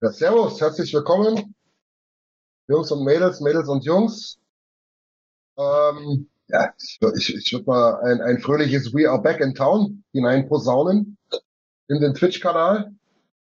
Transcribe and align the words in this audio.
Ja, 0.00 0.12
servus, 0.12 0.60
herzlich 0.60 0.94
willkommen. 0.94 1.52
Jungs 2.68 2.92
und 2.92 3.04
Mädels, 3.04 3.40
Mädels 3.40 3.68
und 3.68 3.84
Jungs. 3.84 4.38
Ähm, 5.58 6.28
ja, 6.46 6.72
ich, 6.78 7.00
ich, 7.16 7.34
ich 7.34 7.52
würde 7.52 7.64
mal 7.66 8.00
ein, 8.02 8.20
ein 8.20 8.38
fröhliches 8.38 8.94
We 8.94 9.10
Are 9.10 9.20
Back 9.20 9.40
in 9.40 9.56
Town 9.56 10.04
hinein 10.12 10.48
posaunen 10.48 11.18
in 11.88 12.00
den 12.00 12.14
Twitch-Kanal. 12.14 12.94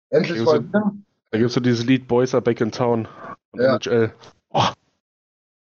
Endlich 0.10 0.42
mal 0.46 0.64
wieder. 0.64 0.94
Da 1.32 1.38
gibt's 1.38 1.56
so 1.56 1.60
dieses 1.60 1.86
Lied 1.86 2.08
Boys 2.08 2.34
Are 2.34 2.42
Back 2.42 2.62
in 2.62 2.72
Town 2.72 3.10
von 3.52 3.60
Ja. 3.60 3.76
NHL. 3.76 4.14
Oh, 4.52 4.70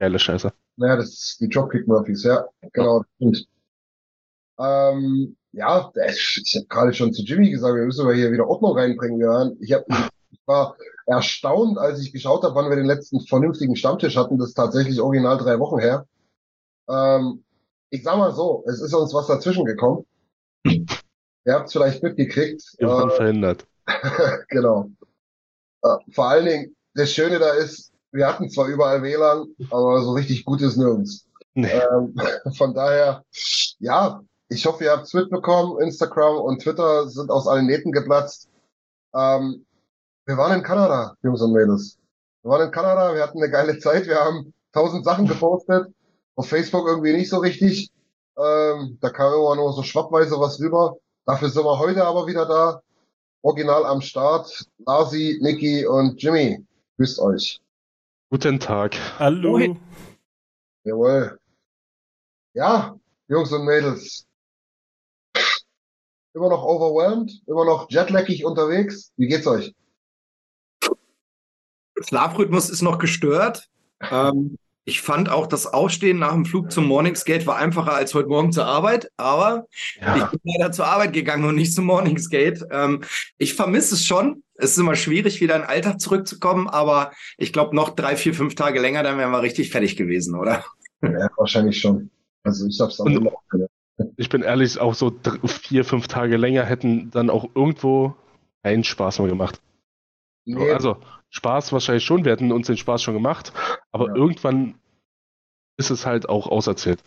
geile 0.01 0.19
Scheiße. 0.19 0.53
Naja, 0.79 0.97
das 0.97 1.11
ist 1.11 1.41
die 1.41 1.49
Dropkick 1.49 1.87
Murphys, 1.87 2.25
ja, 2.25 2.45
genau, 2.73 3.05
das 3.05 3.09
stimmt. 3.15 3.52
Ähm, 4.63 5.37
ja, 5.53 5.93
ich 6.09 6.55
habe 6.57 6.67
gerade 6.67 6.95
schon 6.95 7.13
zu 7.13 7.23
Jimmy 7.23 7.51
gesagt, 7.51 7.75
wir 7.75 7.85
müssen 7.85 8.05
mal 8.05 8.15
hier 8.15 8.33
wieder 8.33 8.49
Ordnung 8.49 8.77
reinbringen. 8.77 9.21
Ja. 9.21 9.51
Ich, 9.61 9.73
hab, 9.73 9.85
ich 10.31 10.41
war 10.47 10.77
erstaunt, 11.07 11.79
als 11.79 12.01
ich 12.01 12.13
geschaut 12.13 12.43
habe, 12.43 12.55
wann 12.55 12.69
wir 12.71 12.77
den 12.77 12.87
letzten 12.87 13.21
vernünftigen 13.21 13.77
Stammtisch 13.77 14.17
hatten. 14.17 14.39
Das 14.39 14.49
ist 14.49 14.55
tatsächlich 14.55 15.01
original 15.01 15.37
drei 15.37 15.59
Wochen 15.59 15.79
her. 15.79 16.07
Ähm, 16.89 17.45
ich 17.91 18.03
sag 18.03 18.17
mal 18.17 18.33
so, 18.33 18.65
es 18.67 18.81
ist 18.81 18.95
uns 18.95 19.13
was 19.13 19.27
dazwischen 19.27 19.65
gekommen. 19.65 20.07
Ihr 20.65 21.55
habt 21.55 21.67
es 21.67 21.73
vielleicht 21.73 22.03
mitgekriegt. 22.03 22.63
Irgendwann 22.79 23.11
Äh, 23.11 23.17
verhindert. 23.17 23.67
genau. 24.49 24.91
Äh, 25.83 25.97
vor 26.13 26.29
allen 26.29 26.47
Dingen, 26.47 26.77
das 26.95 27.13
Schöne 27.13 27.39
da 27.39 27.53
ist, 27.53 27.93
wir 28.13 28.27
hatten 28.27 28.49
zwar 28.49 28.69
überall 28.69 29.03
WLAN, 29.03 29.55
aber 29.71 30.03
so 30.03 30.13
richtig 30.13 30.45
gut 30.45 30.63
ist 30.63 30.77
nirgends. 30.77 31.27
Nee. 31.55 31.69
Ähm, 31.69 32.15
von 32.57 32.75
daher, 32.75 33.25
ja, 33.79 34.23
ich 34.53 34.67
hoffe, 34.67 34.85
ihr 34.85 34.93
habt 34.93 35.07
es 35.07 35.15
mitbekommen. 35.15 35.81
Instagram 35.81 36.37
und 36.37 36.63
Twitter 36.63 37.09
sind 37.09 37.31
aus 37.31 37.47
allen 37.47 37.67
Nähten 37.67 37.93
geplatzt. 37.93 38.49
Ähm, 39.15 39.67
wir 40.27 40.37
waren 40.37 40.59
in 40.59 40.63
Kanada, 40.63 41.17
Jungs 41.23 41.43
und 41.43 41.53
Mädels. 41.53 41.99
Wir 42.43 42.51
waren 42.51 42.67
in 42.67 42.71
Kanada, 42.73 43.15
wir 43.15 43.23
hatten 43.23 43.43
eine 43.43 43.51
geile 43.51 43.79
Zeit, 43.79 44.07
wir 44.07 44.19
haben 44.19 44.53
tausend 44.73 45.05
Sachen 45.05 45.27
gepostet. 45.27 45.93
Auf 46.37 46.49
Facebook 46.49 46.87
irgendwie 46.87 47.13
nicht 47.13 47.29
so 47.29 47.39
richtig. 47.39 47.91
Ähm, 48.37 48.99
da 49.01 49.11
kam 49.11 49.33
immer 49.35 49.57
nur 49.57 49.73
so 49.73 49.83
schwappweise 49.83 50.39
was 50.39 50.61
rüber. 50.61 50.97
Dafür 51.27 51.51
sind 51.51 51.65
wir 51.65 51.79
heute 51.79 52.05
aber 52.05 52.27
wieder 52.27 52.47
da. 52.47 52.83
Original 53.43 53.85
am 53.85 54.01
Start. 54.01 54.67
Larsi, 54.87 55.39
Niki 55.43 55.87
und 55.87 56.23
Jimmy. 56.23 56.65
Grüßt 56.97 57.19
euch. 57.21 57.61
Guten 58.31 58.59
Tag. 58.61 58.97
Hallo. 59.19 59.77
Jawohl. 60.85 61.39
Ja, 62.55 62.97
Jungs 63.29 63.53
und 63.53 63.65
Mädels. 63.65 64.27
Immer 66.35 66.49
noch 66.49 66.65
overwhelmed, 66.65 67.43
immer 67.47 67.65
noch 67.67 67.91
jetlaggig 67.91 68.45
unterwegs. 68.45 69.13
Wie 69.17 69.27
geht's 69.29 69.47
euch? 69.47 69.75
Schlafrhythmus 72.01 72.71
ist 72.71 72.83
noch 72.83 72.99
gestört. 72.99 73.69
Ähm, 74.11 74.57
ich 74.85 75.01
fand 75.01 75.29
auch 75.29 75.47
das 75.47 75.67
Aufstehen 75.67 76.19
nach 76.19 76.33
dem 76.33 76.45
Flug 76.45 76.73
zum 76.73 76.87
Morningsgate 76.87 77.47
war 77.47 77.57
einfacher 77.57 77.93
als 77.95 78.15
heute 78.15 78.29
Morgen 78.29 78.51
zur 78.51 78.65
Arbeit, 78.67 79.11
aber 79.17 79.67
ich 79.71 80.01
Ja, 80.01 80.27
bin 80.27 80.41
leider 80.43 80.73
zur 80.73 80.87
Arbeit 80.87 81.13
gegangen 81.13 81.45
und 81.45 81.55
nicht 81.55 81.75
zum 81.75 81.85
Morningsgate. 81.85 82.67
Ähm, 82.73 83.03
ich 83.39 83.55
vermisse 83.55 83.95
es 83.95 84.05
schon. 84.05 84.43
Es 84.55 84.73
ist 84.73 84.79
immer 84.79 84.97
schwierig, 84.97 85.41
wieder 85.41 85.55
in 85.57 85.63
den 85.63 85.69
Alltag 85.69 86.01
zurückzukommen, 86.01 86.69
aber 86.69 87.13
ich 87.37 87.53
glaube, 87.53 87.77
noch 87.77 87.91
drei, 87.91 88.17
vier, 88.17 88.35
fünf 88.35 88.55
Tage 88.55 88.81
länger, 88.81 89.03
dann 89.03 89.19
wären 89.19 89.31
wir 89.31 89.43
richtig 89.43 89.71
fertig 89.71 89.97
gewesen, 89.97 90.35
oder? 90.35 90.65
Ja, 91.03 91.29
wahrscheinlich 91.37 91.79
schon. 91.81 92.11
Also 92.43 92.67
ich 92.67 92.81
hab's 92.81 93.01
am 93.01 93.07
Und- 93.09 93.17
Ende 93.19 93.33
auch 93.33 93.43
gelernt. 93.51 93.72
Ich 94.17 94.29
bin 94.29 94.43
ehrlich, 94.43 94.81
auch 94.81 94.95
so 94.95 95.13
vier, 95.45 95.85
fünf 95.85 96.09
Tage 96.09 96.37
länger 96.37 96.65
hätten 96.65 97.11
dann 97.11 97.31
auch 97.31 97.49
irgendwo 97.55 98.15
keinen 98.63 98.85
Spaß 98.85 99.19
mehr 99.21 99.29
gemacht. 99.29 99.61
Nee, 100.45 100.73
Also 100.73 100.97
Spaß 101.31 101.73
wahrscheinlich 101.73 102.05
schon, 102.05 102.25
wir 102.25 102.33
hätten 102.33 102.53
uns 102.53 102.67
den 102.67 102.77
Spaß 102.77 103.03
schon 103.03 103.15
gemacht, 103.15 103.53
aber 103.91 104.09
Ja. 104.09 104.17
irgendwann 104.17 104.75
ist 105.79 105.91
es 105.91 106.07
halt 106.07 106.29
auch 106.29 106.47
auserzählt. 106.47 107.03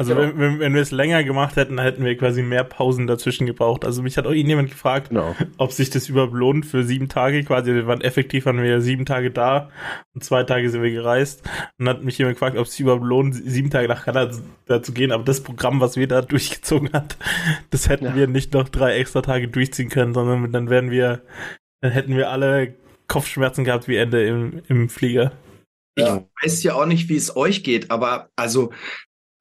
Also 0.00 0.14
Genau. 0.14 0.28
wenn, 0.28 0.38
wenn, 0.38 0.58
wenn 0.60 0.74
wir 0.74 0.80
es 0.80 0.92
länger 0.92 1.22
gemacht 1.24 1.56
hätten, 1.56 1.76
dann 1.76 1.84
hätten 1.84 2.02
wir 2.06 2.16
quasi 2.16 2.42
mehr 2.42 2.64
Pausen 2.64 3.06
dazwischen 3.06 3.46
gebraucht. 3.46 3.84
Also 3.84 4.00
mich 4.02 4.16
hat 4.16 4.26
auch 4.26 4.32
jemand 4.32 4.70
gefragt, 4.70 5.10
Genau. 5.10 5.36
ob 5.58 5.72
sich 5.72 5.90
das 5.90 6.08
überhaupt 6.08 6.32
lohnt 6.32 6.64
für 6.64 6.84
sieben 6.84 7.10
Tage 7.10 7.44
quasi. 7.44 7.74
Wir 7.74 7.86
waren 7.86 8.00
effektiv 8.00 8.46
waren 8.46 8.56
wir 8.56 8.64
ja 8.70 8.80
sieben 8.80 9.04
Tage 9.04 9.30
da 9.30 9.68
und 10.14 10.24
zwei 10.24 10.42
Tage 10.44 10.70
sind 10.70 10.82
wir 10.82 10.90
gereist. 10.90 11.42
Und 11.78 11.84
dann 11.84 11.96
hat 11.96 12.02
mich 12.02 12.16
jemand 12.16 12.36
gefragt, 12.36 12.56
ob 12.56 12.64
es 12.64 12.72
sich 12.72 12.80
überhaupt 12.80 13.04
lohnt, 13.04 13.34
sieben 13.34 13.68
Tage 13.68 13.88
nach 13.88 14.06
Kanada 14.06 14.32
zu 14.82 14.92
gehen. 14.94 15.12
Aber 15.12 15.22
das 15.24 15.42
Programm, 15.42 15.80
was 15.82 15.98
wir 15.98 16.08
da 16.08 16.22
durchgezogen 16.22 16.94
hat, 16.94 17.18
das 17.68 17.90
hätten 17.90 18.06
Ja. 18.06 18.14
wir 18.16 18.26
nicht 18.26 18.54
noch 18.54 18.70
drei 18.70 18.96
extra 18.96 19.20
Tage 19.20 19.48
durchziehen 19.48 19.90
können, 19.90 20.14
sondern 20.14 20.50
dann 20.50 20.70
wären 20.70 20.90
wir, 20.90 21.20
dann 21.82 21.92
hätten 21.92 22.16
wir 22.16 22.30
alle 22.30 22.74
Kopfschmerzen 23.06 23.64
gehabt 23.64 23.86
wie 23.86 23.96
Ende 23.96 24.24
im, 24.26 24.62
im 24.68 24.88
Flieger. 24.88 25.32
Ja. 25.98 26.24
Ich 26.40 26.46
weiß 26.46 26.62
ja 26.62 26.72
auch 26.74 26.86
nicht, 26.86 27.10
wie 27.10 27.16
es 27.16 27.36
euch 27.36 27.62
geht, 27.64 27.90
aber 27.90 28.30
also 28.34 28.72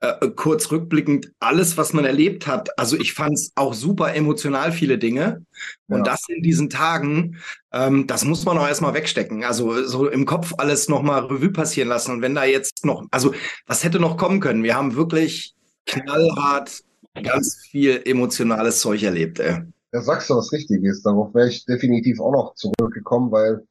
äh, 0.02 0.30
kurz 0.30 0.72
rückblickend, 0.72 1.32
alles, 1.40 1.78
was 1.78 1.92
man 1.94 2.06
erlebt 2.06 2.48
hat, 2.48 2.78
also 2.80 2.98
ich 2.98 3.14
fand 3.14 3.34
es 3.34 3.52
auch 3.56 3.74
super 3.74 4.16
emotional, 4.16 4.72
viele 4.72 4.98
Dinge. 4.98 5.46
Und 5.90 6.00
Ja. 6.00 6.04
das 6.04 6.22
in 6.30 6.42
diesen 6.42 6.70
Tagen, 6.70 7.38
ähm, 7.74 8.08
das 8.08 8.24
muss 8.24 8.46
man 8.46 8.58
auch 8.58 8.68
erstmal 8.68 8.94
wegstecken. 8.94 9.44
Also 9.44 9.84
so 9.84 10.08
im 10.08 10.26
Kopf 10.26 10.54
alles 10.58 10.88
nochmal 10.88 11.26
Revue 11.26 11.52
passieren 11.52 11.90
lassen. 11.90 12.12
Und 12.12 12.22
wenn 12.22 12.36
da 12.36 12.46
jetzt 12.46 12.86
noch, 12.86 13.06
also 13.12 13.34
was 13.66 13.84
hätte 13.84 14.00
noch 14.00 14.16
kommen 14.18 14.40
können? 14.40 14.64
Wir 14.64 14.76
haben 14.76 14.96
wirklich 14.96 15.54
knallhart 15.86 16.82
ganz 17.22 17.58
viel 17.70 18.02
emotionales 18.06 18.80
Zeug 18.80 19.04
erlebt, 19.04 19.40
ey. 19.40 19.64
Da 19.92 20.02
sagst 20.02 20.30
du 20.30 20.36
was 20.36 20.52
Richtiges. 20.54 21.02
Darauf 21.02 21.34
wäre 21.34 21.50
ich 21.50 21.66
definitiv 21.66 22.20
auch 22.20 22.32
noch 22.32 22.54
zurückgekommen, 22.56 23.32
weil 23.32 23.66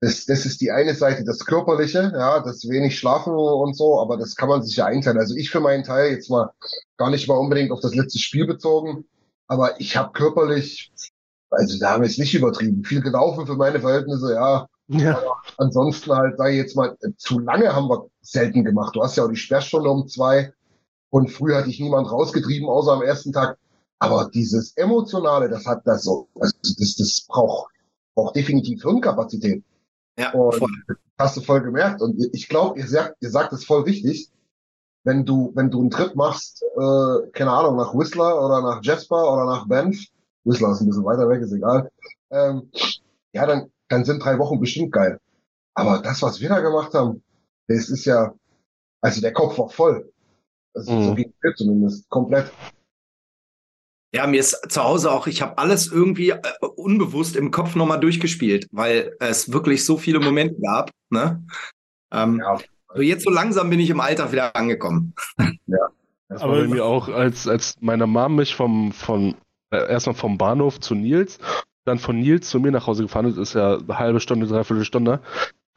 das, 0.00 0.24
das 0.26 0.46
ist 0.46 0.60
die 0.60 0.70
eine 0.70 0.94
Seite, 0.94 1.24
das 1.24 1.44
Körperliche, 1.44 2.12
ja, 2.14 2.40
das 2.40 2.68
wenig 2.68 2.98
Schlafen 2.98 3.34
und 3.34 3.76
so, 3.76 4.00
aber 4.00 4.16
das 4.16 4.34
kann 4.34 4.48
man 4.48 4.62
sich 4.62 4.76
ja 4.76 4.86
einteilen. 4.86 5.18
Also 5.18 5.34
ich 5.36 5.50
für 5.50 5.60
meinen 5.60 5.84
Teil 5.84 6.12
jetzt 6.12 6.30
mal 6.30 6.50
gar 6.96 7.10
nicht 7.10 7.28
mal 7.28 7.34
unbedingt 7.34 7.70
auf 7.70 7.80
das 7.80 7.94
letzte 7.94 8.18
Spiel 8.18 8.46
bezogen, 8.46 9.04
aber 9.46 9.80
ich 9.80 9.96
habe 9.96 10.12
körperlich, 10.12 10.92
also 11.50 11.78
da 11.78 11.92
haben 11.92 12.02
wir 12.02 12.08
es 12.08 12.18
nicht 12.18 12.34
übertrieben, 12.34 12.84
viel 12.84 13.02
gelaufen 13.02 13.46
für 13.46 13.56
meine 13.56 13.80
Verhältnisse, 13.80 14.34
ja, 14.34 14.66
Ja. 14.90 15.22
Ansonsten 15.56 16.12
halt, 16.12 16.36
sage 16.36 16.50
ich 16.50 16.56
jetzt 16.56 16.74
mal, 16.76 16.96
zu 17.16 17.38
lange 17.38 17.72
haben 17.72 17.88
wir 17.88 18.08
selten 18.22 18.64
gemacht. 18.64 18.96
Du 18.96 19.02
hast 19.02 19.16
ja 19.16 19.24
auch 19.24 19.28
die 19.28 19.36
Sperrstunde 19.36 19.88
um 19.88 20.08
zwei 20.08 20.52
und 21.10 21.30
früh 21.30 21.54
hatte 21.54 21.70
ich 21.70 21.78
niemand 21.78 22.10
rausgetrieben, 22.10 22.68
außer 22.68 22.92
am 22.92 23.02
ersten 23.02 23.32
Tag. 23.32 23.56
Aber 24.00 24.30
dieses 24.32 24.76
Emotionale, 24.76 25.48
das 25.48 25.64
hat 25.66 25.86
das 25.86 26.02
so, 26.02 26.28
also 26.40 26.54
das, 26.62 26.96
das 26.96 27.26
braucht, 27.28 27.70
braucht 28.14 28.34
definitiv 28.34 28.82
Hirnkapazität. 28.82 29.62
Ja, 30.20 30.32
Und 30.32 30.54
voll. 30.56 30.70
hast 31.18 31.36
du 31.36 31.40
voll 31.40 31.62
gemerkt. 31.62 32.02
Und 32.02 32.18
ich 32.34 32.48
glaube, 32.48 32.78
ihr 32.78 32.86
sagt, 32.86 33.16
ihr 33.20 33.30
sagt 33.30 33.52
es 33.52 33.64
voll 33.64 33.82
richtig. 33.82 34.30
Wenn 35.04 35.24
du, 35.24 35.50
wenn 35.54 35.70
du 35.70 35.80
einen 35.80 35.90
Trip 35.90 36.14
machst, 36.14 36.62
äh, 36.62 37.30
keine 37.32 37.52
Ahnung, 37.52 37.76
nach 37.76 37.94
Whistler 37.94 38.44
oder 38.44 38.60
nach 38.60 38.80
Jasper 38.82 39.32
oder 39.32 39.46
nach 39.46 39.66
Banff, 39.66 39.96
Whistler 40.44 40.72
ist 40.72 40.80
ein 40.82 40.88
bisschen 40.88 41.04
weiter 41.04 41.28
weg, 41.28 41.40
ist 41.40 41.52
egal. 41.52 41.90
Ähm, 42.30 42.70
ja, 43.32 43.46
dann, 43.46 43.70
dann 43.88 44.04
sind 44.04 44.22
drei 44.22 44.38
Wochen 44.38 44.60
bestimmt 44.60 44.92
geil. 44.92 45.18
Aber 45.74 46.00
das, 46.02 46.20
was 46.22 46.40
wir 46.40 46.50
da 46.50 46.60
gemacht 46.60 46.92
haben, 46.92 47.22
das 47.68 47.88
ist 47.88 48.04
ja, 48.04 48.34
also 49.00 49.20
der 49.22 49.32
Kopf 49.32 49.56
war 49.58 49.70
voll. 49.70 50.12
Also, 50.74 50.92
Mhm. 50.92 51.04
So 51.04 51.14
ging 51.14 51.32
mir 51.42 51.54
zumindest 51.54 52.08
komplett. 52.10 52.52
Ja, 54.12 54.26
mir 54.26 54.40
ist 54.40 54.58
zu 54.70 54.82
Hause 54.82 55.12
auch, 55.12 55.26
ich 55.28 55.40
habe 55.40 55.56
alles 55.58 55.86
irgendwie 55.92 56.30
äh, 56.30 56.40
unbewusst 56.76 57.36
im 57.36 57.50
Kopf 57.52 57.76
nochmal 57.76 58.00
durchgespielt, 58.00 58.66
weil 58.72 59.14
es 59.20 59.52
wirklich 59.52 59.84
so 59.84 59.96
viele 59.98 60.18
Momente 60.18 60.56
gab. 60.60 60.90
Ne? 61.10 61.44
Ähm, 62.12 62.40
Ja, 62.40 62.58
also 62.88 63.02
jetzt 63.02 63.22
so 63.24 63.30
langsam 63.30 63.70
bin 63.70 63.78
ich 63.78 63.88
im 63.90 64.00
Alltag 64.00 64.32
wieder 64.32 64.56
angekommen. 64.56 65.14
Das 66.28 66.42
Aber- 66.42 66.54
war 66.54 66.60
bei 66.62 66.68
mir 66.68 66.84
auch, 66.84 67.08
als, 67.08 67.46
als 67.46 67.76
meine 67.80 68.06
Mom 68.08 68.36
mich 68.36 68.54
vom, 68.56 68.92
von, 68.92 69.36
äh, 69.70 69.88
erstmal 69.88 70.16
vom 70.16 70.38
Bahnhof 70.38 70.80
zu 70.80 70.94
Nils, 70.96 71.38
dann 71.84 71.98
von 72.00 72.18
Nils 72.18 72.48
zu 72.50 72.58
mir 72.58 72.72
nach 72.72 72.86
Hause 72.88 73.04
gefahren 73.04 73.26
ist, 73.26 73.36
ist 73.36 73.54
ja 73.54 73.78
eine 73.78 73.98
halbe 73.98 74.20
Stunde, 74.20 74.46
dreiviertel 74.46 74.84
Stunde. 74.84 75.20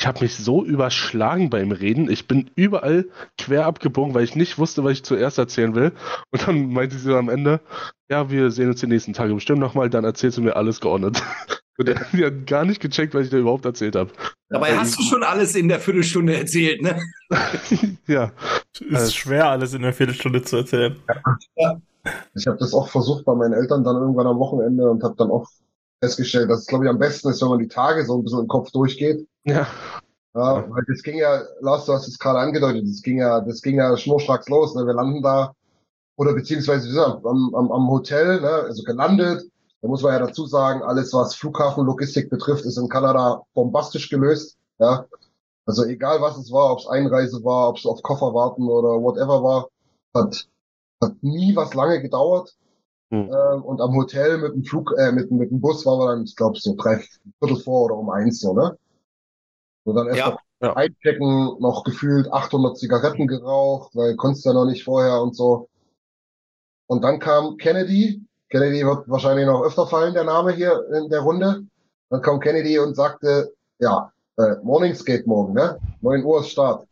Ich 0.03 0.07
habe 0.07 0.19
mich 0.19 0.35
so 0.35 0.65
überschlagen 0.65 1.49
beim 1.49 1.71
Reden. 1.71 2.11
Ich 2.11 2.27
bin 2.27 2.49
überall 2.55 3.05
quer 3.37 3.65
abgebogen, 3.65 4.13
weil 4.13 4.25
ich 4.25 4.35
nicht 4.35 4.57
wusste, 4.57 4.83
was 4.83 4.91
ich 4.91 5.03
zuerst 5.03 5.37
erzählen 5.37 5.75
will. 5.75 5.93
Und 6.29 6.45
dann 6.45 6.73
meinte 6.73 6.97
sie 6.97 7.17
am 7.17 7.29
Ende, 7.29 7.61
ja, 8.09 8.29
wir 8.29 8.51
sehen 8.51 8.67
uns 8.67 8.81
die 8.81 8.87
nächsten 8.87 9.13
Tage 9.13 9.33
bestimmt 9.33 9.61
nochmal, 9.61 9.89
dann 9.89 10.03
erzählst 10.03 10.37
du 10.37 10.41
mir 10.41 10.57
alles 10.57 10.81
geordnet. 10.81 11.23
Und 11.77 11.87
er 11.87 12.01
hat 12.01 12.13
ja 12.13 12.29
gar 12.29 12.65
nicht 12.65 12.81
gecheckt, 12.81 13.13
was 13.13 13.23
ich 13.23 13.29
da 13.29 13.37
überhaupt 13.37 13.63
erzählt 13.63 13.95
habe. 13.95 14.11
Dabei 14.49 14.77
hast 14.77 14.99
du 14.99 15.03
schon 15.03 15.23
alles 15.23 15.55
in 15.55 15.69
der 15.69 15.79
Viertelstunde 15.79 16.35
erzählt, 16.35 16.81
ne? 16.81 17.01
ja. 18.05 18.33
Ist 18.77 19.07
Äh, 19.07 19.11
schwer, 19.11 19.51
alles 19.51 19.73
in 19.73 19.85
einer 19.85 19.93
Viertelstunde 19.93 20.41
zu 20.41 20.57
erzählen. 20.57 20.97
Ich 22.35 22.45
habe 22.45 22.57
das 22.57 22.73
auch 22.73 22.89
versucht 22.89 23.23
bei 23.23 23.35
meinen 23.35 23.53
Eltern 23.53 23.85
dann 23.85 23.95
irgendwann 23.95 24.27
am 24.27 24.37
Wochenende 24.37 24.91
und 24.91 25.01
habe 25.01 25.15
dann 25.17 25.31
auch 25.31 25.47
festgestellt, 26.03 26.49
dass 26.49 26.61
es, 26.61 26.67
glaube 26.67 26.83
ich, 26.83 26.89
am 26.89 26.99
besten 26.99 27.29
ist, 27.29 27.41
wenn 27.41 27.49
man 27.49 27.59
die 27.59 27.67
Tage 27.69 28.05
so 28.05 28.17
ein 28.17 28.23
bisschen 28.23 28.41
im 28.41 28.47
Kopf 28.47 28.71
durchgeht. 28.71 29.25
Ja. 29.45 29.67
Ja, 30.35 30.65
weil 30.69 30.83
das 30.87 31.03
ging 31.03 31.17
ja, 31.17 31.43
Lars, 31.61 31.85
du 31.85 31.93
hast 31.93 32.07
es 32.07 32.17
gerade 32.17 32.39
angedeutet, 32.39 32.83
das 32.87 33.03
ging 33.03 33.19
ja, 33.19 33.39
das 33.39 33.61
ging 33.61 33.77
ja 33.77 33.95
schnurstracks 33.95 34.49
los. 34.49 34.75
Ne? 34.75 34.85
Wir 34.85 34.95
landen 34.95 35.21
da, 35.21 35.53
oder 36.17 36.33
beziehungsweise 36.33 36.85
wie 36.85 36.89
gesagt, 36.89 37.25
am, 37.25 37.53
am, 37.55 37.71
am 37.71 37.87
Hotel, 37.89 38.41
ne? 38.41 38.49
also 38.49 38.83
gelandet. 38.83 39.43
Da 39.81 39.87
muss 39.87 40.01
man 40.01 40.13
ja 40.13 40.19
dazu 40.19 40.45
sagen, 40.45 40.81
alles, 40.81 41.13
was 41.13 41.35
Flughafenlogistik 41.35 42.29
betrifft, 42.29 42.65
ist 42.65 42.77
in 42.77 42.89
Kanada 42.89 43.43
bombastisch 43.53 44.09
gelöst. 44.09 44.57
Ja, 44.79 45.05
also 45.65 45.85
egal 45.85 46.19
was 46.19 46.37
es 46.37 46.51
war, 46.51 46.71
ob 46.71 46.79
es 46.79 46.87
Einreise 46.87 47.43
war, 47.43 47.69
ob 47.69 47.77
es 47.77 47.85
auf 47.85 48.01
Koffer 48.01 48.33
warten 48.33 48.63
oder 48.63 49.01
whatever 49.01 49.43
war, 49.43 49.67
hat, 50.15 50.47
hat 51.01 51.13
nie 51.21 51.55
was 51.55 51.73
lange 51.75 52.01
gedauert. 52.01 52.55
Hm. 53.13 53.29
Ähm, 53.31 53.61
und 53.63 53.79
am 53.79 53.95
Hotel 53.95 54.39
mit 54.39 54.55
dem 54.55 54.63
Flug, 54.63 54.91
äh, 54.97 55.11
mit, 55.11 55.29
mit 55.29 55.51
dem 55.51 55.61
Bus 55.61 55.85
waren 55.85 55.99
wir 55.99 56.07
dann, 56.07 56.23
ich 56.23 56.35
glaube, 56.35 56.59
so 56.59 56.73
drei 56.75 56.97
Viertel 57.37 57.57
vor 57.57 57.85
oder 57.85 57.95
um 57.95 58.09
eins 58.09 58.39
so, 58.39 58.53
ne? 58.53 58.75
Und 59.83 59.95
dann 59.95 60.07
erst 60.07 60.17
Ja. 60.17 60.29
noch 60.31 60.39
Ja. 60.61 60.75
einchecken, 60.75 61.59
noch 61.59 61.83
gefühlt 61.83 62.31
800 62.31 62.75
Zigaretten 62.75 63.27
geraucht, 63.27 63.95
weil 63.95 64.15
konntest 64.15 64.45
ja 64.45 64.53
noch 64.53 64.65
nicht 64.65 64.83
vorher 64.83 65.21
und 65.21 65.35
so. 65.35 65.69
Und 66.87 67.03
dann 67.03 67.19
kam 67.19 67.57
Kennedy. 67.57 68.25
Kennedy 68.49 68.83
wird 68.83 69.07
wahrscheinlich 69.07 69.45
noch 69.45 69.61
öfter 69.61 69.85
fallen, 69.85 70.15
der 70.15 70.23
Name 70.23 70.51
hier 70.51 70.83
in 70.93 71.09
der 71.09 71.19
Runde. 71.19 71.65
Dann 72.09 72.21
kam 72.23 72.39
Kennedy 72.39 72.79
und 72.79 72.95
sagte, 72.95 73.53
ja, 73.77 74.11
äh, 74.37 74.55
Morningskate 74.63 75.27
morgen, 75.27 75.53
ne? 75.53 75.79
9 76.01 76.23
Uhr 76.23 76.39
ist 76.39 76.49
Start. 76.49 76.87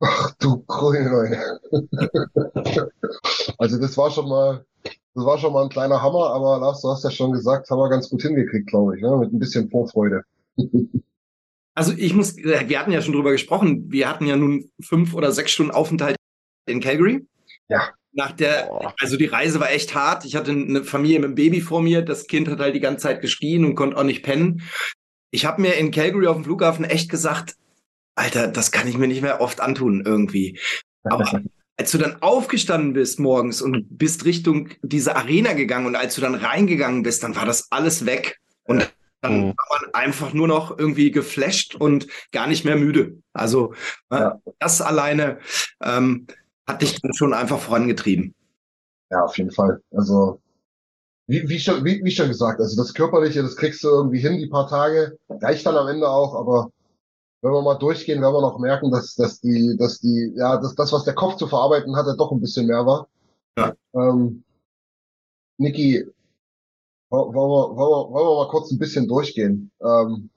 Ach 0.00 0.34
du 0.38 0.62
Grüne. 0.66 1.58
also 3.58 3.78
das 3.78 3.96
war 3.96 4.10
schon 4.10 4.28
mal, 4.28 4.64
das 4.82 5.24
war 5.24 5.38
schon 5.38 5.52
mal 5.52 5.64
ein 5.64 5.68
kleiner 5.68 6.02
Hammer, 6.02 6.30
aber 6.30 6.58
Lars, 6.58 6.82
du 6.82 6.88
hast 6.88 7.04
ja 7.04 7.10
schon 7.10 7.32
gesagt, 7.32 7.70
haben 7.70 7.78
wir 7.78 7.88
ganz 7.88 8.08
gut 8.08 8.22
hingekriegt, 8.22 8.68
glaube 8.68 8.96
ich, 8.96 9.02
ne? 9.02 9.16
Mit 9.16 9.32
ein 9.32 9.38
bisschen 9.38 9.70
Vorfreude. 9.70 10.22
Also 11.72 11.94
ich 11.96 12.12
muss, 12.12 12.36
äh, 12.36 12.68
wir 12.68 12.78
hatten 12.78 12.92
ja 12.92 13.00
schon 13.00 13.14
drüber 13.14 13.30
gesprochen, 13.30 13.90
wir 13.90 14.08
hatten 14.08 14.26
ja 14.26 14.36
nun 14.36 14.70
fünf 14.82 15.14
oder 15.14 15.32
sechs 15.32 15.52
Stunden 15.52 15.72
Aufenthalt 15.72 16.16
in 16.66 16.80
Calgary. 16.80 17.26
Ja. 17.68 17.90
Nach 18.12 18.32
der, 18.32 18.66
Boah. 18.66 18.94
also 19.00 19.16
die 19.16 19.26
Reise 19.26 19.60
war 19.60 19.70
echt 19.70 19.94
hart. 19.94 20.24
Ich 20.24 20.34
hatte 20.34 20.50
eine 20.50 20.82
Familie 20.82 21.20
mit 21.20 21.26
einem 21.26 21.36
Baby 21.36 21.60
vor 21.60 21.80
mir. 21.80 22.02
Das 22.02 22.26
Kind 22.26 22.48
hat 22.48 22.58
halt 22.58 22.74
die 22.74 22.80
ganze 22.80 23.04
Zeit 23.04 23.20
geschrien 23.20 23.64
und 23.64 23.76
konnte 23.76 23.96
auch 23.96 24.02
nicht 24.02 24.24
pennen. 24.24 24.62
Ich 25.30 25.46
habe 25.46 25.62
mir 25.62 25.74
in 25.74 25.92
Calgary 25.92 26.26
auf 26.26 26.36
dem 26.36 26.44
Flughafen 26.44 26.84
echt 26.84 27.08
gesagt, 27.08 27.54
Alter, 28.16 28.48
das 28.48 28.72
kann 28.72 28.88
ich 28.88 28.98
mir 28.98 29.06
nicht 29.06 29.22
mehr 29.22 29.40
oft 29.40 29.60
antun 29.60 30.02
irgendwie. 30.04 30.58
Aber 31.04 31.24
als 31.80 31.92
du 31.92 31.96
dann 31.98 32.20
aufgestanden 32.20 32.92
bist 32.92 33.18
morgens 33.18 33.62
und 33.62 33.86
bist 33.96 34.26
Richtung 34.26 34.68
diese 34.82 35.16
Arena 35.16 35.54
gegangen 35.54 35.86
und 35.86 35.96
als 35.96 36.14
du 36.14 36.20
dann 36.20 36.34
reingegangen 36.34 37.02
bist, 37.02 37.22
dann 37.22 37.34
war 37.36 37.46
das 37.46 37.72
alles 37.72 38.04
weg. 38.04 38.38
Und 38.64 38.92
dann 39.22 39.40
Mhm. 39.40 39.54
war 39.56 39.80
man 39.80 39.94
einfach 39.94 40.34
nur 40.34 40.46
noch 40.46 40.78
irgendwie 40.78 41.10
geflasht 41.10 41.76
und 41.76 42.06
gar 42.32 42.48
nicht 42.48 42.66
mehr 42.66 42.76
müde. 42.76 43.22
Also 43.32 43.72
äh, 44.10 44.16
Ja. 44.16 44.38
das 44.58 44.82
alleine 44.82 45.38
ähm, 45.82 46.26
hat 46.66 46.82
dich 46.82 47.00
dann 47.00 47.14
schon 47.14 47.32
einfach 47.32 47.58
vorangetrieben. 47.58 48.34
Ja, 49.10 49.24
auf 49.24 49.38
jeden 49.38 49.50
Fall. 49.50 49.80
Also, 49.90 50.42
wie, 51.28 51.48
wie, 51.48 51.58
schon, 51.58 51.82
wie, 51.86 52.04
wie 52.04 52.10
schon 52.10 52.28
gesagt, 52.28 52.60
also 52.60 52.76
das 52.76 52.92
Körperliche, 52.92 53.40
das 53.40 53.56
kriegst 53.56 53.82
du 53.82 53.88
irgendwie 53.88 54.20
hin, 54.20 54.36
die 54.36 54.48
paar 54.48 54.68
Tage, 54.68 55.16
reicht 55.30 55.64
dann 55.64 55.78
am 55.78 55.88
Ende 55.88 56.10
auch, 56.10 56.34
aber 56.34 56.70
wenn 57.42 57.52
wir 57.52 57.62
mal 57.62 57.78
durchgehen, 57.78 58.20
werden 58.20 58.34
wir 58.34 58.42
noch 58.42 58.58
merken, 58.58 58.90
dass, 58.90 59.14
dass 59.14 59.40
die, 59.40 59.76
dass 59.78 60.00
die, 60.00 60.32
ja, 60.36 60.58
dass 60.58 60.74
das, 60.74 60.92
was 60.92 61.04
der 61.04 61.14
Kopf 61.14 61.36
zu 61.36 61.46
verarbeiten 61.46 61.96
hatte, 61.96 62.16
doch 62.16 62.32
ein 62.32 62.40
bisschen 62.40 62.66
mehr 62.66 62.84
war. 62.84 63.08
Ja. 63.56 63.74
Ähm, 63.94 64.44
Niki, 65.56 66.06
wollen 67.08 67.34
wir, 67.34 67.34
wollen, 67.34 67.76
wir, 67.76 68.12
wollen 68.12 68.26
wir 68.26 68.44
mal 68.44 68.50
kurz 68.50 68.70
ein 68.70 68.78
bisschen 68.78 69.08
durchgehen? 69.08 69.70
Ähm, 69.82 70.30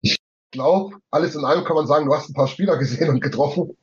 ich 0.00 0.18
glaube, 0.50 0.96
alles 1.10 1.34
in 1.34 1.44
allem 1.44 1.64
kann 1.64 1.76
man 1.76 1.86
sagen, 1.86 2.06
du 2.06 2.14
hast 2.14 2.28
ein 2.28 2.34
paar 2.34 2.48
Spieler 2.48 2.76
gesehen 2.76 3.10
und 3.10 3.20
getroffen. 3.20 3.76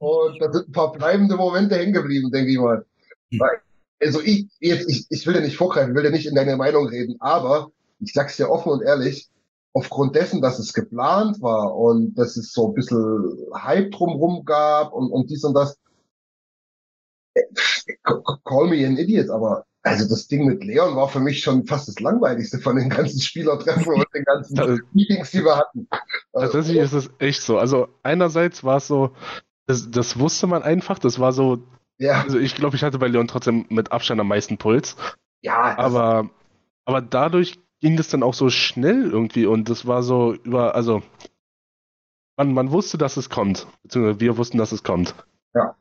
Und 0.00 0.40
da 0.40 0.52
sind 0.52 0.68
ein 0.68 0.72
paar 0.72 0.92
bleibende 0.92 1.36
Momente 1.36 1.76
hängen 1.76 1.92
geblieben, 1.92 2.30
denke 2.32 2.50
ich 2.50 2.58
mal. 2.58 2.84
Weil, 3.38 3.60
also 4.00 4.20
ich, 4.20 4.48
jetzt, 4.60 4.88
ich, 4.88 5.06
ich 5.08 5.26
will 5.26 5.34
dir 5.34 5.40
nicht 5.40 5.56
vorgreifen, 5.56 5.94
will 5.94 6.02
dir 6.02 6.10
nicht 6.10 6.26
in 6.26 6.34
deine 6.34 6.56
Meinung 6.56 6.88
reden, 6.88 7.16
aber 7.20 7.70
ich 8.00 8.12
sag's 8.12 8.36
dir 8.36 8.50
offen 8.50 8.72
und 8.72 8.82
ehrlich, 8.82 9.28
aufgrund 9.78 10.16
dessen, 10.16 10.42
dass 10.42 10.58
es 10.58 10.72
geplant 10.72 11.40
war 11.40 11.76
und 11.76 12.14
dass 12.16 12.36
es 12.36 12.52
so 12.52 12.68
ein 12.68 12.74
bisschen 12.74 13.46
Hype 13.54 13.92
drumrum 13.92 14.44
gab 14.44 14.92
und, 14.92 15.10
und 15.10 15.30
dies 15.30 15.44
und 15.44 15.54
das, 15.54 15.78
call 18.44 18.66
me 18.66 18.84
an 18.84 18.96
idiot, 18.96 19.30
aber 19.30 19.64
also 19.82 20.08
das 20.08 20.26
Ding 20.26 20.46
mit 20.46 20.64
Leon 20.64 20.96
war 20.96 21.08
für 21.08 21.20
mich 21.20 21.40
schon 21.40 21.64
fast 21.64 21.86
das 21.86 22.00
langweiligste 22.00 22.58
von 22.58 22.76
den 22.76 22.88
ganzen 22.88 23.20
Spielertreffen 23.20 23.94
und 23.94 24.06
den 24.12 24.24
ganzen 24.24 24.82
Meetings, 24.92 25.30
die 25.30 25.44
wir 25.44 25.56
hatten. 25.56 25.86
Also, 26.32 26.52
Tatsächlich 26.52 26.82
ist 26.82 26.92
es 26.92 27.10
echt 27.20 27.42
so. 27.42 27.56
Also 27.58 27.88
einerseits 28.02 28.64
war 28.64 28.78
es 28.78 28.88
so, 28.88 29.12
das, 29.66 29.88
das 29.90 30.18
wusste 30.18 30.48
man 30.48 30.64
einfach, 30.64 30.98
das 30.98 31.20
war 31.20 31.32
so, 31.32 31.62
ja, 31.98 32.22
also 32.22 32.38
ich 32.38 32.56
glaube, 32.56 32.74
ich 32.74 32.82
hatte 32.82 32.98
bei 32.98 33.06
Leon 33.06 33.28
trotzdem 33.28 33.66
mit 33.68 33.92
Abstand 33.92 34.20
am 34.20 34.28
meisten 34.28 34.58
Puls, 34.58 34.96
ja, 35.40 35.78
aber, 35.78 36.28
aber 36.84 37.00
dadurch 37.00 37.60
ging 37.80 37.96
das 37.96 38.08
dann 38.08 38.22
auch 38.22 38.34
so 38.34 38.50
schnell 38.50 39.04
irgendwie 39.10 39.46
und 39.46 39.68
das 39.68 39.86
war 39.86 40.02
so 40.02 40.34
über, 40.34 40.74
also 40.74 41.02
man, 42.36 42.52
man 42.54 42.70
wusste, 42.70 42.98
dass 42.98 43.16
es 43.16 43.30
kommt, 43.30 43.66
beziehungsweise 43.82 44.20
wir 44.20 44.36
wussten, 44.36 44.58
dass 44.58 44.72
es 44.72 44.82
kommt. 44.82 45.14
Ja. 45.54 45.76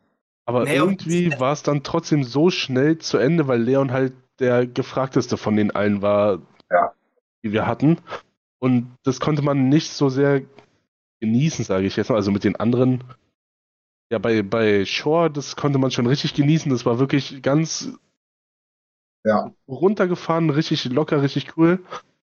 Aber 0.45 0.63
Naja, 0.63 0.75
irgendwie 0.83 1.31
war 1.39 1.51
es 1.53 1.63
dann 1.63 1.83
trotzdem 1.83 2.23
so 2.23 2.49
schnell 2.49 2.97
zu 2.97 3.17
Ende, 3.17 3.47
weil 3.47 3.61
Leon 3.61 3.91
halt 3.91 4.13
der 4.39 4.65
gefragteste 4.65 5.37
von 5.37 5.55
den 5.55 5.71
allen 5.75 6.01
war, 6.01 6.39
Ja. 6.71 6.93
die 7.43 7.51
wir 7.51 7.67
hatten. 7.67 7.97
Und 8.59 8.95
das 9.03 9.19
konnte 9.19 9.41
man 9.41 9.69
nicht 9.69 9.91
so 9.91 10.09
sehr 10.09 10.41
genießen, 11.19 11.65
sage 11.65 11.85
ich 11.85 11.95
jetzt 11.95 12.09
mal. 12.09 12.15
Also 12.15 12.31
mit 12.31 12.43
den 12.43 12.55
anderen. 12.55 13.03
Ja, 14.09 14.19
bei, 14.19 14.41
bei 14.41 14.85
Shore, 14.85 15.29
das 15.29 15.55
konnte 15.55 15.79
man 15.79 15.91
schon 15.91 16.07
richtig 16.07 16.33
genießen. 16.33 16.71
Das 16.71 16.85
war 16.85 16.97
wirklich 16.97 17.41
ganz 17.41 17.91
Ja. 19.27 19.51
runtergefahren, 19.67 20.49
richtig 20.49 20.85
locker, 20.85 21.21
richtig 21.21 21.57
cool. 21.57 21.83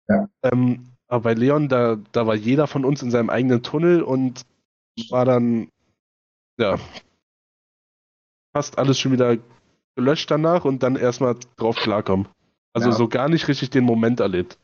Ja. 0.09 0.29
Ähm, 0.43 0.87
aber 1.09 1.25
bei 1.25 1.35
Leon, 1.35 1.69
da, 1.69 1.97
da 2.13 2.27
war 2.27 2.35
jeder 2.37 2.67
von 2.69 2.85
uns 2.85 3.03
in 3.03 3.11
seinem 3.11 3.29
eigenen 3.29 3.63
Tunnel 3.63 4.03
und 4.03 4.43
war 5.11 5.25
dann, 5.25 5.69
ja, 6.59 6.79
fast 8.55 8.79
alles 8.79 8.99
schon 8.99 9.13
wieder 9.13 9.37
gelöscht 9.97 10.31
danach 10.31 10.65
und 10.65 10.83
dann 10.83 10.97
erstmal 10.97 11.37
drauf 11.57 11.77
klarkommen. 11.77 12.29
Also 12.73 12.91
Ja. 12.91 12.95
so 12.97 13.09
gar 13.09 13.29
nicht 13.29 13.49
richtig 13.49 13.71
den 13.71 13.85
Moment 13.85 14.21
erlebt. 14.21 14.59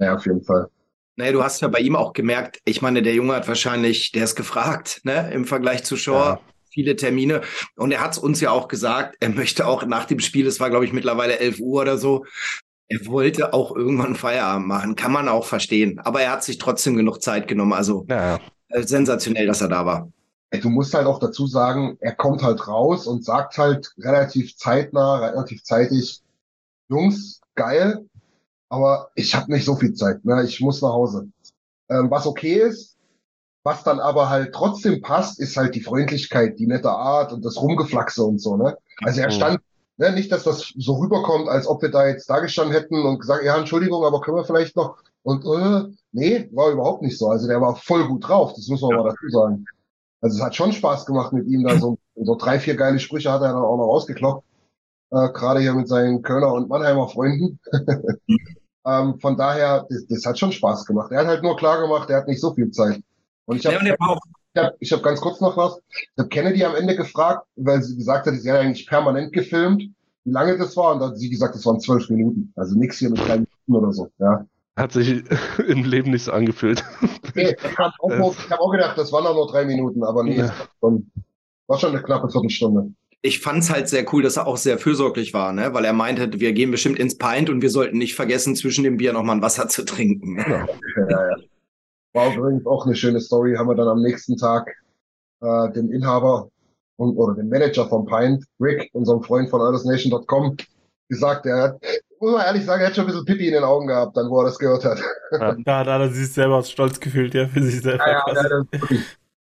Ja, 0.00 0.14
auf 0.14 0.24
jeden 0.26 0.42
Fall. 0.42 0.68
Naja, 1.16 1.32
du 1.32 1.42
hast 1.44 1.60
ja 1.60 1.68
bei 1.68 1.80
ihm 1.80 1.94
auch 1.94 2.14
gemerkt, 2.14 2.60
ich 2.64 2.80
meine, 2.80 3.02
der 3.02 3.14
Junge 3.14 3.34
hat 3.34 3.46
wahrscheinlich, 3.46 4.12
der 4.12 4.24
ist 4.24 4.34
gefragt, 4.34 5.02
ne, 5.04 5.30
im 5.32 5.44
Vergleich 5.44 5.84
zu 5.84 5.96
Shaw. 5.96 6.12
Ja. 6.30 6.40
Viele 6.72 6.96
Termine. 6.96 7.42
Und 7.76 7.92
er 7.92 8.00
hat 8.00 8.12
es 8.12 8.18
uns 8.18 8.40
ja 8.40 8.50
auch 8.50 8.68
gesagt, 8.68 9.16
er 9.20 9.28
möchte 9.28 9.66
auch 9.66 9.84
nach 9.84 10.06
dem 10.06 10.20
Spiel, 10.20 10.46
es 10.46 10.60
war, 10.60 10.70
glaube 10.70 10.84
ich, 10.84 10.92
mittlerweile 10.92 11.38
11 11.38 11.60
Uhr 11.60 11.82
oder 11.82 11.98
so, 11.98 12.24
er 12.88 13.06
wollte 13.06 13.54
auch 13.54 13.74
irgendwann 13.74 14.16
Feierabend 14.16 14.66
machen. 14.66 14.96
Kann 14.96 15.12
man 15.12 15.28
auch 15.28 15.46
verstehen. 15.46 15.98
Aber 16.00 16.20
er 16.20 16.32
hat 16.32 16.44
sich 16.44 16.58
trotzdem 16.58 16.96
genug 16.96 17.22
Zeit 17.22 17.48
genommen. 17.48 17.72
Also 17.72 18.06
ja. 18.08 18.38
Äh, 18.72 18.82
sensationell, 18.82 19.46
dass 19.46 19.60
er 19.60 19.68
da 19.68 19.86
war. 19.86 20.08
Du 20.50 20.68
musst 20.68 20.92
halt 20.92 21.06
auch 21.06 21.18
dazu 21.18 21.46
sagen, 21.46 21.96
er 22.00 22.14
kommt 22.14 22.42
halt 22.42 22.66
raus 22.68 23.06
und 23.06 23.24
sagt 23.24 23.56
halt 23.56 23.94
relativ 23.98 24.56
zeitnah, 24.56 25.18
relativ 25.18 25.62
zeitig, 25.64 26.20
Jungs, 26.88 27.40
geil, 27.54 28.04
aber 28.68 29.10
ich 29.14 29.34
habe 29.34 29.50
nicht 29.50 29.64
so 29.64 29.76
viel 29.76 29.94
Zeit, 29.94 30.22
ne? 30.24 30.44
ich 30.44 30.60
muss 30.60 30.82
nach 30.82 30.92
Hause. 30.92 31.28
Ähm, 31.88 32.10
was 32.10 32.26
okay 32.26 32.54
ist, 32.54 32.98
was 33.64 33.84
dann 33.84 34.00
aber 34.00 34.28
halt 34.28 34.52
trotzdem 34.54 35.02
passt, 35.02 35.38
ist 35.38 35.56
halt 35.56 35.74
die 35.74 35.82
Freundlichkeit, 35.82 36.58
die 36.58 36.66
nette 36.66 36.90
Art 36.90 37.32
und 37.32 37.44
das 37.44 37.60
Rumgeflaxe 37.60 38.24
und 38.24 38.40
so. 38.40 38.56
Ne? 38.56 38.76
Also 39.02 39.20
er 39.20 39.28
mhm. 39.28 39.32
stand, 39.32 39.60
ne, 39.98 40.12
nicht, 40.12 40.32
dass 40.32 40.44
das 40.44 40.72
so 40.76 40.94
rüberkommt, 40.94 41.48
als 41.48 41.66
ob 41.66 41.82
wir 41.82 41.90
da 41.90 42.06
jetzt 42.06 42.28
da 42.28 42.40
gestanden 42.40 42.74
hätten 42.74 43.04
und 43.04 43.20
gesagt, 43.20 43.44
ja, 43.44 43.56
Entschuldigung, 43.56 44.04
aber 44.04 44.20
können 44.20 44.36
wir 44.36 44.44
vielleicht 44.44 44.76
noch. 44.76 44.96
Und 45.22 45.44
äh, 45.44 45.94
nee, 46.10 46.48
war 46.52 46.72
überhaupt 46.72 47.02
nicht 47.02 47.16
so. 47.16 47.28
Also 47.28 47.46
der 47.46 47.60
war 47.60 47.76
voll 47.76 48.08
gut 48.08 48.26
drauf, 48.26 48.54
das 48.54 48.66
muss 48.68 48.82
man 48.82 48.90
ja. 48.90 48.96
mal 48.96 49.08
dazu 49.10 49.28
sagen. 49.28 49.64
Also 50.20 50.38
es 50.38 50.42
hat 50.42 50.56
schon 50.56 50.72
Spaß 50.72 51.06
gemacht 51.06 51.32
mit 51.32 51.46
ihm 51.46 51.64
da 51.64 51.78
so, 51.78 51.98
so 52.16 52.36
drei, 52.36 52.58
vier 52.58 52.76
geile 52.76 52.98
Sprüche 52.98 53.30
hat 53.30 53.42
er 53.42 53.52
dann 53.52 53.62
auch 53.62 53.76
noch 53.76 53.86
rausgekloppt. 53.86 54.44
Äh, 55.10 55.28
Gerade 55.32 55.60
hier 55.60 55.74
mit 55.74 55.88
seinen 55.88 56.22
Kölner 56.22 56.52
und 56.52 56.68
Mannheimer 56.68 57.08
Freunden. 57.08 57.60
ähm, 58.86 59.20
von 59.20 59.36
daher, 59.36 59.86
das, 59.88 60.06
das 60.08 60.26
hat 60.26 60.38
schon 60.38 60.52
Spaß 60.52 60.86
gemacht. 60.86 61.12
Er 61.12 61.20
hat 61.20 61.26
halt 61.26 61.42
nur 61.42 61.56
klar 61.56 61.80
gemacht, 61.80 62.10
er 62.10 62.18
hat 62.18 62.28
nicht 62.28 62.40
so 62.40 62.54
viel 62.54 62.70
Zeit. 62.72 63.02
Und 63.46 63.56
ich 63.56 63.66
habe 63.66 63.84
ich 64.54 64.62
hab, 64.62 64.74
ich 64.80 64.92
hab 64.92 65.02
ganz 65.02 65.20
kurz 65.20 65.40
noch 65.40 65.56
was. 65.56 65.80
Ich 65.90 66.18
habe 66.18 66.28
Kennedy 66.28 66.64
am 66.64 66.74
Ende 66.74 66.94
gefragt, 66.94 67.46
weil 67.56 67.82
sie 67.82 67.96
gesagt 67.96 68.26
hat, 68.26 68.34
sie 68.34 68.50
hat 68.50 68.60
eigentlich 68.60 68.86
permanent 68.86 69.32
gefilmt, 69.32 69.82
wie 70.24 70.30
lange 70.30 70.58
das 70.58 70.76
war. 70.76 70.92
Und 70.94 71.00
dann 71.00 71.10
hat 71.10 71.18
sie 71.18 71.30
gesagt, 71.30 71.54
das 71.54 71.64
waren 71.64 71.80
zwölf 71.80 72.08
Minuten. 72.10 72.52
Also 72.56 72.78
nichts 72.78 72.98
hier 72.98 73.10
mit 73.10 73.20
drei 73.20 73.36
Minuten 73.36 73.46
oder 73.68 73.92
so. 73.92 74.10
Ja. 74.18 74.46
Hat 74.76 74.92
sich 74.92 75.22
im 75.68 75.84
Leben 75.84 76.10
nicht 76.10 76.24
so 76.24 76.32
angefühlt. 76.32 76.84
Nee, 77.34 77.56
ich 77.64 77.78
habe 77.78 77.94
auch, 78.00 78.36
hab 78.50 78.60
auch 78.60 78.70
gedacht, 78.72 78.98
das 78.98 79.10
waren 79.10 79.24
nur 79.24 79.46
drei 79.46 79.64
Minuten, 79.64 80.04
aber 80.04 80.22
nee, 80.22 80.36
ja. 80.36 80.52
schon, 80.80 81.10
war 81.66 81.78
schon 81.78 81.94
eine 81.94 82.02
knappe 82.02 82.28
Viertelstunde. 82.28 82.92
Ich 83.22 83.40
fand's 83.40 83.70
halt 83.70 83.88
sehr 83.88 84.04
cool, 84.12 84.22
dass 84.22 84.36
er 84.36 84.46
auch 84.46 84.58
sehr 84.58 84.76
fürsorglich 84.76 85.32
war, 85.32 85.54
ne? 85.54 85.72
weil 85.72 85.86
er 85.86 85.94
meinte, 85.94 86.40
wir 86.40 86.52
gehen 86.52 86.70
bestimmt 86.70 86.98
ins 86.98 87.16
Pint 87.16 87.48
und 87.48 87.62
wir 87.62 87.70
sollten 87.70 87.96
nicht 87.96 88.14
vergessen, 88.14 88.54
zwischen 88.54 88.84
dem 88.84 88.98
Bier 88.98 89.14
nochmal 89.14 89.36
ein 89.36 89.40
Wasser 89.40 89.66
zu 89.66 89.86
trinken. 89.86 90.36
Ja, 90.36 90.66
ja, 91.08 91.28
ja. 91.30 91.36
War 92.12 92.34
übrigens 92.34 92.66
auch 92.66 92.86
eine 92.86 92.94
schöne 92.94 93.20
Story, 93.20 93.54
haben 93.56 93.68
wir 93.68 93.74
dann 93.74 93.88
am 93.88 94.02
nächsten 94.02 94.36
Tag 94.36 94.68
äh, 95.40 95.70
den 95.72 95.90
Inhaber 95.90 96.48
und, 96.96 97.16
oder 97.16 97.34
den 97.34 97.48
Manager 97.48 97.88
vom 97.88 98.06
Pint, 98.06 98.44
Rick, 98.60 98.90
unserem 98.92 99.22
Freund 99.22 99.50
von 99.50 99.60
AldersNation.com, 99.60 100.56
gesagt, 101.08 101.46
er 101.46 101.62
hat, 101.62 101.82
muss 102.20 102.32
man 102.32 102.44
ehrlich 102.44 102.64
sagen, 102.64 102.82
er 102.82 102.88
hat 102.88 102.96
schon 102.96 103.04
ein 103.04 103.08
bisschen 103.08 103.24
Pipi 103.24 103.48
in 103.48 103.54
den 103.54 103.64
Augen 103.64 103.86
gehabt, 103.86 104.16
dann 104.16 104.28
wo 104.30 104.40
er 104.40 104.44
das 104.44 104.58
gehört 104.58 104.84
hat. 104.84 105.00
Ja, 105.32 105.54
da, 105.64 105.78
hat 105.78 105.86
er 105.86 106.10
sich 106.10 106.32
selber 106.32 106.62
stolz 106.62 107.00
gefühlt, 107.00 107.34
ja, 107.34 107.48
für 107.48 107.62
sich 107.62 107.80
selber. 107.80 108.06
Ja, 108.06 108.24
ja, 108.26 108.42
ja 108.42 108.64
das, 108.70 108.80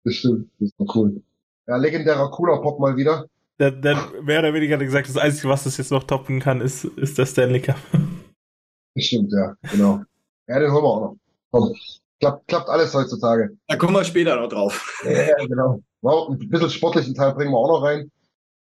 das 0.05 0.14
stimmt, 0.14 0.50
das 0.59 0.69
ist 0.69 0.75
doch 0.79 0.95
cool. 0.95 1.23
Ja, 1.67 1.76
legendärer 1.76 2.31
cooler 2.31 2.61
Pop 2.61 2.79
mal 2.81 2.97
wieder. 2.97 3.26
Der, 3.59 3.71
der 3.71 3.97
mehr 4.23 4.40
oder 4.40 4.55
weniger 4.55 4.75
hat 4.75 4.81
er 4.81 4.87
gesagt, 4.87 5.09
das 5.09 5.19
Einzige, 5.19 5.49
was 5.49 5.64
das 5.64 5.76
jetzt 5.76 5.90
noch 5.90 6.05
toppen 6.05 6.40
kann, 6.40 6.61
ist, 6.61 6.85
ist 6.85 7.19
der 7.19 7.26
Stanley 7.26 7.61
Cup. 7.61 7.76
Das 8.95 9.05
stimmt, 9.05 9.33
ja, 9.33 9.55
genau. 9.71 10.00
Ja, 10.49 10.59
den 10.59 10.73
holen 10.73 10.83
wir 10.83 10.88
auch 10.88 11.00
noch. 11.00 11.17
Komm. 11.50 11.75
Klappt, 12.20 12.48
klappt 12.48 12.68
alles 12.68 12.94
heutzutage. 12.94 13.56
Da 13.66 13.76
kommen 13.76 13.94
wir 13.94 14.04
später 14.04 14.36
noch 14.36 14.48
drauf. 14.48 15.02
Ja, 15.04 15.34
genau. 15.46 15.80
Wow, 16.02 16.30
ein 16.30 16.48
bisschen 16.48 16.70
sportlichen 16.70 17.14
Teil 17.14 17.34
bringen 17.34 17.50
wir 17.50 17.58
auch 17.58 17.80
noch 17.80 17.82
rein. 17.82 18.10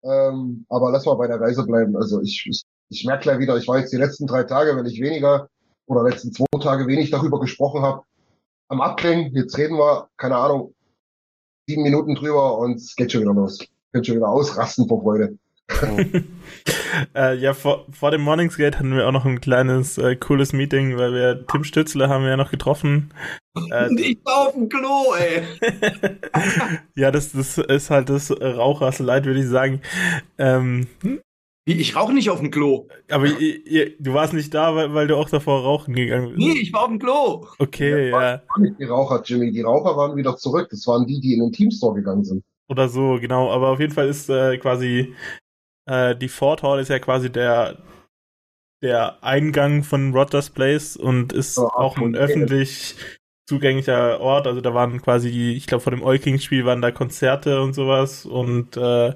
Ähm, 0.03 0.65
aber 0.69 0.91
lass 0.91 1.05
mal 1.05 1.15
bei 1.15 1.27
der 1.27 1.41
Reise 1.41 1.65
bleiben. 1.65 1.97
Also 1.97 2.21
ich, 2.21 2.45
ich, 2.47 2.63
ich 2.89 3.05
merke 3.05 3.23
gleich 3.23 3.39
wieder, 3.39 3.57
ich 3.57 3.67
war 3.67 3.79
jetzt 3.79 3.91
die 3.91 3.97
letzten 3.97 4.27
drei 4.27 4.43
Tage, 4.43 4.75
wenn 4.77 4.85
ich 4.85 5.01
weniger 5.01 5.49
oder 5.87 6.03
letzten 6.03 6.31
zwei 6.31 6.45
Tage 6.61 6.87
wenig 6.87 7.09
darüber 7.09 7.39
gesprochen 7.39 7.81
habe, 7.81 8.03
am 8.69 8.81
Abklingen. 8.81 9.33
Jetzt 9.33 9.57
reden 9.57 9.77
wir, 9.77 10.07
keine 10.17 10.35
Ahnung, 10.35 10.75
sieben 11.67 11.83
Minuten 11.83 12.15
drüber 12.15 12.57
und 12.59 12.75
es 12.75 12.95
geht 12.95 13.11
schon 13.11 13.21
wieder 13.21 13.33
los. 13.33 13.59
Geht 13.93 14.05
schon 14.05 14.17
wieder 14.17 14.29
ausrasten 14.29 14.87
vor 14.87 15.01
Freude. 15.01 15.37
äh, 17.15 17.37
ja, 17.37 17.53
vor, 17.53 17.85
vor 17.91 18.11
dem 18.11 18.21
Morningsgate 18.21 18.79
hatten 18.79 18.95
wir 18.95 19.07
auch 19.07 19.11
noch 19.11 19.25
ein 19.25 19.41
kleines 19.41 19.97
äh, 19.97 20.15
cooles 20.15 20.53
Meeting, 20.53 20.97
weil 20.97 21.13
wir 21.13 21.45
Tim 21.45 21.63
Stützler 21.63 22.09
haben 22.09 22.23
wir 22.23 22.31
ja 22.31 22.37
noch 22.37 22.51
getroffen. 22.51 23.13
Äh, 23.71 23.93
ich 24.01 24.19
war 24.23 24.47
auf 24.47 24.53
dem 24.53 24.69
Klo, 24.69 25.13
ey. 25.17 25.43
ja, 26.95 27.11
das, 27.11 27.33
das 27.33 27.57
ist 27.57 27.89
halt 27.89 28.09
das 28.09 28.31
Rauchrasseleid, 28.31 29.25
würde 29.25 29.41
ich 29.41 29.47
sagen. 29.47 29.81
Ähm, 30.37 30.87
wie, 31.67 31.73
ich 31.73 31.97
rauche 31.97 32.13
nicht 32.13 32.29
auf 32.29 32.39
dem 32.39 32.49
Klo. 32.49 32.87
Aber 33.11 33.25
ihr, 33.25 33.67
ihr, 33.67 33.97
du 33.99 34.13
warst 34.13 34.31
nicht 34.31 34.53
da, 34.53 34.73
weil, 34.73 34.93
weil, 34.93 35.07
du 35.07 35.17
auch 35.17 35.29
davor 35.29 35.63
rauchen 35.63 35.93
gegangen 35.93 36.29
bist. 36.29 36.37
Nee, 36.37 36.61
ich 36.61 36.71
war 36.71 36.83
auf 36.83 36.87
dem 36.87 36.97
Klo. 36.97 37.45
Okay, 37.59 38.09
ja. 38.09 38.35
ja. 38.35 38.41
nicht 38.57 38.79
die 38.79 38.85
Raucher, 38.85 39.21
Jimmy. 39.25 39.51
Die 39.51 39.63
Raucher 39.63 39.97
waren 39.97 40.15
wieder 40.15 40.37
zurück. 40.37 40.69
Das 40.71 40.87
waren 40.87 41.05
die, 41.05 41.19
die 41.19 41.33
in 41.33 41.41
den 41.41 41.51
Teamstore 41.51 41.95
gegangen 41.95 42.23
sind. 42.23 42.41
Oder 42.69 42.87
so, 42.87 43.17
genau. 43.19 43.51
Aber 43.51 43.67
auf 43.67 43.81
jeden 43.81 43.93
Fall 43.93 44.07
ist 44.07 44.29
äh, 44.29 44.57
quasi 44.59 45.13
äh, 45.87 46.15
die 46.15 46.29
Fort 46.29 46.63
Hall 46.63 46.79
ist 46.79 46.89
ja 46.89 46.99
quasi 46.99 47.31
der 47.31 47.77
der 48.83 49.23
Eingang 49.23 49.83
von 49.83 50.13
Rogers 50.13 50.51
Place 50.51 50.97
und 50.97 51.33
ist 51.33 51.57
oh, 51.57 51.67
auch 51.67 51.97
ein 51.97 52.15
öffentlich 52.15 52.95
zugänglicher 53.49 54.19
Ort. 54.19 54.45
Also 54.45 54.61
da 54.61 54.73
waren 54.75 55.01
quasi, 55.01 55.53
ich 55.53 55.65
glaube, 55.65 55.81
vor 55.81 55.91
dem 55.91 56.03
Eukings-Spiel 56.03 56.63
waren 56.63 56.81
da 56.81 56.91
Konzerte 56.91 57.61
und 57.63 57.73
sowas 57.73 58.25
und 58.27 58.77
äh, 58.77 59.15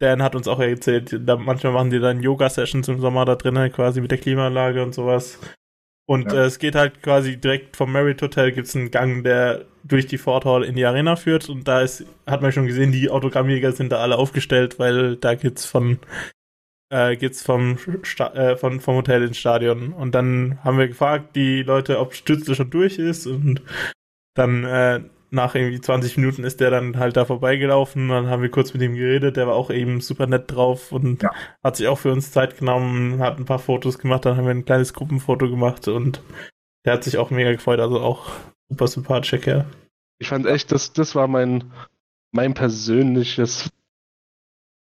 Dan 0.00 0.22
hat 0.22 0.34
uns 0.34 0.48
auch 0.48 0.58
erzählt, 0.58 1.14
da, 1.28 1.36
manchmal 1.36 1.74
machen 1.74 1.90
die 1.90 2.00
dann 2.00 2.22
Yoga-Sessions 2.22 2.88
im 2.88 3.00
Sommer 3.00 3.26
da 3.26 3.36
drinnen, 3.36 3.70
quasi 3.70 4.00
mit 4.00 4.10
der 4.10 4.18
Klimaanlage 4.18 4.82
und 4.82 4.94
sowas. 4.94 5.38
Und 6.10 6.32
ja. 6.32 6.40
äh, 6.40 6.46
es 6.46 6.58
geht 6.58 6.74
halt 6.74 7.04
quasi 7.04 7.36
direkt 7.36 7.76
vom 7.76 7.92
Merit 7.92 8.20
Hotel 8.20 8.50
gibt's 8.50 8.74
einen 8.74 8.90
Gang, 8.90 9.22
der 9.22 9.66
durch 9.84 10.08
die 10.08 10.18
Fort 10.18 10.44
Hall 10.44 10.64
in 10.64 10.74
die 10.74 10.84
Arena 10.84 11.14
führt. 11.14 11.48
Und 11.48 11.68
da 11.68 11.82
ist, 11.82 12.04
hat 12.26 12.42
man 12.42 12.50
schon 12.50 12.66
gesehen, 12.66 12.90
die 12.90 13.08
Autogrammjäger 13.08 13.70
sind 13.70 13.92
da 13.92 13.98
alle 13.98 14.18
aufgestellt, 14.18 14.80
weil 14.80 15.14
da 15.14 15.36
geht's 15.36 15.66
von 15.66 16.00
äh, 16.92 17.14
geht's 17.14 17.42
vom, 17.42 17.78
Sta 18.02 18.34
äh, 18.34 18.56
von, 18.56 18.80
vom 18.80 18.96
Hotel 18.96 19.22
ins 19.22 19.38
Stadion. 19.38 19.92
Und 19.92 20.16
dann 20.16 20.58
haben 20.64 20.78
wir 20.78 20.88
gefragt, 20.88 21.36
die 21.36 21.62
Leute, 21.62 22.00
ob 22.00 22.12
Stütze 22.12 22.56
schon 22.56 22.70
durch 22.70 22.98
ist. 22.98 23.28
Und 23.28 23.62
dann 24.34 24.64
äh, 24.64 25.02
nach 25.30 25.54
irgendwie 25.54 25.80
20 25.80 26.16
Minuten 26.16 26.44
ist 26.44 26.60
der 26.60 26.70
dann 26.70 26.98
halt 26.98 27.16
da 27.16 27.24
vorbeigelaufen. 27.24 28.08
Dann 28.08 28.28
haben 28.28 28.42
wir 28.42 28.50
kurz 28.50 28.72
mit 28.72 28.82
ihm 28.82 28.94
geredet. 28.94 29.36
Der 29.36 29.46
war 29.46 29.54
auch 29.54 29.70
eben 29.70 30.00
super 30.00 30.26
nett 30.26 30.50
drauf 30.50 30.92
und 30.92 31.22
ja. 31.22 31.30
hat 31.62 31.76
sich 31.76 31.88
auch 31.88 31.98
für 31.98 32.12
uns 32.12 32.32
Zeit 32.32 32.58
genommen, 32.58 33.20
hat 33.20 33.38
ein 33.38 33.44
paar 33.44 33.58
Fotos 33.58 33.98
gemacht. 33.98 34.24
Dann 34.24 34.36
haben 34.36 34.44
wir 34.44 34.50
ein 34.50 34.64
kleines 34.64 34.92
Gruppenfoto 34.92 35.48
gemacht 35.48 35.88
und 35.88 36.20
der 36.84 36.94
hat 36.94 37.04
sich 37.04 37.18
auch 37.18 37.30
mega 37.30 37.52
gefreut. 37.52 37.80
Also 37.80 38.00
auch 38.00 38.30
super 38.68 38.88
sympathischer 38.88 39.38
Kerl. 39.38 39.66
Ich 40.18 40.28
fand 40.28 40.46
echt, 40.46 40.72
das, 40.72 40.92
das 40.92 41.14
war 41.14 41.28
mein, 41.28 41.72
mein 42.32 42.54
persönliches, 42.54 43.70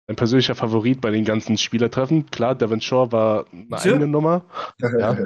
mein 0.08 0.16
persönlicher 0.16 0.56
Favorit 0.56 1.02
bei 1.02 1.12
den 1.12 1.25
ganzen 1.25 1.58
Spielertreffen. 1.58 2.28
Klar, 2.28 2.56
Devin 2.56 2.82
Shaw 2.82 3.12
war 3.12 3.46
eine 3.52 3.68
ja. 3.70 3.78
eigene 3.78 4.08
Nummer. 4.08 4.46
ja. 4.80 5.18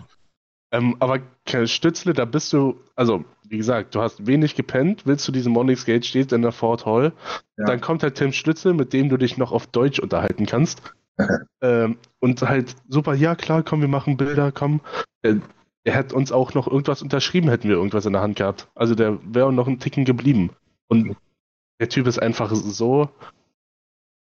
ähm, 0.72 0.96
aber 1.00 1.20
Stützle, 1.66 2.14
da 2.14 2.26
bist 2.26 2.54
du, 2.54 2.80
also 2.96 3.26
wie 3.50 3.58
gesagt, 3.58 3.96
du 3.96 4.02
hast 4.02 4.28
wenig 4.28 4.56
gepennt, 4.56 5.06
willst 5.06 5.28
du 5.28 5.32
diesen 5.32 5.52
Morning's 5.54 5.86
Gate 5.86 6.06
steht 6.06 6.32
in 6.32 6.44
der 6.44 6.52
Fort 6.52 6.86
Hall. 6.86 7.14
Ja. 7.58 7.66
Dann 7.66 7.82
kommt 7.82 8.04
halt 8.04 8.16
Tim 8.16 8.32
Stützel, 8.32 8.74
mit 8.74 8.94
dem 8.94 9.10
du 9.10 9.18
dich 9.18 9.38
noch 9.38 9.52
auf 9.52 9.68
Deutsch 9.68 10.00
unterhalten 10.00 10.46
kannst. 10.46 10.82
ähm, 11.62 11.98
und 12.20 12.42
halt 12.44 12.76
super, 12.88 13.14
ja 13.16 13.36
klar, 13.36 13.64
komm, 13.64 13.82
wir 13.82 13.88
machen 13.88 14.18
Bilder, 14.18 14.52
komm. 14.52 14.82
Er, 15.22 15.38
er 15.84 15.94
hätte 15.94 16.16
uns 16.16 16.32
auch 16.32 16.54
noch 16.54 16.68
irgendwas 16.68 17.02
unterschrieben, 17.02 17.50
hätten 17.50 17.68
wir 17.68 17.76
irgendwas 17.76 18.06
in 18.06 18.14
der 18.14 18.22
Hand 18.22 18.38
gehabt. 18.38 18.70
Also 18.76 18.96
der 18.96 19.18
wäre 19.24 19.52
noch 19.52 19.68
einen 19.68 19.80
Ticken 19.80 20.06
geblieben. 20.06 20.52
Und 20.88 21.16
der 21.80 21.90
Typ 21.90 22.08
ist 22.08 22.22
einfach 22.22 22.54
so. 22.54 23.10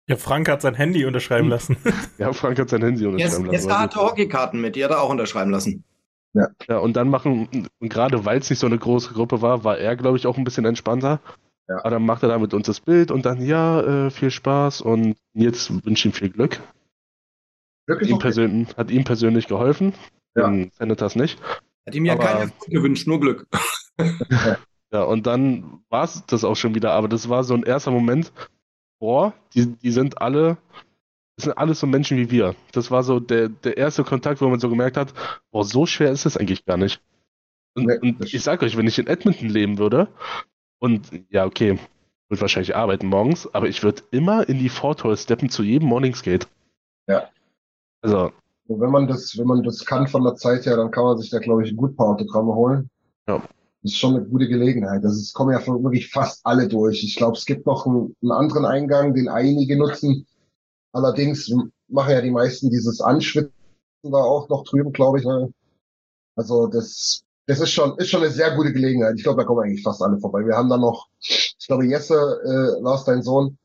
Ja, 0.08 0.16
Frank 0.16 0.48
hat 0.48 0.62
sein 0.62 0.76
Handy 0.76 1.06
unterschreiben 1.06 1.50
lassen. 1.50 1.76
ja, 2.18 2.32
Frank 2.32 2.58
hat 2.60 2.70
sein 2.70 2.82
Handy 2.82 3.06
unterschreiben 3.06 3.46
jetzt, 3.46 3.62
lassen. 3.62 3.70
Jetzt 3.70 3.78
hatte 3.78 4.00
Hockeykarten 4.00 4.62
mit, 4.62 4.76
die 4.78 4.84
hat 4.84 4.92
er 4.92 5.02
auch 5.02 5.10
unterschreiben 5.10 5.52
lassen. 5.52 5.84
Ja. 6.38 6.50
ja, 6.68 6.78
und 6.78 6.96
dann 6.96 7.10
machen, 7.10 7.68
gerade 7.80 8.26
weil 8.26 8.40
es 8.40 8.50
nicht 8.50 8.60
so 8.60 8.68
eine 8.68 8.78
große 8.78 9.14
Gruppe 9.14 9.42
war, 9.42 9.64
war 9.64 9.78
er, 9.78 9.96
glaube 9.96 10.18
ich, 10.18 10.28
auch 10.28 10.38
ein 10.38 10.44
bisschen 10.44 10.66
entspannter. 10.66 11.20
Ja. 11.68 11.80
Aber 11.80 11.90
dann 11.90 12.06
macht 12.06 12.24
er 12.24 12.30
da 12.30 12.38
mit 12.38 12.54
uns 12.54 12.68
das 12.68 12.80
Bild 12.80 13.12
und 13.12 13.26
dann, 13.26 13.42
ja, 13.42 14.06
äh, 14.06 14.10
viel 14.10 14.32
Spaß 14.32 14.82
und 14.82 15.18
jetzt 15.34 15.86
wünsche 15.86 16.08
ihm 16.08 16.14
viel 16.14 16.30
Glück. 16.30 16.62
Glück 17.88 18.02
ihm 18.04 18.16
okay. 18.16 18.66
hat 18.78 18.92
ihm 18.92 19.04
persönlich 19.04 19.48
geholfen, 19.48 19.94
ja. 20.36 20.50
den 20.50 20.72
Senators 20.72 21.16
nicht. 21.16 21.40
Hat 21.86 21.96
ihm 21.96 22.06
ja 22.06 22.14
aber, 22.14 22.24
keine 22.24 22.52
gewünscht, 22.68 23.08
nur 23.08 23.20
Glück. 23.20 23.48
ja, 24.92 25.04
und 25.04 25.26
dann 25.26 25.82
war 25.90 26.04
es 26.04 26.24
das 26.28 26.44
auch 26.44 26.56
schon 26.56 26.76
wieder, 26.76 26.92
aber 26.92 27.08
das 27.08 27.30
war 27.30 27.44
so 27.44 27.54
ein 27.54 27.64
erster 27.64 27.92
Moment, 27.92 28.32
boah, 29.00 29.34
die, 29.54 29.66
die 29.78 29.92
sind 29.92 30.22
alle 30.22 30.58
das 31.38 31.46
sind 31.46 31.58
alles 31.58 31.80
so 31.80 31.88
Menschen 31.88 32.18
wie 32.18 32.32
wir. 32.32 32.56
Das 32.72 32.90
war 32.90 33.04
so 33.04 33.20
der, 33.20 33.50
der 33.50 33.78
erste 33.78 34.04
Kontakt, 34.04 34.42
wo 34.42 34.50
man 34.50 34.60
so 34.60 34.70
gemerkt 34.70 34.98
hat, 34.98 35.14
boah, 35.52 35.64
so 35.64 35.86
schwer 35.86 36.12
ist 36.12 36.26
es 36.26 36.36
eigentlich 36.36 36.66
gar 36.66 36.78
nicht. 36.78 37.00
Und, 37.76 37.86
Nee, 37.86 38.00
und 38.00 38.34
ich 38.34 38.42
sag 38.42 38.64
euch, 38.64 38.76
wenn 38.76 38.88
ich 38.88 38.98
in 38.98 39.06
Edmonton 39.06 39.50
leben 39.50 39.78
würde, 39.78 40.08
und 40.80 41.12
ja, 41.30 41.46
okay, 41.46 41.78
würde 42.28 42.42
wahrscheinlich 42.42 42.76
arbeiten 42.76 43.08
morgens, 43.08 43.54
aber 43.54 43.68
ich 43.68 43.84
würde 43.84 44.02
immer 44.10 44.50
in 44.50 44.58
die 44.58 44.70
Fort 44.70 45.04
Hall 45.04 45.16
steppen 45.16 45.50
zu 45.50 45.62
jedem 45.62 45.90
Morningsgate. 45.90 46.48
Ja. 47.08 47.30
Also, 48.02 48.32
wenn 48.68 48.90
man 48.90 49.08
das, 49.08 49.38
wenn 49.38 49.46
man 49.46 49.62
das 49.62 49.86
kann 49.86 50.08
von 50.08 50.24
der 50.24 50.36
Zeit 50.36 50.66
her, 50.66 50.76
dann 50.76 50.90
kann 50.90 51.04
man 51.04 51.18
sich 51.20 51.30
da, 51.30 51.38
glaube 51.38 51.64
ich, 51.64 51.76
gut 51.76 51.92
ein 51.92 51.96
paar 51.96 52.10
Autogramme 52.10 52.54
holen. 52.54 52.90
Ja. 53.28 53.44
Das 53.84 53.92
ist 53.92 54.00
schon 54.00 54.16
eine 54.16 54.26
gute 54.26 54.48
Gelegenheit. 54.48 55.04
Das 55.04 55.16
ist, 55.16 55.34
kommen 55.34 55.52
ja 55.52 55.66
wirklich 55.66 56.10
fast 56.10 56.44
alle 56.46 56.68
durch. 56.68 57.04
Ich 57.04 57.16
glaube, 57.16 57.38
es 57.38 57.46
gibt 57.46 57.68
noch 57.68 57.86
einen, 57.86 58.16
einen 58.24 58.32
anderen 58.32 58.66
Eingang, 58.66 59.14
den 59.14 59.30
einige 59.30 59.78
nutzen. 59.78 60.26
Allerdings 60.98 61.54
machen 61.88 62.12
ja 62.12 62.22
die 62.22 62.32
meisten 62.32 62.72
dieses 62.72 63.02
Anschwitzen 63.02 63.54
da 64.04 64.18
auch 64.18 64.50
noch 64.50 64.64
drüben, 64.64 64.92
glaube 64.92 65.20
ich. 65.20 65.26
Ne? 65.26 65.54
Also 66.36 66.68
das, 66.68 67.24
das 67.46 67.60
ist 67.60 67.72
schon, 67.72 67.98
ist 67.98 68.10
schon 68.10 68.24
eine 68.24 68.32
sehr 68.32 68.56
gute 68.56 68.74
Gelegenheit. 68.74 69.14
Ich 69.16 69.24
glaube, 69.24 69.42
da 69.42 69.46
kommen 69.46 69.64
eigentlich 69.64 69.84
fast 69.84 70.02
alle 70.02 70.18
vorbei. 70.18 70.46
Wir 70.46 70.56
haben 70.56 70.70
dann 70.70 70.82
noch, 70.82 71.08
ich 71.20 71.68
glaube, 71.68 71.86
Jesse, 71.86 72.16
äh, 72.16 72.82
Lars, 72.82 73.06
dein 73.06 73.22
Sohn, 73.22 73.58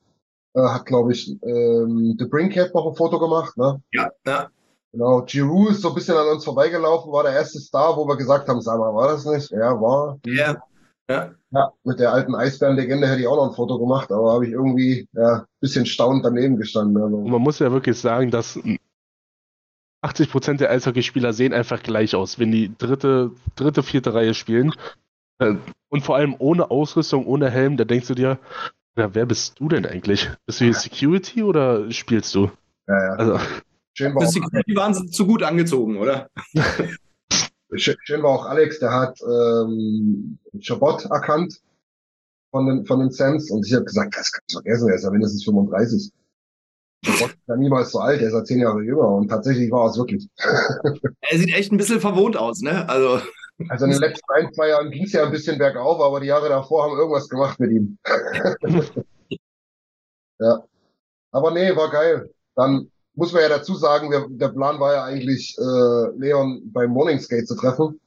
äh, 0.54 0.60
hat, 0.60 0.84
glaube 0.84 1.12
ich, 1.12 1.36
ähm, 1.42 2.16
The 2.18 2.26
Brinkhead 2.26 2.74
noch 2.74 2.86
ein 2.86 2.96
Foto 2.96 3.18
gemacht. 3.18 3.56
Ne? 3.56 3.82
Ja, 3.92 4.10
ja. 4.26 4.48
Genau, 4.92 5.22
Giroud 5.22 5.70
ist 5.70 5.80
so 5.80 5.88
ein 5.88 5.94
bisschen 5.94 6.18
an 6.18 6.28
uns 6.28 6.44
vorbeigelaufen, 6.44 7.10
war 7.12 7.22
der 7.22 7.32
erste 7.32 7.58
Star, 7.60 7.96
wo 7.96 8.06
wir 8.06 8.16
gesagt 8.16 8.46
haben, 8.48 8.60
sag 8.60 8.78
mal, 8.78 8.94
war 8.94 9.08
das 9.08 9.24
nicht? 9.24 9.50
Ja, 9.50 9.80
war. 9.80 10.18
Ja. 10.26 10.62
Ja. 11.10 11.30
Ja, 11.50 11.72
mit 11.84 12.00
der 12.00 12.12
alten 12.12 12.34
Eisbärenlegende 12.34 13.06
hätte 13.06 13.20
ich 13.20 13.26
auch 13.26 13.36
noch 13.36 13.50
ein 13.50 13.54
Foto 13.54 13.78
gemacht, 13.78 14.10
aber 14.10 14.32
habe 14.32 14.46
ich 14.46 14.52
irgendwie 14.52 15.06
ja, 15.12 15.40
ein 15.40 15.46
bisschen 15.60 15.84
staunend 15.84 16.24
daneben 16.24 16.56
gestanden. 16.56 17.02
Also, 17.02 17.18
man 17.18 17.42
muss 17.42 17.58
ja 17.58 17.70
wirklich 17.70 17.98
sagen, 17.98 18.30
dass 18.30 18.58
80% 20.02 20.58
der 20.58 20.70
Eishockeyspieler 20.70 21.32
sehen 21.32 21.52
einfach 21.52 21.82
gleich 21.82 22.14
aus, 22.14 22.38
wenn 22.38 22.50
die 22.50 22.72
dritte, 22.76 23.32
dritte, 23.54 23.82
vierte 23.82 24.14
Reihe 24.14 24.34
spielen. 24.34 24.72
Äh, 25.38 25.56
Und 25.90 26.02
vor 26.02 26.16
allem 26.16 26.34
ohne 26.38 26.70
Ausrüstung, 26.70 27.26
ohne 27.26 27.50
Helm, 27.50 27.76
da 27.76 27.84
denkst 27.84 28.08
du 28.08 28.14
dir, 28.14 28.38
ja, 28.96 29.14
wer 29.14 29.26
bist 29.26 29.60
du 29.60 29.68
denn 29.68 29.86
eigentlich? 29.86 30.30
Bist 30.46 30.60
du 30.60 30.64
hier 30.64 30.74
Security 30.74 31.42
oder 31.42 31.90
spielst 31.90 32.34
du? 32.34 32.50
ja, 32.88 33.04
ja. 33.04 33.12
Also, 33.14 33.38
Schön, 33.94 34.18
Security 34.18 34.74
waren 34.74 34.94
sie 34.94 35.06
zu 35.08 35.26
gut 35.26 35.42
angezogen, 35.42 35.98
oder? 35.98 36.30
schön, 37.76 38.22
war 38.22 38.30
auch 38.30 38.46
Alex, 38.46 38.78
der 38.78 38.92
hat 38.92 39.18
ähm, 39.22 40.38
Chabot 40.60 41.04
erkannt 41.06 41.60
von 42.50 42.66
den, 42.66 42.86
von 42.86 43.00
den 43.00 43.10
Sams 43.10 43.50
und 43.50 43.66
ich 43.66 43.74
habe 43.74 43.84
gesagt, 43.84 44.16
das 44.16 44.32
kannst 44.32 44.52
du 44.52 44.60
vergessen, 44.60 44.88
er 44.88 44.96
ist 44.96 45.04
ja 45.04 45.10
mindestens 45.10 45.44
35. 45.44 46.12
Chabot 47.04 47.30
ist 47.30 47.48
ja 47.48 47.56
niemals 47.56 47.90
so 47.90 47.98
alt, 47.98 48.20
er 48.20 48.28
ist 48.28 48.34
ja 48.34 48.44
zehn 48.44 48.60
Jahre 48.60 48.82
jünger 48.82 49.08
und 49.08 49.28
tatsächlich 49.28 49.70
war 49.70 49.88
es 49.88 49.96
wirklich. 49.96 50.28
Er 51.30 51.38
sieht 51.38 51.54
echt 51.54 51.72
ein 51.72 51.78
bisschen 51.78 52.00
verwohnt 52.00 52.36
aus, 52.36 52.60
ne? 52.60 52.86
Also, 52.88 53.20
Also 53.68 53.84
in 53.86 53.92
den 53.92 54.00
letzten 54.00 54.30
ein, 54.34 54.52
zwei 54.52 54.68
Jahren 54.68 54.90
ging 54.90 55.04
es 55.04 55.12
ja 55.12 55.24
ein 55.24 55.30
bisschen 55.30 55.58
bergauf, 55.58 56.00
aber 56.00 56.20
die 56.20 56.26
Jahre 56.26 56.48
davor 56.48 56.84
haben 56.84 56.98
irgendwas 56.98 57.28
gemacht 57.28 57.58
mit 57.58 57.70
ihm. 57.70 57.98
ja. 60.38 60.62
Aber 61.30 61.50
nee, 61.52 61.74
war 61.74 61.90
geil. 61.90 62.30
Dann 62.54 62.91
muss 63.14 63.32
man 63.32 63.42
ja 63.42 63.48
dazu 63.48 63.74
sagen, 63.74 64.10
wir, 64.10 64.26
der 64.30 64.48
Plan 64.48 64.80
war 64.80 64.94
ja 64.94 65.04
eigentlich, 65.04 65.56
äh, 65.58 66.16
Leon 66.16 66.62
beim 66.72 66.90
Morningskate 66.90 67.44
zu 67.44 67.54
treffen. 67.54 68.00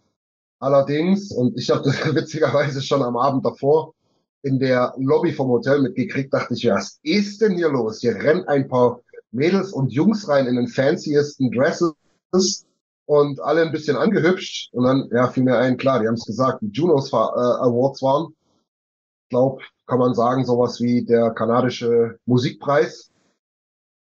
Allerdings, 0.59 1.31
und 1.31 1.57
ich 1.57 1.69
habe 1.69 1.85
witzigerweise 2.15 2.81
schon 2.81 3.03
am 3.03 3.17
Abend 3.17 3.45
davor 3.45 3.93
in 4.41 4.59
der 4.59 4.93
Lobby 4.97 5.33
vom 5.33 5.49
Hotel 5.49 5.81
mitgekriegt, 5.81 6.33
dachte 6.33 6.53
ich, 6.53 6.67
was 6.69 6.99
ist 7.03 7.41
denn 7.41 7.55
hier 7.55 7.69
los? 7.69 7.99
Hier 7.99 8.15
rennen 8.15 8.47
ein 8.47 8.67
paar 8.67 9.01
Mädels 9.31 9.73
und 9.73 9.91
Jungs 9.91 10.27
rein 10.29 10.47
in 10.47 10.55
den 10.55 10.67
fanciesten 10.67 11.51
Dresses 11.51 11.93
und 13.05 13.39
alle 13.41 13.63
ein 13.63 13.71
bisschen 13.71 13.97
angehübscht. 13.97 14.73
Und 14.73 14.85
dann, 14.85 15.09
ja, 15.11 15.27
fiel 15.27 15.43
mir 15.43 15.57
ein, 15.57 15.77
klar, 15.77 15.99
die 15.99 16.07
haben 16.07 16.15
es 16.15 16.25
gesagt, 16.25 16.61
die 16.61 16.71
Junos 16.71 17.11
äh, 17.11 17.15
Awards 17.15 18.01
waren. 18.01 18.33
Ich 19.23 19.29
glaube, 19.29 19.63
kann 19.87 19.99
man 19.99 20.13
sagen, 20.13 20.45
sowas 20.45 20.79
wie 20.79 21.03
der 21.03 21.31
kanadische 21.31 22.19
Musikpreis. 22.25 23.11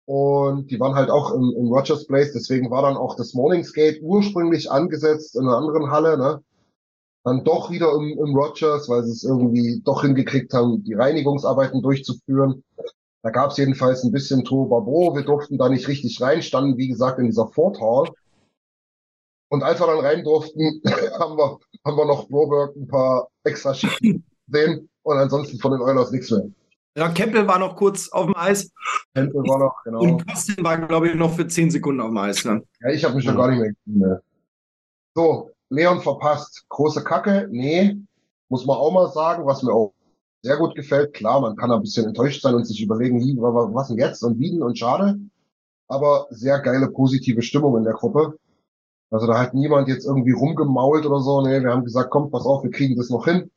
Und 0.05 0.71
die 0.71 0.81
waren 0.81 0.95
halt 0.95 1.11
auch 1.11 1.33
im, 1.33 1.55
im 1.57 1.69
Rogers 1.69 2.07
Place, 2.07 2.33
deswegen 2.33 2.71
war 2.71 2.83
dann 2.83 2.97
auch 2.97 3.15
das 3.15 3.35
Morningsgate 3.35 4.03
ursprünglich 4.03 4.71
angesetzt 4.71 5.37
in 5.37 5.43
einer 5.43 5.57
anderen 5.57 5.91
Halle, 5.91 6.19
ne? 6.19 6.43
Dann 7.25 7.45
doch 7.45 7.71
wieder 7.71 7.93
im, 7.95 8.19
im 8.19 8.35
Rogers, 8.35 8.89
weil 8.89 9.05
sie 9.05 9.13
es 9.13 9.23
irgendwie 9.23 9.81
doch 9.85 10.03
hingekriegt 10.03 10.53
haben, 10.55 10.83
die 10.83 10.95
Reinigungsarbeiten 10.95 11.81
durchzuführen. 11.81 12.65
Da 13.23 13.31
gab 13.31 13.53
es 13.53 13.57
jedenfalls 13.59 14.03
ein 14.03 14.11
bisschen 14.11 14.45
Turbabo. 14.45 15.15
Wir 15.15 15.23
durften 15.23 15.57
da 15.57 15.69
nicht 15.69 15.87
richtig 15.87 16.21
rein, 16.21 16.43
standen, 16.43 16.77
wie 16.77 16.89
gesagt, 16.89 17.21
in 17.21 17.27
dieser 17.27 17.47
Fort 17.47 17.81
Hall. 17.81 18.09
Und 19.51 19.63
als 19.63 19.79
wir 19.79 19.87
dann 19.87 20.01
rein 20.01 20.25
durften, 20.25 20.83
haben 21.21 21.37
wir, 21.37 21.59
haben 21.85 21.97
wir 21.97 22.07
noch 22.07 22.29
Broberg 22.29 22.75
ein 22.75 22.89
paar 22.89 23.29
extra 23.45 23.73
Schichten 23.73 24.25
gesehen 24.49 24.89
und 25.03 25.17
ansonsten 25.17 25.59
von 25.59 25.73
den 25.73 25.81
Oilers 25.81 26.11
nichts 26.11 26.31
mehr. 26.33 26.51
Ja, 26.97 27.09
Campbell 27.09 27.47
war 27.47 27.59
noch 27.59 27.77
kurz 27.77 28.09
auf 28.11 28.27
dem 28.27 28.37
Eis 28.37 28.71
Tempel 29.15 29.43
war 29.43 29.59
noch, 29.59 29.83
genau. 29.85 30.01
und 30.01 30.27
Kostin 30.27 30.65
war, 30.65 30.79
glaube 30.79 31.09
ich, 31.09 31.15
noch 31.15 31.35
für 31.35 31.47
10 31.47 31.71
Sekunden 31.71 32.01
auf 32.01 32.09
dem 32.09 32.19
Eis. 32.19 32.45
Ne? 32.45 32.63
Ja, 32.81 32.91
ich 32.91 33.05
habe 33.05 33.15
mich 33.15 33.25
schon 33.25 33.37
gar 33.37 33.51
nicht 33.51 33.61
mehr 33.61 33.73
gesehen. 33.73 33.99
Ne. 33.99 34.23
So, 35.15 35.51
Leon 35.71 36.01
verpasst. 36.01 36.65
Große 36.69 37.05
Kacke? 37.05 37.49
Nee. 37.51 37.97
Muss 38.49 38.67
man 38.67 38.77
auch 38.77 38.93
mal 38.93 39.09
sagen, 39.09 39.47
was 39.47 39.63
mir 39.63 39.73
auch 39.73 39.95
sehr 40.43 40.57
gut 40.57 40.75
gefällt. 40.75 41.15
Klar, 41.15 41.41
man 41.41 41.57
kann 41.57 41.71
ein 41.71 41.81
bisschen 41.81 42.07
enttäuscht 42.07 42.43
sein 42.43 42.55
und 42.55 42.67
sich 42.67 42.83
überlegen, 42.83 43.21
was 43.41 43.89
denn 43.89 43.99
jetzt 43.99 44.23
und 44.23 44.39
wie 44.39 44.51
denn 44.51 44.63
und 44.63 44.79
schade. 44.79 45.19
Aber 45.89 46.27
sehr 46.31 46.61
geile, 46.61 46.91
positive 46.91 47.43
Stimmung 47.43 47.77
in 47.77 47.85
der 47.85 47.95
Gruppe. 47.95 48.37
Also 49.11 49.27
da 49.27 49.39
hat 49.39 49.53
niemand 49.53 49.89
jetzt 49.89 50.07
irgendwie 50.07 50.33
rumgemault 50.33 51.05
oder 51.05 51.21
so. 51.21 51.43
Nee, 51.43 51.63
wir 51.63 51.71
haben 51.71 51.85
gesagt, 51.85 52.11
komm, 52.11 52.31
pass 52.31 52.47
auf, 52.47 52.63
wir 52.63 52.71
kriegen 52.71 52.97
das 52.97 53.11
noch 53.11 53.27
hin. 53.27 53.51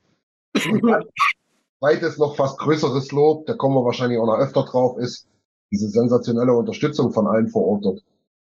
Zweites, 1.80 2.18
noch 2.18 2.36
fast 2.36 2.58
größeres 2.60 3.12
Lob, 3.12 3.46
da 3.46 3.54
kommen 3.54 3.76
wir 3.76 3.86
wahrscheinlich 3.86 4.20
auch 4.20 4.26
noch 4.26 4.38
öfter 4.38 4.64
drauf, 4.64 4.98
ist 4.98 5.28
diese 5.72 5.90
sensationelle 5.90 6.54
Unterstützung 6.54 7.12
von 7.12 7.28
allen 7.28 7.50
vor 7.50 7.66
Ort 7.66 7.86
dort. 7.86 8.04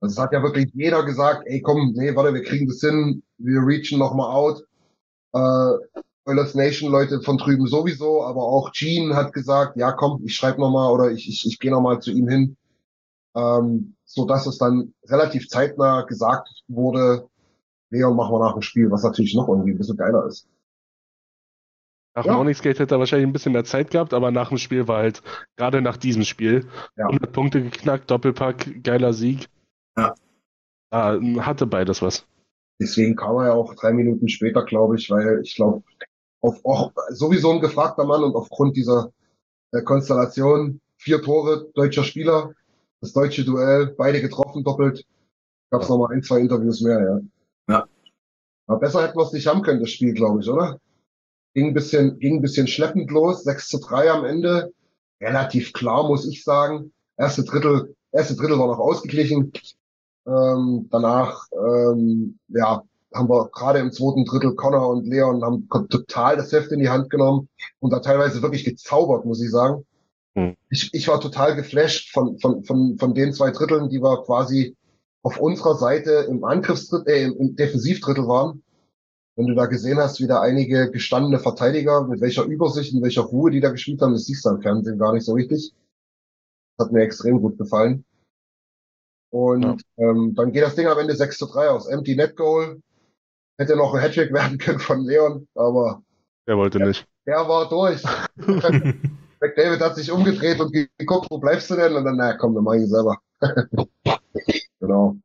Also 0.02 0.14
es 0.14 0.20
hat 0.20 0.34
ja 0.34 0.42
wirklich 0.42 0.72
jeder 0.74 1.06
gesagt, 1.06 1.44
ey 1.46 1.62
komm, 1.62 1.94
nee, 1.96 2.16
warte, 2.16 2.34
wir 2.34 2.44
kriegen 2.44 2.68
das 2.68 2.80
hin, 2.82 3.22
wir 3.38 3.62
reachen 3.62 4.00
nochmal 4.00 4.34
out. 4.34 4.64
Äh, 5.34 6.02
Oilers 6.26 6.56
Nation 6.56 6.92
Leute 6.92 7.22
von 7.22 7.38
drüben 7.38 7.68
sowieso, 7.68 8.24
aber 8.24 8.44
auch 8.44 8.72
Gene 8.74 9.16
hat 9.16 9.34
gesagt, 9.34 9.78
ja 9.78 9.92
komm, 9.92 10.22
ich 10.24 10.36
schreibe 10.36 10.60
nochmal 10.60 10.92
oder 10.92 11.12
ich, 11.12 11.28
ich, 11.28 11.46
ich 11.46 11.60
gehe 11.60 11.72
nochmal 11.72 12.00
zu 12.00 12.12
ihm 12.12 12.28
hin. 12.28 12.58
Ähm, 13.36 13.96
so 14.06 14.26
dass 14.26 14.46
es 14.46 14.58
dann 14.58 14.94
relativ 15.08 15.48
zeitnah 15.48 16.02
gesagt 16.02 16.50
wurde, 16.68 17.28
Leon, 17.92 18.16
machen 18.16 18.34
wir 18.34 18.40
nach 18.40 18.54
dem 18.54 18.62
Spiel, 18.62 18.90
was 18.92 19.04
natürlich 19.04 19.36
noch 19.36 19.48
irgendwie 19.48 19.72
ein 19.72 19.78
bisschen 19.78 19.98
geiler 19.98 20.26
ist. 20.28 20.48
Nach 22.14 22.26
Ja. 22.26 22.34
Morningsgate 22.34 22.80
hätte 22.80 22.96
er 22.96 23.00
wahrscheinlich 23.00 23.28
ein 23.28 23.34
bisschen 23.34 23.54
mehr 23.54 23.64
Zeit 23.64 23.92
gehabt, 23.92 24.14
aber 24.14 24.32
nach 24.32 24.50
dem 24.50 24.58
Spiel 24.58 24.88
war 24.88 24.98
halt, 24.98 25.22
gerade 25.56 25.82
nach 25.82 25.98
diesem 25.98 26.24
Spiel, 26.24 26.68
Ja. 26.98 27.08
100 27.08 27.32
Punkte 27.32 27.64
geknackt, 27.64 28.12
Doppelpack, 28.12 28.84
geiler 28.84 29.14
Sieg. 29.14 29.48
Ja. 29.98 30.14
Ah, 30.92 31.18
hatte 31.40 31.66
beides 31.68 32.02
was. 32.02 32.26
Deswegen 32.80 33.16
kam 33.16 33.38
er 33.38 33.46
ja 33.48 33.54
auch 33.54 33.76
drei 33.76 33.94
Minuten 33.94 34.28
später, 34.28 34.66
glaube 34.66 34.96
ich, 34.98 35.10
weil 35.10 35.42
ich 35.44 35.56
glaube, 35.56 35.84
auf, 36.42 36.66
auch 36.66 36.92
sowieso 37.10 37.52
ein 37.52 37.62
gefragter 37.62 38.04
Mann 38.06 38.24
und 38.24 38.36
aufgrund 38.36 38.76
dieser 38.76 39.12
äh, 39.72 39.82
Konstellation 39.84 40.82
vier 40.98 41.22
Tore 41.22 41.70
deutscher 41.76 42.04
Spieler, 42.04 42.54
das 43.00 43.14
deutsche 43.14 43.46
Duell, 43.46 43.94
beide 43.98 44.22
getroffen, 44.22 44.64
doppelt, 44.64 45.06
gab 45.70 45.84
es 45.84 45.90
noch 45.90 45.98
mal 46.00 46.12
ein, 46.12 46.24
zwei 46.24 46.40
Interviews 46.40 46.82
mehr, 46.82 47.00
ja. 47.00 47.74
Ja. 47.74 47.88
Aber 48.68 48.80
besser 48.80 49.04
hätten 49.04 49.18
wir 49.18 49.24
es 49.24 49.34
nicht 49.34 49.48
haben 49.48 49.62
können, 49.62 49.80
das 49.80 49.92
Spiel, 49.92 50.14
glaube 50.14 50.42
ich, 50.42 50.50
oder? 50.50 50.80
Ging 51.54 51.68
ein 51.68 51.74
bisschen, 51.74 52.20
ging 52.20 52.38
ein 52.38 52.42
bisschen 52.42 52.68
schleppend 52.68 53.12
los, 53.12 53.44
6 53.44 53.68
zu 53.68 53.80
3 53.80 54.12
am 54.12 54.26
Ende. 54.26 54.72
Relativ 55.20 55.74
klar, 55.74 56.08
muss 56.08 56.28
ich 56.28 56.44
sagen. 56.44 56.94
Erste 57.18 57.44
Drittel, 57.44 57.96
erste 58.12 58.36
Drittel 58.36 58.58
war 58.58 58.68
noch 58.68 58.80
ausgeglichen. 58.80 59.52
Ähm, 60.26 60.88
danach, 60.92 61.48
ähm, 61.54 62.40
ja, 62.48 62.84
haben 63.14 63.30
wir 63.30 63.50
gerade 63.50 63.80
im 63.80 63.92
zweiten 63.92 64.26
Drittel 64.26 64.56
Connor 64.56 64.90
und 64.90 65.08
Leon 65.08 65.44
haben 65.44 65.68
total 65.90 66.38
das 66.38 66.52
Heft 66.52 66.72
in 66.72 66.80
die 66.80 66.90
Hand 66.90 67.10
genommen 67.10 67.50
und 67.80 67.92
da 67.92 68.00
teilweise 68.00 68.42
wirklich 68.42 68.64
gezaubert, 68.64 69.26
muss 69.26 69.42
ich 69.42 69.52
sagen. 69.52 69.86
Hm. 70.36 70.56
Ich, 70.70 70.94
ich 70.94 71.08
war 71.08 71.20
total 71.20 71.56
geflasht 71.56 72.12
von, 72.14 72.40
von, 72.40 72.64
von, 72.64 72.98
von 72.98 73.14
den 73.14 73.34
zwei 73.34 73.52
Dritteln, 73.52 73.90
die 73.90 74.02
wir 74.02 74.24
quasi 74.24 74.76
auf 75.24 75.40
unserer 75.40 75.76
Seite 75.76 76.28
im 76.30 76.44
Angriffsdrittel, 76.44 77.14
äh, 77.14 77.24
im, 77.26 77.38
im 77.38 77.56
Defensivdrittel 77.56 78.28
waren. 78.28 78.64
Wenn 79.42 79.48
du 79.48 79.56
da 79.56 79.66
gesehen 79.66 79.98
hast, 79.98 80.20
wie 80.20 80.28
da 80.28 80.40
einige 80.40 80.92
gestandene 80.92 81.40
Verteidiger, 81.40 82.06
mit 82.06 82.22
welcher 82.22 82.44
Übersicht, 82.44 82.94
in 82.94 83.02
welcher 83.02 83.24
Ruhe 83.24 83.50
die 83.50 83.60
da 83.60 83.72
gespielt 83.72 84.00
haben, 84.00 84.14
das 84.14 84.26
siehst 84.26 84.46
du 84.46 84.50
am 84.50 84.62
Fernsehen 84.62 85.00
gar 85.00 85.14
nicht 85.14 85.26
so 85.26 85.34
richtig. 85.34 85.74
Das 86.78 86.86
hat 86.86 86.94
mir 86.94 87.02
extrem 87.02 87.42
gut 87.42 87.58
gefallen. 87.58 88.06
Und 89.34 89.82
ähm, 89.98 90.36
dann 90.36 90.52
geht 90.52 90.62
das 90.62 90.76
Ding 90.76 90.86
am 90.86 91.00
Ende 91.00 91.16
6 91.16 91.40
zu 91.40 91.48
3 91.48 91.70
aus. 91.70 91.88
Empty 91.88 92.16
Net 92.16 92.36
Goal. 92.38 92.84
Hätte 93.58 93.76
noch 93.76 93.96
ein 93.96 94.02
Hattrick 94.02 94.32
werden 94.34 94.60
können 94.60 94.78
von 94.78 95.04
Leon, 95.06 95.48
aber 95.56 96.04
Der 96.46 96.56
wollte 96.58 96.78
nicht. 96.80 97.08
der 97.26 97.38
war 97.48 97.68
durch. 97.68 98.04
McDavid 99.42 99.80
hat 99.82 99.96
sich 99.96 100.12
umgedreht 100.12 100.60
und 100.60 100.72
ge- 100.72 100.88
geguckt, 101.00 101.26
wo 101.32 101.40
bleibst 101.40 101.68
du 101.72 101.76
denn? 101.78 101.96
Und 101.96 102.06
dann, 102.06 102.18
na 102.18 102.38
komm, 102.38 102.54
dann 102.54 102.64
mach 102.64 102.74
ich 102.74 102.88
selber. 102.88 103.18
genau. 104.80 105.16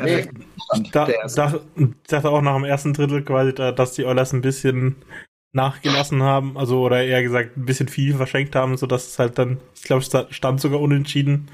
Nee, 0.00 0.28
ich, 0.74 0.90
da, 0.92 1.06
da, 1.06 1.60
dachte 2.06 2.28
auch 2.28 2.40
nach 2.40 2.54
dem 2.54 2.64
ersten 2.64 2.92
Drittel 2.92 3.24
quasi, 3.24 3.52
dass 3.52 3.92
die 3.94 4.04
Oilers 4.04 4.32
ein 4.32 4.42
bisschen 4.42 4.96
nachgelassen 5.52 6.22
haben, 6.22 6.56
also 6.56 6.82
oder 6.82 7.02
eher 7.02 7.22
gesagt 7.22 7.56
ein 7.56 7.64
bisschen 7.64 7.88
viel 7.88 8.14
verschenkt 8.14 8.54
haben, 8.54 8.76
sodass 8.76 9.08
es 9.08 9.18
halt 9.18 9.38
dann, 9.38 9.58
ich 9.74 9.82
glaube, 9.82 10.02
es 10.02 10.34
stand 10.36 10.60
sogar 10.60 10.80
unentschieden. 10.80 11.48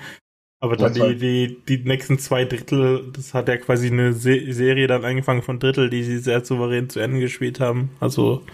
Aber 0.60 0.76
dann 0.76 0.94
die, 0.94 1.16
die, 1.16 1.60
die 1.68 1.84
nächsten 1.84 2.18
zwei 2.18 2.44
Drittel, 2.44 3.12
das 3.12 3.34
hat 3.34 3.48
ja 3.48 3.56
quasi 3.58 3.88
eine 3.88 4.14
Se 4.14 4.52
Serie 4.52 4.86
dann 4.86 5.04
angefangen 5.04 5.42
von 5.42 5.58
Drittel, 5.58 5.90
die 5.90 6.02
sie 6.02 6.18
sehr 6.18 6.44
souverän 6.44 6.88
zu 6.88 7.00
Ende 7.00 7.20
gespielt 7.20 7.60
haben. 7.60 7.90
Also 8.00 8.44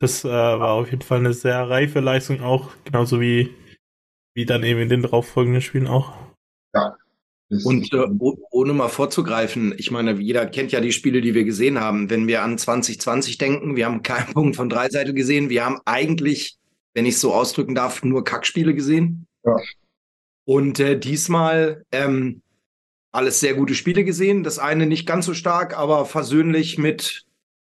das 0.00 0.24
äh, 0.24 0.28
war 0.28 0.72
auf 0.72 0.90
jeden 0.90 1.02
Fall 1.02 1.18
eine 1.18 1.32
sehr 1.32 1.68
reife 1.68 2.00
Leistung 2.00 2.42
auch, 2.42 2.70
genauso 2.84 3.20
wie, 3.20 3.54
wie 4.34 4.46
dann 4.46 4.62
eben 4.62 4.80
in 4.80 4.88
den 4.88 5.02
darauffolgenden 5.02 5.62
Spielen 5.62 5.88
auch. 5.88 6.12
Ja, 6.74 6.96
und 7.64 7.92
äh, 7.92 8.06
ohne 8.50 8.72
mal 8.72 8.88
vorzugreifen, 8.88 9.74
ich 9.76 9.90
meine, 9.90 10.12
jeder 10.12 10.46
kennt 10.46 10.72
ja 10.72 10.80
die 10.80 10.92
Spiele, 10.92 11.20
die 11.20 11.34
wir 11.34 11.44
gesehen 11.44 11.80
haben. 11.80 12.08
Wenn 12.08 12.26
wir 12.26 12.42
an 12.42 12.56
2020 12.56 13.36
denken, 13.36 13.76
wir 13.76 13.84
haben 13.84 14.02
keinen 14.02 14.26
Punkt 14.32 14.56
von 14.56 14.70
drei 14.70 14.88
Seiten 14.88 15.14
gesehen. 15.14 15.50
Wir 15.50 15.64
haben 15.64 15.78
eigentlich, 15.84 16.56
wenn 16.94 17.04
ich 17.04 17.14
es 17.16 17.20
so 17.20 17.34
ausdrücken 17.34 17.74
darf, 17.74 18.02
nur 18.02 18.24
Kackspiele 18.24 18.74
gesehen. 18.74 19.26
Ja. 19.44 19.56
Und 20.44 20.80
äh, 20.80 20.98
diesmal 20.98 21.84
ähm, 21.92 22.42
alles 23.12 23.40
sehr 23.40 23.54
gute 23.54 23.74
Spiele 23.74 24.04
gesehen. 24.04 24.44
Das 24.44 24.58
eine 24.58 24.86
nicht 24.86 25.06
ganz 25.06 25.26
so 25.26 25.34
stark, 25.34 25.76
aber 25.76 26.06
versöhnlich 26.06 26.78
mit 26.78 27.24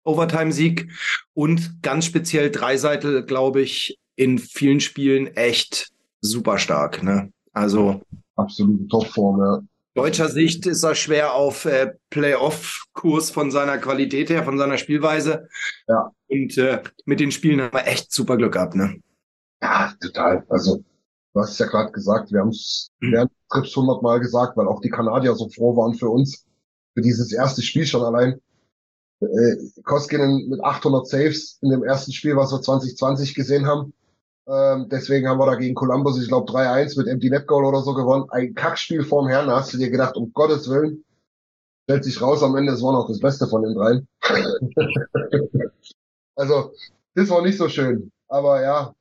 Overtime-Sieg 0.05 0.91
und 1.33 1.83
ganz 1.83 2.05
speziell 2.05 2.51
Dreiseitel, 2.51 3.25
glaube 3.25 3.63
ich, 3.63 3.99
in 4.17 4.39
vielen 4.39 4.81
Spielen 4.81 5.29
echt 5.37 5.91
super 6.21 6.59
stark. 6.59 7.03
Ne? 7.03 7.33
Also 7.53 8.03
absolute 8.37 8.87
Topform, 8.89 9.41
ja 9.41 9.63
deutscher 10.01 10.31
Sicht 10.31 10.67
ist 10.67 10.83
er 10.83 10.95
schwer 10.95 11.35
auf 11.35 11.67
äh, 11.67 11.93
Playoff-Kurs 12.09 13.31
von 13.31 13.51
seiner 13.51 13.77
Qualität 13.77 14.31
her, 14.31 14.45
von 14.45 14.57
seiner 14.57 14.79
Spielweise. 14.79 15.47
Ja. 15.89 16.11
Und 16.29 16.57
äh, 16.57 16.83
mit 17.05 17.21
den 17.21 17.31
Spielen 17.31 17.61
haben 17.61 17.75
wir 17.75 17.87
echt 17.87 18.11
super 18.11 18.39
Glück 18.39 18.55
gehabt, 18.55 18.75
ne? 18.75 18.99
Ja, 19.61 19.93
total. 20.01 20.43
Also, 20.49 20.83
du 21.35 21.41
hast 21.41 21.53
es 21.53 21.59
ja 21.59 21.67
gerade 21.67 21.93
gesagt, 21.93 22.33
wir 22.33 22.41
haben 22.41 22.49
es 22.49 22.91
mhm. 23.01 23.13
während 23.13 23.31
des 23.31 23.49
Trips 23.51 23.77
hundertmal 23.77 24.21
gesagt, 24.21 24.57
weil 24.57 24.69
auch 24.69 24.81
die 24.81 24.89
Kanadier 24.89 25.35
so 25.35 25.51
froh 25.51 25.77
waren 25.77 25.95
für 25.95 26.09
uns, 26.09 26.47
für 26.95 27.03
dieses 27.03 27.31
erste 27.31 27.61
Spiel 27.61 27.87
schon 27.87 28.03
allein. 28.03 28.41
Äh, 29.21 29.83
Koskinen 29.85 30.49
mit 30.49 30.65
800 30.65 31.07
Saves 31.07 31.59
in 31.61 31.71
dem 31.71 31.85
ersten 31.85 32.13
Spiel, 32.13 32.37
was 32.37 32.53
wir 32.53 32.63
2020 32.63 33.35
gesehen 33.35 33.67
haben. 33.67 33.93
Ähm, 34.51 34.89
deswegen 34.91 35.29
haben 35.29 35.39
wir 35.39 35.47
da 35.47 35.55
gegen 35.55 35.77
Columbus, 35.77 36.21
ich 36.21 36.27
glaube, 36.27 36.51
3-1 36.51 36.99
mit 36.99 37.07
Empty 37.07 37.31
Net 37.31 37.47
Goal 37.47 37.65
oder 37.65 37.83
so 37.83 37.95
gewonnen. 37.95 38.25
Ein 38.31 38.53
Kackspiel 38.55 39.05
vorm 39.05 39.29
Herrn. 39.29 39.47
Da 39.47 39.61
hast 39.61 39.73
du 39.73 39.79
dir 39.79 39.91
gedacht, 39.91 40.17
um 40.17 40.33
Gottes 40.33 40.69
Willen, 40.69 41.05
stellt 41.85 42.03
sich 42.03 42.21
raus, 42.21 42.43
am 42.43 42.57
Ende, 42.57 42.73
es 42.73 42.83
war 42.83 42.93
noch 42.93 43.07
das 43.07 43.21
Beste 43.21 43.47
von 43.47 43.63
den 43.63 43.75
dreien. 43.75 44.09
also, 46.35 46.73
das 47.15 47.31
war 47.31 47.43
nicht 47.43 47.59
so 47.59 47.69
schön. 47.69 48.11
Aber 48.27 48.61
ja, 48.61 48.93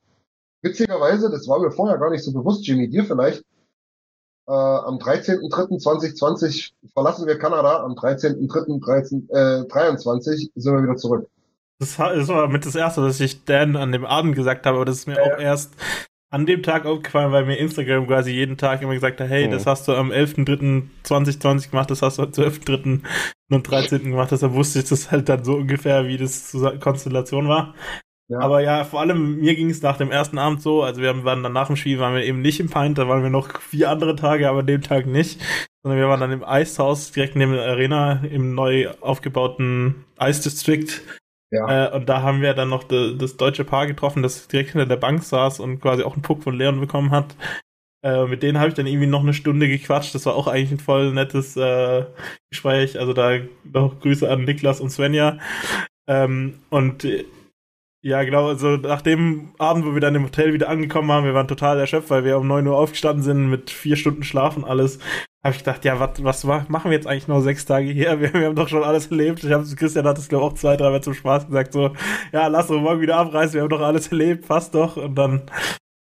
witzigerweise, 0.62 1.32
das 1.32 1.48
war 1.48 1.58
mir 1.60 1.72
vorher 1.72 1.98
gar 1.98 2.12
nicht 2.12 2.24
so 2.24 2.32
bewusst, 2.32 2.68
Jimmy, 2.68 2.88
dir 2.88 3.06
vielleicht. 3.06 3.44
Äh, 4.48 4.52
am 4.52 5.00
13.03.2020 5.00 6.74
verlassen 6.94 7.26
wir 7.26 7.40
Kanada, 7.40 7.84
am 7.84 7.94
13.03.2023 7.94 10.52
sind 10.54 10.76
wir 10.76 10.84
wieder 10.84 10.98
zurück. 10.98 11.28
Das 11.80 11.98
war 11.98 12.48
mit 12.50 12.65
das 12.65 12.76
erste, 12.76 13.02
was 13.02 13.20
ich 13.22 13.46
Dan 13.46 13.78
an 13.78 13.94
dem 13.94 14.06
Abend 14.06 14.36
gesagt 14.36 14.65
habe, 14.65 14.78
aber 14.78 14.86
das 14.86 14.98
ist 14.98 15.08
mir 15.08 15.15
ja, 15.15 15.24
auch 15.24 15.39
erst 15.39 15.76
an 16.32 16.46
dem 16.46 16.62
Tag 16.62 16.86
aufgefallen, 16.86 17.32
weil 17.32 17.46
mir 17.46 17.56
Instagram 17.56 18.06
quasi 18.06 18.32
jeden 18.32 18.58
Tag 18.58 18.82
immer 18.82 18.94
gesagt 18.94 19.20
hat, 19.20 19.30
hey, 19.30 19.48
oh. 19.48 19.52
das 19.52 19.65
hast 19.65 19.88
du 19.88 19.96
am 19.96 20.12
11.03.2020 20.12 21.72
gemacht, 21.72 21.89
das 21.89 22.02
hast 22.02 22.20
du 22.20 22.24
am 22.24 22.30
12.03. 22.30 23.02
und 23.50 23.63
13. 23.63 24.04
gemacht, 24.04 24.32
deshalb 24.32 24.54
wusste 24.54 24.80
ich 24.80 24.89
das 24.89 25.10
halt 25.10 25.30
dann 25.30 25.44
so 25.44 25.56
ungefähr, 25.56 26.06
wie 26.06 26.18
das 26.18 26.56
Konstellation 26.80 27.48
war. 27.48 27.74
Ja. 28.28 28.42
Aber 28.42 28.62
ja, 28.62 28.84
vor 28.84 29.00
allem 29.00 29.38
mir 29.38 29.56
ging 29.56 29.72
es 29.72 29.82
nach 29.82 29.98
dem 29.98 30.12
ersten 30.12 30.38
Abend 30.38 30.62
so, 30.62 30.84
also 30.84 31.02
wir 31.02 31.24
waren 31.24 31.42
dann 31.42 31.54
nach 31.54 31.65
dem 31.65 31.76
Spiel, 31.76 31.98
waren 31.98 32.13
wir 32.13 32.24
eben 32.24 32.44
nicht 32.44 32.60
im 32.60 32.70
Pint, 32.70 33.00
da 33.00 33.08
waren 33.08 33.24
wir 33.24 33.32
noch 33.32 33.60
vier 33.60 33.89
andere 33.89 34.15
Tage, 34.15 34.48
aber 34.48 34.60
an 34.60 34.68
dem 34.68 34.84
Tag 34.84 35.08
nicht, 35.08 35.42
sondern 35.82 36.00
wir 36.00 36.10
waren 36.10 36.20
dann 36.20 36.32
im 36.32 36.44
Eishaus, 36.44 37.12
direkt 37.12 37.36
neben 37.36 37.54
der 37.54 37.65
Arena, 37.65 38.22
im 38.24 38.54
neu 38.54 38.89
aufgebauten 39.02 40.06
Eisdistrikt 40.18 41.02
ja. 41.52 41.88
Äh, 41.88 41.96
und 41.96 42.08
da 42.08 42.22
haben 42.22 42.42
wir 42.42 42.54
dann 42.54 42.70
noch 42.70 42.84
de, 42.84 43.18
das 43.18 43.38
deutsche 43.38 43.64
Paar 43.64 43.88
getroffen, 43.88 44.24
das 44.24 44.48
direkt 44.48 44.72
hinter 44.72 44.86
der 44.86 44.98
Bank 44.98 45.24
saß 45.24 45.60
und 45.60 45.80
quasi 45.80 46.04
auch 46.04 46.14
einen 46.14 46.22
Puck 46.22 46.44
von 46.44 46.56
Leon 46.56 46.80
bekommen 46.80 47.12
hat. 47.12 47.36
Äh, 48.04 48.26
mit 48.26 48.44
denen 48.44 48.60
habe 48.60 48.70
ich 48.70 48.76
dann 48.76 48.88
irgendwie 48.88 49.08
noch 49.08 49.22
eine 49.22 49.34
Stunde 49.34 49.68
gequatscht. 49.68 50.16
Das 50.16 50.26
war 50.26 50.36
auch 50.36 50.48
eigentlich 50.48 50.72
ein 50.72 50.80
voll 50.80 51.12
nettes 51.12 51.58
äh, 51.58 52.06
Gespräch. 52.50 53.00
Also 53.00 53.14
da 53.14 53.40
noch 53.64 54.00
Grüße 54.00 54.30
an 54.30 54.46
Niklas 54.46 54.80
und 54.80 54.90
Svenja. 54.90 55.38
Ähm, 56.08 56.60
und 56.70 57.06
ja, 58.02 58.24
genau, 58.24 58.48
also 58.48 58.78
nach 58.78 59.02
dem 59.02 59.54
Abend, 59.58 59.86
wo 59.86 59.94
wir 59.94 60.02
dann 60.02 60.16
im 60.16 60.24
Hotel 60.24 60.54
wieder 60.54 60.70
angekommen 60.70 61.10
waren, 61.10 61.26
wir 61.26 61.34
waren 61.34 61.48
total 61.48 61.80
erschöpft, 61.80 62.10
weil 62.10 62.24
wir 62.24 62.38
um 62.38 62.48
9 62.48 62.66
Uhr 62.68 62.78
aufgestanden 62.78 63.24
sind 63.24 63.50
mit 63.50 63.70
vier 63.70 63.98
Stunden 63.98 64.24
Schlaf 64.24 64.56
und 64.56 64.64
alles 64.64 65.00
habe 65.44 65.56
ich 65.56 65.60
gedacht, 65.60 65.86
ja, 65.86 66.00
wat, 66.00 66.24
was 66.24 66.44
machen 66.44 66.92
wir 66.92 66.98
jetzt 66.98 67.08
eigentlich 67.08 67.28
noch 67.28 67.42
sechs 67.42 67.66
Tage 67.66 67.90
hier? 67.92 68.20
Wir, 68.22 68.34
wir 68.34 68.48
haben 68.48 68.56
doch 68.56 68.68
schon 68.68 68.84
alles 68.84 69.08
erlebt. 69.08 69.44
Ich 69.44 69.52
habe 69.52 69.64
Christian 69.76 70.06
hat 70.06 70.18
das 70.18 70.28
glaube 70.28 70.46
ich 70.46 70.52
auch 70.52 70.56
zwei, 70.56 70.76
drei 70.76 70.90
Mal 70.90 71.02
zum 71.02 71.14
Spaß 71.14 71.48
gesagt, 71.48 71.74
so, 71.74 71.94
ja, 72.34 72.48
lass 72.48 72.70
uns 72.70 72.82
morgen 72.82 73.02
wieder 73.02 73.18
abreisen, 73.18 73.56
wir 73.56 73.62
haben 73.62 73.70
doch 73.70 73.82
alles 73.82 74.08
erlebt, 74.10 74.46
fast 74.46 74.76
doch. 74.76 74.98
Und 74.98 75.16
dann, 75.16 75.44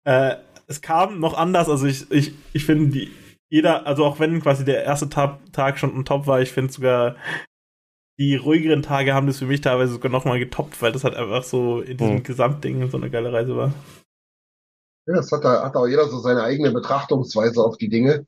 äh, 0.04 0.36
es 0.66 0.80
kam 0.80 1.20
noch 1.20 1.36
anders. 1.36 1.68
Also 1.68 1.86
ich, 1.86 2.10
ich, 2.10 2.34
ich 2.52 2.64
finde 2.64 2.88
die, 2.88 3.10
jeder, 3.50 3.86
also 3.86 4.04
auch 4.04 4.18
wenn 4.18 4.40
quasi 4.40 4.64
der 4.64 4.84
erste 4.84 5.08
Tag 5.08 5.78
schon 5.78 5.96
ein 5.96 6.04
Top 6.04 6.26
war, 6.26 6.40
ich 6.40 6.52
finde 6.52 6.72
sogar 6.72 7.16
die 8.18 8.36
ruhigeren 8.36 8.82
Tage 8.82 9.14
haben 9.14 9.26
das 9.26 9.38
für 9.38 9.46
mich 9.46 9.60
teilweise 9.60 9.92
sogar 9.92 10.10
nochmal 10.10 10.38
getoppt, 10.38 10.80
weil 10.80 10.92
das 10.92 11.04
halt 11.04 11.14
einfach 11.14 11.42
so 11.42 11.80
in 11.80 11.98
diesem 11.98 12.14
mhm. 12.16 12.22
Gesamtding 12.22 12.90
so 12.90 12.96
eine 12.96 13.10
geile 13.10 13.32
Reise 13.32 13.56
war. 13.56 13.74
Ja, 15.06 15.18
es 15.18 15.30
hat, 15.30 15.44
da, 15.44 15.62
hat 15.62 15.76
auch 15.76 15.86
jeder 15.86 16.08
so 16.08 16.18
seine 16.18 16.42
eigene 16.42 16.72
Betrachtungsweise 16.72 17.62
auf 17.62 17.76
die 17.76 17.88
Dinge. 17.88 18.26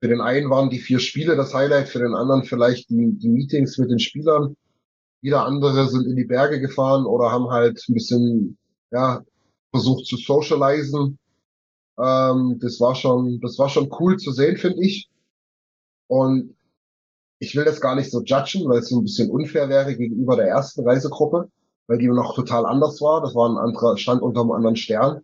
Für 0.00 0.08
den 0.08 0.20
einen 0.20 0.48
waren 0.48 0.70
die 0.70 0.78
vier 0.78 1.00
Spiele 1.00 1.36
das 1.36 1.54
Highlight, 1.54 1.88
für 1.88 1.98
den 1.98 2.14
anderen 2.14 2.44
vielleicht 2.44 2.88
die, 2.90 3.18
die 3.18 3.28
Meetings 3.28 3.78
mit 3.78 3.90
den 3.90 3.98
Spielern. 3.98 4.56
Wieder 5.20 5.44
andere 5.44 5.88
sind 5.88 6.06
in 6.06 6.16
die 6.16 6.24
Berge 6.24 6.60
gefahren 6.60 7.04
oder 7.06 7.32
haben 7.32 7.50
halt 7.50 7.82
ein 7.88 7.94
bisschen, 7.94 8.58
ja, 8.92 9.24
versucht 9.72 10.06
zu 10.06 10.16
socialisen. 10.16 11.18
Ähm, 11.98 12.58
das 12.60 12.80
war 12.80 12.94
schon, 12.94 13.40
das 13.40 13.58
war 13.58 13.68
schon 13.68 13.90
cool 13.98 14.16
zu 14.18 14.32
sehen, 14.32 14.56
finde 14.56 14.84
ich. 14.84 15.08
Und 16.06 16.54
ich 17.44 17.54
will 17.54 17.64
das 17.64 17.80
gar 17.80 17.94
nicht 17.94 18.10
so 18.10 18.22
judgen, 18.22 18.68
weil 18.68 18.78
es 18.78 18.88
so 18.88 18.98
ein 18.98 19.04
bisschen 19.04 19.30
unfair 19.30 19.68
wäre 19.68 19.94
gegenüber 19.94 20.36
der 20.36 20.48
ersten 20.48 20.86
Reisegruppe, 20.86 21.50
weil 21.86 21.98
die 21.98 22.08
noch 22.08 22.34
total 22.34 22.64
anders 22.66 23.00
war. 23.00 23.20
Das 23.20 23.34
war 23.34 23.48
ein 23.48 23.58
anderer, 23.58 23.98
stand 23.98 24.22
unter 24.22 24.40
einem 24.40 24.52
anderen 24.52 24.76
Stern. 24.76 25.22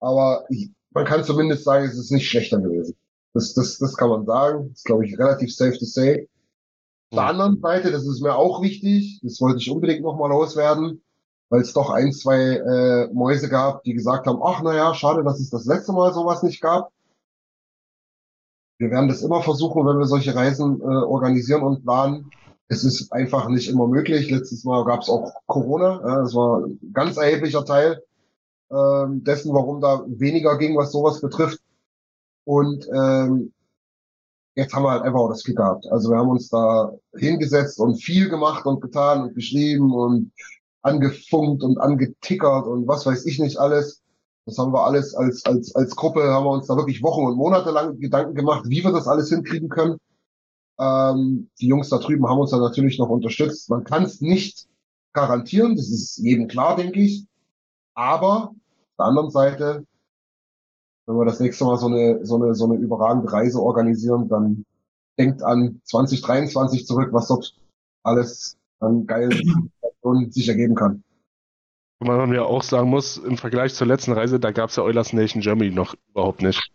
Aber 0.00 0.44
ich, 0.48 0.70
man 0.90 1.04
kann 1.04 1.24
zumindest 1.24 1.64
sagen, 1.64 1.84
es 1.84 1.98
ist 1.98 2.12
nicht 2.12 2.28
schlechter 2.28 2.60
gewesen. 2.60 2.96
Das, 3.34 3.54
das, 3.54 3.78
das 3.78 3.96
kann 3.96 4.10
man 4.10 4.24
sagen. 4.24 4.68
Das 4.68 4.78
ist, 4.78 4.84
glaube 4.84 5.04
ich, 5.04 5.18
relativ 5.18 5.54
safe 5.54 5.78
to 5.78 5.84
say. 5.84 6.28
Auf 7.10 7.18
der 7.18 7.26
anderen 7.26 7.60
Seite, 7.60 7.90
das 7.90 8.06
ist 8.06 8.22
mir 8.22 8.36
auch 8.36 8.62
wichtig, 8.62 9.20
das 9.22 9.40
wollte 9.40 9.58
ich 9.58 9.70
unbedingt 9.70 10.02
nochmal 10.02 10.30
loswerden, 10.30 11.02
weil 11.50 11.60
es 11.60 11.72
doch 11.72 11.90
ein, 11.90 12.12
zwei 12.12 12.56
äh, 12.56 13.12
Mäuse 13.12 13.48
gab, 13.48 13.82
die 13.82 13.92
gesagt 13.92 14.26
haben, 14.26 14.40
ach 14.42 14.62
naja, 14.62 14.94
schade, 14.94 15.22
dass 15.24 15.40
es 15.40 15.50
das 15.50 15.66
letzte 15.66 15.92
Mal 15.92 16.14
sowas 16.14 16.42
nicht 16.42 16.62
gab. 16.62 16.90
Wir 18.82 18.90
werden 18.90 19.08
das 19.08 19.22
immer 19.22 19.40
versuchen, 19.42 19.86
wenn 19.86 20.00
wir 20.00 20.06
solche 20.06 20.34
Reisen 20.34 20.80
äh, 20.80 20.84
organisieren 20.84 21.62
und 21.62 21.84
planen. 21.84 22.32
Es 22.66 22.82
ist 22.82 23.12
einfach 23.12 23.48
nicht 23.48 23.70
immer 23.70 23.86
möglich. 23.86 24.28
Letztes 24.28 24.64
Mal 24.64 24.84
gab 24.84 25.02
es 25.02 25.08
auch 25.08 25.32
Corona. 25.46 26.00
Ja, 26.04 26.22
das 26.22 26.34
war 26.34 26.66
ein 26.66 26.80
ganz 26.92 27.16
erheblicher 27.16 27.64
Teil 27.64 28.02
äh, 28.70 29.04
dessen, 29.08 29.54
warum 29.54 29.80
da 29.80 30.02
weniger 30.08 30.58
ging, 30.58 30.76
was 30.76 30.90
sowas 30.90 31.20
betrifft. 31.20 31.60
Und 32.42 32.88
ähm, 32.92 33.52
jetzt 34.56 34.74
haben 34.74 34.82
wir 34.82 34.90
halt 34.90 35.02
einfach 35.02 35.20
auch 35.20 35.30
das 35.30 35.44
Glück 35.44 35.58
gehabt. 35.58 35.86
Also 35.92 36.10
wir 36.10 36.18
haben 36.18 36.30
uns 36.30 36.48
da 36.48 36.90
hingesetzt 37.16 37.78
und 37.78 38.02
viel 38.02 38.28
gemacht 38.28 38.66
und 38.66 38.80
getan 38.80 39.22
und 39.22 39.36
geschrieben 39.36 39.94
und 39.94 40.32
angefunkt 40.82 41.62
und 41.62 41.78
angetickert 41.78 42.66
und 42.66 42.88
was 42.88 43.06
weiß 43.06 43.26
ich 43.26 43.38
nicht 43.38 43.58
alles. 43.58 44.01
Das 44.44 44.58
haben 44.58 44.72
wir 44.72 44.84
alles 44.84 45.14
als, 45.14 45.44
als, 45.44 45.74
als 45.74 45.94
Gruppe, 45.94 46.24
haben 46.24 46.44
wir 46.44 46.50
uns 46.50 46.66
da 46.66 46.76
wirklich 46.76 47.02
Wochen 47.02 47.26
und 47.26 47.36
Monate 47.36 47.70
lang 47.70 47.98
Gedanken 47.98 48.34
gemacht, 48.34 48.64
wie 48.68 48.82
wir 48.82 48.92
das 48.92 49.06
alles 49.06 49.28
hinkriegen 49.28 49.68
können. 49.68 49.98
Ähm, 50.78 51.50
die 51.60 51.68
Jungs 51.68 51.90
da 51.90 51.98
drüben 51.98 52.28
haben 52.28 52.40
uns 52.40 52.50
da 52.50 52.58
natürlich 52.58 52.98
noch 52.98 53.08
unterstützt. 53.08 53.70
Man 53.70 53.84
kann 53.84 54.04
es 54.04 54.20
nicht 54.20 54.66
garantieren, 55.12 55.76
das 55.76 55.90
ist 55.90 56.18
jedem 56.18 56.48
klar, 56.48 56.76
denke 56.76 57.00
ich. 57.00 57.26
Aber 57.94 58.48
auf 58.48 58.96
der 58.98 59.06
anderen 59.06 59.30
Seite 59.30 59.86
wenn 61.06 61.16
wir 61.16 61.24
das 61.24 61.40
nächste 61.40 61.64
Mal 61.64 61.78
so 61.78 61.86
eine, 61.86 62.24
so 62.24 62.36
eine, 62.36 62.54
so 62.54 62.64
eine 62.64 62.76
überragende 62.76 63.32
Reise 63.32 63.60
organisieren, 63.60 64.28
dann 64.28 64.64
denkt 65.18 65.42
an 65.42 65.80
2023 65.84 66.86
zurück, 66.86 67.08
was 67.12 67.28
dort 67.28 67.54
alles 68.02 68.56
an 68.80 69.06
geilen 69.06 69.70
sich 70.30 70.48
ergeben 70.48 70.74
kann. 70.74 71.02
Man 72.06 72.32
ja 72.32 72.42
auch 72.42 72.62
sagen 72.62 72.90
muss, 72.90 73.16
im 73.16 73.36
Vergleich 73.36 73.74
zur 73.74 73.86
letzten 73.86 74.12
Reise, 74.12 74.40
da 74.40 74.50
gab 74.50 74.70
es 74.70 74.76
ja 74.76 74.82
Eulers 74.82 75.12
Nation 75.12 75.42
Germany 75.42 75.70
noch 75.70 75.94
überhaupt 76.10 76.42
nicht. 76.42 76.70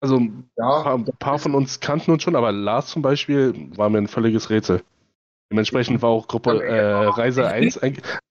Also 0.00 0.20
ja. 0.56 0.94
ein, 0.94 1.04
paar, 1.18 1.38
von 1.38 1.54
uns 1.54 1.80
kannten 1.80 2.10
uns 2.10 2.22
schon, 2.22 2.36
aber 2.36 2.52
Lars 2.52 2.88
zum 2.88 3.02
Beispiel 3.02 3.54
war 3.76 3.88
mir 3.88 3.98
ein 3.98 4.08
völliges 4.08 4.50
Rätsel. 4.50 4.82
Dementsprechend 5.50 6.02
war 6.02 6.10
auch 6.10 6.28
Gruppe 6.28 6.62
äh, 6.62 7.06
Reise 7.06 7.46
1, 7.46 7.80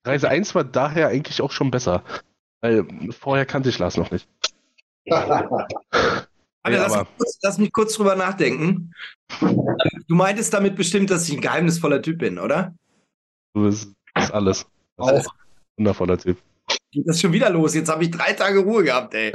Reise 0.05 0.29
1 0.29 0.53
war 0.55 0.63
daher 0.63 1.07
eigentlich 1.07 1.41
auch 1.41 1.51
schon 1.51 1.71
besser. 1.71 2.03
Weil 2.61 2.85
vorher 3.11 3.45
kannte 3.45 3.69
ich 3.69 3.79
Lars 3.79 3.97
noch 3.97 4.11
nicht. 4.11 4.27
Alter, 6.65 6.79
lass, 6.79 6.97
mich 6.97 7.07
kurz, 7.17 7.39
lass, 7.41 7.57
mich 7.57 7.73
kurz 7.73 7.93
drüber 7.95 8.15
nachdenken. 8.15 8.93
Du 10.07 10.15
meintest 10.15 10.53
damit 10.53 10.75
bestimmt, 10.75 11.09
dass 11.09 11.27
ich 11.27 11.35
ein 11.35 11.41
geheimnisvoller 11.41 12.01
Typ 12.01 12.19
bin, 12.19 12.39
oder? 12.39 12.73
Du 13.53 13.63
bist, 13.63 13.93
bist 14.13 14.33
alles. 14.33 14.65
Auch. 14.97 15.25
Wundervoller 15.77 16.17
Typ. 16.17 16.37
Geht 16.91 17.07
das 17.07 17.19
schon 17.19 17.33
wieder 17.33 17.49
los? 17.49 17.73
Jetzt 17.73 17.89
habe 17.89 18.03
ich 18.03 18.11
drei 18.11 18.33
Tage 18.33 18.59
Ruhe 18.59 18.83
gehabt, 18.83 19.13
ey. 19.13 19.31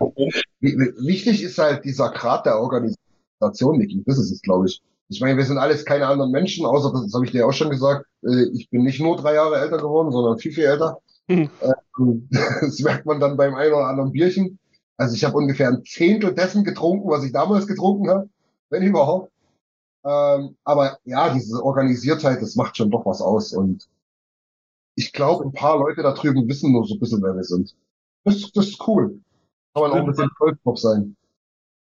Wichtig 0.60 1.42
ist 1.42 1.58
halt 1.58 1.84
dieser 1.84 2.10
Grad 2.10 2.46
der 2.46 2.58
Organisation, 2.58 3.78
Niki. 3.78 4.02
Das 4.06 4.18
ist 4.18 4.30
es, 4.30 4.42
glaube 4.42 4.66
ich. 4.66 4.80
Ich 5.08 5.20
meine, 5.20 5.36
wir 5.36 5.44
sind 5.44 5.58
alles 5.58 5.84
keine 5.84 6.06
anderen 6.06 6.30
Menschen, 6.30 6.64
außer, 6.64 6.92
das, 6.92 7.02
das 7.02 7.14
habe 7.14 7.24
ich 7.24 7.32
dir 7.32 7.46
auch 7.46 7.52
schon 7.52 7.70
gesagt, 7.70 8.06
äh, 8.22 8.44
ich 8.54 8.70
bin 8.70 8.84
nicht 8.84 9.00
nur 9.00 9.16
drei 9.16 9.34
Jahre 9.34 9.58
älter 9.58 9.78
geworden, 9.78 10.12
sondern 10.12 10.38
viel, 10.38 10.52
viel 10.52 10.64
älter. 10.64 10.98
Hm. 11.28 11.50
Ähm, 11.98 12.28
das 12.60 12.78
merkt 12.78 13.06
man 13.06 13.18
dann 13.18 13.36
beim 13.36 13.54
einen 13.54 13.72
oder 13.72 13.86
anderen 13.86 14.12
Bierchen. 14.12 14.58
Also 14.96 15.14
ich 15.14 15.24
habe 15.24 15.36
ungefähr 15.36 15.68
ein 15.68 15.82
Zehntel 15.84 16.34
dessen 16.34 16.62
getrunken, 16.62 17.08
was 17.10 17.24
ich 17.24 17.32
damals 17.32 17.66
getrunken 17.66 18.08
habe, 18.08 18.28
wenn 18.68 18.82
überhaupt. 18.82 19.32
Ähm, 20.04 20.56
aber 20.64 20.98
ja, 21.04 21.32
diese 21.34 21.62
Organisiertheit, 21.62 22.40
das 22.40 22.54
macht 22.54 22.76
schon 22.76 22.90
doch 22.90 23.04
was 23.04 23.20
aus. 23.20 23.52
Und 23.52 23.88
ich 24.94 25.12
glaube, 25.12 25.44
ein 25.44 25.52
paar 25.52 25.78
Leute 25.78 26.02
da 26.02 26.12
drüben 26.12 26.48
wissen 26.48 26.72
nur 26.72 26.86
so 26.86 26.94
ein 26.94 27.00
bisschen, 27.00 27.22
wer 27.22 27.34
wir 27.34 27.44
sind. 27.44 27.74
Das, 28.24 28.50
das 28.52 28.68
ist 28.68 28.86
cool. 28.86 29.20
Kann 29.74 29.82
man 29.82 29.92
auch 29.92 29.96
ein 29.96 30.06
bisschen 30.06 30.30
drauf 30.64 30.78
sein. 30.78 31.16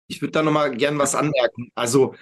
Ich 0.08 0.22
würde 0.22 0.32
da 0.32 0.44
nochmal 0.44 0.76
gern 0.76 0.98
was 0.98 1.16
anmerken. 1.16 1.72
Also, 1.76 2.16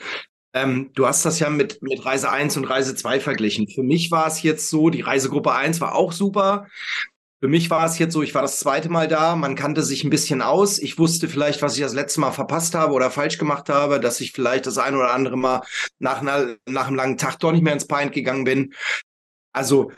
ähm, 0.53 0.91
du 0.93 1.05
hast 1.05 1.25
das 1.25 1.39
ja 1.39 1.49
mit, 1.49 1.81
mit 1.81 2.05
Reise 2.05 2.29
1 2.31 2.57
und 2.57 2.65
Reise 2.65 2.95
2 2.95 3.19
verglichen. 3.19 3.67
Für 3.67 3.83
mich 3.83 4.11
war 4.11 4.27
es 4.27 4.41
jetzt 4.41 4.69
so, 4.69 4.89
die 4.89 5.01
Reisegruppe 5.01 5.53
1 5.53 5.81
war 5.81 5.95
auch 5.95 6.11
super. 6.11 6.67
Für 7.41 7.49
mich 7.49 7.69
war 7.69 7.85
es 7.85 7.99
jetzt 7.99 8.13
so, 8.13 8.23
ich 8.23 8.33
war 8.33 8.41
das 8.41 8.59
zweite 8.59 8.89
Mal 8.89 9.07
da, 9.07 9.35
man 9.35 9.55
kannte 9.55 9.83
sich 9.83 10.03
ein 10.03 10.09
bisschen 10.09 10.41
aus. 10.41 10.79
Ich 10.79 10.97
wusste 10.97 11.27
vielleicht, 11.27 11.61
was 11.61 11.75
ich 11.75 11.81
das 11.83 11.93
letzte 11.93 12.21
Mal 12.21 12.31
verpasst 12.31 12.73
habe 12.73 12.93
oder 12.93 13.11
falsch 13.11 13.38
gemacht 13.38 13.69
habe, 13.69 13.99
dass 13.99 14.21
ich 14.21 14.31
vielleicht 14.31 14.65
das 14.65 14.77
ein 14.77 14.95
oder 14.95 15.13
andere 15.13 15.38
Mal 15.38 15.61
nach, 15.99 16.21
einer, 16.21 16.55
nach 16.65 16.88
einem 16.88 16.95
langen 16.95 17.17
Tag 17.17 17.38
doch 17.39 17.51
nicht 17.51 17.61
mehr 17.61 17.73
ins 17.73 17.88
Pint 17.88 18.13
gegangen 18.13 18.45
bin. 18.45 18.73
Also 19.51 19.91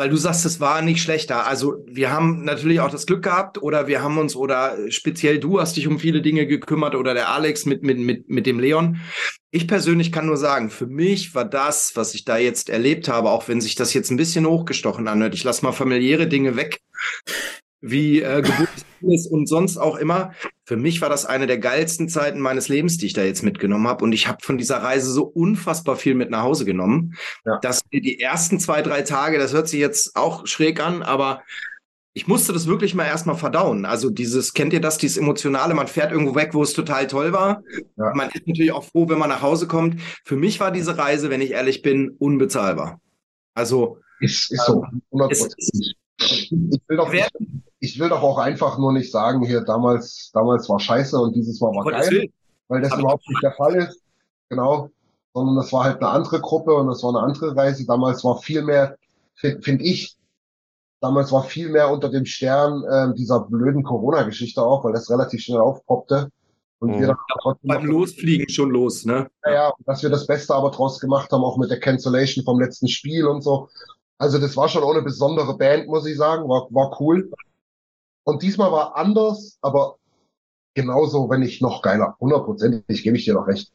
weil 0.00 0.08
du 0.08 0.16
sagst, 0.16 0.46
es 0.46 0.60
war 0.60 0.80
nicht 0.80 1.02
schlechter. 1.02 1.46
Also 1.46 1.84
wir 1.86 2.10
haben 2.10 2.42
natürlich 2.42 2.80
auch 2.80 2.90
das 2.90 3.04
Glück 3.04 3.22
gehabt 3.22 3.62
oder 3.62 3.86
wir 3.86 4.02
haben 4.02 4.16
uns 4.16 4.34
oder 4.34 4.78
speziell 4.88 5.38
du 5.38 5.60
hast 5.60 5.76
dich 5.76 5.86
um 5.86 5.98
viele 5.98 6.22
Dinge 6.22 6.46
gekümmert 6.46 6.94
oder 6.94 7.12
der 7.12 7.28
Alex 7.28 7.66
mit, 7.66 7.82
mit, 7.82 7.98
mit, 7.98 8.26
mit 8.30 8.46
dem 8.46 8.58
Leon. 8.60 8.98
Ich 9.50 9.68
persönlich 9.68 10.10
kann 10.10 10.24
nur 10.24 10.38
sagen, 10.38 10.70
für 10.70 10.86
mich 10.86 11.34
war 11.34 11.44
das, 11.44 11.92
was 11.96 12.14
ich 12.14 12.24
da 12.24 12.38
jetzt 12.38 12.70
erlebt 12.70 13.08
habe, 13.08 13.28
auch 13.28 13.46
wenn 13.46 13.60
sich 13.60 13.74
das 13.74 13.92
jetzt 13.92 14.10
ein 14.10 14.16
bisschen 14.16 14.46
hochgestochen 14.46 15.06
anhört, 15.06 15.34
ich 15.34 15.44
lasse 15.44 15.66
mal 15.66 15.72
familiäre 15.72 16.28
Dinge 16.28 16.56
weg, 16.56 16.80
wie 17.80 18.20
äh, 18.20 18.42
Geburtstags 18.42 19.26
und 19.30 19.46
sonst 19.46 19.78
auch 19.78 19.96
immer. 19.96 20.32
Für 20.64 20.76
mich 20.76 21.00
war 21.00 21.08
das 21.08 21.24
eine 21.24 21.46
der 21.46 21.58
geilsten 21.58 22.08
Zeiten 22.08 22.40
meines 22.40 22.68
Lebens, 22.68 22.98
die 22.98 23.06
ich 23.06 23.12
da 23.12 23.22
jetzt 23.22 23.42
mitgenommen 23.42 23.88
habe. 23.88 24.04
Und 24.04 24.12
ich 24.12 24.28
habe 24.28 24.38
von 24.42 24.58
dieser 24.58 24.82
Reise 24.82 25.10
so 25.10 25.24
unfassbar 25.24 25.96
viel 25.96 26.14
mit 26.14 26.30
nach 26.30 26.42
Hause 26.42 26.64
genommen, 26.64 27.14
ja. 27.44 27.58
dass 27.62 27.80
die 27.92 28.20
ersten 28.20 28.60
zwei, 28.60 28.82
drei 28.82 29.02
Tage, 29.02 29.38
das 29.38 29.52
hört 29.52 29.68
sich 29.68 29.80
jetzt 29.80 30.16
auch 30.16 30.46
schräg 30.46 30.80
an, 30.80 31.02
aber 31.02 31.42
ich 32.12 32.26
musste 32.26 32.52
das 32.52 32.66
wirklich 32.66 32.94
mal 32.94 33.06
erstmal 33.06 33.36
verdauen. 33.36 33.84
Also 33.84 34.10
dieses, 34.10 34.52
kennt 34.52 34.72
ihr 34.72 34.80
das, 34.80 34.98
dieses 34.98 35.16
Emotionale, 35.16 35.74
man 35.74 35.86
fährt 35.86 36.10
irgendwo 36.12 36.34
weg, 36.34 36.50
wo 36.54 36.62
es 36.62 36.72
total 36.72 37.06
toll 37.06 37.32
war. 37.32 37.62
Ja. 37.96 38.12
Man 38.14 38.28
ist 38.30 38.46
natürlich 38.46 38.72
auch 38.72 38.84
froh, 38.84 39.08
wenn 39.08 39.18
man 39.18 39.28
nach 39.28 39.42
Hause 39.42 39.68
kommt. 39.68 40.00
Für 40.24 40.36
mich 40.36 40.58
war 40.58 40.72
diese 40.72 40.98
Reise, 40.98 41.30
wenn 41.30 41.40
ich 41.40 41.52
ehrlich 41.52 41.82
bin, 41.82 42.10
unbezahlbar. 42.18 43.00
Also 43.54 43.98
ist, 44.18 44.50
ist 44.52 44.66
so, 44.66 44.84
100%. 45.12 45.54
Ähm, 46.20 46.70
ich 46.72 46.80
will, 46.88 46.96
doch, 46.96 47.12
ich, 47.12 47.24
ich 47.80 47.98
will 47.98 48.10
doch 48.10 48.22
auch 48.22 48.38
einfach 48.38 48.78
nur 48.78 48.92
nicht 48.92 49.10
sagen, 49.10 49.42
hier 49.42 49.62
damals, 49.62 50.30
damals 50.32 50.68
war 50.68 50.78
scheiße 50.78 51.18
und 51.18 51.34
dieses 51.34 51.60
Mal 51.60 51.68
war 51.68 51.86
oh, 51.86 51.90
geil, 51.90 52.30
weil 52.68 52.82
das 52.82 52.96
überhaupt 52.96 53.26
nicht 53.28 53.42
der 53.42 53.52
Fall 53.52 53.74
ist. 53.76 54.02
Genau. 54.50 54.90
Sondern 55.32 55.56
das 55.56 55.72
war 55.72 55.84
halt 55.84 55.98
eine 55.98 56.10
andere 56.10 56.40
Gruppe 56.40 56.74
und 56.74 56.88
das 56.88 57.02
war 57.02 57.10
eine 57.10 57.20
andere 57.20 57.56
Reise. 57.56 57.86
Damals 57.86 58.22
war 58.22 58.38
viel 58.38 58.62
mehr, 58.62 58.96
finde 59.34 59.62
find 59.62 59.80
ich, 59.80 60.16
damals 61.00 61.32
war 61.32 61.44
viel 61.44 61.70
mehr 61.70 61.90
unter 61.90 62.10
dem 62.10 62.26
Stern 62.26 62.84
äh, 62.84 63.14
dieser 63.14 63.40
blöden 63.40 63.82
Corona-Geschichte 63.82 64.62
auch, 64.62 64.84
weil 64.84 64.92
das 64.92 65.10
relativ 65.10 65.40
schnell 65.40 65.60
aufpoppte. 65.60 66.30
Und 66.80 66.90
mhm. 66.90 67.00
wir 67.00 67.06
dann 67.08 67.16
trotzdem 67.40 67.68
beim 67.68 67.84
Losfliegen 67.86 68.48
schon 68.48 68.70
los, 68.70 69.04
ne? 69.04 69.30
Ja, 69.44 69.52
ja, 69.52 69.72
dass 69.86 70.02
wir 70.02 70.10
das 70.10 70.26
Beste 70.26 70.54
aber 70.54 70.70
draus 70.70 70.98
gemacht 70.98 71.30
haben, 71.30 71.44
auch 71.44 71.58
mit 71.58 71.70
der 71.70 71.80
Cancellation 71.80 72.44
vom 72.44 72.60
letzten 72.60 72.88
Spiel 72.88 73.26
und 73.26 73.42
so. 73.42 73.68
Also 74.18 74.38
das 74.38 74.56
war 74.56 74.68
schon 74.68 74.82
auch 74.82 74.92
eine 74.92 75.02
besondere 75.02 75.56
Band, 75.56 75.86
muss 75.88 76.06
ich 76.06 76.16
sagen. 76.16 76.48
War, 76.48 76.66
war 76.70 76.98
cool. 77.00 77.30
Und 78.30 78.42
diesmal 78.42 78.70
war 78.70 78.96
anders, 78.96 79.58
aber 79.60 79.96
genauso, 80.74 81.28
wenn 81.28 81.40
nicht 81.40 81.60
noch 81.60 81.82
geiler. 81.82 82.16
Hundertprozentig 82.20 83.02
gebe 83.02 83.16
ich 83.16 83.24
dir 83.24 83.34
noch 83.34 83.46
recht. 83.46 83.72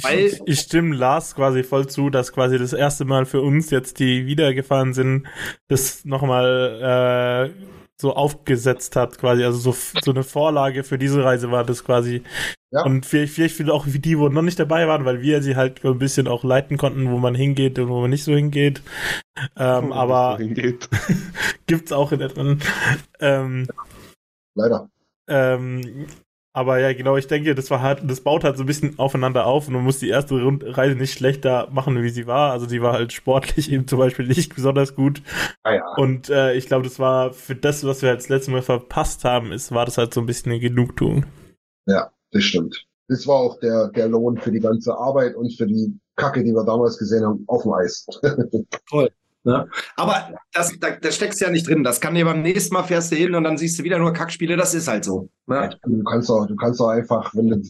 Weil 0.00 0.38
ich 0.46 0.60
stimme 0.60 0.94
Lars 0.94 1.34
quasi 1.34 1.64
voll 1.64 1.88
zu, 1.88 2.08
dass 2.08 2.32
quasi 2.32 2.58
das 2.58 2.72
erste 2.72 3.04
Mal 3.04 3.26
für 3.26 3.40
uns 3.40 3.70
jetzt, 3.70 3.98
die 3.98 4.26
wiedergefahren 4.26 4.94
sind, 4.94 5.26
das 5.66 6.04
nochmal 6.04 7.50
äh, 7.56 7.64
so 8.00 8.14
aufgesetzt 8.14 8.94
hat, 8.94 9.18
quasi. 9.18 9.42
Also 9.44 9.72
so, 9.72 9.76
so 10.00 10.12
eine 10.12 10.22
Vorlage 10.22 10.84
für 10.84 10.98
diese 10.98 11.24
Reise 11.24 11.50
war 11.50 11.64
das 11.64 11.84
quasi. 11.84 12.22
Ja. 12.70 12.84
Und 12.84 13.06
vielleicht, 13.06 13.32
vielleicht 13.32 13.70
auch 13.70 13.86
wie 13.86 13.98
die, 13.98 14.18
wo 14.18 14.28
noch 14.28 14.42
nicht 14.42 14.60
dabei 14.60 14.86
waren, 14.86 15.04
weil 15.04 15.20
wir 15.22 15.42
sie 15.42 15.56
halt 15.56 15.84
ein 15.84 15.98
bisschen 15.98 16.28
auch 16.28 16.44
leiten 16.44 16.76
konnten, 16.76 17.10
wo 17.10 17.18
man 17.18 17.34
hingeht 17.34 17.78
und 17.78 17.88
wo 17.88 18.00
man 18.00 18.10
nicht 18.10 18.24
so 18.24 18.34
hingeht. 18.34 18.82
Ähm, 19.56 19.92
aber 19.92 20.36
hingeht. 20.38 20.88
gibt's 21.66 21.92
auch 21.92 22.12
in 22.12 22.20
etwa. 22.20 22.56
Ähm, 23.20 23.66
Leider. 24.58 24.90
Ähm, 25.28 26.06
aber 26.52 26.80
ja, 26.80 26.92
genau, 26.92 27.16
ich 27.16 27.28
denke, 27.28 27.54
das 27.54 27.70
war 27.70 27.82
halt, 27.82 28.00
das 28.04 28.22
baut 28.22 28.42
halt 28.42 28.56
so 28.56 28.64
ein 28.64 28.66
bisschen 28.66 28.98
aufeinander 28.98 29.46
auf 29.46 29.68
und 29.68 29.74
man 29.74 29.84
muss 29.84 30.00
die 30.00 30.08
erste 30.08 30.34
Reise 30.34 30.96
nicht 30.96 31.12
schlechter 31.12 31.68
machen, 31.70 32.02
wie 32.02 32.08
sie 32.08 32.26
war. 32.26 32.50
Also 32.50 32.66
sie 32.66 32.82
war 32.82 32.94
halt 32.94 33.12
sportlich 33.12 33.70
eben 33.72 33.86
zum 33.86 34.00
Beispiel 34.00 34.26
nicht 34.26 34.54
besonders 34.54 34.96
gut. 34.96 35.22
Ah, 35.62 35.74
ja. 35.74 35.94
Und 35.96 36.28
äh, 36.30 36.54
ich 36.54 36.66
glaube, 36.66 36.82
das 36.82 36.98
war 36.98 37.32
für 37.32 37.54
das, 37.54 37.84
was 37.84 38.02
wir 38.02 38.08
halt 38.08 38.18
das 38.18 38.28
letzte 38.28 38.50
Mal 38.50 38.62
verpasst 38.62 39.24
haben, 39.24 39.52
ist, 39.52 39.70
war 39.72 39.84
das 39.84 39.98
halt 39.98 40.12
so 40.12 40.20
ein 40.20 40.26
bisschen 40.26 40.50
eine 40.50 40.60
Genugtuung. 40.60 41.26
Ja, 41.86 42.10
das 42.32 42.42
stimmt. 42.42 42.84
Das 43.06 43.26
war 43.28 43.36
auch 43.36 43.60
der, 43.60 43.88
der 43.88 44.08
Lohn 44.08 44.38
für 44.38 44.50
die 44.50 44.60
ganze 44.60 44.98
Arbeit 44.98 45.36
und 45.36 45.56
für 45.56 45.66
die 45.66 45.96
Kacke, 46.16 46.42
die 46.42 46.52
wir 46.52 46.64
damals 46.64 46.98
gesehen 46.98 47.24
haben, 47.24 47.44
auf 47.46 47.62
dem 47.62 47.72
Eis. 47.72 48.04
Toll. 48.90 49.10
Ne? 49.44 49.68
Aber 49.96 50.34
das, 50.52 50.72
da, 50.78 50.90
da 50.90 51.10
steckst 51.10 51.40
ja 51.40 51.50
nicht 51.50 51.68
drin. 51.68 51.84
Das 51.84 52.00
kann 52.00 52.14
dir 52.14 52.24
beim 52.24 52.42
nächsten 52.42 52.74
Mal 52.74 52.82
fährst 52.82 53.12
du 53.12 53.16
hin 53.16 53.34
und 53.34 53.44
dann 53.44 53.56
siehst 53.56 53.78
du 53.78 53.84
wieder 53.84 53.98
nur 53.98 54.12
Kackspiele. 54.12 54.56
Das 54.56 54.74
ist 54.74 54.88
halt 54.88 55.04
so. 55.04 55.28
Ne? 55.46 55.70
Du 55.84 56.04
kannst 56.04 56.30
auch, 56.30 56.46
du 56.46 56.56
kannst 56.56 56.80
auch 56.80 56.88
einfach, 56.88 57.34
wenn 57.34 57.48
du 57.48 57.62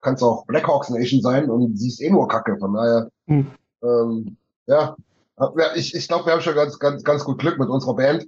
kannst 0.00 0.22
auch 0.22 0.46
Blackhawks 0.46 0.90
Nation 0.90 1.20
sein 1.20 1.50
und 1.50 1.76
siehst 1.76 2.00
eh 2.00 2.10
nur 2.10 2.28
Kacke. 2.28 2.56
Von 2.58 2.74
daher, 2.74 3.10
hm. 3.26 3.46
ähm, 3.82 4.36
ja, 4.66 4.96
ich, 5.74 5.94
ich 5.94 6.08
glaube, 6.08 6.26
wir 6.26 6.32
haben 6.32 6.40
schon 6.40 6.54
ganz, 6.54 6.78
ganz, 6.78 7.02
ganz 7.02 7.24
gut 7.24 7.38
Glück 7.38 7.58
mit 7.58 7.68
unserer 7.68 7.96
Band. 7.96 8.26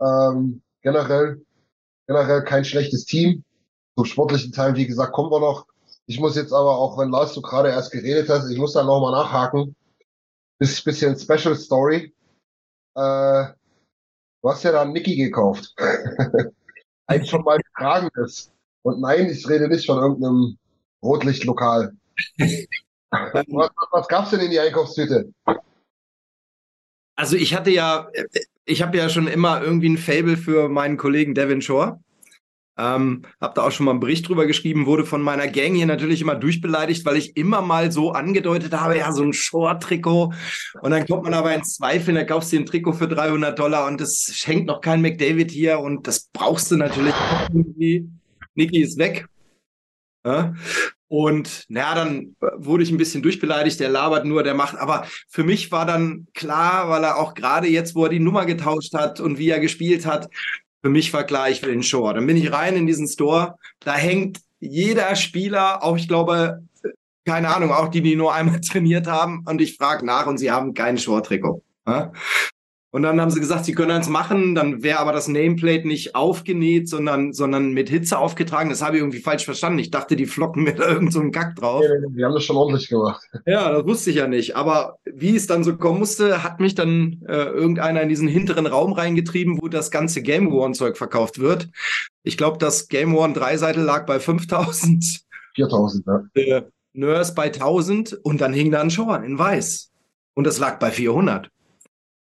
Ähm, 0.00 0.62
generell, 0.80 1.42
generell 2.06 2.42
kein 2.44 2.64
schlechtes 2.64 3.04
Team. 3.04 3.44
Zum 3.96 4.06
sportlichen 4.06 4.52
Teil, 4.52 4.74
wie 4.76 4.86
gesagt, 4.86 5.12
kommen 5.12 5.30
wir 5.30 5.40
noch. 5.40 5.66
Ich 6.06 6.18
muss 6.18 6.34
jetzt 6.34 6.52
aber 6.52 6.78
auch, 6.78 6.98
wenn 6.98 7.10
Lars 7.10 7.34
du 7.34 7.42
gerade 7.42 7.68
erst 7.68 7.92
geredet 7.92 8.28
hast, 8.28 8.50
ich 8.50 8.58
muss 8.58 8.72
da 8.72 8.82
nochmal 8.82 9.12
nachhaken. 9.12 9.76
Ist 10.62 10.84
bisschen 10.84 11.18
Special 11.18 11.56
Story. 11.56 12.14
Äh, 12.94 13.46
du 14.42 14.48
hast 14.48 14.62
ja 14.62 14.70
da 14.70 14.82
einen 14.82 14.92
Mickey 14.92 15.16
gekauft. 15.16 15.74
Ein 17.08 17.26
schon 17.26 17.42
mal 17.42 17.58
getragenes. 17.58 18.52
Und 18.82 19.00
nein, 19.00 19.28
ich 19.28 19.48
rede 19.48 19.66
nicht 19.66 19.86
von 19.86 19.98
irgendeinem 19.98 20.56
Rotlichtlokal. 21.02 21.92
was, 23.10 23.70
was 23.90 24.06
gab's 24.06 24.30
denn 24.30 24.38
in 24.38 24.52
die 24.52 24.60
Einkaufstüte? 24.60 25.32
Also 27.16 27.34
ich 27.34 27.56
hatte 27.56 27.72
ja, 27.72 28.08
ich 28.64 28.82
habe 28.82 28.96
ja 28.96 29.08
schon 29.08 29.26
immer 29.26 29.62
irgendwie 29.62 29.88
ein 29.88 29.98
Fable 29.98 30.36
für 30.36 30.68
meinen 30.68 30.96
Kollegen 30.96 31.34
Devin 31.34 31.60
Shore. 31.60 31.98
Ähm, 32.78 33.22
hab 33.40 33.54
da 33.54 33.62
auch 33.62 33.70
schon 33.70 33.84
mal 33.84 33.92
einen 33.92 34.00
Bericht 34.00 34.28
drüber 34.28 34.46
geschrieben, 34.46 34.86
wurde 34.86 35.04
von 35.04 35.20
meiner 35.20 35.46
Gang 35.46 35.74
hier 35.74 35.86
natürlich 35.86 36.22
immer 36.22 36.34
durchbeleidigt, 36.34 37.04
weil 37.04 37.16
ich 37.16 37.36
immer 37.36 37.60
mal 37.60 37.92
so 37.92 38.12
angedeutet 38.12 38.72
habe, 38.72 38.96
ja, 38.96 39.12
so 39.12 39.22
ein 39.22 39.34
Short-Trikot. 39.34 40.32
Und 40.80 40.90
dann 40.90 41.06
kommt 41.06 41.24
man 41.24 41.34
aber 41.34 41.54
ins 41.54 41.76
Zweifeln, 41.76 42.14
da 42.14 42.24
kaufst 42.24 42.52
du 42.52 42.56
ein 42.56 42.66
Trikot 42.66 42.94
für 42.94 43.08
300 43.08 43.58
Dollar 43.58 43.86
und 43.86 44.00
es 44.00 44.32
schenkt 44.34 44.66
noch 44.66 44.80
kein 44.80 45.02
McDavid 45.02 45.50
hier 45.50 45.80
und 45.80 46.06
das 46.06 46.30
brauchst 46.32 46.70
du 46.70 46.76
natürlich 46.76 47.14
irgendwie. 47.52 48.08
Niki 48.54 48.82
ist 48.82 48.98
weg. 48.98 49.26
Ja? 50.24 50.54
Und 51.08 51.66
naja, 51.68 51.94
dann 51.94 52.36
wurde 52.56 52.82
ich 52.82 52.90
ein 52.90 52.96
bisschen 52.96 53.22
durchbeleidigt, 53.22 53.78
der 53.80 53.90
labert 53.90 54.24
nur, 54.24 54.42
der 54.42 54.54
macht. 54.54 54.78
Aber 54.78 55.06
für 55.28 55.44
mich 55.44 55.70
war 55.70 55.84
dann 55.84 56.26
klar, 56.32 56.88
weil 56.88 57.04
er 57.04 57.18
auch 57.18 57.34
gerade 57.34 57.68
jetzt, 57.68 57.94
wo 57.94 58.04
er 58.04 58.08
die 58.08 58.18
Nummer 58.18 58.46
getauscht 58.46 58.94
hat 58.94 59.20
und 59.20 59.36
wie 59.36 59.50
er 59.50 59.60
gespielt 59.60 60.06
hat, 60.06 60.30
für 60.82 60.90
mich 60.90 61.12
war 61.12 61.24
klar, 61.24 61.48
ich 61.48 61.62
will 61.62 61.72
einen 61.72 61.82
Shore. 61.82 62.14
Dann 62.14 62.26
bin 62.26 62.36
ich 62.36 62.52
rein 62.52 62.76
in 62.76 62.86
diesen 62.86 63.08
Store, 63.08 63.56
da 63.80 63.94
hängt 63.94 64.40
jeder 64.60 65.14
Spieler, 65.16 65.82
auch 65.82 65.96
ich 65.96 66.08
glaube, 66.08 66.62
keine 67.24 67.54
Ahnung, 67.54 67.70
auch 67.70 67.88
die, 67.88 68.02
die 68.02 68.16
nur 68.16 68.34
einmal 68.34 68.60
trainiert 68.68 69.06
haben, 69.06 69.44
und 69.46 69.60
ich 69.60 69.76
frage 69.76 70.04
nach 70.04 70.26
und 70.26 70.38
sie 70.38 70.50
haben 70.50 70.74
kein 70.74 70.98
Short-Trikot. 70.98 71.62
Ja? 71.86 72.12
Und 72.94 73.04
dann 73.04 73.18
haben 73.22 73.30
sie 73.30 73.40
gesagt, 73.40 73.64
sie 73.64 73.72
können 73.72 73.90
eins 73.90 74.10
machen, 74.10 74.54
dann 74.54 74.82
wäre 74.82 74.98
aber 74.98 75.12
das 75.12 75.26
Nameplate 75.26 75.88
nicht 75.88 76.14
aufgenäht, 76.14 76.90
sondern, 76.90 77.32
sondern 77.32 77.72
mit 77.72 77.88
Hitze 77.88 78.18
aufgetragen. 78.18 78.68
Das 78.68 78.82
habe 78.82 78.96
ich 78.96 79.02
irgendwie 79.02 79.20
falsch 79.20 79.46
verstanden. 79.46 79.78
Ich 79.78 79.90
dachte, 79.90 80.14
die 80.14 80.26
flocken 80.26 80.64
mir 80.64 80.74
da 80.74 80.88
irgend 80.90 81.10
so 81.10 81.20
einen 81.20 81.32
Kack 81.32 81.56
drauf. 81.56 81.80
Nee, 81.80 82.06
die 82.14 82.22
haben 82.22 82.34
das 82.34 82.44
schon 82.44 82.56
ordentlich 82.56 82.90
gemacht. 82.90 83.26
Ja, 83.46 83.72
das 83.72 83.86
wusste 83.86 84.10
ich 84.10 84.16
ja 84.16 84.28
nicht. 84.28 84.56
Aber 84.56 84.98
wie 85.06 85.34
es 85.34 85.46
dann 85.46 85.64
so 85.64 85.74
kommen 85.78 86.00
musste, 86.00 86.42
hat 86.42 86.60
mich 86.60 86.74
dann 86.74 87.22
äh, 87.26 87.44
irgendeiner 87.44 88.02
in 88.02 88.10
diesen 88.10 88.28
hinteren 88.28 88.66
Raum 88.66 88.92
reingetrieben, 88.92 89.62
wo 89.62 89.68
das 89.68 89.90
ganze 89.90 90.20
Game 90.20 90.52
One-Zeug 90.52 90.98
verkauft 90.98 91.38
wird. 91.38 91.70
Ich 92.24 92.36
glaube, 92.36 92.58
das 92.58 92.88
Game 92.88 93.16
One 93.16 93.32
Dreiseitel 93.32 93.82
lag 93.82 94.04
bei 94.04 94.20
5000. 94.20 95.22
4000, 95.54 96.06
ja. 96.06 96.58
Äh, 96.58 96.62
Nurse 96.92 97.32
bei 97.34 97.44
1000 97.44 98.20
und 98.22 98.42
dann 98.42 98.52
hing 98.52 98.70
da 98.70 98.82
ein 98.82 98.90
Shore 98.90 99.24
in 99.24 99.38
weiß. 99.38 99.90
Und 100.34 100.46
das 100.46 100.58
lag 100.58 100.78
bei 100.78 100.90
400. 100.90 101.48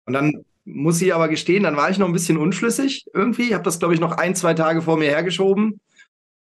Und 0.05 0.13
dann 0.13 0.45
muss 0.67 1.01
ich 1.01 1.13
aber 1.13 1.29
gestehen, 1.29 1.63
dann 1.63 1.77
war 1.77 1.89
ich 1.89 1.97
noch 1.97 2.07
ein 2.07 2.13
bisschen 2.13 2.37
unschlüssig 2.37 3.05
irgendwie. 3.13 3.43
Ich 3.43 3.53
habe 3.53 3.63
das, 3.63 3.79
glaube 3.79 3.93
ich, 3.93 4.01
noch 4.01 4.11
ein, 4.11 4.35
zwei 4.35 4.53
Tage 4.53 4.81
vor 4.81 4.97
mir 4.97 5.09
hergeschoben. 5.09 5.79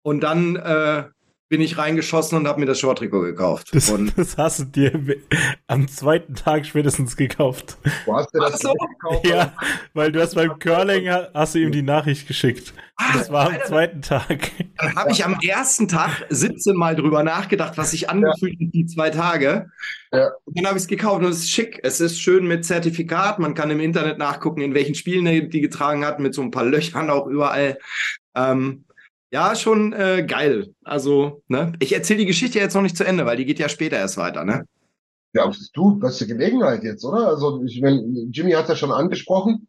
Und 0.03 0.23
dann 0.23 0.57
äh, 0.57 1.05
bin 1.51 1.61
ich 1.61 1.77
reingeschossen 1.77 2.39
und 2.39 2.47
habe 2.47 2.61
mir 2.61 2.67
das 2.67 2.79
Short-Trikot 2.79 3.23
gekauft. 3.23 3.71
Das, 3.75 3.91
und 3.91 4.13
das 4.17 4.39
hast 4.39 4.61
du 4.61 4.65
dir 4.67 4.93
am 5.67 5.89
zweiten 5.89 6.35
Tag 6.37 6.65
spätestens 6.65 7.17
gekauft. 7.17 7.77
Wo 8.07 8.15
hast 8.15 8.33
du 8.33 8.39
das 8.39 8.61
so. 8.61 8.73
gekauft? 8.73 9.27
Ja, 9.27 9.53
weil 9.93 10.13
du 10.13 10.21
hast 10.23 10.37
beim 10.37 10.59
Curling 10.61 11.11
hast 11.35 11.57
du 11.57 11.59
ihm 11.59 11.73
die 11.73 11.83
Nachricht 11.83 12.29
geschickt. 12.29 12.73
Ah, 12.97 13.15
Das 13.15 13.31
war 13.31 13.47
am 13.49 13.55
Alter. 13.55 13.65
zweiten 13.65 14.01
Tag. 14.01 14.53
Dann 14.79 14.95
habe 14.95 15.11
ich 15.11 15.25
am 15.25 15.39
ersten 15.43 15.89
Tag 15.89 16.25
17 16.31 16.77
Mal 16.77 16.95
drüber 16.95 17.25
nachgedacht, 17.25 17.77
was 17.77 17.91
sich 17.91 18.09
angefühlt 18.09 18.53
hat, 18.61 18.69
die 18.73 18.87
zwei 18.87 19.11
Tage. 19.11 19.71
Ja. 20.13 20.31
Und 20.45 20.57
dann 20.57 20.67
habe 20.67 20.77
ich 20.79 20.85
es 20.85 20.89
gekauft 20.89 21.25
und 21.25 21.31
es 21.33 21.39
ist 21.41 21.51
schick. 21.51 21.81
Es 21.83 22.01
ist 22.01 22.21
schön 22.21 22.47
mit 22.47 22.65
Zertifikat. 22.65 23.41
Man 23.41 23.55
kann 23.55 23.71
im 23.71 23.81
Internet 23.81 24.19
nachgucken, 24.19 24.61
in 24.61 24.75
welchen 24.75 24.95
Spielen 24.95 25.27
er 25.27 25.41
die 25.41 25.61
getragen 25.61 26.05
hat, 26.05 26.21
mit 26.21 26.33
so 26.33 26.43
ein 26.43 26.53
paar 26.53 26.65
Löchern 26.65 27.11
auch 27.11 27.27
überall. 27.27 27.77
Ähm, 28.37 28.85
ja, 29.31 29.55
schon 29.55 29.93
äh, 29.93 30.25
geil. 30.27 30.75
Also, 30.85 31.43
ne? 31.49 31.73
Ich 31.79 31.93
erzähle 31.93 32.21
die 32.21 32.27
Geschichte 32.27 32.59
jetzt 32.59 32.75
noch 32.75 32.83
nicht 32.83 32.97
zu 32.97 33.05
Ende, 33.05 33.27
weil 33.27 33.37
die 33.37 33.45
geht 33.45 33.59
ja 33.59 33.69
später 33.69 33.97
erst 33.97 34.17
weiter, 34.17 34.45
ne? 34.45 34.67
Ja, 35.33 35.45
aber 35.45 35.55
du, 35.75 35.99
beste 35.99 36.27
Gelegenheit 36.27 36.83
jetzt, 36.83 37.05
oder? 37.05 37.29
Also, 37.29 37.63
ich 37.65 37.81
mein, 37.81 38.31
Jimmy 38.33 38.53
hat 38.53 38.69
ja 38.69 38.77
schon 38.77 38.93
angesprochen. 38.93 39.69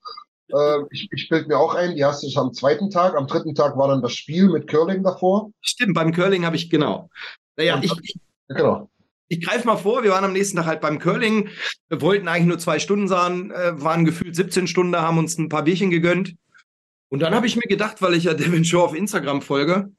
Äh, 0.49 0.79
ich 0.89 1.07
ich 1.11 1.29
bild 1.29 1.47
mir 1.47 1.59
auch 1.59 1.75
ein, 1.75 1.95
die 1.95 2.03
hast 2.03 2.23
du 2.23 2.39
am 2.39 2.53
zweiten 2.53 2.89
Tag. 2.89 3.15
Am 3.15 3.27
dritten 3.27 3.53
Tag 3.53 3.77
war 3.77 3.87
dann 3.87 4.01
das 4.01 4.13
Spiel 4.13 4.49
mit 4.49 4.67
Curling 4.67 5.03
davor. 5.03 5.51
Stimmt, 5.61 5.93
beim 5.93 6.11
Curling 6.11 6.45
habe 6.45 6.55
ich 6.55 6.69
genau. 6.69 7.09
Naja, 7.55 7.79
ich, 7.83 7.93
ich 8.01 8.15
Genau. 8.55 8.89
Ich 9.27 9.41
greife 9.41 9.65
mal 9.65 9.77
vor, 9.77 10.03
wir 10.03 10.11
waren 10.11 10.25
am 10.25 10.33
nächsten 10.33 10.57
Tag 10.57 10.65
halt 10.65 10.81
beim 10.81 10.99
Curling, 10.99 11.47
wir 11.87 12.01
wollten 12.01 12.27
eigentlich 12.27 12.47
nur 12.47 12.59
zwei 12.59 12.79
Stunden 12.79 13.07
sein, 13.07 13.51
äh, 13.51 13.81
waren 13.81 14.03
gefühlt 14.03 14.35
17 14.35 14.67
Stunden, 14.67 14.93
haben 14.95 15.17
uns 15.17 15.37
ein 15.37 15.47
paar 15.47 15.63
Bierchen 15.63 15.89
gegönnt. 15.89 16.35
Und 17.11 17.19
dann 17.19 17.35
habe 17.35 17.45
ich 17.45 17.57
mir 17.57 17.67
gedacht, 17.67 18.01
weil 18.01 18.13
ich 18.13 18.23
ja 18.23 18.33
Devin 18.35 18.65
Shaw 18.65 18.83
auf 18.83 18.95
Instagram 18.95 19.41
folge, 19.41 19.91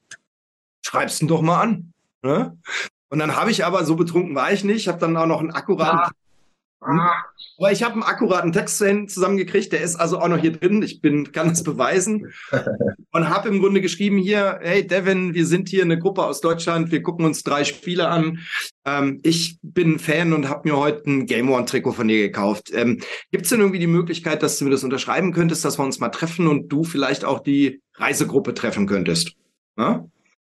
schreib's 0.85 1.21
ihn 1.21 1.27
doch 1.27 1.41
mal 1.41 1.61
an. 1.61 1.93
Ne? 2.23 2.57
Und 3.09 3.19
dann 3.19 3.35
habe 3.35 3.51
ich 3.51 3.63
aber, 3.63 3.85
so 3.85 3.95
betrunken 3.95 4.35
war 4.35 4.51
ich 4.51 4.63
nicht, 4.63 4.87
habe 4.87 4.99
dann 4.99 5.15
auch 5.15 5.27
noch 5.27 5.39
einen 5.39 5.51
akkuraten, 5.51 6.11
aber 7.57 7.71
ich 7.71 7.83
habe 7.83 7.93
einen 7.93 8.03
akkuraten 8.03 8.51
Text 8.51 8.77
zusammengekriegt, 8.77 9.71
der 9.71 9.81
ist 9.81 9.95
also 9.95 10.19
auch 10.19 10.27
noch 10.27 10.39
hier 10.39 10.53
drin, 10.53 10.81
ich 10.81 11.01
bin, 11.01 11.31
kann 11.31 11.49
das 11.49 11.63
beweisen. 11.63 12.33
Und 13.11 13.29
habe 13.29 13.49
im 13.49 13.59
Grunde 13.59 13.81
geschrieben 13.81 14.17
hier, 14.17 14.59
hey 14.61 14.85
Devin, 14.85 15.33
wir 15.33 15.45
sind 15.45 15.69
hier 15.69 15.83
eine 15.83 15.99
Gruppe 15.99 16.25
aus 16.25 16.41
Deutschland, 16.41 16.91
wir 16.91 17.03
gucken 17.03 17.25
uns 17.25 17.43
drei 17.43 17.63
Spiele 17.63 18.07
an. 18.07 18.39
Ähm, 18.85 19.19
ich 19.23 19.59
bin 19.61 19.99
Fan 19.99 20.33
und 20.33 20.49
habe 20.49 20.67
mir 20.67 20.77
heute 20.77 21.09
ein 21.09 21.25
Game 21.25 21.49
One 21.49 21.65
Trikot 21.65 21.93
von 21.93 22.07
dir 22.07 22.19
gekauft. 22.19 22.71
Ähm, 22.73 23.01
Gibt 23.31 23.43
es 23.43 23.49
denn 23.49 23.59
irgendwie 23.59 23.79
die 23.79 23.87
Möglichkeit, 23.87 24.41
dass 24.41 24.57
du 24.57 24.65
mir 24.65 24.71
das 24.71 24.83
unterschreiben 24.83 25.31
könntest, 25.31 25.63
dass 25.63 25.77
wir 25.77 25.83
uns 25.83 25.99
mal 25.99 26.09
treffen 26.09 26.47
und 26.47 26.69
du 26.69 26.83
vielleicht 26.83 27.23
auch 27.23 27.39
die 27.39 27.81
Reisegruppe 27.95 28.53
treffen 28.53 28.87
könntest? 28.87 29.33
Ja, 29.77 30.05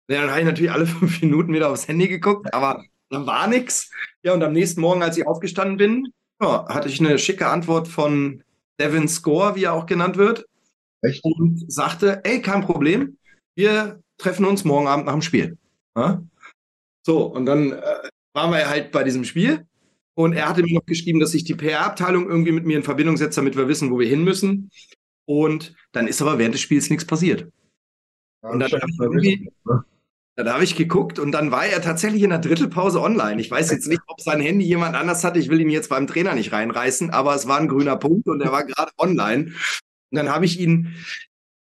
ja 0.09 0.21
dann 0.21 0.31
habe 0.31 0.41
ich 0.41 0.47
natürlich 0.47 0.73
alle 0.73 0.87
fünf 0.87 1.23
Minuten 1.23 1.55
wieder 1.55 1.71
aufs 1.71 1.89
Handy 1.89 2.09
geguckt, 2.09 2.53
aber 2.53 2.85
dann 3.09 3.27
war 3.27 3.47
nix. 3.49 3.91
Ja, 4.23 4.35
und 4.35 4.43
am 4.43 4.53
nächsten 4.53 4.81
Morgen, 4.81 5.03
als 5.03 5.17
ich 5.17 5.27
aufgestanden 5.27 5.79
bin, 5.79 6.13
ja, 6.41 6.67
hatte 6.69 6.89
ich 6.89 7.01
eine 7.01 7.19
schicke 7.19 7.47
Antwort 7.49 7.89
von 7.89 8.43
Devin 8.81 9.09
Score, 9.09 9.55
wie 9.57 9.65
er 9.65 9.75
auch 9.75 9.87
genannt 9.87 10.17
wird 10.17 10.47
Echt? 11.03 11.23
und 11.25 11.71
sagte, 11.71 12.21
ey, 12.25 12.41
kein 12.41 12.63
Problem, 12.63 13.19
wir 13.57 14.01
treffen 14.19 14.45
uns 14.47 14.65
morgen 14.65 14.87
Abend 14.89 15.07
nach 15.07 15.13
dem 15.13 15.23
Spiel. 15.23 15.59
Ja? 15.97 16.23
So, 17.05 17.25
und 17.25 17.47
dann 17.47 17.73
äh, 17.73 17.83
waren 18.35 18.53
wir 18.53 18.69
halt 18.69 18.93
bei 18.93 19.05
diesem 19.05 19.25
Spiel 19.25 19.67
und 20.15 20.33
er 20.35 20.49
hatte 20.49 20.63
mir 20.63 20.75
noch 20.75 20.87
geschrieben, 20.87 21.21
dass 21.21 21.33
sich 21.33 21.45
die 21.45 21.55
PR-Abteilung 21.55 22.29
irgendwie 22.29 22.53
mit 22.53 22.65
mir 22.67 22.77
in 22.77 22.83
Verbindung 22.83 23.17
setzt, 23.17 23.39
damit 23.39 23.57
wir 23.57 23.69
wissen, 23.69 23.91
wo 23.91 23.99
wir 23.99 24.09
hin 24.09 24.25
müssen. 24.25 24.71
Und 25.27 25.75
dann 25.93 26.07
ist 26.07 26.21
aber 26.21 26.39
während 26.39 26.55
des 26.55 26.61
Spiels 26.63 26.91
nichts 26.91 27.05
passiert. 27.07 27.51
Ja, 28.43 28.51
Und 28.51 28.61
dann 28.61 28.71
das 28.71 28.81
hab 28.83 28.89
ich 28.89 28.99
irgendwie- 28.99 29.51
Dann 30.37 30.49
habe 30.49 30.65
ich 30.65 30.77
geguckt 30.77 31.19
und 31.19 31.33
dann 31.33 31.51
war 31.51 31.67
er 31.67 31.83
tatsächlich 31.83 32.23
in 32.23 32.31
der 32.31 32.39
Drittelpause 32.39 33.01
online. 33.03 33.41
Ich 33.41 33.51
weiß 33.51 33.71
jetzt 33.71 33.89
nicht, 33.89 34.01
ob 34.07 34.21
sein 34.21 34.41
Handy 34.41 34.65
jemand 34.65 34.97
anders 34.97 35.23
hatte. 35.25 35.39
Ich 35.39 35.49
will 35.49 35.61
ihn 35.61 35.71
jetzt 35.71 35.91
beim 35.91 36.07
Trainer 36.07 36.35
nicht 36.35 36.53
reinreißen, 36.53 37.11
aber 37.11 37.35
es 37.35 37.47
war 37.47 37.59
ein 37.59 37.69
grüner 37.69 37.97
Punkt 37.97 38.27
und 38.29 38.41
er 38.41 38.53
war 38.53 38.65
gerade 38.65 38.93
online. 38.97 39.47
Und 39.47 40.17
dann 40.17 40.31
habe 40.31 40.45
ich 40.45 40.59
ihn 40.59 40.95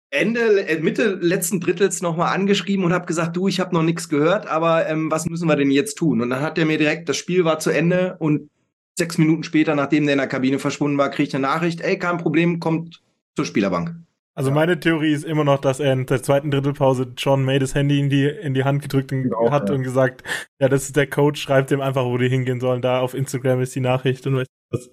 Ende, 0.09 0.67
äh, 0.67 0.79
Mitte 0.79 1.17
letzten 1.21 1.59
Drittels 1.59 2.01
nochmal 2.01 2.33
angeschrieben 2.33 2.85
und 2.85 2.93
habe 2.93 3.05
gesagt, 3.05 3.35
du, 3.35 3.47
ich 3.47 3.59
habe 3.59 3.73
noch 3.73 3.83
nichts 3.83 4.09
gehört, 4.09 4.47
aber 4.47 4.87
ähm, 4.87 5.11
was 5.11 5.25
müssen 5.25 5.47
wir 5.47 5.55
denn 5.55 5.71
jetzt 5.71 5.95
tun? 5.95 6.21
Und 6.21 6.29
dann 6.29 6.41
hat 6.41 6.57
er 6.57 6.65
mir 6.65 6.77
direkt, 6.77 7.09
das 7.09 7.17
Spiel 7.17 7.43
war 7.45 7.59
zu 7.59 7.69
Ende 7.69 8.15
und 8.19 8.49
sechs 8.97 9.17
Minuten 9.17 9.43
später, 9.43 9.75
nachdem 9.75 10.05
der 10.05 10.13
in 10.13 10.19
der 10.19 10.27
Kabine 10.27 10.59
verschwunden 10.59 10.97
war, 10.97 11.09
kriege 11.09 11.27
ich 11.27 11.35
eine 11.35 11.41
Nachricht, 11.41 11.81
ey, 11.81 11.99
kein 11.99 12.17
Problem, 12.17 12.59
kommt 12.59 13.01
zur 13.35 13.45
Spielerbank. 13.45 13.95
Also 14.37 14.51
meine 14.51 14.77
Theorie 14.79 15.13
ist 15.13 15.23
immer 15.23 15.45
noch, 15.45 15.59
dass 15.59 15.79
er 15.79 15.93
in 15.93 16.05
der 16.05 16.21
zweiten 16.21 16.51
Drittelpause 16.51 17.13
John 17.17 17.43
May 17.45 17.57
das 17.57 17.73
Handy 17.73 17.99
in 17.99 18.09
die, 18.09 18.25
in 18.25 18.53
die 18.53 18.65
Hand 18.65 18.81
gedrückt 18.81 19.13
und, 19.13 19.23
Genau, 19.23 19.49
hat 19.49 19.69
ja. 19.69 19.75
und 19.75 19.83
gesagt, 19.83 20.23
ja, 20.59 20.67
das 20.67 20.83
ist 20.83 20.95
der 20.97 21.07
Coach, 21.07 21.41
schreibt 21.41 21.71
ihm 21.71 21.79
einfach, 21.79 22.03
wo 22.03 22.17
die 22.17 22.27
hingehen 22.27 22.59
sollen. 22.59 22.81
Da 22.81 22.99
auf 22.99 23.13
Instagram 23.13 23.61
ist 23.61 23.73
die 23.75 23.79
Nachricht 23.79 24.27
und 24.27 24.35
weißt 24.35 24.49
du 24.71 24.77
was. 24.77 24.89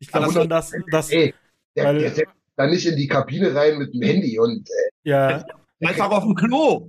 Ich 0.00 0.08
glaube 0.08 0.32
schon, 0.32 0.48
dass, 0.48 0.72
dass 0.90 1.10
Ey, 1.10 1.34
der, 1.76 1.84
Weil- 1.84 2.10
der 2.10 2.26
da 2.56 2.66
nicht 2.66 2.84
in 2.84 2.96
die 2.96 3.06
Kabine 3.06 3.54
rein 3.54 3.78
mit 3.78 3.94
dem 3.94 4.02
Handy 4.02 4.38
und 4.38 4.68
äh, 4.68 5.08
ja, 5.08 5.44
Einfach 5.82 6.10
auf 6.10 6.24
dem 6.24 6.34
Klo. 6.34 6.88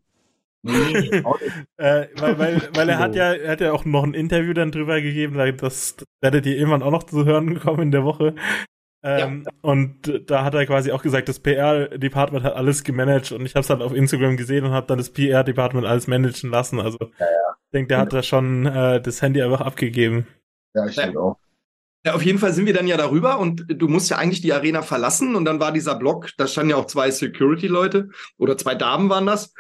nee, 0.64 0.74
äh, 1.78 2.08
weil, 2.16 2.38
weil, 2.40 2.70
weil 2.76 2.90
er 2.90 3.00
hat 3.00 3.16
ja, 3.16 3.34
er 3.34 3.52
hat 3.52 3.62
ja 3.62 3.72
auch 3.72 3.86
noch 3.86 4.04
ein 4.04 4.14
Interview 4.14 4.54
dann 4.54 4.72
drüber 4.72 5.00
gegeben, 5.02 5.36
das, 5.58 5.96
das 5.96 6.06
werdet 6.22 6.46
ihr 6.46 6.58
irgendwann 6.58 6.84
auch 6.84 6.92
noch 6.92 7.04
zu 7.04 7.24
hören 7.26 7.54
bekommen 7.54 7.84
in 7.84 7.92
der 7.92 8.04
Woche. 8.04 8.36
Ähm, 9.04 9.48
Und 9.62 10.30
da 10.30 10.44
hat 10.44 10.54
er 10.54 10.66
quasi 10.66 10.92
auch 10.92 11.02
gesagt, 11.02 11.28
das 11.28 11.40
PR-Department 11.40 12.44
hat 12.44 12.56
alles 12.56 12.84
gemanagt 12.84 13.32
und 13.32 13.46
ich 13.46 13.56
habe 13.56 13.62
es 13.62 13.70
halt 13.70 13.82
auf 13.82 13.94
Instagram 13.94 14.38
gesehen 14.38 14.66
und 14.66 14.72
habe 14.72 14.88
dann 14.88 15.00
das 15.00 15.10
PR-Department 15.10 15.88
alles 15.88 16.08
managen 16.08 16.52
lassen. 16.52 16.80
Also 16.80 16.98
ich 17.02 17.72
denke, 17.74 17.88
der 17.90 17.98
hat 18.00 18.14
da 18.14 18.22
schon 18.22 18.66
äh, 18.66 19.02
das 19.02 19.22
Handy 19.22 19.42
einfach 19.42 19.62
abgegeben. 19.62 20.28
ja, 20.76 20.86
ich 20.86 20.96
denke 20.96 21.20
auch. 21.20 21.38
Ja, 22.06 22.16
auf 22.16 22.24
jeden 22.24 22.40
Fall 22.40 22.52
sind 22.52 22.66
wir 22.66 22.74
dann 22.74 22.88
ja 22.88 22.98
darüber 22.98 23.38
und 23.38 23.66
du 23.68 23.88
musst 23.88 24.10
ja 24.10 24.18
eigentlich 24.18 24.42
die 24.42 24.54
Arena 24.54 24.82
verlassen 24.82 25.36
und 25.36 25.46
dann 25.46 25.60
war 25.60 25.72
dieser 25.72 25.96
Block, 25.96 26.30
da 26.38 26.48
standen 26.48 26.72
ja 26.72 26.76
auch 26.78 26.88
zwei 26.88 27.12
Security-Leute 27.12 28.10
oder 28.40 28.58
zwei 28.58 28.74
Damen 28.74 29.10
waren 29.10 29.28
das. 29.28 29.54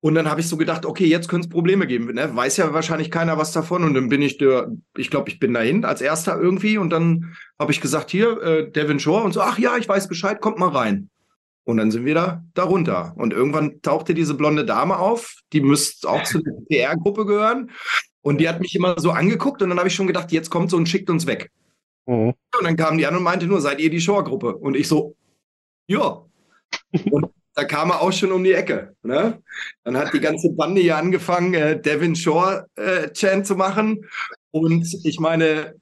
Und 0.00 0.14
dann 0.14 0.30
habe 0.30 0.40
ich 0.40 0.48
so 0.48 0.56
gedacht, 0.56 0.86
okay, 0.86 1.06
jetzt 1.06 1.28
könnte 1.28 1.46
es 1.46 1.52
Probleme 1.52 1.86
geben. 1.86 2.14
Ne? 2.14 2.34
Weiß 2.34 2.56
ja 2.56 2.72
wahrscheinlich 2.72 3.10
keiner 3.10 3.36
was 3.36 3.52
davon. 3.52 3.82
Und 3.82 3.94
dann 3.94 4.08
bin 4.08 4.22
ich 4.22 4.38
der, 4.38 4.70
ich 4.96 5.10
glaube, 5.10 5.28
ich 5.28 5.40
bin 5.40 5.54
dahin 5.54 5.84
als 5.84 6.00
erster 6.00 6.40
irgendwie. 6.40 6.78
Und 6.78 6.90
dann 6.90 7.34
habe 7.58 7.72
ich 7.72 7.80
gesagt, 7.80 8.10
hier, 8.10 8.40
äh, 8.40 8.70
Devin 8.70 9.00
Shore 9.00 9.24
und 9.24 9.32
so, 9.32 9.40
ach 9.40 9.58
ja, 9.58 9.76
ich 9.76 9.88
weiß 9.88 10.08
Bescheid, 10.08 10.40
kommt 10.40 10.58
mal 10.58 10.68
rein. 10.68 11.10
Und 11.64 11.78
dann 11.78 11.90
sind 11.90 12.04
wir 12.04 12.14
da 12.14 12.44
darunter. 12.54 13.12
Und 13.16 13.32
irgendwann 13.32 13.82
tauchte 13.82 14.14
diese 14.14 14.34
blonde 14.34 14.64
Dame 14.64 14.98
auf, 14.98 15.34
die 15.52 15.60
müsste 15.60 16.08
auch 16.08 16.22
zu 16.22 16.40
der 16.42 16.52
PR-Gruppe 16.68 17.26
gehören. 17.26 17.70
Und 18.22 18.38
die 18.38 18.48
hat 18.48 18.60
mich 18.60 18.74
immer 18.76 18.98
so 18.98 19.10
angeguckt 19.10 19.62
und 19.62 19.68
dann 19.68 19.78
habe 19.78 19.88
ich 19.88 19.94
schon 19.94 20.06
gedacht, 20.06 20.32
jetzt 20.32 20.50
kommt 20.50 20.70
so 20.70 20.76
und 20.76 20.88
schickt 20.88 21.10
uns 21.10 21.26
weg. 21.26 21.50
Mhm. 22.06 22.34
Und 22.58 22.64
dann 22.64 22.76
kam 22.76 22.98
die 22.98 23.06
an 23.06 23.16
und 23.16 23.22
meinte 23.22 23.46
nur, 23.46 23.60
seid 23.60 23.80
ihr 23.80 23.90
die 23.90 24.00
Shore-Gruppe? 24.00 24.56
Und 24.56 24.76
ich 24.76 24.86
so, 24.86 25.16
ja. 25.88 26.24
Und 27.10 27.26
da 27.58 27.64
kam 27.64 27.90
er 27.90 28.00
auch 28.02 28.12
schon 28.12 28.30
um 28.30 28.44
die 28.44 28.52
Ecke. 28.52 28.94
Ne? 29.02 29.42
Dann 29.82 29.96
hat 29.96 30.14
die 30.14 30.20
ganze 30.20 30.52
Bande 30.52 30.80
hier 30.80 30.96
angefangen, 30.96 31.54
äh, 31.54 31.80
Devin 31.80 32.14
Shore-Chant 32.14 33.48
zu 33.48 33.56
machen. 33.56 34.06
Und 34.52 34.86
ich 35.02 35.18
meine, 35.18 35.74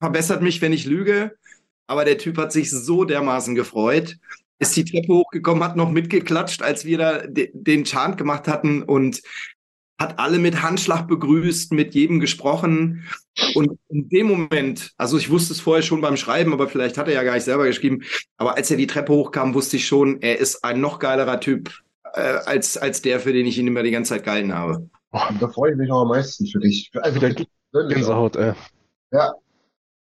verbessert 0.00 0.42
mich, 0.42 0.60
wenn 0.62 0.72
ich 0.72 0.84
lüge, 0.84 1.36
aber 1.86 2.04
der 2.04 2.18
Typ 2.18 2.36
hat 2.36 2.50
sich 2.50 2.68
so 2.72 3.04
dermaßen 3.04 3.54
gefreut, 3.54 4.16
ist 4.58 4.74
die 4.74 4.84
Treppe 4.84 5.14
hochgekommen, 5.14 5.62
hat 5.62 5.76
noch 5.76 5.92
mitgeklatscht, 5.92 6.62
als 6.62 6.84
wir 6.84 6.98
da 6.98 7.26
de 7.28 7.48
den 7.52 7.84
Chant 7.84 8.18
gemacht 8.18 8.48
hatten 8.48 8.82
und 8.82 9.22
hat 9.98 10.18
alle 10.18 10.38
mit 10.38 10.62
Handschlag 10.62 11.08
begrüßt, 11.08 11.72
mit 11.72 11.94
jedem 11.94 12.20
gesprochen. 12.20 13.04
Und 13.54 13.78
in 13.88 14.08
dem 14.08 14.26
Moment, 14.26 14.92
also 14.98 15.16
ich 15.16 15.30
wusste 15.30 15.54
es 15.54 15.60
vorher 15.60 15.82
schon 15.82 16.00
beim 16.00 16.16
Schreiben, 16.16 16.52
aber 16.52 16.68
vielleicht 16.68 16.98
hat 16.98 17.08
er 17.08 17.14
ja 17.14 17.22
gar 17.22 17.34
nicht 17.34 17.44
selber 17.44 17.66
geschrieben, 17.66 18.02
aber 18.36 18.56
als 18.56 18.70
er 18.70 18.76
die 18.76 18.86
Treppe 18.86 19.12
hochkam, 19.12 19.54
wusste 19.54 19.76
ich 19.76 19.86
schon, 19.86 20.20
er 20.20 20.38
ist 20.38 20.64
ein 20.64 20.80
noch 20.80 20.98
geilerer 20.98 21.40
Typ, 21.40 21.70
äh, 22.14 22.20
als, 22.20 22.76
als 22.76 23.02
der, 23.02 23.20
für 23.20 23.32
den 23.32 23.46
ich 23.46 23.58
ihn 23.58 23.66
immer 23.66 23.82
die 23.82 23.90
ganze 23.90 24.14
Zeit 24.14 24.24
gehalten 24.24 24.54
habe. 24.54 24.88
Da 25.40 25.48
freue 25.48 25.72
ich 25.72 25.76
mich 25.76 25.90
auch 25.90 26.02
am 26.02 26.08
meisten 26.08 26.46
für 26.46 26.60
dich. 26.60 26.90
Für, 26.92 27.02
also 27.02 27.20
für 27.20 27.32
dich. 27.32 27.48
Gänsehaut, 27.72 28.36
ey. 28.36 28.52
Ja. 29.12 29.32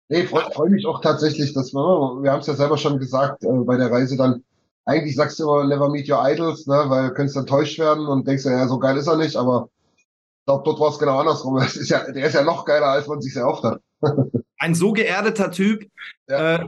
Nee, 0.10 0.26
freue 0.26 0.52
freu 0.52 0.70
mich 0.70 0.86
auch 0.86 1.02
tatsächlich, 1.02 1.54
dass 1.54 1.74
wir, 1.74 2.22
wir 2.22 2.32
haben 2.32 2.42
es 2.42 2.48
ja 2.48 2.54
selber 2.54 2.78
schon 2.78 3.00
gesagt, 3.00 3.44
äh, 3.44 3.48
bei 3.48 3.78
der 3.78 3.92
Reise 3.92 4.18
dann, 4.18 4.44
eigentlich 4.86 5.16
sagst 5.16 5.40
du 5.40 5.44
immer, 5.44 5.66
never 5.66 5.90
meet 5.90 6.10
your 6.10 6.22
idols, 6.22 6.68
ne, 6.68 6.84
weil 6.88 7.10
du 7.10 7.14
könntest 7.14 7.38
enttäuscht 7.38 7.80
werden 7.80 8.08
und 8.08 8.28
denkst 8.28 8.44
ja, 8.46 8.52
ja, 8.52 8.68
so 8.68 8.78
geil 8.78 8.98
ist 8.98 9.08
er 9.08 9.16
nicht, 9.16 9.38
aber 9.38 9.70
ich 10.42 10.46
glaube, 10.46 10.64
dort 10.66 10.80
war 10.80 10.90
es 10.90 10.98
genau 10.98 11.20
andersrum. 11.20 11.58
Das 11.58 11.76
ist 11.76 11.90
ja, 11.90 12.12
der 12.12 12.26
ist 12.26 12.34
ja 12.34 12.42
noch 12.42 12.66
geiler, 12.66 12.88
als 12.88 13.06
man 13.06 13.22
sich 13.22 13.36
erhofft 13.36 13.64
hat. 13.64 13.80
Ein 14.58 14.74
so 14.74 14.92
geerdeter 14.92 15.52
Typ. 15.52 15.86
Ja. 16.28 16.56
Äh, 16.56 16.66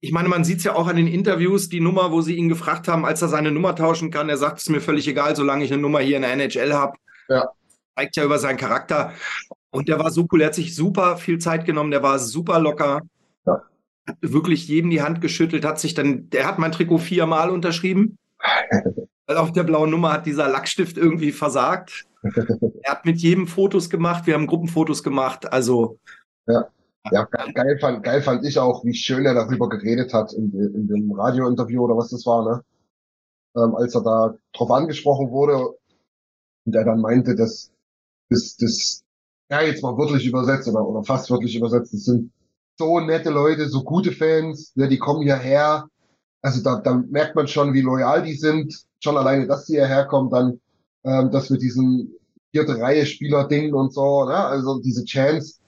ich 0.00 0.12
meine, 0.12 0.28
man 0.28 0.44
sieht 0.44 0.58
es 0.58 0.64
ja 0.64 0.76
auch 0.76 0.86
an 0.86 0.94
den 0.94 1.08
Interviews, 1.08 1.68
die 1.68 1.80
Nummer, 1.80 2.12
wo 2.12 2.20
sie 2.20 2.36
ihn 2.36 2.48
gefragt 2.48 2.86
haben, 2.86 3.04
als 3.04 3.22
er 3.22 3.28
seine 3.28 3.50
Nummer 3.50 3.74
tauschen 3.74 4.12
kann. 4.12 4.28
Er 4.28 4.36
sagt, 4.36 4.58
es 4.58 4.64
ist 4.64 4.70
mir 4.70 4.80
völlig 4.80 5.08
egal, 5.08 5.34
solange 5.34 5.64
ich 5.64 5.72
eine 5.72 5.82
Nummer 5.82 5.98
hier 5.98 6.16
in 6.16 6.22
der 6.22 6.32
NHL 6.32 6.72
habe. 6.72 6.98
Ja. 7.28 7.48
Zeigt 7.96 8.14
ja 8.14 8.24
über 8.24 8.38
seinen 8.38 8.58
Charakter. 8.58 9.12
Und 9.70 9.88
der 9.88 9.98
war 9.98 10.12
so 10.12 10.28
cool, 10.30 10.42
er 10.42 10.48
hat 10.48 10.54
sich 10.54 10.76
super 10.76 11.16
viel 11.16 11.38
Zeit 11.38 11.64
genommen, 11.64 11.90
der 11.90 12.04
war 12.04 12.20
super 12.20 12.60
locker. 12.60 13.00
Ja. 13.44 13.62
Hat 14.06 14.16
wirklich 14.20 14.68
jedem 14.68 14.90
die 14.90 15.02
Hand 15.02 15.20
geschüttelt, 15.20 15.64
hat 15.64 15.80
sich 15.80 15.94
dann, 15.94 16.30
der 16.30 16.46
hat 16.46 16.60
mein 16.60 16.70
Trikot 16.70 16.98
viermal 16.98 17.50
unterschrieben. 17.50 18.18
Weil 19.26 19.36
auf 19.36 19.52
der 19.52 19.64
blauen 19.64 19.90
Nummer 19.90 20.12
hat 20.12 20.26
dieser 20.26 20.48
Lackstift 20.48 20.96
irgendwie 20.96 21.32
versagt. 21.32 22.04
Er 22.82 22.92
hat 22.92 23.04
mit 23.04 23.18
jedem 23.18 23.46
Fotos 23.46 23.90
gemacht, 23.90 24.26
wir 24.26 24.34
haben 24.34 24.46
Gruppenfotos 24.46 25.02
gemacht. 25.02 25.52
Also 25.52 25.98
Ja, 27.12 27.24
ge- 27.24 27.52
geil 27.52 27.78
fand, 27.80 28.02
geil 28.02 28.22
fand 28.22 28.44
ich 28.44 28.58
auch, 28.58 28.84
wie 28.84 28.94
schön 28.94 29.24
er 29.26 29.34
darüber 29.34 29.68
geredet 29.68 30.12
hat 30.12 30.32
in, 30.32 30.52
in 30.52 30.88
dem 30.88 31.12
Radiointerview 31.12 31.84
oder 31.84 31.96
was 31.96 32.10
das 32.10 32.26
war, 32.26 32.44
ne? 32.44 32.64
Ähm, 33.56 33.74
als 33.74 33.94
er 33.94 34.02
da 34.02 34.34
drauf 34.52 34.70
angesprochen 34.70 35.30
wurde 35.30 35.74
und 36.66 36.74
er 36.74 36.84
dann 36.84 37.00
meinte, 37.00 37.34
dass 37.34 37.70
das, 38.28 38.56
das, 38.56 39.02
ja, 39.50 39.62
jetzt 39.62 39.82
mal 39.82 39.96
wörtlich 39.96 40.26
übersetzt 40.26 40.68
oder, 40.68 40.86
oder 40.86 41.04
fast 41.04 41.30
wörtlich 41.30 41.56
übersetzt, 41.56 41.94
das 41.94 42.04
sind 42.04 42.32
so 42.78 43.00
nette 43.00 43.30
Leute, 43.30 43.68
so 43.68 43.84
gute 43.84 44.12
Fans, 44.12 44.72
ne, 44.74 44.88
die 44.88 44.98
kommen 44.98 45.22
hierher. 45.22 45.88
Also 46.42 46.62
da, 46.62 46.80
da 46.80 46.94
merkt 46.94 47.34
man 47.36 47.48
schon, 47.48 47.72
wie 47.72 47.80
loyal 47.80 48.22
die 48.22 48.34
sind. 48.34 48.84
Schon 49.02 49.16
alleine, 49.16 49.46
dass 49.46 49.66
die 49.66 49.74
hierher 49.74 50.06
kommen, 50.06 50.30
dann 50.30 50.60
ähm, 51.06 51.30
das 51.30 51.50
mit 51.50 51.62
diesem 51.62 52.12
vierte 52.52 52.78
Reihe 52.78 53.06
Spieler 53.06 53.48
Ding 53.48 53.72
und 53.74 53.92
so, 53.94 54.24
ne? 54.24 54.36
Also 54.36 54.80
diese 54.80 55.04
Chance. 55.04 55.60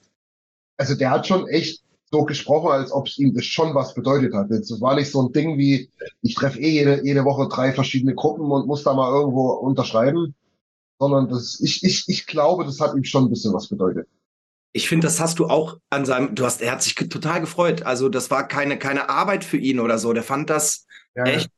Also 0.78 0.94
der 0.94 1.10
hat 1.10 1.26
schon 1.26 1.48
echt 1.48 1.82
so 2.10 2.24
gesprochen, 2.24 2.70
als 2.70 2.92
ob 2.92 3.06
es 3.06 3.18
ihm 3.18 3.34
das 3.34 3.44
schon 3.44 3.74
was 3.74 3.94
bedeutet 3.94 4.34
hat. 4.34 4.50
Das 4.50 4.80
war 4.80 4.94
nicht 4.94 5.10
so 5.10 5.26
ein 5.26 5.32
Ding 5.32 5.58
wie, 5.58 5.90
ich 6.22 6.34
treffe 6.34 6.58
eh 6.60 6.70
jede, 6.70 7.04
jede 7.04 7.24
Woche 7.24 7.48
drei 7.48 7.72
verschiedene 7.72 8.14
Gruppen 8.14 8.50
und 8.50 8.66
muss 8.66 8.82
da 8.82 8.94
mal 8.94 9.12
irgendwo 9.12 9.50
unterschreiben, 9.50 10.34
sondern 10.98 11.28
das, 11.28 11.60
ich, 11.60 11.84
ich, 11.84 12.04
ich 12.08 12.26
glaube, 12.26 12.64
das 12.64 12.80
hat 12.80 12.94
ihm 12.94 13.04
schon 13.04 13.24
ein 13.24 13.30
bisschen 13.30 13.52
was 13.52 13.68
bedeutet. 13.68 14.08
ich 14.72 14.88
finde, 14.88 15.06
das 15.06 15.20
hast 15.20 15.38
du 15.38 15.46
auch 15.46 15.78
an 15.90 16.04
seinem, 16.04 16.34
du 16.34 16.44
hast, 16.44 16.62
er 16.62 16.72
hat 16.72 16.82
sich 16.82 16.94
total 16.94 17.40
gefreut. 17.40 17.82
Also 17.82 18.08
das 18.08 18.30
war 18.30 18.46
keine, 18.48 18.78
keine 18.78 19.08
Arbeit 19.10 19.44
für 19.44 19.56
ihn 19.58 19.80
oder 19.80 19.98
so. 19.98 20.12
Der 20.12 20.22
fand 20.22 20.50
das 20.50 20.86
Ja, 21.14 21.24
echt 21.26 21.50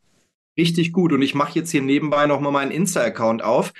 richtig 0.61 0.93
gut. 0.93 1.13
Und 1.13 1.23
ich 1.23 1.35
mache 1.35 1.59
jetzt 1.59 1.71
hier 1.71 1.83
nebenbei 1.83 2.27
nochmal 2.27 2.53
meinen 2.53 2.71
Insta-Account 2.71 3.43
auf, 3.43 3.73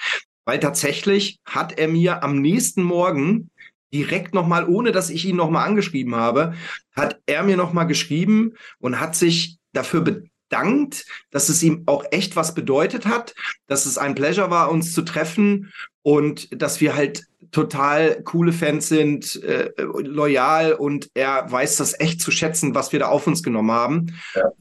weil 0.45 0.59
tatsächlich 0.59 1.39
hat 1.45 1.79
er 1.79 1.89
mir 1.89 2.25
am 2.25 2.41
nächsten 2.41 2.83
Morgen 2.83 3.51
direkt 3.93 4.35
nochmal, 4.35 4.69
ohne 4.69 4.93
dass 4.93 5.11
ich 5.11 5.27
ihn 5.27 5.37
nochmal 5.37 5.69
angeschrieben 5.69 6.15
habe, 6.15 6.55
hat 6.93 7.21
er 7.27 7.43
mir 7.43 7.57
nochmal 7.57 7.87
geschrieben 7.87 8.55
und 8.79 9.01
hat 9.01 9.15
sich 9.15 9.59
dafür 9.73 10.01
bedankt, 10.01 11.07
dass 11.31 11.49
es 11.49 11.63
ihm 11.63 11.83
auch 11.87 12.05
echt 12.11 12.37
was 12.37 12.55
bedeutet 12.55 13.07
hat, 13.07 13.35
dass 13.67 13.87
es 13.87 13.99
ein 13.99 14.15
Pleasure 14.15 14.51
war, 14.51 14.71
uns 14.71 14.93
zu 14.93 15.03
treffen 15.03 15.73
und 16.03 16.49
dass 16.61 16.81
wir 16.81 16.95
halt 16.95 17.27
total 17.51 18.23
coole 18.23 18.53
Fans 18.53 18.89
sind, 18.89 19.43
äh, 19.43 19.71
loyal 19.77 20.75
und 20.75 21.11
er 21.15 21.51
weiß 21.51 21.77
das 21.77 21.99
echt 21.99 22.21
zu 22.21 22.31
schätzen, 22.31 22.75
was 22.75 22.93
wir 22.93 23.01
da 23.01 23.09
auf 23.09 23.27
uns 23.27 23.43
genommen 23.43 23.71
haben 23.71 24.07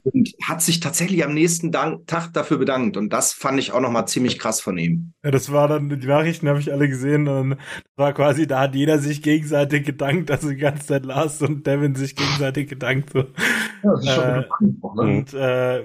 und 0.02 0.34
hat 0.42 0.62
sich 0.62 0.80
tatsächlich 0.80 1.24
am 1.24 1.34
nächsten 1.34 1.72
Dank 1.72 2.06
Tag 2.06 2.32
dafür 2.32 2.58
bedankt 2.58 2.96
und 2.96 3.12
das 3.12 3.32
fand 3.32 3.58
ich 3.58 3.72
auch 3.72 3.80
noch 3.80 3.90
mal 3.90 4.06
ziemlich 4.06 4.38
krass 4.38 4.60
von 4.60 4.78
ihm. 4.78 5.12
Ja, 5.24 5.30
das 5.30 5.52
war 5.52 5.68
dann, 5.68 5.88
die 5.88 6.06
Nachrichten 6.06 6.48
habe 6.48 6.60
ich 6.60 6.72
alle 6.72 6.88
gesehen 6.88 7.28
und 7.28 7.50
das 7.50 7.58
war 7.96 8.12
quasi, 8.12 8.46
da 8.46 8.60
hat 8.60 8.74
jeder 8.74 8.98
sich 8.98 9.22
gegenseitig 9.22 9.86
gedankt, 9.86 10.30
also 10.30 10.50
die 10.50 10.56
ganze 10.56 10.86
Zeit 10.86 11.04
Lars 11.04 11.42
und 11.42 11.66
Devin 11.66 11.94
sich 11.94 12.16
gegenseitig 12.16 12.68
gedankt. 12.68 13.10
So. 13.12 13.20
ja, 13.20 13.26
das 13.82 14.00
ist 14.00 14.10
schon 14.10 14.24
äh, 14.24 14.44
auch, 14.82 14.94
ne? 14.94 15.02
Und 15.02 15.34
äh, 15.34 15.82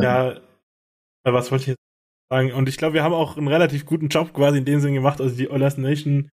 ja, 0.00 0.30
äh, 0.32 1.32
was 1.32 1.50
wollte 1.50 1.62
ich 1.62 1.68
jetzt 1.68 1.80
sagen? 2.30 2.52
Und 2.52 2.68
ich 2.68 2.76
glaube, 2.76 2.94
wir 2.94 3.02
haben 3.02 3.14
auch 3.14 3.36
einen 3.36 3.48
relativ 3.48 3.86
guten 3.86 4.08
Job 4.08 4.32
quasi 4.32 4.58
in 4.58 4.64
dem 4.64 4.80
Sinn 4.80 4.94
gemacht, 4.94 5.20
also 5.20 5.34
die 5.36 5.50
Oilers 5.50 5.78
Nation 5.78 6.30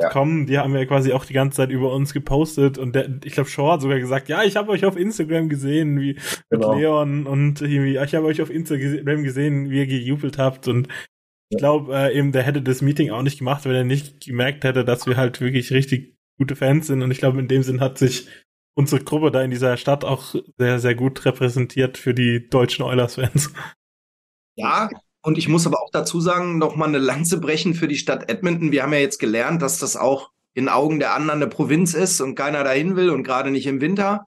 Com, 0.00 0.46
die 0.46 0.58
haben 0.58 0.74
ja 0.74 0.84
quasi 0.86 1.12
auch 1.12 1.24
die 1.24 1.32
ganze 1.34 1.56
Zeit 1.56 1.70
über 1.70 1.92
uns 1.92 2.12
gepostet 2.12 2.78
und 2.78 2.94
der, 2.94 3.08
ich 3.24 3.32
glaube, 3.32 3.48
Shaw 3.50 3.72
hat 3.72 3.80
sogar 3.82 3.98
gesagt, 3.98 4.28
ja, 4.28 4.42
ich 4.42 4.56
habe 4.56 4.70
euch 4.70 4.84
auf 4.84 4.96
Instagram 4.96 5.48
gesehen, 5.48 6.00
wie 6.00 6.18
Genau. 6.50 6.70
mit 6.72 6.80
Leon 6.80 7.26
und 7.26 7.60
irgendwie, 7.60 7.96
ich 7.96 8.14
habe 8.14 8.26
euch 8.26 8.40
auf 8.42 8.50
Instagram 8.50 9.22
gesehen, 9.22 9.70
wie 9.70 9.78
ihr 9.78 9.86
gejubelt 9.86 10.38
habt 10.38 10.68
und 10.68 10.88
ich 11.50 11.58
glaube, 11.58 11.94
äh, 11.94 12.16
eben 12.18 12.32
der 12.32 12.42
hätte 12.44 12.62
das 12.62 12.80
Meeting 12.80 13.10
auch 13.10 13.22
nicht 13.22 13.38
gemacht, 13.38 13.64
wenn 13.66 13.74
er 13.74 13.84
nicht 13.84 14.24
gemerkt 14.24 14.64
hätte, 14.64 14.84
dass 14.84 15.06
wir 15.06 15.16
halt 15.18 15.40
wirklich 15.40 15.70
richtig 15.72 16.16
gute 16.38 16.56
Fans 16.56 16.86
sind 16.86 17.02
und 17.02 17.10
ich 17.10 17.18
glaube, 17.18 17.38
in 17.38 17.48
dem 17.48 17.62
Sinn 17.62 17.80
hat 17.80 17.98
sich 17.98 18.26
unsere 18.74 19.04
Gruppe 19.04 19.30
da 19.30 19.42
in 19.42 19.50
dieser 19.50 19.76
Stadt 19.76 20.02
auch 20.04 20.34
sehr, 20.56 20.78
sehr 20.78 20.94
gut 20.94 21.22
repräsentiert 21.26 21.98
für 21.98 22.14
die 22.14 22.48
deutschen 22.48 22.82
Oilers-Fans. 22.84 23.52
Ja, 24.56 24.88
und 25.22 25.38
ich 25.38 25.48
muss 25.48 25.66
aber 25.66 25.80
auch 25.82 25.90
dazu 25.90 26.20
sagen, 26.20 26.58
noch 26.58 26.76
mal 26.76 26.88
eine 26.88 26.98
Lanze 26.98 27.38
brechen 27.38 27.74
für 27.74 27.88
die 27.88 27.96
Stadt 27.96 28.28
Edmonton. 28.28 28.72
Wir 28.72 28.82
haben 28.82 28.92
ja 28.92 28.98
jetzt 28.98 29.18
gelernt, 29.18 29.62
dass 29.62 29.78
das 29.78 29.96
auch 29.96 30.30
in 30.54 30.68
Augen 30.68 30.98
der 30.98 31.14
anderen 31.14 31.42
eine 31.42 31.48
Provinz 31.48 31.94
ist 31.94 32.20
und 32.20 32.34
keiner 32.34 32.64
dahin 32.64 32.96
will 32.96 33.10
und 33.10 33.22
gerade 33.22 33.50
nicht 33.50 33.66
im 33.66 33.80
Winter. 33.80 34.26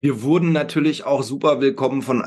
Wir 0.00 0.22
wurden 0.22 0.52
natürlich 0.52 1.04
auch 1.04 1.22
super 1.22 1.60
willkommen 1.60 2.02
von 2.02 2.24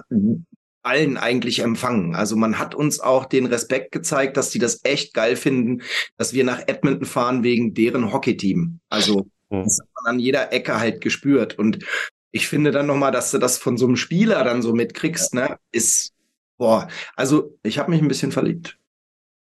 allen 0.84 1.18
eigentlich 1.18 1.60
empfangen. 1.60 2.16
Also 2.16 2.36
man 2.36 2.58
hat 2.58 2.74
uns 2.74 3.00
auch 3.00 3.26
den 3.26 3.46
Respekt 3.46 3.92
gezeigt, 3.92 4.38
dass 4.38 4.50
die 4.50 4.60
das 4.60 4.82
echt 4.84 5.14
geil 5.14 5.36
finden, 5.36 5.84
dass 6.18 6.34
wir 6.34 6.44
nach 6.44 6.62
Edmonton 6.68 7.06
fahren 7.06 7.44
wegen 7.44 7.74
deren 7.74 8.12
Hockeyteam. 8.12 8.80
Also 8.90 9.28
das 9.50 9.80
hat 9.80 9.90
man 9.96 10.16
an 10.16 10.20
jeder 10.20 10.52
Ecke 10.54 10.80
halt 10.80 11.02
gespürt. 11.02 11.60
Und 11.60 11.86
ich 12.32 12.48
finde 12.48 12.72
dann 12.72 12.88
nochmal, 12.88 13.12
dass 13.12 13.32
du 13.32 13.38
das 13.38 13.58
von 13.58 13.78
so 13.78 13.86
einem 13.86 13.98
Spieler 13.98 14.44
dann 14.44 14.62
so 14.62 14.74
mitkriegst, 14.74 15.34
ne, 15.34 15.58
ist, 15.72 16.14
boah, 16.62 16.88
also 17.16 17.58
ich 17.64 17.80
habe 17.80 17.90
mich 17.90 18.04
ein 18.04 18.08
bisschen 18.08 18.32
verliebt. 18.32 18.78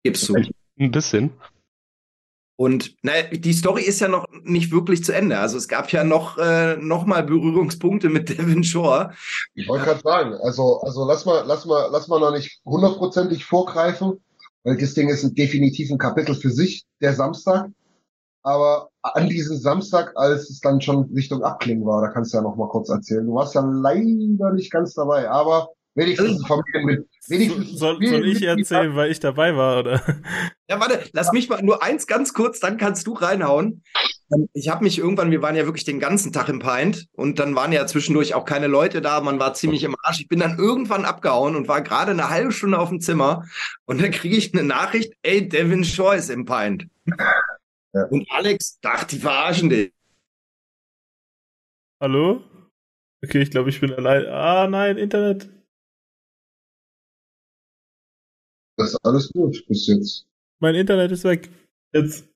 Gibst 0.02 0.30
du. 0.30 0.34
Ein 0.78 0.90
bisschen. 0.90 1.30
Und 2.56 2.96
naja, 3.02 3.24
die 3.30 3.52
Story 3.52 3.82
ist 3.82 4.00
ja 4.00 4.08
noch 4.08 4.26
nicht 4.44 4.72
wirklich 4.72 5.04
zu 5.04 5.14
Ende. 5.14 5.38
Also 5.38 5.58
es 5.58 5.68
gab 5.68 5.92
ja 5.92 6.04
noch, 6.04 6.38
äh, 6.38 6.78
noch 6.78 7.04
mal 7.04 7.22
Berührungspunkte 7.22 8.08
mit 8.08 8.28
Devin 8.38 8.64
Shore. 8.64 9.12
Ich 9.52 9.68
wollte 9.68 9.84
gerade 9.84 10.00
sagen, 10.00 10.34
also, 10.42 10.80
also 10.80 11.04
lass 11.04 11.26
mal, 11.26 11.44
lass 11.46 11.66
mal, 11.66 11.90
lass 11.92 12.08
mal 12.08 12.18
noch 12.18 12.32
nicht 12.32 12.62
hundertprozentig 12.64 13.44
vorgreifen, 13.44 14.14
weil 14.64 14.78
das 14.78 14.94
Ding 14.94 15.10
ist 15.10 15.22
ein 15.22 15.34
definitiv 15.34 15.90
ein 15.90 15.98
Kapitel 15.98 16.34
für 16.34 16.50
sich, 16.50 16.86
der 17.02 17.12
Samstag. 17.14 17.68
Aber 18.42 18.88
an 19.02 19.28
diesem 19.28 19.58
Samstag, 19.58 20.12
als 20.16 20.48
es 20.48 20.60
dann 20.60 20.80
schon 20.80 21.12
Richtung 21.14 21.42
Abklingen 21.42 21.84
war, 21.84 22.00
da 22.00 22.08
kannst 22.08 22.32
du 22.32 22.38
ja 22.38 22.42
noch 22.42 22.56
mal 22.56 22.68
kurz 22.68 22.88
erzählen. 22.88 23.26
Du 23.26 23.34
warst 23.34 23.54
ja 23.54 23.60
leider 23.60 24.54
nicht 24.54 24.72
ganz 24.72 24.94
dabei, 24.94 25.28
aber 25.28 25.68
wenigstens 25.94 26.46
Familien 26.46 26.84
mit, 26.84 27.08
wenigstens 27.28 27.78
soll, 27.78 28.04
soll 28.06 28.26
ich 28.26 28.42
erzählen, 28.42 28.94
weil 28.96 29.10
ich 29.10 29.20
dabei 29.20 29.56
war, 29.56 29.80
oder? 29.80 30.02
Ja, 30.68 30.80
warte, 30.80 31.04
lass 31.12 31.32
mich 31.32 31.48
mal 31.48 31.62
nur 31.62 31.82
eins 31.82 32.06
ganz 32.06 32.32
kurz, 32.32 32.60
dann 32.60 32.78
kannst 32.78 33.06
du 33.06 33.12
reinhauen. 33.12 33.82
Ähm, 34.32 34.48
Ich 34.54 34.68
habe 34.68 34.84
mich 34.84 34.98
irgendwann, 34.98 35.30
wir 35.30 35.42
waren 35.42 35.54
ja 35.56 35.66
wirklich 35.66 35.84
den 35.84 36.00
ganzen 36.00 36.32
Tag 36.32 36.48
im 36.48 36.60
Pint 36.60 37.08
und 37.12 37.38
dann 37.38 37.54
waren 37.54 37.72
ja 37.72 37.86
zwischendurch 37.86 38.34
auch 38.34 38.44
keine 38.44 38.68
Leute 38.68 39.02
da, 39.02 39.20
man 39.20 39.38
war 39.38 39.54
ziemlich 39.54 39.84
im 39.84 39.96
Arsch. 40.02 40.20
Ich 40.20 40.28
bin 40.28 40.40
dann 40.40 40.58
irgendwann 40.58 41.04
abgehauen 41.04 41.56
und 41.56 41.68
war 41.68 41.82
gerade 41.82 42.12
eine 42.12 42.30
halbe 42.30 42.52
Stunde 42.52 42.78
auf 42.78 42.88
dem 42.88 43.00
Zimmer 43.00 43.44
und 43.84 44.00
dann 44.00 44.10
kriege 44.10 44.36
ich 44.36 44.54
eine 44.54 44.62
Nachricht, 44.62 45.12
ey, 45.22 45.48
Devin 45.48 45.84
Shore 45.84 46.16
ist 46.16 46.30
im 46.30 46.46
Pint. 46.46 46.86
Ja. 47.94 48.04
Und 48.06 48.26
Alex 48.30 48.78
dachte, 48.80 49.16
die 49.16 49.20
verarschen 49.20 49.68
dich. 49.68 49.92
Hallo? 52.00 52.42
Okay, 53.22 53.42
ich 53.42 53.50
glaube, 53.50 53.68
ich 53.70 53.80
bin 53.80 53.92
allein. 53.92 54.26
Ah, 54.26 54.66
nein, 54.66 54.96
Internet. 54.96 55.48
Das 58.76 58.90
ist 58.90 58.98
alles 59.04 59.30
gut 59.32 59.64
bis 59.68 59.86
jetzt. 59.86 60.26
Mein 60.60 60.74
Internet 60.74 61.12
ist 61.12 61.24
weg. 61.24 61.50
Jetzt. 61.92 62.28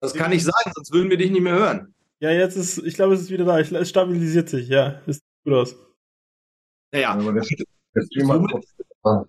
Das 0.00 0.14
kann 0.14 0.30
nicht 0.30 0.44
sein, 0.44 0.72
sonst 0.74 0.92
würden 0.92 1.10
wir 1.10 1.16
dich 1.16 1.30
nicht 1.30 1.42
mehr 1.42 1.54
hören. 1.54 1.94
Ja, 2.20 2.30
jetzt 2.30 2.56
ist, 2.56 2.78
ich 2.78 2.94
glaube, 2.94 3.14
es 3.14 3.22
ist 3.22 3.30
wieder 3.30 3.44
da. 3.44 3.58
Ich, 3.58 3.72
es 3.72 3.88
stabilisiert 3.88 4.48
sich. 4.48 4.68
Ja, 4.68 5.00
ist 5.06 5.22
gut 5.44 5.54
aus. 5.54 5.76
Naja, 6.92 7.10
Aber 7.10 7.32
der, 7.32 7.44
der 7.94 8.02
Stream 8.02 8.32
hat 8.32 9.28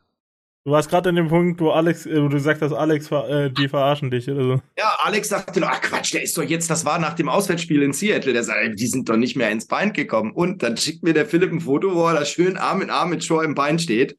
Du 0.66 0.72
warst 0.72 0.89
gerade 0.89 1.10
an 1.10 1.16
dem 1.16 1.30
Punkt, 1.30 1.62
wo 1.62 1.72
Alex, 1.72 2.05
äh, 2.05 2.22
wo 2.22 2.28
du 2.28 2.36
gesagt 2.36 2.62
hast, 2.62 2.74
Alex, 2.74 3.10
äh, 3.12 3.49
die 3.49 3.70
verarschen 3.70 4.12
dich 4.12 4.30
oder 4.30 4.43
so. 4.43 4.62
ja, 4.78 4.93
Alex 4.99 5.30
sagte 5.30 5.62
noch, 5.62 5.70
ach 5.70 5.82
Quatsch, 5.82 6.14
der 6.14 6.22
ist 6.22 6.38
doch 6.38 6.43
jetzt, 6.43 6.70
das 6.70 6.84
war 6.84 6.99
nach 6.99 7.14
dem 7.16 7.30
Auswärtsspiel 7.30 7.82
in 7.82 7.93
Seattle, 7.93 8.34
der 8.34 8.43
sagt, 8.43 8.78
die 8.78 8.88
sind 8.88 9.07
doch 9.07 9.16
nicht 9.16 9.38
mehr 9.38 9.49
ins 9.51 9.68
Bein 9.68 9.93
gekommen. 9.93 10.32
Und 10.32 10.62
dann 10.62 10.76
schickt 10.76 11.01
mir 11.01 11.14
der 11.14 11.26
Philipp 11.26 11.51
ein 11.51 11.62
Foto, 11.62 11.95
wo 11.95 12.07
er 12.07 12.14
da 12.14 12.26
schön 12.26 12.57
Arm 12.57 12.82
in 12.82 12.89
Arm 12.89 13.10
mit 13.10 13.24
Shore 13.24 13.45
im 13.45 13.55
Bein 13.55 13.80
steht. 13.80 14.18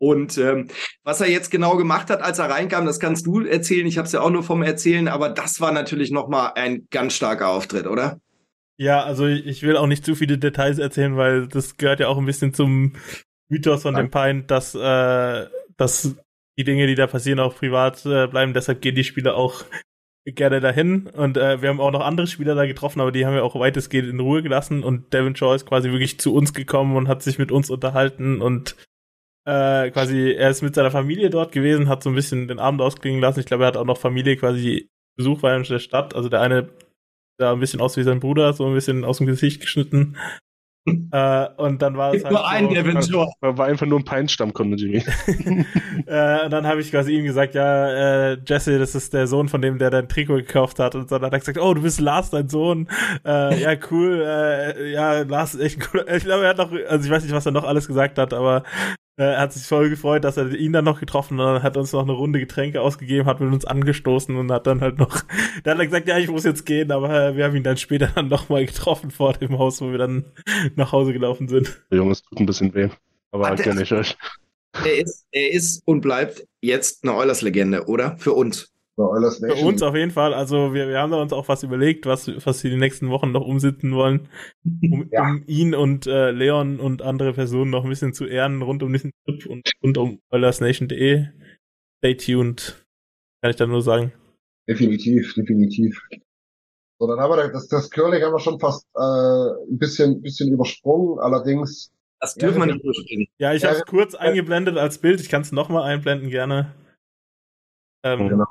Und 0.00 0.38
ähm, 0.38 0.68
was 1.04 1.20
er 1.20 1.28
jetzt 1.28 1.50
genau 1.50 1.76
gemacht 1.76 2.08
hat, 2.08 2.22
als 2.22 2.38
er 2.38 2.48
reinkam, 2.48 2.86
das 2.86 3.00
kannst 3.00 3.26
du 3.26 3.40
erzählen. 3.44 3.86
Ich 3.86 3.98
habe 3.98 4.06
es 4.06 4.12
ja 4.12 4.22
auch 4.22 4.30
nur 4.30 4.42
vom 4.42 4.62
Erzählen, 4.62 5.08
aber 5.08 5.28
das 5.28 5.60
war 5.60 5.72
natürlich 5.72 6.10
nochmal 6.10 6.52
ein 6.54 6.86
ganz 6.90 7.12
starker 7.12 7.48
Auftritt, 7.48 7.86
oder? 7.86 8.18
Ja, 8.78 9.02
also 9.02 9.26
ich 9.26 9.62
will 9.62 9.76
auch 9.76 9.86
nicht 9.86 10.06
zu 10.06 10.14
viele 10.14 10.38
Details 10.38 10.78
erzählen, 10.78 11.18
weil 11.18 11.48
das 11.48 11.76
gehört 11.76 12.00
ja 12.00 12.08
auch 12.08 12.16
ein 12.16 12.24
bisschen 12.24 12.54
zum 12.54 12.94
Mythos 13.50 13.82
von 13.82 13.94
dem 13.94 14.10
Pint, 14.10 14.50
dass, 14.50 14.74
äh, 14.74 15.46
dass 15.76 16.16
die 16.56 16.64
Dinge, 16.64 16.86
die 16.86 16.94
da 16.94 17.06
passieren, 17.06 17.38
auch 17.38 17.54
privat 17.54 18.06
äh, 18.06 18.26
bleiben. 18.26 18.54
Deshalb 18.54 18.80
gehen 18.80 18.94
die 18.94 19.04
Spieler 19.04 19.36
auch 19.36 19.64
gerne 20.24 20.60
dahin. 20.60 21.08
Und 21.08 21.36
äh, 21.36 21.60
wir 21.60 21.68
haben 21.68 21.80
auch 21.80 21.90
noch 21.90 22.00
andere 22.06 22.26
Spieler 22.26 22.54
da 22.54 22.64
getroffen, 22.64 23.02
aber 23.02 23.12
die 23.12 23.26
haben 23.26 23.34
wir 23.34 23.44
auch 23.44 23.58
weitestgehend 23.58 24.08
in 24.08 24.20
Ruhe 24.20 24.42
gelassen. 24.42 24.82
Und 24.82 25.12
Devin 25.12 25.36
Shaw 25.36 25.54
ist 25.54 25.66
quasi 25.66 25.90
wirklich 25.90 26.18
zu 26.18 26.34
uns 26.34 26.54
gekommen 26.54 26.96
und 26.96 27.06
hat 27.06 27.22
sich 27.22 27.38
mit 27.38 27.52
uns 27.52 27.68
unterhalten 27.68 28.40
und 28.40 28.76
äh, 29.46 29.90
quasi, 29.90 30.32
er 30.32 30.50
ist 30.50 30.62
mit 30.62 30.74
seiner 30.74 30.90
Familie 30.90 31.30
dort 31.30 31.52
gewesen, 31.52 31.88
hat 31.88 32.02
so 32.02 32.10
ein 32.10 32.14
bisschen 32.14 32.48
den 32.48 32.58
Abend 32.58 32.80
ausklingen 32.80 33.20
lassen. 33.20 33.40
Ich 33.40 33.46
glaube, 33.46 33.64
er 33.64 33.68
hat 33.68 33.76
auch 33.76 33.84
noch 33.84 33.98
Familie 33.98 34.36
quasi 34.36 34.88
Besuch 35.16 35.40
bei 35.40 35.56
in 35.56 35.62
der 35.62 35.78
Stadt. 35.78 36.14
Also 36.14 36.28
der 36.28 36.40
eine 36.40 36.70
sah 37.38 37.52
ein 37.52 37.60
bisschen 37.60 37.80
aus 37.80 37.96
wie 37.96 38.02
sein 38.02 38.20
Bruder, 38.20 38.52
so 38.52 38.66
ein 38.66 38.74
bisschen 38.74 39.04
aus 39.04 39.18
dem 39.18 39.26
Gesicht 39.26 39.60
geschnitten. 39.60 40.16
äh, 41.12 41.46
und 41.56 41.82
dann 41.82 41.96
war 41.96 42.14
es 42.14 42.24
halt 42.24 42.32
nur 42.32 42.48
ein 42.48 42.68
so, 42.68 42.74
Devin 42.74 43.02
Shaw. 43.02 43.26
War, 43.40 43.58
war 43.58 43.66
einfach 43.66 43.86
nur 43.86 43.98
ein 43.98 44.04
Peinstammkunde, 44.04 44.76
Jimmy. 44.76 44.98
äh, 46.06 46.44
und 46.44 46.50
dann 46.50 46.66
habe 46.66 46.80
ich 46.80 46.90
quasi 46.90 47.16
ihm 47.16 47.24
gesagt, 47.24 47.54
ja, 47.54 48.32
äh, 48.32 48.38
Jesse, 48.46 48.78
das 48.78 48.94
ist 48.94 49.12
der 49.12 49.26
Sohn 49.26 49.48
von 49.48 49.60
dem, 49.60 49.78
der 49.78 49.90
dein 49.90 50.08
Trikot 50.08 50.36
gekauft 50.36 50.78
hat. 50.78 50.94
Und 50.94 51.10
dann 51.10 51.22
hat 51.22 51.32
er 51.32 51.38
gesagt, 51.38 51.58
oh, 51.58 51.74
du 51.74 51.82
bist 51.82 52.00
Lars, 52.00 52.30
dein 52.30 52.48
Sohn. 52.48 52.88
Äh, 53.26 53.60
ja, 53.60 53.76
cool. 53.90 54.22
Äh, 54.26 54.92
ja, 54.92 55.20
Lars 55.22 55.54
ist 55.54 55.60
echt 55.60 55.90
cool. 55.92 56.04
Ich 56.14 56.24
glaube, 56.24 56.44
er 56.44 56.50
hat 56.50 56.58
noch, 56.58 56.72
also 56.72 57.04
ich 57.04 57.10
weiß 57.10 57.24
nicht, 57.24 57.34
was 57.34 57.46
er 57.46 57.52
noch 57.52 57.64
alles 57.64 57.86
gesagt 57.86 58.18
hat, 58.18 58.32
aber 58.32 58.62
äh, 59.20 59.34
er 59.34 59.40
hat 59.40 59.52
sich 59.52 59.64
voll 59.64 59.90
gefreut, 59.90 60.24
dass 60.24 60.36
er 60.38 60.50
ihn 60.54 60.72
dann 60.72 60.84
noch 60.86 60.98
getroffen 60.98 61.40
hat. 61.40 61.62
Hat 61.62 61.76
uns 61.76 61.92
noch 61.92 62.02
eine 62.02 62.12
Runde 62.12 62.40
Getränke 62.40 62.80
ausgegeben, 62.80 63.26
hat 63.26 63.40
mit 63.40 63.52
uns 63.52 63.64
angestoßen 63.66 64.34
und 64.36 64.50
hat 64.50 64.66
dann 64.66 64.80
halt 64.80 64.98
noch, 64.98 65.22
dann 65.62 65.74
hat 65.74 65.80
er 65.80 65.86
gesagt, 65.86 66.08
ja, 66.08 66.18
ich 66.18 66.28
muss 66.28 66.44
jetzt 66.44 66.64
gehen, 66.64 66.90
aber 66.90 67.10
äh, 67.10 67.36
wir 67.36 67.44
haben 67.44 67.54
ihn 67.54 67.62
dann 67.62 67.76
später 67.76 68.10
dann 68.14 68.28
nochmal 68.28 68.64
getroffen 68.64 69.10
vor 69.10 69.34
dem 69.34 69.58
Haus, 69.58 69.80
wo 69.80 69.90
wir 69.90 69.98
dann 69.98 70.24
nach 70.76 70.92
Hause 70.92 71.12
gelaufen 71.12 71.48
sind. 71.48 71.82
Der 71.90 71.98
Junge, 71.98 72.12
es 72.12 72.22
tut 72.22 72.40
ein 72.40 72.46
bisschen 72.46 72.74
weh. 72.74 72.88
Aber 73.30 73.54
der- 73.54 73.64
kenne 73.64 73.82
ich 73.82 73.92
euch. 73.92 74.16
Er 74.84 74.98
ist, 74.98 75.26
er 75.32 75.50
ist 75.50 75.82
und 75.84 76.00
bleibt 76.00 76.46
jetzt 76.60 77.02
eine 77.02 77.14
Oilers-Legende, 77.14 77.86
oder? 77.86 78.16
Für 78.18 78.32
uns. 78.32 78.69
Bei 78.96 79.04
Für 79.30 79.46
Nation. 79.46 79.66
uns 79.68 79.82
auf 79.82 79.94
jeden 79.94 80.10
Fall. 80.10 80.34
Also 80.34 80.74
wir, 80.74 80.88
wir 80.88 80.98
haben 80.98 81.10
da 81.12 81.22
uns 81.22 81.32
auch 81.32 81.48
was 81.48 81.62
überlegt, 81.62 82.04
was, 82.06 82.28
was 82.44 82.62
wir 82.64 82.70
die 82.70 82.76
nächsten 82.76 83.08
Wochen 83.08 83.32
noch 83.32 83.46
umsetzen 83.46 83.92
wollen, 83.94 84.28
um, 84.64 85.08
Ja. 85.12 85.22
um 85.30 85.42
ihn 85.46 85.74
und 85.74 86.06
äh, 86.06 86.30
Leon 86.32 86.80
und 86.80 87.00
andere 87.00 87.32
Personen 87.32 87.70
noch 87.70 87.84
ein 87.84 87.88
bisschen 87.90 88.12
zu 88.12 88.26
ehren 88.26 88.60
rund 88.62 88.82
um 88.82 88.92
diesen 88.92 89.12
Trip 89.24 89.46
und 89.46 89.70
rund 89.82 89.96
um 89.96 90.20
OilersNation.de. 90.30 91.26
Stay 91.98 92.14
tuned, 92.16 92.84
kann 93.42 93.50
ich 93.50 93.56
da 93.56 93.66
nur 93.66 93.80
sagen. 93.82 94.12
Definitiv, 94.68 95.32
definitiv. 95.34 95.98
So, 96.98 97.06
dann 97.06 97.18
haben 97.20 97.30
wir 97.34 97.48
das, 97.50 97.68
das 97.68 97.90
Curling 97.90 98.22
haben 98.22 98.32
wir 98.34 98.38
schon 98.40 98.60
fast 98.60 98.84
äh, 98.94 99.00
ein 99.72 99.78
bisschen, 99.78 100.20
bisschen 100.20 100.52
übersprungen. 100.52 101.18
Allerdings, 101.20 101.90
Das 102.20 102.34
dürfen 102.34 102.58
wir 102.60 102.66
wir- 102.66 102.74
nicht 102.74 102.84
überspringen. 102.84 103.26
Ja, 103.38 103.54
ich 103.54 103.62
Ja, 103.62 103.70
habe 103.70 103.78
es 103.78 103.86
kurz 103.86 104.14
eingeblendet 104.14 104.76
als 104.76 104.98
Bild. 104.98 105.20
Ich 105.20 105.30
kann 105.30 105.40
es 105.40 105.52
nochmal 105.52 105.84
einblenden 105.84 106.28
gerne. 106.28 106.74
Ähm, 108.04 108.28
Genau. 108.28 108.44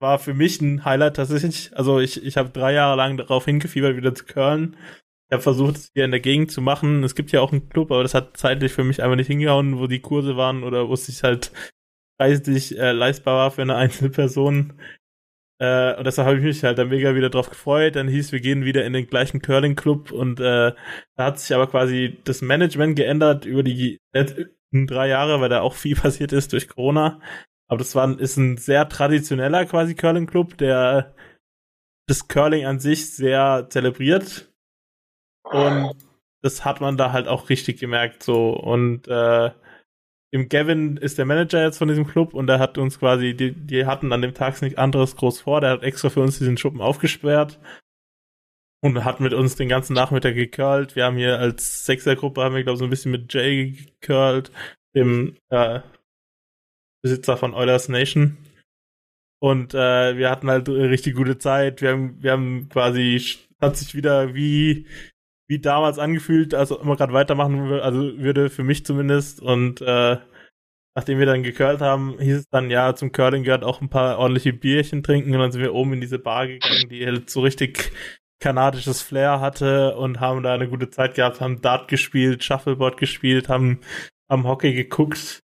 War 0.00 0.18
für 0.18 0.34
mich 0.34 0.60
ein 0.60 0.84
Highlight 0.84 1.16
tatsächlich. 1.16 1.76
Also 1.76 1.98
ich, 1.98 2.22
ich 2.24 2.36
habe 2.36 2.50
drei 2.50 2.72
Jahre 2.72 2.96
lang 2.96 3.16
darauf 3.16 3.44
hingefiebert, 3.44 3.96
wieder 3.96 4.14
zu 4.14 4.24
curlen. 4.24 4.76
Ich 5.28 5.34
habe 5.34 5.42
versucht, 5.42 5.76
es 5.76 5.90
hier 5.94 6.04
in 6.04 6.10
der 6.10 6.20
Gegend 6.20 6.50
zu 6.50 6.62
machen. 6.62 7.04
Es 7.04 7.14
gibt 7.14 7.32
ja 7.32 7.40
auch 7.40 7.52
einen 7.52 7.68
Club, 7.68 7.90
aber 7.90 8.02
das 8.02 8.14
hat 8.14 8.36
zeitlich 8.36 8.72
für 8.72 8.84
mich 8.84 9.02
einfach 9.02 9.16
nicht 9.16 9.26
hingehauen, 9.26 9.78
wo 9.78 9.86
die 9.86 10.00
Kurse 10.00 10.36
waren 10.36 10.62
oder 10.62 10.88
wo 10.88 10.94
es 10.94 11.06
sich 11.06 11.22
halt 11.22 11.52
preislich 12.18 12.78
äh, 12.78 12.92
leistbar 12.92 13.36
war 13.36 13.50
für 13.50 13.62
eine 13.62 13.76
einzelne 13.76 14.10
Person. 14.10 14.80
Äh, 15.60 15.96
und 15.96 16.06
deshalb 16.06 16.28
habe 16.28 16.38
ich 16.38 16.44
mich 16.44 16.62
halt 16.64 16.78
dann 16.78 16.88
mega 16.88 17.14
wieder 17.14 17.30
drauf 17.30 17.50
gefreut. 17.50 17.96
Dann 17.96 18.08
hieß, 18.08 18.32
wir 18.32 18.40
gehen 18.40 18.64
wieder 18.64 18.84
in 18.84 18.92
den 18.92 19.06
gleichen 19.06 19.42
Curling-Club 19.42 20.12
und 20.12 20.40
äh, 20.40 20.72
da 21.16 21.24
hat 21.24 21.40
sich 21.40 21.54
aber 21.54 21.66
quasi 21.66 22.18
das 22.24 22.42
Management 22.42 22.96
geändert 22.96 23.44
über 23.44 23.62
die 23.62 23.98
letzten 24.14 24.86
drei 24.86 25.08
Jahre, 25.08 25.40
weil 25.40 25.48
da 25.48 25.60
auch 25.60 25.74
viel 25.74 25.96
passiert 26.00 26.32
ist 26.32 26.52
durch 26.52 26.68
Corona. 26.68 27.20
Aber 27.68 27.78
das 27.78 27.94
war, 27.94 28.18
ist 28.18 28.36
ein 28.36 28.56
sehr 28.56 28.88
traditioneller 28.88 29.66
quasi 29.66 29.94
Curling-Club, 29.94 30.56
der 30.58 31.14
das 32.06 32.26
Curling 32.26 32.64
an 32.64 32.80
sich 32.80 33.14
sehr 33.14 33.66
zelebriert. 33.68 34.50
Und 35.44 35.94
das 36.42 36.64
hat 36.64 36.80
man 36.80 36.96
da 36.96 37.12
halt 37.12 37.28
auch 37.28 37.50
richtig 37.50 37.78
gemerkt 37.78 38.22
so. 38.22 38.50
Und 38.50 39.06
äh, 39.08 39.50
im 40.30 40.48
Gavin 40.48 40.96
ist 40.96 41.18
der 41.18 41.24
Manager 41.24 41.62
jetzt 41.62 41.78
von 41.78 41.88
diesem 41.88 42.06
Club 42.06 42.34
und 42.34 42.46
der 42.46 42.58
hat 42.58 42.78
uns 42.78 42.98
quasi, 42.98 43.34
die, 43.34 43.52
die 43.52 43.86
hatten 43.86 44.12
an 44.12 44.22
dem 44.22 44.34
Tag 44.34 44.60
nichts 44.62 44.78
anderes 44.78 45.16
groß 45.16 45.40
vor. 45.40 45.60
Der 45.60 45.70
hat 45.70 45.82
extra 45.82 46.10
für 46.10 46.20
uns 46.20 46.38
diesen 46.38 46.56
Schuppen 46.56 46.80
aufgesperrt 46.80 47.58
und 48.82 49.04
hat 49.04 49.20
mit 49.20 49.34
uns 49.34 49.56
den 49.56 49.68
ganzen 49.68 49.94
Nachmittag 49.94 50.34
gecurlt. 50.34 50.96
Wir 50.96 51.04
haben 51.04 51.16
hier 51.16 51.38
als 51.38 51.86
Sechsergruppe, 51.86 52.42
haben 52.42 52.54
wir, 52.54 52.62
glaube 52.62 52.74
ich, 52.74 52.78
so 52.78 52.84
ein 52.84 52.90
bisschen 52.90 53.12
mit 53.12 53.32
Jay 53.32 53.72
gecurlt, 54.00 54.52
dem 54.94 55.36
äh, 55.50 55.80
Besitzer 57.08 57.38
von 57.38 57.54
Oilers 57.54 57.88
Nation. 57.88 58.36
Und 59.40 59.72
äh, 59.72 60.16
wir 60.16 60.30
hatten 60.30 60.50
halt 60.50 60.68
eine 60.68 60.90
richtig 60.90 61.14
gute 61.14 61.38
Zeit. 61.38 61.80
Wir 61.80 61.92
haben, 61.92 62.22
wir 62.22 62.32
haben 62.32 62.68
quasi, 62.68 63.22
hat 63.60 63.76
sich 63.76 63.94
wieder 63.94 64.34
wie, 64.34 64.86
wie 65.48 65.58
damals 65.58 65.98
angefühlt, 65.98 66.54
als 66.54 66.70
man 66.70 66.96
gerade 66.96 67.12
weitermachen 67.12 67.68
würde, 67.68 67.82
also 67.82 68.18
würde 68.18 68.50
für 68.50 68.64
mich 68.64 68.84
zumindest. 68.84 69.40
Und 69.40 69.80
äh, 69.80 70.18
nachdem 70.94 71.18
wir 71.18 71.26
dann 71.26 71.42
gecurlt 71.42 71.80
haben, 71.80 72.18
hieß 72.18 72.36
es 72.36 72.48
dann, 72.50 72.68
ja, 72.68 72.94
zum 72.94 73.12
Curling 73.12 73.44
gehört 73.44 73.64
auch 73.64 73.80
ein 73.80 73.88
paar 73.88 74.18
ordentliche 74.18 74.52
Bierchen 74.52 75.02
trinken. 75.02 75.32
Und 75.32 75.40
dann 75.40 75.52
sind 75.52 75.62
wir 75.62 75.74
oben 75.74 75.94
in 75.94 76.00
diese 76.00 76.18
Bar 76.18 76.46
gegangen, 76.46 76.90
die 76.90 77.06
halt 77.06 77.30
so 77.30 77.40
richtig 77.40 77.90
kanadisches 78.40 79.00
Flair 79.00 79.40
hatte 79.40 79.96
und 79.96 80.20
haben 80.20 80.42
da 80.42 80.52
eine 80.52 80.68
gute 80.68 80.90
Zeit 80.90 81.14
gehabt, 81.14 81.40
haben 81.40 81.62
Dart 81.62 81.88
gespielt, 81.88 82.44
Shuffleboard 82.44 82.96
gespielt, 82.96 83.48
haben 83.48 83.80
am 84.28 84.46
Hockey 84.46 84.74
geguckt. 84.74 85.42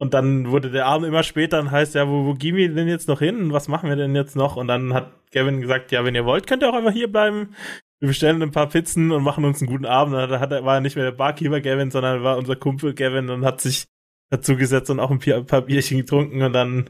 Und 0.00 0.14
dann 0.14 0.50
wurde 0.50 0.70
der 0.70 0.86
Abend 0.86 1.06
immer 1.06 1.22
später 1.22 1.60
und 1.60 1.70
heißt, 1.70 1.94
ja, 1.94 2.08
wo, 2.08 2.24
wo 2.24 2.32
gehen 2.32 2.56
wir 2.56 2.72
denn 2.74 2.88
jetzt 2.88 3.06
noch 3.06 3.18
hin? 3.18 3.52
Was 3.52 3.68
machen 3.68 3.90
wir 3.90 3.96
denn 3.96 4.16
jetzt 4.16 4.34
noch? 4.34 4.56
Und 4.56 4.66
dann 4.66 4.94
hat 4.94 5.12
Gavin 5.30 5.60
gesagt, 5.60 5.92
ja, 5.92 6.04
wenn 6.04 6.14
ihr 6.14 6.24
wollt, 6.24 6.46
könnt 6.46 6.62
ihr 6.62 6.70
auch 6.70 6.74
einfach 6.74 6.92
hier 6.92 7.12
bleiben. 7.12 7.54
Wir 7.98 8.08
bestellen 8.08 8.42
ein 8.42 8.50
paar 8.50 8.70
Pizzen 8.70 9.12
und 9.12 9.22
machen 9.22 9.44
uns 9.44 9.60
einen 9.60 9.70
guten 9.70 9.84
Abend. 9.84 10.14
Da 10.14 10.40
hat 10.40 10.50
war 10.50 10.76
er 10.76 10.80
nicht 10.80 10.96
mehr 10.96 11.04
der 11.04 11.16
Barkeeper 11.16 11.60
Gavin, 11.60 11.90
sondern 11.90 12.22
war 12.22 12.38
unser 12.38 12.56
Kumpel 12.56 12.94
Gavin 12.94 13.28
und 13.28 13.44
hat 13.44 13.60
sich 13.60 13.84
dazu 14.30 14.56
gesetzt 14.56 14.88
und 14.88 15.00
auch 15.00 15.10
ein 15.10 15.46
paar 15.46 15.62
Bierchen 15.62 15.98
getrunken 15.98 16.42
und 16.42 16.52
dann, 16.52 16.88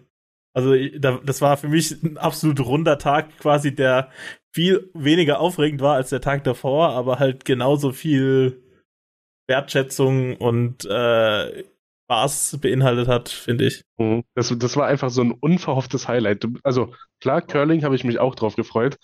also 0.52 0.74
das 1.24 1.40
war 1.40 1.56
für 1.56 1.68
mich 1.68 2.02
ein 2.02 2.18
absolut 2.18 2.60
runder 2.60 2.98
Tag 2.98 3.36
quasi, 3.38 3.74
der 3.74 4.10
viel 4.52 4.90
weniger 4.94 5.40
aufregend 5.40 5.80
war 5.80 5.96
als 5.96 6.10
der 6.10 6.20
Tag 6.20 6.44
davor, 6.44 6.90
aber 6.90 7.18
halt 7.18 7.44
genauso 7.44 7.92
viel 7.92 8.62
Wertschätzung 9.48 10.36
und 10.36 10.84
äh, 10.84 11.64
Spaß 12.10 12.58
beinhaltet 12.60 13.06
hat, 13.06 13.28
finde 13.28 13.66
ich. 13.68 13.84
Mhm. 13.96 14.24
Das, 14.34 14.52
das 14.58 14.76
war 14.76 14.86
einfach 14.88 15.10
so 15.10 15.22
ein 15.22 15.30
unverhofftes 15.30 16.08
Highlight. 16.08 16.44
Also 16.64 16.92
klar, 17.20 17.40
Curling 17.40 17.84
habe 17.84 17.94
ich 17.94 18.02
mich 18.02 18.18
auch 18.18 18.34
drauf 18.34 18.56
gefreut, 18.56 18.96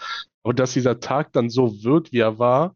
aber 0.43 0.55
dass 0.55 0.73
dieser 0.73 0.99
Tag 0.99 1.33
dann 1.33 1.49
so 1.49 1.85
wird, 1.85 2.11
wie 2.13 2.19
er 2.19 2.41
war, 2.41 2.75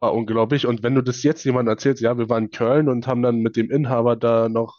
war 0.00 0.12
unglaublich. 0.12 0.66
Und 0.66 0.82
wenn 0.82 0.94
du 0.94 1.00
das 1.00 1.22
jetzt 1.22 1.44
jemandem 1.44 1.72
erzählst, 1.72 2.02
ja, 2.02 2.18
wir 2.18 2.28
waren 2.28 2.44
in 2.44 2.50
Köln 2.50 2.88
und 2.90 3.06
haben 3.06 3.22
dann 3.22 3.38
mit 3.38 3.56
dem 3.56 3.70
Inhaber 3.70 4.14
da 4.14 4.50
noch 4.50 4.78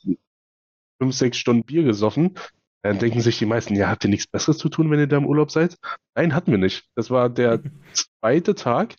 fünf, 1.02 1.16
sechs 1.16 1.38
Stunden 1.38 1.64
Bier 1.64 1.84
gesoffen, 1.84 2.36
dann 2.84 3.00
denken 3.00 3.22
sich 3.22 3.39
die 3.39 3.46
meisten, 3.48 3.76
ja, 3.76 3.89
habt 3.89 4.04
ihr 4.04 4.10
nichts 4.12 4.28
Besseres 4.28 4.60
zu 4.60 4.70
tun, 4.70 4.91
wenn 4.91 5.00
ihr 5.00 5.08
da 5.08 5.18
im 5.18 5.26
Urlaub 5.26 5.50
seid? 5.50 5.78
Nein, 6.16 6.36
hatten 6.36 6.52
wir 6.52 6.58
nicht. 6.60 6.86
Das 6.96 7.10
war 7.10 7.30
der 7.30 7.62
zweite 8.22 8.54
Tag. 8.54 8.96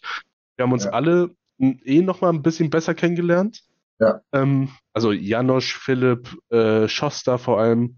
Wir 0.57 0.65
haben 0.65 0.73
uns 0.73 0.85
Ja. 0.87 0.91
alle 0.91 1.31
m, 1.61 1.79
eh 1.85 2.01
noch 2.01 2.21
mal 2.21 2.31
ein 2.31 2.43
bisschen 2.43 2.71
besser 2.71 2.95
kennengelernt. 2.95 3.63
Ja. 4.05 4.21
Ähm, 4.33 4.69
also 4.93 5.13
Janosch, 5.13 5.77
Philipp, 5.77 6.37
äh, 6.51 6.89
Schoster 6.89 7.39
vor 7.39 7.61
allem. 7.61 7.97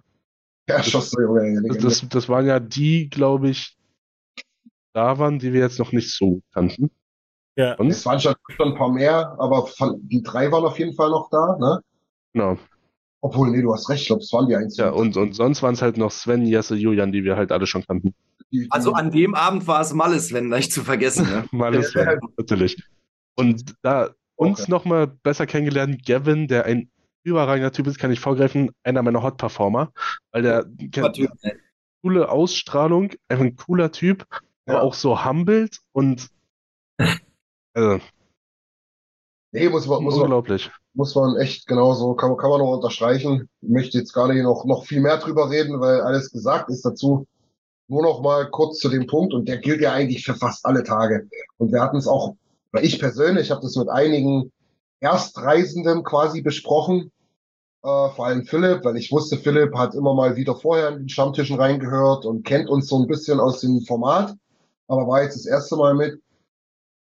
Ja, 0.68 0.82
Schoster, 0.82 1.22
Junge, 1.22 1.62
Das, 1.68 1.78
das, 1.78 2.08
das 2.08 2.28
waren 2.28 2.46
ja 2.46 2.60
die, 2.60 3.08
glaube 3.08 3.50
ich, 3.50 3.76
da 4.94 5.18
waren, 5.18 5.38
die 5.38 5.52
wir 5.52 5.60
jetzt 5.60 5.78
noch 5.78 5.92
nicht 5.92 6.12
so 6.14 6.40
kannten. 6.52 6.90
Ja. 7.56 7.74
Und? 7.74 7.88
Es 7.88 8.04
waren 8.06 8.20
schon, 8.20 8.34
ein 8.58 8.74
paar 8.74 8.90
mehr, 8.90 9.36
aber 9.38 9.66
von, 9.66 9.98
die 10.02 10.22
drei 10.22 10.50
waren 10.52 10.64
auf 10.64 10.78
jeden 10.78 10.94
Fall 10.94 11.10
noch 11.10 11.28
da, 11.30 11.56
ne? 11.58 11.80
Genau. 12.32 12.58
Obwohl, 13.20 13.50
nee, 13.50 13.62
du 13.62 13.72
hast 13.72 13.88
recht, 13.88 14.02
ich 14.02 14.06
glaube, 14.08 14.22
es 14.22 14.32
waren 14.32 14.46
die 14.46 14.54
einzigen. 14.54 14.88
Ja, 14.88 14.92
und, 14.92 15.16
und 15.16 15.34
sonst 15.34 15.62
waren 15.62 15.72
es 15.74 15.82
halt 15.82 15.96
noch 15.96 16.10
Sven, 16.10 16.46
Jesse, 16.46 16.76
Julian, 16.76 17.12
die 17.12 17.24
wir 17.24 17.36
halt 17.36 17.50
alle 17.50 17.66
schon 17.66 17.84
kannten. 17.84 18.14
Also 18.70 18.92
an 18.92 19.10
dem 19.10 19.34
Abend 19.34 19.66
war 19.66 19.80
es 19.80 19.92
Malles, 19.92 20.32
wenn 20.32 20.48
nicht 20.48 20.72
zu 20.72 20.84
vergessen. 20.84 21.26
Ne? 21.28 21.44
Mal 21.50 21.72
das 21.72 21.92
Ja. 21.94 22.02
Sven, 22.04 22.20
natürlich. 22.36 22.82
Und 23.34 23.74
da 23.82 24.10
uns 24.36 24.60
Okay. 24.62 24.70
noch 24.70 24.84
mal 24.84 25.06
besser 25.06 25.46
kennengelernt, 25.46 26.04
Gavin, 26.06 26.48
der 26.48 26.64
ein 26.66 26.90
überragender 27.24 27.72
Typ 27.72 27.86
ist, 27.88 27.98
kann 27.98 28.12
ich 28.12 28.20
vorgreifen, 28.20 28.70
einer 28.84 29.02
meiner 29.02 29.22
Hot-Performer, 29.22 29.92
weil 30.32 30.42
der 30.42 30.64
kennt 30.92 31.14
Typ, 31.16 31.30
coole 32.02 32.28
Ausstrahlung, 32.30 33.10
einfach 33.28 33.44
ein 33.44 33.56
cooler 33.56 33.90
Typ, 33.90 34.26
Ja. 34.68 34.74
aber 34.76 34.82
auch 34.82 34.94
so 34.94 35.24
humbled 35.24 35.78
und 35.92 36.28
also, 37.74 38.00
nee, 39.52 39.68
muss 39.68 39.86
man, 39.86 40.02
muss 40.04 40.14
man, 40.14 40.24
unglaublich. 40.24 40.70
muss 40.94 41.14
man 41.14 41.36
echt 41.36 41.66
genauso, 41.66 42.14
kann, 42.14 42.36
kann 42.36 42.50
man 42.50 42.60
noch 42.60 42.72
unterstreichen. 42.76 43.48
Ich 43.60 43.68
möchte 43.68 43.98
jetzt 43.98 44.12
gar 44.12 44.28
nicht 44.32 44.42
noch, 44.42 44.64
noch 44.64 44.84
viel 44.86 45.00
mehr 45.00 45.18
drüber 45.18 45.50
reden, 45.50 45.80
weil 45.80 46.00
alles 46.00 46.30
gesagt 46.30 46.70
ist 46.70 46.84
dazu. 46.84 47.26
Nur 47.88 48.02
noch 48.02 48.20
mal 48.20 48.50
kurz 48.50 48.78
zu 48.78 48.88
dem 48.88 49.06
Punkt 49.06 49.32
und 49.32 49.48
der 49.48 49.58
gilt 49.58 49.80
ja 49.80 49.92
eigentlich 49.92 50.24
für 50.24 50.34
fast 50.34 50.66
alle 50.66 50.82
Tage. 50.82 51.28
Und 51.58 51.72
wir 51.72 51.80
hatten 51.80 51.96
es 51.96 52.08
auch, 52.08 52.34
weil 52.76 52.84
ich 52.84 52.98
persönlich 52.98 53.50
habe 53.50 53.62
das 53.62 53.74
mit 53.76 53.88
einigen 53.88 54.52
Erstreisenden 55.00 56.04
quasi 56.04 56.42
besprochen, 56.42 57.10
äh, 57.82 58.10
vor 58.10 58.26
allem 58.26 58.44
Philipp, 58.44 58.84
weil 58.84 58.98
ich 58.98 59.10
wusste, 59.10 59.38
Philipp 59.38 59.74
hat 59.74 59.94
immer 59.94 60.12
mal 60.12 60.36
wieder 60.36 60.54
vorher 60.54 60.88
in 60.90 60.98
den 60.98 61.08
Stammtischen 61.08 61.58
reingehört 61.58 62.26
und 62.26 62.44
kennt 62.44 62.68
uns 62.68 62.88
so 62.88 62.98
ein 62.98 63.06
bisschen 63.06 63.40
aus 63.40 63.60
dem 63.60 63.80
Format, 63.80 64.36
aber 64.88 65.08
war 65.08 65.22
jetzt 65.22 65.36
das 65.36 65.46
erste 65.46 65.76
Mal 65.76 65.94
mit. 65.94 66.20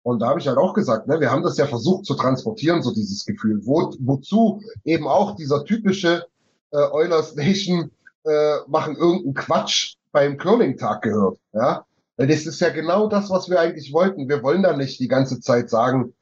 Und 0.02 0.20
da 0.20 0.30
habe 0.30 0.40
ich 0.40 0.48
halt 0.48 0.58
auch 0.58 0.74
gesagt, 0.74 1.08
ne, 1.08 1.20
wir 1.20 1.30
haben 1.30 1.44
das 1.44 1.58
ja 1.58 1.68
versucht 1.68 2.06
zu 2.06 2.16
transportieren, 2.16 2.82
so 2.82 2.92
dieses 2.92 3.24
Gefühl. 3.24 3.62
Wo, 3.64 3.94
wozu 4.00 4.64
eben 4.84 5.08
auch 5.08 5.36
dieser 5.36 5.64
typische 5.64 6.26
äh, 6.72 6.90
Oilers 6.92 7.36
Nation 7.36 7.92
äh, 8.24 8.58
machen 8.68 8.96
irgendeinen 8.96 9.36
Quatsch 9.36 9.94
beim 10.12 10.40
Curling-Tag 10.40 11.04
gehört. 11.04 11.38
Ja? 11.54 11.86
Weil 12.18 12.28
das 12.28 12.46
ist 12.46 12.60
ja 12.62 12.70
genau 12.70 13.08
das, 13.08 13.30
was 13.30 13.50
wir 13.50 13.60
eigentlich 13.60 13.94
wollten. 13.94 14.30
Wir 14.30 14.44
wollen 14.44 14.64
da 14.64 14.76
nicht 14.76 15.00
die 15.00 15.08
ganze 15.08 15.40
Zeit 15.40 15.70
sagen, 15.70 16.14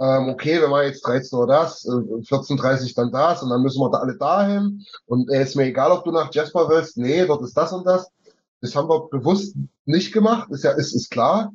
ähm, 0.00 0.28
okay, 0.28 0.60
wir 0.60 0.68
machen 0.68 0.86
jetzt 0.86 1.06
13 1.06 1.38
Uhr 1.38 1.46
das, 1.46 1.84
äh, 1.84 1.88
14.30 1.88 2.94
dann 2.94 3.10
das 3.10 3.42
und 3.42 3.50
dann 3.50 3.62
müssen 3.62 3.80
wir 3.80 3.90
da 3.90 3.98
alle 3.98 4.16
dahin. 4.16 4.84
Und 5.06 5.30
äh, 5.30 5.42
ist 5.42 5.56
mir 5.56 5.64
egal, 5.64 5.90
ob 5.90 6.04
du 6.04 6.12
nach 6.12 6.32
Jasper 6.32 6.68
willst. 6.68 6.96
Nee, 6.96 7.26
dort 7.26 7.42
ist 7.42 7.56
das 7.56 7.72
und 7.72 7.86
das. 7.86 8.08
Das 8.60 8.74
haben 8.74 8.88
wir 8.88 9.08
bewusst 9.10 9.54
nicht 9.84 10.12
gemacht, 10.12 10.50
ist 10.50 10.64
ja, 10.64 10.72
ist, 10.72 10.94
ist 10.94 11.10
klar 11.10 11.52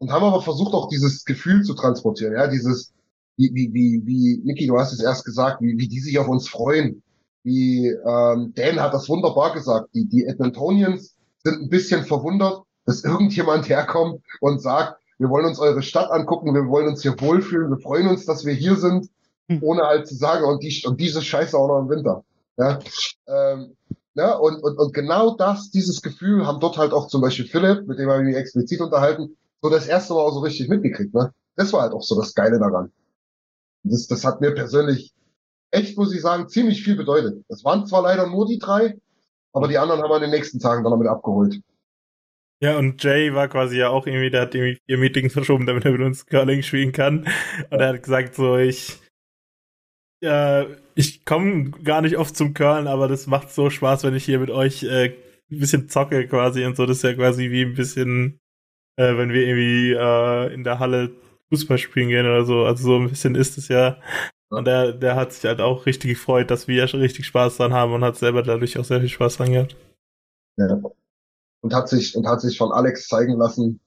und 0.00 0.10
haben 0.10 0.24
aber 0.24 0.42
versucht 0.42 0.74
auch 0.74 0.88
dieses 0.88 1.24
Gefühl 1.24 1.62
zu 1.62 1.74
transportieren, 1.74 2.32
ja, 2.32 2.48
dieses, 2.48 2.92
wie, 3.36 3.50
wie, 3.54 3.72
wie, 3.72 4.02
wie, 4.04 4.40
Niki, 4.44 4.66
du 4.66 4.78
hast 4.78 4.92
es 4.92 5.00
erst 5.00 5.24
gesagt, 5.24 5.60
wie, 5.60 5.78
wie 5.78 5.88
die 5.88 6.00
sich 6.00 6.18
auf 6.18 6.28
uns 6.28 6.48
freuen. 6.48 7.02
Wie 7.42 7.86
ähm, 7.88 8.52
Dan 8.54 8.80
hat 8.80 8.92
das 8.92 9.08
wunderbar 9.08 9.52
gesagt. 9.54 9.88
Die, 9.94 10.06
die 10.06 10.24
Edmontonians 10.24 11.16
sind 11.44 11.62
ein 11.62 11.68
bisschen 11.68 12.04
verwundert, 12.04 12.62
dass 12.90 13.04
irgendjemand 13.04 13.68
herkommt 13.68 14.20
und 14.40 14.60
sagt, 14.60 15.00
wir 15.18 15.30
wollen 15.30 15.46
uns 15.46 15.60
eure 15.60 15.80
Stadt 15.80 16.10
angucken, 16.10 16.54
wir 16.54 16.66
wollen 16.66 16.88
uns 16.88 17.02
hier 17.02 17.20
wohlfühlen, 17.20 17.70
wir 17.70 17.78
freuen 17.78 18.08
uns, 18.08 18.26
dass 18.26 18.44
wir 18.44 18.52
hier 18.52 18.74
sind, 18.74 19.08
hm. 19.48 19.62
ohne 19.62 19.82
halt 19.82 20.08
zu 20.08 20.16
sagen, 20.16 20.44
und, 20.44 20.64
die, 20.64 20.82
und 20.84 21.00
diese 21.00 21.22
Scheiße 21.22 21.56
auch 21.56 21.68
noch 21.68 21.78
im 21.78 21.88
Winter. 21.88 22.24
Ja, 22.56 22.80
ähm, 23.28 23.76
ja 24.14 24.34
und, 24.34 24.60
und, 24.60 24.76
und 24.76 24.92
genau 24.92 25.36
das, 25.36 25.70
dieses 25.70 26.02
Gefühl 26.02 26.48
haben 26.48 26.58
dort 26.58 26.78
halt 26.78 26.92
auch 26.92 27.06
zum 27.06 27.20
Beispiel 27.20 27.46
Philipp, 27.46 27.86
mit 27.86 28.00
dem 28.00 28.10
habe 28.10 28.22
ich 28.22 28.26
mich 28.26 28.36
explizit 28.36 28.80
unterhalten, 28.80 29.36
so 29.62 29.70
das 29.70 29.86
erste 29.86 30.14
Mal 30.14 30.22
auch 30.22 30.34
so 30.34 30.40
richtig 30.40 30.68
mitgekriegt. 30.68 31.14
Ne? 31.14 31.32
Das 31.54 31.72
war 31.72 31.82
halt 31.82 31.92
auch 31.92 32.02
so 32.02 32.20
das 32.20 32.34
Geile 32.34 32.58
daran. 32.58 32.90
Das, 33.84 34.08
das 34.08 34.24
hat 34.24 34.40
mir 34.40 34.52
persönlich 34.52 35.14
echt, 35.70 35.96
muss 35.96 36.12
ich 36.12 36.22
sagen, 36.22 36.48
ziemlich 36.48 36.82
viel 36.82 36.96
bedeutet. 36.96 37.44
Es 37.46 37.64
waren 37.64 37.86
zwar 37.86 38.02
leider 38.02 38.26
nur 38.26 38.46
die 38.46 38.58
drei, 38.58 38.98
aber 39.52 39.68
die 39.68 39.78
anderen 39.78 40.02
haben 40.02 40.10
wir 40.10 40.16
in 40.16 40.22
den 40.22 40.30
nächsten 40.32 40.58
Tagen 40.58 40.82
dann 40.82 40.90
damit 40.90 41.06
abgeholt. 41.06 41.60
Ja, 42.62 42.76
und 42.78 43.02
Jay 43.02 43.34
war 43.34 43.48
quasi 43.48 43.78
ja 43.78 43.88
auch 43.88 44.06
irgendwie, 44.06 44.30
der 44.30 44.42
hat 44.42 44.54
irgendwie 44.54 44.78
vier 44.86 44.98
Meetings 44.98 45.32
verschoben, 45.32 45.66
damit 45.66 45.84
er 45.84 45.92
mit 45.92 46.02
uns 46.02 46.26
Curling 46.26 46.62
spielen 46.62 46.92
kann. 46.92 47.20
Und 47.70 47.80
er 47.80 47.88
hat 47.88 48.02
gesagt, 48.02 48.34
so, 48.34 48.56
ich, 48.58 48.98
ja, 50.22 50.66
ich 50.94 51.24
komme 51.24 51.70
gar 51.70 52.02
nicht 52.02 52.18
oft 52.18 52.36
zum 52.36 52.52
Curlen, 52.52 52.86
aber 52.86 53.08
das 53.08 53.26
macht 53.26 53.50
so 53.50 53.70
Spaß, 53.70 54.04
wenn 54.04 54.14
ich 54.14 54.24
hier 54.24 54.38
mit 54.38 54.50
euch 54.50 54.82
äh, 54.82 55.14
ein 55.50 55.58
bisschen 55.58 55.88
zocke 55.88 56.26
quasi 56.28 56.66
und 56.66 56.76
so. 56.76 56.84
Das 56.84 56.98
ist 56.98 57.02
ja 57.02 57.14
quasi 57.14 57.50
wie 57.50 57.62
ein 57.62 57.74
bisschen 57.74 58.40
äh, 59.00 59.16
wenn 59.16 59.32
wir 59.32 59.46
irgendwie 59.46 59.92
äh, 59.92 60.52
in 60.54 60.62
der 60.64 60.78
Halle 60.78 61.10
Fußball 61.48 61.78
spielen 61.78 62.08
gehen 62.08 62.26
oder 62.26 62.44
so. 62.44 62.64
Also 62.64 62.84
so 62.84 62.96
ein 62.98 63.08
bisschen 63.08 63.34
ist 63.34 63.56
es 63.56 63.68
ja. 63.68 63.98
Und 64.50 64.66
der, 64.66 64.92
der 64.92 65.16
hat 65.16 65.32
sich 65.32 65.44
halt 65.44 65.60
auch 65.60 65.86
richtig 65.86 66.10
gefreut, 66.10 66.50
dass 66.50 66.68
wir 66.68 66.76
ja 66.76 66.88
schon 66.88 67.00
richtig 67.00 67.26
Spaß 67.26 67.56
dran 67.56 67.72
haben 67.72 67.92
und 67.92 68.04
hat 68.04 68.16
selber 68.16 68.42
dadurch 68.42 68.78
auch 68.78 68.84
sehr 68.84 69.00
viel 69.00 69.08
Spaß 69.08 69.38
dran 69.38 69.52
gehabt. 69.52 69.76
Ja. 70.58 70.80
Und 71.62 71.74
hat 71.74 71.88
sich, 71.88 72.16
und 72.16 72.26
hat 72.26 72.40
sich 72.40 72.56
von 72.56 72.72
Alex 72.72 73.08
zeigen 73.08 73.36
lassen, 73.36 73.80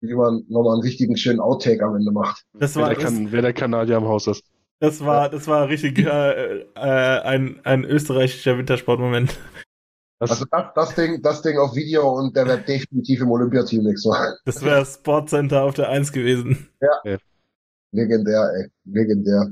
wie 0.00 0.14
man 0.14 0.44
nochmal 0.48 0.74
einen 0.74 0.82
richtigen 0.82 1.16
schönen 1.16 1.40
Outtake 1.40 1.84
am 1.84 1.96
Ende 1.96 2.10
macht. 2.10 2.44
Das 2.54 2.76
war, 2.76 2.88
wer, 2.88 2.94
der, 2.94 3.04
kann, 3.04 3.32
wer 3.32 3.42
der 3.42 3.52
Kanadier 3.52 3.96
am 3.96 4.06
Haus 4.06 4.26
ist. 4.26 4.44
Das 4.78 5.04
war, 5.04 5.30
das 5.30 5.46
war 5.46 5.68
richtig 5.68 5.98
äh, 5.98 6.60
äh, 6.60 6.64
ein, 6.74 7.60
ein 7.64 7.84
österreichischer 7.84 8.58
Wintersportmoment. 8.58 9.38
Das 10.18 10.30
also 10.30 10.46
das, 10.50 10.64
das, 10.74 10.94
Ding, 10.94 11.22
das 11.22 11.42
Ding 11.42 11.58
auf 11.58 11.74
Video 11.74 12.10
und 12.18 12.34
der 12.36 12.46
wird 12.46 12.68
definitiv 12.68 13.20
im 13.20 13.30
Olympiateam 13.30 13.84
nächstes 13.84 14.10
Mal. 14.10 14.38
Das 14.44 14.64
wäre 14.64 14.84
Sportcenter 14.84 15.62
auf 15.62 15.74
der 15.74 15.90
1 15.90 16.12
gewesen. 16.12 16.68
Ja. 16.80 16.88
ja. 17.04 17.18
Legendär, 17.92 18.50
ey. 18.54 18.70
Legendär. 18.84 19.50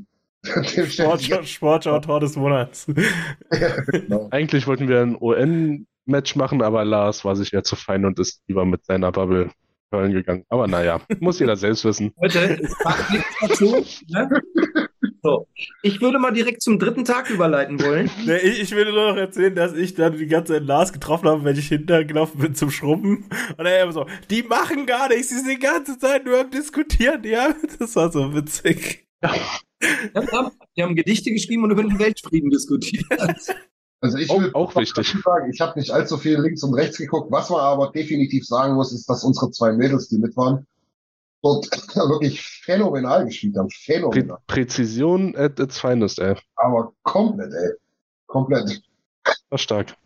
Sportschau 1.44 2.00
Tor 2.00 2.20
des 2.20 2.36
Monats. 2.36 2.86
ja, 3.52 3.80
genau. 3.86 4.28
Eigentlich 4.30 4.66
wollten 4.66 4.88
wir 4.88 5.00
ein 5.00 5.86
ON-Match 6.06 6.36
machen, 6.36 6.62
aber 6.62 6.84
Lars 6.84 7.24
war 7.24 7.36
sich 7.36 7.50
ja 7.50 7.62
zu 7.62 7.76
fein 7.76 8.04
und 8.04 8.18
ist 8.18 8.42
lieber 8.46 8.64
mit 8.64 8.84
seiner 8.84 9.12
Bubble 9.12 9.50
Köln 9.90 10.12
gegangen. 10.12 10.44
Aber 10.48 10.66
naja, 10.66 11.00
muss 11.20 11.38
jeder 11.38 11.56
selbst 11.56 11.84
wissen. 11.84 12.12
Leute, 12.20 12.58
es 12.60 12.74
macht 12.84 13.10
nichts 13.10 13.28
dazu. 13.40 13.84
Ne? 14.08 14.28
So, 15.22 15.46
ich 15.82 16.00
würde 16.00 16.18
mal 16.18 16.32
direkt 16.32 16.62
zum 16.62 16.78
dritten 16.78 17.04
Tag 17.04 17.30
überleiten 17.30 17.80
wollen. 17.80 18.10
nee, 18.26 18.36
ich, 18.36 18.60
ich 18.60 18.72
würde 18.72 18.92
nur 18.92 19.12
noch 19.12 19.16
erzählen, 19.16 19.54
dass 19.54 19.72
ich 19.72 19.94
dann 19.94 20.18
die 20.18 20.26
ganze 20.26 20.54
Zeit 20.54 20.64
Lars 20.64 20.92
getroffen 20.92 21.28
habe, 21.28 21.44
wenn 21.44 21.56
ich 21.56 21.68
hintergelaufen 21.68 22.40
bin 22.40 22.54
zum 22.54 22.70
Schrubben. 22.70 23.24
Und 23.56 23.66
er 23.66 23.84
immer 23.84 23.92
so, 23.92 24.06
die 24.30 24.42
machen 24.42 24.84
gar 24.86 25.08
nichts, 25.08 25.28
die 25.28 25.36
sind 25.36 25.48
die 25.48 25.58
ganze 25.58 25.98
Zeit 25.98 26.26
nur 26.26 26.40
am 26.40 26.50
Diskutieren. 26.50 27.22
Ja, 27.24 27.54
das 27.78 27.96
war 27.96 28.12
so 28.12 28.34
witzig. 28.34 29.06
Ja. 29.22 29.34
Ja, 30.14 30.50
die 30.76 30.82
haben 30.82 30.94
Gedichte 30.94 31.30
geschrieben 31.30 31.64
und 31.64 31.70
über 31.70 31.82
den 31.82 31.98
Weltfrieden 31.98 32.50
diskutiert. 32.50 33.04
Also 34.04 34.18
ich 34.18 34.28
will 34.28 34.50
auch, 34.52 34.68
auch 34.68 34.76
wichtig. 34.76 35.16
sagen, 35.24 35.50
ich 35.50 35.62
habe 35.62 35.78
nicht 35.78 35.90
allzu 35.90 36.18
viel 36.18 36.38
links 36.38 36.62
und 36.62 36.74
rechts 36.74 36.98
geguckt. 36.98 37.32
Was 37.32 37.48
man 37.48 37.60
aber 37.60 37.90
definitiv 37.90 38.44
sagen 38.44 38.74
muss, 38.74 38.92
ist, 38.92 39.08
dass 39.08 39.24
unsere 39.24 39.50
zwei 39.50 39.72
Mädels, 39.72 40.08
die 40.08 40.18
mit 40.18 40.36
waren, 40.36 40.66
dort 41.42 41.64
wirklich 41.96 42.42
phänomenal 42.42 43.24
gespielt 43.24 43.56
haben. 43.56 43.70
Phänomenal. 43.70 44.36
Prä 44.46 44.64
Präzision 44.66 45.34
at 45.36 45.58
its 45.58 45.80
finest, 45.80 46.18
ey. 46.18 46.36
Aber 46.56 46.92
komplett, 47.02 47.54
ey. 47.54 47.70
Komplett. 48.26 48.82
War 49.48 49.58
stark. 49.58 49.96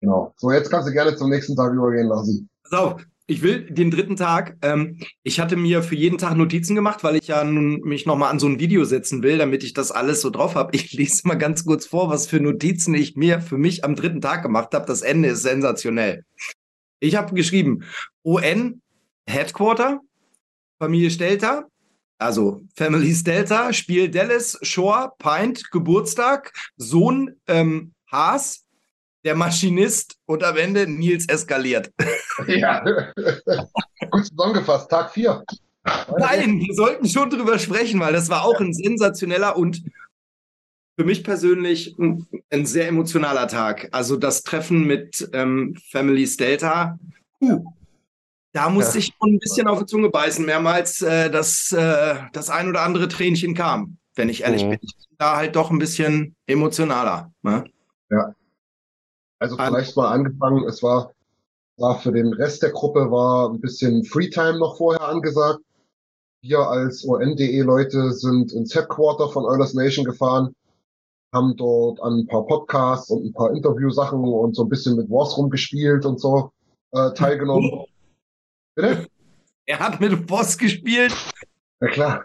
Genau. 0.00 0.32
So, 0.38 0.50
jetzt 0.50 0.70
kannst 0.70 0.88
du 0.88 0.92
gerne 0.92 1.14
zum 1.14 1.28
nächsten 1.28 1.54
Tag 1.56 1.74
übergehen, 1.74 2.08
Lasi. 2.08 2.46
Pass 2.62 2.80
auf, 2.80 3.04
ich 3.30 3.42
will 3.42 3.62
den 3.70 3.92
dritten 3.92 4.16
Tag. 4.16 4.56
Ähm, 4.60 4.98
ich 5.22 5.38
hatte 5.38 5.56
mir 5.56 5.84
für 5.84 5.94
jeden 5.94 6.18
Tag 6.18 6.36
Notizen 6.36 6.74
gemacht, 6.74 7.04
weil 7.04 7.14
ich 7.14 7.28
ja 7.28 7.44
nun 7.44 7.80
mich 7.82 8.04
nochmal 8.04 8.32
an 8.32 8.40
so 8.40 8.48
ein 8.48 8.58
Video 8.58 8.84
setzen 8.84 9.22
will, 9.22 9.38
damit 9.38 9.62
ich 9.62 9.72
das 9.72 9.92
alles 9.92 10.20
so 10.20 10.30
drauf 10.30 10.56
habe. 10.56 10.74
Ich 10.74 10.92
lese 10.92 11.28
mal 11.28 11.36
ganz 11.36 11.64
kurz 11.64 11.86
vor, 11.86 12.10
was 12.10 12.26
für 12.26 12.40
Notizen 12.40 12.92
ich 12.92 13.14
mir 13.14 13.40
für 13.40 13.56
mich 13.56 13.84
am 13.84 13.94
dritten 13.94 14.20
Tag 14.20 14.42
gemacht 14.42 14.74
habe. 14.74 14.84
Das 14.84 15.02
Ende 15.02 15.28
ist 15.28 15.42
sensationell. 15.42 16.24
Ich 16.98 17.14
habe 17.14 17.32
geschrieben, 17.32 17.84
ON 18.24 18.82
Headquarter, 19.28 20.00
Familie 20.80 21.12
Stelter, 21.12 21.68
also 22.18 22.62
Family 22.74 23.14
Stelter, 23.14 23.72
Spiel 23.72 24.10
Dallas, 24.10 24.58
Shore, 24.62 25.12
Pint, 25.18 25.70
Geburtstag, 25.70 26.52
Sohn 26.76 27.36
ähm, 27.46 27.92
Haas, 28.10 28.66
der 29.24 29.34
Maschinist 29.34 30.16
und 30.26 30.42
am 30.44 30.56
Ende 30.56 30.86
Nils 30.86 31.28
eskaliert. 31.28 31.90
Ja, 32.46 32.82
gut 34.10 34.26
zusammengefasst, 34.26 34.90
Tag 34.90 35.12
4. 35.12 35.44
Nein, 36.18 36.60
wir 36.60 36.74
sollten 36.74 37.08
schon 37.08 37.30
drüber 37.30 37.58
sprechen, 37.58 38.00
weil 38.00 38.12
das 38.12 38.30
war 38.30 38.44
auch 38.44 38.60
ein 38.60 38.72
sensationeller 38.72 39.56
und 39.56 39.82
für 40.98 41.04
mich 41.04 41.24
persönlich 41.24 41.96
ein 41.98 42.66
sehr 42.66 42.88
emotionaler 42.88 43.48
Tag. 43.48 43.88
Also 43.92 44.16
das 44.16 44.42
Treffen 44.42 44.86
mit 44.86 45.28
ähm, 45.32 45.76
Family 45.90 46.26
Stelta, 46.26 46.98
uh, 47.40 47.64
da 48.52 48.68
musste 48.68 48.98
ja. 48.98 49.04
ich 49.04 49.14
schon 49.18 49.34
ein 49.34 49.38
bisschen 49.38 49.68
auf 49.68 49.78
die 49.78 49.86
Zunge 49.86 50.10
beißen, 50.10 50.44
mehrmals, 50.44 51.02
äh, 51.02 51.30
dass 51.30 51.72
äh, 51.72 52.16
das 52.32 52.50
ein 52.50 52.68
oder 52.68 52.82
andere 52.82 53.08
Tränchen 53.08 53.54
kam, 53.54 53.98
wenn 54.16 54.28
ich 54.28 54.42
ehrlich 54.42 54.64
mhm. 54.64 54.70
bin. 54.70 54.78
Ich 54.82 54.96
bin 54.96 55.16
da 55.18 55.36
halt 55.36 55.56
doch 55.56 55.70
ein 55.70 55.78
bisschen 55.78 56.34
emotionaler. 56.46 57.32
Ne? 57.42 57.64
Ja. 58.10 58.34
Also 59.40 59.56
vielleicht 59.56 59.96
mal 59.96 60.12
angefangen, 60.12 60.64
es 60.68 60.82
war, 60.82 61.12
war 61.78 61.98
für 61.98 62.12
den 62.12 62.32
Rest 62.34 62.62
der 62.62 62.70
Gruppe 62.70 63.10
war 63.10 63.50
ein 63.50 63.60
bisschen 63.60 64.04
Freetime 64.04 64.58
noch 64.58 64.76
vorher 64.76 65.02
angesagt. 65.08 65.60
Wir 66.42 66.60
als 66.60 67.06
ONDE-Leute 67.06 68.12
sind 68.12 68.52
ins 68.52 68.74
Headquarter 68.74 69.30
von 69.30 69.44
Eulers 69.44 69.74
Nation 69.74 70.04
gefahren, 70.04 70.54
haben 71.32 71.56
dort 71.56 72.00
an 72.02 72.20
ein 72.20 72.26
paar 72.26 72.46
Podcasts 72.46 73.10
und 73.10 73.24
ein 73.24 73.32
paar 73.32 73.52
Interviewsachen 73.52 74.22
und 74.22 74.54
so 74.54 74.64
ein 74.64 74.68
bisschen 74.68 74.96
mit 74.96 75.08
Wars 75.10 75.36
rumgespielt 75.38 76.04
und 76.04 76.20
so 76.20 76.52
äh, 76.92 77.12
teilgenommen. 77.12 77.84
Bitte? 78.74 79.06
Er 79.64 79.78
hat 79.78 80.00
mit 80.00 80.26
Boss 80.26 80.58
gespielt. 80.58 81.14
Ja 81.80 81.88
klar. 81.88 82.24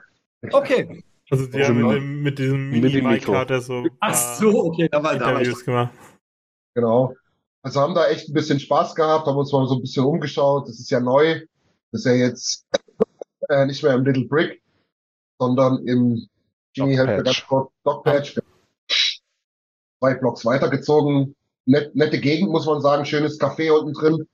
Okay. 0.52 1.04
Also 1.30 1.48
die 1.48 1.64
haben 1.64 1.82
mit, 1.82 1.92
dem, 1.92 2.24
mit 2.24 2.40
diesem 2.40 2.70
Mini-Mic 2.70 3.28
hat 3.28 3.52
er 3.52 3.62
so 3.62 3.86
Ach 4.00 4.14
so, 4.14 4.66
okay, 4.66 4.90
da 4.92 5.02
war 5.02 5.14
Interviews 5.14 5.60
da 5.60 5.66
gemacht. 5.66 5.94
Genau. 6.76 7.14
Also 7.64 7.82
haben 7.82 7.96
da 7.96 8.08
echt 8.08 8.30
ein 8.30 8.34
bisschen 8.34 8.60
Spaß 8.60 8.94
gehabt, 8.94 9.26
haben 9.26 9.38
uns 9.38 9.52
mal 9.52 9.68
so 9.68 9.76
ein 9.76 9.82
bisschen 9.82 10.06
umgeschaut. 10.06 10.68
Das 10.68 10.80
ist 10.80 10.92
ja 10.92 11.00
neu. 11.00 11.42
Das 11.92 12.02
ist 12.02 12.06
ja 12.06 12.14
jetzt 12.14 12.66
äh, 13.50 13.66
nicht 13.66 13.82
mehr 13.82 13.96
im 13.96 14.06
Little 14.06 14.26
Brick, 14.26 14.62
sondern 15.40 15.88
im 15.88 16.28
ganz 16.76 17.46
kurz. 17.48 17.72
Dog 17.84 18.04
Patch. 18.04 18.40
Zwei 20.00 20.14
Blocks 20.16 20.46
weitergezogen. 20.46 21.36
Net, 21.66 21.96
nette 21.96 22.20
Gegend, 22.20 22.52
muss 22.52 22.66
man 22.66 22.82
sagen. 22.82 23.06
Schönes 23.06 23.40
Café 23.40 23.72
unten 23.72 23.94
drin. 23.94 24.28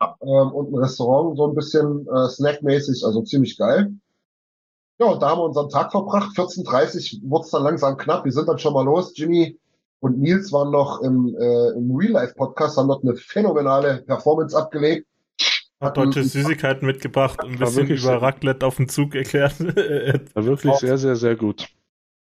Ähm, 0.00 0.52
und 0.52 0.72
ein 0.72 0.78
Restaurant, 0.82 1.36
so 1.36 1.46
ein 1.46 1.54
bisschen 1.54 2.08
äh, 2.08 2.28
snackmäßig, 2.28 3.04
also 3.04 3.22
ziemlich 3.22 3.56
geil. 3.56 3.92
Ja, 4.98 5.06
und 5.06 5.22
da 5.22 5.30
haben 5.30 5.38
wir 5.38 5.44
unseren 5.44 5.68
Tag 5.68 5.92
verbracht. 5.92 6.36
14.30 6.36 7.20
wurde 7.28 7.44
es 7.44 7.50
dann 7.50 7.62
langsam 7.62 7.96
knapp. 7.96 8.24
Wir 8.24 8.32
sind 8.32 8.48
dann 8.48 8.58
schon 8.58 8.72
mal 8.72 8.84
los. 8.84 9.12
Jimmy 9.14 9.60
und 10.02 10.18
Nils 10.18 10.52
waren 10.52 10.72
noch 10.72 11.00
im, 11.00 11.34
äh, 11.38 11.68
im 11.76 11.94
Real-Life-Podcast, 11.94 12.76
haben 12.76 12.88
dort 12.88 13.04
eine 13.04 13.14
phänomenale 13.14 14.02
Performance 14.02 14.56
abgelegt. 14.56 15.06
Hat 15.80 15.96
deutsche 15.96 16.24
Süßigkeiten 16.24 16.86
mitgebracht 16.86 17.42
und 17.42 17.52
ein 17.52 17.60
War 17.60 17.66
bisschen 17.66 17.88
wirklich 17.88 18.02
über 18.02 18.20
Raclette 18.20 18.66
auf 18.66 18.76
dem 18.76 18.88
Zug 18.88 19.14
erklärt. 19.14 19.60
War 20.34 20.44
wirklich 20.44 20.74
sehr, 20.74 20.98
sehr, 20.98 21.14
sehr 21.14 21.36
gut. 21.36 21.68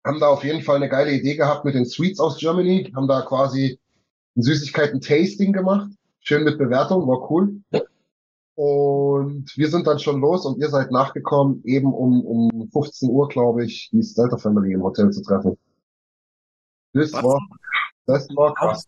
haben 0.05 0.19
da 0.19 0.27
auf 0.27 0.43
jeden 0.43 0.61
Fall 0.61 0.75
eine 0.75 0.89
geile 0.89 1.13
Idee 1.13 1.35
gehabt 1.35 1.63
mit 1.63 1.73
den 1.75 1.85
Sweets 1.85 2.19
aus 2.19 2.37
Germany, 2.37 2.91
haben 2.93 3.07
da 3.07 3.21
quasi 3.21 3.79
ein 4.35 4.41
Süßigkeiten-Tasting 4.41 5.53
gemacht. 5.53 5.89
Schön 6.19 6.43
mit 6.43 6.57
Bewertung, 6.57 7.07
war 7.07 7.31
cool. 7.31 7.61
Und 8.55 9.51
wir 9.55 9.69
sind 9.69 9.87
dann 9.87 9.99
schon 9.99 10.19
los 10.19 10.45
und 10.45 10.59
ihr 10.59 10.69
seid 10.69 10.91
nachgekommen, 10.91 11.61
eben 11.63 11.93
um, 11.93 12.25
um 12.25 12.69
15 12.73 13.09
Uhr, 13.09 13.29
glaube 13.29 13.65
ich, 13.65 13.89
die 13.93 14.03
Stelter 14.03 14.37
Family 14.37 14.73
im 14.73 14.83
Hotel 14.83 15.09
zu 15.11 15.23
treffen. 15.23 15.57
Das 16.93 17.13
Was? 17.13 17.23
war, 17.23 17.39
das 18.05 18.29
war 18.35 18.53
krass. 18.53 18.87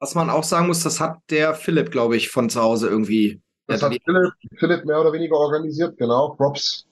Was 0.00 0.14
man 0.14 0.30
auch 0.30 0.44
sagen 0.44 0.66
muss, 0.66 0.82
das 0.82 1.00
hat 1.00 1.20
der 1.30 1.54
Philipp, 1.54 1.90
glaube 1.92 2.16
ich, 2.16 2.30
von 2.30 2.50
zu 2.50 2.60
Hause 2.60 2.88
irgendwie. 2.88 3.40
Das 3.68 3.82
hat 3.82 3.96
Philipp, 4.04 4.32
Philipp 4.58 4.84
mehr 4.84 5.00
oder 5.00 5.12
weniger 5.12 5.36
organisiert, 5.36 5.96
genau. 5.96 6.30
Props 6.30 6.86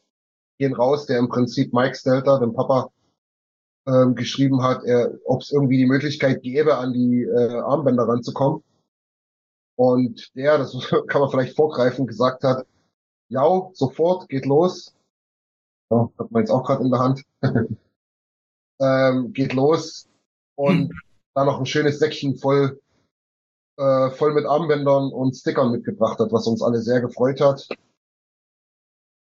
gehen 0.59 0.75
raus, 0.75 1.07
der 1.07 1.19
im 1.19 1.29
Prinzip 1.29 1.73
Mike 1.73 1.97
Stelter, 1.97 2.39
dem 2.39 2.55
Papa, 2.55 2.93
ähm, 3.87 4.15
geschrieben 4.15 4.63
hat, 4.63 4.83
ob 5.25 5.41
es 5.41 5.51
irgendwie 5.51 5.79
die 5.79 5.87
Möglichkeit 5.87 6.43
gäbe, 6.43 6.77
an 6.77 6.93
die 6.93 7.25
äh, 7.25 7.59
Armbänder 7.61 8.07
ranzukommen. 8.07 8.63
Und 9.77 10.31
der, 10.37 10.59
das 10.59 10.73
kann 11.09 11.23
man 11.23 11.31
vielleicht 11.31 11.57
vorgreifen, 11.57 12.07
gesagt 12.07 12.45
hat, 12.45 12.67
ja, 13.31 13.71
sofort, 13.73 14.29
geht 14.29 14.45
los. 14.45 14.95
Ja, 15.91 16.11
hat 16.19 16.31
man 16.31 16.43
jetzt 16.43 16.51
auch 16.51 16.65
gerade 16.65 16.85
in 16.85 16.91
der 16.91 17.01
Hand. 17.01 17.23
ähm, 18.81 19.33
geht 19.33 19.55
los. 19.55 20.10
Und 20.61 20.93
da 21.35 21.45
noch 21.45 21.59
ein 21.59 21.67
schönes 21.67 21.99
Säckchen 21.99 22.37
voll 22.37 22.79
äh, 23.81 24.11
voll 24.11 24.35
mit 24.35 24.45
Armbändern 24.45 25.11
und 25.11 25.35
Stickern 25.35 25.73
mitgebracht 25.73 26.19
hat, 26.19 26.33
was 26.33 26.47
uns 26.47 26.63
alle 26.63 26.81
sehr 26.81 27.01
gefreut 27.01 27.41
hat. 27.41 27.67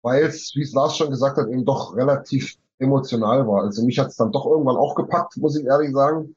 Weil 0.01 0.23
es, 0.23 0.53
wie 0.55 0.63
es 0.63 0.73
Lars 0.73 0.97
schon 0.97 1.11
gesagt 1.11 1.37
hat, 1.37 1.47
eben 1.47 1.65
doch 1.65 1.95
relativ 1.95 2.57
emotional 2.77 3.47
war. 3.47 3.63
Also 3.63 3.85
mich 3.85 3.99
hat 3.99 4.07
es 4.09 4.17
dann 4.17 4.33
doch 4.33 4.45
irgendwann 4.45 4.75
auch 4.75 4.95
gepackt, 4.95 5.37
muss 5.37 5.57
ich 5.57 5.65
ehrlich 5.65 5.93
sagen. 5.93 6.35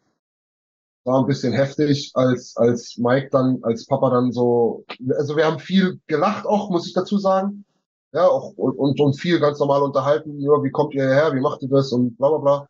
War 1.04 1.18
ein 1.18 1.26
bisschen 1.26 1.52
heftig, 1.52 2.12
als, 2.14 2.56
als 2.56 2.96
Mike 2.96 3.30
dann, 3.32 3.58
als 3.62 3.86
Papa 3.86 4.10
dann 4.10 4.30
so, 4.30 4.84
also 5.16 5.36
wir 5.36 5.46
haben 5.46 5.58
viel 5.58 6.00
gelacht 6.06 6.46
auch, 6.46 6.70
muss 6.70 6.86
ich 6.86 6.94
dazu 6.94 7.18
sagen. 7.18 7.64
Ja, 8.12 8.28
auch, 8.28 8.52
und, 8.56 8.78
und, 8.78 9.00
und 9.00 9.18
viel 9.18 9.40
ganz 9.40 9.58
normal 9.58 9.82
unterhalten, 9.82 10.38
ja, 10.38 10.62
wie 10.62 10.70
kommt 10.70 10.94
ihr 10.94 11.02
hierher, 11.02 11.34
wie 11.34 11.40
macht 11.40 11.62
ihr 11.62 11.68
das 11.68 11.90
und 11.92 12.16
bla, 12.18 12.28
bla, 12.28 12.68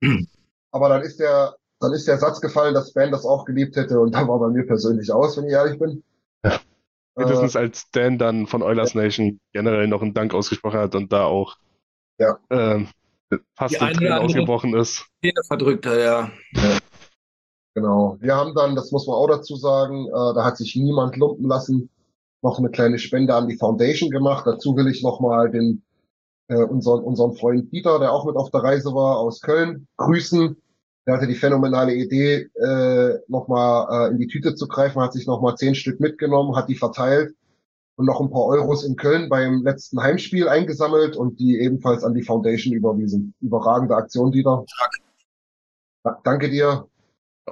bla. 0.00 0.20
Aber 0.74 0.88
dann 0.88 1.02
ist 1.02 1.20
der, 1.20 1.54
dann 1.78 1.92
ist 1.92 2.08
der 2.08 2.18
Satz 2.18 2.40
gefallen, 2.40 2.74
dass 2.74 2.92
Ben 2.92 3.12
das 3.12 3.24
auch 3.24 3.44
geliebt 3.44 3.76
hätte 3.76 4.00
und 4.00 4.12
da 4.12 4.26
war 4.26 4.40
bei 4.40 4.48
mir 4.48 4.66
persönlich 4.66 5.12
aus, 5.12 5.36
wenn 5.36 5.44
ich 5.44 5.52
ehrlich 5.52 5.78
bin. 5.78 6.02
Ja. 6.44 6.58
Spätestens 7.12 7.54
Äh, 7.54 7.58
als 7.58 7.90
Dan 7.92 8.18
dann 8.18 8.48
von 8.48 8.60
Oilers 8.62 8.96
Nation 8.96 9.38
generell 9.52 9.86
noch 9.86 10.02
einen 10.02 10.14
Dank 10.14 10.34
ausgesprochen 10.34 10.80
hat 10.80 10.96
und 10.96 11.12
da 11.12 11.26
auch 11.26 11.54
Ja. 12.18 12.38
ähm, 12.50 12.88
fast 13.56 13.80
Die 13.80 13.84
in 13.84 13.92
Tränen 13.92 14.12
ausgebrochen 14.14 14.74
ist. 14.74 15.06
Verdrückt 15.46 15.86
hat, 15.86 15.98
ja. 15.98 16.30
Genau. 17.74 18.16
Wir 18.20 18.34
haben 18.34 18.54
dann, 18.54 18.74
das 18.74 18.90
muss 18.90 19.06
man 19.06 19.14
auch 19.16 19.28
dazu 19.28 19.54
sagen, 19.56 20.06
äh, 20.06 20.34
da 20.34 20.44
hat 20.44 20.56
sich 20.56 20.74
niemand 20.74 21.16
lumpen 21.16 21.46
lassen, 21.46 21.88
noch 22.42 22.58
eine 22.58 22.70
kleine 22.70 22.98
Spende 22.98 23.34
an 23.34 23.46
die 23.48 23.56
Foundation 23.56 24.10
gemacht. 24.10 24.44
Dazu 24.46 24.76
will 24.76 24.88
ich 24.88 25.02
nochmal 25.04 25.50
den 25.50 25.84
äh, 26.48 26.62
unseren, 26.62 27.04
unseren 27.04 27.34
Freund 27.34 27.72
Dieter, 27.72 27.98
der 28.00 28.12
auch 28.12 28.26
mit 28.26 28.36
auf 28.36 28.50
der 28.50 28.62
Reise 28.62 28.92
war, 28.92 29.18
aus 29.18 29.40
Köln, 29.40 29.86
grüßen. 29.96 30.56
Der 31.06 31.16
hatte 31.16 31.26
die 31.26 31.34
phänomenale 31.34 31.94
Idee, 31.94 32.48
äh, 32.54 33.18
nochmal 33.28 34.08
äh, 34.08 34.12
in 34.12 34.18
die 34.18 34.26
Tüte 34.26 34.54
zu 34.54 34.66
greifen, 34.68 35.02
hat 35.02 35.12
sich 35.12 35.26
nochmal 35.26 35.56
zehn 35.56 35.74
Stück 35.74 36.00
mitgenommen, 36.00 36.56
hat 36.56 36.68
die 36.68 36.76
verteilt 36.76 37.34
und 37.96 38.06
noch 38.06 38.20
ein 38.20 38.30
paar 38.30 38.46
Euros 38.46 38.84
in 38.84 38.96
Köln 38.96 39.28
beim 39.28 39.62
letzten 39.64 40.00
Heimspiel 40.02 40.48
eingesammelt 40.48 41.16
und 41.16 41.38
die 41.38 41.58
ebenfalls 41.60 42.04
an 42.04 42.14
die 42.14 42.22
Foundation 42.22 42.72
überwiesen. 42.72 43.34
Überragende 43.40 43.96
Aktion, 43.96 44.32
Dieter. 44.32 44.64
Ja, 46.06 46.18
danke 46.24 46.48
dir. 46.50 46.86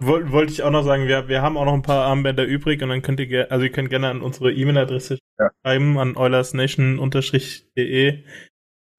Woll- 0.00 0.32
Wollte 0.32 0.52
ich 0.52 0.62
auch 0.62 0.70
noch 0.70 0.84
sagen, 0.84 1.06
wir, 1.06 1.28
wir 1.28 1.42
haben 1.42 1.58
auch 1.58 1.66
noch 1.66 1.74
ein 1.74 1.82
paar 1.82 2.06
Armbänder 2.06 2.46
übrig 2.46 2.82
und 2.82 2.88
dann 2.88 3.02
könnt 3.02 3.20
ihr, 3.20 3.52
also 3.52 3.64
ihr 3.64 3.70
könnt 3.70 3.90
gerne 3.90 4.08
an 4.08 4.22
unsere 4.22 4.50
E-Mail-Adresse 4.50 5.18
Ja. 5.38 5.50
schreiben, 5.62 5.98
an 5.98 6.16
eulersnation-de 6.16 8.24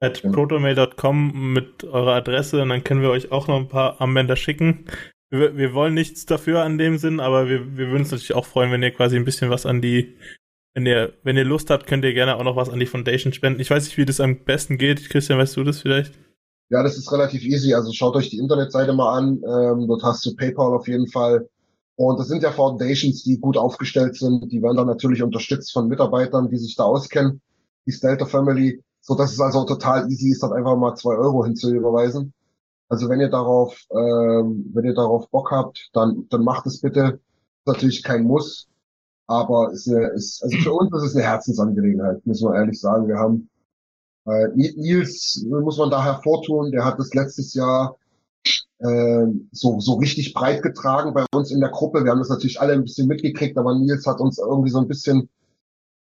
at 0.04 0.22
protomail.com 0.22 1.54
mit 1.54 1.86
eurer 1.86 2.16
Adresse 2.16 2.62
und 2.62 2.70
dann 2.70 2.84
können 2.84 3.01
wir 3.01 3.10
euch 3.10 3.32
auch 3.32 3.47
noch 3.47 3.58
ein 3.58 3.70
paar 3.70 4.01
Armbänder 4.01 4.36
schicken. 4.36 4.86
Wir, 5.30 5.56
wir 5.58 5.74
wollen 5.74 5.93
nichts 5.93 6.26
dafür 6.26 6.62
an 6.64 6.78
dem 6.78 6.97
Sinn, 6.97 7.20
aber 7.20 7.47
wir, 7.47 7.78
wir 7.78 7.88
würden 7.88 8.01
uns 8.01 8.12
natürlich 8.12 8.36
auch 8.36 8.45
freuen, 8.45 8.72
wenn 8.72 8.84
ihr 8.84 8.91
quasi 8.91 9.16
ein 9.16 9.26
bisschen 9.26 9.49
was 9.49 9.66
an 9.66 9.82
die, 9.82 10.18
wenn 10.74 10.86
ihr, 10.86 11.14
wenn 11.24 11.38
ihr 11.38 11.45
Lust 11.45 11.70
habt, 11.70 11.88
könnt 11.88 12.04
ihr 12.04 12.14
gerne 12.14 12.36
auch 12.36 12.43
noch 12.43 12.58
was 12.58 12.70
an 12.70 12.80
die 12.80 12.86
Foundation 12.86 13.32
spenden. 13.32 13.62
Ich 13.62 13.70
weiß 13.70 13.86
nicht, 13.86 13.97
wie 13.97 14.06
das 14.06 14.20
am 14.20 14.43
besten 14.43 14.78
geht. 14.78 15.10
Christian, 15.10 15.39
weißt 15.39 15.56
du 15.56 15.64
das 15.64 15.82
vielleicht? 15.82 16.14
Ja, 16.70 16.84
das 16.84 16.97
ist 16.97 17.12
relativ 17.12 17.43
easy. 17.43 17.74
Also 17.74 17.93
schaut 17.93 18.16
euch 18.16 18.30
die 18.30 18.39
Internetseite 18.39 18.93
mal 18.93 19.18
an. 19.18 19.41
Ähm, 19.47 19.88
dort 19.88 20.04
hast 20.04 20.26
du 20.26 20.36
PayPal 20.36 20.74
auf 20.74 20.88
jeden 20.88 21.08
Fall. 21.08 21.47
Und 21.95 22.20
das 22.20 22.28
sind 22.28 22.43
ja 22.43 22.51
Foundations, 22.51 23.24
die 23.24 23.39
gut 23.39 23.56
aufgestellt 23.56 24.16
sind. 24.16 24.51
Die 24.51 24.62
werden 24.62 24.78
dann 24.78 24.88
natürlich 24.88 25.24
unterstützt 25.24 25.72
von 25.72 25.88
Mitarbeitern, 25.88 26.49
die 26.49 26.58
sich 26.58 26.76
da 26.76 26.84
auskennen. 26.84 27.41
Die 27.86 27.91
Stelter 27.91 28.26
Family. 28.26 28.82
So, 29.06 29.16
dass 29.16 29.34
es 29.34 29.39
also 29.41 29.66
total 29.66 30.10
easy 30.10 30.30
ist, 30.32 30.43
dann 30.43 30.54
einfach 30.54 30.78
mal 30.78 30.95
zwei 30.95 31.16
Euro 31.16 31.43
hinzuüberweisen. 31.45 32.34
Also 32.89 33.10
wenn 33.10 33.20
ihr 33.20 33.30
darauf, 33.30 33.78
ähm, 33.91 34.72
wenn 34.74 34.86
ihr 34.86 34.93
darauf 34.93 35.30
Bock 35.30 35.51
habt, 35.51 35.89
dann, 35.93 36.28
dann 36.30 36.43
macht 36.43 36.66
es 36.68 36.80
bitte. 36.80 37.20
Ist 37.60 37.68
natürlich 37.68 38.04
kein 38.04 38.24
Muss. 38.24 38.68
Aber 39.28 39.72
ist 39.74 39.88
eine, 39.89 40.08
ist, 40.10 40.43
also 40.43 40.58
für 40.58 40.74
uns 40.74 40.95
ist 40.95 41.04
es 41.12 41.16
eine 41.16 41.26
Herzensangelegenheit, 41.26 42.26
müssen 42.26 42.49
wir 42.49 42.56
ehrlich 42.56 42.80
sagen. 42.80 43.08
Wir 43.08 43.18
haben 43.18 43.49
äh, 44.26 44.47
Ni- 44.56 44.74
Nils 44.78 45.45
muss 45.49 45.78
man 45.78 45.89
da 45.89 46.04
hervortun, 46.04 46.72
der 46.72 46.86
hat 46.86 46.99
das 46.99 47.14
letztes 47.14 47.54
Jahr 47.54 47.97
äh, 48.80 49.26
so, 49.51 49.80
so 49.80 49.95
richtig 49.95 50.34
breit 50.34 50.62
getragen 50.64 51.14
bei 51.14 51.26
uns 51.34 51.51
in 51.51 51.62
der 51.62 51.70
Gruppe. 51.70 52.04
Wir 52.04 52.12
haben 52.12 52.20
das 52.20 52.30
natürlich 52.30 52.62
alle 52.62 52.74
ein 52.74 52.84
bisschen 52.84 53.08
mitgekriegt, 53.08 53.58
aber 53.58 53.76
Nils 53.76 54.06
hat 54.06 54.20
uns 54.20 54.39
irgendwie 54.39 54.72
so 54.72 54.80
ein 54.80 54.88
bisschen 54.88 55.30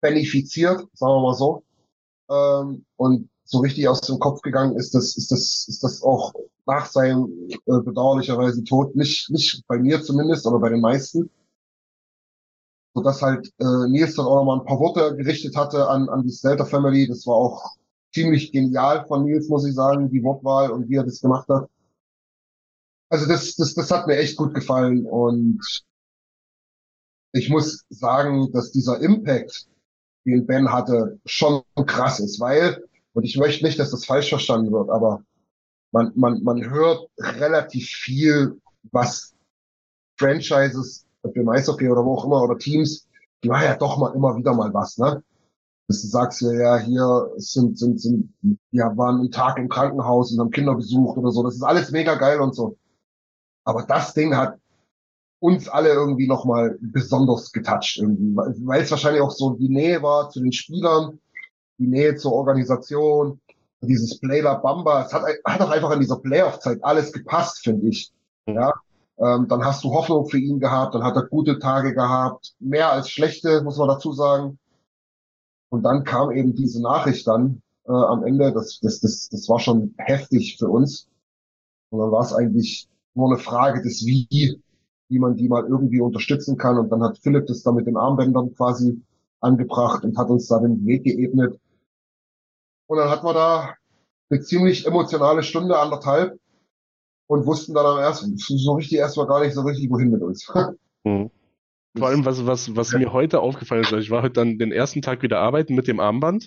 benefiziert, 0.01 0.81
sagen 0.95 1.13
wir 1.15 1.23
mal 1.23 1.35
so. 1.35 1.65
Ähm, 2.31 2.85
und 2.97 3.29
so 3.45 3.59
richtig 3.59 3.89
aus 3.89 4.01
dem 4.03 4.19
Kopf 4.19 4.41
gegangen 4.43 4.77
ist 4.77 4.95
das, 4.95 5.17
ist 5.17 5.31
das, 5.31 5.67
ist 5.69 5.83
das 5.83 6.03
auch 6.03 6.33
nach 6.67 6.87
seinem 6.87 7.49
äh, 7.51 7.81
bedauerlicherweise 7.81 8.65
Tod, 8.65 8.95
nicht, 8.97 9.31
nicht 9.31 9.67
bei 9.67 9.79
mir 9.79 10.03
zumindest, 10.03 10.47
aber 10.47 10.61
bei 10.61 10.71
den 10.71 10.81
meisten. 10.81 11.31
So 12.95 13.03
dass 13.03 13.23
halt 13.23 13.53
äh, 13.59 13.89
Nils 13.89 14.15
dann 14.17 14.27
auch 14.27 14.37
nochmal 14.37 14.61
ein 14.61 14.67
paar 14.67 14.79
Worte 14.79 15.17
gerichtet 15.17 15.57
hatte 15.57 15.89
an, 15.89 16.09
an 16.09 16.23
die 16.23 16.33
Stelter 16.33 16.67
Family. 16.67 17.07
Das 17.09 17.27
war 17.27 17.37
auch 17.37 17.75
ziemlich 18.15 18.53
genial 18.53 19.07
von 19.07 19.25
Nils, 19.25 19.49
muss 19.49 19.67
ich 19.67 19.75
sagen, 19.75 20.11
die 20.11 20.23
Wortwahl 20.23 20.71
und 20.71 20.89
wie 20.89 20.97
er 20.97 21.05
das 21.05 21.21
gemacht 21.21 21.49
hat. 21.49 21.69
Also 23.09 23.27
das, 23.27 23.57
das, 23.57 23.75
das 23.75 23.91
hat 23.91 24.07
mir 24.07 24.17
echt 24.17 24.37
gut 24.37 24.55
gefallen 24.55 25.07
und 25.07 25.61
ich 27.33 27.49
muss 27.49 27.85
sagen, 27.89 28.51
dass 28.53 28.73
dieser 28.73 29.01
Impact, 29.01 29.67
den 30.25 30.47
Ben 30.47 30.73
hatte, 30.73 31.19
schon 31.25 31.63
krass 31.87 32.21
ist, 32.21 32.41
weil, 32.41 32.85
und 33.15 33.25
ich 33.25 33.37
möchte 33.37 33.65
nicht, 33.65 33.79
dass 33.79 33.91
das 33.91 34.05
falsch 34.05 34.29
verstanden 34.29 34.73
wird, 34.73 34.91
aber 34.91 35.25
man, 35.93 36.13
man, 36.15 36.43
man 36.43 36.71
hört 36.71 37.09
relativ 37.19 37.87
viel, 37.89 38.61
was 38.91 39.35
Franchises, 40.19 41.07
ob 41.23 41.37
im 41.37 41.49
Eishockey 41.49 41.89
oder 41.89 42.05
wo 42.05 42.15
auch 42.15 42.25
immer, 42.25 42.43
oder 42.43 42.59
Teams, 42.59 43.09
die 43.43 43.49
machen 43.49 43.65
ja 43.65 43.77
doch 43.77 43.99
mal 43.99 44.15
immer 44.15 44.37
wieder 44.37 44.55
mal 44.55 44.73
was, 44.73 44.99
ne? 44.99 45.23
dass 45.89 46.03
du 46.03 46.09
sagst 46.09 46.41
ja, 46.41 46.53
ja, 46.53 46.79
hier 46.79 47.31
sind, 47.37 47.79
sind, 47.79 48.01
sind, 48.01 48.33
ja, 48.71 48.97
waren 48.97 49.21
einen 49.21 49.31
Tag 49.31 49.59
im 49.59 49.69
Krankenhaus 49.69 50.33
und 50.33 50.41
haben 50.41 50.51
Kinder 50.51 50.75
besucht 50.75 51.19
oder 51.19 51.31
so. 51.31 51.43
Das 51.43 51.55
ist 51.55 51.63
alles 51.63 51.91
mega 51.91 52.15
geil 52.15 52.41
und 52.41 52.55
so. 52.55 52.79
Aber 53.65 53.83
das 53.83 54.15
Ding 54.15 54.35
hat 54.35 54.59
uns 55.43 55.69
alle 55.69 55.89
irgendwie 55.89 56.29
nochmal 56.29 56.79
besonders 56.81 57.51
getoucht 57.51 57.99
irgendwie, 57.99 58.37
weil 58.37 58.83
es 58.83 58.91
wahrscheinlich 58.93 59.23
auch 59.23 59.33
so 59.33 59.55
die 59.55 59.69
Nähe 59.69 60.01
war 60.01 60.31
zu 60.31 60.41
den 60.41 60.53
Spielern, 60.53 61.19
die 61.79 61.89
Nähe 61.89 62.15
zur 62.15 62.33
Organisation, 62.33 63.41
dieses 63.81 64.21
Playla 64.21 64.55
Bamba. 64.55 65.05
Es 65.05 65.13
hat, 65.13 65.25
hat 65.45 65.61
auch 65.61 65.71
einfach 65.71 65.91
in 65.91 66.01
dieser 66.01 66.21
Playoff-Zeit 66.21 66.85
alles 66.85 67.13
gepasst, 67.13 67.65
finde 67.65 67.89
ich. 67.89 68.13
Ja. 68.47 68.73
Ähm, 69.19 69.49
dann 69.49 69.65
hast 69.65 69.83
du 69.83 69.93
Hoffnung 69.93 70.27
für 70.27 70.39
ihn 70.39 70.61
gehabt, 70.61 70.95
dann 70.95 71.03
hat 71.03 71.17
er 71.17 71.27
gute 71.27 71.59
Tage 71.59 71.93
gehabt, 71.93 72.55
mehr 72.61 72.93
als 72.93 73.11
schlechte, 73.11 73.63
muss 73.65 73.79
man 73.79 73.89
dazu 73.89 74.13
sagen. 74.13 74.61
Und 75.71 75.83
dann 75.83 76.05
kam 76.05 76.31
eben 76.31 76.55
diese 76.55 76.81
Nachricht 76.81 77.27
dann 77.27 77.63
äh, 77.87 77.91
am 77.91 78.23
Ende, 78.23 78.53
das, 78.53 78.79
das, 78.81 79.01
das, 79.01 79.29
das 79.29 79.49
war 79.49 79.59
schon 79.59 79.95
heftig 79.99 80.57
für 80.57 80.69
uns. 80.69 81.09
Und 81.91 81.99
dann 81.99 82.13
war 82.13 82.23
es 82.23 82.33
eigentlich 82.33 82.89
nur 83.15 83.29
eine 83.29 83.39
Frage 83.39 83.83
des 83.83 84.07
Wie, 84.07 84.63
wie 85.13 85.19
man 85.19 85.37
die 85.37 85.49
mal 85.49 85.65
irgendwie 85.65 86.01
unterstützen 86.01 86.57
kann. 86.57 86.79
Und 86.79 86.91
dann 86.91 87.03
hat 87.03 87.19
Philipp 87.19 87.47
das 87.47 87.63
da 87.63 87.71
mit 87.71 87.87
den 87.87 87.97
Armbändern 87.97 88.55
quasi 88.55 89.01
angebracht 89.41 90.05
und 90.05 90.17
hat 90.17 90.31
uns 90.31 90.49
da 90.49 90.59
den 90.59 90.85
Weg 90.87 91.05
geebnet. 91.05 91.61
Und 92.87 92.99
dann 92.99 93.11
hatten 93.11 93.27
wir 93.27 93.35
da 93.35 93.75
eine 94.31 94.41
ziemlich 94.41 94.87
emotionale 94.87 95.43
Stunde, 95.43 95.79
anderthalb, 95.79 96.39
und 97.27 97.47
wussten 97.47 97.75
dann 97.75 97.87
am 97.87 97.99
ersten, 97.99 98.37
so 98.37 98.73
richtig 98.75 98.99
erstmal 98.99 99.27
gar 99.27 99.41
nicht 99.41 99.55
so 99.55 99.63
richtig, 99.63 99.91
wohin 99.91 100.11
mit 100.11 100.23
uns. 100.23 100.51
Mhm. 101.05 101.33
Vor 101.99 102.07
allem, 102.07 102.25
was, 102.25 102.47
was, 102.47 102.77
was 102.77 102.93
mir 102.93 103.13
heute 103.13 103.41
aufgefallen 103.41 103.83
ist, 103.83 103.93
ich 103.93 104.13
war 104.13 104.23
heute 104.23 104.35
dann 104.35 104.57
den 104.57 104.71
ersten 104.71 105.03
Tag 105.03 105.21
wieder 105.23 105.41
arbeiten 105.41 105.75
mit 105.75 105.89
dem 105.89 105.99
Armband 105.99 106.47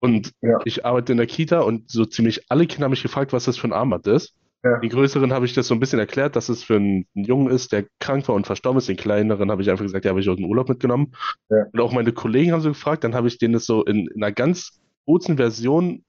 und 0.00 0.32
Ja. 0.40 0.58
ich 0.64 0.86
arbeite 0.86 1.12
in 1.12 1.18
der 1.18 1.26
Kita 1.26 1.60
und 1.60 1.90
so 1.90 2.06
ziemlich 2.06 2.50
alle 2.50 2.66
Kinder 2.66 2.84
haben 2.84 2.92
mich 2.92 3.02
gefragt, 3.02 3.34
was 3.34 3.44
das 3.44 3.58
für 3.58 3.68
ein 3.68 3.74
Armband 3.74 4.06
ist. 4.06 4.34
Ja. 4.64 4.78
Den 4.78 4.90
größeren 4.90 5.32
habe 5.32 5.46
ich 5.46 5.54
das 5.54 5.68
so 5.68 5.74
ein 5.74 5.80
bisschen 5.80 5.98
erklärt, 5.98 6.34
dass 6.34 6.48
es 6.48 6.64
für 6.64 6.76
einen, 6.76 7.06
einen 7.14 7.24
Jungen 7.24 7.50
ist, 7.50 7.72
der 7.72 7.86
krank 8.00 8.26
war 8.28 8.34
und 8.34 8.46
verstorben 8.46 8.78
ist. 8.78 8.88
Den 8.88 8.96
kleineren 8.96 9.50
habe 9.50 9.62
ich 9.62 9.70
einfach 9.70 9.84
gesagt, 9.84 10.04
ja, 10.04 10.10
habe 10.10 10.20
ich 10.20 10.28
aus 10.28 10.36
dem 10.36 10.46
Urlaub 10.46 10.68
mitgenommen. 10.68 11.14
Ja. 11.50 11.66
Und 11.72 11.80
auch 11.80 11.92
meine 11.92 12.12
Kollegen 12.12 12.52
haben 12.52 12.60
so 12.60 12.70
gefragt, 12.70 13.04
dann 13.04 13.14
habe 13.14 13.28
ich 13.28 13.38
denen 13.38 13.54
das 13.54 13.66
so 13.66 13.84
in, 13.84 14.08
in 14.08 14.22
einer 14.22 14.32
ganz 14.32 14.80
kurzen 15.04 15.36
Version 15.36 16.04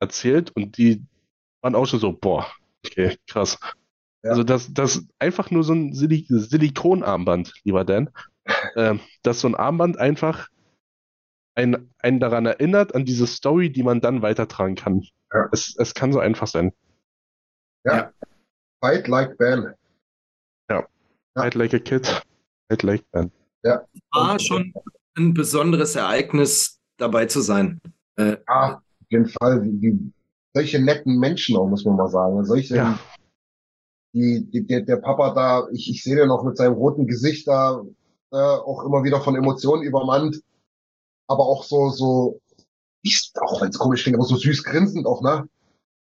erzählt 0.00 0.50
und 0.56 0.76
die 0.76 1.04
waren 1.62 1.74
auch 1.74 1.86
schon 1.86 2.00
so, 2.00 2.12
boah, 2.12 2.46
okay, 2.84 3.16
krass. 3.28 3.58
Ja. 4.22 4.30
Also 4.30 4.42
das, 4.42 4.72
das 4.72 5.06
einfach 5.18 5.50
nur 5.50 5.64
so 5.64 5.72
ein 5.72 5.94
Silik 5.94 6.26
Silikonarmband, 6.28 7.52
lieber 7.64 7.84
Dan, 7.84 8.10
ähm, 8.76 9.00
dass 9.22 9.40
so 9.40 9.48
ein 9.48 9.54
Armband 9.54 9.98
einfach 9.98 10.48
einen, 11.54 11.92
einen 11.98 12.20
daran 12.20 12.46
erinnert, 12.46 12.94
an 12.94 13.04
diese 13.04 13.26
Story, 13.26 13.70
die 13.70 13.82
man 13.82 14.00
dann 14.00 14.22
weitertragen 14.22 14.74
kann. 14.74 15.02
Ja. 15.32 15.48
Es, 15.52 15.76
es 15.78 15.94
kann 15.94 16.12
so 16.12 16.18
einfach 16.18 16.46
sein. 16.46 16.72
Fight 17.84 19.08
like 19.08 19.36
Ben. 19.38 19.74
Ja. 20.70 20.86
Fight 21.36 21.54
like 21.54 21.74
a 21.74 21.78
kid, 21.78 22.06
fight 22.68 22.82
like 22.82 23.04
man. 23.12 23.30
War 24.12 24.38
schon 24.38 24.72
ein 25.16 25.34
besonderes 25.34 25.96
Ereignis, 25.96 26.80
dabei 26.98 27.26
zu 27.26 27.40
sein. 27.40 27.80
Äh, 28.16 28.36
Ja, 28.48 28.76
auf 28.76 29.10
jeden 29.10 29.28
Fall. 29.28 29.62
Wie, 29.64 29.80
wie, 29.82 30.12
solche 30.54 30.80
netten 30.80 31.18
Menschen 31.18 31.56
auch, 31.56 31.66
muss 31.68 31.84
man 31.84 31.96
mal 31.96 32.08
sagen. 32.08 32.44
Solche, 32.44 32.76
Ja. 32.76 32.98
die, 34.14 34.44
die, 34.50 34.66
der, 34.66 34.82
der 34.82 34.96
Papa 34.98 35.34
da, 35.34 35.68
ich, 35.72 35.90
ich 35.90 36.02
sehe 36.02 36.16
den 36.16 36.28
noch 36.28 36.44
mit 36.44 36.56
seinem 36.56 36.74
roten 36.74 37.06
Gesicht 37.06 37.48
da, 37.48 37.82
äh, 38.32 38.36
auch 38.36 38.84
immer 38.84 39.02
wieder 39.02 39.20
von 39.20 39.34
Emotionen 39.34 39.82
übermannt. 39.82 40.40
Aber 41.26 41.44
auch 41.46 41.64
so, 41.64 41.88
so, 41.88 42.40
ich, 43.02 43.32
auch 43.40 43.60
wenn 43.62 43.70
es 43.70 43.78
komisch 43.78 44.02
klingt, 44.02 44.16
aber 44.16 44.26
so 44.26 44.36
süß 44.36 44.62
grinsend 44.62 45.06
auch, 45.06 45.22
ne? 45.22 45.48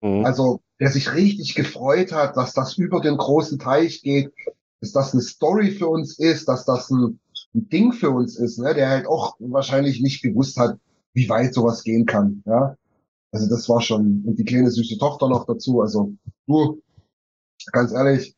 Mhm. 0.02 0.26
Also, 0.26 0.60
der 0.84 0.92
sich 0.92 1.14
richtig 1.14 1.56
gefreut 1.56 2.12
hat, 2.12 2.36
dass 2.36 2.52
das 2.52 2.78
über 2.78 3.00
den 3.00 3.16
großen 3.16 3.58
Teich 3.58 4.02
geht, 4.02 4.34
dass 4.82 4.92
das 4.92 5.14
eine 5.14 5.22
Story 5.22 5.72
für 5.72 5.88
uns 5.88 6.20
ist, 6.20 6.50
dass 6.50 6.66
das 6.66 6.90
ein, 6.90 7.22
ein 7.56 7.70
Ding 7.70 7.94
für 7.94 8.10
uns 8.10 8.36
ist, 8.36 8.60
ne? 8.60 8.74
Der 8.74 8.90
halt 8.90 9.08
auch 9.08 9.38
wahrscheinlich 9.40 10.02
nicht 10.02 10.22
gewusst 10.22 10.58
hat, 10.58 10.78
wie 11.14 11.30
weit 11.30 11.54
sowas 11.54 11.84
gehen 11.84 12.06
kann, 12.06 12.44
ja? 12.46 12.76
Also 13.32 13.48
das 13.48 13.70
war 13.70 13.80
schon, 13.80 14.26
und 14.26 14.36
die 14.38 14.44
kleine 14.44 14.70
süße 14.70 14.98
Tochter 14.98 15.30
noch 15.30 15.46
dazu, 15.46 15.80
also 15.80 16.14
du, 16.48 16.82
ganz 17.72 17.94
ehrlich, 17.94 18.36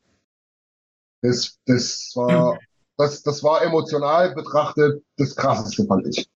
das, 1.22 1.58
das 1.66 2.12
war, 2.14 2.60
das, 2.96 3.24
das 3.24 3.42
war 3.42 3.62
emotional 3.62 4.36
betrachtet 4.36 5.02
das 5.16 5.34
krasseste, 5.34 5.84
fand 5.84 6.06
ich. 6.06 6.28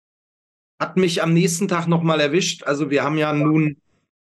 hat 0.81 0.97
mich 0.97 1.23
am 1.23 1.33
nächsten 1.33 1.69
Tag 1.69 1.87
nochmal 1.87 2.19
erwischt. 2.19 2.65
Also 2.65 2.91
wir 2.91 3.05
haben 3.05 3.17
ja 3.17 3.33
nun 3.33 3.77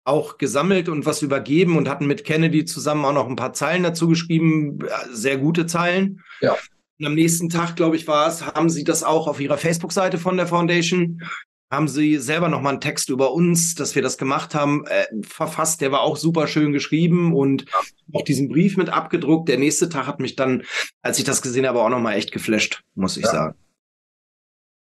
auch 0.06 0.38
gesammelt 0.38 0.88
und 0.88 1.04
was 1.04 1.22
übergeben 1.22 1.76
und 1.76 1.88
hatten 1.88 2.06
mit 2.06 2.24
Kennedy 2.24 2.64
zusammen 2.64 3.04
auch 3.04 3.12
noch 3.12 3.28
ein 3.28 3.36
paar 3.36 3.52
Zeilen 3.52 3.82
dazu 3.82 4.08
geschrieben, 4.08 4.78
äh, 4.80 4.88
sehr 5.12 5.36
gute 5.36 5.66
Zeilen. 5.66 6.22
Ja. 6.40 6.56
Und 6.98 7.06
am 7.06 7.14
nächsten 7.14 7.48
Tag, 7.48 7.76
glaube 7.76 7.96
ich, 7.96 8.06
war 8.06 8.28
es, 8.28 8.46
haben 8.46 8.70
sie 8.70 8.84
das 8.84 9.02
auch 9.02 9.26
auf 9.26 9.40
ihrer 9.40 9.58
Facebook-Seite 9.58 10.18
von 10.18 10.36
der 10.36 10.46
Foundation, 10.46 11.22
haben 11.70 11.88
sie 11.88 12.16
selber 12.18 12.48
nochmal 12.48 12.74
einen 12.74 12.80
Text 12.80 13.10
über 13.10 13.32
uns, 13.32 13.74
dass 13.74 13.96
wir 13.96 14.02
das 14.02 14.16
gemacht 14.16 14.54
haben, 14.54 14.86
äh, 14.86 15.04
verfasst. 15.22 15.80
Der 15.80 15.90
war 15.90 16.02
auch 16.02 16.16
super 16.16 16.46
schön 16.46 16.72
geschrieben 16.72 17.34
und 17.34 17.66
auch 18.14 18.22
diesen 18.22 18.48
Brief 18.48 18.76
mit 18.76 18.88
abgedruckt. 18.88 19.48
Der 19.48 19.58
nächste 19.58 19.88
Tag 19.88 20.06
hat 20.06 20.20
mich 20.20 20.36
dann, 20.36 20.62
als 21.02 21.18
ich 21.18 21.24
das 21.24 21.42
gesehen 21.42 21.66
habe, 21.66 21.82
auch 21.82 21.88
nochmal 21.90 22.14
echt 22.14 22.30
geflasht, 22.30 22.84
muss 22.94 23.16
ich 23.16 23.24
Ja. 23.24 23.30
sagen. 23.32 23.58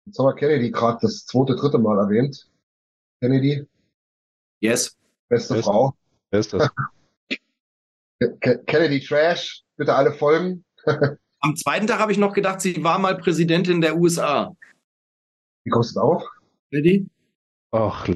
Jetzt 0.06 0.18
haben 0.18 0.26
wir 0.26 0.34
Kennedy 0.34 0.70
gerade 0.70 0.98
das 1.02 1.26
zweite, 1.26 1.56
dritte 1.56 1.78
Mal 1.78 1.98
erwähnt. 1.98 2.48
Kennedy, 3.20 3.66
Yes. 4.62 4.96
Beste 5.30 5.54
Beste. 5.54 5.70
Frau. 5.70 5.94
Wer 6.30 6.40
ist 6.40 6.52
das? 6.52 6.68
Ke- 8.40 8.62
Kennedy 8.66 9.00
Trash, 9.00 9.62
bitte 9.76 9.94
alle 9.94 10.12
folgen. 10.12 10.64
Am 11.40 11.56
zweiten 11.56 11.86
Tag 11.86 12.00
habe 12.00 12.12
ich 12.12 12.18
noch 12.18 12.34
gedacht, 12.34 12.60
sie 12.60 12.84
war 12.84 12.98
mal 12.98 13.16
Präsidentin 13.16 13.80
der 13.80 13.96
USA. 13.96 14.54
Wie 15.64 15.70
kommst 15.70 15.96
du 15.96 16.00
darauf? 16.00 16.22
Ready? 16.72 17.06
Ach, 17.72 18.06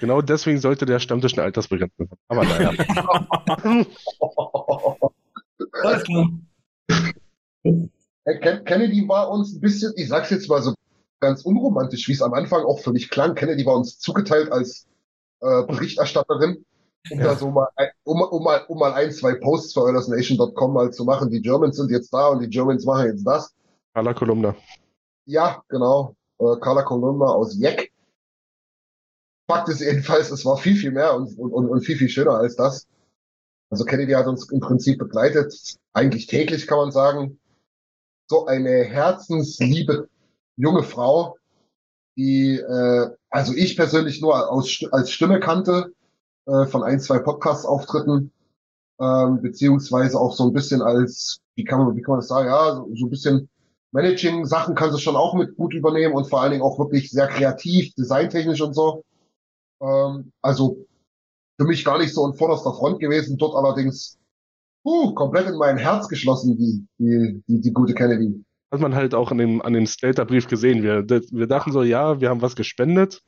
genau 0.00 0.22
deswegen 0.22 0.58
sollte 0.60 0.86
der 0.86 0.98
Stammtisch 1.00 1.34
eine 1.34 1.42
Altersbegrenzung 1.42 2.08
haben. 2.10 2.18
Aber 2.28 2.44
naja. 2.44 2.70
Alles 5.82 6.04
klar. 6.04 6.30
Äh, 7.64 8.38
Ken- 8.40 8.64
Kennedy 8.64 9.06
war 9.08 9.30
uns 9.30 9.54
ein 9.54 9.60
bisschen, 9.60 9.92
ich 9.96 10.08
sag's 10.08 10.30
jetzt 10.30 10.48
mal 10.48 10.62
so 10.62 10.74
ganz 11.20 11.42
unromantisch, 11.42 12.08
wie 12.08 12.12
es 12.12 12.22
am 12.22 12.32
Anfang 12.34 12.64
auch 12.64 12.80
für 12.80 12.92
mich 12.92 13.10
klang. 13.10 13.34
Kennedy 13.34 13.66
war 13.66 13.76
uns 13.76 13.98
zugeteilt 13.98 14.50
als 14.52 14.86
äh, 15.40 15.62
Berichterstatterin, 15.66 16.64
um 17.10 17.18
Ja. 17.18 17.24
da 17.26 17.36
so 17.36 17.50
mal, 17.50 17.68
ein- 17.76 17.90
um, 18.04 18.20
um 18.22 18.42
mal, 18.44 18.64
um 18.68 18.78
mal 18.78 18.92
ein, 18.92 19.10
zwei 19.12 19.34
Posts 19.34 19.72
für 19.74 19.82
EulersNation.com 19.84 20.72
mal 20.72 20.92
zu 20.92 21.04
machen. 21.04 21.30
Die 21.30 21.40
Germans 21.42 21.76
sind 21.76 21.90
jetzt 21.90 22.12
da 22.12 22.28
und 22.28 22.40
die 22.40 22.48
Germans 22.48 22.84
machen 22.84 23.06
jetzt 23.06 23.24
das. 23.26 23.54
Carla 23.94 24.14
Kolumna. 24.14 24.54
Ja, 25.26 25.62
genau. 25.68 26.14
Äh, 26.38 26.56
Carla 26.60 26.82
Kolumna 26.82 27.26
aus 27.26 27.56
Jeck. 27.58 27.92
Fakt 29.50 29.68
ist 29.68 29.80
jedenfalls, 29.80 30.30
es 30.30 30.44
war 30.44 30.56
viel, 30.56 30.76
viel 30.76 30.92
mehr 30.92 31.14
und, 31.14 31.36
und 31.38 31.52
und 31.68 31.80
viel, 31.84 31.96
viel 31.96 32.08
schöner 32.08 32.32
als 32.34 32.54
das. 32.56 32.86
Also 33.70 33.84
Kennedy 33.84 34.12
hat 34.12 34.26
uns 34.26 34.50
im 34.50 34.60
Prinzip 34.60 34.98
begleitet, 34.98 35.52
eigentlich 35.92 36.26
täglich 36.26 36.66
kann 36.66 36.78
man 36.78 36.92
sagen. 36.92 37.38
So 38.28 38.46
eine 38.46 38.84
herzensliebe 38.84 40.08
junge 40.56 40.84
Frau, 40.84 41.36
die 42.16 42.56
äh, 42.56 43.10
also 43.30 43.52
ich 43.54 43.76
persönlich 43.76 44.20
nur 44.20 44.50
aus, 44.50 44.80
als 44.90 45.10
Stimme 45.10 45.40
kannte 45.40 45.92
äh, 46.46 46.66
von 46.66 46.82
ein, 46.82 47.00
zwei 47.00 47.18
Podcast-Auftritten, 47.20 48.32
ähm, 49.00 49.40
beziehungsweise 49.40 50.18
auch 50.18 50.34
so 50.34 50.44
ein 50.44 50.52
bisschen 50.52 50.82
als, 50.82 51.40
wie 51.54 51.64
kann 51.64 51.78
man, 51.78 51.96
wie 51.96 52.02
kann 52.02 52.12
man 52.12 52.20
das 52.20 52.28
sagen, 52.28 52.48
ja, 52.48 52.74
so, 52.74 52.88
so 52.94 53.06
ein 53.06 53.10
bisschen 53.10 53.48
Managing-Sachen 53.92 54.74
kann 54.74 54.92
sie 54.92 55.00
schon 55.00 55.16
auch 55.16 55.34
mit 55.34 55.56
gut 55.56 55.74
übernehmen 55.74 56.14
und 56.14 56.28
vor 56.28 56.42
allen 56.42 56.52
Dingen 56.52 56.62
auch 56.62 56.78
wirklich 56.78 57.10
sehr 57.10 57.26
kreativ, 57.28 57.94
designtechnisch 57.94 58.60
und 58.60 58.74
so. 58.74 59.04
Ähm, 59.80 60.32
also 60.42 60.86
für 61.58 61.66
mich 61.66 61.84
gar 61.84 61.98
nicht 61.98 62.14
so 62.14 62.26
in 62.26 62.34
vorderster 62.34 62.72
Front 62.72 63.00
gewesen, 63.00 63.36
dort 63.36 63.54
allerdings 63.54 64.18
uh, 64.84 65.14
komplett 65.14 65.48
in 65.48 65.56
mein 65.56 65.76
Herz 65.76 66.08
geschlossen, 66.08 66.56
die, 66.56 66.86
die, 66.98 67.42
die, 67.46 67.60
die 67.60 67.72
gute 67.72 67.94
Kennedy. 67.94 68.44
Hat 68.70 68.80
man 68.80 68.94
halt 68.94 69.14
auch 69.14 69.30
an 69.30 69.38
dem, 69.38 69.62
an 69.62 69.72
dem 69.72 69.86
Slater-Brief 69.86 70.46
gesehen. 70.46 70.82
Wir, 70.82 71.08
wir 71.08 71.46
dachten 71.46 71.72
so, 71.72 71.82
ja, 71.82 72.20
wir 72.20 72.28
haben 72.28 72.42
was 72.42 72.54
gespendet 72.54 73.22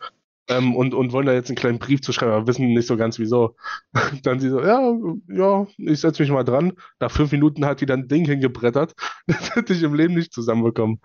ähm, 0.49 0.77
und, 0.77 0.95
und 0.95 1.13
wollen 1.13 1.27
da 1.27 1.33
jetzt 1.33 1.49
einen 1.49 1.57
kleinen 1.57 1.79
Brief 1.79 2.01
zu 2.03 2.13
schreiben, 2.13 2.33
aber 2.33 2.47
wissen 2.47 2.73
nicht 2.73 2.87
so 2.87 2.97
ganz 2.97 3.19
wieso. 3.19 3.57
Dann 4.23 4.41
sie 4.41 4.51
so, 4.51 4.61
ja, 4.61 4.93
ja, 5.29 5.67
ich 5.79 6.01
setze 6.01 6.23
mich 6.23 6.31
mal 6.31 6.45
dran. 6.45 6.73
Nach 7.01 7.11
fünf 7.11 7.33
Minuten 7.33 7.65
hat 7.65 7.81
die 7.81 7.87
dann 7.87 8.01
ein 8.01 8.09
Ding 8.09 8.25
hingebrettert. 8.25 8.95
Das 9.27 9.55
hätte 9.55 9.73
ich 9.73 9.83
im 9.83 9.95
Leben 9.95 10.15
nicht 10.15 10.33
zusammenbekommen. 10.33 11.01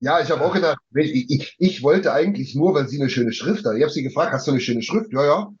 Ja, 0.00 0.20
ich 0.20 0.30
habe 0.30 0.44
auch 0.44 0.52
gedacht, 0.52 0.78
ich, 0.94 1.30
ich, 1.30 1.56
ich 1.58 1.82
wollte 1.82 2.12
eigentlich 2.12 2.54
nur, 2.54 2.74
weil 2.74 2.86
sie 2.86 3.00
eine 3.00 3.10
schöne 3.10 3.32
Schrift 3.32 3.64
hat. 3.64 3.76
Ich 3.76 3.82
habe 3.82 3.92
sie 3.92 4.02
gefragt, 4.02 4.32
hast 4.32 4.46
du 4.46 4.52
eine 4.52 4.60
schöne 4.60 4.82
Schrift? 4.82 5.12
Ja, 5.12 5.24
ja. 5.24 5.52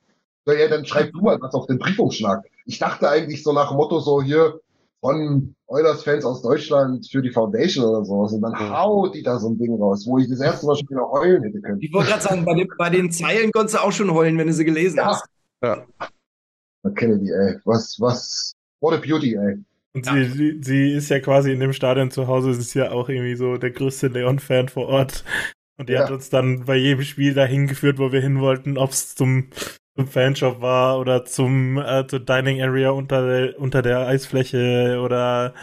Ja, 0.46 0.54
ja, 0.54 0.68
dann 0.68 0.86
schreib 0.86 1.12
du 1.12 1.20
mal 1.20 1.40
was 1.40 1.54
auf 1.54 1.66
den 1.66 1.78
Briefumschlag. 1.78 2.44
Ich 2.66 2.78
dachte 2.78 3.08
eigentlich 3.08 3.42
so 3.42 3.52
nach 3.52 3.70
dem 3.70 3.78
Motto 3.78 3.98
so 3.98 4.22
hier 4.22 4.60
von 5.06 5.54
Oilers-Fans 5.68 6.24
aus 6.24 6.42
Deutschland 6.42 7.06
für 7.10 7.22
die 7.22 7.30
Foundation 7.30 7.84
oder 7.84 8.04
sowas. 8.04 8.32
Und 8.32 8.42
dann 8.42 8.54
haut 8.58 9.14
die 9.14 9.22
da 9.22 9.38
so 9.38 9.50
ein 9.50 9.58
Ding 9.58 9.74
raus, 9.80 10.04
wo 10.06 10.18
ich 10.18 10.28
das 10.28 10.40
erste 10.40 10.66
Mal 10.66 10.76
schon 10.76 10.88
wieder 10.88 11.08
heulen 11.10 11.42
hätte 11.44 11.60
können. 11.60 11.80
Ich 11.80 11.92
wollte 11.92 12.10
gerade 12.10 12.22
sagen, 12.22 12.44
bei 12.44 12.54
den, 12.54 12.68
bei 12.76 12.90
den 12.90 13.10
Zeilen 13.12 13.52
konntest 13.52 13.76
du 13.76 13.82
auch 13.84 13.92
schon 13.92 14.12
heulen, 14.12 14.36
wenn 14.38 14.48
du 14.48 14.52
sie 14.52 14.64
gelesen 14.64 14.96
Ja. 14.98 15.06
hast. 15.06 15.24
Ja. 15.62 15.84
Kennedy, 16.94 17.30
ey. 17.32 17.56
Was, 17.64 17.96
was, 18.00 18.52
what 18.80 18.94
a 18.94 18.98
beauty, 18.98 19.34
ey. 19.34 19.56
Und 19.94 20.06
Ja. 20.06 20.12
sie, 20.14 20.24
sie, 20.26 20.60
sie 20.62 20.92
ist 20.92 21.08
ja 21.08 21.20
quasi 21.20 21.52
in 21.52 21.60
dem 21.60 21.72
Stadion 21.72 22.10
zu 22.10 22.26
Hause, 22.26 22.54
sie 22.54 22.60
ist 22.60 22.74
ja 22.74 22.90
auch 22.92 23.08
irgendwie 23.08 23.36
so 23.36 23.56
der 23.56 23.70
größte 23.70 24.08
Leon-Fan 24.08 24.68
vor 24.68 24.86
Ort. 24.88 25.24
Und 25.78 25.88
die 25.88 25.94
Ja. 25.94 26.02
hat 26.04 26.10
uns 26.10 26.30
dann 26.30 26.64
bei 26.64 26.76
jedem 26.76 27.02
Spiel 27.04 27.34
dahin 27.34 27.66
geführt, 27.66 27.98
wo 27.98 28.12
wir 28.12 28.20
hin 28.20 28.40
wollten, 28.40 28.78
ob 28.78 28.90
es 28.90 29.14
zum, 29.14 29.50
zum 29.96 30.06
Fanshop 30.06 30.60
war 30.60 30.98
oder 31.00 31.24
zum 31.24 31.78
äh, 31.78 32.06
zur 32.06 32.20
Dining 32.20 32.62
Area 32.62 32.90
unter 32.90 33.26
der, 33.26 33.58
unter 33.58 33.82
der 33.82 34.06
Eisfläche 34.06 35.00
oder 35.02 35.54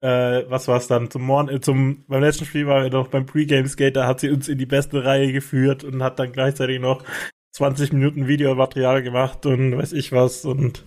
äh, 0.00 0.44
was 0.48 0.68
war 0.68 0.78
es 0.78 0.86
dann? 0.86 1.10
Zum 1.10 1.22
Morn, 1.22 1.48
äh, 1.48 1.60
zum 1.60 2.04
beim 2.06 2.22
letzten 2.22 2.44
Spiel 2.46 2.66
war 2.66 2.84
wir 2.84 2.90
noch 2.90 3.08
beim 3.08 3.26
Pre-Game 3.26 3.66
Skate, 3.66 3.96
da 3.96 4.06
hat 4.06 4.20
sie 4.20 4.30
uns 4.30 4.48
in 4.48 4.58
die 4.58 4.66
beste 4.66 5.04
Reihe 5.04 5.32
geführt 5.32 5.84
und 5.84 6.02
hat 6.02 6.18
dann 6.18 6.32
gleichzeitig 6.32 6.80
noch 6.80 7.04
20 7.52 7.92
Minuten 7.92 8.28
Videomaterial 8.28 9.02
gemacht 9.02 9.44
und 9.44 9.76
weiß 9.76 9.92
ich 9.92 10.12
was 10.12 10.44
und 10.44 10.84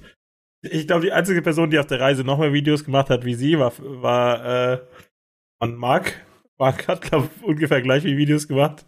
Ich 0.62 0.88
glaube, 0.88 1.04
die 1.04 1.12
einzige 1.12 1.42
Person, 1.42 1.70
die 1.70 1.80
auf 1.80 1.88
der 1.88 2.00
Reise 2.00 2.24
noch 2.24 2.40
mehr 2.40 2.54
Videos 2.54 2.86
gemacht 2.86 3.10
hat 3.10 3.26
wie 3.26 3.36
sie, 3.36 3.60
war, 3.60 3.74
war 3.80 4.74
äh, 4.74 4.80
von 5.62 5.76
Mark. 5.76 6.26
Mark 6.58 6.88
hat, 6.88 7.02
glaube 7.02 7.30
ungefähr 7.42 7.82
gleich 7.82 8.06
wie 8.06 8.18
Videos 8.18 8.48
gemacht. 8.48 8.86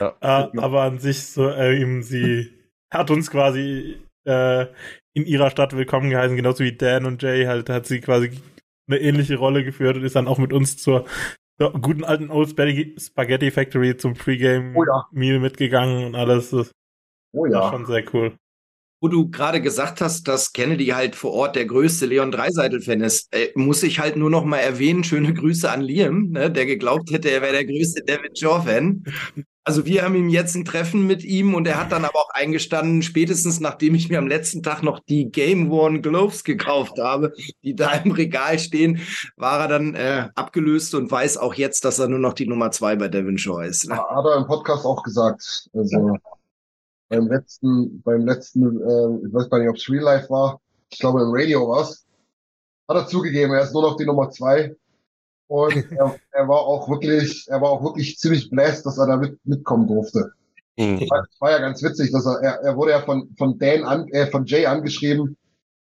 Ja. 0.00 0.16
Äh, 0.20 0.58
aber 0.58 0.82
an 0.82 0.98
sich 0.98 1.26
so, 1.26 1.48
äh, 1.50 1.78
eben, 1.78 2.02
sie 2.02 2.57
hat 2.90 3.10
uns 3.10 3.30
quasi 3.30 4.00
äh, 4.24 4.66
in 5.14 5.26
ihrer 5.26 5.50
Stadt 5.50 5.76
willkommen 5.76 6.10
geheißen, 6.10 6.36
genauso 6.36 6.64
wie 6.64 6.76
Dan 6.76 7.06
und 7.06 7.22
Jay 7.22 7.46
halt, 7.46 7.68
hat 7.68 7.86
sie 7.86 8.00
quasi 8.00 8.30
eine 8.86 8.98
ähnliche 8.98 9.36
Rolle 9.36 9.64
geführt 9.64 9.96
und 9.96 10.04
ist 10.04 10.16
dann 10.16 10.28
auch 10.28 10.38
mit 10.38 10.52
uns 10.52 10.76
zur, 10.76 11.06
zur 11.58 11.72
guten 11.72 12.04
alten 12.04 12.30
Old 12.30 12.50
Spaghetti 12.50 13.50
Factory 13.50 13.96
zum 13.96 14.14
Pre-Game-Meal 14.14 14.76
oh 14.76 15.14
ja. 15.14 15.38
mitgegangen 15.38 16.06
und 16.06 16.14
alles. 16.14 16.50
Das 16.50 16.70
oh 17.32 17.46
ja. 17.46 17.60
War 17.60 17.72
schon 17.72 17.86
sehr 17.86 18.04
cool 18.14 18.36
wo 19.00 19.08
du 19.08 19.30
gerade 19.30 19.60
gesagt 19.60 20.00
hast, 20.00 20.26
dass 20.26 20.52
Kennedy 20.52 20.86
halt 20.86 21.14
vor 21.14 21.32
Ort 21.32 21.56
der 21.56 21.66
größte 21.66 22.06
Leon 22.06 22.32
Dreiseitel-Fan 22.32 23.00
ist, 23.00 23.32
äh, 23.32 23.50
muss 23.54 23.82
ich 23.82 24.00
halt 24.00 24.16
nur 24.16 24.30
noch 24.30 24.44
mal 24.44 24.58
erwähnen, 24.58 25.04
schöne 25.04 25.32
Grüße 25.32 25.70
an 25.70 25.82
Liam, 25.82 26.30
ne, 26.30 26.50
der 26.50 26.66
geglaubt 26.66 27.10
hätte, 27.12 27.30
er 27.30 27.42
wäre 27.42 27.52
der 27.52 27.64
größte 27.64 28.02
David 28.04 28.38
Shaw-Fan. 28.38 29.04
Also 29.68 29.84
wir 29.84 30.02
haben 30.02 30.14
ihm 30.14 30.30
jetzt 30.30 30.56
ein 30.56 30.64
Treffen 30.64 31.06
mit 31.06 31.22
ihm 31.24 31.54
und 31.54 31.68
er 31.68 31.78
hat 31.78 31.92
dann 31.92 32.06
aber 32.06 32.20
auch 32.20 32.30
eingestanden, 32.30 33.02
spätestens 33.02 33.60
nachdem 33.60 33.94
ich 33.94 34.08
mir 34.08 34.16
am 34.16 34.26
letzten 34.26 34.62
Tag 34.62 34.82
noch 34.82 34.98
die 34.98 35.30
Game 35.30 35.68
Worn 35.68 36.00
Gloves 36.00 36.42
gekauft 36.42 36.98
habe, 36.98 37.34
die 37.62 37.76
da 37.76 37.92
im 37.92 38.12
Regal 38.12 38.58
stehen, 38.58 39.02
war 39.36 39.60
er 39.60 39.68
dann 39.68 39.94
äh, 39.94 40.30
abgelöst 40.34 40.94
und 40.94 41.10
weiß 41.10 41.36
auch 41.36 41.52
jetzt, 41.52 41.84
dass 41.84 41.98
er 41.98 42.08
nur 42.08 42.18
noch 42.18 42.32
die 42.32 42.46
Nummer 42.46 42.70
zwei 42.70 42.96
bei 42.96 43.08
Devin 43.08 43.36
Shaw 43.36 43.60
ist. 43.60 43.90
Ne? 43.90 43.98
Hat 43.98 44.24
er 44.24 44.38
im 44.38 44.46
Podcast 44.46 44.86
auch 44.86 45.02
gesagt. 45.02 45.68
Also 45.74 46.16
beim 47.10 47.28
letzten, 47.28 48.00
beim 48.00 48.24
letzten, 48.24 48.80
äh, 48.80 49.26
ich 49.26 49.34
weiß 49.34 49.50
gar 49.50 49.58
nicht, 49.58 49.68
ob 49.68 49.76
es 49.76 49.90
Real 49.90 50.04
Life 50.04 50.30
war, 50.30 50.62
ich 50.88 50.98
glaube 50.98 51.20
im 51.20 51.28
Radio 51.30 51.68
war 51.68 51.82
es, 51.82 52.06
hat 52.88 52.96
er 52.96 53.06
zugegeben, 53.06 53.52
er 53.52 53.64
ist 53.64 53.74
nur 53.74 53.82
noch 53.82 53.98
die 53.98 54.06
Nummer 54.06 54.30
zwei. 54.30 54.74
Und 55.48 55.90
er, 55.92 56.16
er 56.32 56.48
war 56.48 56.60
auch 56.60 56.88
wirklich, 56.88 57.46
er 57.48 57.60
war 57.60 57.70
auch 57.70 57.82
wirklich 57.82 58.18
ziemlich 58.18 58.50
blessed, 58.50 58.84
dass 58.84 58.98
er 58.98 59.06
da 59.06 59.16
mit, 59.16 59.38
mitkommen 59.44 59.88
durfte. 59.88 60.32
Mhm. 60.76 61.00
War, 61.10 61.26
war 61.40 61.50
ja 61.50 61.58
ganz 61.58 61.82
witzig, 61.82 62.12
dass 62.12 62.26
er, 62.26 62.40
er, 62.42 62.60
er 62.62 62.76
wurde 62.76 62.92
ja 62.92 63.00
von, 63.00 63.34
von 63.36 63.58
Dan 63.58 63.84
an, 63.84 64.08
äh, 64.08 64.26
von 64.26 64.44
Jay 64.44 64.66
angeschrieben, 64.66 65.36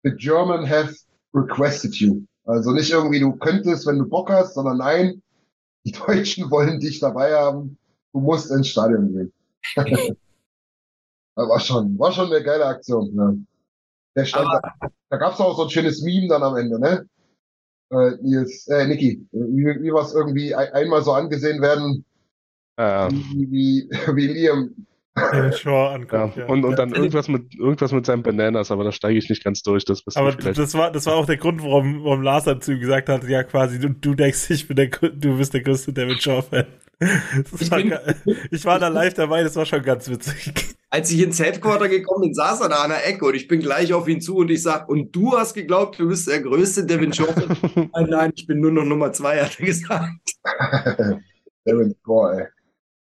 the 0.04 0.12
German 0.12 0.70
have 0.70 0.94
requested 1.34 1.96
you. 1.96 2.22
Also 2.46 2.72
nicht 2.72 2.92
irgendwie 2.92 3.20
du 3.20 3.34
könntest, 3.34 3.88
wenn 3.88 3.98
du 3.98 4.08
Bock 4.08 4.30
hast, 4.30 4.54
sondern 4.54 4.78
nein, 4.78 5.22
die 5.86 5.92
Deutschen 6.08 6.52
wollen 6.52 6.80
dich 6.80 7.00
dabei 7.00 7.34
haben. 7.34 7.78
Du 8.14 8.20
musst 8.20 8.52
ins 8.52 8.68
Stadion 8.68 9.14
gehen. 9.14 9.34
war 11.36 11.60
schon, 11.60 11.98
war 11.98 12.12
schon 12.12 12.32
eine 12.32 12.44
geile 12.44 12.66
Aktion. 12.66 13.14
Ne? 13.16 13.46
Der 14.16 14.26
stand 14.26 14.48
da, 14.48 14.90
da 15.10 15.18
gab 15.18 15.34
es 15.34 15.40
auch 15.40 15.56
so 15.56 15.64
ein 15.64 15.70
schönes 15.70 16.02
Meme 16.02 16.28
dann 16.28 16.44
am 16.44 16.56
Ende, 16.56 16.80
ne? 16.80 17.08
Äh, 17.92 18.12
Nils, 18.22 18.68
äh, 18.68 18.88
Niki, 18.88 19.28
wie, 19.32 19.66
wie 19.82 19.94
was 19.94 20.14
irgendwie 20.14 20.56
ein, 20.56 20.72
einmal 20.74 21.04
so 21.04 21.12
angesehen 21.12 21.62
werden, 21.62 22.04
ähm. 22.78 23.24
wie, 23.34 23.52
wie, 23.52 23.90
wie 24.16 24.28
Liam 24.28 24.74
Shaw 25.54 25.88
ankommt, 25.94 26.36
ja. 26.36 26.44
ja. 26.44 26.50
Und, 26.50 26.66
und 26.66 26.78
dann 26.78 26.94
irgendwas 26.94 27.28
mit, 27.28 27.56
irgendwas 27.56 27.92
mit 27.92 28.06
seinen 28.06 28.24
Bananas, 28.24 28.72
aber 28.72 28.84
da 28.84 28.92
steige 28.92 29.18
ich 29.18 29.30
nicht 29.30 29.44
ganz 29.44 29.62
durch. 29.62 29.86
Das 29.86 30.04
aber 30.16 30.34
das 30.34 30.74
war, 30.74 30.92
das 30.92 31.06
war 31.06 31.16
auch 31.16 31.26
der 31.26 31.38
Grund, 31.38 31.64
warum, 31.64 32.04
warum 32.04 32.22
Lars 32.22 32.44
dazu 32.44 32.78
gesagt 32.78 33.10
hat, 33.10 33.24
ja 33.28 33.44
quasi, 33.44 33.80
du, 33.80 33.90
du 33.90 34.14
denkst, 34.14 34.50
ich 34.50 34.68
bin 34.68 34.76
der, 34.76 34.88
du 34.88 35.38
bist 35.38 35.54
der 35.54 35.62
größte 35.62 35.94
David 35.94 36.22
Shaw-Fan. 36.22 36.66
Ich, 37.60 37.70
ich, 38.52 38.64
war 38.64 38.80
da 38.80 38.88
live 38.88 39.16
dabei, 39.16 39.44
das 39.44 39.58
war 39.58 39.66
schon 39.66 39.82
ganz 39.82 40.10
witzig. 40.10 40.54
Als 40.96 41.12
ich 41.12 41.22
ins 41.22 41.40
Headquarter 41.40 41.90
gekommen 41.90 42.22
bin, 42.22 42.34
saß 42.34 42.62
er 42.62 42.70
da 42.70 42.78
an 42.78 42.90
der 42.90 43.06
Ecke 43.06 43.26
und 43.26 43.36
ich 43.36 43.50
bin 43.50 43.60
gleich 43.60 43.94
auf 43.94 44.08
ihn 44.08 44.22
zu 44.22 44.38
und 44.38 44.50
ich 44.50 44.62
sag, 44.62 44.88
und 44.88 45.14
du 45.14 45.38
hast 45.38 45.54
geglaubt, 45.54 46.00
du 46.00 46.08
bist 46.08 46.26
der 46.26 46.40
größte 46.40 46.86
Devin 46.86 47.12
Shaw. 47.12 47.28
nein, 47.76 48.08
nein, 48.10 48.32
ich 48.34 48.48
bin 48.48 48.62
nur 48.62 48.72
noch 48.72 48.86
Nummer 48.86 49.12
zwei, 49.12 49.44
hat 49.44 49.60
er 49.60 49.66
gesagt. 49.66 50.14
Devin 51.68 51.94
ey. 52.06 52.46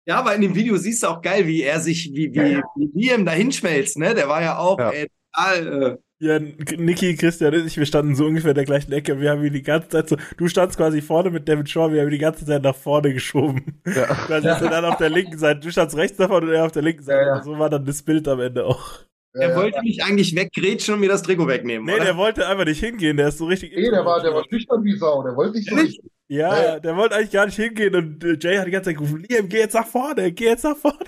Ja, 0.06 0.16
aber 0.16 0.34
in 0.34 0.40
dem 0.40 0.54
Video 0.54 0.78
siehst 0.78 1.02
du 1.02 1.08
auch 1.08 1.20
geil, 1.20 1.46
wie 1.46 1.60
er 1.60 1.78
sich, 1.78 2.10
wie, 2.14 2.32
wie, 2.32 2.62
wie 2.74 2.90
Liam 2.94 3.26
da 3.26 3.32
hinschmelzt, 3.32 3.98
ne? 3.98 4.14
Der 4.14 4.30
war 4.30 4.40
ja 4.40 4.56
auch 4.56 4.78
ja. 4.78 4.88
Ey, 4.88 5.10
total, 5.34 5.82
äh, 5.82 5.96
ja, 6.20 6.38
Niki, 6.38 7.16
Christian 7.16 7.54
und 7.54 7.66
ich, 7.66 7.76
wir 7.76 7.86
standen 7.86 8.14
so 8.14 8.24
ungefähr 8.24 8.50
in 8.50 8.54
der 8.54 8.64
gleichen 8.64 8.92
Ecke. 8.92 9.20
Wir 9.20 9.30
haben 9.30 9.44
ihn 9.44 9.52
die 9.52 9.62
ganze 9.62 9.88
Zeit 9.88 10.08
so, 10.08 10.16
du 10.36 10.48
standst 10.48 10.76
quasi 10.76 11.02
vorne 11.02 11.30
mit 11.30 11.48
David 11.48 11.68
Shaw, 11.68 11.92
wir 11.92 12.00
haben 12.00 12.08
ihn 12.08 12.12
die 12.12 12.18
ganze 12.18 12.46
Zeit 12.46 12.62
nach 12.62 12.76
vorne 12.76 13.12
geschoben. 13.12 13.80
Ja. 13.86 14.06
Quasi 14.26 14.46
ja. 14.46 14.58
dann 14.60 14.84
auf 14.84 14.96
der 14.96 15.10
linken 15.10 15.36
Seite, 15.38 15.60
du 15.60 15.70
standst 15.70 15.96
rechts 15.96 16.16
davon 16.16 16.44
und 16.44 16.50
er 16.50 16.64
auf 16.64 16.72
der 16.72 16.82
linken 16.82 17.02
Seite. 17.02 17.20
Ja, 17.20 17.36
ja. 17.36 17.42
So 17.42 17.58
war 17.58 17.68
dann 17.68 17.84
das 17.84 18.02
Bild 18.02 18.28
am 18.28 18.40
Ende 18.40 18.64
auch. 18.64 19.00
Er 19.32 19.56
wollte 19.56 19.82
mich 19.82 20.02
eigentlich 20.04 20.34
weggrätschen 20.36 20.94
und 20.94 21.00
mir 21.00 21.08
das 21.08 21.22
Trikot 21.22 21.48
wegnehmen. 21.48 21.84
Nee, 21.84 21.96
oder? 21.96 22.04
der 22.04 22.16
wollte 22.16 22.46
einfach 22.46 22.64
nicht 22.64 22.78
hingehen, 22.78 23.16
der 23.16 23.28
ist 23.28 23.38
so 23.38 23.46
richtig. 23.46 23.74
Nee, 23.74 23.90
der 23.90 24.04
war, 24.04 24.22
der 24.22 24.32
war 24.32 24.44
schüchtern 24.48 24.84
wie 24.84 24.96
Sau, 24.96 25.24
der 25.24 25.34
wollte 25.34 25.56
nicht 25.58 25.68
so 25.68 25.74
richtig. 25.74 26.00
Ja, 26.28 26.62
ja, 26.62 26.80
der 26.80 26.96
wollte 26.96 27.16
eigentlich 27.16 27.32
gar 27.32 27.46
nicht 27.46 27.56
hingehen 27.56 27.94
und 27.96 28.24
äh, 28.24 28.38
Jay 28.40 28.56
hat 28.56 28.66
die 28.66 28.70
ganze 28.70 28.90
Zeit 28.90 28.96
gerufen, 28.96 29.26
Liam, 29.28 29.48
geh 29.48 29.58
jetzt 29.58 29.74
nach 29.74 29.86
vorne, 29.86 30.32
geh 30.32 30.46
jetzt 30.46 30.64
nach 30.64 30.76
vorne. 30.76 31.04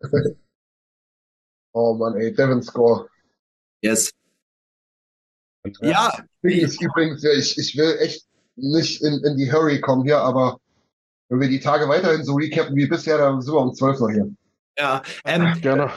oh 1.72 1.94
Mann, 1.94 2.16
ey, 2.16 2.32
Devin 2.32 2.62
Score. 2.62 3.08
Yes. 3.82 4.12
Ja. 5.80 6.12
Ich, 6.42 6.80
übrigens, 6.80 7.22
ich, 7.24 7.58
ich 7.58 7.76
will 7.76 7.96
echt 8.00 8.26
nicht 8.56 9.02
in, 9.02 9.22
in 9.24 9.36
die 9.36 9.52
Hurry 9.52 9.80
kommen 9.80 10.04
hier, 10.04 10.18
aber 10.20 10.58
wenn 11.28 11.40
wir 11.40 11.48
die 11.48 11.60
Tage 11.60 11.88
weiterhin 11.88 12.24
so 12.24 12.34
recappen 12.34 12.76
wie 12.76 12.86
bisher, 12.86 13.18
dann 13.18 13.40
sind 13.40 13.54
wir 13.54 13.60
um 13.60 13.74
12 13.74 14.00
noch 14.00 14.10
hier. 14.10 14.30
Ja, 14.78 15.02
ähm, 15.24 15.54
gerne. 15.60 15.90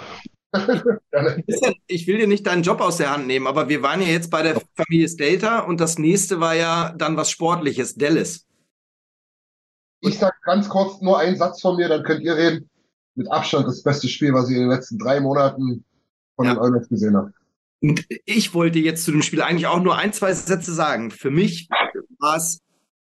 ich 1.88 2.08
will 2.08 2.18
dir 2.18 2.28
nicht 2.28 2.48
deinen 2.48 2.64
Job 2.64 2.80
aus 2.80 2.98
der 2.98 3.12
Hand 3.12 3.28
nehmen, 3.28 3.48
aber 3.48 3.68
wir 3.68 3.82
waren 3.82 4.02
ja 4.02 4.08
jetzt 4.08 4.30
bei 4.30 4.42
der 4.42 4.62
Familie 4.76 5.10
Stelter 5.10 5.68
und 5.68 5.82
das 5.82 5.98
nächste 5.98 6.40
war 6.40 6.56
ja 6.56 6.94
dann 6.98 7.18
was 7.18 7.30
Sportliches, 7.30 7.96
Dallas. 7.96 8.46
Ich 10.00 10.18
sag 10.20 10.34
ganz 10.44 10.70
kurz 10.70 11.02
nur 11.02 11.20
einen 11.20 11.36
Satz 11.36 11.62
von 11.62 11.76
mir, 11.76 11.90
dann 11.90 12.04
könnt 12.04 12.22
ihr 12.22 12.36
reden. 12.36 12.70
Mit 13.16 13.32
Abstand 13.32 13.68
das 13.68 13.82
beste 13.82 14.08
Spiel, 14.10 14.34
was 14.34 14.50
ich 14.50 14.56
in 14.56 14.64
den 14.64 14.70
letzten 14.70 14.98
drei 15.00 15.20
Monaten 15.22 15.86
von 16.36 16.46
ja. 16.46 16.54
den 16.54 16.60
Oilers 16.60 16.90
gesehen 16.90 17.16
habe. 17.16 17.34
Und 17.88 18.08
ich 18.26 18.56
wollte 18.56 18.80
jetzt 18.80 19.04
zu 19.04 19.12
dem 19.12 19.22
Spiel 19.22 19.44
eigentlich 19.44 19.68
auch 19.68 19.80
nur 19.80 19.96
ein, 19.96 20.12
zwei 20.12 20.34
Sätze 20.34 20.74
sagen. 20.74 21.12
Für 21.12 21.30
mich 21.30 21.70
war 22.18 22.38
es 22.38 22.62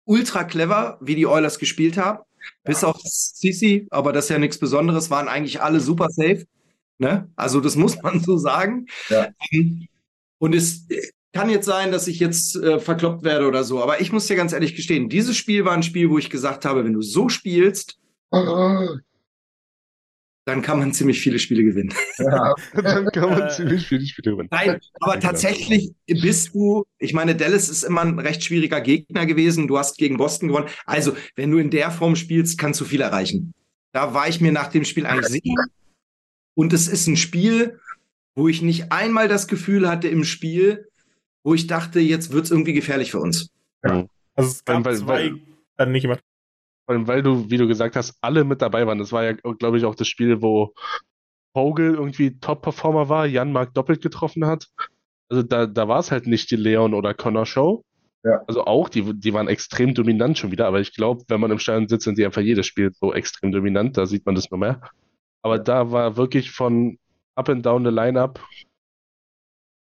ultra 0.05 0.43
clever, 0.43 0.99
wie 1.01 1.15
die 1.15 1.27
Oilers 1.27 1.61
gespielt 1.61 1.97
haben. 1.97 2.19
Bis 2.65 2.83
auf 2.83 2.97
Sisi, 3.01 3.87
aber 3.91 4.13
das 4.13 4.25
ist 4.25 4.31
ja 4.31 4.39
nichts 4.39 4.59
Besonderes, 4.59 5.11
waren 5.11 5.29
eigentlich 5.29 5.63
alle 5.63 5.79
super 5.79 6.09
safe. 6.11 6.45
Ne? 6.99 7.31
Also 7.37 7.61
das 7.61 7.77
muss 7.77 8.03
man 8.03 8.19
so 8.21 8.37
sagen. 8.37 8.87
Ja. 9.09 9.29
Und 10.39 10.55
es 10.57 10.89
kann 11.33 11.51
jetzt 11.51 11.67
sein, 11.67 11.93
dass 11.93 12.09
ich 12.09 12.19
jetzt 12.19 12.57
äh, 12.57 12.81
verkloppt 12.81 13.23
werde 13.23 13.47
oder 13.47 13.63
so, 13.63 13.81
aber 13.81 14.01
ich 14.01 14.13
muss 14.13 14.27
dir 14.27 14.37
ganz 14.37 14.53
ehrlich 14.53 14.75
gestehen, 14.75 15.09
dieses 15.09 15.37
Spiel 15.37 15.65
war 15.65 15.73
ein 15.73 15.83
Spiel, 15.83 16.11
wo 16.11 16.19
ich 16.19 16.31
gesagt 16.31 16.65
habe, 16.65 16.85
wenn 16.85 16.93
du 16.93 17.03
so 17.03 17.29
spielst, 17.29 17.99
dann 20.47 20.61
kann 20.61 20.79
man 20.79 20.93
ziemlich 20.93 21.21
viele 21.21 21.39
Spiele 21.39 21.65
gewinnen. 21.65 21.95
Ja, 22.19 22.55
dann 22.75 23.07
kann 23.07 23.31
man 23.31 23.51
ziemlich 23.51 23.87
viele 23.87 24.07
Spiele 24.07 24.33
gewinnen. 24.33 24.49
Nein, 24.51 24.79
aber 25.01 25.19
tatsächlich 25.19 25.93
bist 26.07 26.55
du, 26.55 26.85
ich 26.99 27.15
meine, 27.15 27.35
Dallas 27.35 27.69
ist 27.69 27.83
immer 27.83 28.03
ein 28.03 28.19
recht 28.19 28.45
schwieriger 28.45 28.81
Gegner 28.81 29.25
gewesen. 29.25 29.69
Du 29.69 29.79
hast 29.79 29.97
gegen 29.97 30.19
Boston 30.19 30.49
gewonnen. 30.49 30.69
Also, 30.85 31.17
wenn 31.35 31.51
du 31.51 31.59
in 31.59 31.71
der 31.71 31.91
Form 31.91 32.15
spielst, 32.15 32.59
kannst 32.59 32.81
du 32.81 32.85
viel 32.85 33.01
erreichen. 33.01 33.55
Da 33.93 34.13
war 34.13 34.29
ich 34.29 34.41
mir 34.41 34.53
nach 34.53 34.69
dem 34.69 34.85
Spiel 34.85 35.07
eigentlich 35.07 35.43
sicher. 35.43 35.65
Und 36.55 36.73
es 36.73 36.89
ist 36.89 37.07
ein 37.07 37.17
Spiel, 37.17 37.81
wo 38.35 38.49
ich 38.49 38.61
nicht 38.61 38.93
einmal 38.93 39.29
das 39.29 39.49
Gefühl 39.49 39.89
hatte 39.89 40.09
im 40.09 40.25
Spiel, 40.25 40.89
wo 41.43 41.55
ich 41.55 41.67
dachte, 41.67 42.01
jetzt 42.01 42.33
wird 42.33 42.45
es 42.45 42.51
irgendwie 42.51 42.73
gefährlich 42.73 43.11
für 43.11 43.21
uns. 43.21 43.51
Ja. 43.85 44.07
Also 44.35 44.51
es 44.51 44.65
gab 44.65 44.85
weil, 44.85 44.97
zwei, 44.97 45.33
dann 45.77 45.93
nicht 45.93 46.05
immer. 46.05 46.19
Weil 46.87 47.23
du, 47.23 47.51
wie 47.51 47.57
du 47.57 47.67
gesagt 47.67 47.97
hast, 47.97 48.17
alle 48.21 48.45
mit 48.45 48.61
dabei 48.61 48.87
waren. 48.87 48.99
Das 48.99 49.13
war 49.13 49.25
ja, 49.25 49.33
glaube 49.33 49.79
ich, 49.79 49.85
auch 49.85 49.95
das 49.95 50.09
Spiel, 50.09 50.43
wo 50.43 50.75
Vogel 51.55 51.95
irgendwie 51.95 52.39
Top-Performer 52.39 53.09
war, 53.09 53.27
Jan 53.27 53.53
Mark 53.53 53.75
doppelt 53.75 54.03
getroffen 54.03 54.47
hat. 54.47 54.69
Also 55.31 55.43
da, 55.43 55.67
da 55.67 55.89
war 55.89 56.01
es 56.01 56.11
halt 56.11 56.27
nicht 56.27 56.51
die 56.51 56.57
Leon 56.57 56.95
oder 56.95 57.15
Connor 57.15 57.47
Show. 57.47 57.85
Ja. 58.25 58.43
Also 58.47 58.65
auch, 58.65 58.89
die, 58.89 59.19
die 59.19 59.35
waren 59.35 59.49
extrem 59.49 59.95
dominant 59.95 60.39
schon 60.39 60.51
wieder, 60.51 60.67
aber 60.67 60.81
ich 60.81 60.95
glaube, 60.95 61.25
wenn 61.29 61.41
man 61.41 61.51
im 61.51 61.59
Stadion 61.59 61.89
sitzt, 61.89 62.05
sind 62.05 62.17
die 62.19 62.25
einfach 62.25 62.41
jedes 62.41 62.67
Spiel 62.67 62.91
so 62.95 63.13
extrem 63.13 63.53
dominant, 63.53 63.97
da 63.99 64.07
sieht 64.07 64.25
man 64.25 64.35
das 64.35 64.51
noch 64.51 64.59
mehr. 64.59 64.81
Aber 65.43 65.59
da 65.59 65.91
war 65.93 66.17
wirklich 66.17 66.51
von 66.51 66.99
up 67.35 67.51
and 67.51 67.65
down 67.67 67.85
the 67.85 67.91
lineup, 67.91 68.41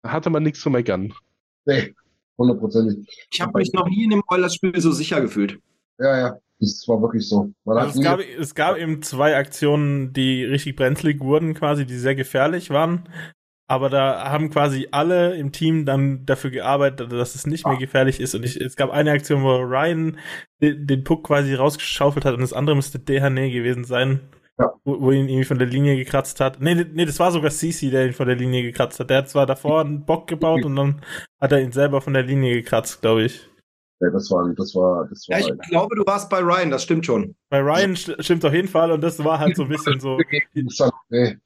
hatte 0.06 0.28
man 0.28 0.42
nichts 0.42 0.60
zu 0.60 0.68
meckern. 0.68 1.14
Nee, 1.64 1.94
hundertprozentig. 2.36 3.26
Ich 3.32 3.40
habe 3.40 3.58
mich 3.58 3.72
noch 3.72 3.88
nie 3.88 4.04
in 4.04 4.12
einem 4.12 4.22
Oilers-Spiel 4.28 4.78
so 4.78 4.92
sicher 4.92 5.22
gefühlt. 5.22 5.58
Ja, 5.98 6.18
ja. 6.18 6.38
Das 6.64 6.88
war 6.88 7.00
wirklich 7.00 7.28
so. 7.28 7.52
Also 7.66 7.98
es, 7.98 8.04
gab, 8.04 8.20
es 8.20 8.54
gab 8.54 8.76
eben 8.76 9.02
zwei 9.02 9.36
Aktionen, 9.36 10.12
die 10.12 10.44
richtig 10.44 10.76
brenzlig 10.76 11.20
wurden, 11.20 11.54
quasi, 11.54 11.86
die 11.86 11.96
sehr 11.96 12.14
gefährlich 12.14 12.70
waren. 12.70 13.08
Aber 13.66 13.88
da 13.88 14.30
haben 14.30 14.50
quasi 14.50 14.88
alle 14.90 15.36
im 15.36 15.50
Team 15.50 15.86
dann 15.86 16.26
dafür 16.26 16.50
gearbeitet, 16.50 17.10
dass 17.10 17.34
es 17.34 17.46
nicht 17.46 17.66
mehr 17.66 17.78
gefährlich 17.78 18.20
ist. 18.20 18.34
Und 18.34 18.44
ich, 18.44 18.60
es 18.60 18.76
gab 18.76 18.90
eine 18.90 19.12
Aktion, 19.12 19.42
wo 19.42 19.56
Ryan 19.56 20.18
den, 20.60 20.86
den 20.86 21.02
Puck 21.02 21.24
quasi 21.24 21.54
rausgeschaufelt 21.54 22.26
hat 22.26 22.34
und 22.34 22.42
das 22.42 22.52
andere 22.52 22.76
müsste 22.76 22.98
Dehane 22.98 23.50
gewesen 23.50 23.84
sein 23.84 24.20
Ja. 24.58 24.70
Wo, 24.84 25.00
wo, 25.00 25.10
ihn 25.12 25.28
irgendwie 25.28 25.46
von 25.46 25.58
der 25.58 25.66
Linie 25.66 25.96
gekratzt 25.96 26.40
hat. 26.40 26.60
Nee, 26.60 26.74
nee, 26.74 27.06
das 27.06 27.18
war 27.18 27.32
sogar 27.32 27.50
Sisi, 27.50 27.90
der 27.90 28.06
ihn 28.06 28.12
von 28.12 28.26
der 28.26 28.36
Linie 28.36 28.62
gekratzt 28.62 29.00
hat. 29.00 29.08
Der 29.08 29.18
hat 29.18 29.30
zwar 29.30 29.46
davor 29.46 29.80
einen 29.80 30.04
Bock 30.04 30.26
gebaut 30.26 30.62
und 30.66 30.76
dann 30.76 31.00
hat 31.40 31.52
er 31.52 31.62
ihn 31.62 31.72
selber 31.72 32.02
von 32.02 32.12
der 32.12 32.22
Linie 32.22 32.54
gekratzt, 32.54 33.00
glaube 33.00 33.24
ich. 33.24 33.48
Ja, 34.00 34.10
das 34.10 34.30
war, 34.30 34.52
das 34.54 34.74
war, 34.74 35.06
das 35.08 35.28
war. 35.28 35.38
Ja, 35.38 35.46
ich 35.46 35.68
glaube, 35.70 35.94
du 35.96 36.04
warst 36.06 36.28
bei 36.28 36.40
Ryan, 36.40 36.70
das 36.70 36.82
stimmt 36.82 37.06
schon. 37.06 37.34
Bei 37.48 37.60
Ryan 37.60 37.96
stimmt 37.96 38.44
auf 38.44 38.52
jeden 38.52 38.68
Fall 38.68 38.90
und 38.90 39.00
das 39.00 39.22
war 39.22 39.38
halt 39.38 39.56
so 39.56 39.62
ein 39.62 39.68
bisschen 39.68 40.00
so. 40.00 40.18
nee. 41.10 41.38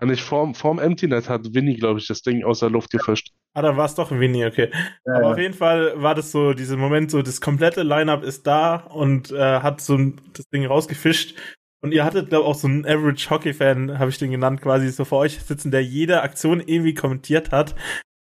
Nicht 0.00 0.22
vorm, 0.22 0.54
vorm 0.54 0.78
Empty 0.78 1.08
Net 1.08 1.28
hat 1.28 1.54
Winnie, 1.54 1.76
glaube 1.76 1.98
ich, 1.98 2.06
das 2.06 2.22
Ding 2.22 2.44
aus 2.44 2.60
der 2.60 2.70
Luft 2.70 2.90
gefischt. 2.90 3.32
Ah, 3.54 3.62
dann 3.62 3.76
war 3.76 3.86
es 3.86 3.96
doch 3.96 4.12
Winnie, 4.12 4.46
okay. 4.46 4.70
Ja, 5.04 5.14
Aber 5.14 5.22
ja. 5.22 5.30
auf 5.32 5.38
jeden 5.38 5.54
Fall 5.54 6.00
war 6.00 6.14
das 6.14 6.30
so, 6.30 6.52
dieser 6.52 6.76
Moment, 6.76 7.10
so 7.10 7.20
das 7.22 7.40
komplette 7.40 7.82
Line-Up 7.82 8.22
ist 8.22 8.46
da 8.46 8.76
und 8.76 9.32
äh, 9.32 9.60
hat 9.60 9.80
so 9.80 9.98
das 10.34 10.48
Ding 10.50 10.66
rausgefischt. 10.66 11.34
Und 11.80 11.92
ihr 11.92 12.04
hattet, 12.04 12.28
glaube 12.28 12.44
ich, 12.44 12.48
auch 12.48 12.54
so 12.54 12.68
einen 12.68 12.86
Average 12.86 13.30
Hockey-Fan, 13.30 13.98
habe 13.98 14.10
ich 14.10 14.18
den 14.18 14.30
genannt, 14.30 14.60
quasi 14.60 14.88
so 14.90 15.04
vor 15.04 15.18
euch 15.18 15.40
sitzen, 15.40 15.70
der 15.70 15.82
jede 15.82 16.22
Aktion 16.22 16.60
irgendwie 16.60 16.94
kommentiert 16.94 17.50
hat. 17.50 17.74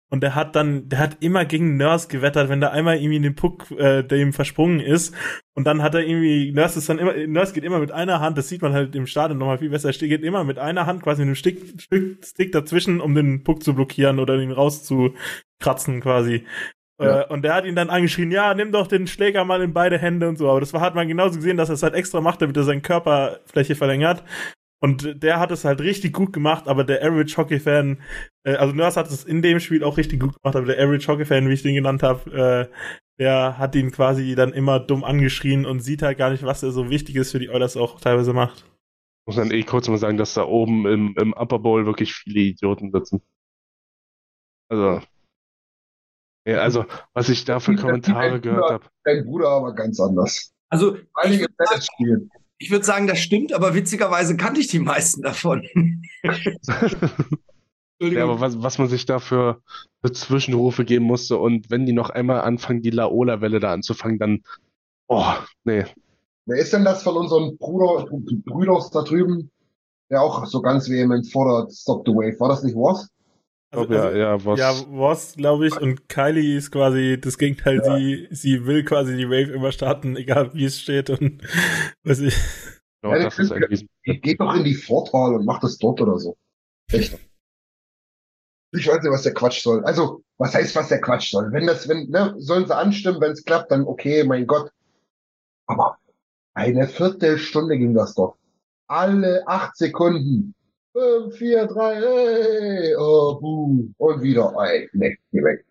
Und 0.09 0.23
der 0.23 0.37
hat 0.37 0.55
dann, 0.55 0.89
der 0.89 1.01
hat 1.01 1.17
immer 1.21 1.45
gegen 1.45 1.77
Nurse 1.77 2.07
gewettert, 2.07 2.49
wenn 2.49 2.61
da 2.61 2.69
einmal 2.69 2.97
irgendwie 2.97 3.21
den 3.21 3.35
Puck, 3.35 3.71
äh, 3.73 4.05
der 4.05 4.19
ihm 4.19 4.33
versprungen 4.33 4.79
ist. 4.79 5.15
Und 5.55 5.67
dann 5.67 5.83
hat 5.83 5.95
er 5.95 6.07
irgendwie, 6.07 6.53
Nurse 6.53 6.79
ist 6.79 6.89
dann 6.89 6.99
immer, 6.99 7.15
Nurse 7.27 7.53
geht 7.53 7.65
immer 7.65 7.81
mit 7.81 7.91
einer 7.91 8.21
Hand, 8.21 8.39
das 8.39 8.49
sieht 8.49 8.63
man 8.63 8.73
halt 8.73 8.95
im 8.95 9.07
Stadion 9.07 9.39
nochmal 9.39 9.59
viel 9.59 9.71
besser, 9.71 9.89
er 9.89 10.09
geht 10.09 10.23
immer 10.23 10.45
mit 10.45 10.59
einer 10.59 10.87
Hand 10.87 11.03
quasi 11.03 11.23
mit 11.23 11.29
einem 11.29 11.35
Stick, 11.35 11.81
Stick, 11.81 12.25
Stick 12.25 12.53
dazwischen, 12.53 13.01
um 13.01 13.15
den 13.17 13.43
Puck 13.43 13.65
zu 13.65 13.75
blockieren 13.75 14.21
oder 14.21 14.39
ihn 14.39 14.53
rauszukratzen 14.53 16.01
quasi. 16.01 16.45
Ja. 16.99 17.23
Äh, 17.23 17.27
und 17.27 17.43
der 17.43 17.55
hat 17.55 17.65
ihn 17.65 17.75
dann 17.75 17.91
angeschrien, 17.91 18.31
ja, 18.31 18.55
nimm 18.55 18.73
doch 18.73 18.87
den 18.87 19.07
Schläger 19.07 19.45
mal 19.45 19.63
in 19.63 19.73
beide 19.73 19.99
Hände 19.99 20.29
und 20.29 20.39
so. 20.39 20.49
Aber 20.49 20.61
das 20.61 20.73
war, 20.73 20.81
hat 20.81 20.95
man 20.95 21.09
genauso 21.09 21.37
gesehen, 21.37 21.57
dass 21.57 21.69
er 21.69 21.75
es 21.75 21.83
halt 21.83 21.95
extra 21.95 22.21
macht, 22.21 22.43
damit 22.43 22.57
er 22.57 22.63
seine 22.63 22.81
Körperfläche 22.81 23.75
verlängert. 23.75 24.23
Und 24.83 25.23
der 25.23 25.41
hat 25.41 25.51
es 25.51 25.65
halt 25.65 25.81
richtig 25.81 26.13
gut 26.13 26.33
gemacht, 26.33 26.69
aber 26.69 26.85
der 26.85 27.03
Average 27.03 27.37
Hockey-Fan, 27.37 28.03
äh, 28.45 28.57
also 28.57 28.75
Nurse 28.75 29.01
hat 29.01 29.09
es 29.09 29.25
in 29.25 29.41
dem 29.41 29.59
Spiel 29.59 29.83
auch 29.83 29.97
richtig 29.97 30.21
gut 30.21 30.35
gemacht, 30.41 30.55
aber 30.55 30.67
der 30.67 30.79
Average 30.79 31.09
Hockey-Fan, 31.09 31.49
wie 31.49 31.55
ich 31.55 31.63
den 31.63 31.75
genannt 31.75 32.03
habe, 32.03 32.69
äh, 32.71 32.75
der 33.19 33.57
hat 33.57 33.75
ihn 33.75 33.91
quasi 33.91 34.35
dann 34.35 34.53
immer 34.53 34.79
dumm 34.79 35.03
angeschrien 35.03 35.65
und 35.65 35.81
sieht 35.81 36.03
halt 36.03 36.19
gar 36.19 36.31
nicht, 36.31 36.45
was 36.45 36.63
er 36.63 36.73
so 36.73 36.91
wichtig 36.91 37.17
ist 37.17 37.33
für 37.33 37.39
die 37.39 37.49
Oilers 37.49 37.77
auch 37.77 38.01
teilweise 38.01 38.35
macht. 38.35 38.67
Muss 39.27 39.37
dann 39.37 39.51
eh 39.51 39.63
kurz 39.63 39.89
mal 39.89 39.97
sagen, 39.97 40.19
dass 40.19 40.35
da 40.35 40.45
oben 40.45 40.87
im, 40.87 41.15
im 41.19 41.33
Upper 41.33 41.59
Bowl 41.59 41.87
wirklich 41.87 42.15
viele 42.15 42.41
Idioten 42.41 42.93
sitzen. 42.93 43.23
Also, 44.69 45.01
ja, 46.47 46.59
also, 46.59 46.85
was 47.13 47.29
ich 47.29 47.45
da 47.45 47.59
für 47.59 47.75
Kommentare 47.75 48.41
gehört 48.41 48.71
habe. 48.71 48.87
Dein 49.05 49.25
Bruder 49.25 49.49
aber 49.49 49.75
ganz 49.75 49.99
anders. 49.99 50.55
Also, 50.69 50.97
einige 51.15 51.47
Tennis 51.57 51.87
spielen. 51.87 52.31
Ich 52.59 52.71
würde 52.71 52.85
sagen, 52.85 53.07
das 53.07 53.19
stimmt, 53.19 53.53
aber 53.53 53.75
witzigerweise 53.75 54.37
kannte 54.37 54.61
ich 54.61 54.69
die 54.69 54.79
meisten 54.79 55.23
davon. 55.23 55.63
ja, 58.01 58.23
aber 58.23 58.41
was, 58.41 58.63
was 58.63 58.79
man 58.79 58.89
sich 58.89 59.05
da 59.05 59.19
für, 59.19 59.61
für, 60.03 60.13
Zwischenrufe 60.13 60.85
geben 60.85 61.05
musste 61.05 61.37
und 61.37 61.71
wenn 61.71 61.85
die 61.85 61.93
noch 61.93 62.11
einmal 62.11 62.41
anfangen, 62.41 62.83
die 62.83 62.91
Laola-Welle 62.91 63.61
da 63.61 63.73
anzufangen, 63.73 64.19
dann, 64.19 64.43
oh, 65.09 65.33
nee. 65.65 65.85
Wer 66.47 66.59
ist 66.59 66.73
denn 66.73 66.85
das 66.85 67.03
von 67.03 67.17
unseren 67.17 67.59
Bruder, 67.59 68.07
Brüders 68.47 68.91
da 68.91 69.03
drüben, 69.03 69.51
der 70.11 70.23
auch 70.23 70.47
so 70.47 70.63
ganz 70.63 70.89
vehement 70.89 71.31
fordert, 71.31 71.73
Stop 71.75 72.07
the 72.07 72.13
Wave? 72.13 72.41
War 72.41 72.49
das 72.49 72.63
nicht 72.63 72.77
Was? 72.77 73.09
Also, 73.71 73.93
ja, 73.93 74.03
also, 74.05 74.19
ja, 74.19 74.45
was. 74.45 74.59
Ja, 74.59 74.75
was, 74.89 75.35
glaube 75.35 75.67
ich, 75.67 75.81
und 75.81 76.09
Kylie 76.09 76.57
ist 76.57 76.71
quasi 76.71 77.19
das 77.21 77.37
Gegenteil. 77.37 77.83
Ja. 77.85 77.97
Sie, 77.97 78.29
sie 78.31 78.65
will 78.65 78.85
quasi 78.85 79.17
die 79.17 79.29
Wave 79.29 79.53
immer 79.53 79.73
starten, 79.73 80.17
egal 80.17 80.55
wie 80.55 80.65
es 80.65 80.81
steht 80.81 81.11
und 81.11 81.43
weiß 82.05 82.21
ich. 82.21 82.37
Ja, 83.03 83.19
das 83.19 83.39
ist 83.39 83.53
eigentlich... 83.53 83.87
Geht 84.03 84.41
doch 84.41 84.55
in 84.55 84.65
die 84.65 84.75
Vorwahl 84.75 85.35
und 85.35 85.45
macht 85.45 85.63
das 85.63 85.79
dort 85.79 86.01
oder 86.01 86.19
so. 86.19 86.37
Echt. 86.91 87.19
Ich 88.73 88.87
weiß 88.87 89.03
nicht, 89.03 89.13
was 89.13 89.23
der 89.23 89.35
Quatsch 89.35 89.63
soll. 89.63 89.85
Also, 89.85 90.23
was 90.39 90.55
heißt, 90.55 90.75
was 90.75 90.89
der 90.89 91.01
Quatsch 91.01 91.31
soll? 91.31 91.53
Wenn 91.53 91.67
das, 91.67 91.89
wenn, 91.89 92.09
ne, 92.09 92.35
sollen 92.39 92.67
sie 92.67 92.77
anstimmen, 92.77 93.21
wenn 93.21 93.33
es 93.33 93.45
klappt, 93.45 93.71
dann 93.71 93.85
okay, 93.85 94.25
mein 94.25 94.47
Gott. 94.47 94.71
Aber 95.67 95.99
eine 96.55 96.89
Viertelstunde 96.89 97.79
ging 97.79 97.95
das 97.95 98.15
doch. 98.15 98.37
Alle 98.89 99.47
acht 99.47 99.77
Sekunden 99.77 100.55
5, 100.97 101.37
4, 101.37 101.67
3, 101.67 101.95
hey, 102.01 102.97
oh, 102.97 103.39
buh. 103.39 103.93
Und 103.99 104.23
wieder, 104.23 104.55
ey, 104.65 104.89
ne, 104.95 105.15
geh 105.31 105.43
weg. 105.45 105.67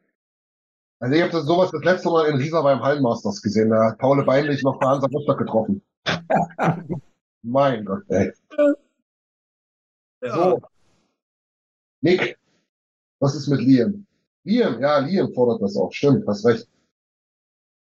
Also 0.99 1.15
ich 1.15 1.23
habe 1.23 1.41
sowas 1.41 1.71
das 1.71 1.83
letzte 1.83 2.09
Mal 2.09 2.27
in 2.27 2.35
Riesa 2.35 2.61
beim 2.61 2.79
Hallenmasters 2.79 3.41
gesehen. 3.41 3.71
Da 3.71 3.89
hat 3.89 3.97
Paul 3.97 4.23
Beinlich 4.23 4.61
noch 4.61 4.79
bei 4.79 4.85
Hansa 4.85 5.07
Rostock 5.07 5.39
getroffen. 5.39 5.81
mein 7.41 7.85
Gott, 7.85 8.03
ey. 8.09 8.31
Ja. 10.21 10.35
So. 10.35 10.61
Nick, 12.01 12.37
was 13.19 13.35
ist 13.35 13.47
mit 13.47 13.61
Liam? 13.61 14.05
Liam, 14.43 14.79
ja, 14.79 14.99
Liam 14.99 15.33
fordert 15.33 15.59
das 15.63 15.75
auch. 15.75 15.91
Stimmt, 15.91 16.27
hast 16.27 16.45
recht. 16.45 16.67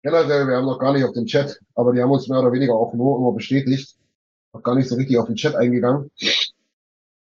Generell, 0.03 0.47
wir 0.47 0.57
haben 0.57 0.65
noch 0.65 0.79
gar 0.79 0.91
nicht 0.91 1.05
auf 1.05 1.13
den 1.13 1.27
Chat, 1.27 1.61
aber 1.75 1.93
die 1.93 2.01
haben 2.01 2.11
uns 2.11 2.27
mehr 2.27 2.39
oder 2.39 2.51
weniger 2.51 2.73
auch 2.73 2.93
nur 2.93 3.19
immer 3.19 3.32
bestätigt. 3.32 3.97
Noch 4.53 4.63
gar 4.63 4.75
nicht 4.75 4.89
so 4.89 4.95
richtig 4.95 5.17
auf 5.17 5.27
den 5.27 5.36
Chat 5.36 5.55
eingegangen. 5.55 6.11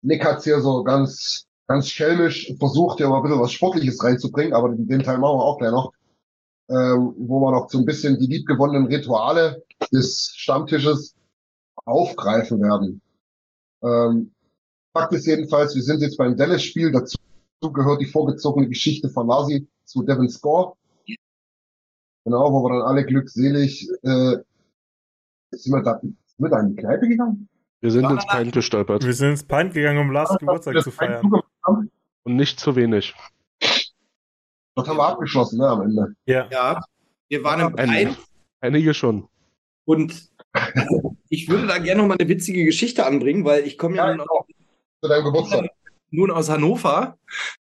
Nick 0.08 0.24
hat's 0.24 0.46
hier 0.46 0.62
so 0.62 0.86
ganz, 0.86 1.48
ganz 1.68 1.90
schelmisch 1.90 2.54
versucht, 2.60 2.98
hier 2.98 3.10
mal 3.10 3.18
ein 3.18 3.24
bisschen 3.24 3.42
was 3.42 3.52
Sportliches 3.52 4.02
reinzubringen, 4.02 4.54
aber 4.54 4.70
den 4.70 5.04
Teil 5.04 5.18
machen 5.18 5.38
wir 5.38 5.44
auch 5.44 5.58
gleich 5.58 5.72
noch, 5.72 5.92
ähm, 6.70 7.14
wo 7.18 7.42
wir 7.42 7.52
noch 7.52 7.70
so 7.70 7.80
ein 7.80 7.86
bisschen 7.86 8.18
die 8.18 8.28
liebgewonnenen 8.28 8.88
Rituale 8.88 9.66
des 9.92 10.32
Stammtisches 10.34 11.14
aufgreifen 11.84 12.62
werden. 12.62 13.02
Ähm, 13.84 14.32
Fakt 14.94 15.12
ist 15.12 15.28
jedenfalls, 15.28 15.76
wir 15.76 15.84
sind 15.84 16.00
jetzt 16.00 16.18
beim 16.18 16.38
Dallas-Spiel, 16.38 16.94
dazu 16.94 17.18
gehört 17.74 18.00
die 18.00 18.06
vorgezogene 18.06 18.70
Geschichte 18.70 19.10
von 19.10 19.28
Lasi 19.28 19.68
zu 19.84 20.04
Devin 20.04 20.30
Score. 20.30 20.78
Genau, 22.24 22.54
wo 22.54 22.64
wir 22.64 22.80
dann 22.80 22.88
alle 22.88 23.06
glückselig, 23.06 23.90
äh, 24.04 24.38
sind 25.52 25.74
wir 25.74 25.84
da, 25.84 26.00
sind 26.00 26.18
wir 26.38 26.50
da 26.50 26.62
in 26.62 26.70
die 26.70 26.82
Kneipe 26.82 27.10
gegangen? 27.10 27.50
Wir 27.82 27.92
sind 27.92 28.10
ins 28.10 28.26
Pint 28.26 28.54
gestolpert. 28.54 29.06
Wir 29.06 29.14
sind 29.14 29.32
ins 29.32 29.44
Pint 29.44 29.74
gegangen, 29.74 30.00
um 30.00 30.12
Lars 30.12 30.36
Geburtstag 30.40 30.82
zu 30.82 30.92
feiern. 30.92 31.32
Und 32.24 32.36
nicht 32.36 32.60
zu 32.60 32.76
wenig. 32.76 33.14
Das 34.76 34.88
haben 34.88 34.98
wir 34.98 35.08
abgeschlossen, 35.08 35.60
ne, 35.60 35.68
am 35.68 35.82
Ende. 35.82 36.14
Ja. 36.26 36.48
Ja, 36.52 36.82
wir 37.30 37.44
waren 37.44 37.62
im 37.62 37.76
Pint. 37.76 38.18
Einige 38.62 38.94
schon. 38.94 39.28
Und 39.86 40.30
ich 41.30 41.48
würde 41.50 41.68
da 41.68 41.78
gerne 41.78 42.02
noch 42.02 42.08
mal 42.08 42.18
eine 42.20 42.28
witzige 42.28 42.66
Geschichte 42.66 43.06
anbringen, 43.06 43.46
weil 43.46 43.66
ich 43.66 43.78
komme 43.78 43.96
ja, 43.96 44.10
ja 44.10 44.16
nun, 44.18 44.28
aus, 44.28 44.46
zu 45.02 45.10
deinem 45.10 45.26
Geburtstag. 45.26 45.70
nun 46.10 46.32
aus 46.32 46.50
Hannover. 46.50 47.18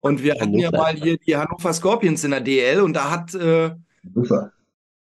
Und 0.00 0.22
wir 0.22 0.34
hatten 0.34 0.58
ja 0.58 0.70
mal 0.70 0.94
hier 0.94 1.18
die 1.18 1.36
Hannover 1.36 1.72
Scorpions 1.72 2.22
in 2.22 2.30
der 2.30 2.40
DL 2.40 2.80
und 2.80 2.94
da 2.94 3.10
hat 3.10 3.34
äh, 3.34 3.74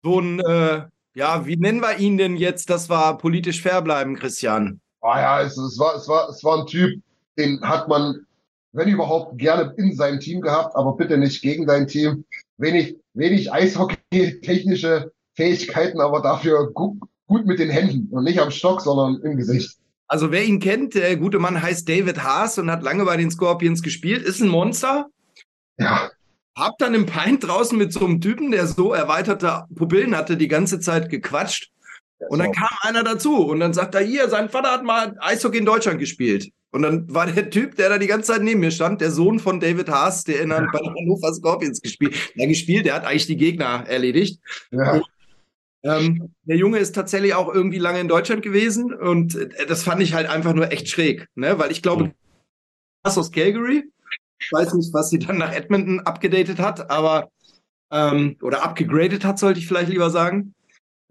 so 0.02 0.20
ein, 0.20 0.40
äh, 0.40 0.84
ja, 1.14 1.46
wie 1.46 1.56
nennen 1.56 1.80
wir 1.80 1.98
ihn 1.98 2.18
denn 2.18 2.36
jetzt, 2.36 2.68
dass 2.68 2.90
wir 2.90 3.14
politisch 3.14 3.62
fair 3.62 3.80
bleiben, 3.80 4.16
Christian? 4.16 4.80
Ah 5.02 5.20
ja, 5.20 5.42
es, 5.42 5.56
es, 5.56 5.78
war, 5.78 5.96
es, 5.96 6.08
war, 6.08 6.28
es 6.28 6.42
war 6.44 6.60
ein 6.60 6.66
Typ, 6.66 7.02
den 7.36 7.60
hat 7.60 7.88
man, 7.88 8.24
wenn 8.72 8.88
überhaupt, 8.88 9.36
gerne 9.38 9.74
in 9.76 9.94
seinem 9.94 10.20
Team 10.20 10.40
gehabt, 10.40 10.76
aber 10.76 10.96
bitte 10.96 11.18
nicht 11.18 11.42
gegen 11.42 11.66
dein 11.66 11.88
Team. 11.88 12.24
Wenig, 12.56 12.96
wenig 13.14 13.52
Eishockey-technische 13.52 15.10
Fähigkeiten, 15.34 16.00
aber 16.00 16.22
dafür 16.22 16.72
gut, 16.72 16.98
gut 17.26 17.46
mit 17.46 17.58
den 17.58 17.70
Händen 17.70 18.08
und 18.14 18.24
nicht 18.24 18.40
am 18.40 18.50
Stock, 18.50 18.80
sondern 18.80 19.20
im 19.22 19.36
Gesicht. 19.36 19.76
Also 20.06 20.30
wer 20.30 20.44
ihn 20.44 20.60
kennt, 20.60 20.94
der 20.94 21.16
gute 21.16 21.38
Mann 21.38 21.60
heißt 21.60 21.88
David 21.88 22.22
Haas 22.22 22.58
und 22.58 22.70
hat 22.70 22.82
lange 22.82 23.04
bei 23.04 23.16
den 23.16 23.30
Scorpions 23.30 23.82
gespielt, 23.82 24.22
ist 24.22 24.40
ein 24.40 24.48
Monster. 24.48 25.08
Ja. 25.78 26.10
Hab 26.54 26.76
dann 26.78 26.94
im 26.94 27.06
Pint 27.06 27.44
draußen 27.44 27.78
mit 27.78 27.92
so 27.92 28.04
einem 28.04 28.20
Typen, 28.20 28.50
der 28.50 28.66
so 28.66 28.92
erweiterte 28.92 29.64
Pupillen 29.74 30.14
hatte, 30.14 30.36
die 30.36 30.48
ganze 30.48 30.80
Zeit 30.80 31.08
gequatscht. 31.08 31.72
Und 32.28 32.38
dann 32.38 32.52
kam 32.52 32.68
einer 32.82 33.02
dazu 33.02 33.46
und 33.46 33.60
dann 33.60 33.72
sagt 33.72 33.94
er, 33.94 34.02
hier, 34.02 34.28
sein 34.28 34.48
Vater 34.48 34.70
hat 34.70 34.84
mal 34.84 35.16
Eishockey 35.20 35.58
in 35.58 35.64
Deutschland 35.64 35.98
gespielt. 35.98 36.50
Und 36.70 36.82
dann 36.82 37.12
war 37.12 37.26
der 37.26 37.50
Typ, 37.50 37.76
der 37.76 37.90
da 37.90 37.98
die 37.98 38.06
ganze 38.06 38.32
Zeit 38.32 38.42
neben 38.42 38.60
mir 38.60 38.70
stand, 38.70 39.00
der 39.00 39.10
Sohn 39.10 39.38
von 39.38 39.60
David 39.60 39.90
Haas, 39.90 40.24
der 40.24 40.40
in 40.40 40.50
ja. 40.50 40.66
bei 40.72 40.78
den 40.78 40.94
Hannover 40.94 41.32
Scorpions 41.34 41.82
gespielt, 41.82 42.16
der 42.36 42.46
gespielt, 42.46 42.86
der 42.86 42.94
hat 42.94 43.04
eigentlich 43.04 43.26
die 43.26 43.36
Gegner 43.36 43.84
erledigt. 43.86 44.40
Ja. 44.70 44.92
Und, 44.92 45.04
ähm, 45.84 46.32
der 46.44 46.56
Junge 46.56 46.78
ist 46.78 46.94
tatsächlich 46.94 47.34
auch 47.34 47.52
irgendwie 47.52 47.78
lange 47.78 48.00
in 48.00 48.08
Deutschland 48.08 48.42
gewesen 48.42 48.94
und 48.94 49.34
äh, 49.34 49.66
das 49.66 49.82
fand 49.82 50.00
ich 50.00 50.14
halt 50.14 50.28
einfach 50.28 50.54
nur 50.54 50.70
echt 50.70 50.88
schräg, 50.88 51.26
ne? 51.34 51.58
weil 51.58 51.72
ich 51.72 51.82
glaube, 51.82 52.04
mhm. 52.04 52.12
aus 53.02 53.32
Calgary, 53.32 53.84
ich 54.38 54.52
weiß 54.52 54.74
nicht, 54.74 54.94
was 54.94 55.10
sie 55.10 55.18
dann 55.18 55.38
nach 55.38 55.52
Edmonton 55.52 56.00
abgedatet 56.00 56.58
hat, 56.58 56.88
aber 56.90 57.30
ähm, 57.90 58.36
oder 58.42 58.64
abgegradet 58.64 59.24
hat, 59.24 59.38
sollte 59.38 59.60
ich 59.60 59.66
vielleicht 59.66 59.90
lieber 59.90 60.10
sagen. 60.10 60.54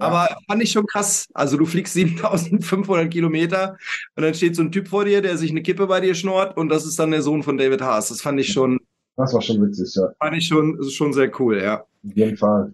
Aber 0.02 0.28
fand 0.48 0.64
ich 0.64 0.72
schon 0.72 0.86
krass. 0.86 1.28
Also 1.34 1.57
du 1.57 1.65
fliegst 1.65 1.94
7500 1.94 3.11
Kilometer 3.11 3.78
und 4.15 4.23
dann 4.23 4.34
steht 4.34 4.56
so 4.56 4.64
ein 4.64 4.72
Typ 4.72 4.88
vor 4.88 5.06
dir, 5.06 5.22
der 5.22 5.38
sich 5.38 5.52
eine 5.52 5.61
Kippe 5.61 5.88
bei 5.88 6.02
dir 6.02 6.15
schnurrt 6.15 6.57
und 6.57 6.69
das 6.69 6.86
ist 6.86 6.98
dann 6.99 7.11
der 7.11 7.22
Sohn 7.22 7.44
von 7.44 7.57
David 7.57 7.82
Haas. 7.82 8.10
Das 8.10 8.22
fand 8.22 8.40
ich 8.40 8.52
schon. 8.52 8.80
Das 9.18 9.34
war 9.34 9.41
schon 9.41 9.61
witzig, 9.61 9.94
ja. 9.95 10.10
Fand 10.19 10.36
ich 10.36 10.48
schon, 10.48 10.82
schon 10.90 11.14
sehr 11.14 11.32
cool, 11.40 11.61
ja. 11.61 11.82
Auf 11.82 12.15
jeden 12.15 12.38
Fall. 12.38 12.73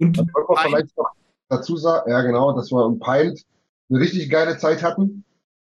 Und 0.00 0.18
wollen 0.18 0.46
wir 0.48 0.56
vielleicht 0.56 0.96
noch 0.96 1.10
dazu 1.48 1.76
sagen, 1.76 2.10
ja 2.10 2.22
genau, 2.22 2.56
dass 2.56 2.72
wir 2.72 2.84
im 2.86 2.98
Pint 2.98 3.44
eine 3.90 4.00
richtig 4.00 4.30
geile 4.30 4.58
Zeit 4.58 4.82
hatten. 4.82 5.24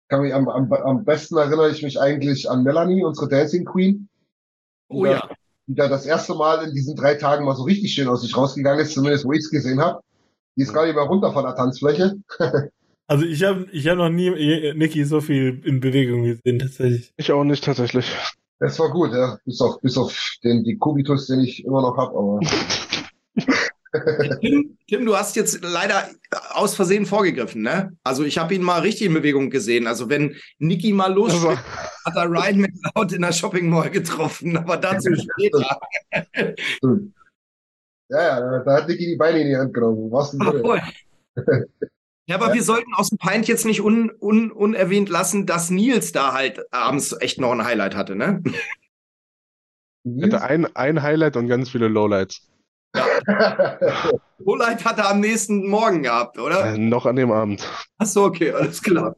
kann 0.07 0.21
mich 0.21 0.33
am, 0.33 0.47
am, 0.49 0.71
am 0.71 1.03
besten 1.03 1.37
erinnere 1.37 1.69
ich 1.69 1.83
mich 1.83 1.99
eigentlich 1.99 2.49
an 2.49 2.63
Melanie, 2.63 3.03
unsere 3.03 3.27
Dancing 3.27 3.65
Queen. 3.65 4.09
Oh 4.89 5.03
die 5.03 5.11
ja. 5.11 5.19
Da, 5.19 5.35
die 5.67 5.75
da 5.75 5.87
das 5.87 6.05
erste 6.05 6.33
Mal 6.33 6.67
in 6.67 6.73
diesen 6.73 6.95
drei 6.95 7.15
Tagen 7.15 7.45
mal 7.45 7.55
so 7.55 7.63
richtig 7.63 7.93
schön 7.93 8.07
aus 8.07 8.21
sich 8.21 8.35
rausgegangen 8.35 8.79
ist, 8.79 8.93
zumindest 8.93 9.25
wo 9.25 9.33
ich 9.33 9.39
es 9.39 9.51
gesehen 9.51 9.81
habe. 9.81 10.01
Die 10.57 10.63
ist 10.63 10.73
gar 10.73 10.85
nicht 10.85 10.95
mehr 10.95 11.05
runter 11.05 11.31
von 11.31 11.43
der 11.43 11.55
Tanzfläche. 11.55 12.15
Also 13.09 13.23
ich 13.23 13.41
habe 13.45 13.67
ich 13.71 13.87
hab 13.87 13.97
noch 13.97 14.09
nie 14.09 14.29
Niki 14.73 15.05
so 15.05 15.21
viel 15.21 15.61
in 15.63 15.79
Bewegung 15.79 16.23
gesehen, 16.23 16.59
tatsächlich. 16.59 17.13
Ich 17.15 17.31
auch 17.31 17.45
nicht 17.45 17.63
tatsächlich. 17.63 18.13
Das 18.59 18.77
war 18.79 18.91
gut, 18.91 19.13
ja. 19.13 19.39
Bis 19.45 19.61
auf, 19.61 19.79
bis 19.79 19.97
auf 19.97 20.35
den, 20.43 20.65
die 20.65 20.77
Kubitus, 20.77 21.27
den 21.27 21.39
ich 21.39 21.63
immer 21.63 21.81
noch 21.81 21.95
hab, 21.95 22.13
aber. 22.13 22.41
Tim, 24.41 24.77
Tim, 24.87 25.05
du 25.05 25.15
hast 25.15 25.37
jetzt 25.37 25.59
leider 25.63 26.09
aus 26.51 26.75
Versehen 26.75 27.05
vorgegriffen, 27.05 27.61
ne? 27.61 27.95
Also 28.03 28.25
ich 28.25 28.37
habe 28.37 28.53
ihn 28.55 28.61
mal 28.61 28.81
richtig 28.81 29.07
in 29.07 29.13
Bewegung 29.13 29.49
gesehen. 29.49 29.87
Also 29.87 30.09
wenn 30.09 30.35
Niki 30.59 30.91
mal 30.91 31.13
los 31.13 31.33
Also, 31.33 31.51
hat 31.51 32.15
er 32.15 32.29
Ryan 32.29 32.59
McLeod 32.59 33.13
in 33.13 33.21
der 33.21 33.31
Shopping 33.31 33.69
Mall 33.69 33.89
getroffen, 33.89 34.57
aber 34.57 34.75
dazu 34.75 35.15
später. 35.15 35.79
Ja, 38.09 38.39
ja, 38.39 38.59
da 38.63 38.73
hat 38.73 38.87
Niki 38.87 39.05
die 39.05 39.17
Beine 39.17 39.41
in 39.41 39.47
die 39.47 39.57
Hand 39.57 39.73
genommen. 39.73 40.11
Was 40.11 40.31
denn? 40.31 40.41
Jawohl. 40.41 40.81
Ja, 42.29 42.35
aber 42.35 42.53
wir 42.53 42.63
sollten 42.63 42.93
aus 42.93 43.09
dem 43.09 43.17
Pint 43.17 43.47
jetzt 43.47 43.65
nicht 43.65 43.81
un, 43.81 44.11
un, 44.19 44.51
unerwähnt 44.51 45.07
lassen, 45.07 45.45
dass 45.45 45.69
Nils 45.69 46.11
da 46.11 46.33
halt 46.33 46.61
abends 46.73 47.15
echt 47.21 47.39
noch 47.39 47.53
ein 47.53 47.63
Highlight 47.63 47.95
hatte, 47.95 48.17
ne? 48.17 48.43
ich 50.03 50.23
hatte 50.23 50.41
ein, 50.41 50.65
ein 50.75 51.01
Highlight 51.01 51.37
und 51.37 51.47
ganz 51.47 51.69
viele 51.69 51.87
Lowlights. 51.87 52.41
Lowlight 54.39 54.83
hat 54.83 54.97
er 54.97 55.09
am 55.09 55.21
nächsten 55.21 55.69
Morgen 55.69 56.03
gehabt, 56.03 56.37
oder? 56.37 56.73
Äh, 56.73 56.77
noch 56.77 57.05
an 57.05 57.15
dem 57.15 57.31
Abend. 57.31 57.65
Achso, 57.97 58.25
okay, 58.25 58.51
alles 58.51 58.81
klar. 58.81 59.15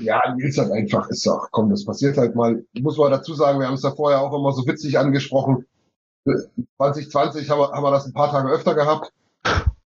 Ja, 0.00 0.34
Nils 0.34 0.58
hat 0.58 0.72
einfach, 0.72 1.08
ist 1.08 1.24
doch, 1.24 1.48
komm, 1.52 1.70
das 1.70 1.84
passiert 1.84 2.16
halt 2.16 2.34
mal. 2.34 2.64
Ich 2.72 2.82
muss 2.82 2.98
mal 2.98 3.10
dazu 3.10 3.34
sagen, 3.34 3.60
wir 3.60 3.66
haben 3.66 3.74
es 3.74 3.82
ja 3.84 3.92
vorher 3.92 4.20
auch 4.20 4.36
immer 4.36 4.52
so 4.52 4.66
witzig 4.66 4.98
angesprochen. 4.98 5.66
2020 6.24 7.48
haben 7.50 7.58
wir, 7.60 7.72
haben 7.72 7.82
wir 7.82 7.90
das 7.90 8.06
ein 8.06 8.12
paar 8.12 8.30
Tage 8.30 8.50
öfter 8.50 8.74
gehabt. 8.74 9.12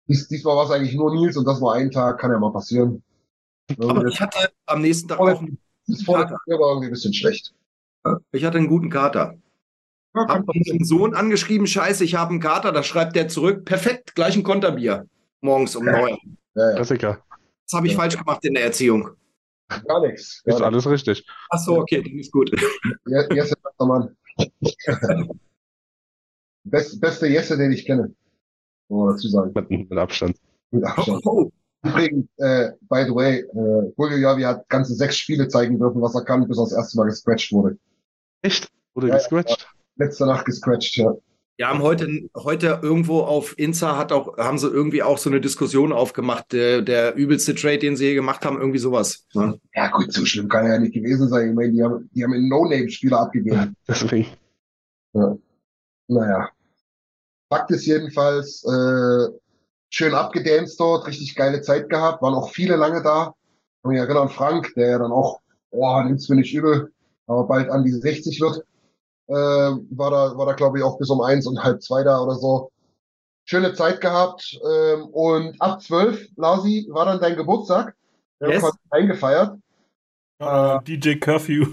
Dies, 0.08 0.28
diesmal 0.28 0.56
war 0.56 0.66
es 0.66 0.72
eigentlich 0.72 0.96
nur 0.96 1.14
Nils 1.14 1.38
und 1.38 1.46
das 1.46 1.62
war 1.62 1.76
ein 1.76 1.92
Tag, 1.92 2.20
kann 2.20 2.32
ja 2.32 2.40
mal 2.40 2.52
passieren. 2.52 3.04
Aber 3.80 4.06
ich 4.06 4.20
hatte 4.20 4.52
am 4.66 4.82
nächsten 4.82 5.08
Tag 5.08 5.20
auch 5.20 5.42
Das 5.88 6.04
vorletzte 6.04 6.36
Jahr 6.48 6.60
war 6.60 6.70
irgendwie 6.72 6.88
ein 6.88 6.92
bisschen 6.92 7.14
schlecht. 7.14 7.54
ich 8.32 8.44
hatte 8.46 8.58
einen 8.58 8.68
guten 8.68 8.90
Kater. 8.90 9.36
Ja, 10.16 10.28
Hab 10.28 10.46
meinen 10.46 10.84
Sohn 10.86 11.16
angeschrieben, 11.16 11.66
scheiße, 11.66 12.04
ich 12.04 12.16
habe 12.16 12.32
einen 12.32 12.40
Kater, 12.40 12.72
da 12.72 12.84
schreibt 12.84 13.16
der 13.16 13.28
zurück, 13.30 13.66
perfekt, 13.66 14.14
gleich 14.16 14.36
ein 14.36 14.44
Konterbier. 14.44 15.08
Morgens 15.42 15.76
um 15.76 15.86
neun. 15.86 16.18
Ja, 16.56 16.70
ja. 16.70 16.76
Klassiker. 16.76 17.20
Was 17.66 17.78
habe 17.78 17.88
ich 17.88 17.94
Ja. 17.94 18.00
falsch 18.00 18.18
gemacht 18.18 18.46
in 18.46 18.54
der 18.54 18.64
Erziehung? 18.66 19.10
Gar 19.88 20.02
nichts. 20.06 20.42
Ist 20.46 20.60
Gar 20.60 20.68
alles 20.68 20.88
richtig. 20.88 21.26
Achso, 21.50 21.78
okay, 21.80 22.02
dann 22.04 22.20
ist 22.20 22.32
gut. 22.32 22.52
Jesse, 23.08 23.56
bester 23.56 23.86
Mann. 23.86 24.16
Best, 26.64 27.00
beste 27.02 27.28
Jesse, 27.28 27.58
den 27.58 27.72
ich 27.72 27.86
kenne. 27.86 28.14
Muss 28.90 29.06
man 29.06 29.16
dazu 29.16 29.28
sagen. 29.30 29.52
Mit, 29.54 29.90
mit 29.90 29.98
Abstand. 30.00 30.38
Mit 30.72 30.84
Oh, 30.84 30.88
Abstand. 30.88 31.26
oh. 31.26 31.52
Übrigens, 31.86 32.28
äh, 32.38 32.72
by 32.90 33.04
the 33.06 33.14
way, 33.14 33.40
äh, 33.40 33.92
Julio 33.98 34.18
Javi 34.18 34.44
hat 34.44 34.70
ganze 34.70 34.94
sechs 34.96 35.18
Spiele 35.18 35.50
zeigen 35.50 35.78
dürfen, 35.78 36.02
was 36.02 36.16
er 36.16 36.24
kann, 36.24 36.48
bis 36.48 36.58
er 36.58 36.64
das 36.64 36.72
erste 36.74 36.98
Mal 36.98 37.06
gescratcht 37.06 37.52
wurde. 37.52 37.78
Echt? 38.42 38.72
Wurde 38.94 39.10
Ja, 39.10 39.16
gescratcht? 39.18 39.68
Letzte 39.98 40.26
Nacht 40.26 40.46
gescratcht, 40.46 40.96
ja. 40.96 41.14
Wir 41.58 41.68
haben 41.68 41.82
heute, 41.84 42.08
heute 42.36 42.80
irgendwo 42.82 43.20
auf 43.20 43.60
Insta 43.60 43.98
hat 43.98 44.12
auch, 44.12 44.38
haben 44.38 44.58
sie 44.58 44.68
irgendwie 44.70 45.04
auch 45.04 45.18
so 45.20 45.30
eine 45.30 45.40
Diskussion 45.42 45.92
aufgemacht, 45.92 46.52
der, 46.54 46.82
der 46.82 47.16
übelste 47.16 47.54
Trade, 47.54 47.78
den 47.80 47.96
sie 47.98 48.06
je 48.06 48.16
gemacht 48.16 48.44
haben, 48.46 48.58
irgendwie 48.58 48.80
sowas. 48.80 49.28
Ne? 49.34 49.60
Ja 49.76 49.90
gut, 49.92 50.12
so 50.12 50.26
schlimm 50.26 50.48
kann 50.48 50.66
er 50.66 50.74
ja 50.76 50.80
nicht 50.80 50.94
gewesen 50.94 51.28
sein. 51.28 51.50
Ich 51.50 51.56
meine, 51.56 51.74
die 51.74 51.84
haben, 51.84 52.10
die 52.16 52.24
haben 52.24 52.34
einen 52.34 52.48
No-Name-Spieler 52.50 53.20
abgegeben. 53.20 53.76
Deswegen. 53.88 54.28
Naja. 56.08 56.50
Fakt 57.52 57.72
ist 57.72 57.86
jedenfalls, 57.86 58.64
äh, 58.64 59.28
schön 59.90 60.14
abgedanced 60.14 60.80
dort, 60.80 61.08
richtig 61.08 61.36
geile 61.36 61.62
Zeit 61.62 61.90
gehabt, 61.90 62.22
waren 62.22 62.34
auch 62.34 62.50
viele 62.52 62.76
lange 62.76 63.02
da. 63.04 63.34
Ich 63.36 63.84
kann 63.84 63.92
mich 63.92 64.00
erinnern, 64.00 64.30
Frank, 64.30 64.74
der 64.76 64.90
ja 64.92 65.00
dann 65.00 65.12
auch, 65.12 65.40
oh, 65.72 66.02
nimmt's 66.02 66.30
mir 66.30 66.36
nicht 66.38 66.54
übel, 66.54 66.92
aber 67.28 67.46
bald 67.46 67.70
an 67.70 67.84
die 67.84 67.92
60 67.92 68.42
wird, 68.42 68.64
äh, 69.28 69.34
war 69.34 70.12
da, 70.12 70.38
war 70.38 70.46
da 70.48 70.54
glaube 70.54 70.78
ich 70.80 70.84
auch 70.84 70.98
bis 70.98 71.10
um 71.10 71.22
eins 71.22 71.46
und 71.48 71.64
halb 71.64 71.82
zwei 71.82 72.04
da 72.04 72.20
oder 72.22 72.36
so. 72.36 72.72
Schöne 73.46 73.74
Zeit 73.74 74.00
gehabt, 74.02 74.58
ähm, 74.66 75.06
und 75.08 75.62
ab 75.62 75.82
zwölf, 75.82 76.28
Lasi, 76.38 76.88
war 76.90 77.06
dann 77.06 77.20
dein 77.20 77.36
Geburtstag. 77.36 77.94
Wir 78.40 78.52
Yes. 78.52 78.64
haben 78.64 78.78
eingefeiert. 78.90 79.58
Ah, 80.40 80.80
DJ 80.80 81.16
Curfew. 81.16 81.66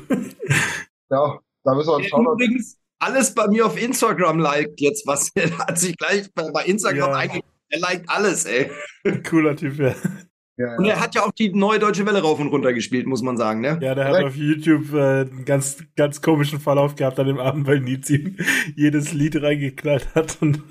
Ja, 1.10 1.38
da 1.64 1.74
müssen 1.74 1.88
wir 1.88 1.96
uns 1.96 2.06
schauen. 2.06 2.26
Übrigens, 2.26 2.76
alles 3.00 3.34
bei 3.34 3.48
mir 3.48 3.66
auf 3.66 3.80
Instagram 3.80 4.38
liked 4.38 4.80
jetzt, 4.80 5.06
was 5.06 5.30
er 5.34 5.56
hat 5.58 5.78
sich 5.78 5.96
gleich 5.96 6.32
bei, 6.34 6.50
bei 6.50 6.64
Instagram 6.64 7.10
Ja. 7.10 7.16
einge... 7.16 7.40
Er 7.72 7.78
liked 7.80 8.08
alles, 8.08 8.46
ey. 8.46 8.70
Cooler 9.28 9.54
Typ, 9.56 9.78
ja. 9.78 9.94
Ja, 10.56 10.76
Und 10.76 10.84
ja. 10.84 10.94
er 10.94 11.00
hat 11.00 11.14
ja 11.14 11.22
auch 11.22 11.30
die 11.32 11.52
neue 11.54 11.78
Deutsche 11.78 12.04
Welle 12.04 12.20
rauf 12.20 12.38
und 12.40 12.48
runter 12.48 12.72
gespielt, 12.74 13.06
muss 13.06 13.22
man 13.22 13.36
sagen, 13.36 13.60
ne? 13.60 13.78
Ja, 13.80 13.94
der 13.94 14.04
hat 14.04 14.10
Korrekt. 14.12 14.26
auf 14.28 14.36
YouTube 14.36 14.92
äh, 14.92 15.20
einen 15.20 15.44
ganz, 15.44 15.82
ganz 15.96 16.20
komischen 16.20 16.60
Verlauf 16.60 16.96
gehabt 16.96 17.18
an 17.18 17.26
dem 17.28 17.38
Abend, 17.38 17.66
weil 17.66 17.80
Nils 17.80 18.10
ihm 18.10 18.36
jedes 18.76 19.12
Lied 19.12 19.40
reingeknallt 19.42 20.14
hat 20.14 20.36
und 20.40 20.62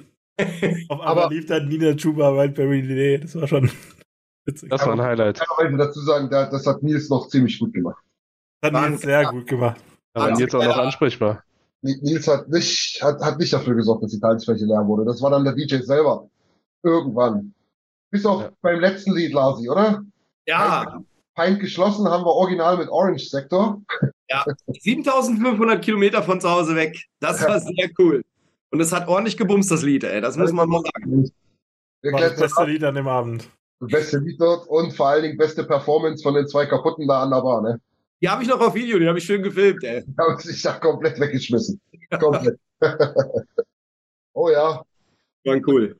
auf 0.89 0.99
einmal 1.01 1.23
Aber- 1.25 1.29
lief 1.33 1.45
dann 1.47 1.67
Nina 1.69 1.95
Chuba 1.95 2.35
Wildberry 2.35 2.81
Delay. 2.83 3.17
Das 3.19 3.33
war 3.35 3.47
schon 3.47 3.71
witzig. 4.45 4.69
Das 4.69 4.85
war 4.85 4.93
ein 4.93 5.01
Highlight. 5.01 5.37
fairerweise 5.39 5.77
dazu 5.77 6.01
sagen, 6.01 6.29
da, 6.29 6.49
das 6.49 6.67
hat 6.67 6.83
Nils 6.83 7.09
noch 7.09 7.27
ziemlich 7.29 7.57
gut 7.59 7.73
gemacht. 7.73 8.03
Das 8.61 8.71
hat 8.73 8.89
Nils 8.89 9.01
sehr 9.01 9.25
gut 9.25 9.47
gemacht. 9.47 9.81
Aber 10.13 10.37
jetzt 10.37 10.53
auch 10.53 10.63
noch 10.63 10.77
ansprechbar. 10.77 11.43
Nils 11.81 12.27
hat 12.27 12.49
nicht, 12.49 12.99
hat, 13.01 13.21
hat 13.21 13.39
nicht 13.39 13.53
dafür 13.53 13.75
gesorgt, 13.75 14.03
dass 14.03 14.11
die 14.11 14.19
Tanzfläche 14.19 14.65
leer 14.65 14.85
wurde. 14.85 15.05
Das 15.05 15.21
war 15.21 15.31
dann 15.31 15.43
der 15.45 15.53
DJ 15.53 15.77
selber. 15.77 16.29
Irgendwann. 16.83 17.53
Bis 18.11 18.25
auf 18.25 18.41
Ja. 18.41 18.49
beim 18.61 18.79
letzten 18.79 19.13
Lied, 19.15 19.33
Lasi, 19.33 19.69
oder? 19.69 20.01
Ja, 20.47 20.99
Feind 21.35 21.59
geschlossen 21.59 22.07
haben 22.09 22.23
wir 22.25 22.31
original 22.33 22.77
mit 22.77 22.89
Orange 22.89 23.29
Sektor. 23.29 23.81
7500 24.81 25.81
Kilometer 25.81 26.23
von 26.23 26.39
zu 26.41 26.49
Hause 26.49 26.75
weg. 26.75 26.97
Das 27.19 27.41
war 27.45 27.59
sehr 27.59 27.89
cool. 27.97 28.23
Und 28.71 28.79
es 28.81 28.91
hat 28.91 29.07
ordentlich 29.07 29.37
gebumst, 29.37 29.71
das 29.71 29.81
Lied, 29.83 30.03
ey. 30.03 30.21
Das 30.21 30.37
muss 30.37 30.51
man 30.51 30.69
mal 30.69 30.81
sagen. 30.81 31.31
Der 32.03 32.13
War 32.13 32.21
das 32.21 32.35
beste 32.35 32.63
Lied 32.65 32.83
an 32.83 32.95
dem 32.95 33.07
Abend. 33.07 33.49
beste 33.79 34.19
Lied 34.19 34.39
dort 34.39 34.67
und 34.67 34.91
vor 34.93 35.07
allen 35.09 35.23
Dingen 35.23 35.37
beste 35.37 35.63
Performance 35.63 36.23
von 36.23 36.33
den 36.33 36.47
zwei 36.47 36.65
kaputten 36.65 37.07
da 37.07 37.23
an 37.23 37.31
der 37.31 37.41
Bar, 37.41 37.61
ne? 37.61 37.79
Die 38.21 38.29
habe 38.29 38.43
ich 38.43 38.49
noch 38.49 38.59
auf 38.59 38.73
Video, 38.73 38.99
die 38.99 39.07
habe 39.07 39.17
ich 39.17 39.23
schön 39.25 39.41
gefilmt, 39.43 39.83
ey. 39.83 40.03
Die 40.05 40.15
haben 40.17 40.37
sich 40.39 40.61
da 40.61 40.73
komplett 40.73 41.19
weggeschmissen. 41.19 41.79
Komplett. 42.19 42.59
oh 44.33 44.49
ja. 44.49 44.83
War 45.45 45.57
cool. 45.67 45.97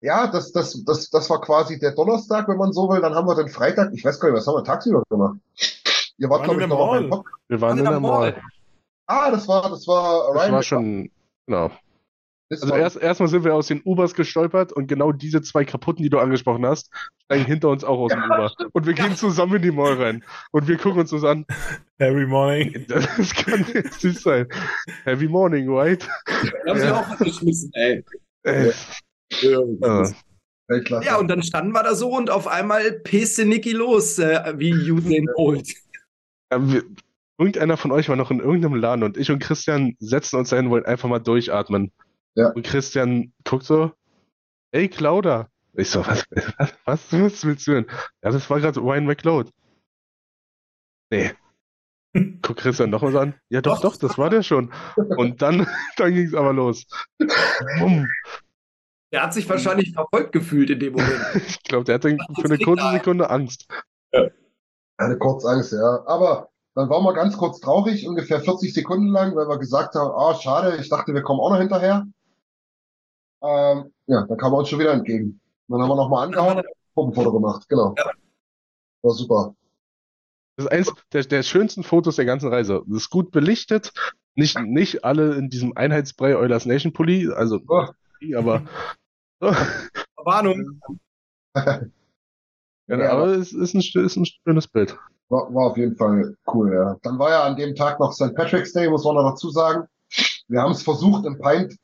Ja, 0.00 0.26
das, 0.26 0.52
das, 0.52 0.82
das, 0.84 1.08
das 1.10 1.30
war 1.30 1.40
quasi 1.40 1.78
der 1.78 1.92
Donnerstag, 1.92 2.48
wenn 2.48 2.58
man 2.58 2.72
so 2.72 2.88
will. 2.90 3.00
Dann 3.00 3.14
haben 3.14 3.26
wir 3.26 3.34
den 3.36 3.48
Freitag, 3.48 3.92
ich 3.94 4.04
weiß 4.04 4.20
gar 4.20 4.28
nicht, 4.28 4.38
was 4.38 4.46
haben 4.46 4.56
wir 4.56 4.64
tagsüber 4.64 5.02
gemacht? 5.08 5.38
Ihr 6.18 6.28
wart, 6.28 6.40
Waren 6.40 6.58
glaube 6.58 6.62
ich, 6.62 6.68
noch 6.68 6.78
auf 6.78 6.90
Mall. 6.90 7.00
meinem 7.00 7.10
Bock. 7.10 7.30
Wir 7.48 7.60
waren 7.60 7.78
in 7.78 7.84
der 7.84 8.00
Mall. 8.00 8.42
Ah, 9.06 9.30
das 9.30 9.48
war, 9.48 9.70
das 9.70 9.86
war 9.86 10.32
Das 10.34 10.42
Ryan. 10.42 10.52
war 10.52 10.62
schon, 10.62 11.10
genau. 11.46 11.70
Also 12.50 12.74
erst 12.74 12.96
erstmal 12.96 13.28
sind 13.28 13.44
wir 13.44 13.54
aus 13.54 13.68
den 13.68 13.80
Ubers 13.84 14.14
gestolpert 14.14 14.72
und 14.72 14.86
genau 14.86 15.12
diese 15.12 15.40
zwei 15.42 15.64
kaputten, 15.64 16.02
die 16.02 16.10
du 16.10 16.18
angesprochen 16.18 16.66
hast, 16.66 16.90
steigen 17.24 17.46
hinter 17.46 17.70
uns 17.70 17.84
auch 17.84 17.98
aus 17.98 18.12
dem 18.12 18.22
Uber. 18.22 18.52
Und 18.72 18.86
wir 18.86 18.92
gehen 18.92 19.16
zusammen 19.16 19.56
in 19.56 19.62
die 19.62 19.70
Mall 19.70 19.94
rein. 19.94 20.24
Und 20.52 20.68
wir 20.68 20.76
gucken 20.76 21.00
uns 21.00 21.10
das 21.10 21.24
an. 21.24 21.46
Every 21.98 22.26
morning. 22.26 22.86
Das 22.88 23.34
kann 23.34 23.64
jetzt 23.72 24.04
nicht 24.04 24.20
sein. 24.20 24.46
Heavy 25.04 25.26
morning, 25.26 25.68
right? 25.70 26.06
Die 26.66 26.70
haben 26.70 26.80
sie 26.80 26.94
auch 26.94 27.20
weggeschmissen, 27.20 27.70
ey. 27.74 28.04
Äh. 28.42 28.72
Ja, 31.02 31.16
und 31.18 31.28
dann 31.28 31.42
standen 31.42 31.72
wir 31.72 31.82
da 31.82 31.94
so 31.94 32.10
und 32.10 32.30
auf 32.30 32.46
einmal 32.46 32.92
peste 32.92 33.44
Niki 33.44 33.72
los, 33.72 34.18
äh, 34.18 34.54
wie 34.56 34.72
Usain 34.90 35.26
Bolt. 35.34 35.68
Ja, 36.52 36.72
wir, 36.72 36.84
irgendeiner 37.38 37.76
von 37.76 37.92
euch 37.92 38.08
war 38.08 38.16
noch 38.16 38.30
in 38.30 38.40
irgendeinem 38.40 38.76
Laden 38.76 39.02
und 39.02 39.16
ich 39.16 39.30
und 39.30 39.40
Christian 39.40 39.96
setzen 39.98 40.36
uns 40.38 40.50
dahin, 40.50 40.70
wollen 40.70 40.86
einfach 40.86 41.08
mal 41.08 41.18
durchatmen. 41.18 41.92
Ja. 42.34 42.50
Und 42.50 42.64
Christian 42.66 43.32
guckt 43.44 43.64
so, 43.64 43.92
ey 44.72 44.88
Claudia. 44.88 45.48
Ich 45.76 45.90
so, 45.90 46.06
was, 46.06 46.24
was, 46.56 46.74
was, 46.84 47.12
was 47.12 47.44
willst 47.44 47.66
du 47.66 47.72
denn? 47.72 47.86
Ja, 48.22 48.30
das 48.30 48.48
war 48.48 48.60
gerade 48.60 48.80
Ryan 48.80 49.06
McLeod. 49.06 49.50
Nee. 51.10 51.32
Guck 52.42 52.58
Christian 52.58 52.90
nochmal 52.90 53.12
so 53.12 53.18
an. 53.18 53.34
Ja, 53.48 53.60
doch, 53.60 53.80
Doch, 53.80 53.96
das 53.96 54.16
war 54.18 54.30
der 54.30 54.44
schon. 54.44 54.72
Und 54.96 55.42
dann, 55.42 55.66
dann 55.96 56.14
ging 56.14 56.26
es 56.26 56.34
aber 56.34 56.52
los. 56.52 56.86
Bumm. 57.78 58.06
Der 59.12 59.22
hat 59.22 59.34
sich 59.34 59.48
wahrscheinlich 59.48 59.92
verfolgt 59.92 60.32
gefühlt 60.32 60.70
in 60.70 60.78
dem 60.78 60.92
Moment. 60.92 61.20
Ich 61.48 61.62
glaube, 61.62 61.84
der 61.84 61.96
hatte 61.96 62.16
für 62.40 62.44
eine 62.44 62.58
kurze 62.58 62.90
Sekunde 62.92 63.30
Angst. 63.30 63.66
Eine 64.96 65.18
Kurzangst, 65.18 65.72
ja. 65.72 66.04
Aber 66.06 66.50
dann 66.74 66.88
waren 66.88 67.04
wir 67.04 67.14
ganz 67.14 67.36
kurz 67.36 67.60
traurig, 67.60 68.06
ungefähr 68.06 68.40
40 68.40 68.72
Sekunden 68.72 69.08
lang, 69.08 69.34
weil 69.34 69.48
wir 69.48 69.58
gesagt 69.58 69.94
haben, 69.94 70.10
ah, 70.10 70.34
schade, 70.34 70.76
ich 70.80 70.88
dachte, 70.88 71.14
wir 71.14 71.22
kommen 71.22 71.40
auch 71.40 71.50
noch 71.50 71.58
hinterher. 71.58 72.06
Ähm, 73.44 73.92
ja, 74.06 74.26
dann 74.26 74.38
kam 74.38 74.52
er 74.52 74.58
uns 74.58 74.68
schon 74.68 74.78
wieder 74.78 74.92
entgegen. 74.92 75.40
Dann 75.68 75.80
haben 75.82 75.88
wir 75.88 75.96
nochmal 75.96 76.26
angehauen, 76.26 76.62
Puppenfoto 76.94 77.32
gemacht, 77.32 77.68
genau. 77.68 77.94
Ja. 77.96 78.10
War 79.02 79.12
super. 79.12 79.54
Das 80.56 80.66
ist 80.66 80.72
eins 80.72 80.92
der, 81.12 81.24
der 81.24 81.42
schönsten 81.42 81.82
Fotos 81.82 82.16
der 82.16 82.24
ganzen 82.24 82.48
Reise. 82.48 82.82
Das 82.86 82.96
ist 83.02 83.10
gut 83.10 83.30
belichtet. 83.32 83.92
Nicht, 84.36 84.58
nicht 84.58 85.04
alle 85.04 85.34
in 85.34 85.50
diesem 85.50 85.76
Einheitsbrei 85.76 86.36
Eulers 86.36 86.66
Nation 86.66 86.92
Pulli, 86.92 87.28
also, 87.30 87.60
Oh. 87.68 87.86
aber, 88.36 88.62
so. 89.40 89.54
Warnung. 90.24 90.80
ja, 91.56 91.80
Ja, 92.88 93.12
aber 93.12 93.26
es 93.26 93.52
ist 93.52 93.74
ein, 93.74 93.80
ist 94.04 94.16
ein 94.16 94.26
schönes 94.26 94.68
Bild. 94.68 94.96
War, 95.28 95.52
war 95.54 95.66
auf 95.70 95.76
jeden 95.76 95.96
Fall 95.96 96.36
cool, 96.52 96.72
ja. 96.72 96.96
Dann 97.02 97.18
war 97.18 97.30
ja 97.30 97.44
an 97.44 97.56
dem 97.56 97.74
Tag 97.74 97.98
noch 98.00 98.12
St. 98.12 98.34
Patrick's 98.34 98.72
Day, 98.72 98.88
muss 98.88 99.04
man 99.04 99.14
noch 99.16 99.30
dazu 99.30 99.50
sagen. 99.50 99.88
Wir 100.48 100.60
haben 100.60 100.72
es 100.72 100.82
versucht 100.82 101.24
im 101.26 101.38
Pint. 101.38 101.76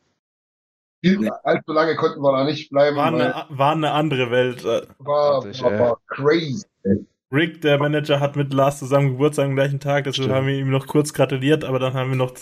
Allzu 1.45 1.73
lange 1.73 1.97
konnten 1.97 2.21
wir 2.21 2.33
da 2.33 2.45
nicht 2.45 2.71
bleiben, 2.71 2.97
War 2.97 3.07
eine, 3.07 3.47
war 3.49 3.73
eine 3.73 3.93
andere 3.93 4.31
Welt. 4.31 4.65
Äh, 4.65 4.83
war, 4.99 5.45
Wahnsinn, 5.45 5.65
war, 5.65 5.79
war 5.79 6.01
crazy. 6.09 6.67
Rick, 7.33 7.61
der 7.61 7.79
Manager, 7.79 8.21
hat 8.21 8.37
mit 8.37 8.53
Lars 8.53 8.81
zusammen 8.81 9.13
Geburtstag 9.13 9.47
am 9.47 9.55
gleichen 9.55 9.81
Tag, 9.81 10.05
deshalb 10.05 10.25
Stimmt. 10.25 10.35
haben 10.35 10.47
wir 10.47 10.55
ihm 10.59 10.71
noch 10.71 10.87
kurz 10.87 11.13
gratuliert, 11.13 11.65
aber 11.65 11.79
dann 11.79 11.95
haben 11.95 12.11
wir 12.11 12.17
noch 12.17 12.35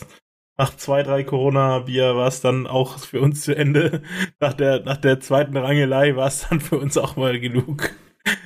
nach 0.57 0.77
zwei, 0.77 1.05
drei 1.05 1.23
Corona-Bier 1.23 2.17
war 2.17 2.27
es 2.27 2.41
dann 2.41 2.67
auch 2.67 2.99
für 2.99 3.21
uns 3.21 3.43
zu 3.43 3.55
Ende. 3.55 4.03
Nach 4.41 4.55
der, 4.55 4.83
nach 4.83 4.97
der 4.97 5.21
zweiten 5.21 5.57
Rangelei 5.57 6.17
war 6.17 6.27
es 6.27 6.49
dann 6.49 6.61
für 6.61 6.79
uns 6.79 6.99
auch 6.99 7.17
mal 7.17 7.39
genug. 7.39 7.91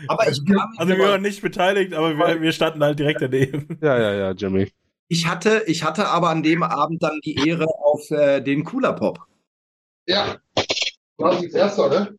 Aber 0.09 0.29
ich, 0.29 0.45
kam, 0.45 0.75
Also 0.77 0.95
wir 0.97 1.05
waren 1.05 1.23
nicht 1.23 1.41
beteiligt, 1.41 1.95
aber 1.95 2.17
wir, 2.17 2.43
wir 2.43 2.53
standen 2.53 2.85
halt 2.85 2.99
direkt 2.99 3.23
daneben. 3.23 3.79
Ja, 3.83 3.99
ja, 3.99 4.13
ja, 4.13 4.31
Jimmy. 4.33 4.71
ich 5.09 5.27
hatte, 5.27 5.63
ich 5.67 5.85
hatte 5.85 6.09
aber 6.09 6.29
an 6.29 6.43
dem 6.43 6.63
Abend 6.63 7.03
dann 7.03 7.19
die 7.25 7.49
Ehre 7.49 7.67
auf 7.67 8.11
äh, 8.11 8.41
den 8.43 8.65
Cooler 8.65 8.93
Pop. 8.93 9.21
Ja. 10.07 10.37
Du 11.19 11.25
warst 11.25 11.43
jetzt 11.43 11.55
Erster, 11.55 11.89
ne? 11.89 12.17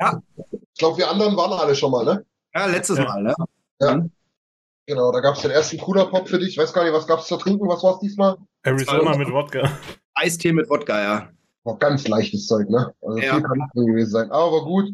Ja. 0.00 0.22
Ich 0.50 0.78
glaube, 0.78 0.98
wir 0.98 1.10
anderen 1.10 1.36
waren 1.36 1.52
alle 1.52 1.74
schon 1.74 1.90
mal, 1.90 2.04
ne? 2.04 2.24
Ja, 2.54 2.66
letztes 2.66 2.98
Ja. 2.98 3.04
Mal, 3.04 3.22
ne? 3.22 3.34
Ja. 3.80 4.06
Genau, 4.86 5.10
da 5.12 5.20
gab 5.20 5.34
es 5.36 5.42
den 5.42 5.50
ersten 5.50 5.78
Cooler 5.78 6.06
Pop 6.06 6.28
für 6.28 6.38
dich. 6.38 6.50
Ich 6.50 6.58
weiß 6.58 6.72
gar 6.72 6.84
nicht, 6.84 6.92
was 6.92 7.06
gab 7.06 7.20
es 7.20 7.26
zu 7.26 7.36
trinken? 7.36 7.66
Was 7.68 7.82
war 7.82 7.94
es 7.94 8.00
diesmal? 8.00 8.36
Arizona 8.62 9.16
mit 9.16 9.30
Wodka. 9.32 9.70
Eistee 10.14 10.52
mit 10.52 10.68
Wodka, 10.68 11.02
ja. 11.02 11.28
War 11.64 11.78
ganz 11.78 12.06
leichtes 12.06 12.46
Zeug, 12.46 12.68
ne? 12.68 12.92
Also 13.00 13.18
Ja. 13.18 13.34
viel 13.34 13.42
kann 13.42 13.58
nicht 13.58 13.74
drin 13.74 13.86
gewesen 13.86 14.10
sein. 14.10 14.30
Aber 14.30 14.62
gut. 14.64 14.90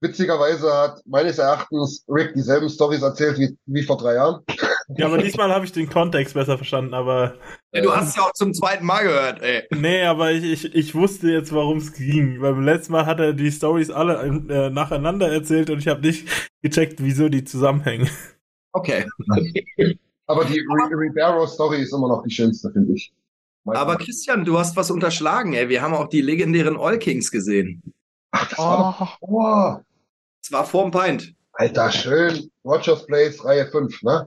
Witzigerweise 0.00 0.70
hat 0.70 1.00
meines 1.06 1.38
Erachtens 1.38 2.04
Rick 2.08 2.34
dieselben 2.34 2.68
Stories 2.68 3.00
erzählt 3.00 3.38
wie, 3.38 3.56
wie 3.66 3.82
vor 3.82 3.96
drei 3.96 4.14
Jahren. 4.16 4.42
Ja, 4.88 5.06
aber 5.06 5.16
diesmal 5.18 5.50
habe 5.50 5.64
ich 5.64 5.72
den 5.72 5.88
Kontext 5.88 6.34
besser 6.34 6.58
verstanden, 6.58 6.92
aber 6.92 7.36
ja 7.74 7.82
du 7.82 7.94
hast 7.94 8.08
es 8.10 8.16
ja 8.16 8.22
auch 8.22 8.32
zum 8.32 8.54
zweiten 8.54 8.84
Mal 8.86 9.02
gehört, 9.04 9.42
ey. 9.42 9.64
nee, 9.70 10.02
aber 10.04 10.32
ich, 10.32 10.44
ich, 10.44 10.74
ich 10.74 10.94
wusste 10.94 11.30
jetzt, 11.30 11.52
worum 11.52 11.78
es 11.78 11.92
ging. 11.92 12.40
Beim 12.40 12.62
letzten 12.62 12.92
Mal 12.92 13.06
hat 13.06 13.20
er 13.20 13.32
die 13.32 13.50
Stories 13.52 13.90
alle 13.90 14.22
äh, 14.22 14.70
nacheinander 14.70 15.30
erzählt 15.30 15.70
und 15.70 15.78
ich 15.80 15.88
habe 15.88 16.00
nicht 16.00 16.28
gecheckt, 16.62 17.02
wieso 17.02 17.28
die 17.28 17.44
zusammenhängen. 17.44 18.08
Okay. 18.72 19.04
Aber 20.26 20.44
die 20.46 20.60
Ri- 20.60 20.96
Ribeiro-Story 20.98 21.82
ist 21.82 21.92
immer 21.92 22.08
noch 22.08 22.22
die 22.22 22.30
schönste, 22.34 22.70
finde 22.72 22.94
ich. 22.94 23.12
Aber 23.66 23.96
Christian, 23.96 24.44
du 24.44 24.58
hast 24.58 24.76
was 24.76 24.90
unterschlagen, 24.90 25.52
ey. 25.54 25.68
Wir 25.68 25.82
haben 25.82 25.94
auch 25.94 26.08
die 26.08 26.20
legendären 26.22 26.76
All 26.78 26.98
Kings 26.98 27.30
gesehen. 27.30 27.82
Ach, 28.30 28.48
das 28.48 28.58
war 28.58 28.96
doch, 28.98 29.18
oh, 29.20 29.76
Es 30.42 30.50
war 30.52 30.64
vorm 30.64 30.90
Pint. 30.90 31.34
Alter, 31.52 31.90
schön. 31.92 32.50
Rogers 32.64 33.06
Place, 33.06 33.44
Reihe 33.44 33.66
5, 33.70 34.02
ne? 34.02 34.26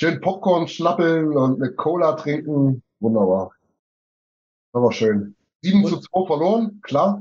Schön 0.00 0.20
Popcorn 0.20 0.66
schnappeln 0.68 1.36
und 1.36 1.62
eine 1.62 1.72
Cola 1.72 2.12
trinken. 2.12 2.82
Wunderbar. 3.00 3.52
Das 4.72 4.82
war 4.82 4.92
schön. 4.92 5.36
7 5.62 5.84
zu 5.86 5.98
2 6.00 6.26
verloren, 6.26 6.80
klar. 6.82 7.20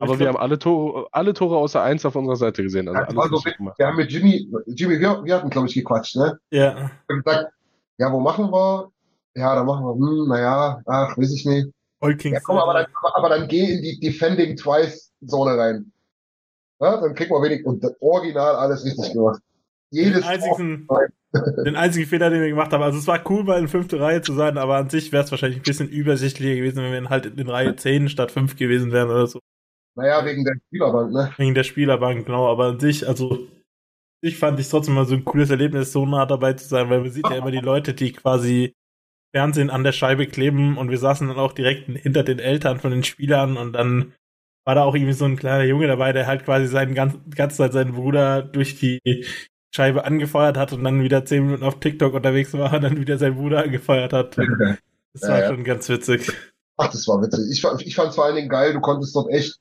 Aber 0.00 0.18
wir 0.18 0.28
haben 0.28 0.36
alle 0.36 0.58
Tore, 0.58 1.08
alle 1.10 1.34
Tore 1.34 1.56
außer 1.56 1.82
eins 1.82 2.04
auf 2.06 2.14
unserer 2.14 2.36
Seite 2.36 2.62
gesehen. 2.62 2.86
Also 2.88 3.00
Ja, 3.00 3.06
das 3.06 3.08
alles 3.08 3.18
war 3.18 3.28
so 3.28 3.34
richtig 3.36 3.56
gemacht. 3.56 3.78
Wir 3.78 3.86
haben 3.86 3.96
mit 3.96 4.12
Jimmy, 4.12 4.48
Jimmy, 4.66 5.00
wir, 5.00 5.24
wir 5.24 5.34
hatten, 5.34 5.50
glaube 5.50 5.66
ich, 5.66 5.74
gequatscht, 5.74 6.16
ne? 6.16 6.38
Ja. 6.50 6.76
Wir 6.76 7.16
haben 7.16 7.22
gesagt, 7.24 7.52
ja, 7.98 8.12
wo 8.12 8.20
machen 8.20 8.50
wir? 8.52 8.92
Ja, 9.34 9.54
da 9.56 9.64
machen 9.64 9.84
wir, 9.84 9.94
hm, 9.94 10.28
naja, 10.28 10.80
ach, 10.86 11.16
weiß 11.18 11.32
ich 11.32 11.44
nicht. 11.46 11.68
All 12.00 12.10
Ja, 12.12 12.16
Kings. 12.16 12.44
komm, 12.44 12.58
aber 12.58 12.74
dann, 12.74 12.86
aber 13.14 13.28
dann 13.28 13.48
geh 13.48 13.72
in 13.74 13.82
die 13.82 13.98
Defending 13.98 14.56
Twice 14.56 15.12
Zone 15.26 15.56
rein. 15.58 15.92
Ja, 16.80 17.00
dann 17.00 17.14
kriegt 17.16 17.30
man 17.32 17.42
wenig, 17.42 17.66
und 17.66 17.84
Original 18.00 18.54
alles 18.54 18.84
richtig 18.84 19.12
gemacht. 19.12 19.40
den 19.92 20.04
Jedes 20.04 20.24
einzigen, 20.24 20.86
Tor- 20.86 21.08
den 21.32 21.76
einzigen 21.76 22.06
Fehler, 22.06 22.30
den 22.30 22.40
wir 22.40 22.48
gemacht 22.48 22.72
haben. 22.72 22.82
Also 22.82 22.98
es 22.98 23.06
war 23.06 23.22
cool, 23.30 23.44
mal 23.44 23.58
in 23.58 23.68
fünfte 23.68 24.00
Reihe 24.00 24.22
zu 24.22 24.34
sein, 24.34 24.56
aber 24.56 24.76
an 24.76 24.88
sich 24.88 25.12
wäre 25.12 25.24
es 25.24 25.30
wahrscheinlich 25.30 25.60
ein 25.60 25.64
bisschen 25.64 25.88
übersichtlicher 25.88 26.56
gewesen, 26.56 26.82
wenn 26.82 27.02
wir 27.02 27.10
halt 27.10 27.26
in 27.26 27.48
Reihe 27.48 27.76
10 27.76 28.08
statt 28.08 28.32
5 28.32 28.56
gewesen 28.56 28.92
wären 28.92 29.10
oder 29.10 29.26
so. 29.26 29.40
Naja, 29.94 30.24
wegen 30.24 30.44
der 30.44 30.54
Spielerbank, 30.66 31.12
ne? 31.12 31.32
Wegen 31.36 31.54
der 31.54 31.64
Spielerbank, 31.64 32.26
genau. 32.26 32.46
Aber 32.46 32.66
an 32.66 32.80
sich, 32.80 33.06
also 33.06 33.46
ich 34.22 34.38
fand 34.38 34.58
es 34.58 34.70
trotzdem 34.70 34.94
mal 34.94 35.06
so 35.06 35.14
ein 35.14 35.24
cooles 35.24 35.50
Erlebnis, 35.50 35.92
so 35.92 36.06
nah 36.06 36.24
dabei 36.24 36.54
zu 36.54 36.66
sein, 36.66 36.88
weil 36.88 37.00
man 37.00 37.10
sieht 37.10 37.28
ja 37.28 37.36
immer 37.36 37.50
die 37.50 37.58
Leute, 37.58 37.94
die 37.94 38.12
quasi 38.12 38.74
Fernsehen 39.34 39.70
an 39.70 39.84
der 39.84 39.92
Scheibe 39.92 40.26
kleben 40.26 40.78
und 40.78 40.90
wir 40.90 40.98
saßen 40.98 41.28
dann 41.28 41.36
auch 41.36 41.52
direkt 41.52 41.88
hinter 41.88 42.22
den 42.22 42.38
Eltern 42.38 42.80
von 42.80 42.90
den 42.90 43.04
Spielern 43.04 43.56
und 43.56 43.74
dann 43.74 44.14
war 44.64 44.74
da 44.74 44.84
auch 44.84 44.94
irgendwie 44.94 45.12
so 45.12 45.24
ein 45.24 45.36
kleiner 45.36 45.64
Junge 45.64 45.86
dabei, 45.86 46.12
der 46.12 46.26
halt 46.26 46.44
quasi 46.44 46.66
seinen 46.66 46.94
ganzen, 46.94 47.30
ganze 47.30 47.56
Zeit 47.56 47.72
seinen 47.72 47.94
Bruder 47.94 48.42
durch 48.42 48.78
die 48.78 49.00
Scheibe 49.74 50.04
angefeuert 50.04 50.56
hat 50.56 50.72
und 50.72 50.82
dann 50.84 51.02
wieder 51.02 51.24
zehn 51.24 51.44
Minuten 51.44 51.62
auf 51.64 51.78
TikTok 51.80 52.14
unterwegs 52.14 52.52
war 52.54 52.72
und 52.74 52.82
dann 52.82 52.96
wieder 52.98 53.18
seinen 53.18 53.36
Bruder 53.36 53.62
angefeuert 53.64 54.12
hat. 54.12 54.36
Das 55.14 55.22
Ja, 55.22 55.28
war 55.30 55.40
ja. 55.40 55.48
schon 55.48 55.64
ganz 55.64 55.88
witzig. 55.88 56.30
Ach, 56.76 56.90
das 56.92 57.08
war 57.08 57.20
witzig. 57.22 57.40
Ich, 57.50 57.64
ich 57.86 57.94
fand 57.96 58.10
es 58.10 58.14
vor 58.14 58.26
allen 58.26 58.36
Dingen 58.36 58.50
geil, 58.50 58.74
du 58.74 58.80
konntest 58.80 59.16
dort 59.16 59.30
echt, 59.32 59.58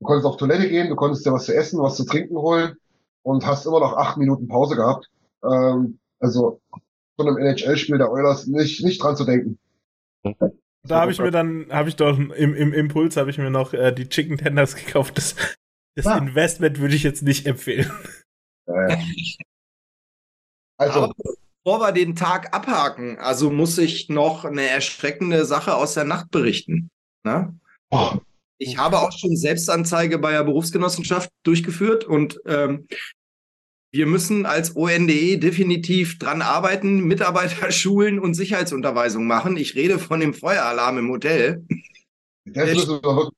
du 0.00 0.06
konntest 0.06 0.26
auf 0.26 0.36
Toilette 0.38 0.68
gehen, 0.68 0.88
du 0.88 0.96
konntest 0.96 1.24
dir 1.26 1.32
was 1.32 1.44
zu 1.44 1.54
essen, 1.54 1.80
was 1.80 1.96
zu 1.96 2.04
trinken 2.06 2.36
holen 2.36 2.76
und 3.22 3.46
hast 3.46 3.66
immer 3.66 3.78
noch 3.78 3.92
acht 3.96 4.16
Minuten 4.16 4.48
Pause 4.48 4.74
gehabt. 4.74 5.08
Ähm, 5.44 5.98
also 6.18 6.60
von 7.16 7.28
einem 7.28 7.36
NHL-Spiel 7.38 7.98
der 7.98 8.10
Oilers 8.10 8.46
nicht, 8.46 8.82
nicht 8.82 9.02
dran 9.02 9.16
zu 9.16 9.24
denken. 9.24 9.58
Da 10.82 11.00
habe 11.02 11.12
ich 11.12 11.18
mir 11.18 11.30
dann, 11.30 11.66
habe 11.70 11.88
ich 11.88 11.96
doch 11.96 12.18
im, 12.18 12.32
im 12.32 12.72
Impuls 12.72 13.16
habe 13.16 13.30
ich 13.30 13.38
mir 13.38 13.50
noch 13.50 13.72
äh, 13.74 13.92
die 13.92 14.08
Chicken 14.08 14.38
Tenders 14.38 14.76
gekauft. 14.76 15.18
Das, 15.18 15.34
das 15.94 16.06
Ah. 16.06 16.16
Investment 16.18 16.80
würde 16.80 16.94
ich 16.96 17.02
jetzt 17.02 17.22
nicht 17.22 17.46
empfehlen. 17.46 17.90
Äh, 18.66 18.96
also, 20.78 21.04
Aber 21.04 21.14
bevor 21.64 21.80
wir 21.80 21.92
den 21.92 22.14
Tag 22.14 22.54
abhaken, 22.54 23.18
also 23.18 23.50
muss 23.50 23.78
ich 23.78 24.08
noch 24.08 24.44
eine 24.44 24.68
erschreckende 24.68 25.44
Sache 25.44 25.74
aus 25.74 25.94
der 25.94 26.04
Nacht 26.04 26.30
berichten. 26.30 26.90
Ne? 27.24 27.58
oh, 27.90 28.12
Ich 28.58 28.78
habe 28.78 29.00
auch 29.00 29.12
schon 29.12 29.36
Selbstanzeige 29.36 30.18
bei 30.18 30.32
der 30.32 30.44
Berufsgenossenschaft 30.44 31.30
durchgeführt 31.44 32.04
und 32.04 32.40
ähm, 32.46 32.86
wir 33.92 34.06
müssen 34.06 34.44
als 34.44 34.76
ONDE 34.76 35.38
definitiv 35.38 36.18
dran 36.18 36.42
arbeiten, 36.42 37.00
Mitarbeiter 37.06 37.72
schulen 37.72 38.18
und 38.18 38.34
Sicherheitsunterweisung 38.34 39.26
machen. 39.26 39.56
Ich 39.56 39.74
rede 39.74 39.98
von 39.98 40.20
dem 40.20 40.34
Feueralarm 40.34 40.98
im 40.98 41.10
Hotel. 41.10 41.64
wirklich 42.44 42.86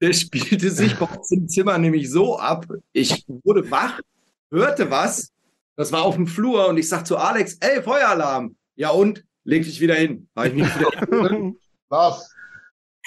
Der 0.00 0.12
spielte 0.12 0.70
sich 0.70 0.96
bei 0.96 1.06
uns 1.06 1.32
im 1.32 1.48
Zimmer 1.48 1.76
nämlich 1.76 2.08
so 2.08 2.38
ab. 2.38 2.66
Ich 2.92 3.24
wurde 3.42 3.68
wach, 3.68 4.00
hörte 4.50 4.90
was. 4.90 5.32
Das 5.76 5.92
war 5.92 6.02
auf 6.02 6.16
dem 6.16 6.26
Flur 6.26 6.68
und 6.68 6.76
ich 6.76 6.88
sag 6.88 7.06
zu 7.06 7.16
Alex, 7.16 7.58
ey, 7.60 7.82
Feueralarm. 7.82 8.56
Ja 8.74 8.90
und? 8.90 9.24
Leg 9.44 9.64
dich 9.64 9.80
wieder 9.80 9.94
hin. 9.94 10.28
War 10.34 10.46
ich 10.46 10.54
nicht 10.54 10.78
wieder 10.78 11.52
Lars, 11.90 12.34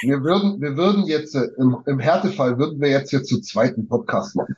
wir 0.02 0.24
würden, 0.24 0.60
wir 0.60 0.76
würden 0.76 1.06
jetzt, 1.06 1.36
äh, 1.36 1.48
im, 1.58 1.78
im 1.86 2.00
Härtefall 2.00 2.58
würden 2.58 2.82
wir 2.82 2.90
jetzt 2.90 3.12
hier 3.12 3.24
zu 3.24 3.40
zweiten 3.42 3.88
Podcast 3.88 4.36
machen. 4.36 4.56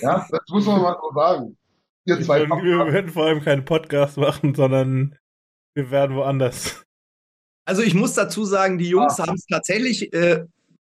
Ja, 0.00 0.26
das 0.30 0.40
muss 0.50 0.66
man 0.66 0.80
mal 0.80 0.96
so 1.00 1.12
sagen. 1.14 1.58
Ihr 2.04 2.18
Wir 2.18 2.24
zwei 2.24 2.40
werden, 2.40 2.62
wir 2.62 2.92
werden 2.92 3.10
vor 3.10 3.24
allem 3.26 3.42
keinen 3.42 3.64
Podcast 3.64 4.16
machen, 4.16 4.54
sondern 4.54 5.18
wir 5.74 5.90
werden 5.90 6.14
woanders. 6.16 6.84
Also 7.66 7.82
ich 7.82 7.94
muss 7.94 8.14
dazu 8.14 8.44
sagen, 8.44 8.78
die 8.78 8.88
Jungs 8.88 9.18
Ah. 9.18 9.26
haben 9.26 9.34
es 9.34 9.44
tatsächlich, 9.46 10.12
äh, 10.14 10.44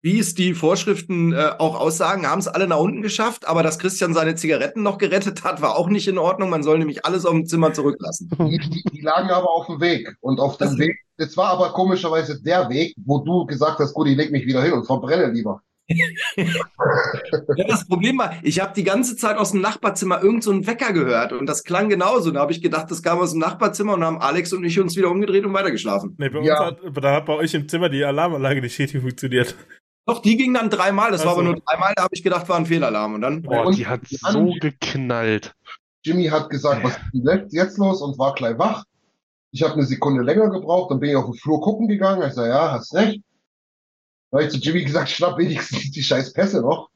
wie 0.03 0.19
es 0.19 0.35
die 0.35 0.53
Vorschriften 0.55 1.33
äh, 1.33 1.53
auch 1.59 1.79
aussagen, 1.79 2.27
haben 2.27 2.41
es 2.41 2.49
alle 2.49 2.67
nach 2.67 2.79
unten 2.79 3.03
geschafft, 3.03 3.47
aber 3.47 3.63
dass 3.63 3.79
Christian 3.79 4.15
seine 4.15 4.35
Zigaretten 4.35 4.83
noch 4.83 4.99
gerettet 4.99 5.45
hat, 5.45 5.63
war 5.63 5.77
auch 5.77 5.89
nicht 5.89 6.09
in 6.09 6.19
Ordnung. 6.19 6.51
Man 6.51 6.65
soll 6.65 6.79
nämlich 6.79 7.07
alles 7.07 7.25
auf 7.25 7.33
dem 7.33 7.47
Zimmer 7.47 7.73
zurücklassen. 7.73 8.29
Die, 8.39 8.59
die, 8.59 8.83
die 8.93 9.01
lagen 9.01 9.31
aber 9.31 9.49
auf 9.51 9.67
dem 9.67 9.81
Weg. 9.81 10.09
Und 10.21 10.41
auf 10.41 10.59
dem 10.59 10.69
Das- 10.71 10.79
Weg, 10.79 10.99
das 11.19 11.37
war 11.37 11.51
aber 11.51 11.73
komischerweise 11.73 12.43
der 12.43 12.69
Weg, 12.69 12.95
wo 13.05 13.19
du 13.21 13.47
gesagt 13.47 13.79
hast, 13.79 13.95
gut, 13.95 14.09
ich 14.09 14.17
leg 14.17 14.33
mich 14.33 14.45
wieder 14.45 14.63
hin 14.63 14.73
und 14.73 14.87
verbrenne 14.87 15.31
lieber. 15.33 15.63
Ja, 17.57 17.65
das 17.69 17.87
Problem 17.87 18.19
war, 18.19 18.35
ich 18.43 18.61
habe 18.61 18.73
die 18.75 18.85
ganze 18.85 19.17
Zeit 19.17 19.37
aus 19.37 19.53
dem 19.53 19.61
Nachbarzimmer 19.61 20.23
irgend 20.23 20.43
so 20.45 20.51
einen 20.51 20.67
Wecker 20.67 20.93
gehört 20.93 21.33
und 21.33 21.47
das 21.47 21.65
klang 21.65 21.89
genauso. 21.89 22.31
Da 22.31 22.41
habe 22.41 22.53
ich 22.53 22.63
gedacht, 22.63 22.91
das 22.91 23.03
kam 23.03 23.19
aus 23.19 23.33
dem 23.33 23.41
Nachbarzimmer 23.41 23.95
und 23.95 24.05
haben 24.05 24.19
Alex 24.21 24.53
und 24.53 24.65
ich 24.65 24.79
uns 24.81 24.97
wieder 24.97 25.11
umgedreht 25.11 25.45
und 25.45 25.53
weitergeschlafen. 25.53 26.15
Nee, 26.19 26.29
bei 26.31 26.41
Ja. 26.43 26.69
uns 26.69 26.79
hat, 26.97 27.05
da 27.05 27.13
hat 27.17 27.27
bei 27.27 27.35
euch 27.35 27.55
im 27.55 27.69
Zimmer 27.69 27.89
die 27.89 28.05
Alarmanlage 28.05 28.61
nicht 28.63 28.79
richtig 28.79 29.01
funktioniert. 29.03 29.55
Doch, 30.07 30.21
die 30.21 30.37
ging 30.37 30.53
dann 30.53 30.69
dreimal. 30.69 31.13
Das 31.13 31.25
war 31.25 31.33
Ach 31.33 31.35
so. 31.37 31.41
aber 31.41 31.51
nur 31.51 31.61
dreimal. 31.61 31.93
Da 31.95 32.03
habe 32.03 32.15
ich 32.15 32.23
gedacht, 32.23 32.49
war 32.49 32.57
ein 32.57 32.67
Fehlalarm. 32.67 33.15
Und 33.15 33.21
dann 33.21 33.43
Boah, 33.43 33.67
Und 33.67 33.77
die 33.77 33.87
hat 33.87 34.01
so 34.07 34.53
geknallt. 34.61 35.55
Jimmy 36.05 36.27
hat 36.27 36.51
gesagt, 36.51 36.83
was 36.83 36.99
ist 37.13 37.53
jetzt 37.53 37.79
los 37.79 38.03
und 38.03 38.19
war 38.19 38.35
gleich 38.35 38.59
wach. 38.59 38.85
Ich 39.53 39.63
habe 39.63 39.75
eine 39.75 39.85
Sekunde 39.85 40.23
länger 40.23 40.51
gebraucht, 40.51 40.91
dann 40.91 40.99
bin 40.99 41.11
ich 41.11 41.17
auf 41.17 41.27
den 41.27 41.35
Flur 41.35 41.61
gucken 41.61 41.87
gegangen. 41.87 42.27
Ich 42.27 42.35
sage, 42.35 42.49
ja, 42.49 42.73
hast 42.73 42.95
recht. 42.95 43.23
Da 44.31 44.39
habe 44.39 44.47
ich 44.47 44.51
zu 44.53 44.59
Jimmy 44.59 44.83
gesagt, 44.83 45.11
schnapp 45.11 45.39
wenigstens 45.39 45.91
die 45.93 46.03
scheiß 46.03 46.33
Pässe 46.33 46.63
noch. 46.63 46.89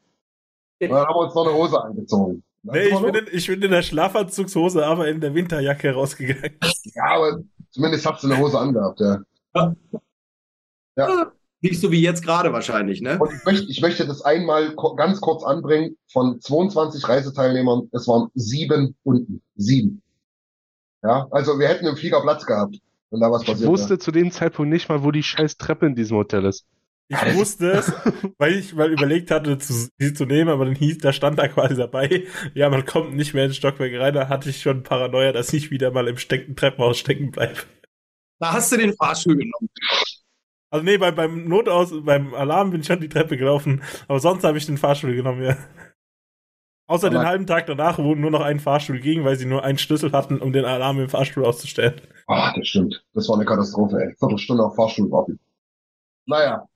Und 0.81 0.89
dann 0.91 1.07
haben 1.07 1.15
wir 1.15 1.21
uns 1.21 1.35
noch 1.35 1.47
eine 1.47 1.55
Hose 1.55 1.81
angezogen. 1.81 2.43
Nee, 2.63 2.89
ich 2.89 2.99
bin, 2.99 3.15
in, 3.15 3.27
ich 3.31 3.47
bin 3.47 3.63
in 3.63 3.71
der 3.71 3.83
Schlafanzugshose, 3.83 4.85
aber 4.85 5.07
in 5.07 5.21
der 5.21 5.35
Winterjacke 5.35 5.93
rausgegangen. 5.93 6.59
Ja, 6.95 7.05
aber 7.05 7.41
zumindest 7.71 8.07
hast 8.07 8.25
du 8.25 8.29
eine 8.29 8.39
Hose 8.39 8.59
angehabt, 8.59 9.01
ja. 9.01 9.23
Ja. 10.97 11.33
Nicht 11.63 11.81
so 11.81 11.91
wie 11.91 12.01
jetzt 12.03 12.23
gerade 12.23 12.53
wahrscheinlich, 12.53 13.01
ne? 13.01 13.19
Und 13.19 13.33
ich 13.33 13.45
möchte, 13.45 13.71
ich 13.71 13.81
möchte 13.81 14.07
das 14.07 14.23
einmal 14.23 14.75
ko- 14.75 14.95
ganz 14.95 15.21
kurz 15.21 15.43
anbringen. 15.43 15.97
Von 16.13 16.41
22 16.41 17.09
Reiseteilnehmern, 17.09 17.89
es 17.93 18.07
waren 18.07 18.29
sieben 18.35 18.95
unten. 19.05 19.41
Sieben. 19.57 20.03
Ja, 21.03 21.27
also 21.31 21.59
wir 21.59 21.69
hätten 21.69 21.87
im 21.87 21.97
Flieger 21.97 22.21
Platz 22.21 22.45
gehabt, 22.47 22.77
wenn 23.11 23.21
da 23.21 23.31
was 23.31 23.43
Ich 23.43 23.49
passiert 23.49 23.69
wusste 23.71 23.99
zu 23.99 24.11
dem 24.13 24.31
Zeitpunkt 24.31 24.71
nicht 24.71 24.89
mal, 24.89 25.03
wo 25.03 25.11
die 25.11 25.23
scheiß 25.23 25.57
Treppe 25.57 25.87
in 25.87 25.95
diesem 25.95 26.17
Hotel 26.17 26.45
ist. 26.45 26.67
Ich 27.09 27.35
wusste 27.37 27.71
es, 27.71 27.93
weil 28.39 28.55
ich 28.55 28.75
mal 28.75 28.91
überlegt 28.93 29.31
hatte, 29.31 29.59
zu, 29.59 29.89
sie 29.97 30.13
zu 30.13 30.25
nehmen, 30.27 30.51
aber 30.51 30.65
dann 30.65 30.75
hieß, 30.75 30.99
da 30.99 31.13
stand 31.13 31.39
da 31.39 31.47
quasi 31.47 31.77
dabei, 31.77 32.25
ja, 32.55 32.69
man 32.69 32.85
kommt 32.85 33.15
nicht 33.15 33.33
mehr 33.33 33.45
ins 33.45 33.57
Stockwerk 33.57 33.93
rein, 34.01 34.13
da 34.13 34.29
hatte 34.29 34.51
ich 34.51 34.61
schon 34.61 34.83
Paranoia, 34.83 35.31
dass 35.33 35.53
ich 35.53 35.71
wieder 35.71 35.93
mal 35.93 36.09
im 36.09 36.19
steckten 36.19 36.57
Treppenhaus 36.57 36.99
stecken 36.99 37.31
bleibe. 37.31 37.61
Da 38.41 38.53
hast 38.53 38.73
du 38.73 38.77
den 38.77 38.93
Fahrstuhl 38.97 39.37
genommen. 39.37 39.69
Also 40.77 40.85
nee, 40.85 40.99
bei, 40.99 41.11
beim 41.11 41.49
Notaus, 41.49 41.91
beim 42.05 42.35
Alarm 42.35 42.71
bin 42.71 42.83
ich 42.83 42.87
schon 42.87 43.01
die 43.01 43.09
Treppe 43.09 43.37
gelaufen, 43.39 43.83
aber 44.09 44.21
sonst 44.21 44.45
habe 44.45 44.59
ich 44.59 44.67
den 44.67 44.77
Fahrstuhl 44.77 45.15
genommen, 45.15 45.43
ja. 45.43 45.57
Außer 46.89 47.07
Aber- 47.09 47.17
den 47.19 47.27
halben 47.27 47.47
Tag 47.47 47.67
danach, 47.67 47.99
wo 47.99 48.15
nur 48.15 48.31
noch 48.31 48.43
ein 48.43 48.61
Fahrstuhl 48.61 49.01
ging, 49.01 49.25
weil 49.25 49.37
sie 49.37 49.47
nur 49.47 49.65
einen 49.65 49.79
Schlüssel 49.79 50.13
hatten, 50.13 50.39
um 50.39 50.53
den 50.53 50.65
Alarm 50.67 51.01
im 51.01 51.09
Fahrstuhl 51.09 51.45
auszustellen. 51.47 52.01
Ach, 52.27 52.53
das 52.55 52.69
stimmt. 52.69 53.03
Das 53.15 53.27
war 53.29 53.37
eine 53.37 53.45
Katastrophe, 53.47 53.97
ey. 53.97 54.15
Viertelstunde 54.19 54.63
auf 54.65 54.77
Fahrstuhl 54.77 55.11
warten. 55.11 55.39
Naja. 56.27 56.67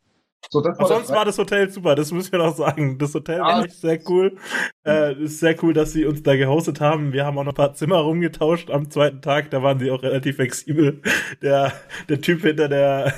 So, 0.49 0.63
das 0.63 0.79
Aber 0.79 0.89
war 0.89 0.97
sonst 0.97 1.11
das 1.11 1.17
war 1.17 1.25
das 1.27 1.37
Hotel 1.39 1.71
super, 1.71 1.95
das 1.95 2.11
müssen 2.13 2.33
wir 2.33 2.39
noch 2.39 2.57
sagen. 2.57 2.99
Das 2.99 3.13
Hotel 3.15 3.37
Ja. 3.37 3.45
war 3.45 3.65
echt 3.65 3.75
sehr 3.77 4.01
cool. 4.09 4.37
Äh, 4.85 5.13
es 5.13 5.33
ist 5.33 5.41
sehr 5.41 5.63
cool, 5.63 5.75
dass 5.75 5.93
sie 5.93 6.07
uns 6.07 6.23
da 6.23 6.35
gehostet 6.35 6.81
haben. 6.81 7.13
Wir 7.13 7.27
haben 7.27 7.37
auch 7.39 7.45
noch 7.45 7.53
ein 7.53 7.57
paar 7.57 7.75
Zimmer 7.75 7.99
rumgetauscht 7.99 8.71
am 8.71 8.91
zweiten 8.91 9.21
Tag. 9.21 9.51
Da 9.51 9.63
waren 9.63 9.79
sie 9.79 9.91
auch 9.91 10.03
relativ 10.03 10.37
flexibel. 10.37 11.03
Der, 11.43 11.73
der 12.09 12.21
Typ 12.23 12.41
hinter 12.41 12.69
der, 12.69 13.13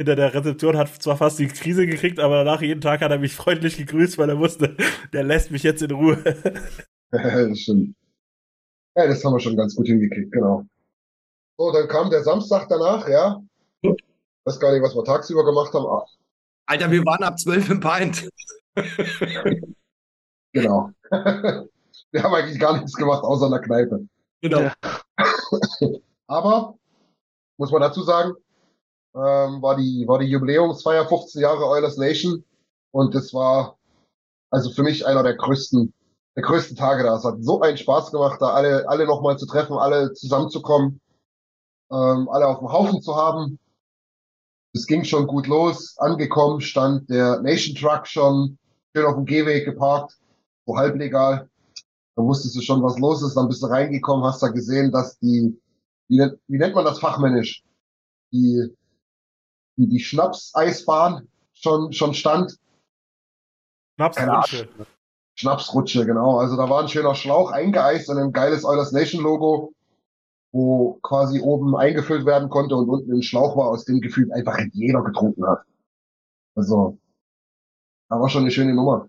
hinter 0.00 0.16
der 0.16 0.32
Rezeption 0.32 0.78
hat 0.78 0.88
zwar 1.02 1.18
fast 1.18 1.38
die 1.38 1.46
Krise 1.46 1.84
gekriegt, 1.84 2.20
aber 2.20 2.42
danach 2.42 2.62
jeden 2.62 2.80
Tag 2.80 3.02
hat 3.02 3.10
er 3.10 3.18
mich 3.18 3.34
freundlich 3.34 3.76
gegrüßt, 3.76 4.16
weil 4.16 4.30
er 4.30 4.38
wusste, 4.38 4.74
der 5.12 5.24
lässt 5.24 5.50
mich 5.50 5.62
jetzt 5.62 5.82
in 5.82 5.90
Ruhe. 5.90 6.16
das 7.10 7.58
stimmt. 7.58 7.94
Ja, 8.96 9.06
das 9.06 9.22
haben 9.22 9.34
wir 9.34 9.40
schon 9.40 9.58
ganz 9.58 9.76
gut 9.76 9.88
hingekriegt, 9.88 10.32
genau. 10.32 10.64
So, 11.58 11.70
dann 11.70 11.86
kam 11.86 12.08
der 12.08 12.22
Samstag 12.22 12.66
danach, 12.70 13.06
ja. 13.10 13.42
Weiß 14.46 14.58
gar 14.58 14.72
nicht, 14.72 14.82
was 14.82 14.94
wir 14.94 15.04
tagsüber 15.04 15.44
gemacht 15.44 15.74
haben. 15.74 15.84
Ach, 15.84 16.06
Alter, 16.64 16.90
wir 16.90 17.04
waren 17.04 17.22
ab 17.22 17.38
12 17.38 17.68
im 17.68 17.80
Pint. 17.80 18.30
genau. 20.54 20.88
wir 21.10 22.22
haben 22.22 22.34
eigentlich 22.34 22.58
gar 22.58 22.72
nichts 22.72 22.94
gemacht, 22.94 23.22
außer 23.22 23.44
in 23.44 23.52
der 23.52 23.60
Kneipe. 23.60 24.08
Genau. 24.40 24.60
Ja. 24.60 24.72
Aber, 26.26 26.78
muss 27.58 27.70
man 27.70 27.82
dazu 27.82 28.02
sagen, 28.02 28.32
ähm, 29.14 29.62
war 29.62 29.76
die, 29.76 30.04
war 30.06 30.18
die 30.18 30.26
Jubiläumsfeier 30.26 31.06
15 31.06 31.42
Jahre 31.42 31.66
Oilers 31.66 31.96
Nation. 31.96 32.44
Und 32.92 33.14
das 33.14 33.32
war, 33.34 33.78
also 34.50 34.70
für 34.70 34.82
mich 34.82 35.06
einer 35.06 35.22
der 35.22 35.36
größten, 35.36 35.92
der 36.36 36.42
größten 36.42 36.76
Tage 36.76 37.02
da. 37.02 37.16
Es 37.16 37.24
hat 37.24 37.42
so 37.42 37.60
einen 37.60 37.76
Spaß 37.76 38.10
gemacht, 38.10 38.40
da 38.40 38.50
alle, 38.50 38.88
alle 38.88 39.06
nochmal 39.06 39.38
zu 39.38 39.46
treffen, 39.46 39.76
alle 39.76 40.12
zusammenzukommen, 40.12 41.00
ähm, 41.90 42.28
alle 42.28 42.46
auf 42.46 42.58
dem 42.58 42.72
Haufen 42.72 43.02
zu 43.02 43.16
haben. 43.16 43.58
Es 44.72 44.86
ging 44.86 45.04
schon 45.04 45.26
gut 45.26 45.46
los. 45.48 45.96
Angekommen 45.98 46.60
stand 46.60 47.10
der 47.10 47.40
Nation 47.40 47.74
Truck 47.74 48.06
schon 48.06 48.58
schön 48.94 49.06
auf 49.06 49.16
dem 49.16 49.24
Gehweg 49.24 49.64
geparkt, 49.64 50.16
so 50.66 50.76
halblegal. 50.76 51.48
Da 52.16 52.22
wusstest 52.22 52.56
du 52.56 52.60
schon, 52.60 52.82
was 52.82 52.98
los 52.98 53.22
ist. 53.22 53.34
Dann 53.34 53.48
bist 53.48 53.62
du 53.62 53.66
reingekommen, 53.66 54.24
hast 54.24 54.42
da 54.42 54.48
gesehen, 54.48 54.92
dass 54.92 55.18
die, 55.18 55.60
wie, 56.08 56.24
wie 56.46 56.58
nennt 56.58 56.74
man 56.74 56.84
das 56.84 57.00
fachmännisch? 57.00 57.64
Die, 58.32 58.68
die, 59.80 59.88
die 59.88 60.00
Schnapseisbahn 60.00 61.28
schon, 61.52 61.92
schon 61.92 62.14
stand. 62.14 62.56
Schnapsrutsche. 63.96 64.68
Schnapsrutsche, 65.34 66.06
genau. 66.06 66.38
Also 66.38 66.56
da 66.56 66.68
war 66.68 66.82
ein 66.82 66.88
schöner 66.88 67.14
Schlauch 67.14 67.50
eingeeist 67.50 68.10
und 68.10 68.18
ein 68.18 68.32
geiles 68.32 68.64
Oilers 68.64 68.92
Nation 68.92 69.22
Logo, 69.22 69.72
wo 70.52 70.98
quasi 71.02 71.40
oben 71.40 71.74
eingefüllt 71.76 72.26
werden 72.26 72.50
konnte 72.50 72.76
und 72.76 72.88
unten 72.88 73.12
ein 73.12 73.22
Schlauch 73.22 73.56
war, 73.56 73.68
aus 73.68 73.84
dem 73.86 74.00
gefühlt 74.00 74.30
einfach 74.32 74.58
jeder 74.72 75.02
getrunken 75.02 75.46
hat. 75.46 75.62
Also, 76.54 76.98
da 78.10 78.20
war 78.20 78.28
schon 78.28 78.42
eine 78.42 78.50
schöne 78.50 78.74
Nummer. 78.74 79.08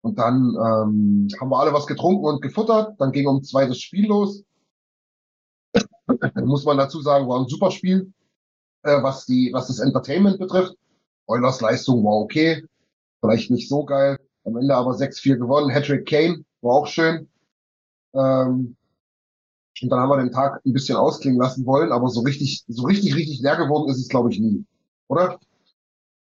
Und 0.00 0.18
dann 0.18 0.56
ähm, 0.56 1.28
haben 1.40 1.48
wir 1.48 1.60
alle 1.60 1.72
was 1.72 1.86
getrunken 1.86 2.24
und 2.24 2.42
gefuttert. 2.42 2.96
Dann 2.98 3.12
ging 3.12 3.28
um 3.28 3.44
zweites 3.44 3.80
Spiel 3.80 4.08
los. 4.08 4.42
Muss 6.44 6.64
man 6.64 6.76
dazu 6.76 7.00
sagen, 7.00 7.28
war 7.28 7.38
ein 7.38 7.46
super 7.46 7.70
Spiel, 7.70 8.12
äh, 8.82 9.02
was 9.02 9.26
die, 9.26 9.50
was 9.52 9.68
das 9.68 9.78
Entertainment 9.78 10.38
betrifft. 10.38 10.74
Eulers 11.26 11.60
Leistung 11.60 12.04
war 12.04 12.14
okay, 12.14 12.64
vielleicht 13.20 13.50
nicht 13.50 13.68
so 13.68 13.84
geil. 13.84 14.18
Am 14.44 14.56
Ende 14.56 14.74
aber 14.74 14.92
6-4 14.92 15.36
gewonnen. 15.36 15.72
Hattrick 15.72 16.06
Kane 16.06 16.44
war 16.60 16.74
auch 16.74 16.86
schön. 16.86 17.28
Ähm, 18.14 18.76
und 19.80 19.88
dann 19.88 20.00
haben 20.00 20.10
wir 20.10 20.18
den 20.18 20.32
Tag 20.32 20.60
ein 20.64 20.72
bisschen 20.72 20.96
ausklingen 20.96 21.40
lassen 21.40 21.64
wollen, 21.66 21.92
aber 21.92 22.08
so 22.08 22.20
richtig, 22.20 22.64
so 22.68 22.84
richtig, 22.84 23.14
richtig 23.14 23.40
leer 23.40 23.56
geworden 23.56 23.88
ist 23.90 23.98
es, 23.98 24.08
glaube 24.08 24.30
ich, 24.30 24.38
nie. 24.38 24.64
Oder? 25.08 25.40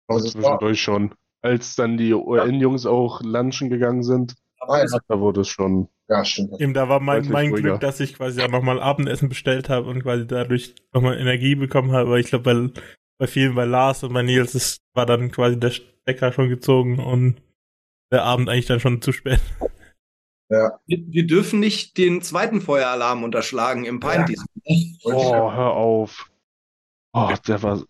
Also 0.08 0.28
es 0.28 0.36
war, 0.36 0.60
Zwischendurch 0.60 0.82
schon. 0.82 1.16
Als 1.42 1.76
dann 1.76 1.98
die 1.98 2.14
UN-Jungs 2.14 2.86
auch 2.86 3.22
lunchen 3.22 3.70
gegangen 3.70 4.04
sind, 4.04 4.36
ah, 4.60 4.84
da 5.08 5.20
wurde 5.20 5.42
es 5.42 5.48
schon. 5.48 5.88
Ja, 6.10 6.26
stimmt. 6.26 6.60
Eben, 6.60 6.74
da 6.74 6.90
war 6.90 7.00
mein, 7.00 7.18
Deutlich 7.18 7.32
mein 7.32 7.50
ruhiger. 7.52 7.70
Glück, 7.70 7.82
dass 7.82 8.00
ich 8.00 8.16
quasi 8.16 8.42
auch 8.42 8.50
nochmal 8.50 8.80
Abendessen 8.82 9.30
bestellt 9.30 9.70
habe 9.70 9.90
und 9.90 10.02
quasi 10.04 10.26
dadurch 10.28 10.74
nochmal 10.94 11.18
Energie 11.20 11.56
bekommen 11.56 11.92
habe. 11.92 12.08
Aber 12.08 12.20
ich 12.20 12.28
glaube, 12.28 12.44
bei, 12.44 12.82
bei 13.20 13.28
vielen, 13.28 13.56
bei 13.56 13.66
Lars 13.66 14.04
und 14.04 14.14
bei 14.14 14.24
Nils, 14.24 14.56
ist, 14.56 14.82
war 14.94 15.06
dann 15.06 15.32
quasi 15.32 15.60
der 15.60 15.72
Stecker 15.72 16.32
schon 16.34 16.50
gezogen 16.50 17.00
und 17.00 17.42
der 18.12 18.24
Abend 18.24 18.50
eigentlich 18.50 18.66
dann 18.66 18.80
schon 18.80 19.02
zu 19.02 19.12
spät. 19.12 19.40
Wir, 20.50 20.80
wir 20.88 21.28
dürfen 21.28 21.60
nicht 21.60 21.98
den 22.00 22.24
zweiten 22.24 22.60
Feueralarm 22.60 23.24
unterschlagen 23.24 23.86
im 23.86 24.00
Pint. 24.00 24.30
diesmal. 24.30 24.48
Oh, 25.04 25.52
hör 25.52 25.74
auf. 25.74 26.32
Oh, 27.14 27.32
der 27.48 27.62
war, 27.62 27.84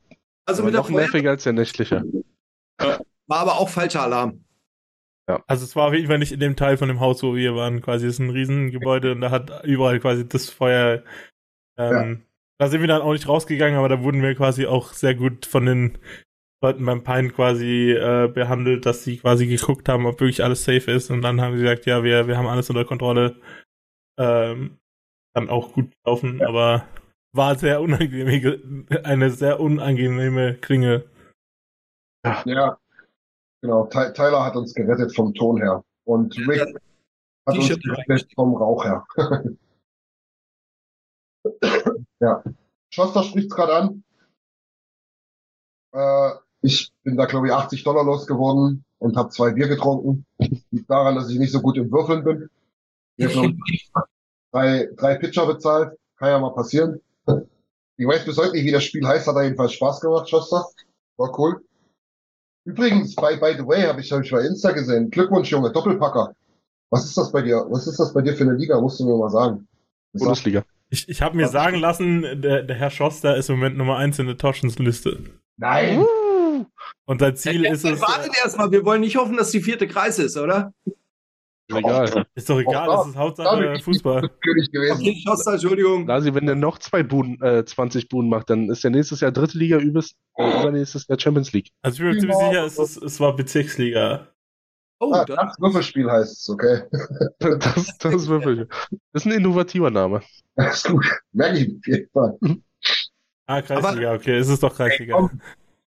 Also 0.46 0.64
war 0.64 0.66
mit 0.66 0.74
der 0.74 0.82
noch 0.82 0.90
Feuer 0.90 1.02
nerviger 1.04 1.30
als 1.30 1.44
der 1.44 1.54
nächtliche. 1.54 2.04
war 2.80 3.40
aber 3.40 3.60
auch 3.60 3.70
falscher 3.70 4.02
Alarm. 4.04 4.44
Also 5.48 5.66
es 5.66 5.76
war 5.76 5.88
auf 5.88 5.94
jeden 5.94 6.08
Fall 6.08 6.20
nicht 6.20 6.32
in 6.32 6.40
dem 6.40 6.56
Teil 6.56 6.78
von 6.78 6.88
dem 6.88 7.00
Haus, 7.00 7.22
wo 7.24 7.36
wir 7.36 7.56
waren. 7.56 7.82
Quasi 7.82 8.08
es 8.08 8.14
ist 8.14 8.20
ein 8.20 8.32
Riesengebäude 8.32 9.12
und 9.12 9.22
da 9.22 9.32
hat 9.32 9.64
überall 9.66 10.00
quasi 10.00 10.28
das 10.28 10.50
Feuer. 10.50 11.04
Ähm, 11.78 12.24
Da 12.62 12.68
sind 12.68 12.82
wir 12.82 12.88
dann 12.88 13.02
auch 13.02 13.14
nicht 13.14 13.28
rausgegangen, 13.28 13.78
aber 13.78 13.88
da 13.88 14.04
wurden 14.04 14.22
wir 14.22 14.36
quasi 14.36 14.66
auch 14.66 14.92
sehr 14.92 15.16
gut 15.16 15.46
von 15.46 15.66
den 15.66 15.98
Leuten 16.62 16.84
beim 16.86 17.06
Pine 17.06 17.30
quasi 17.30 17.92
äh, 17.92 18.28
behandelt, 18.28 18.86
dass 18.86 19.06
sie 19.06 19.18
quasi 19.18 19.48
geguckt 19.48 19.88
haben, 19.88 20.06
ob 20.06 20.20
wirklich 20.20 20.44
alles 20.44 20.66
safe 20.66 20.92
ist 20.92 21.10
und 21.10 21.22
dann 21.22 21.40
haben 21.40 21.56
sie 21.56 21.64
gesagt, 21.64 21.86
ja, 21.86 22.04
wir, 22.04 22.28
wir 22.28 22.38
haben 22.38 22.48
alles 22.48 22.70
unter 22.70 22.84
Kontrolle. 22.84 23.38
Ähm, 24.20 24.78
dann 25.34 25.50
auch 25.50 25.72
gut 25.72 25.94
laufen, 26.06 26.42
aber 26.44 26.86
war 27.34 27.56
sehr 27.56 27.80
unangenehm, 27.80 28.88
eine 29.04 29.30
sehr 29.30 29.62
unangenehme 29.62 30.56
Klinge. 30.56 31.06
Ja, 32.26 32.78
genau. 33.62 33.86
Ty 33.86 34.14
Tyler 34.14 34.44
hat 34.44 34.56
uns 34.56 34.74
gerettet 34.74 35.16
vom 35.16 35.34
Ton 35.34 35.58
her. 35.58 35.84
Und 36.06 36.38
Rick 36.48 36.62
hat 37.48 37.58
uns 37.58 37.68
gerettet 37.68 38.32
vom 38.36 38.56
Rauch 38.56 38.84
her. 38.84 39.06
ja. 42.20 42.44
Schoster 42.92 43.24
spricht's 43.24 43.56
gerade 43.56 43.76
an. 43.76 44.04
Äh, 45.94 46.32
ich 46.62 46.92
bin 47.04 47.16
da, 47.16 47.26
glaube 47.26 47.48
ich, 47.48 47.54
80 47.54 47.84
Dollar 47.84 48.04
losgeworden 48.04 48.84
und 48.98 49.16
habe 49.16 49.30
zwei 49.30 49.52
Bier 49.52 49.68
getrunken. 49.68 50.26
Liegt 50.72 50.90
daran, 50.90 51.16
dass 51.16 51.30
ich 51.30 51.40
nicht 51.40 51.52
so 51.52 51.62
gut 51.62 51.78
im 51.78 51.92
Würfeln 51.92 52.24
bin. 52.24 52.50
Ich 53.18 53.26
habe 53.26 53.48
noch 53.48 53.56
drei, 54.52 54.90
drei 54.96 55.16
Pitcher 55.16 55.46
bezahlt. 55.46 55.98
Kann 56.18 56.30
ja 56.30 56.40
mal 56.40 56.54
passieren. 56.54 57.02
Ich 57.98 58.08
weiß 58.08 58.26
bis 58.26 58.38
heute 58.38 58.54
nicht, 58.54 58.66
wie 58.66 58.72
das 58.72 58.84
Spiel 58.84 59.08
heißt. 59.08 59.28
Hat 59.28 59.36
er 59.36 59.44
jedenfalls 59.44 59.74
Spaß 59.74 60.02
gemacht, 60.02 60.30
Schoster. 60.30 60.66
War 61.18 61.40
cool. 61.40 61.64
Übrigens, 62.70 63.16
by, 63.16 63.36
by 63.40 63.56
the 63.58 63.66
way, 63.66 63.82
habe 63.82 64.00
ich, 64.00 64.12
hab 64.12 64.22
ich 64.22 64.30
bei 64.30 64.42
Insta 64.42 64.72
gesehen. 64.72 65.10
Glückwunsch, 65.10 65.50
Junge, 65.50 65.72
Doppelpacker. 65.72 66.36
Was 66.92 67.06
ist 67.06 67.18
das 67.18 67.32
bei 67.32 67.42
dir? 67.42 67.66
Was 67.70 67.88
ist 67.88 68.00
das 68.00 68.14
bei 68.14 68.22
dir 68.22 68.36
für 68.36 68.44
eine 68.44 68.54
Liga? 68.54 68.80
Musst 68.80 69.00
du 69.00 69.06
mir 69.06 69.18
mal 69.18 69.30
sagen. 69.30 69.68
Das 70.14 70.22
Bundesliga. 70.22 70.64
Ich, 70.92 71.10
ich 71.10 71.22
habe 71.22 71.36
mir 71.36 71.48
sagen 71.48 71.78
lassen, 71.78 72.22
der, 72.42 72.64
der 72.64 72.76
Herr 72.76 72.92
Schoster 72.92 73.36
ist 73.36 73.50
im 73.50 73.56
Moment 73.56 73.78
Nummer 73.78 73.98
eins 73.98 74.20
in 74.20 74.28
der 74.28 74.38
Torschensliste. 74.38 75.20
Nein! 75.58 76.06
Und 77.06 77.20
sein 77.20 77.36
Ziel 77.36 77.66
ist 77.66 77.86
es, 77.86 78.02
Wartet 78.02 78.34
erstmal, 78.44 78.72
wir 78.72 78.86
wollen 78.86 79.02
nicht 79.02 79.18
hoffen, 79.18 79.38
dass 79.38 79.50
die 79.50 79.62
vierte 79.62 79.88
Kreis 79.88 80.20
ist, 80.20 80.38
oder? 80.38 80.74
Egal. 81.72 82.26
ist 82.36 82.50
doch 82.50 82.60
egal, 82.60 82.90
es 83.02 83.08
ist 83.10 83.16
Hauptsache 83.16 83.64
da- 83.74 83.80
Fußball. 83.80 84.30
König 84.42 84.72
gewesen. 84.72 85.02
Okay, 85.02 85.22
Schoster, 85.26 85.54
Entschuldigung. 85.54 86.08
Lasi, 86.08 86.34
wenn 86.34 86.46
der 86.48 86.56
noch 86.56 86.80
zwei 86.80 87.04
Buden, 87.04 87.42
äh, 87.42 87.64
20 87.64 88.10
Buden 88.10 88.30
macht, 88.30 88.50
dann 88.50 88.70
ist 88.70 88.84
der 88.84 88.92
nächstes 88.92 89.20
Jahr 89.22 89.32
dritte 89.32 89.58
Liga, 89.58 89.78
übers, 89.78 90.16
äh, 90.38 90.62
übernächstes 90.62 91.08
Jahr 91.08 91.20
Champions 91.20 91.54
League. 91.54 91.70
Also 91.82 91.96
ich 91.96 92.00
bin 92.02 92.10
mir 92.16 92.20
ziemlich 92.20 92.38
sicher, 92.38 92.66
es, 92.66 92.80
ist, 92.80 93.04
es 93.04 93.20
war 93.20 93.36
Bezirksliga. 93.36 94.28
Oh, 95.02 95.14
Ah, 95.14 95.24
das, 95.26 95.36
das 95.38 95.60
Würfelspiel 95.60 96.12
heißt 96.12 96.32
es, 96.40 96.50
okay. 96.50 96.82
Das, 97.40 97.98
das 98.00 98.14
ist 98.16 98.28
wirklich. 98.28 98.68
Das 99.14 99.24
ist 99.24 99.32
ein 99.32 99.38
innovativer 99.38 99.90
Name. 99.92 100.22
Das 100.56 100.78
ist 100.84 100.90
gut. 100.92 101.06
Merke 101.32 101.60
ich 101.60 101.70
auf 101.78 101.88
jeden 101.88 102.10
Fall. 102.12 102.38
Ah, 103.46 103.62
Kreisliga, 103.62 104.14
okay, 104.14 104.38
es 104.38 104.50
ist 104.50 104.62
doch 104.62 104.76
Kreisliga. 104.76 105.16
komm. 105.16 105.40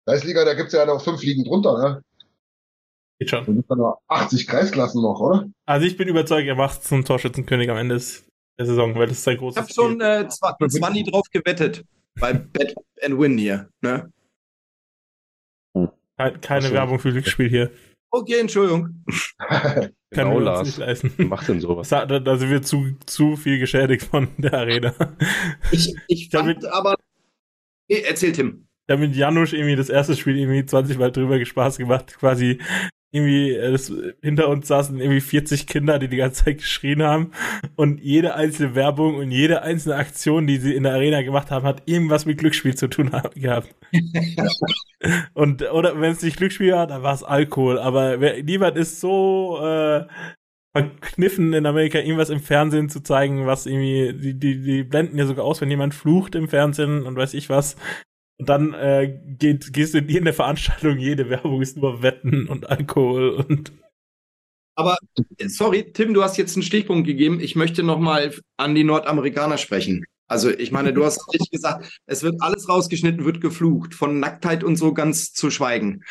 Kreisliga, 0.05 0.45
da 0.45 0.53
gibt 0.53 0.67
es 0.67 0.73
ja 0.73 0.85
noch 0.85 1.01
fünf 1.03 1.21
Ligen 1.23 1.43
drunter, 1.43 1.77
ne? 1.77 2.03
Geht 3.23 3.29
schon. 3.29 3.45
Da 3.45 3.51
gibt 3.53 3.69
es 3.71 3.77
nur 3.77 3.97
80 4.07 4.47
Kreisklassen 4.47 5.01
noch, 5.01 5.19
oder? 5.19 5.49
Also 5.65 5.85
ich 5.87 5.97
bin 5.97 6.07
überzeugt, 6.07 6.47
er 6.47 6.55
macht 6.55 6.83
zum 6.83 7.03
Torschützenkönig 7.05 7.69
am 7.69 7.77
Ende 7.77 7.95
der 8.59 8.65
Saison, 8.65 8.93
weil 8.95 9.07
das 9.07 9.17
ist 9.17 9.23
sein 9.23 9.33
ich 9.35 9.39
großes 9.39 9.61
habe 9.61 9.73
schon 9.73 10.01
äh, 10.01 10.27
Zwa- 10.29 10.57
20 10.57 11.05
drauf 11.11 11.27
gewettet. 11.31 11.83
Bei 12.19 12.33
Bet 12.33 12.75
and 13.03 13.19
Win 13.19 13.37
hier. 13.37 13.69
Ne? 13.81 14.11
Kein- 16.17 16.41
Keine 16.41 16.67
so. 16.67 16.73
Werbung 16.73 16.99
für 16.99 17.11
Glücksspiel 17.11 17.49
hier. 17.49 17.71
Okay, 18.11 18.39
Entschuldigung. 18.39 19.03
Können 19.39 19.91
Genau, 20.11 20.35
uns 20.37 20.45
Lars. 20.45 20.67
nicht 20.67 20.77
leisten. 20.77 21.27
Macht 21.27 21.47
denn 21.47 21.59
sowas? 21.59 21.89
Da, 21.89 22.05
da, 22.05 22.19
sind 22.37 22.51
wir 22.51 22.61
zu, 22.61 22.95
zu 23.07 23.35
viel 23.35 23.57
geschädigt 23.57 24.03
von 24.03 24.27
der 24.37 24.53
Arena. 24.53 24.93
Ich, 25.71 25.95
ich 26.07 26.29
Damit- 26.31 26.61
fand 26.61 26.73
aber. 26.73 26.95
Nee, 27.89 28.03
erzähl 28.07 28.31
Tim. 28.31 28.67
Da 28.87 28.97
mit 28.97 29.15
Janusz 29.15 29.53
irgendwie 29.53 29.75
das 29.77 29.89
erste 29.89 30.15
Spiel 30.15 30.37
irgendwie 30.37 30.65
20 30.65 30.97
Mal 30.99 31.11
drüber 31.11 31.43
Spaß 31.43 31.77
gemacht. 31.77 32.15
Quasi 32.19 32.59
irgendwie, 33.13 33.51
äh, 33.53 33.71
das, 33.71 33.91
hinter 34.21 34.49
uns 34.49 34.67
saßen 34.67 34.99
irgendwie 34.99 35.21
40 35.21 35.67
Kinder, 35.67 35.99
die 35.99 36.07
die 36.09 36.17
ganze 36.17 36.45
Zeit 36.45 36.57
geschrien 36.57 37.03
haben. 37.03 37.31
Und 37.75 38.01
jede 38.01 38.35
einzelne 38.35 38.75
Werbung 38.75 39.15
und 39.15 39.31
jede 39.31 39.61
einzelne 39.61 39.95
Aktion, 39.95 40.47
die 40.47 40.57
sie 40.57 40.73
in 40.73 40.83
der 40.83 40.93
Arena 40.93 41.21
gemacht 41.21 41.51
haben, 41.51 41.65
hat 41.65 41.83
irgendwas 41.85 42.25
mit 42.25 42.39
Glücksspiel 42.39 42.75
zu 42.75 42.87
tun 42.89 43.11
ha- 43.13 43.29
gehabt. 43.35 43.73
und, 45.33 45.61
oder 45.71 45.99
wenn 46.01 46.11
es 46.11 46.23
nicht 46.23 46.37
Glücksspiel 46.37 46.73
war, 46.73 46.87
dann 46.87 47.03
war 47.03 47.13
es 47.13 47.23
Alkohol. 47.23 47.79
Aber 47.79 48.19
wer, 48.19 48.41
niemand 48.43 48.77
ist 48.77 48.99
so, 48.99 49.59
äh, 49.63 50.05
verkniffen 50.75 51.53
in 51.53 51.67
Amerika, 51.67 51.99
irgendwas 51.99 52.31
im 52.31 52.39
Fernsehen 52.39 52.89
zu 52.89 53.01
zeigen, 53.01 53.45
was 53.45 53.67
irgendwie, 53.67 54.13
die, 54.13 54.39
die, 54.39 54.61
die 54.61 54.83
blenden 54.83 55.19
ja 55.19 55.27
sogar 55.27 55.45
aus, 55.45 55.61
wenn 55.61 55.69
jemand 55.69 55.93
flucht 55.93 56.33
im 56.33 56.47
Fernsehen 56.49 57.03
und 57.03 57.15
weiß 57.15 57.35
ich 57.35 57.49
was. 57.49 57.75
Und 58.43 58.49
dann 58.49 58.73
äh, 58.73 59.21
geht, 59.39 59.71
gehst 59.71 59.93
du 59.93 59.99
in 59.99 60.09
irgendeine 60.09 60.33
Veranstaltung, 60.33 60.97
jede 60.97 61.29
Werbung 61.29 61.61
ist 61.61 61.77
nur 61.77 62.01
Wetten 62.01 62.49
und 62.49 62.69
Alkohol 62.69 63.29
und 63.29 63.71
Aber 64.75 64.97
sorry, 65.45 65.93
Tim, 65.93 66.13
du 66.13 66.21
hast 66.21 66.35
jetzt 66.35 66.57
einen 66.57 66.63
Stichpunkt 66.63 67.07
gegeben. 67.07 67.39
Ich 67.39 67.55
möchte 67.55 67.83
nochmal 67.83 68.35
an 68.57 68.75
die 68.75 68.83
Nordamerikaner 68.83 69.57
sprechen. 69.57 70.03
Also 70.27 70.49
ich 70.49 70.73
meine, 70.73 70.91
du 70.91 71.05
hast 71.05 71.25
richtig 71.33 71.51
gesagt, 71.51 72.01
es 72.05 72.21
wird 72.21 72.41
alles 72.41 72.67
rausgeschnitten, 72.67 73.23
wird 73.23 73.39
geflucht, 73.39 73.93
von 73.93 74.19
Nacktheit 74.19 74.65
und 74.65 74.75
so 74.75 74.93
ganz 74.93 75.31
zu 75.31 75.49
schweigen. 75.49 76.03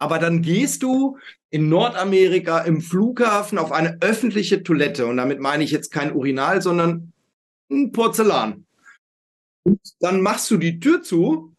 Aber 0.00 0.18
dann 0.18 0.42
gehst 0.42 0.82
du 0.82 1.18
in 1.50 1.68
Nordamerika 1.68 2.62
im 2.62 2.80
Flughafen 2.80 3.58
auf 3.58 3.70
eine 3.70 3.98
öffentliche 4.00 4.64
Toilette 4.64 5.06
und 5.06 5.18
damit 5.18 5.38
meine 5.38 5.62
ich 5.62 5.70
jetzt 5.70 5.92
kein 5.92 6.12
Urinal, 6.12 6.62
sondern 6.62 7.12
ein 7.70 7.92
Porzellan. 7.92 8.66
Und 9.62 9.78
dann 10.00 10.20
machst 10.20 10.50
du 10.50 10.56
die 10.56 10.80
Tür 10.80 11.00
zu 11.00 11.52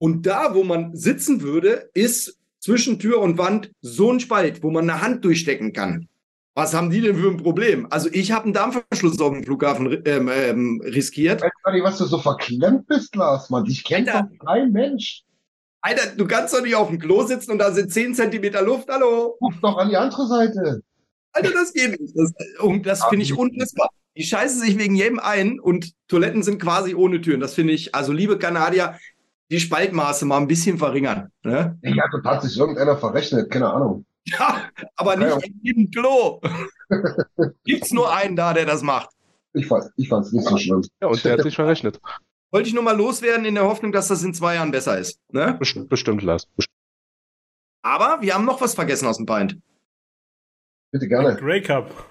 und 0.00 0.24
da, 0.26 0.54
wo 0.54 0.64
man 0.64 0.96
sitzen 0.96 1.42
würde, 1.42 1.90
ist 1.92 2.38
zwischen 2.58 2.98
Tür 2.98 3.20
und 3.20 3.36
Wand 3.36 3.70
so 3.82 4.10
ein 4.10 4.18
Spalt, 4.18 4.62
wo 4.62 4.70
man 4.70 4.88
eine 4.88 5.02
Hand 5.02 5.24
durchstecken 5.24 5.74
kann. 5.74 6.08
Was 6.54 6.74
haben 6.74 6.90
die 6.90 7.02
denn 7.02 7.16
für 7.16 7.28
ein 7.28 7.36
Problem? 7.36 7.86
Also 7.90 8.08
ich 8.10 8.32
habe 8.32 8.44
einen 8.44 8.54
Darmverschluss 8.54 9.20
auf 9.20 9.32
dem 9.32 9.44
Flughafen 9.44 10.02
ähm, 10.06 10.30
ähm, 10.32 10.82
riskiert. 10.84 11.42
Ich 11.42 11.50
weiß 11.64 11.74
nicht, 11.74 11.84
was 11.84 11.98
du 11.98 12.06
so 12.06 12.18
verklemmt 12.18 12.86
bist, 12.86 13.14
Lars, 13.14 13.50
Mann. 13.50 13.66
Ich 13.66 13.84
kenne 13.84 14.10
doch 14.10 14.46
kein 14.46 14.72
Mensch. 14.72 15.22
Alter, 15.82 16.16
du 16.16 16.26
kannst 16.26 16.54
doch 16.54 16.62
nicht 16.62 16.74
auf 16.74 16.88
dem 16.88 16.98
Klo 16.98 17.22
sitzen 17.24 17.52
und 17.52 17.58
da 17.58 17.70
sind 17.70 17.92
10 17.92 18.14
Zentimeter 18.14 18.62
Luft. 18.62 18.88
Hallo? 18.88 19.36
Guck 19.38 19.60
doch 19.60 19.76
an 19.76 19.90
die 19.90 19.96
andere 19.96 20.26
Seite. 20.26 20.82
Alter, 21.32 21.52
das 21.52 21.72
geht 21.74 22.00
nicht. 22.00 22.14
Das, 22.16 22.32
und 22.60 22.86
das 22.86 23.04
finde 23.04 23.24
ich 23.24 23.36
unfassbar. 23.36 23.90
Die 24.16 24.24
scheißen 24.24 24.60
sich 24.60 24.76
wegen 24.76 24.96
jedem 24.96 25.18
ein 25.20 25.60
und 25.60 25.92
Toiletten 26.08 26.42
sind 26.42 26.60
quasi 26.60 26.94
ohne 26.94 27.20
Türen. 27.20 27.40
Das 27.40 27.54
finde 27.54 27.74
ich, 27.74 27.94
also 27.94 28.12
liebe 28.12 28.38
Kanadier, 28.38 28.98
die 29.50 29.60
Spaltmaße 29.60 30.24
mal 30.26 30.38
ein 30.38 30.46
bisschen 30.46 30.78
verringern. 30.78 31.30
Ne? 31.42 31.78
Ja, 31.82 32.04
dort 32.12 32.24
hat 32.24 32.42
sich 32.42 32.56
irgendeiner 32.56 32.96
verrechnet, 32.96 33.50
keine 33.50 33.72
Ahnung. 33.72 34.04
Ja, 34.24 34.68
aber 34.96 35.16
nicht 35.16 35.28
Ja. 35.28 35.38
in 35.38 35.60
jedem 35.62 35.90
Klo. 35.90 36.40
Gibt's 37.64 37.92
nur 37.92 38.12
einen 38.14 38.36
da, 38.36 38.52
der 38.52 38.66
das 38.66 38.82
macht. 38.82 39.10
Ich 39.52 39.66
fand 39.66 39.84
ich 39.96 40.08
fand's 40.08 40.30
nicht 40.32 40.46
so 40.46 40.56
schlimm. 40.56 40.82
Ja, 41.00 41.08
und 41.08 41.24
der 41.24 41.32
hat 41.32 41.42
sich 41.42 41.56
verrechnet. 41.56 42.00
Wollte 42.52 42.68
ich 42.68 42.74
nur 42.74 42.82
mal 42.84 42.96
loswerden 42.96 43.44
in 43.44 43.54
der 43.54 43.64
Hoffnung, 43.64 43.92
dass 43.92 44.08
das 44.08 44.22
in 44.22 44.34
zwei 44.34 44.56
Jahren 44.56 44.70
besser 44.70 44.98
ist. 44.98 45.18
Ne? 45.32 45.54
Bestimmt, 45.58 45.88
bestimmt 45.88 46.22
Lars. 46.22 46.46
Aber 47.82 48.20
wir 48.20 48.34
haben 48.34 48.44
noch 48.44 48.60
was 48.60 48.74
vergessen 48.74 49.06
aus 49.06 49.16
dem 49.16 49.26
Pint. 49.26 49.58
Bitte 50.92 51.08
gerne. 51.08 51.36
Grey 51.36 51.62
Cup. 51.62 52.09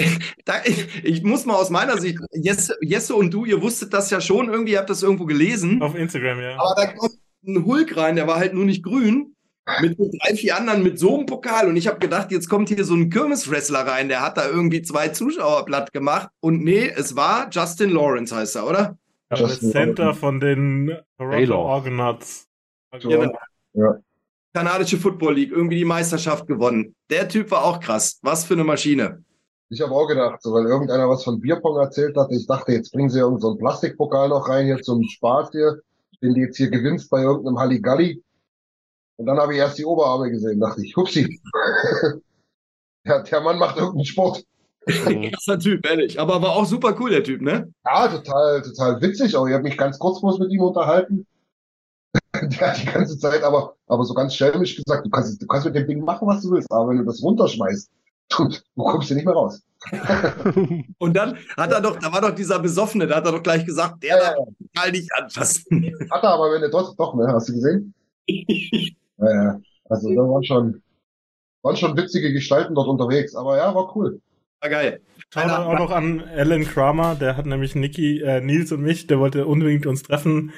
Da, 0.44 0.54
ich, 0.64 1.04
ich 1.04 1.22
muss 1.22 1.46
mal 1.46 1.54
aus 1.54 1.70
meiner 1.70 1.98
Sicht, 1.98 2.18
Jesse, 2.32 2.76
Jesse 2.80 3.14
und 3.14 3.32
du, 3.32 3.44
ihr 3.44 3.62
wusstet 3.62 3.92
das 3.92 4.10
ja 4.10 4.20
schon, 4.20 4.48
irgendwie 4.48 4.78
habt 4.78 4.90
das 4.90 5.02
irgendwo 5.02 5.26
gelesen. 5.26 5.82
Auf 5.82 5.94
Instagram, 5.94 6.40
ja. 6.40 6.58
Aber 6.58 6.74
da 6.76 6.86
kommt 6.92 7.18
ein 7.46 7.64
Hulk 7.64 7.96
rein, 7.96 8.16
der 8.16 8.26
war 8.26 8.36
halt 8.36 8.54
nur 8.54 8.64
nicht 8.64 8.82
grün. 8.82 9.34
Mit 9.80 9.96
so 9.96 10.10
drei, 10.10 10.34
vier 10.34 10.56
anderen 10.56 10.82
mit 10.82 10.98
so 10.98 11.16
einem 11.16 11.26
Pokal. 11.26 11.68
Und 11.68 11.76
ich 11.76 11.86
habe 11.86 12.00
gedacht, 12.00 12.32
jetzt 12.32 12.48
kommt 12.48 12.68
hier 12.68 12.84
so 12.84 12.94
ein 12.94 13.08
Kirmeswrestler 13.08 13.86
rein, 13.86 14.08
der 14.08 14.20
hat 14.20 14.36
da 14.36 14.48
irgendwie 14.48 14.82
zwei 14.82 15.08
Zuschauer 15.08 15.64
platt 15.64 15.92
gemacht. 15.92 16.30
Und 16.40 16.64
nee, 16.64 16.88
es 16.88 17.14
war 17.14 17.48
Justin 17.50 17.90
Lawrence, 17.90 18.34
heißt 18.34 18.56
er, 18.56 18.66
oder? 18.66 18.98
Ja, 19.30 19.36
der 19.36 19.38
Justin 19.46 19.70
Center 19.70 20.14
von 20.14 20.40
den 20.40 20.96
Toronto. 21.18 21.68
Argonauts. 21.68 22.48
Genau. 23.00 23.32
Ja. 23.74 24.00
Kanadische 24.52 24.96
Football 24.96 25.34
League, 25.34 25.52
irgendwie 25.52 25.76
die 25.76 25.84
Meisterschaft 25.84 26.48
gewonnen. 26.48 26.96
Der 27.08 27.28
Typ 27.28 27.52
war 27.52 27.64
auch 27.64 27.78
krass. 27.78 28.18
Was 28.22 28.44
für 28.44 28.54
eine 28.54 28.64
Maschine. 28.64 29.22
Ich 29.72 29.80
habe 29.80 29.94
auch 29.94 30.08
gedacht, 30.08 30.42
so, 30.42 30.52
weil 30.52 30.66
irgendeiner 30.66 31.08
was 31.08 31.22
von 31.22 31.40
Bierpong 31.40 31.78
erzählt 31.78 32.16
hat. 32.16 32.32
Ich 32.32 32.46
dachte, 32.46 32.72
jetzt 32.72 32.92
bringen 32.92 33.08
sie 33.08 33.20
irgendeinen 33.20 33.40
so 33.40 33.48
einen 33.50 33.58
Plastikpokal 33.58 34.28
noch 34.28 34.48
rein 34.48 34.66
hier 34.66 34.82
zum 34.82 35.04
Spaß 35.04 35.50
hier, 35.52 35.80
den 36.20 36.34
du 36.34 36.40
jetzt 36.40 36.56
hier 36.56 36.70
gewinnst 36.70 37.08
bei 37.08 37.22
irgendeinem 37.22 37.58
Halligalli. 37.58 38.20
Und 39.16 39.26
dann 39.26 39.38
habe 39.38 39.52
ich 39.52 39.60
erst 39.60 39.78
die 39.78 39.84
Oberarme 39.84 40.28
gesehen, 40.30 40.58
dachte 40.58 40.84
ich, 40.84 40.96
hupsi. 40.96 41.40
der, 43.06 43.22
der 43.22 43.40
Mann 43.42 43.58
macht 43.58 43.76
irgendeinen 43.76 44.06
Sport. 44.06 44.44
Krasser 44.86 45.58
Typ, 45.58 45.86
ehrlich. 45.86 46.18
Aber 46.18 46.42
war 46.42 46.56
auch 46.56 46.66
super 46.66 46.96
cool, 46.98 47.10
der 47.10 47.22
Typ, 47.22 47.40
ne? 47.40 47.72
Ja, 47.84 48.08
total, 48.08 48.62
total 48.62 49.00
witzig. 49.00 49.36
Auch 49.36 49.46
ich 49.46 49.54
habe 49.54 49.62
mich 49.62 49.78
ganz 49.78 50.00
kurz 50.00 50.20
bloß 50.20 50.40
mit 50.40 50.50
ihm 50.50 50.62
unterhalten. 50.62 51.26
Der 52.34 52.72
hat 52.72 52.82
die 52.82 52.86
ganze 52.86 53.18
Zeit 53.18 53.42
aber, 53.44 53.76
aber 53.86 54.04
so 54.04 54.14
ganz 54.14 54.34
schelmisch 54.34 54.76
gesagt, 54.76 55.06
du 55.06 55.10
kannst, 55.10 55.40
du 55.40 55.46
kannst 55.46 55.66
mit 55.66 55.76
dem 55.76 55.86
Ding 55.86 56.04
machen, 56.04 56.26
was 56.26 56.42
du 56.42 56.50
willst, 56.50 56.72
aber 56.72 56.88
wenn 56.88 56.98
du 56.98 57.04
das 57.04 57.22
runterschmeißt, 57.22 57.90
du, 58.30 58.48
du 58.76 58.82
kommst 58.82 59.08
hier 59.08 59.16
nicht 59.16 59.26
mehr 59.26 59.34
raus. 59.34 59.62
Und 60.98 61.16
dann 61.16 61.38
hat 61.56 61.72
er 61.72 61.80
doch, 61.80 61.98
da 61.98 62.12
war 62.12 62.20
doch 62.20 62.34
dieser 62.34 62.58
Besoffene, 62.58 63.06
da 63.06 63.16
hat 63.16 63.26
er 63.26 63.32
doch 63.32 63.42
gleich 63.42 63.64
gesagt, 63.64 64.02
der 64.02 64.10
Ja, 64.10 64.16
ja, 64.16 64.34
darf 64.34 64.48
total 64.58 64.92
nicht 64.92 65.10
anfassen. 65.14 65.94
Hat 66.10 66.22
er 66.22 66.30
aber, 66.30 66.52
wenn 66.52 66.62
er 66.62 66.68
doch, 66.68 66.94
doch, 66.96 67.14
ne, 67.14 67.26
hast 67.28 67.48
du 67.48 67.54
gesehen? 67.54 67.94
Ja, 68.26 68.94
ja. 69.18 69.60
Also 69.88 70.10
da 70.10 70.20
waren 70.20 70.44
schon, 70.44 70.82
waren 71.62 71.76
schon 71.76 71.96
witzige 71.96 72.32
Gestalten 72.32 72.74
dort 72.74 72.88
unterwegs, 72.88 73.34
aber 73.34 73.56
ja, 73.56 73.74
war 73.74 73.96
cool. 73.96 74.20
War 74.60 74.70
geil. 74.70 75.00
Schau 75.32 75.40
auch 75.40 75.78
noch 75.78 75.90
an 75.90 76.20
Alan 76.20 76.64
Kramer, 76.64 77.14
der 77.14 77.36
hat 77.36 77.46
nämlich 77.46 77.74
Niki, 77.74 78.20
äh, 78.20 78.40
Nils 78.40 78.72
und 78.72 78.82
mich, 78.82 79.06
der 79.06 79.18
wollte 79.18 79.46
unbedingt 79.46 79.86
uns 79.86 80.02
treffen. 80.02 80.52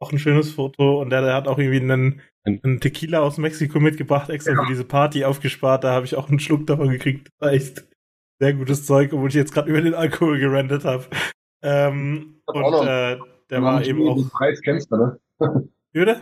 Auch 0.00 0.10
ein 0.10 0.18
schönes 0.18 0.52
Foto 0.52 1.02
und 1.02 1.10
der, 1.10 1.20
der 1.20 1.34
hat 1.34 1.48
auch 1.48 1.58
irgendwie 1.58 1.80
einen, 1.80 2.20
einen 2.44 2.80
Tequila 2.80 3.20
aus 3.20 3.38
Mexiko 3.38 3.80
mitgebracht, 3.80 4.30
extra 4.30 4.54
für 4.54 4.68
diese 4.68 4.84
Party 4.84 5.24
aufgespart. 5.24 5.84
Da 5.84 5.92
habe 5.92 6.04
ich 6.06 6.14
auch 6.14 6.28
einen 6.28 6.40
Schluck 6.40 6.66
davon 6.66 6.90
gekriegt. 6.90 7.28
Das 7.38 7.46
war 7.46 7.52
echt 7.54 7.84
sehr 8.38 8.54
gutes 8.54 8.84
Zeug, 8.84 9.12
obwohl 9.12 9.28
ich 9.28 9.34
jetzt 9.34 9.54
gerade 9.54 9.70
über 9.70 9.80
den 9.80 9.94
Alkohol 9.94 10.38
gerandet 10.38 10.84
habe. 10.84 11.04
Ähm, 11.62 12.40
Auch 12.46 12.80
und 12.80 12.86
äh, 12.86 13.18
der 13.50 13.62
war 13.62 13.84
eben 13.84 14.00
Den 14.00 14.08
auch. 14.08 14.30
Preis 14.30 14.60
kennst 14.60 14.90
du, 14.92 14.96
ne? 14.96 15.18
Würde? 15.92 16.20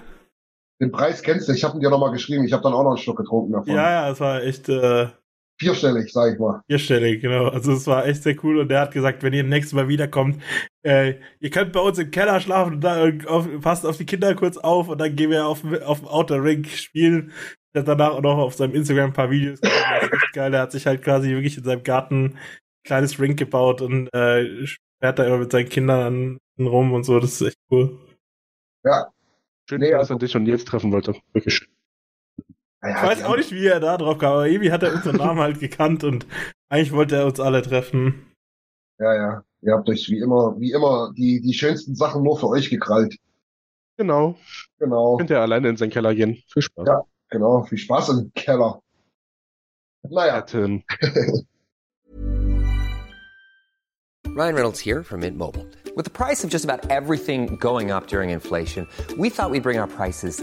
Den 0.80 0.92
Preis 0.92 1.22
kennst 1.22 1.48
du. 1.48 1.52
Ich 1.52 1.64
habe 1.64 1.76
ihn 1.76 1.80
dir 1.80 1.90
nochmal 1.90 2.12
geschrieben. 2.12 2.44
Ich 2.44 2.52
habe 2.52 2.62
dann 2.62 2.72
auch 2.72 2.82
noch 2.82 2.90
einen 2.90 2.98
Schluck 2.98 3.16
getrunken 3.18 3.52
davon. 3.52 3.74
Ja, 3.74 3.90
ja, 3.90 4.10
es 4.10 4.20
war 4.20 4.42
echt 4.42 4.68
äh, 4.68 5.08
Vierstellig, 5.62 6.12
sag 6.12 6.34
ich 6.34 6.38
mal. 6.38 6.60
vierstellig, 6.68 7.20
genau. 7.22 7.46
Also 7.48 7.72
es 7.72 7.86
war 7.86 8.06
echt 8.06 8.22
sehr 8.22 8.36
cool 8.44 8.58
und 8.58 8.68
der 8.68 8.80
hat 8.80 8.92
gesagt, 8.92 9.22
wenn 9.22 9.32
ihr 9.32 9.44
nächstes 9.44 9.72
Mal 9.74 9.88
wiederkommt, 9.88 10.42
äh, 10.84 11.14
ihr 11.40 11.50
könnt 11.50 11.72
bei 11.72 11.80
uns 11.80 11.98
im 11.98 12.10
Keller 12.10 12.40
schlafen 12.40 12.74
und 12.74 12.80
da 12.82 13.08
auf, 13.26 13.48
passt 13.60 13.86
auf 13.86 13.96
die 13.96 14.06
Kinder 14.06 14.34
kurz 14.34 14.56
auf 14.58 14.88
und 14.88 14.98
dann 15.00 15.14
gehen 15.16 15.30
wir 15.30 15.46
auf, 15.46 15.62
auf 15.84 16.00
dem 16.00 16.08
Outer 16.08 16.42
Ring 16.42 16.64
spielen. 16.64 17.32
Der 17.74 17.80
hat 17.82 17.88
danach 17.88 18.10
auch 18.14 18.20
noch 18.22 18.38
auf 18.38 18.54
seinem 18.54 18.74
Instagram 18.74 19.10
ein 19.10 19.12
paar 19.14 19.30
Videos 19.30 19.60
gemacht. 19.60 19.78
Das 20.02 20.04
ist 20.10 20.12
echt 20.24 20.32
geil. 20.34 20.50
Der 20.50 20.60
hat 20.60 20.72
sich 20.72 20.86
halt 20.86 21.02
quasi 21.02 21.30
wirklich 21.30 21.56
in 21.56 21.64
seinem 21.64 21.82
Garten 21.84 22.24
ein 22.24 22.38
kleines 22.84 23.18
Ring 23.20 23.36
gebaut 23.36 23.80
und 23.80 24.08
äh, 24.12 24.66
fährt 25.00 25.18
da 25.18 25.24
immer 25.26 25.38
mit 25.38 25.52
seinen 25.52 25.68
Kindern 25.68 26.38
rum 26.58 26.92
und 26.92 27.04
so. 27.04 27.18
Das 27.20 27.32
ist 27.40 27.48
echt 27.48 27.56
cool. 27.70 27.98
Schön, 29.68 29.80
Nee, 29.80 29.90
dass 29.92 30.00
also- 30.10 30.14
er 30.14 30.18
dich 30.18 30.36
und 30.36 30.42
Nils 30.42 30.64
treffen 30.64 30.92
wollte. 30.92 31.14
Wirklich. 31.32 31.66
Naja, 32.82 32.96
Ich 32.96 33.02
weiß 33.02 33.24
auch 33.24 33.36
nicht, 33.36 33.52
wie 33.52 33.66
er 33.66 33.80
da 33.80 33.96
drauf 33.96 34.18
kam, 34.18 34.32
aber 34.32 34.48
irgendwie 34.48 34.72
hat 34.72 34.82
er 34.82 34.92
unseren 34.92 35.16
Namen 35.16 35.40
halt 35.40 35.60
gekannt 35.60 36.02
und 36.04 36.26
eigentlich 36.68 36.92
wollte 36.92 37.16
er 37.16 37.26
uns 37.26 37.38
alle 37.38 37.62
treffen. 37.62 38.26
Ja, 38.98 39.14
ja. 39.14 39.44
Ihr 39.62 39.72
habt 39.74 39.88
euch 39.88 40.08
wie 40.08 40.18
immer, 40.18 40.58
wie 40.58 40.72
immer 40.72 41.12
die, 41.16 41.40
die 41.40 41.54
schönsten 41.54 41.94
Sachen 41.94 42.24
nur 42.24 42.38
für 42.38 42.48
euch 42.48 42.68
gekrallt. 42.68 43.16
Genau. 43.96 44.36
Genau. 44.78 45.16
Könnt 45.16 45.30
ihr 45.30 45.40
alleine 45.40 45.68
in 45.68 45.76
seinen 45.76 45.90
Keller 45.90 46.14
gehen. 46.14 46.42
Viel 46.52 46.62
Spaß. 46.62 46.86
Ja. 46.88 47.02
Genau. 47.30 47.62
Viel 47.62 47.78
Spaß 47.78 48.08
im 48.08 48.32
Keller. 48.34 48.82
Naja. 50.02 50.44
Ryan 54.34 54.54
Reynolds 54.54 54.80
here 54.80 55.04
from 55.04 55.20
Mint 55.20 55.36
Mobile. 55.36 55.66
With 55.94 56.04
the 56.06 56.10
price 56.10 56.42
of 56.42 56.50
just 56.50 56.64
about 56.64 56.90
everything 56.90 57.56
going 57.56 57.90
up 57.90 58.06
during 58.06 58.30
inflation, 58.30 58.88
we 59.18 59.28
thought 59.28 59.50
we'd 59.50 59.62
bring 59.62 59.78
our 59.78 59.86
prices 59.86 60.42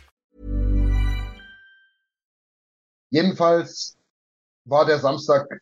Jedenfalls 3.11 3.97
war 4.65 4.85
der 4.85 4.99
Samstag 4.99 5.61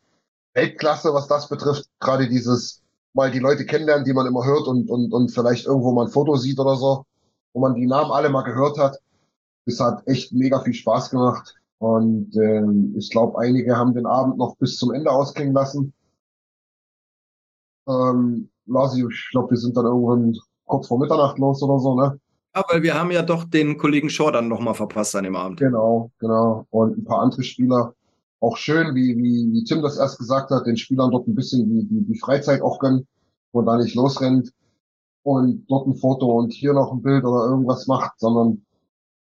Weltklasse, 0.53 1.13
was 1.13 1.27
das 1.27 1.49
betrifft. 1.49 1.85
Gerade 1.99 2.29
dieses 2.29 2.81
mal 3.13 3.31
die 3.31 3.39
Leute 3.39 3.65
kennenlernen, 3.65 4.05
die 4.05 4.13
man 4.13 4.27
immer 4.27 4.45
hört 4.45 4.67
und, 4.67 4.89
und, 4.89 5.11
und 5.13 5.31
vielleicht 5.31 5.65
irgendwo 5.65 5.91
mal 5.91 6.05
ein 6.05 6.11
Foto 6.11 6.35
sieht 6.35 6.59
oder 6.59 6.75
so, 6.75 7.05
wo 7.53 7.59
man 7.59 7.75
die 7.75 7.87
Namen 7.87 8.11
alle 8.11 8.29
mal 8.29 8.43
gehört 8.43 8.77
hat. 8.77 8.97
Das 9.65 9.79
hat 9.79 10.07
echt 10.07 10.31
mega 10.31 10.61
viel 10.61 10.73
Spaß 10.73 11.09
gemacht. 11.09 11.55
Und 11.79 12.35
ähm, 12.35 12.93
ich 12.97 13.09
glaube, 13.09 13.39
einige 13.39 13.75
haben 13.77 13.93
den 13.93 14.05
Abend 14.05 14.37
noch 14.37 14.55
bis 14.57 14.77
zum 14.77 14.93
Ende 14.93 15.11
ausklingen 15.11 15.53
lassen. 15.53 15.93
Ähm, 17.87 18.49
Lasi, 18.65 19.05
ich 19.09 19.29
glaube, 19.31 19.51
wir 19.51 19.57
sind 19.57 19.75
dann 19.75 19.85
irgendwann 19.85 20.37
kurz 20.65 20.87
vor 20.87 20.99
Mitternacht 20.99 21.39
los 21.39 21.63
oder 21.63 21.79
so, 21.79 21.95
ne? 21.95 22.19
Ja, 22.55 22.63
weil 22.69 22.81
wir 22.81 22.95
haben 22.95 23.11
ja 23.11 23.21
doch 23.21 23.43
den 23.43 23.77
Kollegen 23.77 24.09
Shaw 24.09 24.31
dann 24.31 24.47
nochmal 24.47 24.73
verpasst 24.73 25.15
an 25.15 25.23
dem 25.23 25.35
Abend. 25.35 25.59
Genau, 25.59 26.11
genau. 26.19 26.65
Und 26.69 26.97
ein 26.97 27.03
paar 27.03 27.21
andere 27.21 27.43
Spieler. 27.43 27.93
Auch 28.41 28.57
schön, 28.57 28.95
wie, 28.95 29.17
wie, 29.17 29.51
wie 29.51 29.63
Tim 29.65 29.81
das 29.81 29.97
erst 29.97 30.17
gesagt 30.17 30.49
hat, 30.49 30.65
den 30.65 30.77
Spielern 30.77 31.11
dort 31.11 31.27
ein 31.27 31.35
bisschen 31.35 31.69
die, 31.69 31.85
die, 31.85 32.05
die 32.05 32.19
Freizeit 32.19 32.61
auch 32.61 32.79
gönnen, 32.79 33.05
wo 33.51 33.61
man 33.61 33.77
da 33.77 33.83
nicht 33.83 33.95
losrennt 33.95 34.51
und 35.23 35.65
dort 35.67 35.87
ein 35.87 35.95
Foto 35.95 36.27
und 36.39 36.53
hier 36.53 36.73
noch 36.73 36.91
ein 36.91 37.01
Bild 37.01 37.23
oder 37.25 37.49
irgendwas 37.49 37.85
macht, 37.87 38.19
sondern 38.19 38.65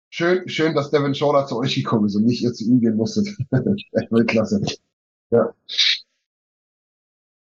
schön, 0.09 0.47
schön, 0.47 0.75
dass 0.75 0.91
Devin 0.91 1.15
Shaw 1.15 1.33
da 1.33 1.47
zu 1.47 1.57
euch 1.57 1.75
gekommen 1.75 2.05
ist 2.05 2.15
und 2.15 2.25
nicht 2.25 2.43
ihr 2.43 2.53
zu 2.53 2.63
ihm 2.65 2.79
gehen 2.79 2.95
musstet. 2.95 3.27
Echt 3.27 3.41
Weltklasse. 4.11 4.61
Ja. 5.31 5.51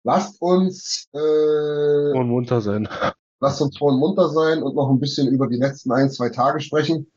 Lasst 0.04 0.40
uns, 0.40 1.10
äh, 1.14 2.12
Und 2.14 2.30
munter 2.30 2.62
sein. 2.62 2.88
Lasst 3.40 3.62
uns 3.62 3.78
froh 3.78 3.88
und 3.88 4.00
munter 4.00 4.30
sein 4.30 4.64
und 4.64 4.76
noch 4.76 4.90
ein 4.90 5.00
bisschen 5.00 5.28
über 5.28 5.48
die 5.48 5.58
letzten 5.58 5.92
ein, 5.92 6.10
zwei 6.10 6.30
Tage 6.30 6.60
sprechen. 6.60 7.12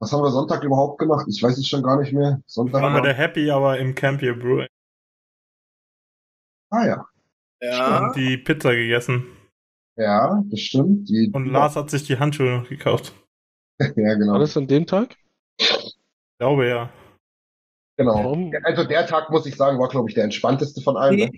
Was 0.00 0.12
haben 0.12 0.22
wir 0.22 0.30
Sonntag 0.30 0.62
überhaupt 0.64 0.98
gemacht? 0.98 1.26
Ich 1.28 1.42
weiß 1.42 1.56
es 1.56 1.68
schon 1.68 1.82
gar 1.82 2.00
nicht 2.00 2.12
mehr. 2.12 2.40
Sonntag 2.46 2.82
Waren 2.82 2.92
wir 2.92 2.96
war, 2.96 3.02
der 3.02 3.14
Happy 3.14 3.50
Hour 3.50 3.76
im 3.78 3.94
Camp 3.94 4.20
hier, 4.20 4.38
Bro. 4.38 4.66
ah 6.70 6.86
ja. 6.86 7.06
Ja. 7.60 8.06
Und 8.06 8.16
die 8.16 8.36
Pizza 8.36 8.74
gegessen. 8.74 9.24
Ja, 9.96 10.42
das 10.50 10.60
stimmt. 10.60 11.08
Die, 11.08 11.30
Und 11.32 11.46
Lars 11.46 11.76
hat 11.76 11.88
sich 11.90 12.04
die 12.04 12.18
Handschuhe 12.18 12.58
noch 12.58 12.68
gekauft. 12.68 13.14
ja, 13.80 14.14
genau. 14.14 14.34
Alles 14.34 14.56
an 14.56 14.66
dem 14.66 14.86
Tag? 14.86 15.16
Ich 15.56 15.94
glaube 16.38 16.68
ja. 16.68 16.90
genau. 17.96 18.14
Warum? 18.14 18.52
Also 18.64 18.84
der 18.84 19.06
Tag, 19.06 19.30
muss 19.30 19.46
ich 19.46 19.56
sagen, 19.56 19.78
war, 19.78 19.88
glaube 19.88 20.08
ich, 20.10 20.14
der 20.14 20.24
entspannteste 20.24 20.80
von 20.82 20.96
allen. 20.96 21.16
Ne? 21.16 21.30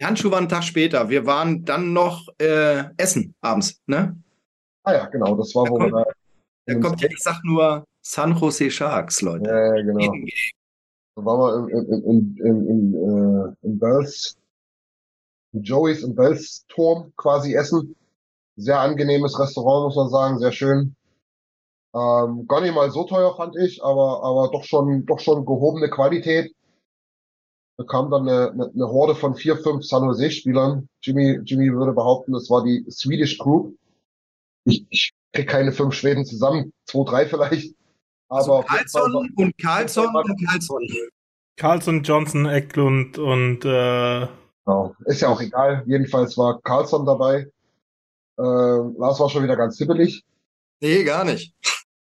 Die 0.00 0.04
Handschuhe 0.04 0.30
waren 0.30 0.40
einen 0.40 0.48
Tag 0.48 0.62
später. 0.64 1.08
Wir 1.08 1.26
waren 1.26 1.64
dann 1.64 1.92
noch 1.92 2.28
äh, 2.38 2.84
essen 2.96 3.34
abends, 3.40 3.80
ne? 3.86 4.16
Ah 4.84 4.92
ja, 4.92 5.06
genau. 5.06 5.34
Das 5.36 5.54
war, 5.54 5.64
Da 5.64 5.70
wo 5.70 5.78
wir 5.78 5.90
kommt- 5.90 6.06
da. 6.06 6.12
Da 6.74 6.80
kommt 6.80 7.00
ja, 7.00 7.08
ich 7.10 7.22
sag 7.22 7.42
nur 7.44 7.84
San 8.02 8.36
Jose 8.36 8.70
Sharks, 8.70 9.22
Leute. 9.22 9.48
Ja, 9.50 9.82
genau. 9.82 10.12
Da 11.14 11.24
waren 11.24 11.66
wir 11.68 11.72
im, 11.78 12.02
im, 12.04 12.36
im, 12.38 12.68
im, 12.68 12.94
äh, 12.94 13.66
im 13.66 13.78
Bells, 13.78 14.36
im 15.52 15.62
Joey's 15.62 16.02
im 16.02 16.14
Bells 16.14 16.64
Turm 16.68 17.12
quasi 17.16 17.54
essen. 17.54 17.94
Sehr 18.56 18.80
angenehmes 18.80 19.38
Restaurant, 19.38 19.86
muss 19.86 19.96
man 19.96 20.08
sagen, 20.10 20.38
sehr 20.38 20.52
schön. 20.52 20.96
Ähm, 21.94 22.46
gar 22.46 22.60
nicht 22.60 22.74
mal 22.74 22.90
so 22.90 23.04
teuer, 23.04 23.34
fand 23.36 23.54
ich, 23.56 23.82
aber, 23.82 24.22
aber 24.22 24.50
doch 24.50 24.64
schon, 24.64 25.06
doch 25.06 25.20
schon 25.20 25.46
gehobene 25.46 25.88
Qualität. 25.88 26.52
Da 27.78 27.84
kam 27.84 28.10
dann 28.10 28.28
eine, 28.28 28.50
eine, 28.52 28.70
eine 28.74 28.88
Horde 28.88 29.14
von 29.14 29.34
vier, 29.34 29.56
fünf 29.56 29.84
San 29.84 30.04
Jose-Spielern. 30.04 30.88
Jimmy, 31.02 31.40
Jimmy 31.44 31.72
würde 31.72 31.92
behaupten, 31.92 32.32
das 32.32 32.48
war 32.48 32.64
die 32.64 32.84
Swedish 32.90 33.38
Group. 33.38 33.76
Ich, 34.64 34.86
ich 34.90 35.12
krieg 35.32 35.48
keine 35.48 35.72
fünf 35.72 35.94
Schweden 35.94 36.24
zusammen, 36.24 36.72
zwei, 36.86 37.04
drei 37.04 37.26
vielleicht. 37.26 37.74
Aber 38.28 38.38
Also 38.38 38.64
Carlson 38.66 39.32
und 39.36 39.58
Carlson 39.58 40.16
und 40.16 40.46
Carlson. 40.46 40.88
Carlson, 41.56 42.02
Johnson, 42.02 42.46
Eklund 42.46 43.18
und 43.18 43.64
äh, 43.64 44.26
Genau. 44.66 44.96
Ist 45.04 45.22
ja 45.22 45.28
auch 45.28 45.40
egal. 45.40 45.84
Jedenfalls 45.86 46.36
war 46.36 46.60
Carlson 46.60 47.06
dabei. 47.06 47.46
Ähm, 48.38 48.96
Lars 48.98 49.20
war 49.20 49.30
schon 49.30 49.44
wieder 49.44 49.56
ganz 49.56 49.78
hibbelig. 49.78 50.24
Nee, 50.80 51.04
gar 51.04 51.24
nicht. 51.24 51.54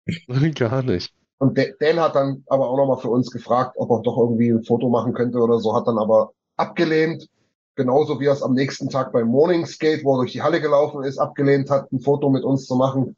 Gar 0.58 0.82
nicht. 0.82 1.14
Und 1.38 1.58
Da- 1.58 1.72
Dan 1.80 2.00
hat 2.00 2.14
dann 2.14 2.44
aber 2.46 2.68
auch 2.68 2.76
nochmal 2.76 2.98
für 2.98 3.10
uns 3.10 3.30
gefragt, 3.30 3.74
ob 3.76 3.90
er 3.90 4.02
doch 4.02 4.16
irgendwie 4.16 4.50
ein 4.50 4.64
Foto 4.64 4.88
machen 4.88 5.12
könnte 5.14 5.38
oder 5.38 5.58
so, 5.58 5.74
hat 5.74 5.86
dann 5.86 5.98
aber 5.98 6.32
abgelehnt. 6.56 7.28
Genauso 7.76 8.20
wie 8.20 8.26
er 8.26 8.32
es 8.32 8.42
am 8.42 8.54
nächsten 8.54 8.88
Tag 8.88 9.12
beim 9.12 9.26
Morning 9.26 9.66
Skate, 9.66 10.04
wo 10.04 10.14
er 10.14 10.18
durch 10.18 10.32
die 10.32 10.42
Halle 10.42 10.60
gelaufen 10.60 11.02
ist, 11.02 11.18
abgelehnt 11.18 11.70
hat, 11.70 11.90
ein 11.92 11.98
Foto 12.00 12.30
mit 12.30 12.44
uns 12.44 12.66
zu 12.66 12.76
machen. 12.76 13.16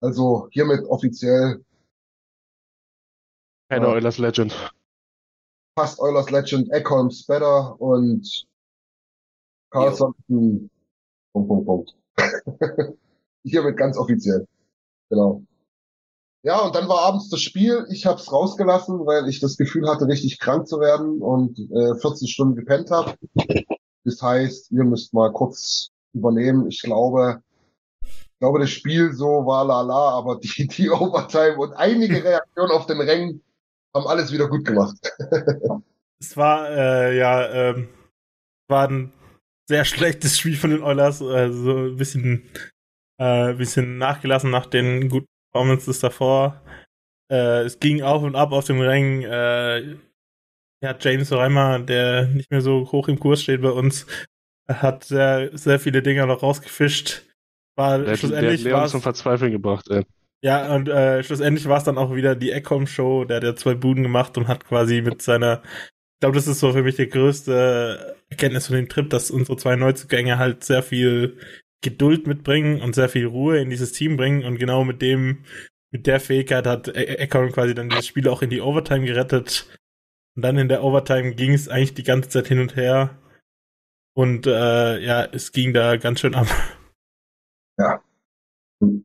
Also 0.00 0.48
hiermit 0.50 0.84
offiziell 0.86 1.62
Keine 3.70 3.86
Ja. 3.86 3.92
Oilers 3.92 4.18
Legend. 4.18 4.72
fast 5.78 6.00
Oilers 6.00 6.30
Legend, 6.30 6.70
Eckholm's 6.72 7.26
better 7.26 7.78
und 7.80 8.46
Carlson, 9.70 10.14
Punkt, 10.28 10.70
Punkt, 11.48 11.66
Punkt. 11.66 11.96
hiermit 13.44 13.76
ganz 13.76 13.96
offiziell. 13.98 14.46
Genau. 15.10 15.42
Ja, 16.44 16.60
und 16.60 16.74
dann 16.74 16.88
war 16.88 17.00
abends 17.00 17.30
das 17.30 17.40
Spiel. 17.40 17.86
Ich 17.90 18.04
habe 18.04 18.20
es 18.20 18.30
rausgelassen, 18.30 19.06
weil 19.06 19.26
ich 19.30 19.40
das 19.40 19.56
Gefühl 19.56 19.88
hatte, 19.88 20.06
richtig 20.06 20.38
krank 20.38 20.68
zu 20.68 20.78
werden 20.78 21.22
und 21.22 21.58
äh, 21.58 21.98
14 21.98 22.28
Stunden 22.28 22.54
gepennt 22.54 22.90
habe. 22.90 23.14
Das 24.04 24.20
heißt, 24.20 24.70
ihr 24.70 24.84
müsst 24.84 25.14
mal 25.14 25.32
kurz 25.32 25.88
übernehmen. 26.12 26.68
Ich 26.68 26.82
glaube, 26.82 27.42
ich 28.02 28.38
glaube, 28.40 28.58
das 28.58 28.68
Spiel 28.68 29.14
so 29.14 29.46
war 29.46 29.64
lala, 29.64 30.10
aber 30.10 30.38
die, 30.38 30.66
die 30.68 30.90
Overtime 30.90 31.56
und 31.56 31.72
einige 31.72 32.22
Reaktionen 32.22 32.72
auf 32.72 32.84
den 32.84 33.00
Rängen 33.00 33.42
haben 33.94 34.06
alles 34.06 34.30
wieder 34.30 34.48
gut 34.48 34.66
gemacht. 34.66 34.96
es 36.20 36.36
war 36.36 36.68
äh, 36.68 37.16
ja 37.16 37.48
ähm, 37.48 37.88
war 38.68 38.88
ein 38.88 39.14
sehr 39.66 39.86
schlechtes 39.86 40.38
Spiel 40.38 40.56
von 40.56 40.70
den 40.70 40.82
Oilers, 40.82 41.22
also 41.22 41.62
so 41.62 41.76
ein 41.78 41.96
bisschen 41.96 42.50
äh, 43.16 43.54
bisschen 43.54 43.96
nachgelassen 43.96 44.50
nach 44.50 44.66
den 44.66 45.08
guten 45.08 45.26
Performances 45.54 46.00
davor. 46.00 46.60
Äh, 47.30 47.62
es 47.62 47.78
ging 47.78 48.02
auf 48.02 48.22
und 48.22 48.34
ab 48.34 48.52
auf 48.52 48.64
dem 48.64 48.80
Rängen. 48.80 49.22
Äh, 49.22 49.96
ja, 50.82 50.94
James 51.00 51.32
Reimer, 51.32 51.78
der 51.78 52.26
nicht 52.26 52.50
mehr 52.50 52.60
so 52.60 52.90
hoch 52.92 53.08
im 53.08 53.18
Kurs 53.18 53.42
steht 53.42 53.62
bei 53.62 53.70
uns, 53.70 54.06
hat 54.68 55.04
sehr, 55.04 55.56
sehr 55.56 55.78
viele 55.78 56.02
Dinger 56.02 56.26
noch 56.26 56.42
rausgefischt. 56.42 57.22
war 57.76 57.98
Der, 57.98 58.08
der 58.08 58.16
schlussendlich 58.16 58.60
hat 58.60 58.64
Leon 58.64 58.88
zum 58.88 59.00
Verzweifeln 59.00 59.52
gebracht, 59.52 59.88
ey. 59.90 60.04
Ja, 60.42 60.74
und 60.74 60.88
äh, 60.88 61.22
schlussendlich 61.22 61.66
war 61.68 61.78
es 61.78 61.84
dann 61.84 61.96
auch 61.96 62.14
wieder 62.14 62.34
die 62.34 62.50
Ecom-Show. 62.50 63.24
Der 63.24 63.38
hat 63.38 63.44
ja 63.44 63.56
zwei 63.56 63.74
Buden 63.74 64.02
gemacht 64.02 64.36
und 64.36 64.46
hat 64.46 64.66
quasi 64.66 65.00
mit 65.00 65.22
seiner. 65.22 65.62
Ich 65.64 66.20
glaube, 66.20 66.36
das 66.36 66.46
ist 66.46 66.60
so 66.60 66.72
für 66.72 66.82
mich 66.82 66.96
die 66.96 67.08
größte 67.08 68.16
Erkenntnis 68.28 68.66
von 68.66 68.76
dem 68.76 68.88
Trip, 68.88 69.08
dass 69.08 69.30
unsere 69.30 69.56
zwei 69.56 69.76
Neuzugänge 69.76 70.36
halt 70.36 70.64
sehr 70.64 70.82
viel 70.82 71.38
Geduld 71.82 72.26
mitbringen 72.26 72.80
und 72.80 72.94
sehr 72.94 73.08
viel 73.08 73.26
Ruhe 73.26 73.58
in 73.58 73.70
dieses 73.70 73.92
Team 73.92 74.16
bringen. 74.16 74.44
Und 74.44 74.58
genau 74.58 74.84
mit 74.84 75.02
dem, 75.02 75.44
mit 75.90 76.06
der 76.06 76.20
Fähigkeit 76.20 76.66
hat 76.66 76.88
E- 76.88 77.16
Ecom 77.16 77.52
quasi 77.52 77.74
dann 77.74 77.90
dieses 77.90 78.06
Spiel 78.06 78.28
auch 78.28 78.42
in 78.42 78.50
die 78.50 78.60
Overtime 78.60 79.04
gerettet. 79.04 79.66
Und 80.36 80.42
dann 80.42 80.58
in 80.58 80.68
der 80.68 80.82
Overtime 80.82 81.34
ging 81.34 81.52
es 81.52 81.68
eigentlich 81.68 81.94
die 81.94 82.02
ganze 82.02 82.28
Zeit 82.28 82.48
hin 82.48 82.60
und 82.60 82.76
her. 82.76 83.18
Und 84.16 84.46
äh, 84.46 84.98
ja, 85.00 85.24
es 85.24 85.52
ging 85.52 85.72
da 85.72 85.96
ganz 85.96 86.20
schön 86.20 86.34
ab. 86.34 86.46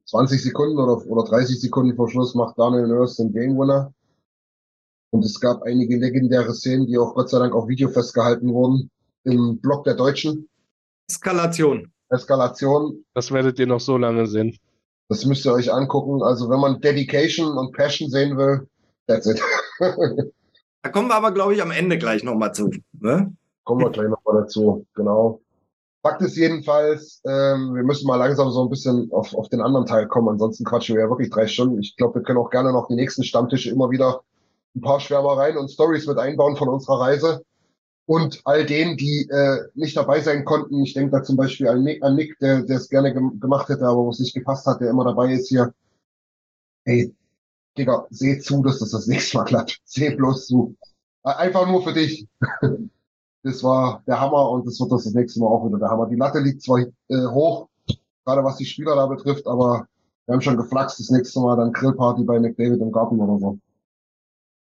20 0.06 0.42
Sekunden 0.42 0.78
oder, 0.78 1.06
oder 1.08 1.30
30 1.30 1.60
Sekunden 1.60 1.96
vor 1.96 2.10
Schluss 2.10 2.36
macht 2.36 2.58
Daniel 2.58 2.88
Nurse 2.88 3.24
den 3.24 3.34
Game 3.34 3.58
Winner. 3.58 3.94
Und 5.12 5.26
es 5.26 5.40
gab 5.40 5.64
einige 5.64 5.98
legendäre 5.98 6.54
Szenen, 6.54 6.86
die 6.88 6.98
auch 6.98 7.16
Gott 7.16 7.30
sei 7.30 7.40
Dank 7.40 7.54
auf 7.54 7.68
Video 7.68 7.90
festgehalten 7.90 8.54
wurden. 8.54 8.92
Im 9.24 9.60
Blog 9.60 9.84
der 9.84 9.96
Deutschen. 9.96 10.48
Eskalation. 11.10 11.92
Eskalation. 12.10 13.04
Das 13.14 13.32
werdet 13.32 13.60
ihr 13.60 13.68
noch 13.68 13.80
so 13.80 13.98
lange 13.98 14.28
sehen. 14.28 14.58
Das 15.10 15.26
müsst 15.26 15.46
ihr 15.46 15.54
euch 15.54 15.74
angucken. 15.74 16.22
Also 16.24 16.50
wenn 16.50 16.60
man 16.60 16.82
Dedication 16.82 17.58
und 17.58 17.74
Passion 17.74 18.10
sehen 18.10 18.38
will, 18.38 18.68
that's 19.08 19.26
it. 19.26 19.42
Da 20.82 20.90
kommen 20.90 21.10
wir 21.10 21.16
aber, 21.16 21.32
glaube 21.32 21.54
ich, 21.54 21.62
am 21.62 21.72
Ende 21.72 21.98
gleich 21.98 22.24
nochmal 22.24 22.54
zu. 22.54 22.72
Ne? 22.94 23.34
Kommen 23.66 23.82
wir 23.82 23.90
gleich 23.90 24.08
nochmal 24.08 24.44
dazu. 24.44 24.86
Genau. 24.96 25.42
Fakt 26.02 26.22
ist 26.22 26.38
jedenfalls, 26.38 27.22
ähm, 27.26 27.76
wir 27.76 27.84
müssen 27.84 28.08
mal 28.08 28.16
langsam 28.16 28.50
so 28.52 28.64
ein 28.64 28.70
bisschen 28.70 29.12
auf, 29.12 29.34
auf 29.36 29.50
den 29.50 29.60
anderen 29.60 29.86
Teil 29.86 30.08
kommen. 30.08 30.30
Ansonsten 30.30 30.64
quatschen 30.64 30.96
wir 30.96 31.04
ja 31.04 31.10
wirklich 31.10 31.30
drei 31.30 31.48
Stunden. 31.48 31.80
Ich 31.80 31.98
glaube, 31.98 32.16
wir 32.16 32.24
können 32.24 32.40
auch 32.40 32.50
gerne 32.50 32.72
noch 32.72 32.88
die 32.88 32.96
nächsten 32.96 33.26
Stammtische 33.26 33.70
immer 33.70 33.90
wieder 33.90 34.22
ein 34.76 34.82
paar 34.82 35.02
Schwärmereien 35.02 35.58
und 35.58 35.70
Stories 35.70 36.08
mit 36.08 36.18
einbauen 36.18 36.56
von 36.56 36.70
unserer 36.70 37.02
Reise. 37.02 37.44
Und 38.10 38.42
all 38.44 38.66
denen, 38.66 38.98
die 38.98 39.30
äh, 39.30 39.68
nicht 39.76 39.96
dabei 39.96 40.20
sein 40.22 40.44
konnten, 40.44 40.82
ich 40.82 40.96
denke 40.96 41.12
da 41.12 41.22
zum 41.22 41.38
Beispiel 41.38 41.68
an 41.68 41.84
Nick, 41.84 42.02
an 42.04 42.16
Nick 42.16 42.40
der 42.40 42.68
es 42.68 42.90
gerne 42.90 43.14
gem 43.14 43.40
gemacht 43.40 43.70
hätte, 43.70 43.86
aber 43.86 44.04
wo 44.04 44.10
es 44.10 44.18
nicht 44.18 44.34
gepasst 44.34 44.66
hat, 44.66 44.82
der 44.82 44.90
immer 44.90 45.06
dabei 45.06 45.32
ist 45.32 45.48
hier. 45.48 45.76
Hey, 46.86 47.14
Digga, 47.78 48.08
seh 48.10 48.40
zu, 48.40 48.64
dass 48.64 48.80
das 48.80 48.90
das 48.90 49.06
nächste 49.06 49.38
Mal 49.38 49.44
klappt. 49.44 49.80
Seh 49.86 50.16
bloß 50.16 50.48
zu. 50.48 50.76
Äh, 51.24 51.34
Einfach 51.34 51.68
nur 51.68 51.84
für 51.84 51.94
dich. 51.94 52.28
Das 53.42 53.64
war 53.64 54.04
der 54.06 54.20
Hammer 54.20 54.50
und 54.50 54.68
das 54.68 54.82
wird 54.82 54.92
das, 54.92 55.06
das 55.06 55.14
nächste 55.14 55.40
Mal 55.40 55.48
auch 55.48 55.66
wieder 55.66 55.80
der 55.80 55.90
Hammer. 55.90 56.10
Die 56.10 56.18
Latte 56.18 56.40
liegt 56.40 56.62
zwar 56.62 56.80
äh, 56.80 57.26
hoch, 57.28 57.70
gerade 58.26 58.44
was 58.44 58.58
die 58.58 58.66
Spieler 58.66 58.96
da 58.96 59.06
betrifft, 59.06 59.48
aber 59.48 59.88
wir 60.26 60.34
haben 60.34 60.42
schon 60.42 60.58
geflaxt. 60.58 61.00
Das 61.00 61.10
nächste 61.10 61.40
Mal 61.40 61.56
dann 61.56 61.72
Grillparty 61.72 62.24
bei 62.24 62.38
McDavid 62.38 62.82
im 62.82 62.92
Garten 62.92 63.18
oder 63.18 63.40
so. 63.40 63.58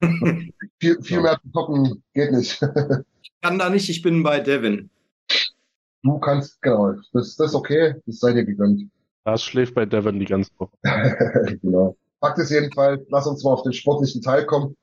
viel, 0.80 1.02
viel 1.02 1.20
mehr 1.20 1.38
zu 1.42 1.48
toppen 1.52 2.02
geht 2.14 2.32
nicht. 2.32 2.60
Kann 3.42 3.58
da 3.58 3.70
nicht, 3.70 3.88
ich 3.88 4.02
bin 4.02 4.22
bei 4.22 4.40
Devin. 4.40 4.90
Du 6.02 6.18
kannst, 6.18 6.60
genau, 6.62 6.92
das, 7.12 7.36
das 7.36 7.50
ist 7.50 7.54
okay, 7.54 7.94
das 8.06 8.18
sei 8.18 8.32
dir 8.32 8.44
gegönnt. 8.44 8.90
Das 9.24 9.42
schläft 9.42 9.74
bei 9.74 9.86
Devin 9.86 10.18
die 10.18 10.26
ganze 10.26 10.50
Woche. 10.58 10.72
genau. 11.62 11.96
Fakt 12.20 12.38
ist 12.38 12.50
jedenfalls, 12.50 13.04
lass 13.08 13.26
uns 13.26 13.44
mal 13.44 13.52
auf 13.52 13.62
den 13.62 13.72
sportlichen 13.72 14.22
Teil 14.22 14.46
kommen. 14.46 14.76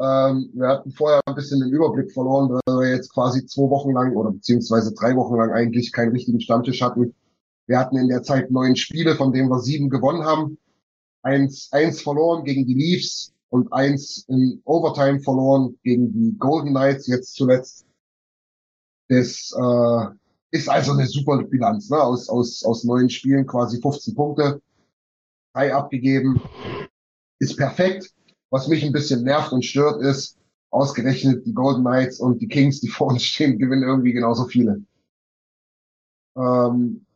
Ähm, 0.00 0.50
wir 0.54 0.68
hatten 0.68 0.90
vorher 0.92 1.20
ein 1.26 1.34
bisschen 1.34 1.60
den 1.60 1.70
Überblick 1.70 2.12
verloren, 2.12 2.50
weil 2.50 2.80
wir 2.80 2.94
jetzt 2.94 3.12
quasi 3.12 3.44
zwei 3.46 3.68
Wochen 3.68 3.92
lang 3.92 4.14
oder 4.14 4.30
beziehungsweise 4.30 4.94
drei 4.94 5.16
Wochen 5.16 5.36
lang 5.36 5.50
eigentlich 5.50 5.92
keinen 5.92 6.12
richtigen 6.12 6.40
Stammtisch 6.40 6.82
hatten. 6.82 7.14
Wir 7.66 7.78
hatten 7.78 7.98
in 7.98 8.08
der 8.08 8.22
Zeit 8.22 8.50
neun 8.50 8.76
Spiele, 8.76 9.16
von 9.16 9.32
denen 9.32 9.48
wir 9.48 9.58
sieben 9.58 9.90
gewonnen 9.90 10.24
haben. 10.24 10.58
Eins, 11.22 11.68
eins 11.72 12.00
verloren 12.00 12.44
gegen 12.44 12.66
die 12.66 12.74
Leafs 12.74 13.34
und 13.50 13.72
eins 13.72 14.24
in 14.28 14.60
Overtime 14.64 15.20
verloren 15.20 15.78
gegen 15.82 16.12
die 16.12 16.36
Golden 16.38 16.70
Knights 16.70 17.06
jetzt 17.06 17.34
zuletzt. 17.34 17.86
Das 19.08 19.54
äh, 19.56 20.06
ist 20.50 20.68
also 20.68 20.92
eine 20.92 21.06
super 21.06 21.42
Bilanz, 21.44 21.88
ne? 21.90 22.00
Aus, 22.00 22.28
aus, 22.28 22.64
aus 22.64 22.84
neun 22.84 23.08
Spielen 23.08 23.46
quasi 23.46 23.80
15 23.80 24.14
Punkte, 24.14 24.60
drei 25.54 25.74
abgegeben. 25.74 26.40
Ist 27.38 27.56
perfekt. 27.56 28.12
Was 28.50 28.68
mich 28.68 28.84
ein 28.84 28.92
bisschen 28.92 29.24
nervt 29.24 29.52
und 29.52 29.64
stört, 29.64 30.00
ist, 30.02 30.38
ausgerechnet 30.70 31.46
die 31.46 31.54
Golden 31.54 31.82
Knights 31.82 32.20
und 32.20 32.40
die 32.40 32.48
Kings, 32.48 32.80
die 32.80 32.88
vor 32.88 33.08
uns 33.08 33.22
stehen, 33.22 33.58
gewinnen 33.58 33.82
irgendwie 33.82 34.12
genauso 34.12 34.46
viele. 34.46 34.82
Ähm, 36.36 37.06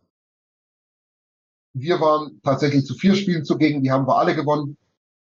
wir 1.74 2.00
waren 2.00 2.40
tatsächlich 2.42 2.84
zu 2.84 2.94
vier 2.94 3.14
Spielen 3.14 3.44
zugegen, 3.44 3.82
die 3.82 3.90
haben 3.90 4.06
wir 4.06 4.16
alle 4.16 4.34
gewonnen. 4.34 4.76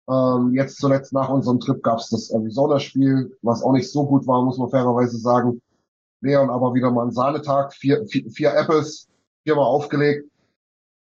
Ähm, 0.10 0.54
jetzt 0.54 0.78
zuletzt 0.78 1.14
nach 1.14 1.30
unserem 1.30 1.60
Trip 1.60 1.84
gab 1.84 2.00
es 2.00 2.10
das 2.10 2.32
Arizona-Spiel, 2.32 3.38
was 3.44 3.62
auch 3.62 3.74
nicht 3.74 3.92
so 3.92 4.08
gut 4.08 4.26
war, 4.26 4.44
muss 4.44 4.58
man 4.58 4.70
fairerweise 4.70 5.18
sagen. 5.18 5.62
Leon 6.22 6.50
aber 6.50 6.74
wieder 6.74 6.92
mal 6.92 7.04
einen 7.04 7.12
Sahnetag, 7.12 7.74
vier, 7.74 8.06
vier, 8.08 8.30
vier 8.30 8.54
Apples, 8.54 9.08
viermal 9.44 9.66
aufgelegt. 9.66 10.28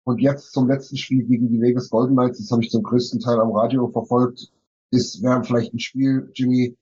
Und 0.05 0.21
jetzt 0.21 0.51
zum 0.51 0.67
letzten 0.67 0.97
Spiel 0.97 1.23
gegen 1.23 1.49
die 1.49 1.59
Vegas 1.59 1.89
Golden 1.89 2.15
Knights, 2.15 2.37
das 2.37 2.51
habe 2.51 2.63
ich 2.63 2.69
zum 2.69 2.83
größten 2.83 3.19
Teil 3.19 3.39
am 3.39 3.51
Radio 3.51 3.87
verfolgt, 3.87 4.51
ist, 4.91 5.23
wäre 5.23 5.43
vielleicht 5.43 5.73
ein 5.73 5.79
Spiel, 5.79 6.29
Jimmy, 6.35 6.77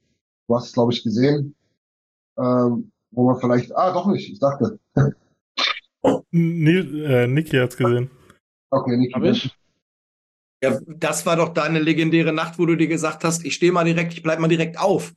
du 0.47 0.55
hast 0.55 0.67
es, 0.67 0.73
glaube 0.73 0.91
ich, 0.91 1.03
gesehen, 1.03 1.55
ähm, 2.37 2.91
wo 3.11 3.25
man 3.25 3.39
vielleicht, 3.39 3.75
ah, 3.75 3.93
doch 3.93 4.07
nicht, 4.07 4.31
ich 4.31 4.39
dachte. 4.39 4.79
Nil, 6.31 7.05
äh, 7.05 7.27
Niki 7.27 7.57
hat's 7.57 7.77
gesehen. 7.77 8.09
Okay, 8.71 8.97
Niki. 8.97 9.13
Hab 9.13 9.23
ich? 9.23 9.55
Ja, 10.63 10.79
das 10.87 11.25
war 11.25 11.35
doch 11.35 11.49
deine 11.49 11.79
legendäre 11.79 12.33
Nacht, 12.33 12.59
wo 12.59 12.65
du 12.65 12.75
dir 12.75 12.87
gesagt 12.87 13.23
hast, 13.23 13.43
ich 13.45 13.55
stehe 13.55 13.71
mal 13.71 13.83
direkt, 13.83 14.13
ich 14.13 14.21
bleib 14.23 14.39
mal 14.39 14.47
direkt 14.47 14.79
auf. 14.79 15.13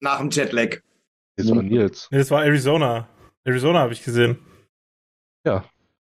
Nach 0.00 0.18
dem 0.18 0.30
Jetlag. 0.30 0.78
Das 1.36 1.50
war 1.50 1.62
Nils. 1.62 2.08
Nee, 2.10 2.18
das 2.18 2.30
war 2.30 2.44
Arizona. 2.44 3.08
Arizona 3.44 3.80
habe 3.80 3.92
ich 3.92 4.02
gesehen. 4.02 4.38
Ja. 5.44 5.64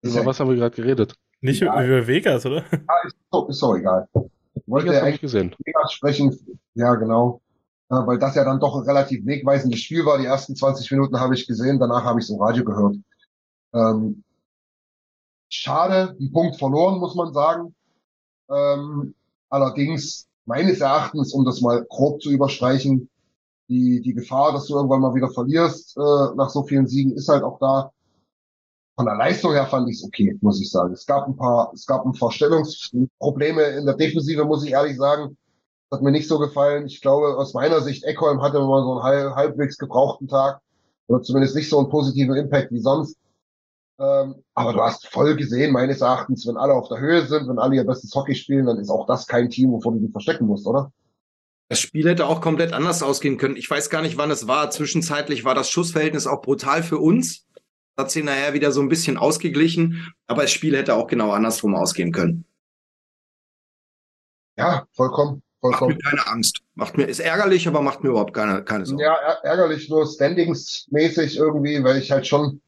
Über 0.02 0.26
was 0.26 0.40
haben 0.40 0.50
wir 0.50 0.56
gerade 0.56 0.76
geredet? 0.76 1.16
Nicht 1.42 1.62
Ja. 1.62 1.84
über 1.84 2.08
Vegas, 2.08 2.46
oder? 2.46 2.64
Ah, 2.88 3.06
ist, 3.06 3.16
so, 3.32 3.48
ist 3.48 3.60
so 3.60 3.76
egal. 3.76 4.08
Ich 4.56 4.64
wollte 4.68 4.88
Das 4.88 4.96
ja 4.98 5.04
eigentlich 5.04 5.22
gesehen. 5.22 5.56
Vegas 5.64 5.92
sprechen, 5.94 6.38
ja 6.76 6.96
genau, 6.96 7.42
äh, 7.90 7.96
weil 7.96 8.18
das 8.20 8.36
ja 8.36 8.44
dann 8.46 8.60
doch 8.60 8.76
ein 8.76 8.84
relativ 8.84 9.26
wegweisendes 9.26 9.80
Spiel 9.82 10.06
war. 10.06 10.18
Die 10.18 10.26
ersten 10.26 10.56
20 10.56 10.90
Minuten 10.92 11.20
habe 11.20 11.36
ich 11.36 11.46
gesehen, 11.48 11.80
danach 11.80 12.04
habe 12.04 12.20
ich 12.20 12.26
es 12.26 12.30
im 12.30 12.42
Radio 12.42 12.64
gehört. 12.64 12.96
Ähm, 13.74 14.24
schade, 15.52 16.16
einen 16.20 16.32
Punkt 16.32 16.58
verloren, 16.58 17.00
muss 17.00 17.16
man 17.16 17.34
sagen. 17.34 17.76
Ähm, 18.50 19.14
allerdings, 19.50 20.28
meines 20.46 20.82
Erachtens, 20.82 21.34
um 21.34 21.46
das 21.46 21.62
mal 21.62 21.86
grob 21.90 22.22
zu 22.22 22.32
überstreichen, 22.32 23.10
die, 23.70 24.02
die 24.02 24.14
Gefahr, 24.14 24.54
dass 24.54 24.68
du 24.68 24.76
irgendwann 24.76 25.02
mal 25.02 25.14
wieder 25.14 25.30
verlierst 25.30 25.98
äh, 25.98 26.36
nach 26.36 26.50
so 26.50 26.64
vielen 26.64 26.88
Siegen, 26.88 27.14
ist 27.14 27.28
halt 27.28 27.44
auch 27.44 27.60
da. 27.60 27.92
Von 28.96 29.06
der 29.06 29.16
Leistung 29.16 29.52
her 29.52 29.68
fand 29.68 29.90
ich 29.90 29.98
es 29.98 30.04
okay, 30.04 30.38
muss 30.42 30.60
ich 30.60 30.72
sagen. 30.72 30.94
Es 30.94 31.06
gab 31.06 31.28
ein 31.28 31.36
paar, 31.36 31.72
es 31.74 31.86
gab 31.86 32.06
ein 32.06 32.14
paar 32.14 32.32
Stellungsprobleme 32.32 33.62
in 33.62 33.86
der 33.86 33.96
Defensive, 33.96 34.44
muss 34.46 34.64
ich 34.64 34.72
ehrlich 34.72 34.98
sagen. 34.98 35.38
Das 35.90 36.00
hat 36.00 36.04
mir 36.04 36.12
nicht 36.12 36.28
so 36.28 36.40
gefallen. 36.40 36.88
Ich 36.88 37.02
glaube, 37.02 37.38
aus 37.38 37.54
meiner 37.54 37.82
Sicht, 37.82 38.04
Eckholm 38.04 38.42
hatte 38.42 38.60
mal 38.60 38.84
so 38.84 38.94
einen 38.94 39.04
halb, 39.04 39.36
halbwegs 39.36 39.78
gebrauchten 39.78 40.28
Tag. 40.28 40.62
Oder 41.08 41.22
zumindest 41.22 41.56
nicht 41.56 41.70
so 41.70 41.78
einen 41.78 41.90
positiven 41.90 42.36
Impact 42.36 42.72
wie 42.72 42.80
sonst. 42.80 43.18
Ähm, 44.00 44.44
aber 44.54 44.74
du 44.74 44.82
hast 44.82 45.08
voll 45.08 45.36
gesehen, 45.36 45.72
meines 45.72 46.02
Erachtens, 46.02 46.46
wenn 46.48 46.58
alle 46.58 46.74
auf 46.74 46.88
der 46.88 47.00
Höhe 47.00 47.26
sind, 47.26 47.48
wenn 47.50 47.58
alle 47.58 47.76
ihr 47.76 47.84
bestes 47.84 48.14
Hockey 48.14 48.36
spielen, 48.36 48.68
dann 48.68 48.78
ist 48.78 48.90
auch 48.90 49.08
das 49.08 49.26
kein 49.26 49.50
Team, 49.50 49.72
wovon 49.72 49.96
du 49.96 50.02
dich 50.02 50.12
verstecken 50.12 50.46
musst, 50.46 50.68
oder? 50.68 50.92
Das 51.70 51.80
Spiel 51.80 52.08
hätte 52.08 52.28
auch 52.28 52.40
komplett 52.40 52.74
anders 52.74 53.02
ausgehen 53.04 53.38
können. 53.38 53.58
Ich 53.58 53.70
weiß 53.70 53.90
gar 53.90 54.02
nicht, 54.02 54.18
wann 54.18 54.32
es 54.32 54.48
war. 54.48 54.70
Zwischenzeitlich 54.70 55.44
war 55.46 55.56
das 55.56 55.70
Schussverhältnis 55.70 56.28
auch 56.28 56.42
brutal 56.42 56.84
für 56.84 57.00
uns. 57.00 57.46
Hat 57.98 58.12
sich 58.12 58.24
nachher 58.24 58.54
wieder 58.54 58.72
so 58.72 58.80
ein 58.82 58.88
bisschen 58.88 59.18
ausgeglichen. 59.18 60.14
Aber 60.28 60.44
das 60.44 60.52
Spiel 60.52 60.78
hätte 60.78 60.94
auch 60.94 61.08
genau 61.08 61.32
andersrum 61.32 61.76
ausgehen 61.76 62.12
können. 62.14 62.46
Ja, 64.58 64.86
vollkommen, 64.94 65.42
Macht 65.62 65.80
vollkommen. 65.80 65.98
mir 65.98 66.10
keine 66.10 66.28
Angst. 66.28 66.62
Macht 66.76 66.98
mir, 66.98 67.06
ist 67.06 67.20
ärgerlich, 67.20 67.68
aber 67.68 67.82
macht 67.82 68.04
mir 68.04 68.10
überhaupt 68.12 68.34
keine, 68.34 68.64
keine 68.64 68.86
Sorgen. 68.86 69.02
Ja, 69.04 69.14
är- 69.16 69.44
ärgerlich 69.44 69.90
nur 69.90 70.06
standingsmäßig 70.08 71.38
irgendwie, 71.38 71.84
weil 71.84 71.98
ich 71.98 72.12
halt 72.12 72.26
schon 72.28 72.62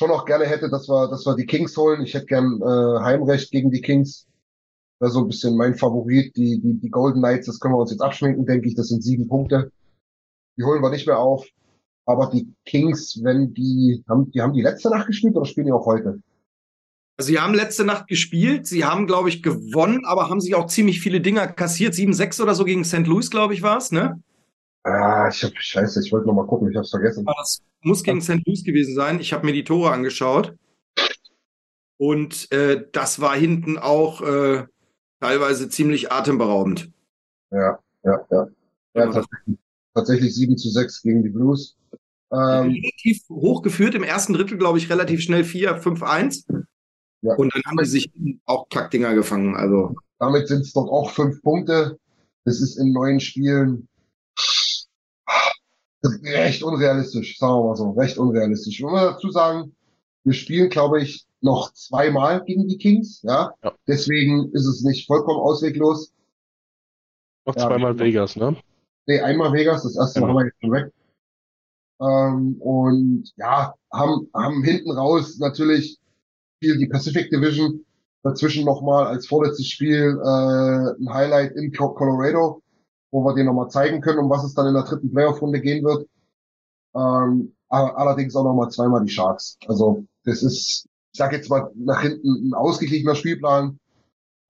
schon 0.00 0.10
auch 0.12 0.24
gerne 0.24 0.46
hätte, 0.46 0.70
dass 0.70 0.88
wir, 0.88 1.08
dass 1.08 1.26
wir 1.26 1.36
die 1.36 1.44
Kings 1.44 1.76
holen. 1.76 2.00
Ich 2.02 2.14
hätte 2.14 2.24
gern 2.24 2.58
äh, 2.62 3.00
Heimrecht 3.04 3.50
gegen 3.50 3.70
die 3.70 3.82
Kings. 3.82 4.26
Wäre 4.98 5.10
so 5.12 5.20
ein 5.20 5.28
bisschen 5.28 5.58
mein 5.58 5.74
Favorit. 5.74 6.34
Die, 6.36 6.58
die, 6.58 6.80
die 6.80 6.88
Golden 6.88 7.20
Knights, 7.20 7.46
das 7.46 7.60
können 7.60 7.74
wir 7.74 7.78
uns 7.80 7.90
jetzt 7.90 8.00
abschminken, 8.00 8.46
denke 8.46 8.66
ich. 8.66 8.74
Das 8.74 8.88
sind 8.88 9.02
sieben 9.02 9.28
Punkte. 9.28 9.70
Die 10.56 10.64
holen 10.64 10.82
wir 10.82 10.88
nicht 10.88 11.06
mehr 11.06 11.18
auf. 11.18 11.46
Aber 12.06 12.30
die 12.32 12.50
Kings, 12.64 13.20
wenn 13.22 13.52
die, 13.52 14.02
haben, 14.08 14.30
die 14.30 14.40
haben 14.40 14.54
die 14.54 14.62
letzte 14.62 14.88
Nacht 14.88 15.06
gespielt 15.06 15.36
oder 15.36 15.44
spielen 15.44 15.66
die 15.66 15.72
auch 15.72 15.84
heute? 15.84 16.22
Sie 17.18 17.38
haben 17.38 17.52
letzte 17.52 17.84
Nacht 17.84 18.06
gespielt. 18.06 18.66
Sie 18.66 18.86
haben, 18.86 19.06
glaube 19.06 19.28
ich, 19.28 19.42
gewonnen, 19.42 20.06
aber 20.06 20.30
haben 20.30 20.40
sich 20.40 20.54
auch 20.54 20.66
ziemlich 20.66 21.00
viele 21.00 21.20
Dinger 21.20 21.46
kassiert. 21.46 21.92
7-6 21.92 22.42
oder 22.42 22.54
so 22.54 22.64
gegen 22.64 22.86
St. 22.86 23.06
Louis, 23.06 23.30
glaube 23.30 23.52
ich, 23.52 23.60
war 23.60 23.76
es, 23.76 23.92
ne? 23.92 24.22
Ah, 24.82 25.28
ich 25.28 25.42
hab, 25.44 25.52
scheiße, 25.54 26.00
ich 26.04 26.12
wollte 26.12 26.26
noch 26.26 26.34
mal 26.34 26.46
gucken, 26.46 26.70
ich 26.70 26.76
hab's 26.76 26.90
vergessen. 26.90 27.26
Das 27.26 27.62
muss 27.82 28.02
gegen 28.02 28.22
St. 28.22 28.40
Louis 28.46 28.64
gewesen 28.64 28.94
sein. 28.94 29.20
Ich 29.20 29.32
habe 29.32 29.44
mir 29.44 29.52
die 29.52 29.64
Tore 29.64 29.90
angeschaut. 29.90 30.54
Und 31.98 32.50
äh, 32.50 32.86
das 32.92 33.20
war 33.20 33.36
hinten 33.36 33.76
auch 33.76 34.22
äh, 34.22 34.64
teilweise 35.20 35.68
ziemlich 35.68 36.10
atemberaubend. 36.10 36.90
Ja, 37.50 37.78
ja, 38.04 38.26
ja. 38.30 38.46
ja 38.94 39.06
tatsächlich, 39.06 39.58
tatsächlich 39.94 40.34
7 40.34 40.56
zu 40.56 40.70
6 40.70 41.02
gegen 41.02 41.22
die 41.22 41.28
Blues. 41.28 41.76
Ähm, 42.32 42.70
relativ 42.70 43.28
hoch 43.28 43.60
geführt, 43.60 43.94
im 43.94 44.04
ersten 44.04 44.32
Drittel, 44.32 44.56
glaube 44.56 44.78
ich, 44.78 44.88
relativ 44.88 45.20
schnell 45.20 45.44
4, 45.44 45.76
5, 45.76 46.02
1. 46.02 46.46
Ja. 47.22 47.34
Und 47.34 47.54
dann 47.54 47.62
haben 47.66 47.76
die 47.76 47.84
sich 47.84 48.10
auch 48.46 48.68
Kackdinger 48.70 49.14
gefangen. 49.14 49.54
Also. 49.56 49.94
Damit 50.18 50.48
sind 50.48 50.60
es 50.60 50.72
dort 50.72 50.90
auch 50.90 51.10
fünf 51.10 51.42
Punkte. 51.42 51.98
Das 52.44 52.60
ist 52.60 52.76
in 52.76 52.92
neun 52.92 53.20
Spielen 53.20 53.88
recht 56.02 56.62
unrealistisch, 56.62 57.38
sagen 57.38 57.54
wir 57.54 57.68
mal 57.68 57.76
so, 57.76 57.90
recht 57.90 58.18
unrealistisch. 58.18 58.78
Ich 58.78 58.84
muss 58.84 59.00
dazu 59.00 59.30
sagen, 59.30 59.74
wir 60.24 60.32
spielen, 60.32 60.70
glaube 60.70 61.02
ich, 61.02 61.26
noch 61.40 61.72
zweimal 61.72 62.44
gegen 62.44 62.68
die 62.68 62.78
Kings, 62.78 63.22
ja. 63.22 63.54
ja. 63.62 63.72
Deswegen 63.86 64.50
ist 64.52 64.66
es 64.66 64.82
nicht 64.82 65.06
vollkommen 65.06 65.40
ausweglos. 65.40 66.12
Noch 67.46 67.56
ja, 67.56 67.66
zweimal 67.66 67.98
Vegas, 67.98 68.36
ne? 68.36 68.56
Nee, 69.06 69.20
einmal 69.20 69.52
Vegas, 69.52 69.82
das 69.82 69.96
erste 69.96 70.20
ja. 70.20 70.26
Mal 70.26 70.32
haben 70.32 70.38
wir 70.38 70.46
jetzt 70.46 70.60
schon 70.60 70.72
weg. 70.72 70.92
Ähm, 72.00 72.56
und 72.60 73.32
ja, 73.36 73.74
haben, 73.92 74.28
haben 74.34 74.62
hinten 74.62 74.90
raus 74.90 75.38
natürlich 75.38 75.98
viel 76.60 76.78
die 76.78 76.86
Pacific 76.86 77.30
Division, 77.30 77.84
dazwischen 78.22 78.64
nochmal 78.64 79.06
als 79.06 79.26
vorletztes 79.26 79.68
Spiel 79.68 80.18
äh, 80.22 81.02
ein 81.02 81.12
Highlight 81.12 81.52
in 81.56 81.72
Colorado, 81.72 82.62
wo 83.10 83.24
wir 83.24 83.34
dir 83.34 83.44
nochmal 83.44 83.68
zeigen 83.70 84.00
können, 84.00 84.18
um 84.20 84.30
was 84.30 84.44
es 84.44 84.54
dann 84.54 84.66
in 84.66 84.74
der 84.74 84.84
dritten 84.84 85.10
Playoff-Runde 85.10 85.60
gehen 85.60 85.84
wird. 85.84 86.08
Ähm, 86.94 87.54
allerdings 87.68 88.34
auch 88.34 88.44
nochmal 88.44 88.70
zweimal 88.70 89.04
die 89.04 89.10
Sharks. 89.10 89.58
Also 89.66 90.04
das 90.24 90.42
ist, 90.42 90.86
ich 91.12 91.18
sage 91.18 91.36
jetzt 91.36 91.48
mal, 91.48 91.70
nach 91.74 92.02
hinten 92.02 92.48
ein 92.48 92.54
ausgeglichener 92.54 93.14
Spielplan. 93.14 93.78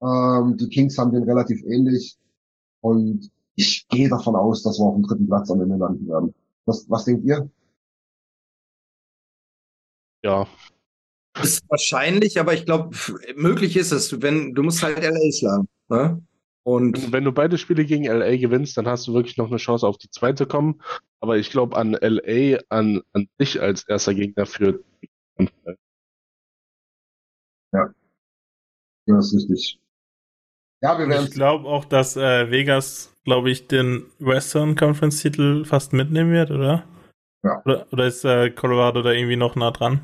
Ähm, 0.01 0.57
die 0.57 0.69
Kings 0.69 0.97
haben 0.97 1.11
den 1.11 1.23
relativ 1.23 1.63
ähnlich. 1.63 2.17
Und 2.81 3.29
ich 3.55 3.87
gehe 3.89 4.09
davon 4.09 4.35
aus, 4.35 4.63
dass 4.63 4.79
wir 4.79 4.85
auf 4.85 4.95
dem 4.95 5.03
dritten 5.03 5.27
Platz 5.27 5.51
am 5.51 5.61
Ende 5.61 5.77
landen 5.77 6.07
werden. 6.07 6.33
Was, 6.65 6.89
was 6.89 7.05
denkt 7.05 7.25
ihr? 7.25 7.49
Ja. 10.23 10.47
Ist 11.41 11.63
wahrscheinlich, 11.69 12.39
aber 12.39 12.53
ich 12.53 12.65
glaube, 12.65 12.95
möglich 13.35 13.77
ist 13.77 13.91
es, 13.91 14.21
wenn 14.21 14.53
du 14.53 14.63
musst 14.63 14.83
halt 14.83 15.01
LA 15.01 15.31
schlagen. 15.31 15.67
Ne? 15.89 16.21
Und 16.63 17.11
wenn 17.11 17.23
du 17.23 17.31
beide 17.31 17.57
Spiele 17.57 17.85
gegen 17.85 18.05
LA 18.05 18.37
gewinnst, 18.37 18.77
dann 18.77 18.87
hast 18.87 19.07
du 19.07 19.13
wirklich 19.13 19.37
noch 19.37 19.47
eine 19.47 19.57
Chance 19.57 19.87
auf 19.87 19.97
die 19.97 20.09
zweite 20.09 20.45
kommen. 20.45 20.81
Aber 21.19 21.37
ich 21.37 21.49
glaube 21.49 21.75
an 21.75 21.97
LA, 21.99 22.59
an, 22.69 23.01
an 23.13 23.27
dich 23.39 23.61
als 23.61 23.87
erster 23.87 24.13
Gegner 24.13 24.45
für. 24.45 24.83
Ja. 27.73 27.93
Ja, 29.07 29.17
ist 29.17 29.33
richtig. 29.33 29.79
Ja, 30.83 30.97
wir 30.97 31.07
werden. 31.07 31.25
Ich 31.25 31.31
glaube 31.31 31.67
auch, 31.67 31.85
dass 31.85 32.15
äh, 32.17 32.51
Vegas, 32.51 33.15
glaube 33.23 33.49
ich, 33.49 33.67
den 33.67 34.05
Western 34.19 34.75
Conference 34.75 35.21
Titel 35.21 35.65
fast 35.65 35.93
mitnehmen 35.93 36.31
wird, 36.31 36.51
oder? 36.51 36.83
Ja. 37.43 37.61
Oder, 37.65 37.87
oder 37.91 38.05
ist 38.05 38.23
äh, 38.23 38.51
Colorado 38.51 39.01
da 39.01 39.11
irgendwie 39.11 39.35
noch 39.35 39.55
nah 39.55 39.71
dran? 39.71 40.01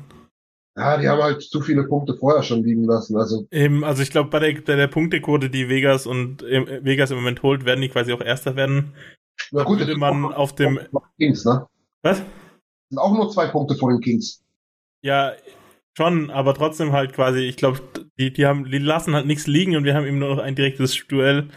Ja, 0.76 0.96
die 0.96 1.08
haben 1.08 1.22
halt 1.22 1.42
zu 1.42 1.60
viele 1.60 1.84
Punkte 1.84 2.14
vorher 2.14 2.42
schon 2.42 2.62
liegen 2.62 2.84
lassen. 2.84 3.16
Also, 3.16 3.48
Eben, 3.50 3.82
also 3.82 4.02
ich 4.02 4.10
glaube, 4.10 4.30
bei 4.30 4.38
der, 4.38 4.52
der, 4.52 4.76
der 4.76 4.86
Punktequote, 4.86 5.50
die 5.50 5.68
Vegas 5.68 6.06
und 6.06 6.42
äh, 6.44 6.84
Vegas 6.84 7.10
im 7.10 7.16
Moment 7.16 7.42
holt, 7.42 7.64
werden 7.64 7.80
die 7.80 7.88
quasi 7.88 8.12
auch 8.12 8.20
Erster 8.20 8.54
werden. 8.54 8.94
Na 9.50 9.64
gut, 9.64 9.80
würde 9.80 9.96
man 9.96 10.32
auf 10.32 10.54
dem 10.54 10.78
Kings, 11.18 11.44
ne? 11.44 11.66
Was? 12.02 12.22
sind 12.88 12.98
auch 12.98 13.12
nur 13.12 13.30
zwei 13.30 13.46
Punkte 13.46 13.74
vor 13.74 13.90
den 13.90 14.00
Kings. 14.00 14.44
Ja, 15.02 15.32
schon, 15.96 16.30
aber 16.30 16.54
trotzdem 16.54 16.92
halt 16.92 17.12
quasi, 17.12 17.40
ich 17.40 17.56
glaube, 17.56 17.80
die, 18.18 18.32
die 18.32 18.46
haben, 18.46 18.70
die 18.70 18.78
lassen 18.78 19.14
halt 19.14 19.26
nichts 19.26 19.46
liegen 19.46 19.76
und 19.76 19.84
wir 19.84 19.94
haben 19.94 20.06
eben 20.06 20.18
nur 20.18 20.36
noch 20.36 20.42
ein 20.42 20.54
direktes 20.54 21.06
Duell. 21.06 21.48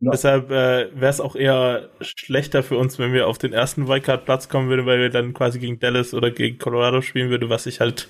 Ja. 0.00 0.12
Deshalb 0.12 0.50
äh, 0.50 0.94
wäre 0.94 1.10
es 1.10 1.20
auch 1.20 1.34
eher 1.34 1.90
schlechter 2.00 2.62
für 2.62 2.78
uns, 2.78 2.98
wenn 2.98 3.12
wir 3.12 3.26
auf 3.26 3.38
den 3.38 3.52
ersten 3.52 3.88
Wildcard-Platz 3.88 4.48
kommen 4.48 4.68
würden, 4.68 4.86
weil 4.86 5.00
wir 5.00 5.10
dann 5.10 5.34
quasi 5.34 5.58
gegen 5.58 5.80
Dallas 5.80 6.14
oder 6.14 6.30
gegen 6.30 6.58
Colorado 6.58 7.02
spielen 7.02 7.30
würden, 7.30 7.50
was 7.50 7.66
ich 7.66 7.80
halt 7.80 8.08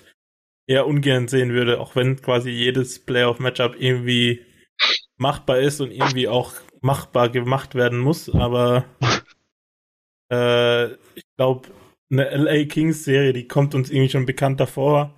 eher 0.69 0.87
ungern 0.87 1.27
sehen 1.29 1.53
würde, 1.53 1.81
auch 1.81 1.97
wenn 1.97 2.21
quasi 2.21 2.51
jedes 2.51 3.05
Playoff-Matchup 3.05 3.75
irgendwie 3.79 4.43
machbar 5.17 5.59
ist 5.59 5.81
und 5.81 5.91
irgendwie 5.91 6.29
auch 6.29 6.53
machbar 6.81 7.29
gemacht 7.31 7.75
werden 7.75 7.99
muss, 7.99 8.33
aber 8.33 8.85
äh, 10.33 10.93
ich 10.93 11.25
glaube, 11.37 11.69
eine 12.11 12.31
LA 12.31 12.67
Kings-Serie, 12.67 13.33
die 13.33 13.49
kommt 13.49 13.75
uns 13.75 13.91
irgendwie 13.91 14.11
schon 14.11 14.27
bekannt 14.27 14.61
davor. 14.61 15.15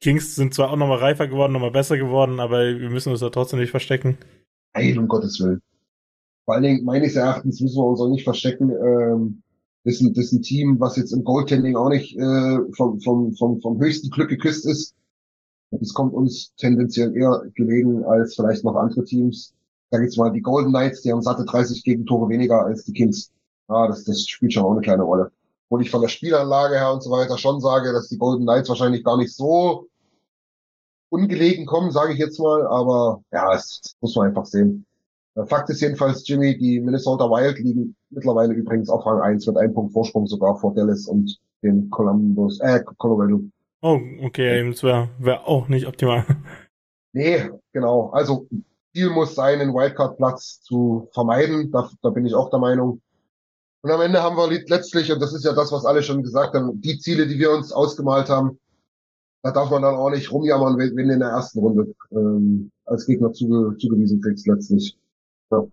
Kings 0.00 0.34
sind 0.34 0.54
zwar 0.54 0.70
auch 0.70 0.76
nochmal 0.76 0.98
reifer 0.98 1.28
geworden, 1.28 1.52
nochmal 1.52 1.70
besser 1.70 1.96
geworden, 1.96 2.40
aber 2.40 2.78
wir 2.78 2.90
müssen 2.90 3.10
uns 3.10 3.20
da 3.20 3.30
trotzdem 3.30 3.60
nicht 3.60 3.70
verstecken. 3.70 4.18
Nein, 4.74 4.98
um 4.98 5.08
Gottes 5.08 5.40
Willen. 5.40 5.60
Vor 6.44 6.54
allen 6.54 6.64
Dingen, 6.64 6.84
meines 6.84 7.16
Erachtens 7.16 7.60
müssen 7.60 7.76
wir 7.76 7.86
uns 7.86 8.00
auch 8.00 8.10
nicht 8.10 8.24
verstecken. 8.24 8.70
Ähm, 8.70 9.42
das 9.84 9.94
ist, 9.94 10.00
ein, 10.00 10.14
das 10.14 10.26
ist 10.26 10.32
ein 10.32 10.42
Team, 10.42 10.80
was 10.80 10.96
jetzt 10.96 11.12
im 11.12 11.24
Goaltending 11.24 11.76
auch 11.76 11.90
nicht 11.90 12.16
äh, 12.16 12.58
vom, 12.74 13.00
vom, 13.00 13.34
vom, 13.34 13.60
vom 13.60 13.78
höchsten 13.78 14.10
Glück 14.10 14.30
geküsst 14.30 14.66
ist. 14.66 14.94
Das 15.70 15.92
kommt 15.92 16.14
uns 16.14 16.54
tendenziell 16.56 17.14
eher 17.14 17.42
gelegen 17.54 18.04
als 18.04 18.34
vielleicht 18.34 18.64
noch 18.64 18.76
andere 18.76 19.04
Teams. 19.04 19.54
Da 19.90 20.00
jetzt 20.00 20.16
mal 20.16 20.30
die 20.30 20.40
Golden 20.40 20.70
Knights, 20.70 21.02
die 21.02 21.12
haben 21.12 21.20
satte 21.20 21.44
30 21.44 21.84
Gegentore 21.84 22.28
weniger 22.30 22.64
als 22.64 22.84
die 22.84 22.92
Kings. 22.92 23.30
Ja, 23.68 23.86
das, 23.86 24.04
das 24.04 24.26
spielt 24.26 24.52
schon 24.52 24.64
auch 24.64 24.72
eine 24.72 24.80
kleine 24.80 25.02
Rolle. 25.02 25.30
Wo 25.68 25.78
ich 25.78 25.90
von 25.90 26.00
der 26.00 26.08
Spielanlage 26.08 26.76
her 26.76 26.92
und 26.92 27.02
so 27.02 27.10
weiter 27.10 27.36
schon 27.36 27.60
sage, 27.60 27.92
dass 27.92 28.08
die 28.08 28.18
Golden 28.18 28.44
Knights 28.44 28.68
wahrscheinlich 28.68 29.04
gar 29.04 29.18
nicht 29.18 29.34
so 29.34 29.88
ungelegen 31.10 31.66
kommen, 31.66 31.90
sage 31.90 32.14
ich 32.14 32.18
jetzt 32.18 32.38
mal. 32.38 32.66
Aber 32.66 33.22
ja, 33.32 33.52
das 33.52 33.82
muss 34.00 34.16
man 34.16 34.28
einfach 34.28 34.46
sehen. 34.46 34.86
Fakt 35.46 35.68
ist 35.70 35.80
jedenfalls, 35.80 36.26
Jimmy, 36.28 36.56
die 36.56 36.80
Minnesota 36.80 37.24
Wild 37.24 37.58
liegen 37.58 37.96
mittlerweile 38.10 38.54
übrigens 38.54 38.88
auf 38.88 39.04
Rang 39.04 39.20
1 39.20 39.46
mit 39.48 39.56
einem 39.56 39.74
Punkt 39.74 39.92
Vorsprung 39.92 40.26
sogar 40.26 40.56
vor 40.56 40.74
Dallas 40.74 41.06
und 41.06 41.38
den 41.62 41.90
Columbus, 41.90 42.60
äh, 42.60 42.80
Colorado. 42.98 43.40
Oh, 43.82 43.98
okay, 44.22 44.70
das 44.70 44.82
wäre 44.82 45.10
wär 45.18 45.46
auch 45.48 45.68
nicht 45.68 45.86
optimal. 45.86 46.24
Nee, 47.16 47.48
genau. 47.72 48.10
Also, 48.10 48.48
Ziel 48.92 49.08
muss 49.10 49.36
sein, 49.36 49.60
den 49.60 49.72
Wildcard-Platz 49.72 50.62
zu 50.62 51.08
vermeiden. 51.12 51.70
Da, 51.70 51.88
da 52.02 52.10
bin 52.10 52.26
ich 52.26 52.34
auch 52.34 52.50
der 52.50 52.58
Meinung. 52.58 53.00
Und 53.82 53.90
am 53.92 54.00
Ende 54.00 54.20
haben 54.20 54.36
wir 54.36 54.48
letztlich, 54.66 55.12
und 55.12 55.20
das 55.20 55.32
ist 55.32 55.44
ja 55.44 55.52
das, 55.52 55.70
was 55.70 55.84
alle 55.84 56.02
schon 56.02 56.24
gesagt 56.24 56.54
haben, 56.54 56.80
die 56.80 56.98
Ziele, 56.98 57.28
die 57.28 57.38
wir 57.38 57.52
uns 57.52 57.70
ausgemalt 57.70 58.28
haben, 58.30 58.58
da 59.42 59.52
darf 59.52 59.70
man 59.70 59.82
dann 59.82 59.94
auch 59.94 60.10
nicht 60.10 60.32
rumjammern, 60.32 60.78
wenn, 60.78 60.96
wenn 60.96 61.08
du 61.08 61.14
in 61.14 61.20
der 61.20 61.28
ersten 61.28 61.58
Runde 61.58 61.94
ähm, 62.10 62.70
als 62.86 63.06
Gegner 63.06 63.32
zuge 63.32 63.76
zugewiesen 63.76 64.20
kriegst 64.20 64.46
letztlich. 64.46 64.96
Ja. 65.50 65.64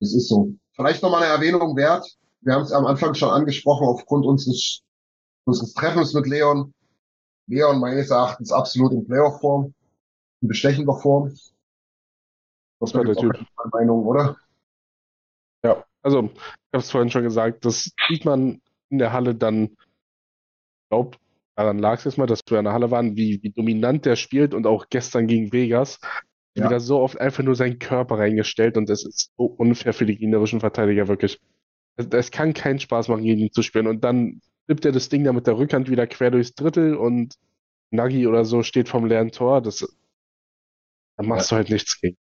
Das 0.00 0.14
ist 0.14 0.28
so. 0.28 0.54
Vielleicht 0.74 1.02
nochmal 1.02 1.22
eine 1.22 1.32
Erwähnung 1.32 1.76
wert. 1.76 2.06
Wir 2.40 2.54
haben 2.54 2.62
es 2.62 2.72
am 2.72 2.86
Anfang 2.86 3.14
schon 3.14 3.30
angesprochen, 3.30 3.86
aufgrund 3.86 4.24
unseres, 4.24 4.82
unseres 5.44 5.74
Treffens 5.74 6.14
mit 6.14 6.26
Leon. 6.26 6.72
Leon 7.46 7.80
meines 7.80 8.10
Erachtens 8.10 8.52
absolut 8.52 8.92
in 8.92 9.06
Playoff-Form, 9.06 9.74
in 10.40 10.48
bestechender 10.48 10.94
Form. 10.94 11.34
Das 12.80 12.94
war 12.94 13.04
der 13.04 13.14
Typ. 13.14 13.32
Meinung, 13.72 14.06
oder? 14.06 14.36
Ja, 15.62 15.84
also 16.02 16.30
ich 16.32 16.40
habe 16.72 16.78
es 16.78 16.90
vorhin 16.90 17.10
schon 17.10 17.24
gesagt, 17.24 17.64
das 17.64 17.90
sieht 18.08 18.24
man 18.24 18.62
in 18.88 18.98
der 18.98 19.12
Halle 19.12 19.34
dann, 19.34 19.64
ich 19.64 20.88
glaube, 20.88 21.18
daran 21.56 21.78
lag 21.78 21.98
es 21.98 22.04
jetzt 22.04 22.16
mal, 22.16 22.26
dass 22.26 22.40
wir 22.48 22.58
in 22.58 22.64
der 22.64 22.72
Halle 22.72 22.90
waren, 22.90 23.16
wie, 23.16 23.42
wie 23.42 23.50
dominant 23.50 24.06
der 24.06 24.16
spielt 24.16 24.54
und 24.54 24.66
auch 24.66 24.86
gestern 24.88 25.26
gegen 25.26 25.52
Vegas 25.52 26.00
ja. 26.54 26.64
wieder 26.64 26.80
so 26.80 27.00
oft 27.00 27.20
einfach 27.20 27.42
nur 27.42 27.54
seinen 27.54 27.78
Körper 27.78 28.18
reingestellt 28.18 28.76
und 28.76 28.88
das 28.88 29.04
ist 29.04 29.32
so 29.36 29.44
unfair 29.44 29.92
für 29.92 30.06
die 30.06 30.16
gegnerischen 30.16 30.60
Verteidiger 30.60 31.08
wirklich. 31.08 31.40
Es 31.96 32.30
kann 32.30 32.54
keinen 32.54 32.80
Spaß 32.80 33.08
machen, 33.08 33.24
gegen 33.24 33.40
ihn 33.40 33.52
zu 33.52 33.62
spielen. 33.62 33.86
Und 33.86 34.04
dann 34.04 34.40
flippt 34.64 34.84
er 34.86 34.92
das 34.92 35.08
Ding 35.08 35.24
da 35.24 35.32
mit 35.32 35.46
der 35.46 35.58
Rückhand 35.58 35.90
wieder 35.90 36.06
quer 36.06 36.30
durchs 36.30 36.54
Drittel 36.54 36.94
und 36.94 37.34
Nagi 37.90 38.26
oder 38.26 38.44
so 38.44 38.62
steht 38.62 38.88
vom 38.88 39.04
leeren 39.04 39.32
Tor. 39.32 39.60
Das, 39.60 39.86
da 41.16 41.24
machst 41.24 41.50
ja. 41.50 41.56
du 41.56 41.58
halt 41.58 41.70
nichts 41.70 42.00
gegen. 42.00 42.16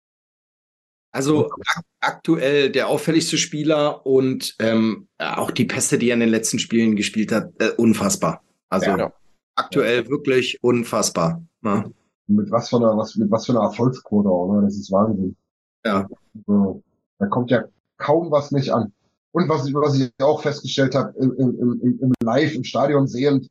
Also 1.13 1.51
ak 1.51 1.85
aktuell 2.01 2.71
der 2.71 2.89
auffälligste 2.89 3.39
Spieler 3.39 4.07
und 4.07 4.55
ähm, 4.59 5.09
auch 5.19 5.51
die 5.51 5.65
Pässe, 5.65 5.99
die 5.99 6.11
er 6.11 6.15
in 6.15 6.21
den 6.21 6.29
letzten 6.29 6.59
Spielen 6.59 6.95
gespielt 6.95 7.33
hat, 7.33 7.53
äh, 7.59 7.71
unfassbar. 7.71 8.45
Also 8.69 8.91
ja. 8.91 9.13
aktuell 9.55 10.09
wirklich 10.09 10.63
unfassbar. 10.63 11.43
Ne? 11.63 11.93
Mit 12.27 12.51
was 12.51 12.69
für 12.69 12.77
einer, 12.77 12.97
was, 12.97 13.17
mit 13.17 13.31
was 13.31 13.47
für 13.47 13.53
einer 13.53 13.63
Erfolgsquote 13.63 14.29
auch, 14.29 14.53
ne? 14.53 14.63
Das 14.63 14.77
ist 14.77 14.91
Wahnsinn. 14.93 15.37
Ja. 15.85 16.09
Also, 16.35 16.83
da 17.19 17.27
kommt 17.27 17.51
ja 17.51 17.65
kaum 17.99 18.31
was 18.31 18.51
nicht 18.51 18.71
an. 18.71 18.93
Und 19.33 19.49
was 19.49 19.67
ich, 19.67 19.75
was 19.75 19.99
ich 19.99 20.11
auch 20.21 20.41
festgestellt 20.41 20.95
habe, 20.95 21.17
im, 21.19 21.35
im, 21.37 21.81
im, 21.83 22.01
im 22.01 22.13
Live, 22.23 22.55
im 22.55 22.65
Stadion 22.65 23.07
sehend, 23.07 23.49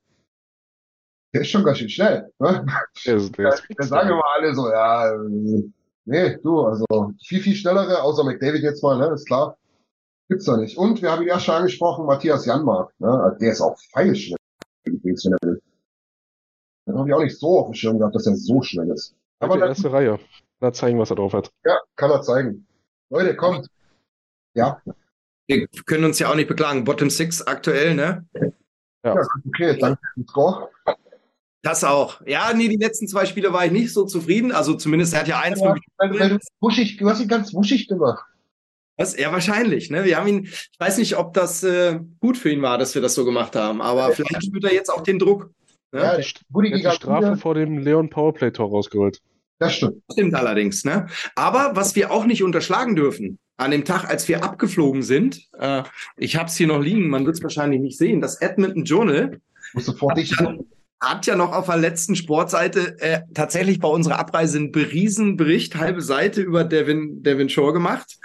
der 1.33 1.41
ist 1.41 1.49
schon 1.49 1.63
ganz 1.63 1.77
schön 1.77 1.89
schnell. 1.89 2.31
Ne? 2.39 2.65
Der, 3.05 3.15
ist, 3.17 3.37
der, 3.37 3.49
ist 3.49 3.65
da 3.77 3.83
sagen 3.83 4.09
immer 4.09 4.23
alle 4.35 4.55
so, 4.55 4.69
ja, 4.69 5.13
nee, 6.05 6.37
du, 6.37 6.61
also 6.61 6.85
viel, 7.23 7.41
viel 7.41 7.55
schnellere, 7.55 8.01
außer 8.01 8.23
McDavid 8.23 8.63
jetzt 8.63 8.81
mal, 8.81 8.97
ne, 8.97 9.13
ist 9.13 9.27
klar. 9.27 9.57
Gibt's 10.27 10.45
da 10.45 10.57
nicht. 10.57 10.77
Und 10.77 11.01
wir 11.01 11.11
haben 11.11 11.21
ihn 11.21 11.27
ja 11.27 11.39
schon 11.39 11.55
angesprochen, 11.55 12.07
Matthias 12.07 12.45
Janmark, 12.45 12.93
ne? 12.99 13.37
Der 13.39 13.51
ist 13.51 13.61
auch 13.61 13.77
feilschnell, 13.91 14.39
übrigens, 14.85 15.25
wenn 15.25 15.33
er 15.33 15.47
will. 15.47 15.61
Den 16.87 16.97
habe 16.97 17.09
ich 17.09 17.15
auch 17.15 17.23
nicht 17.23 17.39
so 17.39 17.59
auf 17.59 17.67
dem 17.67 17.73
Schirm 17.73 17.99
gehabt, 17.99 18.15
dass 18.15 18.27
er 18.27 18.35
so 18.35 18.61
schnell 18.61 18.89
ist. 18.89 19.15
Aber 19.39 19.55
die 19.55 19.63
erste 19.63 19.91
Reihe. 19.91 20.19
Mal 20.59 20.73
zeigen, 20.73 20.99
was 20.99 21.09
er 21.09 21.17
drauf 21.17 21.33
hat. 21.33 21.51
Ja, 21.65 21.77
kann 21.95 22.11
er 22.11 22.21
zeigen. 22.21 22.65
Leute, 23.09 23.35
kommt. 23.35 23.67
Ja. 24.53 24.81
Wir 25.47 25.67
können 25.85 26.05
uns 26.05 26.19
ja 26.19 26.29
auch 26.29 26.35
nicht 26.35 26.47
beklagen. 26.47 26.85
Bottom 26.85 27.09
Six 27.09 27.41
aktuell, 27.41 27.93
ne? 27.93 28.25
Ja, 29.03 29.15
okay, 29.47 29.77
danke 29.77 29.99
für 30.01 30.19
den 30.19 30.27
Score. 30.27 30.69
Das 31.61 31.83
auch. 31.83 32.21
Ja, 32.25 32.53
nee, 32.53 32.67
die 32.67 32.77
letzten 32.77 33.07
zwei 33.07 33.25
Spiele 33.25 33.51
war 33.51 33.65
ich 33.65 33.71
nicht 33.71 33.91
so 33.91 34.05
zufrieden. 34.05 34.51
Also 34.51 34.75
zumindest 34.75 35.13
er 35.13 35.21
hat 35.21 35.27
ja 35.27 35.39
eins. 35.39 35.59
Ja, 35.59 35.75
du, 35.99 36.39
wuschig, 36.61 36.97
du 36.97 37.09
hast 37.09 37.21
ihn 37.21 37.27
ganz 37.27 37.53
wuschig 37.53 37.87
gemacht. 37.87 38.23
Was? 38.97 39.17
Ja, 39.17 39.31
wahrscheinlich. 39.31 39.89
Ne? 39.89 40.05
Wir 40.05 40.17
haben 40.17 40.27
ihn, 40.27 40.43
ich 40.45 40.79
weiß 40.79 40.97
nicht, 40.99 41.17
ob 41.17 41.33
das 41.33 41.63
äh, 41.63 41.99
gut 42.19 42.37
für 42.37 42.49
ihn 42.49 42.61
war, 42.61 42.77
dass 42.77 42.95
wir 42.95 43.01
das 43.01 43.13
so 43.13 43.25
gemacht 43.25 43.55
haben, 43.55 43.81
aber 43.81 44.11
vielleicht 44.11 44.45
spürt 44.45 44.63
er 44.63 44.73
jetzt 44.73 44.89
auch 44.89 45.01
den 45.01 45.19
Druck. 45.19 45.51
Ne? 45.95 46.01
Ja, 46.01 46.17
die, 46.17 46.71
die, 46.71 46.81
die 46.83 46.91
Strafe 46.91 47.37
vor 47.37 47.55
dem 47.55 47.77
Leon 47.77 48.09
Powerplay-Tor 48.09 48.69
rausgeholt. 48.69 49.21
Das 49.59 49.75
stimmt. 49.75 50.03
Das 50.07 50.15
stimmt 50.15 50.35
allerdings. 50.35 50.83
Ne? 50.83 51.07
Aber 51.35 51.71
was 51.73 51.95
wir 51.95 52.11
auch 52.11 52.25
nicht 52.25 52.43
unterschlagen 52.43 52.97
dürfen, 52.97 53.39
an 53.55 53.71
dem 53.71 53.85
Tag, 53.85 54.09
als 54.09 54.27
wir 54.27 54.43
abgeflogen 54.43 55.01
sind, 55.03 55.47
äh, 55.57 55.83
ich 56.17 56.35
habe 56.35 56.49
es 56.49 56.57
hier 56.57 56.67
noch 56.67 56.81
liegen, 56.81 57.07
man 57.07 57.25
wird 57.25 57.37
es 57.37 57.43
wahrscheinlich 57.43 57.79
nicht 57.79 57.97
sehen, 57.97 58.19
das 58.19 58.41
Edmonton 58.41 58.83
Journal 58.83 59.39
hat 59.73 60.17
ja, 60.17 60.55
hat 61.01 61.25
ja 61.25 61.35
noch 61.37 61.53
auf 61.53 61.67
der 61.67 61.77
letzten 61.77 62.17
Sportseite 62.17 62.99
äh, 62.99 63.21
tatsächlich 63.33 63.79
bei 63.79 63.87
unserer 63.87 64.19
Abreise 64.19 64.57
einen 64.57 64.73
beriesen 64.73 65.37
Bericht, 65.37 65.77
halbe 65.77 66.01
Seite 66.01 66.41
über 66.41 66.65
Devin, 66.65 67.23
Devin 67.23 67.47
Shore 67.47 67.71
gemacht. 67.71 68.17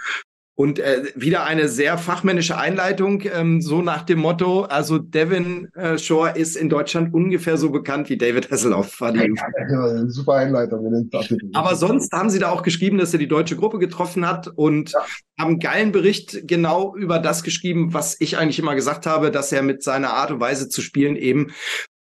Und 0.61 0.79
äh, 0.79 1.05
wieder 1.15 1.45
eine 1.45 1.69
sehr 1.69 1.97
fachmännische 1.97 2.59
Einleitung, 2.59 3.23
ähm, 3.35 3.63
so 3.63 3.81
nach 3.81 4.03
dem 4.03 4.19
Motto, 4.19 4.65
also 4.65 4.99
Devin 4.99 5.73
äh, 5.73 5.97
Shore 5.97 6.37
ist 6.37 6.55
in 6.55 6.69
Deutschland 6.69 7.15
ungefähr 7.15 7.57
so 7.57 7.71
bekannt 7.71 8.11
wie 8.11 8.19
David 8.19 8.51
Hasselhoff. 8.51 9.01
War 9.01 9.11
die 9.11 9.21
ja, 9.21 10.07
super 10.09 10.35
Einleitung 10.35 10.85
in 10.85 10.93
den 10.93 11.11
Artikel. 11.15 11.49
Aber 11.55 11.77
sonst 11.77 12.13
haben 12.13 12.29
sie 12.29 12.39
da 12.39 12.51
auch 12.51 12.63
geschrieben, 12.63 12.99
dass 12.99 13.15
er 13.15 13.19
die 13.19 13.27
deutsche 13.27 13.57
Gruppe 13.57 13.79
getroffen 13.79 14.29
hat 14.29 14.49
und 14.49 14.93
ja. 14.93 15.01
haben 15.39 15.49
einen 15.49 15.61
geilen 15.61 15.93
Bericht 15.93 16.47
genau 16.47 16.95
über 16.95 17.21
das 17.21 17.43
geschrieben, 17.43 17.95
was 17.95 18.21
ich 18.21 18.37
eigentlich 18.37 18.59
immer 18.59 18.75
gesagt 18.75 19.07
habe, 19.07 19.31
dass 19.31 19.53
er 19.53 19.63
mit 19.63 19.83
seiner 19.83 20.13
Art 20.13 20.31
und 20.31 20.41
Weise 20.41 20.69
zu 20.69 20.83
spielen 20.83 21.17
eben 21.17 21.53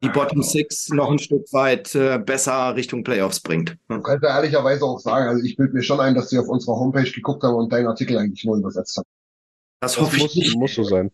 die 0.05 0.11
Bottom 0.11 0.43
Six 0.43 0.91
noch 0.91 1.11
ein 1.11 1.19
Stück 1.19 1.51
weit 1.53 1.95
äh, 1.95 2.19
besser 2.19 2.77
Richtung 2.77 3.03
Playoffs 3.03 3.41
bringt. 3.41 3.77
Man 3.89 4.03
könnte 4.03 4.27
ehrlicherweise 4.27 4.85
auch 4.85 5.01
sagen, 5.01 5.29
also 5.29 5.43
ich 5.43 5.57
bilde 5.57 5.73
mir 5.73 5.83
schon 5.83 6.01
ein, 6.01 6.15
dass 6.15 6.31
sie 6.31 6.39
auf 6.39 6.49
unserer 6.49 6.77
Homepage 6.77 7.11
geguckt 7.11 7.43
haben 7.43 7.55
und 7.55 7.73
deinen 7.73 7.87
Artikel 7.87 8.19
eigentlich 8.19 8.45
nur 8.45 8.59
übersetzt 8.59 8.99
haben. 8.99 9.07
Das, 9.81 9.95
das 9.95 10.03
hoffe 10.03 10.19
muss, 10.19 10.37
ich 10.37 10.43
nicht. 10.43 10.57
Muss 10.57 10.75
so 10.75 10.85
sein. 10.85 11.11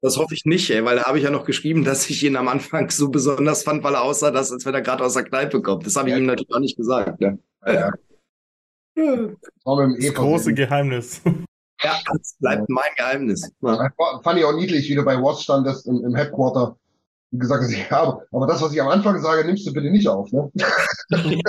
Das 0.00 0.16
hoffe 0.18 0.34
ich 0.34 0.44
nicht, 0.44 0.70
ey, 0.70 0.84
weil 0.84 0.96
da 0.96 1.04
habe 1.04 1.18
ich 1.18 1.24
ja 1.24 1.30
noch 1.30 1.46
geschrieben, 1.46 1.82
dass 1.82 2.08
ich 2.10 2.22
ihn 2.22 2.36
am 2.36 2.46
Anfang 2.48 2.90
so 2.90 3.08
besonders 3.08 3.62
fand, 3.62 3.82
weil 3.82 3.94
er 3.94 4.02
aussah, 4.02 4.30
dass, 4.30 4.52
als 4.52 4.64
wenn 4.66 4.74
er 4.74 4.82
gerade 4.82 5.02
aus 5.02 5.14
der 5.14 5.24
Kneipe 5.24 5.62
kommt. 5.62 5.86
Das 5.86 5.96
habe 5.96 6.08
ich 6.08 6.14
ja. 6.14 6.18
ihm 6.18 6.26
natürlich 6.26 6.52
auch 6.52 6.60
nicht 6.60 6.76
gesagt. 6.76 7.20
Ne? 7.20 7.38
Ja. 7.66 7.90
Dem 8.96 9.36
das 9.64 10.14
große 10.14 10.54
Geheimnis. 10.54 11.22
Ja, 11.82 11.98
das 12.12 12.36
bleibt 12.38 12.68
mein 12.68 12.90
Geheimnis. 12.96 13.50
Ja. 13.60 13.90
Fand 14.22 14.38
ich 14.38 14.44
auch 14.44 14.54
niedlich, 14.54 14.88
wie 14.88 14.94
du 14.94 15.04
bei 15.04 15.16
Watch 15.16 15.42
standest 15.42 15.86
im, 15.86 16.04
im 16.04 16.14
Headquarter 16.14 16.76
gesagt 17.38 17.64
hast, 17.64 17.72
ja, 17.90 18.18
aber 18.32 18.46
das, 18.46 18.62
was 18.62 18.72
ich 18.72 18.80
am 18.80 18.88
Anfang 18.88 19.20
sage, 19.20 19.44
nimmst 19.46 19.66
du 19.66 19.72
bitte 19.72 19.90
nicht 19.90 20.08
auf. 20.08 20.30
Ne? 20.32 20.50
und 20.54 21.42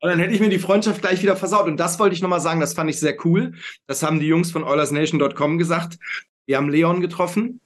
dann 0.00 0.18
hätte 0.18 0.34
ich 0.34 0.40
mir 0.40 0.48
die 0.48 0.58
Freundschaft 0.58 1.00
gleich 1.00 1.22
wieder 1.22 1.36
versaut. 1.36 1.66
Und 1.66 1.78
das 1.78 1.98
wollte 1.98 2.14
ich 2.14 2.22
nochmal 2.22 2.40
sagen, 2.40 2.60
das 2.60 2.74
fand 2.74 2.90
ich 2.90 3.00
sehr 3.00 3.16
cool. 3.24 3.54
Das 3.86 4.02
haben 4.02 4.20
die 4.20 4.26
Jungs 4.26 4.50
von 4.50 4.64
OilersNation.com 4.64 5.58
gesagt. 5.58 5.98
Wir 6.46 6.56
haben 6.56 6.68
Leon 6.68 7.00
getroffen 7.00 7.60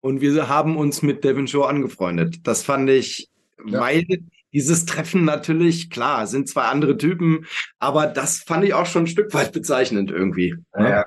und 0.00 0.20
wir 0.20 0.48
haben 0.48 0.76
uns 0.76 1.02
mit 1.02 1.24
Devin 1.24 1.48
Shore 1.48 1.68
angefreundet. 1.68 2.46
Das 2.46 2.62
fand 2.62 2.88
ich, 2.90 3.28
ja. 3.66 3.80
weil 3.80 4.06
dieses 4.52 4.86
Treffen 4.86 5.24
natürlich, 5.24 5.90
klar, 5.90 6.26
sind 6.26 6.48
zwei 6.48 6.62
andere 6.62 6.96
Typen, 6.96 7.46
aber 7.78 8.06
das 8.06 8.38
fand 8.38 8.64
ich 8.64 8.74
auch 8.74 8.86
schon 8.86 9.04
ein 9.04 9.08
Stück 9.08 9.34
weit 9.34 9.52
bezeichnend 9.52 10.10
irgendwie. 10.10 10.54
Ja, 10.78 10.88
ja. 10.88 11.06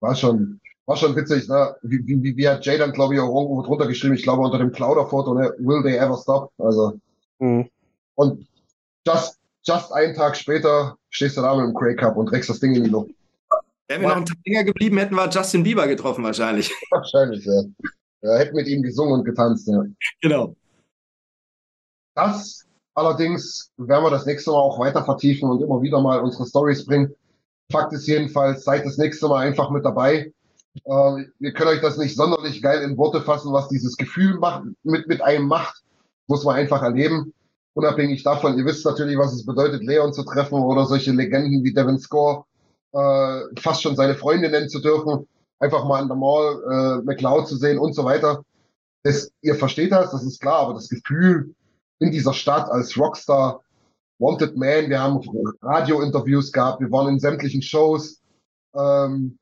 war 0.00 0.16
schon, 0.16 0.60
war 0.86 0.96
schon 0.96 1.16
witzig, 1.16 1.48
ne? 1.48 1.74
Wie, 1.82 2.06
wie, 2.06 2.36
wie 2.36 2.48
hat 2.48 2.64
Jay 2.64 2.78
dann, 2.78 2.92
glaube 2.92 3.14
ich, 3.14 3.20
auch 3.20 3.34
irgendwo 3.34 3.62
drunter 3.62 3.86
geschrieben, 3.86 4.14
ich 4.14 4.22
glaube 4.22 4.42
unter 4.42 4.58
dem 4.58 4.72
Clouder-Foto, 4.72 5.34
ne? 5.34 5.54
Will 5.58 5.82
they 5.82 5.96
ever 5.96 6.16
stop? 6.16 6.52
Also. 6.58 6.98
Mhm. 7.38 7.68
Und 8.14 8.46
just, 9.06 9.38
just 9.64 9.92
einen 9.92 10.14
Tag 10.14 10.36
später 10.36 10.96
stehst 11.10 11.36
du 11.36 11.42
da 11.42 11.54
mit 11.54 11.66
dem 11.66 11.74
Craig 11.74 11.98
Cup 11.98 12.16
und 12.16 12.26
trägst 12.26 12.50
das 12.50 12.60
Ding 12.60 12.74
in 12.74 12.84
die 12.84 12.90
Luft. 12.90 13.10
Wären 13.88 14.02
wir 14.02 14.08
noch 14.08 14.16
einen 14.16 14.26
Tag 14.26 14.38
länger 14.44 14.64
geblieben, 14.64 14.98
hätten 14.98 15.14
wir 15.14 15.28
Justin 15.28 15.62
Bieber 15.62 15.86
getroffen 15.86 16.24
wahrscheinlich. 16.24 16.72
Wahrscheinlich, 16.90 17.44
ja. 17.44 17.62
ja 18.22 18.38
hätten 18.38 18.56
mit 18.56 18.66
ihm 18.66 18.82
gesungen 18.82 19.14
und 19.20 19.24
getanzt, 19.24 19.68
ja. 19.68 19.82
Genau. 20.20 20.54
Das 22.14 22.66
allerdings 22.94 23.70
werden 23.76 24.04
wir 24.04 24.10
das 24.10 24.26
nächste 24.26 24.50
Mal 24.50 24.58
auch 24.58 24.78
weiter 24.78 25.04
vertiefen 25.04 25.50
und 25.50 25.62
immer 25.62 25.82
wieder 25.82 26.00
mal 26.00 26.20
unsere 26.20 26.46
Stories 26.46 26.84
bringen. 26.84 27.14
Fakt 27.70 27.92
ist 27.92 28.06
jedenfalls, 28.06 28.64
seid 28.64 28.84
das 28.84 28.98
nächste 28.98 29.28
Mal 29.28 29.46
einfach 29.46 29.70
mit 29.70 29.84
dabei. 29.84 30.32
Äh, 30.84 31.24
ihr 31.38 31.52
könnt 31.52 31.70
euch 31.70 31.80
das 31.80 31.98
nicht 31.98 32.16
sonderlich 32.16 32.62
geil 32.62 32.82
in 32.82 32.96
Worte 32.96 33.20
fassen, 33.20 33.52
was 33.52 33.68
dieses 33.68 33.96
Gefühl 33.96 34.38
macht, 34.38 34.64
mit, 34.82 35.06
mit 35.06 35.22
einem 35.22 35.46
macht. 35.46 35.82
Muss 36.26 36.44
man 36.44 36.56
einfach 36.56 36.82
erleben. 36.82 37.34
Unabhängig 37.74 38.22
davon, 38.22 38.58
ihr 38.58 38.64
wisst 38.64 38.84
natürlich, 38.84 39.16
was 39.16 39.32
es 39.32 39.46
bedeutet, 39.46 39.82
Leon 39.82 40.12
zu 40.12 40.24
treffen 40.24 40.62
oder 40.62 40.84
solche 40.84 41.12
Legenden 41.12 41.64
wie 41.64 41.72
Devin 41.72 41.98
Score 41.98 42.44
äh, 42.92 43.40
fast 43.58 43.82
schon 43.82 43.96
seine 43.96 44.14
Freunde 44.14 44.50
nennen 44.50 44.68
zu 44.68 44.80
dürfen, 44.80 45.26
einfach 45.58 45.84
mal 45.86 46.02
an 46.02 46.08
der 46.08 46.16
Mall 46.16 46.62
äh, 46.70 47.04
McLeod 47.04 47.48
zu 47.48 47.56
sehen 47.56 47.78
und 47.78 47.94
so 47.94 48.04
weiter. 48.04 48.44
Das, 49.02 49.32
ihr 49.40 49.54
versteht 49.54 49.92
das, 49.92 50.10
das 50.10 50.22
ist 50.22 50.40
klar, 50.40 50.60
aber 50.60 50.74
das 50.74 50.88
Gefühl 50.88 51.54
in 51.98 52.10
dieser 52.10 52.34
Stadt 52.34 52.70
als 52.70 52.96
Rockstar, 52.98 53.62
Wanted 54.18 54.56
Man, 54.56 54.90
wir 54.90 55.00
haben 55.00 55.20
Radiointerviews 55.62 56.52
gehabt, 56.52 56.80
wir 56.80 56.90
waren 56.92 57.08
in 57.08 57.18
sämtlichen 57.18 57.62
Shows, 57.62 58.20
ähm, 58.74 59.38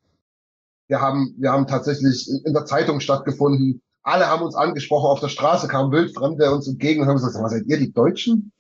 wir 0.91 1.01
haben, 1.01 1.35
wir 1.39 1.53
haben 1.53 1.69
tatsächlich 1.69 2.29
in, 2.45 2.53
der 2.53 2.65
Zeitung 2.65 2.99
stattgefunden. 2.99 3.81
Alle 4.03 4.27
haben 4.27 4.43
uns 4.43 4.57
angesprochen, 4.57 5.07
auf 5.07 5.21
der 5.21 5.29
Straße 5.29 5.69
kamen 5.69 5.93
Wildfremde 5.93 6.51
uns 6.51 6.67
entgegen 6.67 7.01
und 7.01 7.07
haben 7.07 7.15
gesagt, 7.15 7.37
was 7.41 7.53
seid 7.53 7.67
ihr 7.67 7.79
die 7.79 7.93
Deutschen? 7.93 8.51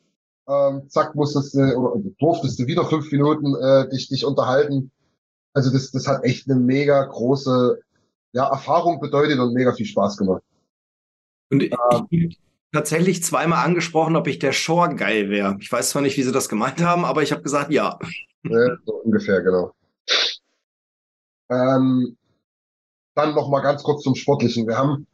Ähm, 0.48 0.88
zack, 0.88 1.16
musstest 1.16 1.54
du 1.54 1.76
oder 1.76 2.00
durftest 2.20 2.60
du 2.60 2.66
wieder 2.66 2.84
fünf 2.84 3.10
Minuten 3.10 3.56
äh, 3.56 3.88
dich, 3.88 4.08
dich 4.08 4.24
unterhalten. 4.24 4.92
Also 5.54 5.72
das, 5.72 5.90
das 5.90 6.06
hat 6.06 6.22
echt 6.22 6.48
eine 6.48 6.60
mega 6.60 7.04
große 7.04 7.80
ja, 8.32 8.48
Erfahrung 8.48 9.00
bedeutet 9.00 9.40
und 9.40 9.52
mega 9.52 9.72
viel 9.72 9.86
Spaß 9.86 10.16
gemacht. 10.16 10.42
Und 11.50 11.64
ähm, 11.64 12.30
tatsächlich 12.72 13.24
zweimal 13.24 13.64
angesprochen, 13.64 14.14
ob 14.14 14.28
ich 14.28 14.38
der 14.38 14.52
Shore 14.52 14.94
geil 14.94 15.30
wäre. 15.30 15.56
Ich 15.58 15.72
weiß 15.72 15.90
zwar 15.90 16.02
nicht, 16.02 16.16
wie 16.16 16.22
sie 16.22 16.30
das 16.30 16.48
gemeint 16.48 16.80
haben, 16.80 17.04
aber 17.04 17.24
ich 17.24 17.32
habe 17.32 17.42
gesagt, 17.42 17.72
ja. 17.72 17.98
ja. 18.44 18.76
So 18.86 18.92
ungefähr, 19.02 19.42
genau. 19.42 19.72
Ähm, 21.50 22.16
dann 23.20 23.34
noch 23.34 23.48
mal 23.48 23.60
ganz 23.60 23.82
kurz 23.82 24.02
zum 24.02 24.14
Sportlichen. 24.14 24.66
Wir 24.66 24.76
haben, 24.76 25.06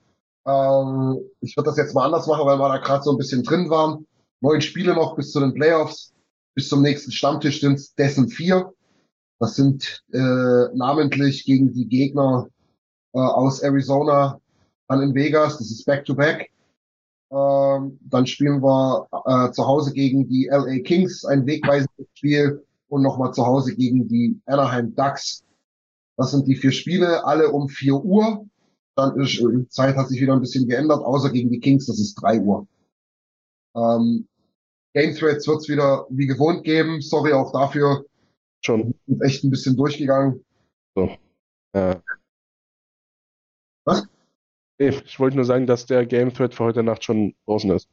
ähm, 0.46 1.20
ich 1.40 1.56
würde 1.56 1.70
das 1.70 1.76
jetzt 1.76 1.94
mal 1.94 2.04
anders 2.04 2.26
machen, 2.26 2.46
weil 2.46 2.58
wir 2.58 2.68
da 2.68 2.78
gerade 2.78 3.02
so 3.02 3.12
ein 3.12 3.18
bisschen 3.18 3.42
drin 3.42 3.70
waren. 3.70 4.06
Neun 4.40 4.60
Spiele 4.60 4.94
noch 4.94 5.16
bis 5.16 5.32
zu 5.32 5.40
den 5.40 5.54
Playoffs. 5.54 6.12
Bis 6.54 6.68
zum 6.68 6.82
nächsten 6.82 7.12
Stammtisch 7.12 7.60
sind 7.60 7.74
es 7.74 7.94
dessen 7.94 8.28
vier. 8.28 8.72
Das 9.38 9.56
sind 9.56 10.02
äh, 10.12 10.18
namentlich 10.74 11.44
gegen 11.44 11.72
die 11.72 11.86
Gegner 11.86 12.48
äh, 13.12 13.18
aus 13.18 13.60
Arizona, 13.60 14.40
dann 14.88 15.02
in 15.02 15.14
Vegas. 15.14 15.58
Das 15.58 15.70
ist 15.70 15.84
Back-to-Back. 15.84 16.42
-back. 16.42 16.56
Ähm, 17.30 17.98
dann 18.02 18.26
spielen 18.26 18.62
wir 18.62 19.08
äh, 19.26 19.50
zu 19.50 19.66
Hause 19.66 19.92
gegen 19.92 20.28
die 20.28 20.48
LA 20.50 20.78
Kings, 20.84 21.24
ein 21.24 21.46
wegweisendes 21.46 22.06
Spiel. 22.14 22.62
Und 22.88 23.02
nochmal 23.02 23.34
zu 23.34 23.44
Hause 23.44 23.74
gegen 23.74 24.06
die 24.06 24.40
Anaheim 24.46 24.94
Ducks. 24.94 25.42
Das 26.16 26.30
sind 26.30 26.47
die 26.48 26.56
vier 26.56 26.72
Spiele, 26.72 27.24
alle 27.24 27.51
um 27.51 27.68
vier 27.68 27.94
Uhr. 27.94 28.47
Dann 28.97 29.20
ist, 29.20 29.38
die 29.38 29.44
äh, 29.44 29.68
Zeit 29.68 29.97
hat 29.97 30.09
sich 30.09 30.20
wieder 30.20 30.32
ein 30.32 30.40
bisschen 30.40 30.66
geändert, 30.66 31.05
außer 31.05 31.30
gegen 31.30 31.51
die 31.51 31.60
Kings, 31.60 31.86
das 31.86 31.98
ist 31.98 32.14
drei 32.14 32.40
Uhr. 32.40 32.66
Ähm, 33.76 34.26
Game 34.94 35.14
Threads 35.14 35.47
wird 35.47 35.59
es 35.59 35.68
wieder 35.68 36.06
wie 36.09 36.26
gewohnt 36.26 36.64
geben. 36.64 37.02
Sorry 37.02 37.34
auch 37.34 37.52
dafür. 37.52 38.06
Schon 38.64 38.94
echt 39.20 39.44
ein 39.44 39.51
bisschen 39.51 39.76
durchgegangen. 39.76 40.43
So. 40.94 41.10
Äh. 41.74 41.97
Was? 43.84 44.09
Ich 44.78 45.20
wollte 45.20 45.36
nur 45.36 45.44
sagen, 45.44 45.66
dass 45.66 45.84
der 45.84 46.06
Game 46.06 46.32
Thread 46.32 46.55
für 46.55 46.64
heute 46.64 46.82
Nacht 46.82 47.05
schon 47.05 47.34
draußen 47.44 47.70
ist. 47.70 47.88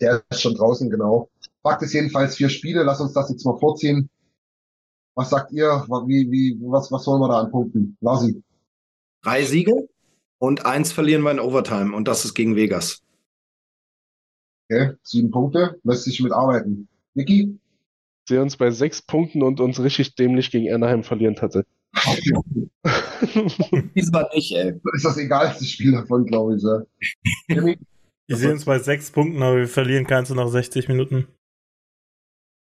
Der 0.00 0.22
ist 0.28 0.42
schon 0.42 0.54
draußen, 0.54 0.90
genau. 0.90 1.30
Fakt 1.62 1.82
ist 1.82 1.94
jedenfalls 1.94 2.36
vier 2.36 2.50
Spiele. 2.50 2.82
Lass 2.82 3.00
uns 3.00 3.14
das 3.14 3.30
jetzt 3.30 3.44
mal 3.46 3.58
vorziehen. 3.58 4.10
Was 5.14 5.30
sagt 5.30 5.52
ihr? 5.52 5.84
Wie, 6.06 6.30
wie, 6.30 6.58
was, 6.62 6.90
was 6.90 7.06
wollen 7.06 7.20
wir 7.20 7.28
da 7.28 7.40
anpunkten? 7.40 7.96
Lasi. 8.00 8.42
Drei 9.22 9.44
Siege 9.44 9.88
und 10.38 10.64
eins 10.64 10.92
verlieren 10.92 11.22
wir 11.22 11.30
in 11.30 11.40
Overtime 11.40 11.94
und 11.94 12.08
das 12.08 12.24
ist 12.24 12.34
gegen 12.34 12.56
Vegas. 12.56 13.02
Okay, 14.70 14.94
sieben 15.02 15.30
Punkte, 15.30 15.78
lässt 15.82 16.04
sich 16.04 16.20
mitarbeiten. 16.20 16.88
Niki? 17.14 17.58
Ich 18.24 18.28
sehe 18.28 18.40
uns 18.40 18.56
bei 18.56 18.70
sechs 18.70 19.02
Punkten 19.02 19.42
und 19.42 19.60
uns 19.60 19.82
richtig 19.82 20.14
dämlich 20.14 20.50
gegen 20.50 20.72
Anaheim 20.72 21.02
verlieren 21.02 21.34
tatsächlich. 21.34 21.74
Diesmal 23.94 24.28
nicht, 24.32 24.52
ey. 24.52 24.80
Das 24.84 24.94
ist 24.94 25.04
das 25.04 25.18
egalste 25.18 25.64
Spiel 25.64 25.92
davon, 25.92 26.24
glaube 26.24 26.56
ich. 26.56 26.62
Ja. 26.62 27.64
Wir 28.30 28.36
sehen 28.36 28.52
uns 28.52 28.64
bei 28.64 28.78
sechs 28.78 29.10
Punkten, 29.10 29.42
aber 29.42 29.56
wir 29.56 29.68
verlieren 29.68 30.06
keins 30.06 30.30
nach 30.30 30.48
60 30.48 30.86
Minuten. 30.88 31.26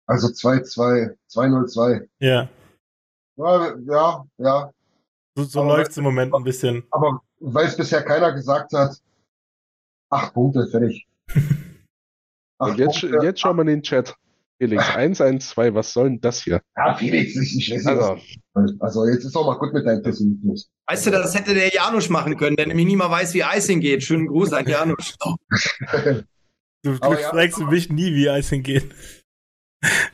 Also 0.07 0.28
2-2, 0.28 1.15
2-0-2. 1.32 2.07
Ja. 2.19 2.49
Ja, 3.38 3.76
ja, 3.88 4.26
ja. 4.38 4.72
So, 5.36 5.44
so 5.44 5.61
Aber- 5.61 5.78
läuft's 5.78 5.98
im 5.98 6.03
Moment 6.03 6.34
ein 6.34 6.44
bisschen. 6.44 6.84
Aber 6.91 7.22
weil 7.40 7.68
es 7.68 7.78
bisher 7.78 8.03
keiner 8.03 8.34
gesagt 8.34 8.73
hat, 8.73 8.98
acht 10.10 10.34
Punkte, 10.34 10.68
fertig. 10.68 11.07
Acht 12.60 12.72
Und 12.73 12.78
jetzt, 12.78 13.02
Punkte. 13.02 13.26
jetzt 13.26 13.40
schauen 13.40 13.56
wir 13.57 13.61
in 13.61 13.68
den 13.69 13.82
Chat. 13.84 14.15
Felix, 14.60 14.88
112, 14.90 15.73
was 15.73 15.91
soll 15.91 16.10
denn 16.10 16.22
das 16.22 16.44
hier? 16.44 16.61
Ja, 16.78 16.94
Felix, 16.94 17.36
ich, 17.36 17.57
ich 17.57 17.72
weiß 17.73 17.86
nicht, 17.86 18.40
Also, 18.53 18.76
also 18.80 19.07
jetzt 19.07 19.26
ist 19.26 19.36
auch 19.36 19.48
mal 19.48 19.57
gut 19.57 19.73
mit 19.73 19.88
deinem 19.88 20.03
Pessimismus. 20.03 20.69
Weißt 20.86 21.07
du, 21.07 21.10
das 21.10 21.34
hätte 21.34 21.56
der 21.56 21.69
Janusz 21.69 22.10
machen 22.10 22.38
können, 22.38 22.56
der 22.57 22.68
nämlich 22.68 22.86
nie 22.86 22.95
mal 22.95 23.10
weiß, 23.10 23.34
wie 23.34 23.41
Icing 23.41 23.80
geht. 23.80 24.03
Schönen 24.03 24.28
Gruß 24.28 24.53
an 24.53 24.68
Janusz. 24.68 25.15
Du, 26.84 26.98
du 26.98 27.14
ja. 27.14 27.30
fragst 27.30 27.60
mich 27.60 27.90
nie, 27.91 28.14
wie 28.15 28.28
Eising 28.30 28.64
geht. 28.64 28.90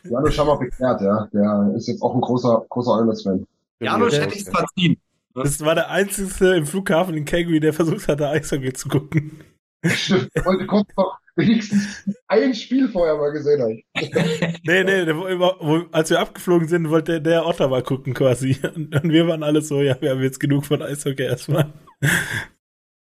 Janusz 0.04 0.34
schon 0.36 0.48
mal 0.48 0.58
beklärt, 0.58 1.02
ja. 1.02 1.28
Der 1.34 1.74
ist 1.76 1.88
jetzt 1.88 2.02
auch 2.02 2.16
ein 2.16 2.22
großer, 2.22 2.66
großer 2.70 2.92
Oilers-Fan. 2.92 3.46
Janusz 3.82 4.18
hätte 4.18 4.36
ich 4.36 4.42
es 4.42 4.50
verziehen. 4.50 4.98
Das 5.34 5.60
war 5.64 5.76
der 5.76 5.90
einzige 5.92 6.56
im 6.56 6.66
Flughafen 6.66 7.14
in 7.16 7.26
Calgary, 7.26 7.60
der 7.60 7.74
versucht 7.74 8.08
hatte, 8.08 8.28
Eishockey 8.30 8.74
zu 8.74 8.90
gucken. 8.90 9.44
Stimmt, 9.86 10.30
ich 10.34 10.44
wollte 10.46 10.66
kurz 10.66 10.88
noch 10.98 11.20
wenigstens 11.36 12.04
ein 12.28 12.56
Spiel 12.56 12.90
vorher 12.90 13.16
mal 13.18 13.32
gesehen 13.32 13.62
haben. 13.62 13.84
Nee, 14.64 14.84
nee, 14.84 15.06
der, 15.06 15.16
wo, 15.16 15.86
als 15.92 16.10
wir 16.10 16.20
abgeflogen 16.20 16.68
sind, 16.68 16.90
wollte 16.90 17.22
der, 17.22 17.42
der 17.42 17.46
Ottawa 17.46 17.82
gucken 17.82 18.14
quasi. 18.16 18.58
Und, 18.76 18.96
und 18.96 19.12
wir 19.12 19.28
waren 19.28 19.44
alle 19.44 19.62
so, 19.62 19.82
ja, 19.82 19.96
wir 20.02 20.10
haben 20.12 20.22
jetzt 20.24 20.40
genug 20.40 20.66
von 20.66 20.82
Eishockey 20.82 21.24
erstmal. 21.24 21.72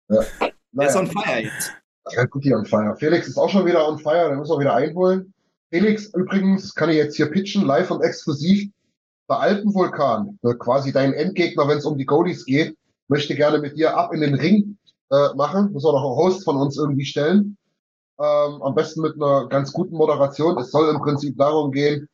Der 0.09 0.21
ist 0.21 0.31
Naja, 0.73 0.99
on 0.99 1.07
fire 1.07 1.39
jetzt. 1.41 1.73
ja, 2.11 2.25
gut, 2.25 2.43
die 2.43 2.53
on 2.53 2.65
fire. 2.65 2.95
Felix 2.97 3.27
ist 3.27 3.37
auch 3.37 3.49
schon 3.49 3.65
wieder 3.65 3.87
on 3.87 3.97
fire, 3.97 4.29
den 4.29 4.39
müssen 4.39 4.51
wir 4.53 4.59
wieder 4.59 4.75
einholen. 4.75 5.33
Felix, 5.75 6.05
übrigens, 6.13 6.73
kann 6.73 6.89
ich 6.89 6.95
jetzt 6.95 7.17
hier 7.17 7.25
pitchen, 7.25 7.65
live 7.65 7.91
und 7.91 8.01
exklusiv. 8.01 8.71
Der 9.29 9.39
Alpenvulkan, 9.41 10.39
der 10.41 10.55
quasi 10.55 10.93
dein 10.93 11.11
Endgegner, 11.11 11.67
wenn 11.67 11.79
es 11.79 11.85
um 11.85 11.97
die 11.97 12.05
Goalies 12.05 12.45
geht, 12.45 12.77
möchte 13.09 13.35
gerne 13.35 13.59
mit 13.59 13.77
dir 13.77 13.97
ab 13.97 14.13
in 14.13 14.21
den 14.21 14.35
Ring 14.35 14.77
äh, 15.11 15.33
machen. 15.35 15.73
Muss 15.73 15.83
auch 15.83 15.91
noch 15.91 16.05
einen 16.05 16.15
Host 16.15 16.45
von 16.45 16.55
uns 16.55 16.77
irgendwie 16.77 17.03
stellen. 17.03 17.57
Ähm, 18.17 18.61
am 18.61 18.73
besten 18.73 19.01
mit 19.01 19.15
einer 19.15 19.49
ganz 19.49 19.73
guten 19.73 19.97
Moderation. 19.97 20.57
Es 20.59 20.71
soll 20.71 20.87
im 20.95 21.01
Prinzip 21.01 21.37
darum 21.37 21.73
gehen, 21.73 22.07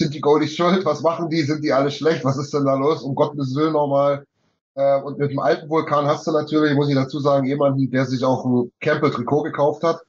sind 0.00 0.14
die 0.14 0.20
Goalies 0.20 0.56
schuld? 0.56 0.84
Was 0.84 1.00
machen 1.02 1.30
die? 1.30 1.42
Sind 1.42 1.62
die 1.62 1.72
alle 1.72 1.92
schlecht? 1.92 2.24
Was 2.24 2.38
ist 2.38 2.52
denn 2.52 2.64
da 2.64 2.74
los? 2.74 3.02
Um 3.02 3.14
Gottes 3.14 3.54
Willen 3.54 3.74
nochmal. 3.74 4.26
Äh, 4.74 5.00
und 5.00 5.20
mit 5.20 5.30
dem 5.30 5.38
Alpenvulkan 5.38 6.06
hast 6.06 6.26
du 6.26 6.32
natürlich, 6.32 6.74
muss 6.74 6.88
ich 6.88 6.96
dazu 6.96 7.20
sagen, 7.20 7.46
jemanden, 7.46 7.88
der 7.92 8.04
sich 8.04 8.24
auch 8.24 8.44
ein 8.44 8.72
Campbell-Trikot 8.80 9.44
gekauft 9.44 9.84
hat. 9.84 10.00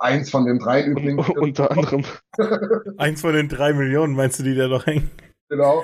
Eins 0.00 0.30
von 0.30 0.46
den 0.46 0.58
drei 0.58 0.84
übrigens. 0.84 1.28
Unter 1.36 1.70
anderem. 1.70 2.04
Eins 2.96 3.20
von 3.20 3.34
den 3.34 3.48
drei 3.48 3.72
Millionen, 3.72 4.14
meinst 4.14 4.38
du, 4.38 4.42
die 4.42 4.54
da 4.54 4.68
noch 4.68 4.86
hängen? 4.86 5.10
Genau. 5.48 5.82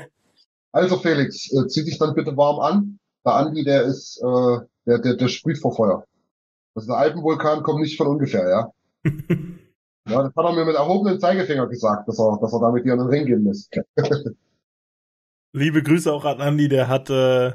Also 0.73 0.97
Felix, 0.99 1.53
äh, 1.53 1.67
zieh 1.69 1.85
dich 1.85 1.99
dann 1.99 2.15
bitte 2.15 2.37
warm 2.37 2.61
an. 2.61 2.99
Der 3.25 3.35
Andi, 3.35 3.65
der 3.65 3.83
ist, 3.83 4.23
äh, 4.23 4.59
der, 4.87 4.99
der, 4.99 5.15
der 5.15 5.29
sprüht 5.29 5.59
vor 5.59 5.75
Feuer. 5.75 6.05
Das 6.75 6.85
ist 6.85 6.89
der 6.89 6.97
Alpenvulkan, 6.97 7.63
kommt 7.63 7.81
nicht 7.81 7.97
von 7.97 8.07
ungefähr, 8.07 8.49
ja. 8.49 8.73
Ja, 10.09 10.23
das 10.23 10.35
hat 10.35 10.45
er 10.47 10.53
mir 10.55 10.65
mit 10.65 10.75
erhobenem 10.75 11.21
Zeigefinger 11.21 11.67
gesagt, 11.67 12.09
dass 12.09 12.19
er, 12.19 12.39
dass 12.41 12.53
er 12.53 12.61
da 12.61 12.71
mit 12.71 12.85
dir 12.85 12.95
in 12.95 12.99
den 12.99 13.09
Ring 13.09 13.27
gehen 13.27 13.43
muss. 13.43 13.69
Liebe 15.53 15.83
Grüße 15.83 16.11
auch 16.11 16.25
an 16.25 16.41
Andy, 16.41 16.69
der 16.69 16.89
hat, 16.89 17.11
äh, 17.11 17.53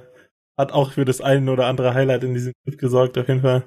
hat 0.55 0.71
auch 0.71 0.91
für 0.91 1.03
das 1.03 1.19
ein 1.19 1.49
oder 1.49 1.65
andere 1.65 1.95
Highlight 1.95 2.23
in 2.23 2.35
diesem 2.35 2.53
Clip 2.63 2.77
gesorgt, 2.77 3.17
auf 3.17 3.27
jeden 3.27 3.41
Fall. 3.41 3.63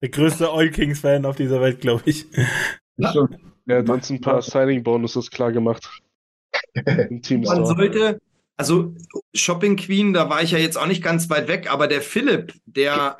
Der 0.00 0.10
größte 0.10 0.52
Oil 0.52 0.70
Kings-Fan 0.70 1.24
auf 1.24 1.36
dieser 1.36 1.60
Welt, 1.60 1.80
glaube 1.80 2.02
ich. 2.06 2.26
Stimmt. 2.98 3.38
Er 3.66 3.78
hat 3.78 3.90
uns 3.90 4.10
ein 4.10 4.20
paar 4.20 4.40
Signing-Bonuses 4.42 5.30
klar 5.30 5.52
gemacht. 5.52 6.02
Im 7.10 7.20
Team 7.22 7.42
Man 7.42 7.66
sollte, 7.66 8.20
also 8.56 8.94
Shopping 9.34 9.76
Queen, 9.76 10.12
da 10.12 10.30
war 10.30 10.42
ich 10.42 10.52
ja 10.52 10.58
jetzt 10.58 10.76
auch 10.76 10.86
nicht 10.86 11.02
ganz 11.02 11.28
weit 11.30 11.48
weg, 11.48 11.70
aber 11.70 11.86
der 11.86 12.00
Philipp, 12.00 12.54
der, 12.66 13.16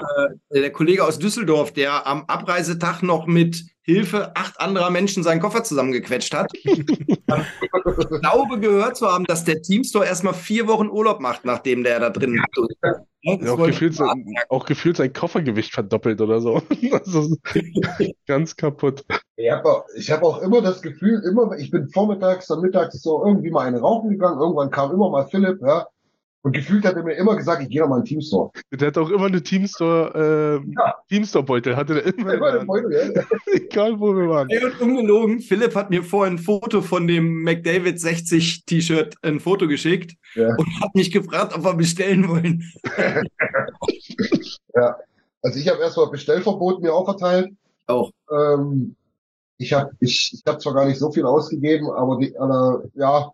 äh, 0.51 0.61
der 0.61 0.73
Kollege 0.73 1.05
aus 1.05 1.19
Düsseldorf, 1.19 1.73
der 1.73 2.07
am 2.07 2.25
Abreisetag 2.27 3.03
noch 3.03 3.27
mit 3.27 3.65
Hilfe 3.83 4.37
acht 4.37 4.61
anderer 4.61 4.91
Menschen 4.91 5.23
seinen 5.23 5.41
Koffer 5.41 5.65
zusammengequetscht 5.65 6.35
hat. 6.35 6.51
ich 6.65 7.25
glaube 7.27 8.61
gehört 8.61 8.97
zu 8.97 9.07
haben, 9.07 9.25
dass 9.25 9.45
der 9.45 9.63
Teamstore 9.63 10.07
erstmal 10.07 10.35
vier 10.35 10.67
Wochen 10.67 10.89
Urlaub 10.89 11.21
macht, 11.21 11.45
nachdem 11.45 11.85
der 11.85 12.01
da 12.01 12.11
drin 12.11 12.43
durch. 12.55 12.75
Ja, 13.23 13.37
das 13.37 13.51
auch, 13.51 13.67
gefühlt 13.67 13.95
sein, 13.95 14.25
auch 14.49 14.65
gefühlt 14.65 14.97
sein 14.97 15.13
Koffergewicht 15.13 15.73
verdoppelt 15.73 16.21
oder 16.21 16.41
so. 16.41 16.63
Also, 16.93 17.37
ganz 18.27 18.57
kaputt. 18.57 19.05
Ich 19.37 19.51
habe 19.51 19.69
auch, 19.69 19.85
ich 19.97 20.11
hab 20.11 20.23
auch 20.23 20.41
immer 20.43 20.63
das 20.63 20.83
Gefühl, 20.83 21.23
immer, 21.25 21.57
ich 21.59 21.71
bin 21.71 21.89
vormittags, 21.89 22.47
dann 22.47 22.61
mittags 22.61 23.03
so 23.03 23.25
irgendwie 23.25 23.51
mal 23.51 23.67
eine 23.67 23.81
rauchen 23.81 24.11
gegangen, 24.11 24.41
irgendwann 24.41 24.71
kam 24.71 24.93
immer 24.93 25.11
mal 25.11 25.27
Philipp, 25.27 25.61
ja. 25.63 25.89
Und 26.43 26.53
gefühlt 26.53 26.85
hat 26.85 26.95
er 26.95 27.03
mir 27.03 27.15
immer 27.15 27.37
gesagt, 27.37 27.63
ich 27.63 27.69
gehe 27.69 27.81
noch 27.81 27.89
mal 27.89 27.97
in 27.97 28.03
den 28.05 28.09
Teamstore. 28.09 28.53
Der 28.71 28.89
hat 28.89 28.97
auch 28.99 29.11
immer 29.11 29.27
eine 29.27 29.43
Teamstore, 29.43 30.63
äh, 30.65 30.73
Ja. 30.77 30.95
Teamstore-Beutel, 31.09 31.77
hatte 31.77 31.95
der 31.95 32.07
immer. 32.07 32.35
Immer 32.35 32.53
Hand. 32.53 32.67
Beutel, 32.69 33.13
ja. 33.17 33.23
Egal, 33.55 33.99
wo 33.99 34.15
wir 34.15 34.29
waren. 34.29 34.49
Ey, 34.49 34.65
und 34.65 34.81
ungelogen, 34.81 35.41
Philipp 35.41 35.75
hat 35.75 35.91
mir 35.91 36.05
vorhin 36.05 36.35
ein 36.35 36.39
Foto 36.39 36.81
von 36.81 37.09
dem 37.09 37.43
McDavid 37.43 38.01
60 38.01 38.65
T-Shirt, 38.67 39.17
ein 39.23 39.41
Foto 39.41 39.67
geschickt 39.67 40.15
Ja. 40.37 40.55
und 40.57 40.81
hat 40.81 40.95
mich 40.95 41.11
gefragt, 41.11 41.55
ob 41.57 41.65
wir 41.65 41.75
bestellen 41.75 42.29
wollen. 42.29 42.63
Ja. 44.75 44.97
Also 45.43 45.59
ich 45.59 45.69
habe 45.69 45.81
erstmal 45.81 46.11
Bestellverbot 46.11 46.83
mir 46.83 46.93
auferteilt. 46.93 47.51
Auch. 47.87 48.13
Ähm, 48.31 48.95
ich 49.57 49.73
habe 49.73 49.91
ich, 50.01 50.33
ich 50.35 50.43
hab 50.47 50.61
zwar 50.61 50.75
gar 50.75 50.87
nicht 50.87 50.99
so 50.99 51.11
viel 51.11 51.25
ausgegeben, 51.25 51.91
aber 51.91 52.19
die, 52.19 52.29
äh, 52.35 53.01
ja, 53.01 53.33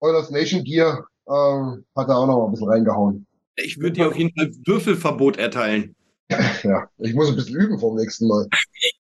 Oilers 0.00 0.30
Nation 0.30 0.64
Gear 0.64 1.06
ähm, 1.28 1.84
hat 1.96 2.08
da 2.08 2.16
auch 2.16 2.26
noch 2.26 2.38
mal 2.38 2.44
ein 2.46 2.50
bisschen 2.52 2.68
reingehauen. 2.68 3.26
Ich 3.56 3.78
würde 3.78 3.92
dir 3.92 4.08
auf 4.08 4.16
jeden 4.16 4.34
Fall 4.36 4.50
Würfelverbot 4.66 5.36
erteilen. 5.36 5.94
Ja, 6.62 6.88
ich 6.98 7.14
muss 7.14 7.28
ein 7.28 7.36
bisschen 7.36 7.60
üben 7.60 7.78
vom 7.78 7.96
nächsten 7.96 8.26
Mal. 8.26 8.48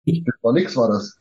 Das 0.05 0.35
war 0.43 0.53
nix, 0.53 0.77
war 0.77 0.89
das. 0.89 1.17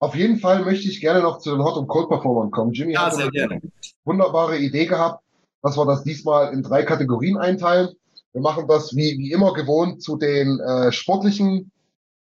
Auf 0.00 0.14
jeden 0.14 0.38
Fall 0.38 0.64
möchte 0.64 0.88
ich 0.88 1.00
gerne 1.00 1.20
noch 1.22 1.38
zu 1.38 1.50
den 1.50 1.62
Hot 1.62 1.76
und 1.76 1.86
Cold 1.86 2.08
Performern 2.08 2.50
kommen. 2.50 2.72
Jimmy 2.72 2.94
Ja, 2.94 3.06
hat 3.06 3.14
eine 3.18 3.30
gerne. 3.30 3.60
wunderbare 4.04 4.58
Idee 4.58 4.86
gehabt, 4.86 5.22
dass 5.62 5.76
wir 5.76 5.84
das 5.86 6.02
diesmal 6.02 6.52
in 6.54 6.62
drei 6.62 6.82
Kategorien 6.82 7.36
einteilen. 7.36 7.90
Wir 8.32 8.40
machen 8.40 8.66
das 8.66 8.96
wie, 8.96 9.18
wie 9.18 9.32
immer 9.32 9.52
gewohnt 9.52 10.02
zu 10.02 10.16
den 10.16 10.58
äh, 10.60 10.90
sportlichen 10.92 11.70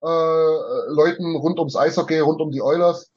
äh, 0.02 0.06
Leuten 0.06 1.36
rund 1.36 1.58
ums 1.58 1.76
Eishockey, 1.76 2.20
rund 2.20 2.40
um 2.40 2.50
die 2.50 2.62
Oilers. 2.62 3.10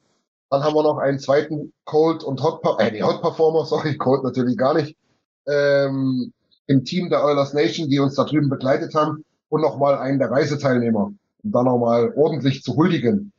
Dann 0.52 0.62
haben 0.64 0.74
wir 0.74 0.82
noch 0.82 0.98
einen 0.98 1.18
zweiten 1.18 1.72
Cold 1.86 2.22
und 2.22 2.42
Hot, 2.42 2.60
äh, 2.78 2.92
die 2.92 3.02
Hot 3.02 3.22
Performer, 3.22 3.64
sorry, 3.64 3.96
Cold 3.96 4.22
natürlich 4.22 4.58
gar 4.58 4.74
nicht, 4.74 4.94
ähm, 5.48 6.30
im 6.66 6.84
Team 6.84 7.08
der 7.08 7.24
Oilers 7.24 7.54
Nation, 7.54 7.88
die 7.88 7.98
uns 7.98 8.16
da 8.16 8.24
drüben 8.24 8.50
begleitet 8.50 8.94
haben. 8.94 9.24
Und 9.48 9.62
nochmal 9.62 9.96
einen 9.96 10.18
der 10.18 10.30
Reiseteilnehmer, 10.30 11.12
um 11.42 11.52
dann 11.52 11.64
nochmal 11.64 12.12
ordentlich 12.16 12.62
zu 12.62 12.76
huldigen. 12.76 13.32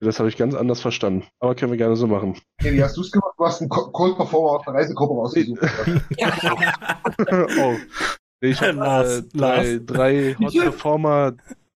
Das 0.00 0.18
habe 0.18 0.28
ich 0.28 0.36
ganz 0.36 0.54
anders 0.54 0.80
verstanden. 0.80 1.24
Aber 1.40 1.54
können 1.54 1.72
wir 1.72 1.78
gerne 1.78 1.96
so 1.96 2.06
machen. 2.06 2.38
Okay, 2.60 2.72
wie 2.74 2.82
hast 2.84 2.96
du 2.98 3.00
es 3.00 3.10
gemacht? 3.10 3.32
Du 3.38 3.44
hast 3.46 3.60
einen 3.62 3.70
Co- 3.70 3.90
Cold 3.90 4.16
Performer 4.16 4.58
aus 4.58 4.64
der 4.66 4.74
Reisegruppe 4.74 5.14
rausgesucht. 5.14 5.60
oh. 7.60 7.74
Nee, 8.40 8.50
Ich 8.50 8.60
habe 8.60 8.78
äh, 9.34 9.36
drei, 9.36 9.80
drei 9.84 10.34
Hot 10.38 10.52
Performer 10.52 11.32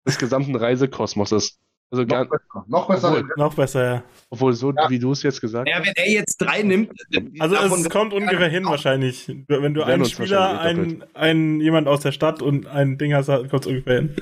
des 0.06 0.19
gesamten 0.19 0.56
Reisekosmoses. 0.56 1.59
Also 1.90 2.05
gar, 2.06 2.27
noch 2.27 2.31
besser. 2.31 2.65
Noch 2.66 2.86
besser. 2.89 3.09
Obwohl- 3.12 3.35
Noch 3.36 3.55
besser, 3.55 3.85
ja. 3.85 4.05
obwohl 4.31 4.52
so, 4.52 4.73
Ja. 4.73 4.90
wie 4.90 4.98
du 4.98 5.12
es 5.12 5.23
jetzt 5.23 5.40
gesagt 5.40 5.69
Ja, 5.69 5.78
wenn 5.82 5.94
er 5.97 6.10
jetzt 6.10 6.36
drei 6.36 6.62
nimmt, 6.62 6.93
Also 7.40 7.56
es 7.56 7.89
kommt 7.89 8.12
ungefähr 8.12 8.48
hin 8.48 8.65
wahrscheinlich. 8.66 9.27
Wenn 9.48 9.73
du 9.74 9.82
einen 9.82 10.05
Spieler, 10.05 10.60
einen, 10.60 11.05
einen 11.15 11.60
jemand 11.60 11.89
aus 11.89 12.01
der 12.01 12.12
Stadt 12.12 12.43
und 12.43 12.66
ein 12.66 12.98
Ding 12.98 13.15
hast, 13.15 13.27
kommt 13.28 13.55
es 13.62 13.66
ungefähr 13.66 14.01
hin. 14.01 14.16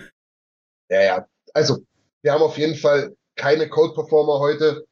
Ja, 0.90 1.02
ja. 1.02 1.26
Also, 1.54 1.78
wir 2.22 2.32
haben 2.32 2.42
auf 2.42 2.56
jeden 2.58 2.76
Fall 2.76 3.14
keine 3.34 3.68
Cold 3.68 3.94
Performer 3.94 4.38
heute. 4.38 4.84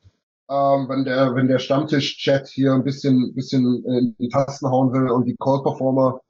Ähm, 0.51 0.88
wenn 0.88 1.05
der, 1.05 1.34
wenn 1.34 1.46
der 1.48 1.59
Stammtisch-Chat 1.59 2.48
hier 2.48 2.72
ein 2.74 2.82
bisschen, 2.84 3.34
bisschen 3.34 3.84
in 3.86 4.14
die 4.18 4.28
Tasten 4.28 4.68
hauen 4.68 4.92
will 4.92 5.10
und 5.10 5.24
die 5.26 5.36
Cold 5.38 5.62
Performer 5.62 6.20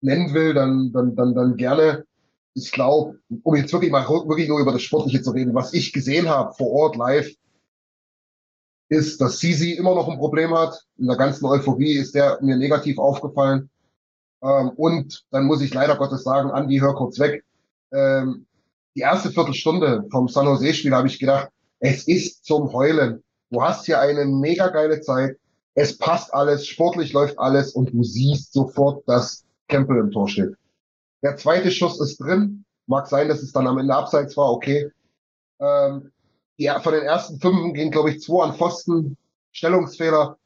nennen 0.00 0.32
will, 0.34 0.54
dann, 0.54 0.92
dann, 0.92 1.14
dann, 1.14 1.34
dann 1.34 1.56
gerne. 1.56 2.04
Ich 2.54 2.70
glaube, 2.70 3.18
um 3.42 3.56
jetzt 3.56 3.72
wirklich 3.72 3.90
mal 3.90 4.08
wirklich 4.08 4.48
nur 4.48 4.60
über 4.60 4.72
das 4.72 4.82
Sportliche 4.82 5.22
zu 5.22 5.32
reden, 5.32 5.54
was 5.54 5.72
ich 5.72 5.92
gesehen 5.92 6.28
habe 6.28 6.54
vor 6.54 6.70
Ort 6.70 6.96
live, 6.96 7.30
ist, 8.88 9.20
dass 9.20 9.40
Sisi 9.40 9.72
immer 9.72 9.94
noch 9.94 10.08
ein 10.08 10.18
Problem 10.18 10.54
hat. 10.56 10.84
In 10.98 11.06
der 11.06 11.16
ganzen 11.16 11.46
Euphorie 11.46 11.94
ist 11.94 12.14
der 12.14 12.38
mir 12.42 12.56
negativ 12.56 12.98
aufgefallen. 12.98 13.70
Ähm, 14.42 14.70
und 14.76 15.24
dann 15.30 15.46
muss 15.46 15.62
ich 15.62 15.74
leider 15.74 15.96
Gottes 15.96 16.22
sagen, 16.22 16.50
Andi, 16.50 16.78
hör 16.78 16.94
kurz 16.94 17.18
weg. 17.18 17.44
Ähm, 17.92 18.46
die 18.94 19.00
erste 19.00 19.30
Viertelstunde 19.30 20.04
vom 20.10 20.28
San 20.28 20.46
Jose-Spiel 20.46 20.94
habe 20.94 21.08
ich 21.08 21.18
gedacht, 21.18 21.48
es 21.80 22.06
ist 22.06 22.44
zum 22.44 22.72
Heulen. 22.72 23.22
Du 23.50 23.62
hast 23.62 23.86
hier 23.86 24.00
eine 24.00 24.24
mega 24.24 24.68
geile 24.68 25.00
Zeit. 25.00 25.36
Es 25.74 25.98
passt 25.98 26.32
alles, 26.32 26.66
sportlich 26.66 27.12
läuft 27.12 27.38
alles 27.38 27.72
und 27.72 27.92
du 27.92 28.04
siehst 28.04 28.52
sofort, 28.52 29.02
dass 29.08 29.44
Campbell 29.68 29.98
im 29.98 30.10
Tor 30.12 30.28
steht. 30.28 30.54
Der 31.24 31.36
zweite 31.36 31.70
Schuss 31.70 32.00
ist 32.00 32.18
drin. 32.18 32.64
Mag 32.86 33.06
sein, 33.06 33.28
dass 33.28 33.42
es 33.42 33.52
dann 33.52 33.66
am 33.66 33.78
Ende 33.78 33.94
abseits 33.94 34.36
war, 34.36 34.50
okay. 34.52 34.90
Ähm, 35.58 36.12
ja, 36.58 36.78
von 36.80 36.92
den 36.92 37.02
ersten 37.02 37.40
fünf 37.40 37.72
gehen, 37.74 37.90
glaube 37.90 38.10
ich, 38.10 38.20
zwei 38.20 38.44
an 38.44 38.54
Pfosten, 38.54 39.16
Stellungsfehler. 39.52 40.36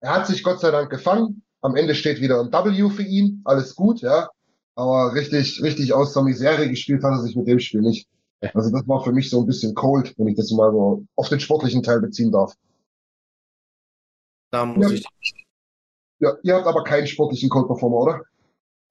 Er 0.00 0.14
hat 0.14 0.26
sich 0.26 0.44
Gott 0.44 0.60
sei 0.60 0.70
Dank 0.70 0.90
gefangen. 0.90 1.42
Am 1.60 1.74
Ende 1.74 1.94
steht 1.96 2.20
wieder 2.20 2.40
ein 2.40 2.52
W 2.52 2.88
für 2.90 3.02
ihn. 3.02 3.42
Alles 3.44 3.74
gut, 3.74 4.00
ja. 4.00 4.30
Aber 4.76 5.12
richtig, 5.14 5.60
richtig 5.62 5.92
aus 5.92 6.12
der 6.12 6.22
Misere 6.22 6.68
gespielt 6.68 7.02
hat 7.02 7.10
er 7.12 7.22
sich 7.22 7.34
mit 7.34 7.48
dem 7.48 7.58
Spiel 7.58 7.80
nicht. 7.80 8.08
Also 8.54 8.70
das 8.70 8.86
war 8.86 9.02
für 9.02 9.10
mich 9.12 9.28
so 9.28 9.40
ein 9.40 9.46
bisschen 9.46 9.74
cold, 9.74 10.14
wenn 10.16 10.28
ich 10.28 10.36
das 10.36 10.52
mal 10.52 10.70
so 10.70 11.04
auf 11.16 11.28
den 11.28 11.40
sportlichen 11.40 11.82
Teil 11.82 12.00
beziehen 12.00 12.30
darf. 12.30 12.54
Da 14.52 14.64
muss 14.64 14.86
Ja. 14.86 14.92
ich. 14.92 15.46
Ja, 16.20 16.36
ihr 16.42 16.54
habt 16.54 16.66
aber 16.66 16.84
keinen 16.84 17.08
sportlichen 17.08 17.50
Cold 17.50 17.66
Performer, 17.66 17.96
oder? 17.96 18.22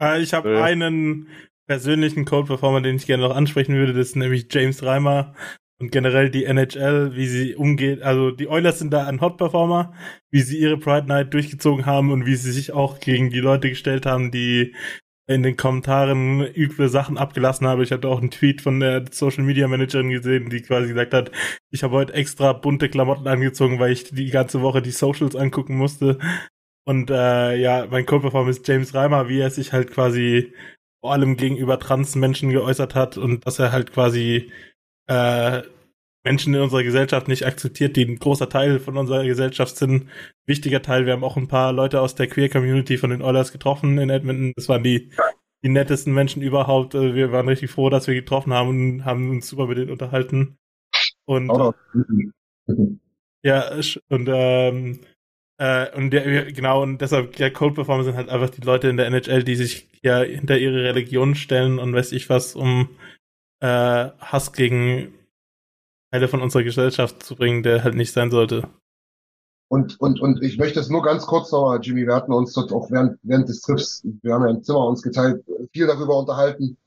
Äh, 0.01 0.21
ich 0.21 0.33
habe 0.33 0.49
Nö. 0.49 0.61
einen 0.61 1.27
persönlichen 1.67 2.25
Code 2.25 2.47
Performer, 2.47 2.81
den 2.81 2.95
ich 2.95 3.05
gerne 3.05 3.23
noch 3.23 3.35
ansprechen 3.35 3.75
würde, 3.75 3.93
das 3.93 4.09
ist 4.09 4.15
nämlich 4.15 4.47
James 4.51 4.83
Reimer 4.83 5.33
und 5.79 5.91
generell 5.91 6.29
die 6.29 6.45
NHL, 6.45 7.15
wie 7.15 7.27
sie 7.27 7.55
umgeht. 7.55 8.01
Also 8.01 8.31
die 8.31 8.47
Oilers 8.47 8.79
sind 8.79 8.91
da 8.91 9.05
ein 9.05 9.21
Hot 9.21 9.37
Performer, 9.37 9.93
wie 10.31 10.41
sie 10.41 10.57
ihre 10.57 10.77
Pride 10.77 11.07
Night 11.07 11.33
durchgezogen 11.33 11.85
haben 11.85 12.11
und 12.11 12.25
wie 12.25 12.35
sie 12.35 12.51
sich 12.51 12.71
auch 12.71 12.99
gegen 12.99 13.29
die 13.29 13.39
Leute 13.39 13.69
gestellt 13.69 14.05
haben, 14.05 14.31
die 14.31 14.73
in 15.29 15.43
den 15.43 15.57
Kommentaren 15.57 16.41
üble 16.55 16.87
Sachen 16.87 17.17
abgelassen 17.17 17.67
haben. 17.67 17.81
Ich 17.81 17.91
hatte 17.91 18.07
auch 18.07 18.19
einen 18.19 18.31
Tweet 18.31 18.61
von 18.61 18.79
der 18.79 19.03
Social 19.11 19.43
Media 19.43 19.67
Managerin 19.67 20.09
gesehen, 20.09 20.49
die 20.49 20.61
quasi 20.61 20.87
gesagt 20.87 21.13
hat, 21.13 21.31
ich 21.69 21.83
habe 21.83 21.95
heute 21.95 22.13
extra 22.13 22.53
bunte 22.53 22.87
Klamotten 22.87 23.27
angezogen, 23.27 23.77
weil 23.77 23.91
ich 23.91 24.05
die 24.05 24.29
ganze 24.29 24.61
Woche 24.61 24.81
die 24.81 24.91
Socials 24.91 25.35
angucken 25.35 25.75
musste. 25.75 26.17
Und 26.87 27.09
äh, 27.09 27.57
ja, 27.57 27.85
mein 27.91 28.05
Co-Performer 28.05 28.49
ist 28.49 28.65
James 28.65 28.93
Reimer, 28.93 29.27
wie 29.27 29.41
er 29.41 29.49
sich 29.49 29.73
halt 29.73 29.91
quasi 29.91 30.53
vor 31.01 31.11
allem 31.11 31.35
gegenüber 31.35 31.79
Trans-Menschen 31.79 32.49
geäußert 32.49 32.95
hat 32.95 33.17
und 33.17 33.45
dass 33.45 33.59
er 33.59 33.73
halt 33.73 33.91
quasi 33.91 34.53
äh, 35.07 35.63
Menschen 36.23 36.53
in 36.53 36.61
unserer 36.61 36.83
Gesellschaft 36.83 37.27
nicht 37.27 37.45
akzeptiert, 37.45 37.97
die 37.97 38.05
ein 38.05 38.19
großer 38.19 38.47
Teil 38.47 38.79
von 38.79 38.95
unserer 38.95 39.25
Gesellschaft 39.25 39.75
sind. 39.75 40.07
Wichtiger 40.45 40.81
Teil, 40.81 41.05
wir 41.05 41.11
haben 41.11 41.25
auch 41.25 41.35
ein 41.35 41.49
paar 41.49 41.73
Leute 41.73 41.99
aus 41.99 42.15
der 42.15 42.27
Queer-Community 42.27 42.97
von 42.97 43.09
den 43.09 43.21
Oilers 43.21 43.51
getroffen 43.51 43.97
in 43.97 44.09
Edmonton. 44.09 44.53
Das 44.55 44.69
waren 44.69 44.83
die, 44.83 45.11
die 45.63 45.69
nettesten 45.69 46.13
Menschen 46.13 46.41
überhaupt. 46.41 46.95
Also 46.95 47.13
Wir 47.13 47.33
waren 47.33 47.49
richtig 47.49 47.69
froh, 47.69 47.89
dass 47.89 48.07
wir 48.07 48.15
getroffen 48.15 48.53
haben 48.53 48.69
und 48.69 49.03
haben 49.03 49.29
uns 49.29 49.49
super 49.49 49.67
mit 49.67 49.77
denen 49.77 49.91
unterhalten. 49.91 50.57
Und 51.25 51.49
Oder? 51.49 51.75
ja, 53.43 53.71
und 54.07 54.29
ähm, 54.31 55.01
äh, 55.57 55.95
und 55.95 56.11
der, 56.11 56.51
genau, 56.51 56.83
und 56.83 56.99
deshalb, 56.99 57.37
ja, 57.39 57.49
Cold 57.49 57.75
Performer 57.75 58.03
sind 58.03 58.15
halt 58.15 58.29
einfach 58.29 58.49
die 58.49 58.61
Leute 58.61 58.89
in 58.89 58.97
der 58.97 59.07
NHL, 59.07 59.43
die 59.43 59.55
sich 59.55 59.89
ja 60.03 60.21
hinter 60.21 60.57
ihre 60.57 60.83
Religion 60.83 61.35
stellen 61.35 61.79
und 61.79 61.93
weiß 61.93 62.11
ich 62.11 62.29
was, 62.29 62.55
um 62.55 62.89
äh, 63.59 64.09
Hass 64.19 64.53
gegen 64.53 65.13
Teile 66.11 66.27
von 66.27 66.41
unserer 66.41 66.63
Gesellschaft 66.63 67.23
zu 67.23 67.35
bringen, 67.35 67.63
der 67.63 67.83
halt 67.83 67.95
nicht 67.95 68.13
sein 68.13 68.31
sollte. 68.31 68.69
Und, 69.69 69.99
und, 69.99 70.21
und 70.21 70.41
ich 70.43 70.57
möchte 70.57 70.79
es 70.79 70.89
nur 70.89 71.01
ganz 71.01 71.25
kurz 71.25 71.51
noch, 71.51 71.77
Jimmy, 71.81 72.05
wir 72.05 72.15
hatten 72.15 72.31
uns 72.31 72.53
dort 72.53 72.71
auch 72.71 72.89
während, 72.89 73.19
während 73.23 73.49
des 73.49 73.61
Trips, 73.61 74.01
wir 74.21 74.33
haben 74.33 74.45
ja 74.45 74.51
im 74.51 74.63
Zimmer 74.63 74.87
uns 74.87 75.01
geteilt, 75.01 75.43
viel 75.73 75.87
darüber 75.87 76.19
unterhalten. 76.19 76.77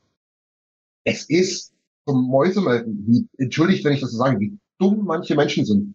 Es 1.04 1.28
ist 1.28 1.74
zum 2.06 2.26
Mäusemelken, 2.28 3.04
wie, 3.06 3.26
entschuldigt, 3.42 3.84
wenn 3.84 3.92
ich 3.92 4.00
das 4.00 4.12
so 4.12 4.18
sage, 4.18 4.40
wie 4.40 4.56
dumm 4.78 5.04
manche 5.04 5.34
Menschen 5.34 5.66
sind. 5.66 5.94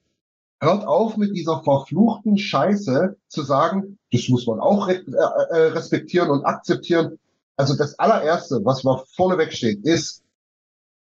Hört 0.65 0.87
auf 0.87 1.15
mit 1.15 1.35
dieser 1.35 1.61
verfluchten 1.63 2.39
Scheiße 2.39 3.15
zu 3.27 3.43
sagen, 3.43 3.99
das 4.11 4.27
muss 4.29 4.47
man 4.47 4.59
auch 4.59 4.87
äh, 4.87 4.95
äh, 4.95 5.67
respektieren 5.67 6.31
und 6.31 6.43
akzeptieren. 6.43 7.19
Also 7.55 7.75
das 7.75 7.99
allererste, 7.99 8.61
was 8.63 8.83
mal 8.83 9.03
vorneweg 9.15 9.53
steht, 9.53 9.85
ist, 9.85 10.23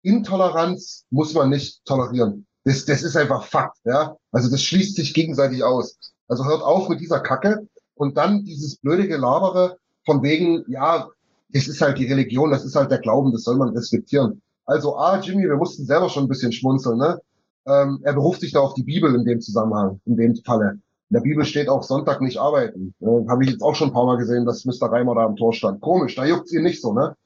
Intoleranz 0.03 1.07
muss 1.09 1.33
man 1.33 1.49
nicht 1.49 1.83
tolerieren. 1.87 2.47
Das, 2.65 2.85
das 2.85 3.03
ist 3.03 3.17
einfach 3.17 3.45
Fakt, 3.45 3.79
ja. 3.85 4.17
Also 4.33 4.51
das 4.51 4.63
schließt 4.63 4.97
sich 4.97 5.15
gegenseitig 5.15 5.65
aus. 5.65 5.99
Also 6.29 6.45
hört 6.45 6.63
auf 6.63 6.91
mit 6.91 7.01
dieser 7.01 7.21
Kacke 7.21 7.67
und 7.95 8.19
dann 8.19 8.45
dieses 8.45 8.77
blöde 8.77 9.09
Gelabere 9.09 9.79
von 10.05 10.23
wegen, 10.23 10.63
ja, 10.69 11.09
das 11.49 11.69
ist 11.69 11.81
halt 11.81 11.97
die 11.97 12.07
Religion, 12.07 12.51
das 12.51 12.67
ist 12.67 12.77
halt 12.77 12.91
der 12.91 12.99
Glauben, 12.99 13.33
das 13.33 13.45
soll 13.45 13.57
man 13.57 13.71
respektieren. 13.71 14.43
Also, 14.67 14.99
ah, 14.99 15.19
Jimmy, 15.19 15.45
wir 15.45 15.57
mussten 15.57 15.87
selber 15.87 16.11
schon 16.11 16.25
ein 16.25 16.29
bisschen 16.29 16.53
schmunzeln, 16.53 16.99
ne? 16.99 17.19
Ähm, 17.67 18.01
er 18.03 18.15
beruft 18.15 18.41
sich 18.41 18.53
da 18.53 18.61
auf 18.61 18.75
die 18.75 18.83
Bibel 18.83 19.15
in 19.15 19.25
dem 19.25 19.41
Zusammenhang, 19.41 20.01
in 20.05 20.17
dem 20.17 20.37
Falle. 20.37 20.79
In 21.11 21.15
der 21.15 21.21
Bibel 21.21 21.45
steht 21.45 21.69
auch 21.69 21.83
Sonntag 21.83 22.21
nicht 22.21 22.39
arbeiten. 22.39 22.95
Äh, 23.01 23.29
Habe 23.29 23.45
ich 23.45 23.51
jetzt 23.51 23.63
auch 23.63 23.75
schon 23.75 23.89
ein 23.89 23.95
paar 23.95 24.07
Mal 24.07 24.19
gesehen, 24.19 24.47
dass 24.47 24.65
Mr. 24.65 24.91
Reimer 24.91 25.15
da 25.15 25.25
am 25.25 25.37
Tor 25.37 25.53
stand. 25.53 25.81
Komisch, 25.81 26.15
da 26.15 26.25
juckt's 26.25 26.53
ihn 26.53 26.63
nicht 26.63 26.81
so, 26.81 26.93
ne? 26.93 27.17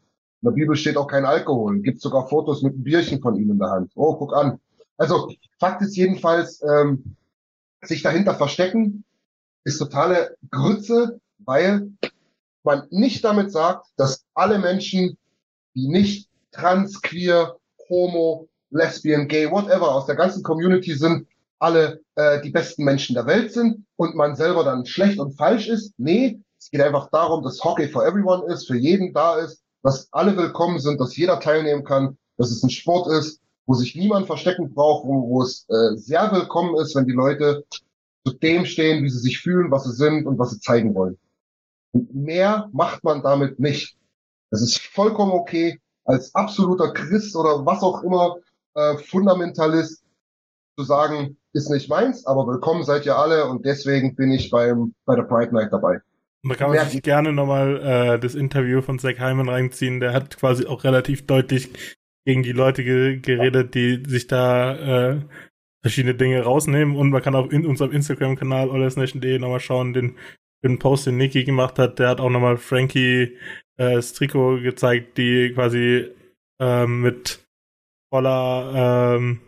In 0.43 0.49
der 0.49 0.55
Bibel 0.55 0.75
steht 0.77 0.97
auch 0.97 1.07
kein 1.07 1.25
Alkohol. 1.25 1.81
Gibt 1.81 2.01
sogar 2.01 2.29
Fotos 2.29 2.63
mit 2.63 2.75
einem 2.75 2.83
Bierchen 2.83 3.21
von 3.21 3.37
ihm 3.37 3.51
in 3.51 3.59
der 3.59 3.71
Hand. 3.71 3.93
Oh, 3.95 4.17
guck 4.17 4.35
an. 4.35 4.59
Also 4.97 5.31
Fakt 5.61 5.83
ist 5.83 5.97
jedenfalls, 5.97 6.63
ähm, 6.63 7.17
sich 7.83 8.03
dahinter 8.03 8.35
verstecken 8.35 9.05
ist 9.65 9.79
totale 9.79 10.37
Grütze, 10.51 11.21
weil 11.39 11.93
man 12.65 12.87
nicht 12.91 13.25
damit 13.25 13.53
sagt, 13.53 13.87
dass 13.97 14.25
alle 14.35 14.59
Menschen, 14.59 15.19
die 15.75 15.89
nicht 15.89 16.29
trans, 16.53 17.01
queer, 17.03 17.57
homo, 17.89 18.49
lesbian, 18.73 19.29
gay, 19.29 19.51
whatever 19.51 19.95
aus 19.95 20.07
der 20.07 20.17
ganzen 20.17 20.43
Community 20.43 20.95
sind, 20.95 21.27
alle 21.59 22.01
äh, 22.17 22.41
die 22.41 22.51
besten 22.51 22.85
Menschen 22.85 23.15
der 23.15 23.27
Welt 23.27 23.53
sind 23.53 23.87
und 23.97 24.17
man 24.17 24.35
selber 24.35 24.65
dann 24.65 24.85
schlecht 24.85 25.19
und 25.19 25.37
falsch 25.37 25.69
ist. 25.69 25.95
Nee, 25.97 26.41
es 26.59 26.71
geht 26.71 26.81
einfach 26.81 27.09
darum, 27.11 27.45
dass 27.45 27.63
Hockey 27.63 27.89
for 27.89 28.05
everyone 28.05 28.45
ist, 28.53 28.67
für 28.67 28.77
jeden 28.77 29.13
da 29.13 29.37
ist, 29.37 29.63
dass 29.83 30.09
alle 30.13 30.37
willkommen 30.37 30.81
sind, 30.81 31.01
dass 31.01 31.17
jeder 31.17 31.41
teilnehmen 31.41 31.85
kann, 31.85 32.19
dass 32.37 32.51
es 32.51 32.63
ein 32.63 32.71
Sport 32.71 33.09
ist, 33.13 33.41
wo 33.67 33.75
sich 33.75 33.95
niemand 33.95 34.27
verstecken 34.27 34.75
braucht, 34.75 35.07
wo, 35.07 35.29
wo 35.29 35.43
es 35.43 35.67
äh, 35.69 35.97
sehr 35.97 36.33
willkommen 36.33 36.77
ist, 36.81 36.95
wenn 36.95 37.07
die 37.07 37.13
Leute 37.13 37.65
zu 38.27 38.33
dem 38.35 38.65
stehen, 38.65 39.05
wie 39.05 39.11
sie 39.11 39.19
sich 39.19 39.41
fühlen, 39.41 39.71
was 39.71 39.85
sie 39.85 39.93
sind 39.93 40.27
und 40.27 40.39
was 40.39 40.51
sie 40.51 40.61
zeigen 40.61 40.95
wollen. 40.95 41.19
Und 41.93 42.15
mehr 42.15 42.69
macht 42.73 43.05
man 43.05 43.23
damit 43.23 43.61
nicht. 43.61 43.97
Es 44.51 44.63
ist 44.63 44.79
vollkommen 44.79 45.33
okay, 45.33 45.81
als 46.05 46.35
absoluter 46.35 46.93
Christ 46.93 47.37
oder 47.37 47.65
was 47.65 47.83
auch 47.83 48.03
immer, 48.03 48.37
äh, 48.75 48.97
Fundamentalist 48.99 50.05
zu 50.79 50.85
sagen, 50.85 51.37
ist 51.53 51.71
nicht 51.71 51.89
meins, 51.89 52.27
aber 52.27 52.47
willkommen 52.47 52.83
seid 52.85 53.05
ihr 53.05 53.17
alle 53.17 53.47
und 53.47 53.65
deswegen 53.67 54.15
bin 54.15 54.33
ich 54.33 54.51
beim, 54.51 54.95
bei 55.05 55.17
der 55.17 55.25
Pride 55.25 55.53
Night 55.55 55.73
dabei. 55.73 56.01
Und 56.43 56.51
da 56.51 56.55
kann 56.57 56.71
man 56.71 56.89
sich 56.89 57.03
gerne 57.03 57.33
nochmal 57.33 57.81
äh, 57.83 58.19
das 58.19 58.35
Interview 58.35 58.83
von 58.83 58.99
Zach 58.99 59.19
Hyman 59.19 59.49
reinziehen. 59.49 60.01
Der 60.01 60.13
hat 60.13 60.37
quasi 60.37 60.67
auch 60.67 60.83
relativ 60.83 61.27
deutlich 61.27 61.71
gegen 62.25 62.43
die 62.43 62.53
Leute 62.53 62.83
ge 62.83 63.19
geredet, 63.21 63.75
die 63.75 64.03
sich 64.07 64.27
da 64.27 65.11
äh, 65.11 65.21
verschiedene 65.83 66.15
Dinge 66.15 66.43
rausnehmen. 66.43 66.97
Und 66.97 67.11
man 67.11 67.23
kann 67.23 67.37
auch 67.37 67.49
in 67.51 67.65
unserem 67.65 67.93
Instagram-Kanal 67.93 68.71
allersnation.de 68.71 69.39
nochmal 69.39 69.61
schauen, 69.61 69.93
den, 69.93 70.17
den 70.65 70.81
Post, 70.81 71.07
den 71.07 71.17
Niki 71.17 71.45
gemacht 71.45 71.79
hat. 71.79 72.01
Der 72.01 72.09
hat 72.09 72.21
auch 72.21 72.31
nochmal 72.31 72.57
Frankie 72.57 73.39
äh, 73.77 73.95
das 73.95 74.13
Trikot 74.13 74.63
gezeigt, 74.63 75.19
die 75.19 75.53
quasi 75.55 76.09
ähm, 76.61 77.03
mit 77.03 77.42
voller 78.13 79.17
ähm, 79.17 79.41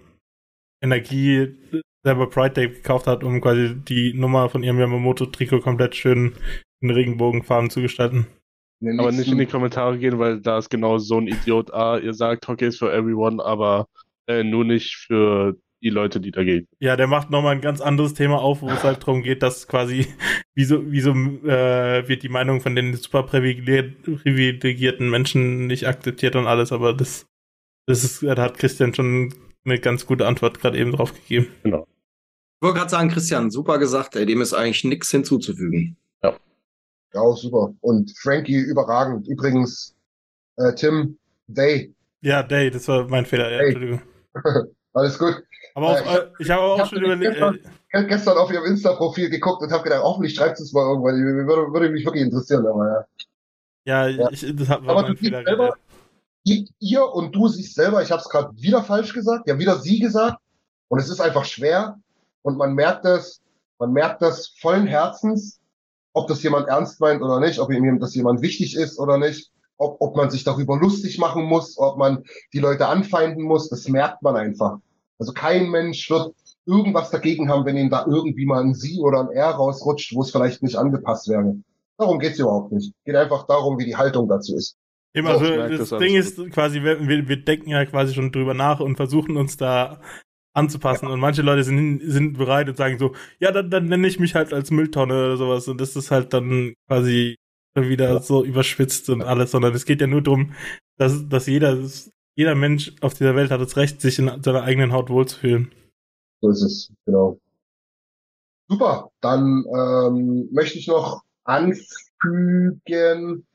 Energie 0.82 1.54
selber 2.02 2.28
Pride 2.28 2.54
Day 2.54 2.68
gekauft 2.68 3.06
hat, 3.06 3.22
um 3.22 3.40
quasi 3.40 3.74
die 3.76 4.14
Nummer 4.14 4.48
von 4.48 4.62
ihrem 4.62 4.78
Yamamoto-Trikot 4.78 5.60
komplett 5.60 5.94
schön 5.94 6.32
in 6.80 6.90
Regenbogenfarben 6.90 7.70
zu 7.70 7.82
gestalten. 7.82 8.26
Den 8.80 9.00
Aber 9.00 9.12
nicht 9.12 9.30
in 9.30 9.38
die 9.38 9.46
Kommentare 9.46 9.98
gehen, 9.98 10.18
weil 10.18 10.40
da 10.40 10.58
ist 10.58 10.70
genau 10.70 10.98
so 10.98 11.18
ein 11.18 11.28
Idiot. 11.28 11.72
Ah, 11.72 11.98
ihr 11.98 12.12
sagt, 12.12 12.48
Hockey 12.48 12.66
ist 12.66 12.78
für 12.78 12.92
everyone, 12.92 13.42
aber 13.42 13.86
äh, 14.28 14.42
nur 14.42 14.64
nicht 14.64 14.96
für 14.96 15.56
die 15.82 15.90
Leute, 15.90 16.20
die 16.20 16.30
dagegen. 16.30 16.66
Ja, 16.80 16.96
der 16.96 17.06
macht 17.06 17.30
nochmal 17.30 17.54
ein 17.54 17.60
ganz 17.60 17.80
anderes 17.80 18.14
Thema 18.14 18.40
auf, 18.40 18.62
wo 18.62 18.68
es 18.70 18.84
halt 18.84 19.02
darum 19.02 19.22
geht, 19.22 19.42
dass 19.42 19.68
quasi, 19.68 20.06
wieso, 20.54 20.90
wieso 20.90 21.12
äh, 21.12 22.08
wird 22.08 22.22
die 22.22 22.30
Meinung 22.30 22.60
von 22.60 22.74
den 22.74 22.94
super 22.94 23.20
privilegier- 23.20 23.92
privilegierten 24.22 25.10
Menschen 25.10 25.66
nicht 25.66 25.86
akzeptiert 25.86 26.36
und 26.36 26.46
alles, 26.46 26.72
aber 26.72 26.94
das, 26.94 27.26
das 27.86 28.04
ist, 28.04 28.22
da 28.22 28.36
hat 28.36 28.58
Christian 28.58 28.94
schon 28.94 29.34
eine 29.64 29.78
ganz 29.80 30.06
gute 30.06 30.26
Antwort 30.26 30.60
gerade 30.60 30.78
eben 30.78 30.92
drauf 30.92 31.12
gegeben. 31.14 31.48
Genau. 31.62 31.86
Ich 32.60 32.62
wollte 32.66 32.78
gerade 32.78 32.90
sagen, 32.90 33.10
Christian, 33.10 33.50
super 33.50 33.78
gesagt, 33.78 34.16
ey, 34.16 34.24
dem 34.26 34.40
ist 34.40 34.54
eigentlich 34.54 34.84
nichts 34.84 35.10
hinzuzufügen. 35.10 35.96
Ja, 36.22 37.20
auch 37.20 37.36
super. 37.36 37.72
Und 37.80 38.12
Frankie 38.18 38.58
überragend. 38.58 39.28
Übrigens, 39.28 39.94
äh, 40.56 40.74
Tim, 40.74 41.16
Day, 41.46 41.94
Ja, 42.22 42.42
Day, 42.42 42.70
das 42.70 42.88
war 42.88 43.06
mein 43.08 43.24
Fehler, 43.26 43.50
ja, 43.52 43.58
Hey. 43.58 43.66
Entschuldigung. 43.68 44.02
alles 44.94 45.18
gut. 45.18 45.42
Aber 45.76 45.88
auch, 45.90 45.96
Äh, 45.96 46.00
ich 46.00 46.06
äh, 46.08 46.28
ich 46.40 46.50
habe 46.50 46.62
auch 46.62 46.76
ich 46.76 46.82
hab 46.82 46.88
schon 46.88 47.04
überlegt, 47.04 47.36
äh, 47.36 47.52
Ich 47.52 48.00
hab 48.00 48.08
gestern 48.08 48.36
auf 48.38 48.50
ihrem 48.50 48.64
Insta-Profil 48.64 49.30
geguckt 49.30 49.62
und 49.62 49.70
habe 49.70 49.84
gedacht, 49.84 50.02
hoffentlich 50.02 50.34
schreibt 50.34 50.58
es 50.58 50.72
mal 50.72 50.82
irgendwann. 50.88 51.14
Würde, 51.46 51.72
würde 51.72 51.90
mich 51.90 52.04
wirklich 52.04 52.24
interessieren, 52.24 52.66
aber 52.66 53.06
ja. 53.86 54.08
ja, 54.08 54.28
ich, 54.30 54.40
das 54.56 54.68
hat- 54.68 54.84
war 54.84 54.96
Aber 54.96 55.02
mein 55.02 55.12
du 55.12 55.18
siehst 55.18 55.30
Fehler. 55.32 55.44
selber. 55.44 55.76
Ihr, 56.44 57.12
und 57.12 57.34
du 57.34 57.48
siehst 57.48 57.74
selber, 57.74 58.02
ich 58.02 58.10
habe 58.10 58.20
es 58.20 58.28
gerade 58.28 58.50
wieder 58.56 58.82
falsch 58.82 59.12
gesagt, 59.12 59.48
ja 59.48 59.58
wieder 59.58 59.78
sie 59.78 59.98
gesagt. 59.98 60.38
Und 60.88 60.98
es 60.98 61.08
ist 61.08 61.20
einfach 61.20 61.44
schwer. 61.44 61.98
Und 62.42 62.58
man 62.58 62.74
merkt 62.74 63.04
das, 63.04 63.40
man 63.78 63.92
merkt 63.92 64.22
das 64.22 64.48
vollen 64.60 64.86
Herzens, 64.86 65.60
ob 66.12 66.28
das 66.28 66.42
jemand 66.42 66.68
ernst 66.68 67.00
meint 67.00 67.22
oder 67.22 67.40
nicht, 67.40 67.58
ob 67.58 67.70
ihm 67.72 67.98
das 67.98 68.14
jemand 68.14 68.42
wichtig 68.42 68.76
ist 68.76 68.98
oder 68.98 69.18
nicht. 69.18 69.50
ob, 69.76 69.96
ob 70.00 70.16
man 70.16 70.30
sich 70.30 70.44
darüber 70.44 70.76
lustig 70.76 71.18
machen 71.18 71.44
muss, 71.44 71.78
ob 71.78 71.98
man 71.98 72.24
die 72.52 72.58
Leute 72.58 72.86
anfeinden 72.86 73.42
muss, 73.42 73.68
das 73.68 73.88
merkt 73.88 74.22
man 74.22 74.36
einfach. 74.36 74.78
Also 75.18 75.32
kein 75.32 75.70
Mensch 75.70 76.08
wird 76.10 76.34
irgendwas 76.66 77.10
dagegen 77.10 77.50
haben, 77.50 77.64
wenn 77.64 77.76
ihm 77.76 77.90
da 77.90 78.06
irgendwie 78.06 78.46
mal 78.46 78.62
ein 78.62 78.74
Sie 78.74 79.00
oder 79.00 79.20
ein 79.20 79.30
R 79.30 79.50
rausrutscht, 79.50 80.14
wo 80.14 80.22
es 80.22 80.30
vielleicht 80.30 80.62
nicht 80.62 80.76
angepasst 80.76 81.28
wäre. 81.28 81.56
Darum 81.98 82.18
geht's 82.18 82.38
überhaupt 82.38 82.72
nicht. 82.72 82.92
Geht 83.04 83.16
einfach 83.16 83.46
darum, 83.46 83.78
wie 83.78 83.84
die 83.84 83.96
Haltung 83.96 84.28
dazu 84.28 84.56
ist. 84.56 84.76
Immer 85.14 85.38
so, 85.38 85.44
das, 85.44 85.90
das 85.90 85.98
Ding 86.00 86.16
ist 86.16 86.50
quasi, 86.50 86.82
wir, 86.82 87.28
wir 87.28 87.36
denken 87.36 87.70
ja 87.70 87.84
quasi 87.86 88.14
schon 88.14 88.32
drüber 88.32 88.52
nach 88.52 88.80
und 88.80 88.96
versuchen 88.96 89.36
uns 89.36 89.56
da 89.56 90.00
anzupassen. 90.54 91.06
Ja. 91.06 91.12
Und 91.12 91.20
manche 91.20 91.42
Leute 91.42 91.62
sind, 91.62 92.00
sind 92.02 92.36
bereit 92.36 92.68
und 92.68 92.76
sagen 92.76 92.98
so, 92.98 93.14
ja, 93.38 93.52
dann, 93.52 93.70
dann 93.70 93.86
nenne 93.86 94.08
ich 94.08 94.18
mich 94.18 94.34
halt 94.34 94.52
als 94.52 94.72
Mülltonne 94.72 95.14
oder 95.14 95.36
sowas. 95.36 95.68
Und 95.68 95.80
das 95.80 95.94
ist 95.94 96.10
halt 96.10 96.32
dann 96.32 96.74
quasi 96.88 97.36
wieder 97.76 98.20
so 98.20 98.44
überschwitzt 98.44 99.08
und 99.08 99.22
alles, 99.22 99.52
sondern 99.52 99.74
es 99.74 99.84
geht 99.84 100.00
ja 100.00 100.06
nur 100.06 100.22
darum, 100.22 100.52
dass, 100.96 101.28
dass 101.28 101.46
jeder, 101.46 101.78
jeder 102.36 102.54
Mensch 102.54 102.92
auf 103.00 103.14
dieser 103.14 103.36
Welt 103.36 103.50
hat 103.50 103.60
das 103.60 103.76
Recht, 103.76 104.00
sich 104.00 104.18
in 104.18 104.42
seiner 104.42 104.62
eigenen 104.62 104.92
Haut 104.92 105.10
wohlzufühlen. 105.10 105.72
So 106.40 106.50
ist 106.50 106.62
es, 106.62 106.92
genau. 107.04 107.38
Super, 108.68 109.10
dann 109.20 109.64
ähm, 109.76 110.48
möchte 110.52 110.78
ich 110.78 110.86
noch 110.86 111.22
anfügen, 111.44 113.46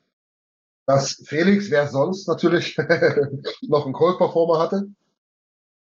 dass 0.89 1.21
Felix, 1.23 1.69
wer 1.69 1.87
sonst 1.87 2.27
natürlich 2.27 2.75
noch 3.61 3.85
einen 3.85 3.93
Cold-Performer 3.93 4.57
hatte, 4.57 4.89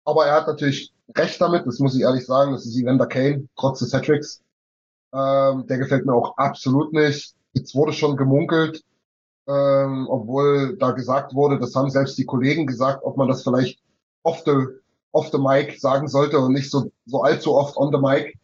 aber 0.05 0.27
er 0.27 0.35
hat 0.35 0.47
natürlich 0.47 0.93
recht 1.17 1.41
damit, 1.41 1.67
das 1.67 1.81
muss 1.81 1.97
ich 1.97 2.03
ehrlich 2.03 2.25
sagen, 2.25 2.53
das 2.53 2.67
ist 2.67 2.77
Evander 2.77 3.09
Kane, 3.09 3.49
trotz 3.57 3.81
des 3.81 3.93
Hattricks. 3.93 4.43
Ähm, 5.13 5.67
der 5.67 5.79
gefällt 5.79 6.07
mir 6.07 6.15
auch 6.15 6.37
absolut 6.37 6.93
nicht. 6.93 7.35
Jetzt 7.53 7.75
wurde 7.75 7.93
schon 7.93 8.17
gemunkelt, 8.17 8.85
ähm, 9.49 10.07
obwohl 10.09 10.77
da 10.77 10.93
gesagt 10.93 11.35
wurde, 11.35 11.59
das 11.59 11.75
haben 11.75 11.91
selbst 11.91 12.17
die 12.17 12.25
Kollegen 12.25 12.69
gesagt, 12.69 13.03
ob 13.03 13.17
man 13.17 13.27
das 13.27 13.43
vielleicht 13.43 13.81
off 14.23 14.45
the, 14.47 14.69
off 15.11 15.33
the 15.33 15.39
mic 15.39 15.81
sagen 15.81 16.07
sollte 16.07 16.39
und 16.39 16.53
nicht 16.53 16.71
so, 16.71 16.93
so 17.07 17.23
allzu 17.23 17.57
oft 17.57 17.77
on 17.77 17.91
the 17.93 17.99
mic, 17.99 18.39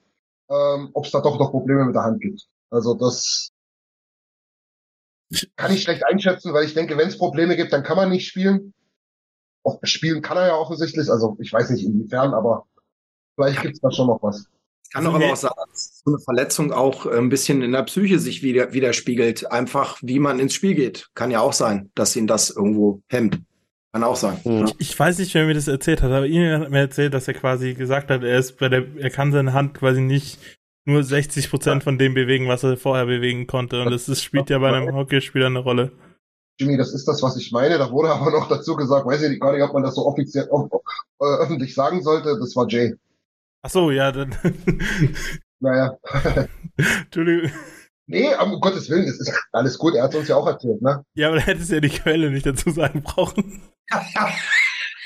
ähm, 0.51 0.91
ob 0.93 1.05
es 1.05 1.13
da 1.13 1.21
doch 1.21 1.39
noch 1.39 1.53
Probleme 1.53 1.85
mit 1.85 1.95
der 1.95 2.03
Hand 2.03 2.21
gibt. 2.21 2.49
Also 2.69 2.95
das 2.95 3.53
kann 5.57 5.73
ich 5.73 5.83
schlecht 5.83 6.05
einschätzen, 6.07 6.53
weil 6.53 6.65
ich 6.65 6.75
denke, 6.75 6.97
wenn 6.97 7.09
es 7.09 7.19
Probleme 7.19 7.57
gibt, 7.57 7.73
dann 7.73 7.83
kann 7.83 7.97
man 7.97 8.11
nicht 8.11 8.27
spielen. 8.27 8.73
Spielen 9.83 10.23
kann 10.23 10.39
er 10.39 10.47
ja 10.47 10.55
offensichtlich, 10.55 11.11
also 11.11 11.37
ich 11.41 11.53
weiß 11.53 11.71
nicht 11.71 11.85
inwiefern, 11.85 12.33
aber 12.33 12.67
vielleicht 13.35 13.61
gibt 13.61 13.75
es 13.75 13.81
da 13.81 13.91
schon 13.91 14.07
noch 14.07 14.23
was. 14.23 14.47
Kann 14.93 15.05
doch 15.05 15.15
aber 15.15 15.33
auch 15.33 15.37
sein, 15.37 15.53
dass 15.71 16.03
so 16.03 16.13
eine 16.13 16.19
Verletzung 16.19 16.73
auch 16.73 17.05
äh, 17.05 17.19
ein 17.19 17.29
bisschen 17.29 17.63
in 17.63 17.73
der 17.73 17.83
Psyche 17.83 18.19
sich 18.19 18.43
wieder, 18.43 18.73
widerspiegelt. 18.73 19.53
Einfach, 19.53 19.99
wie 20.03 20.19
man 20.19 20.39
ins 20.39 20.55
Spiel 20.55 20.75
geht. 20.75 21.11
Kann 21.15 21.31
ja 21.31 21.41
auch 21.41 21.53
sein, 21.53 21.91
dass 21.95 22.17
ihn 22.17 22.27
das 22.27 22.49
irgendwo 22.49 23.03
hemmt. 23.09 23.39
Kann 23.93 24.05
auch 24.05 24.17
sein. 24.17 24.41
Mhm. 24.45 24.67
Ich, 24.67 24.91
ich, 24.91 24.99
weiß 24.99 25.19
nicht, 25.19 25.35
wer 25.35 25.45
mir 25.45 25.55
das 25.55 25.69
erzählt 25.69 26.03
hat, 26.03 26.11
aber 26.11 26.27
ihn 26.27 26.61
hat 26.61 26.71
mir 26.71 26.79
erzählt, 26.79 27.13
dass 27.13 27.29
er 27.29 27.35
quasi 27.35 27.75
gesagt 27.75 28.11
hat, 28.11 28.23
er 28.23 28.39
ist 28.39 28.59
bei 28.59 28.69
der, 28.69 28.87
er 28.97 29.11
kann 29.11 29.33
seine 29.33 29.53
Hand 29.53 29.75
quasi 29.75 30.01
nicht 30.01 30.39
nur 30.89 31.05
60 31.05 31.51
Prozent 31.51 31.85
von 31.85 31.98
dem 31.98 32.15
bewegen, 32.15 32.48
was 32.48 32.65
er 32.65 32.77
vorher 32.77 33.06
bewegen 33.06 33.47
konnte. 33.47 33.82
Und 33.82 33.90
das, 33.90 34.06
das 34.06 34.23
spielt 34.23 34.51
ja 34.51 34.59
bei 34.59 34.73
einem 34.73 34.94
Hockeyspieler 34.94 35.47
eine 35.47 35.60
Rolle. 35.60 35.93
Jimmy, 36.60 36.77
das 36.77 36.93
ist 36.93 37.06
das, 37.06 37.23
was 37.23 37.36
ich 37.36 37.52
meine. 37.52 37.78
Da 37.78 37.90
wurde 37.90 38.10
aber 38.10 38.31
noch 38.32 38.48
dazu 38.48 38.74
gesagt, 38.74 39.06
weiß 39.06 39.23
ich 39.23 39.39
gar 39.39 39.52
nicht, 39.52 39.62
ob 39.62 39.73
man 39.73 39.85
das 39.85 39.94
so 39.94 40.06
offiziell 40.06 40.48
äh, 40.51 41.24
öffentlich 41.24 41.74
sagen 41.74 42.02
sollte. 42.02 42.36
Das 42.39 42.56
war 42.56 42.66
Jay. 42.69 42.94
Ach 43.62 43.70
so, 43.70 43.90
ja, 43.90 44.10
dann. 44.10 44.35
naja. 45.60 45.97
Entschuldigung. 46.77 47.51
Nee, 48.06 48.28
um 48.43 48.59
Gottes 48.60 48.89
Willen, 48.89 49.05
das 49.06 49.20
ist 49.20 49.32
alles 49.52 49.77
gut, 49.77 49.94
er 49.94 50.05
hat 50.05 50.15
uns 50.15 50.28
ja 50.28 50.36
auch 50.36 50.47
erzählt, 50.47 50.81
ne? 50.81 51.05
Ja, 51.12 51.28
aber 51.28 51.36
er 51.36 51.43
hätte 51.43 51.60
es 51.60 51.69
ja 51.69 51.78
die 51.78 51.90
Quelle 51.90 52.31
nicht 52.31 52.47
dazu 52.47 52.70
sagen 52.70 53.02
brauchen. 53.02 53.60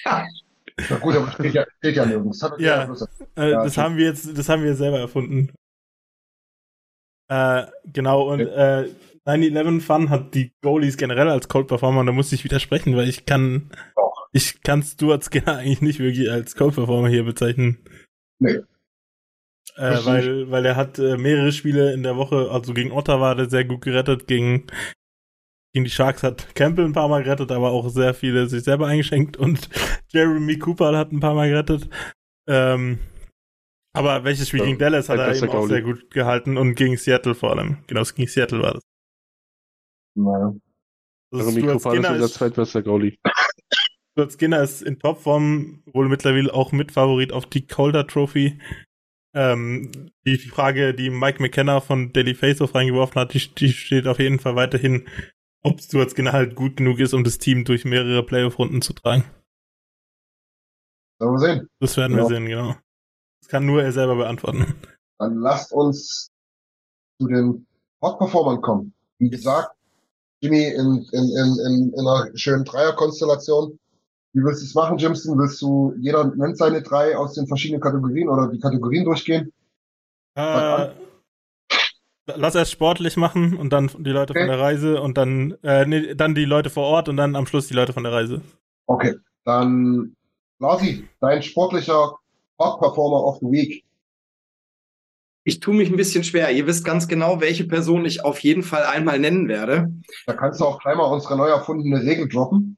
Na 0.04 0.96
gut, 1.00 1.16
aber 1.16 1.32
steht 1.32 1.54
ja, 1.54 1.66
steht 1.78 1.96
ja 1.96 2.06
nirgends. 2.06 2.38
Das 2.38 2.52
ja, 2.58 2.84
ja, 2.84 2.94
äh, 3.36 3.50
ja, 3.50 3.64
das 3.64 3.76
haben 3.76 3.96
wir 3.96 4.06
jetzt, 4.06 4.38
das 4.38 4.48
haben 4.48 4.62
wir 4.62 4.76
selber 4.76 5.00
erfunden. 5.00 5.50
Äh, 7.32 7.66
genau, 7.90 8.30
und 8.30 8.40
äh, 8.40 8.90
9-11 9.26 9.80
Fun 9.80 10.10
hat 10.10 10.34
die 10.34 10.52
Goalies 10.60 10.98
generell 10.98 11.28
als 11.28 11.48
Cold 11.48 11.66
Performer 11.66 12.00
und 12.00 12.06
da 12.06 12.12
muss 12.12 12.32
ich 12.32 12.44
widersprechen, 12.44 12.94
weil 12.94 13.08
ich 13.08 13.24
kann, 13.24 13.70
Doch. 13.96 14.28
ich 14.32 14.60
kann 14.62 14.82
Stuart 14.82 15.24
Skinner 15.24 15.56
eigentlich 15.56 15.80
nicht 15.80 15.98
wirklich 15.98 16.30
als 16.30 16.56
Cold 16.56 16.74
Performer 16.74 17.08
hier 17.08 17.24
bezeichnen. 17.24 17.78
Nee. 18.38 18.58
Äh, 19.76 20.04
weil, 20.04 20.50
weil 20.50 20.66
er 20.66 20.76
hat 20.76 20.98
äh, 20.98 21.16
mehrere 21.16 21.52
Spiele 21.52 21.94
in 21.94 22.02
der 22.02 22.16
Woche, 22.16 22.50
also 22.50 22.74
gegen 22.74 22.92
Ottawa 22.92 23.30
hat 23.30 23.38
er 23.38 23.48
sehr 23.48 23.64
gut 23.64 23.80
gerettet, 23.80 24.26
gegen, 24.26 24.66
gegen 25.72 25.84
die 25.86 25.90
Sharks 25.90 26.22
hat 26.22 26.54
Campbell 26.54 26.84
ein 26.84 26.92
paar 26.92 27.08
Mal 27.08 27.22
gerettet, 27.22 27.50
aber 27.50 27.70
auch 27.70 27.88
sehr 27.88 28.12
viele 28.12 28.46
sich 28.46 28.64
selber 28.64 28.88
eingeschenkt 28.88 29.38
und 29.38 29.70
Jeremy 30.08 30.58
Cooper 30.58 30.98
hat 30.98 31.12
ein 31.12 31.20
paar 31.20 31.34
Mal 31.34 31.48
gerettet. 31.48 31.88
Ähm, 32.46 32.98
aber 33.92 34.24
welches 34.24 34.48
Spiel 34.48 34.60
ja, 34.60 34.66
gegen 34.66 34.78
Dallas 34.78 35.08
hat 35.08 35.18
er 35.18 35.34
eben 35.36 35.48
auch 35.50 35.66
sehr 35.66 35.82
gut 35.82 36.10
gehalten 36.10 36.56
und 36.56 36.74
gegen 36.74 36.96
Seattle 36.96 37.34
vor 37.34 37.50
allem. 37.50 37.84
Genau, 37.86 38.02
gegen 38.02 38.28
Seattle 38.28 38.62
war 38.62 38.74
das. 38.74 38.82
Naja. 40.14 40.54
Also 41.32 41.60
Cooper 41.60 41.94
ist 41.94 42.10
unser 42.10 42.28
zweitbester 42.28 42.82
Goalie. 42.82 43.16
Stuart 44.12 44.32
Skinner 44.32 44.62
ist 44.62 44.82
in 44.82 44.98
Topform, 44.98 45.82
wohl 45.86 46.08
mittlerweile 46.08 46.52
auch 46.52 46.72
Mitfavorit 46.72 47.32
auf 47.32 47.46
die 47.46 47.66
Calder 47.66 48.06
Trophy. 48.06 48.60
Ähm, 49.34 50.10
die 50.26 50.36
Frage, 50.36 50.92
die 50.92 51.08
Mike 51.08 51.40
McKenna 51.40 51.80
von 51.80 52.12
Daily 52.12 52.34
Faceoff 52.34 52.74
reingeworfen 52.74 53.18
hat, 53.18 53.32
die, 53.32 53.54
die 53.54 53.72
steht 53.72 54.06
auf 54.06 54.18
jeden 54.18 54.38
Fall 54.38 54.56
weiterhin, 54.56 55.08
ob 55.62 55.80
Stuart 55.80 56.10
Skinner 56.10 56.32
halt 56.32 56.54
gut 56.54 56.76
genug 56.76 56.98
ist, 56.98 57.14
um 57.14 57.24
das 57.24 57.38
Team 57.38 57.64
durch 57.64 57.86
mehrere 57.86 58.22
Playoff-Runden 58.22 58.82
zu 58.82 58.92
tragen. 58.92 59.24
Werden 61.18 61.32
wir 61.32 61.38
sehen. 61.38 61.68
Das 61.80 61.96
werden 61.96 62.12
genau. 62.12 62.28
wir 62.28 62.36
sehen, 62.36 62.46
genau. 62.46 62.74
Das 63.42 63.48
kann 63.48 63.66
nur 63.66 63.82
er 63.82 63.92
selber 63.92 64.16
beantworten. 64.16 64.74
Dann 65.18 65.38
lasst 65.38 65.72
uns 65.72 66.30
zu 67.20 67.26
den 67.26 67.66
Hot-Performern 68.00 68.60
kommen. 68.62 68.94
Wie 69.18 69.30
gesagt, 69.30 69.74
Jimmy 70.40 70.64
in, 70.64 71.06
in, 71.12 71.24
in, 71.24 71.58
in, 71.66 71.92
in 71.92 72.00
einer 72.00 72.30
schönen 72.34 72.64
Dreierkonstellation. 72.64 73.78
Wie 74.32 74.42
willst 74.42 74.62
du 74.62 74.66
es 74.66 74.74
machen, 74.74 74.96
Jimson? 74.96 75.38
Willst 75.38 75.60
du, 75.60 75.94
jeder 75.98 76.24
nennt 76.24 76.56
seine 76.56 76.82
drei 76.82 77.16
aus 77.16 77.34
den 77.34 77.46
verschiedenen 77.46 77.80
Kategorien 77.80 78.28
oder 78.28 78.48
die 78.48 78.58
Kategorien 78.58 79.04
durchgehen? 79.04 79.52
Äh, 80.34 80.88
lass 82.26 82.54
erst 82.54 82.72
sportlich 82.72 83.16
machen 83.16 83.56
und 83.56 83.72
dann 83.72 83.90
die 83.98 84.10
Leute 84.10 84.32
okay. 84.32 84.40
von 84.40 84.48
der 84.48 84.58
Reise 84.58 85.02
und 85.02 85.18
dann, 85.18 85.58
äh, 85.62 85.84
nee, 85.84 86.14
dann 86.14 86.34
die 86.34 86.46
Leute 86.46 86.70
vor 86.70 86.84
Ort 86.84 87.08
und 87.08 87.16
dann 87.16 87.36
am 87.36 87.46
Schluss 87.46 87.68
die 87.68 87.74
Leute 87.74 87.92
von 87.92 88.04
der 88.04 88.12
Reise. 88.12 88.40
Okay, 88.86 89.16
dann 89.44 90.16
Lasi, 90.58 91.08
dein 91.20 91.42
sportlicher 91.42 92.16
Hot-Performer 92.62 93.24
of 93.24 93.38
the 93.40 93.46
Week. 93.46 93.84
Ich 95.44 95.58
tue 95.58 95.74
mich 95.74 95.90
ein 95.90 95.96
bisschen 95.96 96.22
schwer. 96.22 96.52
Ihr 96.52 96.66
wisst 96.66 96.84
ganz 96.84 97.08
genau, 97.08 97.40
welche 97.40 97.64
Person 97.64 98.04
ich 98.04 98.24
auf 98.24 98.38
jeden 98.40 98.62
Fall 98.62 98.84
einmal 98.84 99.18
nennen 99.18 99.48
werde. 99.48 99.92
Da 100.26 100.34
kannst 100.34 100.60
du 100.60 100.64
auch 100.64 100.78
gleich 100.78 100.96
mal 100.96 101.04
unsere 101.04 101.36
neu 101.36 101.48
erfundene 101.48 102.00
Regel 102.02 102.28
droppen. 102.28 102.76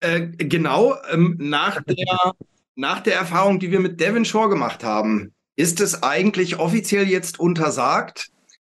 Äh, 0.00 0.28
genau, 0.28 0.96
ähm, 1.12 1.36
nach, 1.38 1.82
der, 1.82 2.32
nach 2.74 3.00
der 3.00 3.14
Erfahrung, 3.14 3.60
die 3.60 3.70
wir 3.70 3.80
mit 3.80 4.00
Devin 4.00 4.24
Shore 4.24 4.48
gemacht 4.48 4.82
haben, 4.82 5.32
ist 5.56 5.80
es 5.80 6.02
eigentlich 6.02 6.58
offiziell 6.58 7.06
jetzt 7.06 7.38
untersagt, 7.38 8.29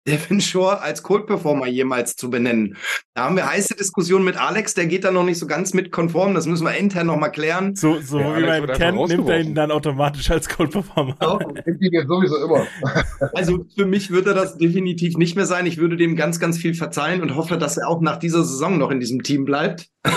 Devin 0.07 0.39
Shore 0.39 0.81
als 0.81 1.01
Cold-Performer 1.01 1.67
jemals 1.67 2.15
zu 2.15 2.29
benennen. 2.29 2.77
Da 3.15 3.23
haben 3.23 3.35
wir 3.35 3.49
heiße 3.49 3.75
Diskussionen 3.75 4.23
mit 4.23 4.37
Alex, 4.37 4.75
der 4.75 4.85
geht 4.85 5.03
da 5.03 5.11
noch 5.11 5.23
nicht 5.23 5.39
so 5.39 5.47
ganz 5.47 5.73
mit 5.73 5.91
konform, 5.91 6.35
das 6.35 6.45
müssen 6.45 6.63
wir 6.63 6.75
intern 6.75 7.07
noch 7.07 7.17
mal 7.17 7.29
klären. 7.29 7.75
So, 7.75 7.99
so 7.99 8.19
ja, 8.19 8.37
wie 8.37 8.67
man 8.67 8.77
kennt, 8.77 9.07
nimmt 9.07 9.29
er 9.29 9.39
ihn 9.39 9.55
dann 9.55 9.71
automatisch 9.71 10.29
als 10.29 10.47
Cold-Performer. 10.47 11.17
Ja, 11.21 11.39
nimmt 11.65 11.81
ihn 11.81 11.93
jetzt 11.93 12.07
sowieso 12.07 12.37
immer. 12.43 12.67
also 13.33 13.65
für 13.75 13.85
mich 13.85 14.11
würde 14.11 14.33
das 14.35 14.57
definitiv 14.57 15.17
nicht 15.17 15.35
mehr 15.35 15.47
sein. 15.47 15.65
Ich 15.65 15.77
würde 15.77 15.97
dem 15.97 16.15
ganz, 16.15 16.39
ganz 16.39 16.57
viel 16.57 16.75
verzeihen 16.75 17.21
und 17.21 17.35
hoffe, 17.35 17.57
dass 17.57 17.77
er 17.77 17.87
auch 17.87 18.01
nach 18.01 18.17
dieser 18.17 18.43
Saison 18.43 18.77
noch 18.77 18.91
in 18.91 18.99
diesem 18.99 19.23
Team 19.23 19.45
bleibt. 19.45 19.87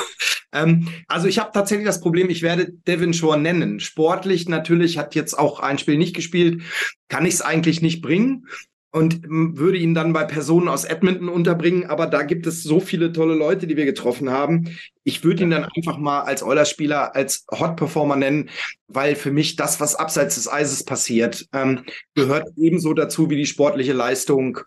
Ähm, 0.50 0.88
also 1.08 1.28
ich 1.28 1.38
habe 1.38 1.50
tatsächlich 1.52 1.86
das 1.86 2.00
Problem, 2.00 2.30
ich 2.30 2.40
werde 2.40 2.72
Devin 2.86 3.12
Shore 3.12 3.38
nennen. 3.38 3.80
Sportlich 3.80 4.48
natürlich 4.48 4.96
hat 4.96 5.14
jetzt 5.14 5.38
auch 5.38 5.60
ein 5.60 5.76
Spiel 5.76 5.98
nicht 5.98 6.16
gespielt, 6.16 6.62
kann 7.08 7.26
ich 7.26 7.34
es 7.34 7.42
eigentlich 7.42 7.82
nicht 7.82 8.00
bringen 8.00 8.46
und 8.90 9.20
würde 9.28 9.76
ihn 9.76 9.94
dann 9.94 10.12
bei 10.12 10.24
Personen 10.24 10.68
aus 10.68 10.84
Edmonton 10.84 11.28
unterbringen. 11.28 11.86
Aber 11.86 12.06
da 12.06 12.22
gibt 12.22 12.46
es 12.46 12.62
so 12.62 12.80
viele 12.80 13.12
tolle 13.12 13.34
Leute, 13.34 13.66
die 13.66 13.76
wir 13.76 13.84
getroffen 13.84 14.30
haben. 14.30 14.76
Ich 15.04 15.24
würde 15.24 15.42
ihn 15.42 15.50
dann 15.50 15.66
einfach 15.76 15.98
mal 15.98 16.20
als 16.22 16.42
Eulerspieler, 16.42 17.14
als 17.14 17.44
Hot 17.50 17.76
Performer 17.76 18.16
nennen, 18.16 18.48
weil 18.86 19.14
für 19.14 19.30
mich 19.30 19.56
das, 19.56 19.78
was 19.80 19.94
abseits 19.94 20.36
des 20.36 20.50
Eises 20.50 20.84
passiert, 20.84 21.46
ähm, 21.52 21.84
gehört 22.14 22.48
ebenso 22.56 22.94
dazu 22.94 23.28
wie 23.28 23.36
die 23.36 23.46
sportliche 23.46 23.92
Leistung 23.92 24.60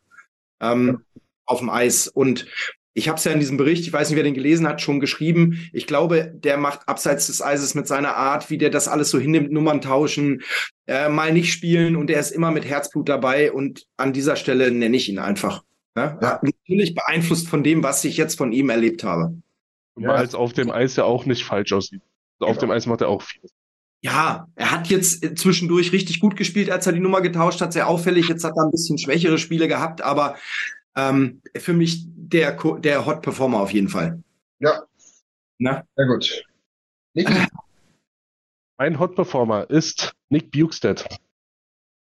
ähm, 0.60 1.03
auf 1.45 1.60
dem 1.60 1.69
Eis. 1.69 2.07
Und 2.07 2.45
ich 2.93 3.07
habe 3.07 3.18
es 3.18 3.23
ja 3.23 3.31
in 3.31 3.39
diesem 3.39 3.57
Bericht, 3.57 3.85
ich 3.88 3.93
weiß 3.93 4.09
nicht, 4.09 4.18
wer 4.18 4.23
den 4.23 4.34
gelesen 4.34 4.68
hat, 4.68 4.81
schon 4.81 4.99
geschrieben. 4.99 5.69
Ich 5.72 5.88
glaube, 5.88 6.31
der 6.34 6.57
macht 6.57 6.88
abseits 6.89 7.27
des 7.27 7.41
Eises 7.41 7.73
mit 7.73 7.88
seiner 7.88 8.15
Art, 8.18 8.49
wie 8.49 8.57
der 8.57 8.69
das 8.69 8.88
alles 8.88 9.09
so 9.09 9.19
hinnimmt, 9.19 9.51
Nummern 9.51 9.81
tauschen, 9.81 10.41
äh, 10.88 11.07
mal 11.07 11.31
nicht 11.31 11.53
spielen 11.53 11.95
und 11.95 12.09
er 12.09 12.19
ist 12.19 12.31
immer 12.31 12.51
mit 12.51 12.65
Herzblut 12.65 13.07
dabei 13.07 13.51
und 13.51 13.85
an 13.97 14.11
dieser 14.11 14.35
Stelle 14.35 14.72
nenne 14.72 14.97
ich 14.97 15.07
ihn 15.07 15.19
einfach. 15.19 15.63
Ja? 15.95 16.18
Ja. 16.22 16.41
Natürlich 16.41 16.93
beeinflusst 16.93 17.47
von 17.47 17.63
dem, 17.63 17.84
was 17.84 18.03
ich 18.03 18.18
jetzt 18.18 18.38
von 18.38 18.51
ihm 18.51 18.69
erlebt 18.69 19.03
habe. 19.03 19.35
Weil 19.95 20.26
es 20.26 20.35
auf 20.35 20.53
dem 20.53 20.72
Eis 20.72 20.95
ja 20.95 21.05
auch 21.05 21.26
nicht 21.26 21.43
falsch 21.43 21.72
aussieht. 21.73 22.01
Also 22.39 22.51
auf 22.51 22.57
dem 22.57 22.72
Eis 22.72 22.88
macht 22.88 23.01
er 23.01 23.09
auch 23.09 23.22
viel. 23.22 23.41
Ja, 24.03 24.47
er 24.55 24.72
hat 24.72 24.88
jetzt 24.88 25.38
zwischendurch 25.38 25.91
richtig 25.91 26.19
gut 26.19 26.35
gespielt, 26.35 26.72
als 26.72 26.88
er 26.88 26.93
die 26.93 26.99
Nummer 26.99 27.22
getauscht 27.22 27.61
hat, 27.61 27.72
sehr 27.72 27.88
auffällig. 27.88 28.27
Jetzt 28.30 28.43
hat 28.43 28.53
er 28.57 28.63
ein 28.63 28.72
bisschen 28.72 28.97
schwächere 28.97 29.38
Spiele 29.38 29.68
gehabt, 29.68 30.01
aber 30.01 30.35
ähm, 30.95 31.41
für 31.55 31.73
mich 31.73 32.07
der, 32.34 32.58
der 32.80 33.06
Hot 33.06 33.22
Performer 33.22 33.62
auf 33.62 33.74
jeden 33.74 33.90
Fall. 33.90 34.22
Ja. 34.60 34.84
Na? 35.60 35.84
Sehr 35.95 36.08
gut. 36.08 36.44
Nick. 37.14 37.30
Mein 38.78 38.99
Hot 38.99 39.16
Performer 39.16 39.70
ist 39.70 40.14
Nick 40.30 40.52
Bukestead. 40.52 41.06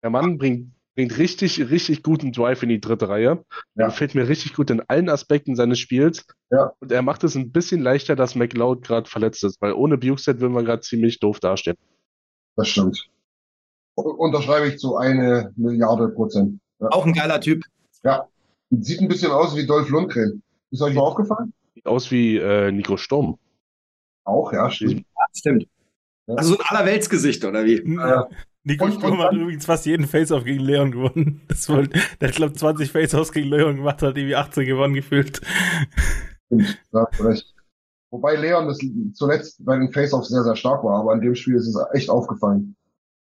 Der 0.02 0.10
Mann 0.10 0.38
bringt, 0.38 0.72
bringt 0.94 1.18
richtig, 1.18 1.58
richtig 1.70 2.02
guten 2.02 2.30
Drive 2.30 2.62
in 2.62 2.68
die 2.68 2.80
dritte 2.80 3.08
Reihe. 3.08 3.44
Ja. 3.74 3.84
Er 3.84 3.86
gefällt 3.86 4.14
mir 4.14 4.28
richtig 4.28 4.54
gut 4.54 4.70
in 4.70 4.80
allen 4.88 5.08
Aspekten 5.08 5.56
seines 5.56 5.78
Spiels. 5.80 6.24
Ja. 6.50 6.72
Und 6.78 6.92
er 6.92 7.02
macht 7.02 7.24
es 7.24 7.34
ein 7.34 7.50
bisschen 7.50 7.80
leichter, 7.80 8.14
dass 8.14 8.34
McLeod 8.34 8.84
gerade 8.84 9.08
verletzt 9.08 9.42
ist, 9.44 9.60
weil 9.60 9.72
ohne 9.72 9.98
Bukestead 9.98 10.40
würden 10.40 10.52
wir 10.52 10.62
gerade 10.62 10.82
ziemlich 10.82 11.18
doof 11.18 11.40
dastehen. 11.40 11.76
Das 12.56 12.68
stimmt. 12.68 13.08
Unterschreibe 13.94 14.68
ich 14.68 14.78
zu 14.78 14.96
eine 14.96 15.52
Milliarde 15.56 16.08
Prozent. 16.08 16.60
Ja. 16.80 16.88
Auch 16.90 17.06
ein 17.06 17.12
geiler 17.12 17.40
Typ. 17.40 17.64
Ja. 18.04 18.28
Sieht 18.70 19.00
ein 19.00 19.08
bisschen 19.08 19.32
aus 19.32 19.56
wie 19.56 19.66
Dolph 19.66 19.88
Lundgren. 19.88 20.42
Ist 20.70 20.82
euch 20.82 20.94
mal 20.94 21.02
aufgefallen? 21.02 21.52
Sieht 21.74 21.86
aus 21.86 22.10
wie 22.10 22.36
äh, 22.36 22.70
Nico 22.70 22.96
Sturm. 22.96 23.38
Auch, 24.24 24.52
ja, 24.52 24.70
stimmt. 24.70 24.98
Ja, 24.98 25.24
stimmt. 25.34 25.68
Also 26.26 26.54
so 26.54 26.58
ein 26.58 26.64
Allerweltsgesicht, 26.68 27.44
oder 27.44 27.64
wie? 27.64 27.82
Ja. 27.94 28.28
Nico 28.64 28.90
Sturm 28.90 29.18
hat 29.22 29.32
übrigens 29.32 29.64
fast 29.64 29.86
jeden 29.86 30.06
Face-Off 30.06 30.44
gegen 30.44 30.60
Leon 30.60 30.90
gewonnen. 30.90 31.40
Das 31.48 31.68
war, 31.70 31.82
der 31.84 32.28
hat, 32.28 32.36
glaube 32.36 32.52
20 32.52 32.92
Face-Offs 32.92 33.32
gegen 33.32 33.48
Leon 33.48 33.76
gemacht, 33.76 34.02
hat 34.02 34.16
irgendwie 34.16 34.36
18 34.36 34.66
gewonnen 34.66 34.94
gefühlt. 34.94 35.40
Stimmt, 36.46 36.78
ja, 36.92 37.08
recht. 37.20 37.54
Wobei 38.10 38.36
Leon 38.36 38.66
das 38.66 38.78
zuletzt 39.14 39.64
bei 39.64 39.78
den 39.78 39.92
Face-Offs 39.92 40.28
sehr, 40.28 40.42
sehr 40.42 40.56
stark 40.56 40.84
war, 40.84 41.00
aber 41.00 41.14
in 41.14 41.20
dem 41.20 41.34
Spiel 41.34 41.56
ist 41.56 41.66
es 41.66 41.76
echt 41.94 42.10
aufgefallen. 42.10 42.76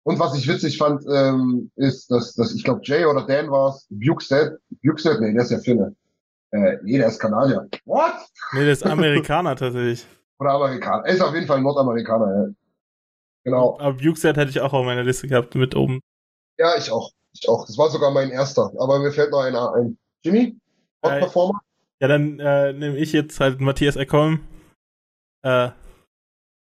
Und 0.07 0.19
was 0.19 0.37
ich 0.37 0.47
witzig 0.47 0.77
fand, 0.77 1.03
ähm, 1.13 1.69
ist, 1.75 2.09
dass, 2.09 2.33
dass 2.33 2.55
ich 2.55 2.63
glaube, 2.63 2.79
Jay 2.81 3.03
oder 3.03 3.25
Dan 3.25 3.51
war 3.51 3.71
es, 3.71 3.87
Bukestead, 3.89 4.53
Bukestead, 4.81 5.19
nee, 5.19 5.33
der 5.33 5.43
ist 5.43 5.51
ja 5.51 5.59
Finne. 5.59 5.97
Äh, 6.51 6.77
nee, 6.81 6.97
der 6.97 7.07
ist 7.07 7.19
Kanadier. 7.19 7.67
What? 7.83 8.13
Nee, 8.53 8.63
der 8.63 8.71
ist 8.71 8.85
Amerikaner 8.85 9.57
tatsächlich. 9.57 10.05
Oder 10.39 10.51
Amerikaner. 10.51 11.05
Er 11.05 11.13
ist 11.13 11.21
auf 11.21 11.33
jeden 11.33 11.45
Fall 11.45 11.59
Nordamerikaner, 11.59 12.33
ja. 12.33 12.53
Genau. 13.43 13.77
Aber 13.81 13.97
Bukestead 13.97 14.37
hätte 14.37 14.49
ich 14.49 14.61
auch 14.61 14.71
auf 14.71 14.85
meiner 14.85 15.03
Liste 15.03 15.27
gehabt 15.27 15.53
mit 15.55 15.75
oben. 15.75 15.99
Ja, 16.57 16.77
ich 16.77 16.89
auch. 16.89 17.11
Ich 17.33 17.49
auch. 17.49 17.65
Das 17.65 17.77
war 17.77 17.89
sogar 17.89 18.11
mein 18.11 18.29
erster. 18.29 18.71
Aber 18.79 18.99
mir 18.99 19.11
fällt 19.11 19.31
noch 19.31 19.41
einer 19.41 19.73
ein. 19.73 19.97
Jimmy? 20.23 20.55
Hot 21.03 21.11
äh, 21.11 21.19
Performer? 21.19 21.59
Ja, 21.99 22.07
dann 22.07 22.39
äh, 22.39 22.71
nehme 22.71 22.95
ich 22.95 23.11
jetzt 23.11 23.41
halt 23.41 23.59
Matthias 23.59 23.97
Eckholm. 23.97 24.39
Äh, 25.41 25.71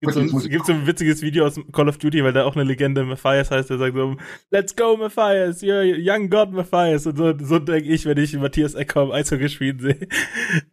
Gibt 0.05 0.15
so, 0.15 0.21
ein, 0.21 0.51
gibt 0.51 0.67
so 0.67 0.73
ein 0.73 0.87
witziges 0.87 1.23
Video 1.23 1.47
aus 1.47 1.61
Call 1.73 1.89
of 1.89 1.99
Duty, 1.99 2.23
weil 2.25 2.33
da 2.33 2.45
auch 2.45 2.55
eine 2.55 2.65
Legende 2.65 3.05
Matthias 3.05 3.51
heißt, 3.51 3.71
der 3.71 3.79
sagt 3.79 3.95
so, 3.95 4.17
Let's 4.51 4.77
go 4.77 4.97
Matthias, 4.97 5.63
you're 5.63 5.97
young 5.99 6.31
God 6.31 6.53
Matthias. 6.53 7.07
Und 7.07 7.17
so, 7.17 7.35
so 7.39 7.59
denke 7.59 7.89
ich, 7.89 8.05
wenn 8.07 8.19
ich 8.19 8.37
Matthias 8.37 8.75
Eckholm 8.75 9.11
Eishockey 9.11 9.49
spielen 9.49 9.79
sehe. 9.79 10.09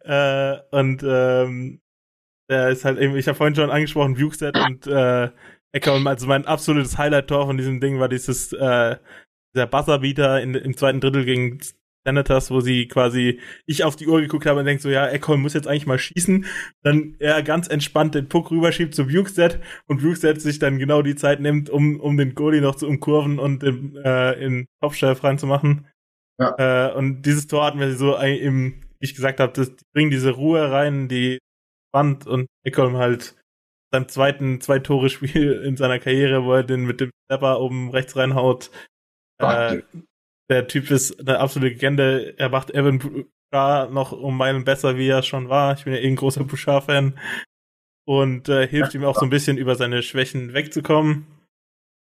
äh, 0.00 0.58
und 0.76 1.02
ähm, 1.06 1.80
der 2.48 2.70
ist 2.70 2.84
halt 2.84 2.98
eben, 2.98 3.16
ich 3.16 3.26
habe 3.28 3.36
vorhin 3.36 3.54
schon 3.54 3.70
angesprochen, 3.70 4.16
Viewset 4.16 4.56
und 4.58 4.86
äh, 4.86 5.30
Eckholm, 5.72 6.06
also 6.06 6.26
mein 6.26 6.46
absolutes 6.46 6.98
Highlight-Tor 6.98 7.46
von 7.46 7.56
diesem 7.56 7.80
Ding 7.80 7.98
war 7.98 8.08
dieses, 8.08 8.52
äh, 8.52 8.96
dieser 9.54 9.66
Buzzerbeater 9.66 10.42
in, 10.42 10.54
im 10.54 10.76
zweiten 10.76 11.00
Drittel 11.00 11.24
gegen 11.24 11.60
Senators, 12.04 12.50
wo 12.50 12.60
sie 12.60 12.88
quasi, 12.88 13.40
ich 13.66 13.84
auf 13.84 13.96
die 13.96 14.06
Uhr 14.06 14.20
geguckt 14.20 14.46
habe 14.46 14.60
und 14.60 14.66
denke 14.66 14.82
so, 14.82 14.90
ja, 14.90 15.08
Eckholm 15.08 15.42
muss 15.42 15.54
jetzt 15.54 15.68
eigentlich 15.68 15.86
mal 15.86 15.98
schießen. 15.98 16.46
Dann 16.82 17.14
er 17.18 17.42
ganz 17.42 17.68
entspannt 17.68 18.14
den 18.14 18.28
Puck 18.28 18.50
rüberschiebt 18.50 18.94
zu 18.94 19.06
Bukestead 19.06 19.60
und 19.86 20.02
Bukestead 20.02 20.40
sich 20.40 20.58
dann 20.58 20.78
genau 20.78 21.02
die 21.02 21.14
Zeit 21.14 21.40
nimmt, 21.40 21.70
um, 21.70 22.00
um 22.00 22.16
den 22.16 22.34
Goalie 22.34 22.60
noch 22.60 22.74
zu 22.74 22.86
umkurven 22.86 23.38
und 23.38 23.62
im, 23.62 23.96
äh, 23.96 24.32
in 24.44 24.66
Kopfstell 24.80 25.12
reinzumachen. 25.12 25.86
Ja. 26.38 26.88
Äh, 26.88 26.94
und 26.94 27.22
dieses 27.22 27.46
Tor 27.46 27.64
hatten 27.64 27.78
wir 27.78 27.94
so 27.94 28.16
im, 28.16 28.82
wie 28.98 29.04
ich 29.04 29.14
gesagt 29.14 29.40
habe, 29.40 29.52
das 29.52 29.72
bringen 29.94 30.10
diese 30.10 30.30
Ruhe 30.30 30.70
rein, 30.70 31.08
die 31.08 31.38
Wand 31.92 32.26
und 32.26 32.46
Eckholm 32.64 32.96
halt 32.96 33.36
seinem 33.92 34.08
zweiten 34.08 34.60
Zwei-Tore-Spiel 34.60 35.52
in 35.64 35.76
seiner 35.76 35.98
Karriere, 35.98 36.44
wo 36.44 36.54
er 36.54 36.64
den 36.64 36.84
mit 36.84 37.00
dem 37.00 37.10
Stepper 37.26 37.60
oben 37.60 37.90
rechts 37.90 38.16
reinhaut. 38.16 38.70
Äh, 39.38 39.82
der 40.52 40.68
Typ 40.68 40.90
ist 40.90 41.18
eine 41.20 41.38
absolute 41.38 41.74
Legende. 41.74 42.34
Er 42.38 42.48
macht 42.48 42.70
Evan 42.70 42.98
Bouchard 42.98 43.92
noch 43.92 44.12
um 44.12 44.36
meinen 44.36 44.64
besser, 44.64 44.96
wie 44.96 45.08
er 45.08 45.22
schon 45.22 45.48
war. 45.48 45.76
Ich 45.76 45.84
bin 45.84 45.94
ja 45.94 46.00
eh 46.00 46.08
ein 46.08 46.16
großer 46.16 46.44
Bouchard-Fan. 46.44 47.18
Und 48.04 48.48
äh, 48.48 48.66
hilft 48.66 48.94
ihm 48.94 49.04
auch 49.04 49.16
so 49.16 49.24
ein 49.24 49.30
bisschen 49.30 49.56
über 49.56 49.76
seine 49.76 50.02
Schwächen 50.02 50.54
wegzukommen. 50.54 51.26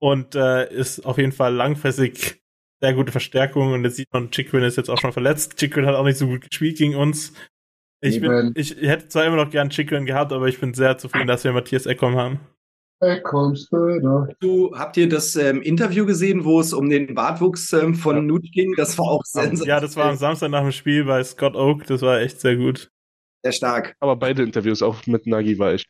Und 0.00 0.34
äh, 0.34 0.72
ist 0.72 1.04
auf 1.04 1.18
jeden 1.18 1.32
Fall 1.32 1.54
langfristig 1.54 2.40
sehr 2.80 2.94
gute 2.94 3.12
Verstärkung. 3.12 3.72
Und 3.72 3.84
jetzt 3.84 3.96
sieht 3.96 4.12
man, 4.12 4.30
Chikrin 4.30 4.62
ist 4.62 4.76
jetzt 4.76 4.88
auch 4.88 4.98
schon 4.98 5.12
verletzt. 5.12 5.56
Chikrin 5.56 5.86
hat 5.86 5.94
auch 5.94 6.04
nicht 6.04 6.18
so 6.18 6.26
gut 6.26 6.48
gespielt 6.48 6.78
gegen 6.78 6.94
uns. 6.94 7.34
Ich, 8.02 8.20
bin, 8.20 8.52
ich 8.54 8.76
hätte 8.76 9.08
zwar 9.08 9.26
immer 9.26 9.36
noch 9.36 9.50
gern 9.50 9.68
Chikrin 9.68 10.06
gehabt, 10.06 10.32
aber 10.32 10.48
ich 10.48 10.58
bin 10.58 10.72
sehr 10.72 10.96
zufrieden, 10.96 11.26
dass 11.26 11.44
wir 11.44 11.52
Matthias 11.52 11.86
Eckholm 11.86 12.16
haben. 12.16 12.40
Du, 13.00 14.72
habt 14.74 14.96
ihr 14.98 15.08
das 15.08 15.34
ähm, 15.34 15.62
Interview 15.62 16.04
gesehen, 16.04 16.44
wo 16.44 16.60
es 16.60 16.74
um 16.74 16.90
den 16.90 17.14
Bartwuchs 17.14 17.72
ähm, 17.72 17.94
von 17.94 18.16
ja. 18.16 18.22
Nut 18.22 18.44
ging? 18.52 18.74
Das 18.76 18.98
war 18.98 19.06
auch 19.06 19.24
sensationell. 19.24 19.68
Ja, 19.68 19.80
das 19.80 19.96
war 19.96 20.10
am 20.10 20.16
Samstag 20.16 20.50
nach 20.50 20.60
dem 20.60 20.72
Spiel 20.72 21.04
bei 21.04 21.24
Scott 21.24 21.56
Oak. 21.56 21.86
Das 21.86 22.02
war 22.02 22.20
echt 22.20 22.40
sehr 22.42 22.56
gut. 22.56 22.90
Sehr 23.42 23.52
stark. 23.52 23.96
Aber 24.00 24.16
beide 24.16 24.42
Interviews, 24.42 24.82
auch 24.82 25.06
mit 25.06 25.26
Nagi, 25.26 25.58
war 25.58 25.72
echt. 25.72 25.88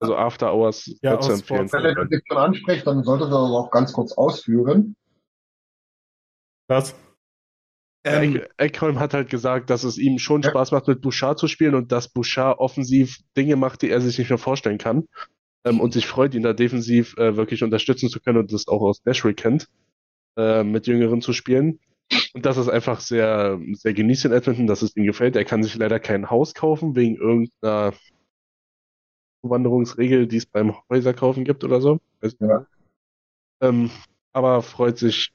Also 0.00 0.16
After 0.16 0.54
Hours 0.54 0.90
ja, 1.02 1.20
zu 1.20 1.32
empfehlen. 1.32 1.70
Wenn 1.70 1.84
ihr 1.84 1.94
das 1.94 2.20
schon 2.26 2.38
anspricht, 2.38 2.86
dann 2.86 3.04
solltet 3.04 3.28
ihr 3.28 3.30
das 3.30 3.38
auch 3.38 3.70
ganz 3.70 3.92
kurz 3.92 4.12
ausführen. 4.12 4.96
Was? 6.66 6.94
Ähm, 8.04 8.42
Eckholm 8.56 8.98
hat 8.98 9.12
halt 9.12 9.28
gesagt, 9.28 9.68
dass 9.68 9.84
es 9.84 9.98
ihm 9.98 10.18
schon 10.18 10.42
Spaß 10.42 10.72
macht, 10.72 10.88
mit 10.88 11.02
Bouchard 11.02 11.38
zu 11.38 11.46
spielen 11.46 11.74
und 11.74 11.92
dass 11.92 12.08
Bouchard 12.08 12.58
offensiv 12.58 13.18
Dinge 13.36 13.54
macht, 13.54 13.82
die 13.82 13.90
er 13.90 14.00
sich 14.00 14.18
nicht 14.18 14.30
mehr 14.30 14.38
vorstellen 14.38 14.78
kann 14.78 15.06
ähm, 15.64 15.80
und 15.80 15.92
sich 15.92 16.06
freut, 16.06 16.34
ihn 16.34 16.42
da 16.42 16.52
defensiv 16.52 17.16
äh, 17.18 17.36
wirklich 17.36 17.62
unterstützen 17.62 18.08
zu 18.08 18.20
können 18.20 18.38
und 18.38 18.52
das 18.52 18.68
auch 18.68 18.82
aus 18.82 19.04
Nashville 19.04 19.34
kennt, 19.34 19.68
äh, 20.36 20.64
mit 20.64 20.86
Jüngeren 20.86 21.20
zu 21.22 21.32
spielen. 21.32 21.80
Und 22.34 22.44
das 22.44 22.56
ist 22.56 22.68
einfach 22.68 23.00
sehr, 23.00 23.58
sehr 23.72 23.94
genießt 23.94 24.26
in 24.26 24.32
Edmonton, 24.32 24.66
dass 24.66 24.82
es 24.82 24.96
ihm 24.96 25.04
gefällt. 25.04 25.36
Er 25.36 25.44
kann 25.44 25.62
sich 25.62 25.74
leider 25.76 26.00
kein 26.00 26.30
Haus 26.30 26.54
kaufen, 26.54 26.94
wegen 26.94 27.16
irgendeiner 27.16 27.94
Zuwanderungsregel, 29.42 30.26
die 30.26 30.36
es 30.36 30.46
beim 30.46 30.74
Häuserkaufen 30.90 31.44
gibt 31.44 31.64
oder 31.64 31.80
so. 31.80 32.00
Ja. 32.40 32.66
Ähm, 33.60 33.90
aber 34.32 34.62
freut 34.62 34.98
sich 34.98 35.32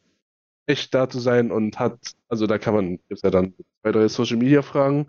echt 0.66 0.94
da 0.94 1.10
zu 1.10 1.20
sein 1.20 1.52
und 1.52 1.80
hat, 1.80 1.98
also 2.28 2.46
da 2.46 2.58
kann 2.58 2.74
man, 2.74 3.00
gibt's 3.08 3.24
ja 3.24 3.32
dann 3.32 3.54
zwei, 3.82 3.92
drei 3.92 4.08
Social 4.08 4.38
Media 4.38 4.62
Fragen 4.62 5.08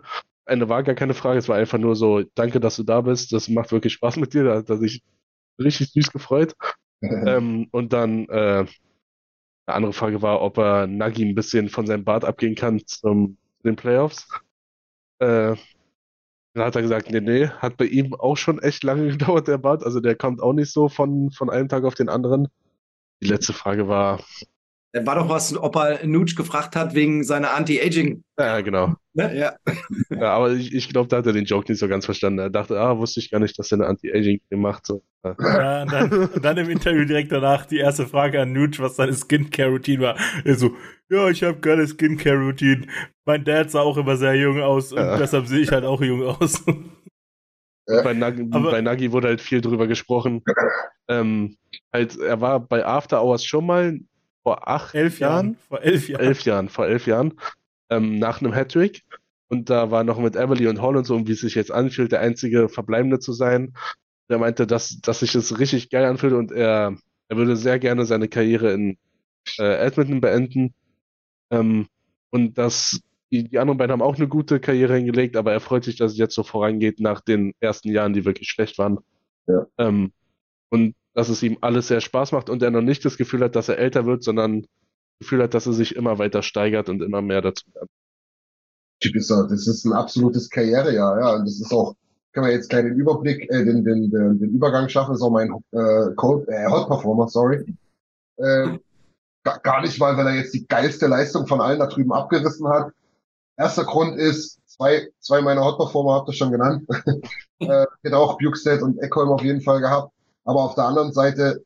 eine 0.49 0.69
war 0.69 0.83
gar 0.83 0.95
keine 0.95 1.13
Frage, 1.13 1.39
es 1.39 1.47
war 1.47 1.57
einfach 1.57 1.77
nur 1.77 1.95
so, 1.95 2.23
danke, 2.35 2.59
dass 2.59 2.75
du 2.75 2.83
da 2.83 3.01
bist, 3.01 3.31
das 3.31 3.49
macht 3.49 3.71
wirklich 3.71 3.93
Spaß 3.93 4.17
mit 4.17 4.33
dir, 4.33 4.43
da 4.43 4.55
hat 4.55 4.69
er 4.69 4.77
sich 4.77 5.03
richtig 5.59 5.91
süß 5.91 6.11
gefreut. 6.11 6.55
ähm, 7.01 7.67
und 7.71 7.93
dann 7.93 8.27
äh, 8.27 8.65
eine 9.65 9.75
andere 9.75 9.93
Frage 9.93 10.21
war, 10.21 10.41
ob 10.41 10.57
er 10.57 10.87
Nagi 10.87 11.23
ein 11.23 11.35
bisschen 11.35 11.69
von 11.69 11.87
seinem 11.87 12.03
Bart 12.03 12.25
abgehen 12.25 12.55
kann 12.55 12.81
zum, 12.85 13.37
zu 13.57 13.67
den 13.67 13.75
Playoffs. 13.75 14.27
Äh, 15.19 15.55
dann 16.53 16.65
hat 16.65 16.75
er 16.75 16.81
gesagt, 16.81 17.11
nee, 17.11 17.21
nee, 17.21 17.47
hat 17.47 17.77
bei 17.77 17.85
ihm 17.85 18.13
auch 18.15 18.35
schon 18.35 18.59
echt 18.59 18.83
lange 18.83 19.07
gedauert, 19.11 19.47
der 19.47 19.57
Bart. 19.59 19.83
Also 19.83 19.99
der 19.99 20.15
kommt 20.15 20.41
auch 20.41 20.53
nicht 20.53 20.71
so 20.71 20.89
von, 20.89 21.31
von 21.31 21.49
einem 21.49 21.69
Tag 21.69 21.83
auf 21.83 21.95
den 21.95 22.09
anderen. 22.09 22.47
Die 23.21 23.27
letzte 23.27 23.53
Frage 23.53 23.87
war, 23.87 24.23
war 24.93 25.15
doch 25.15 25.29
was, 25.29 25.55
ob 25.55 25.75
er 25.75 26.05
Nutsch 26.05 26.35
gefragt 26.35 26.75
hat 26.75 26.95
wegen 26.95 27.23
seiner 27.23 27.53
Anti-Aging. 27.53 28.23
Ja, 28.39 28.61
genau. 28.61 28.95
Ne? 29.13 29.37
Ja. 29.37 29.55
ja, 30.09 30.33
aber 30.33 30.53
ich, 30.53 30.73
ich 30.73 30.89
glaube, 30.89 31.07
da 31.09 31.17
hat 31.17 31.27
er 31.27 31.33
den 31.33 31.45
Joke 31.45 31.71
nicht 31.71 31.79
so 31.79 31.87
ganz 31.87 32.05
verstanden. 32.05 32.39
Er 32.39 32.49
dachte, 32.49 32.79
ah, 32.79 32.97
wusste 32.97 33.19
ich 33.19 33.29
gar 33.29 33.39
nicht, 33.39 33.57
dass 33.59 33.71
er 33.71 33.79
eine 33.79 33.87
Anti-Aging 33.87 34.41
macht. 34.51 34.87
So. 34.87 35.03
Ja, 35.23 35.83
und 35.83 35.91
dann, 35.91 36.11
und 36.11 36.43
dann, 36.43 36.57
im 36.57 36.69
Interview 36.69 37.05
direkt 37.05 37.31
danach 37.31 37.65
die 37.65 37.77
erste 37.77 38.07
Frage 38.07 38.41
an 38.41 38.51
Nutsch, 38.51 38.79
was 38.79 38.95
seine 38.95 39.13
Skincare-Routine 39.13 40.01
war. 40.01 40.17
Er 40.43 40.55
so, 40.55 40.71
ja, 41.09 41.29
ich 41.29 41.43
habe 41.43 41.59
geile 41.59 41.87
Skincare-Routine. 41.87 42.87
Mein 43.25 43.43
Dad 43.43 43.69
sah 43.69 43.81
auch 43.81 43.97
immer 43.97 44.15
sehr 44.15 44.35
jung 44.35 44.59
aus 44.61 44.91
und 44.91 44.99
ja. 44.99 45.17
deshalb 45.17 45.45
sehe 45.47 45.59
ich 45.59 45.71
halt 45.71 45.85
auch 45.85 46.01
jung 46.01 46.23
aus. 46.23 46.63
Bei, 47.85 48.13
Nagi, 48.13 48.43
bei 48.43 48.81
Nagi 48.81 49.11
wurde 49.11 49.29
halt 49.29 49.41
viel 49.41 49.61
drüber 49.61 49.87
gesprochen. 49.87 50.43
Ähm, 51.07 51.57
halt, 51.91 52.19
er 52.19 52.39
war 52.39 52.59
bei 52.59 52.85
After 52.85 53.23
Hours 53.23 53.43
schon 53.43 53.65
mal 53.65 53.99
vor 54.43 54.67
acht 54.67 54.95
elf 54.95 55.19
Jahren, 55.19 55.45
Jahren, 55.45 55.57
vor 55.67 55.81
elf 55.81 56.09
Jahren, 56.09 56.25
elf 56.25 56.41
Jahren, 56.43 56.69
vor 56.69 56.87
elf 56.87 57.07
Jahren, 57.07 57.33
ähm, 57.89 58.19
nach 58.19 58.41
einem 58.41 58.53
Hattrick. 58.53 59.03
Und 59.47 59.69
da 59.69 59.89
war 59.91 60.03
noch 60.03 60.19
mit 60.19 60.35
Everly 60.35 60.67
und 60.67 60.81
Holland 60.81 61.07
so, 61.07 61.27
wie 61.27 61.31
es 61.31 61.41
sich 61.41 61.55
jetzt 61.55 61.71
anfühlt, 61.71 62.11
der 62.11 62.21
einzige 62.21 62.69
Verbleibende 62.69 63.19
zu 63.19 63.33
sein. 63.33 63.73
Der 64.29 64.37
meinte, 64.37 64.67
dass, 64.67 64.99
dass 65.01 65.21
sich 65.21 65.31
das 65.31 65.57
richtig 65.57 65.89
geil 65.89 66.05
anfühlt 66.05 66.33
und 66.33 66.51
er, 66.51 66.95
er 67.29 67.37
würde 67.37 67.55
sehr 67.55 67.79
gerne 67.79 68.05
seine 68.05 68.27
Karriere 68.27 68.73
in 68.73 68.97
äh, 69.57 69.77
Edmonton 69.77 70.21
beenden. 70.21 70.73
Ähm, 71.51 71.87
und 72.29 72.59
dass 72.59 73.01
die, 73.31 73.49
die 73.49 73.59
anderen 73.59 73.77
beiden 73.77 73.91
haben 73.91 74.01
auch 74.01 74.17
eine 74.17 74.27
gute 74.27 74.59
Karriere 74.59 74.95
hingelegt, 74.95 75.35
aber 75.35 75.51
er 75.51 75.59
freut 75.59 75.83
sich, 75.83 75.95
dass 75.97 76.13
es 76.13 76.17
jetzt 76.17 76.35
so 76.35 76.43
vorangeht 76.43 76.99
nach 76.99 77.21
den 77.21 77.53
ersten 77.59 77.89
Jahren, 77.89 78.13
die 78.13 78.25
wirklich 78.25 78.49
schlecht 78.49 78.77
waren. 78.77 78.99
Ja. 79.47 79.65
Ähm, 79.77 80.11
und 80.69 80.95
dass 81.19 81.27
es 81.27 81.43
ihm 81.43 81.57
alles 81.59 81.89
sehr 81.89 81.99
Spaß 81.99 82.31
macht 82.31 82.49
und 82.49 82.63
er 82.63 82.71
noch 82.71 82.81
nicht 82.81 83.03
das 83.03 83.17
Gefühl 83.17 83.43
hat, 83.43 83.57
dass 83.57 83.67
er 83.67 83.77
älter 83.77 84.05
wird, 84.05 84.23
sondern 84.23 84.61
das 84.61 84.69
Gefühl 85.19 85.43
hat, 85.43 85.53
dass 85.53 85.67
er 85.67 85.73
sich 85.73 85.97
immer 85.97 86.17
weiter 86.17 86.41
steigert 86.43 86.87
und 86.87 87.01
immer 87.01 87.21
mehr 87.21 87.41
dazu 87.41 87.65
lernt. 87.73 87.89
Das 89.51 89.67
ist 89.67 89.83
ein 89.83 89.91
absolutes 89.91 90.49
Karrierejahr, 90.49 91.19
ja. 91.19 91.35
Und 91.35 91.45
das 91.45 91.59
ist 91.59 91.73
auch, 91.73 91.93
können 92.31 92.45
wir 92.45 92.53
jetzt 92.53 92.71
den 92.71 92.95
Überblick, 92.95 93.51
äh, 93.51 93.65
den, 93.65 93.83
den, 93.83 94.09
den, 94.09 94.39
den 94.39 94.49
Übergang 94.51 94.87
schaffen, 94.87 95.13
ist 95.13 95.21
auch 95.21 95.29
mein 95.29 95.49
äh, 95.71 96.15
Code, 96.15 96.47
äh, 96.47 96.67
Hot 96.71 96.87
Performer, 96.87 97.27
sorry. 97.27 97.65
Äh, 98.37 98.79
gar, 99.43 99.59
gar 99.59 99.81
nicht 99.81 99.99
mal, 99.99 100.15
weil 100.15 100.27
er 100.27 100.35
jetzt 100.35 100.53
die 100.53 100.67
geilste 100.67 101.07
Leistung 101.07 101.47
von 101.47 101.59
allen 101.59 101.79
da 101.79 101.87
drüben 101.87 102.13
abgerissen 102.13 102.65
hat. 102.69 102.93
Erster 103.57 103.83
Grund 103.83 104.17
ist, 104.17 104.61
zwei, 104.67 105.09
zwei 105.19 105.41
meiner 105.41 105.65
Hot 105.65 105.79
Performer 105.79 106.13
habt 106.13 106.29
ihr 106.29 106.33
schon 106.33 106.51
genannt. 106.53 106.87
äh, 107.59 107.85
hätte 108.03 108.17
auch 108.17 108.37
Bukestead 108.37 108.81
und 108.81 108.99
Eckholm 108.99 109.31
auf 109.31 109.43
jeden 109.43 109.59
Fall 109.59 109.81
gehabt. 109.81 110.13
Aber 110.49 110.63
auf 110.63 110.73
der 110.73 110.85
anderen 110.85 111.13
Seite, 111.13 111.63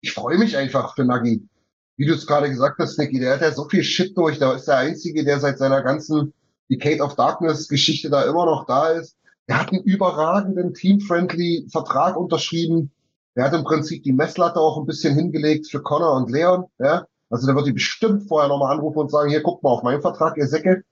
ich 0.00 0.12
freue 0.12 0.38
mich 0.38 0.56
einfach 0.56 0.94
für 0.94 1.04
Nagi. 1.04 1.48
Wie 1.96 2.06
du 2.06 2.14
es 2.14 2.28
gerade 2.28 2.48
gesagt 2.48 2.78
hast, 2.78 2.96
Nicky, 2.96 3.18
der 3.18 3.34
hat 3.34 3.40
ja 3.40 3.50
so 3.50 3.68
viel 3.68 3.82
Shit 3.82 4.16
durch. 4.16 4.38
Der 4.38 4.54
ist 4.54 4.68
der 4.68 4.76
Einzige, 4.76 5.24
der 5.24 5.40
seit 5.40 5.58
seiner 5.58 5.82
ganzen 5.82 6.32
Decade 6.70 7.02
of 7.02 7.16
Darkness 7.16 7.66
Geschichte 7.66 8.08
da 8.08 8.22
immer 8.22 8.46
noch 8.46 8.66
da 8.66 8.90
ist. 8.90 9.16
Er 9.48 9.58
hat 9.58 9.72
einen 9.72 9.82
überragenden 9.82 10.74
Team-Friendly 10.74 11.66
Vertrag 11.72 12.16
unterschrieben. 12.16 12.92
Der 13.34 13.46
hat 13.46 13.54
im 13.54 13.64
Prinzip 13.64 14.04
die 14.04 14.12
Messlatte 14.12 14.60
auch 14.60 14.78
ein 14.78 14.86
bisschen 14.86 15.16
hingelegt 15.16 15.68
für 15.68 15.82
Connor 15.82 16.14
und 16.14 16.30
Leon. 16.30 16.66
Ja? 16.78 17.04
Also 17.30 17.48
der 17.48 17.56
wird 17.56 17.66
die 17.66 17.72
bestimmt 17.72 18.28
vorher 18.28 18.48
nochmal 18.48 18.76
anrufen 18.76 18.98
und 19.00 19.10
sagen, 19.10 19.28
hier 19.28 19.42
guckt 19.42 19.64
mal 19.64 19.70
auf 19.70 19.82
meinen 19.82 20.02
Vertrag, 20.02 20.36
ihr 20.36 20.46
Säcke. 20.46 20.84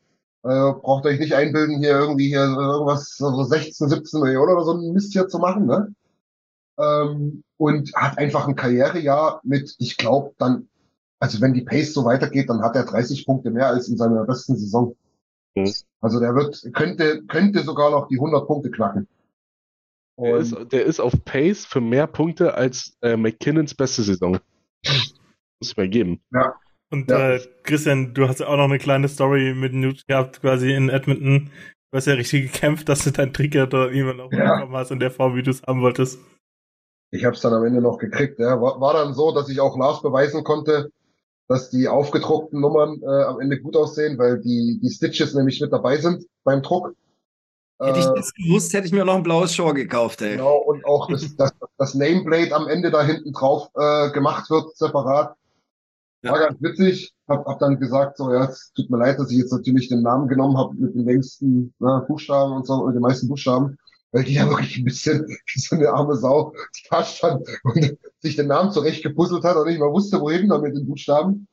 Äh, 0.43 0.73
braucht 0.73 1.07
euch 1.07 1.21
nicht 1.21 1.37
einbilden, 1.37 1.79
hier 1.79 2.01
irgendwie 2.01 2.27
hier 2.27 2.47
irgendwas, 2.47 3.15
so 3.17 3.45
16, 3.45 3.91
17 3.91 4.21
Millionen 4.21 4.55
oder 4.55 4.65
so 4.65 4.73
ein 4.73 4.93
Mist 4.93 5.13
hier 5.13 5.29
zu 5.29 5.39
machen. 5.39 5.67
Ne? 5.67 5.95
Ähm, 6.79 7.43
und 7.59 7.95
hat 7.95 8.19
einfach 8.19 8.47
ein 8.47 8.55
Karrierejahr 8.57 9.41
mit, 9.45 9.75
ich 9.79 9.97
glaube, 9.97 10.35
dann, 10.39 10.69
also 11.21 11.41
wenn 11.41 11.55
die 11.55 11.63
Pace 11.63 11.95
so 11.95 12.05
weitergeht, 12.05 12.51
dann 12.51 12.63
hat 12.63 12.77
er 12.77 12.85
30 12.85 13.25
Punkte 13.25 13.51
mehr 13.51 13.69
als 13.69 13.89
in 13.89 13.97
seiner 13.97 14.25
besten 14.25 14.57
Saison. 14.57 14.95
Mhm. 15.57 15.73
Also 16.03 16.21
der 16.21 16.35
wird, 16.35 16.63
könnte, 16.75 17.23
könnte 17.27 17.63
sogar 17.63 17.91
noch 17.91 18.09
die 18.09 18.17
100 18.17 18.47
Punkte 18.47 18.71
knacken. 18.71 19.09
Der 20.19 20.37
ist, 20.37 20.55
der 20.73 20.85
ist 20.85 21.01
auf 21.01 21.13
Pace 21.25 21.67
für 21.67 21.81
mehr 21.81 22.07
Punkte 22.07 22.55
als 22.55 22.97
äh, 23.03 23.17
McKinnons 23.17 23.75
beste 23.75 24.03
Saison. 24.03 24.39
Muss 24.85 25.71
ich 25.71 25.77
mal 25.77 25.89
geben. 25.89 26.21
Ja. 26.33 26.55
Und 26.91 27.11
Ja. 27.11 27.33
äh, 27.33 27.41
Christian, 27.65 28.15
du 28.15 28.29
hast 28.29 28.41
ja 28.41 28.47
auch 28.47 28.57
noch 28.57 28.65
eine 28.65 28.79
kleine 28.79 29.09
Story 29.09 29.55
mit 29.55 29.75
Newt 29.75 30.07
gehabt, 30.07 30.41
quasi 30.41 30.73
in 30.73 30.89
Edmonton. 30.89 31.51
Du 31.91 31.97
hast 31.97 32.07
ja 32.07 32.15
richtig 32.15 32.53
gekämpft, 32.53 32.89
dass 32.89 33.05
du 33.05 33.11
dein 33.13 33.33
Trigger 33.33 33.67
dort 33.67 33.93
irgendwann 33.93 34.21
auch 34.21 34.33
Ja. 34.33 34.55
bekommen 34.57 34.77
hast 34.77 34.91
in 34.91 35.01
der 35.01 35.11
Form, 35.11 35.35
wie 35.37 35.43
du 35.43 35.51
es 35.51 35.63
haben 35.63 35.81
wolltest. 35.83 36.19
Ich 37.11 37.25
habe 37.25 37.37
es 37.37 37.43
dann 37.43 37.53
am 37.53 37.65
Ende 37.65 37.81
noch 37.81 37.99
gekriegt. 37.99 38.39
Ja. 38.39 38.61
War, 38.61 38.81
war 38.81 38.95
dann 38.95 39.15
so, 39.15 39.33
dass 39.33 39.49
ich 39.49 39.61
auch 39.61 39.77
Lars 39.79 40.03
beweisen 40.03 40.45
konnte, 40.45 40.91
dass 41.49 41.71
die 41.71 41.89
aufgedruckten 41.89 42.61
Nummern 42.61 43.01
äh, 43.03 43.25
am 43.25 43.41
Ende 43.41 43.61
gut 43.61 43.77
aussehen, 43.77 44.19
weil 44.19 44.41
die, 44.41 44.81
die 44.83 44.91
Stitches 44.91 45.35
nämlich 45.35 45.61
mit 45.61 45.73
dabei 45.73 45.99
sind 45.99 46.25
beim 46.45 46.63
Druck. 46.63 46.95
Hätte 47.83 48.01
ich 48.01 48.07
Äh, 48.07 48.15
das 48.15 48.33
gewusst, 48.35 48.73
hätte 48.73 48.87
ich 48.87 48.93
mir 48.93 49.05
noch 49.05 49.17
ein 49.17 49.23
blaues 49.23 49.55
Shore 49.55 49.75
gekauft, 49.75 50.23
ey. 50.23 50.37
Genau, 50.37 50.57
und 50.57 50.85
auch 50.85 51.09
das, 51.09 51.35
das, 51.37 51.53
das 51.79 51.95
Nameplate 51.95 52.55
am 52.55 52.69
Ende 52.69 52.91
da 52.91 53.03
hinten 53.05 53.33
drauf 53.33 53.69
äh, 53.75 54.11
gemacht 54.11 54.51
wird, 54.51 54.77
separat. 54.77 55.37
War 56.23 56.39
ganz 56.41 56.61
witzig. 56.61 57.15
Hab, 57.29 57.47
hab 57.47 57.59
dann 57.61 57.79
gesagt, 57.79 58.17
so, 58.17 58.33
ja, 58.33 58.45
es 58.47 58.73
tut 58.75 58.91
mir 58.91 58.99
leid, 58.99 59.19
dass 59.19 59.31
ich 59.31 59.39
jetzt 59.39 59.53
natürlich 59.53 59.89
den 59.89 60.03
Namen 60.03 60.29
genommen 60.29 60.57
habe 60.57 60.75
mit 60.75 60.95
den 60.95 61.05
längsten 61.05 61.75
ne, 61.79 62.05
Buchstaben 62.09 62.53
und 62.53 62.67
so, 62.67 62.85
mit 62.87 62.95
den 62.97 63.03
meisten 63.03 63.29
Buchstaben, 63.29 63.79
weil 64.13 64.25
die 64.25 64.35
ja 64.35 64.49
wirklich 64.49 64.79
ein 64.79 64.85
bisschen 64.85 65.27
wie 65.27 65.61
so 65.61 65.77
eine 65.77 65.91
arme 65.91 66.17
Sau 66.17 66.53
da 66.91 67.05
stand 67.05 67.47
und 67.65 67.99
sich 68.21 68.37
den 68.37 68.49
Namen 68.49 68.73
zurecht 68.73 69.03
gepuzzelt 69.03 69.45
hat 69.45 69.57
und 69.57 69.67
nicht 69.67 69.81
mal 69.81 69.93
wusste, 69.93 70.21
wohin 70.21 70.49
da 70.49 70.59
mit 70.59 70.77
den 70.77 70.87
Buchstaben. 70.87 71.49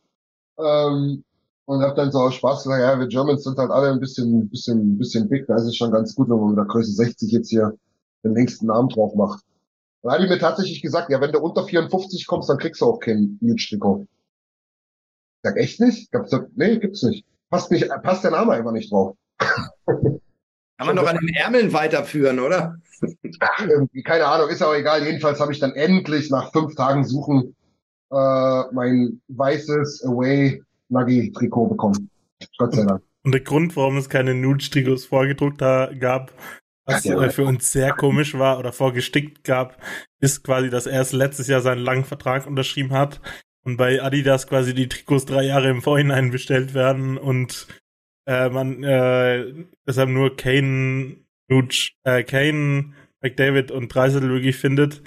Ähm, 0.58 1.24
und 1.66 1.82
hab 1.82 1.96
dann 1.96 2.12
so 2.12 2.20
aus 2.20 2.36
Spaß 2.36 2.64
gesagt, 2.64 2.82
ja, 2.82 3.00
wir 3.00 3.08
Germans 3.08 3.44
sind 3.44 3.58
halt 3.58 3.72
alle 3.72 3.92
ein 3.92 4.00
bisschen, 4.00 4.50
bisschen, 4.50 4.98
bisschen 4.98 5.30
big, 5.30 5.48
da 5.48 5.56
ist 5.56 5.64
es 5.64 5.78
schon 5.78 5.92
ganz 5.92 6.14
gut, 6.14 6.30
wenn 6.30 6.38
man 6.38 6.50
mit 6.50 6.58
der 6.58 6.66
Größe 6.66 6.92
60 6.92 7.32
jetzt 7.32 7.50
hier 7.50 7.78
den 8.24 8.34
längsten 8.34 8.68
Namen 8.68 8.90
drauf 8.90 9.16
macht. 9.16 9.44
Dann 10.02 10.12
hat 10.12 10.22
die 10.22 10.28
mir 10.28 10.40
tatsächlich 10.40 10.82
gesagt, 10.82 11.10
ja, 11.10 11.22
wenn 11.22 11.32
du 11.32 11.40
unter 11.40 11.64
54 11.64 12.28
kommst, 12.28 12.50
dann 12.50 12.58
kriegst 12.58 12.82
du 12.82 12.86
auch 12.86 13.00
keinen 13.00 13.38
Nude-Trikot. 13.42 14.02
Ich 14.02 15.40
sag, 15.44 15.58
echt 15.58 15.80
nicht? 15.80 16.10
Ich 16.10 16.14
hab 16.14 16.24
gesagt, 16.24 16.52
nee, 16.56 16.78
gibt's 16.80 17.04
nicht. 17.04 17.26
Passt 17.50 17.72
nicht, 17.72 17.88
passt 18.04 18.24
der 18.24 18.32
Name 18.32 18.52
einfach 18.52 18.72
nicht 18.72 18.92
drauf. 18.92 19.16
Kann 20.78 20.88
man 20.88 20.96
doch 20.96 21.08
an 21.08 21.18
den 21.18 21.36
Ärmeln 21.36 21.72
weiterführen, 21.74 22.40
oder? 22.40 22.78
Ach, 23.40 23.68
keine 24.06 24.26
Ahnung, 24.26 24.50
ist 24.50 24.64
auch 24.64 24.74
egal. 24.74 25.06
Jedenfalls 25.06 25.40
habe 25.40 25.52
ich 25.52 25.60
dann 25.60 25.74
endlich 25.74 26.30
nach 26.30 26.52
fünf 26.52 26.76
Tagen 26.76 27.04
Suchen 27.04 27.56
äh, 28.12 28.64
mein 28.72 29.22
weißes 29.28 30.06
Away 30.06 30.62
Nuggy 30.90 31.32
Trikot 31.32 31.68
bekommen. 31.68 32.10
Gott 32.58 32.74
sei 32.74 32.86
Dank. 32.86 33.02
Und 33.24 33.32
der 33.32 33.42
Grund, 33.42 33.76
warum 33.76 33.98
es 33.98 34.10
keine 34.10 34.36
Nude-Trikots 34.36 35.06
vorgedruckt 35.06 35.60
gab, 35.60 36.34
was 36.86 37.06
Ja, 37.06 37.22
äh, 37.22 37.30
für 37.30 37.46
uns 37.46 37.72
sehr 37.72 37.94
komisch 37.94 38.38
war 38.38 38.60
oder 38.60 38.74
vorgestickt 38.74 39.44
gab, 39.44 39.78
ist 40.20 40.44
quasi, 40.44 40.70
dass 40.70 40.86
er 40.86 40.94
erst 40.94 41.14
letztes 41.14 41.48
Jahr 41.48 41.62
seinen 41.62 41.84
langen 41.84 42.04
Vertrag 42.04 42.46
unterschrieben 42.46 42.92
hat 42.92 43.22
und 43.64 43.78
bei 43.78 44.02
Adidas 44.02 44.48
quasi 44.48 44.74
die 44.74 44.90
Trikots 44.90 45.26
drei 45.26 45.44
Jahre 45.44 45.70
im 45.70 45.82
Vorhinein 45.82 46.32
bestellt 46.32 46.74
werden 46.74 47.18
und 47.18 47.68
äh, 48.28 48.50
man 48.50 48.84
äh, 48.84 49.54
deshalb 49.88 50.10
nur 50.10 50.36
Kane, 50.38 51.18
Nude, 51.50 51.76
äh, 52.04 52.24
Kane, 52.24 52.94
McDavid 53.22 53.72
und 53.72 53.94
Dreisel 53.94 54.22
wirklich 54.30 54.56
findet. 54.56 55.02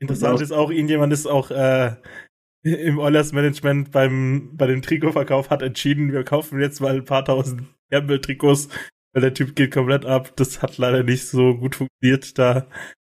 Interessant 0.00 0.38
Ja. 0.38 0.44
ist 0.44 0.52
auch, 0.52 0.70
irgendjemand 0.70 1.12
ist 1.12 1.26
auch 1.26 1.50
äh, 1.50 1.96
im 2.64 2.98
Oilers 2.98 3.32
Management 3.32 3.90
beim, 3.92 4.50
bei 4.56 4.66
dem 4.66 4.82
Trikotverkauf 4.82 5.50
hat 5.50 5.62
entschieden, 5.62 6.12
wir 6.12 6.24
kaufen 6.24 6.60
jetzt 6.60 6.80
mal 6.80 6.94
ein 6.96 7.04
paar 7.04 7.24
tausend 7.24 7.62
Campbell-Trikots, 7.90 8.68
weil 9.12 9.22
der 9.22 9.34
Typ 9.34 9.56
geht 9.56 9.72
komplett 9.72 10.04
ab. 10.06 10.32
Das 10.36 10.62
hat 10.62 10.78
leider 10.78 11.02
nicht 11.02 11.26
so 11.26 11.56
gut 11.56 11.76
funktioniert. 11.76 12.38
Da, 12.38 12.66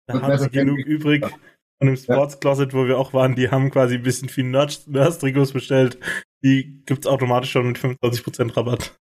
da 0.07 0.21
haben 0.23 0.39
sie 0.39 0.51
genug 0.51 0.79
kein- 0.79 0.87
übrig. 0.87 1.25
Und 1.81 1.89
im 1.89 1.97
Sports 1.97 2.41
Closet, 2.41 2.73
wo 2.73 2.87
wir 2.87 2.99
auch 2.99 3.13
waren, 3.13 3.35
die 3.35 3.51
haben 3.51 3.71
quasi 3.71 3.97
ein 3.97 4.03
bisschen 4.03 4.29
viel 4.29 4.45
Nerds- 4.45 4.89
Nurse-Trikots 4.89 5.53
bestellt. 5.53 5.99
Die 6.43 6.83
gibt's 6.87 7.07
automatisch 7.07 7.51
schon 7.51 7.67
mit 7.67 7.79
25% 7.79 8.57
Rabatt. 8.57 8.97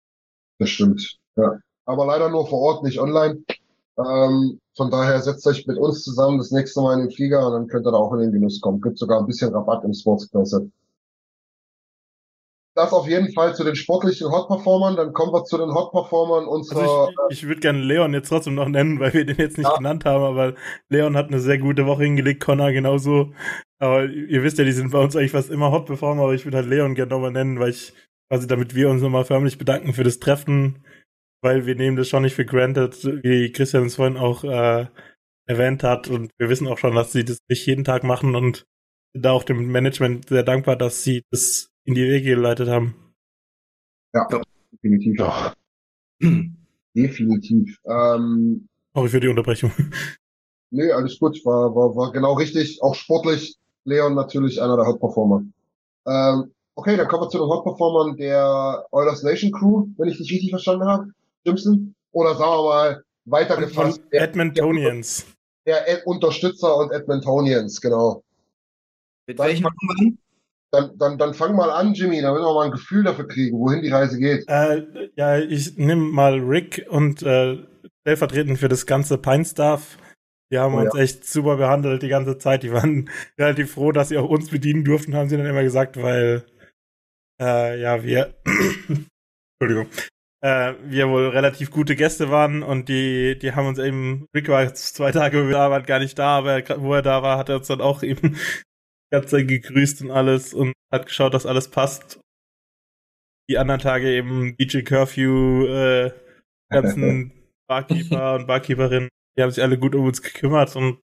Das 0.60 0.68
stimmt. 0.68 1.16
Ja. 1.36 1.58
Aber 1.86 2.06
leider 2.06 2.28
nur 2.28 2.46
vor 2.46 2.60
Ort, 2.60 2.84
nicht 2.84 3.00
online. 3.00 3.42
Ähm, 3.98 4.60
von 4.76 4.90
daher 4.90 5.20
setzt 5.20 5.46
euch 5.46 5.66
mit 5.66 5.78
uns 5.78 6.04
zusammen 6.04 6.38
das 6.38 6.52
nächste 6.52 6.80
Mal 6.80 6.94
in 6.94 7.00
den 7.06 7.10
Flieger 7.10 7.46
und 7.46 7.52
dann 7.52 7.66
könnt 7.66 7.86
ihr 7.86 7.90
da 7.92 7.98
auch 7.98 8.12
in 8.12 8.20
den 8.20 8.32
Genuss 8.32 8.60
kommen. 8.60 8.80
Gibt 8.80 8.98
sogar 8.98 9.18
ein 9.18 9.26
bisschen 9.26 9.52
Rabatt 9.52 9.84
im 9.84 9.92
Sports 9.92 10.30
Closet. 10.30 10.70
Das 12.76 12.92
auf 12.92 13.08
jeden 13.08 13.32
Fall 13.32 13.54
zu 13.54 13.64
den 13.64 13.74
sportlichen 13.74 14.30
Hot-Performern. 14.30 14.96
Dann 14.96 15.12
kommen 15.12 15.32
wir 15.32 15.44
zu 15.44 15.58
den 15.58 15.74
Hot-Performern 15.74 16.46
unserer 16.46 16.80
Also 16.80 17.10
ich, 17.28 17.38
ich 17.42 17.48
würde 17.48 17.60
gerne 17.60 17.80
Leon 17.80 18.14
jetzt 18.14 18.28
trotzdem 18.28 18.54
noch 18.54 18.68
nennen, 18.68 19.00
weil 19.00 19.12
wir 19.12 19.26
den 19.26 19.36
jetzt 19.38 19.58
nicht 19.58 19.66
Ja. 19.66 19.76
genannt 19.76 20.04
haben, 20.04 20.22
aber 20.22 20.54
Leon 20.88 21.16
hat 21.16 21.28
eine 21.28 21.40
sehr 21.40 21.58
gute 21.58 21.86
Woche 21.86 22.04
hingelegt, 22.04 22.42
Connor 22.42 22.70
genauso. 22.70 23.32
Aber 23.80 24.04
ihr 24.04 24.42
wisst 24.44 24.58
ja, 24.58 24.64
die 24.64 24.72
sind 24.72 24.92
bei 24.92 25.00
uns 25.02 25.16
eigentlich 25.16 25.32
fast 25.32 25.50
immer 25.50 25.72
Hot 25.72 25.86
Performer, 25.86 26.22
aber 26.22 26.34
ich 26.34 26.44
würde 26.44 26.58
halt 26.58 26.68
Leon 26.68 26.94
gerne 26.94 27.10
nochmal 27.10 27.32
nennen, 27.32 27.58
weil 27.58 27.70
ich 27.70 27.92
quasi 28.30 28.46
damit 28.46 28.74
wir 28.74 28.88
uns 28.88 29.02
nochmal 29.02 29.24
förmlich 29.24 29.58
bedanken 29.58 29.92
für 29.92 30.04
das 30.04 30.20
Treffen, 30.20 30.84
weil 31.42 31.66
wir 31.66 31.74
nehmen 31.74 31.96
das 31.96 32.08
schon 32.08 32.22
nicht 32.22 32.34
für 32.34 32.44
granted, 32.44 33.04
wie 33.24 33.50
Christian 33.50 33.86
es 33.86 33.96
vorhin 33.96 34.16
auch 34.16 34.44
äh, 34.44 34.86
erwähnt 35.46 35.82
hat 35.82 36.08
und 36.08 36.30
wir 36.38 36.48
wissen 36.48 36.68
auch 36.68 36.78
schon, 36.78 36.94
dass 36.94 37.12
sie 37.12 37.24
das 37.24 37.38
nicht 37.48 37.66
jeden 37.66 37.84
Tag 37.84 38.04
machen 38.04 38.36
und 38.36 38.66
sind 39.12 39.24
da 39.24 39.32
auch 39.32 39.42
dem 39.42 39.72
Management 39.72 40.28
sehr 40.28 40.44
dankbar, 40.44 40.76
dass 40.76 41.02
sie 41.02 41.24
das 41.30 41.70
in 41.84 41.94
die 41.94 42.04
Wege 42.04 42.36
geleitet 42.36 42.68
haben. 42.68 42.94
Ja, 44.14 44.28
definitiv. 44.72 45.18
Ja. 45.18 45.54
Definitiv. 46.92 47.78
Ähm, 47.84 48.68
Sorry 48.94 49.08
für 49.08 49.20
die 49.20 49.28
Unterbrechung. 49.28 49.70
nee, 50.70 50.90
alles 50.90 51.18
gut. 51.20 51.38
War, 51.44 51.74
war, 51.74 51.94
war 51.94 52.12
genau 52.12 52.34
richtig. 52.34 52.82
Auch 52.82 52.96
sportlich. 52.96 53.56
Leon 53.84 54.14
natürlich 54.14 54.60
einer 54.60 54.76
der 54.76 54.86
Hot-Performer. 54.86 55.44
Ähm, 56.06 56.52
okay, 56.80 56.96
dann 56.96 57.08
kommen 57.08 57.24
wir 57.24 57.28
zu 57.28 57.38
den 57.38 57.46
Hot-Performern 57.46 58.16
der 58.16 58.86
Oilers 58.90 59.22
Nation 59.22 59.52
Crew, 59.52 59.86
wenn 59.98 60.08
ich 60.08 60.18
dich 60.18 60.30
richtig 60.32 60.50
verstanden 60.50 60.86
habe. 60.86 61.06
Stimmt's? 61.42 61.68
Oder 62.12 62.34
sagen 62.34 62.50
wir 62.50 62.64
mal, 62.64 63.04
weitergefasst, 63.26 64.00
der, 64.12 64.22
Edmontonians. 64.22 65.26
der 65.66 65.88
Ed- 65.88 66.06
Unterstützer 66.06 66.76
und 66.76 66.90
Edmontonians, 66.90 67.80
genau. 67.80 68.22
Mit 69.26 69.38
Dann 69.38 69.46
welchem 69.48 69.66
an? 69.66 70.18
Dann, 70.72 70.98
dann, 70.98 71.18
dann 71.18 71.34
fang 71.34 71.54
mal 71.56 71.70
an, 71.70 71.94
Jimmy, 71.94 72.20
damit 72.22 72.42
wir 72.42 72.54
mal 72.54 72.66
ein 72.66 72.70
Gefühl 72.70 73.02
dafür 73.04 73.26
kriegen, 73.28 73.58
wohin 73.58 73.82
die 73.82 73.90
Reise 73.90 74.18
geht. 74.18 74.48
Äh, 74.48 75.10
ja, 75.16 75.38
ich 75.38 75.76
nehme 75.76 76.02
mal 76.02 76.34
Rick 76.38 76.86
und 76.88 77.22
äh, 77.22 77.58
stellvertretend 78.02 78.58
für 78.58 78.68
das 78.68 78.86
ganze 78.86 79.18
Pine-Staff. 79.18 79.98
Die 80.52 80.58
haben 80.58 80.74
Oh 80.74 80.78
uns 80.78 80.94
ja. 80.94 81.00
echt 81.02 81.24
super 81.26 81.56
behandelt 81.56 82.02
die 82.02 82.08
ganze 82.08 82.38
Zeit. 82.38 82.62
Die 82.62 82.72
waren 82.72 83.08
relativ 83.38 83.72
froh, 83.74 83.92
dass 83.92 84.08
sie 84.08 84.18
auch 84.18 84.28
uns 84.28 84.50
bedienen 84.50 84.84
durften, 84.84 85.14
haben 85.14 85.28
sie 85.28 85.36
dann 85.36 85.46
immer 85.46 85.62
gesagt, 85.62 86.00
weil 86.00 86.44
äh, 87.40 87.80
ja, 87.80 88.02
wir 88.02 88.34
Entschuldigung. 89.60 89.90
äh, 90.42 90.74
wir 90.84 91.08
wohl 91.08 91.28
relativ 91.28 91.70
gute 91.70 91.96
Gäste 91.96 92.30
waren 92.30 92.62
und 92.62 92.88
die, 92.88 93.38
die 93.38 93.52
haben 93.52 93.66
uns 93.66 93.78
eben, 93.78 94.26
Rick 94.34 94.48
war 94.48 94.72
zwei 94.74 95.12
Tage 95.12 95.48
da, 95.50 95.70
war 95.70 95.82
gar 95.82 95.98
nicht 95.98 96.18
da, 96.18 96.38
aber 96.38 96.62
wo 96.80 96.94
er 96.94 97.02
da 97.02 97.22
war, 97.22 97.38
hat 97.38 97.48
er 97.48 97.56
uns 97.56 97.68
dann 97.68 97.80
auch 97.80 98.02
eben 98.04 98.36
ganz 99.12 99.30
gegrüßt 99.30 100.02
und 100.02 100.10
alles 100.10 100.54
und 100.54 100.72
hat 100.92 101.06
geschaut, 101.06 101.34
dass 101.34 101.46
alles 101.46 101.70
passt. 101.70 102.20
Die 103.48 103.58
anderen 103.58 103.80
Tage 103.80 104.08
eben 104.08 104.56
DJ 104.56 104.82
Curfew, 104.82 105.66
äh, 105.66 106.12
ganzen 106.70 107.32
Barkeeper 107.68 108.36
und 108.36 108.46
Barkeeperinnen, 108.46 109.08
die 109.36 109.42
haben 109.42 109.50
sich 109.50 109.62
alle 109.62 109.78
gut 109.78 109.94
um 109.94 110.04
uns 110.04 110.22
gekümmert 110.22 110.76
und 110.76 111.00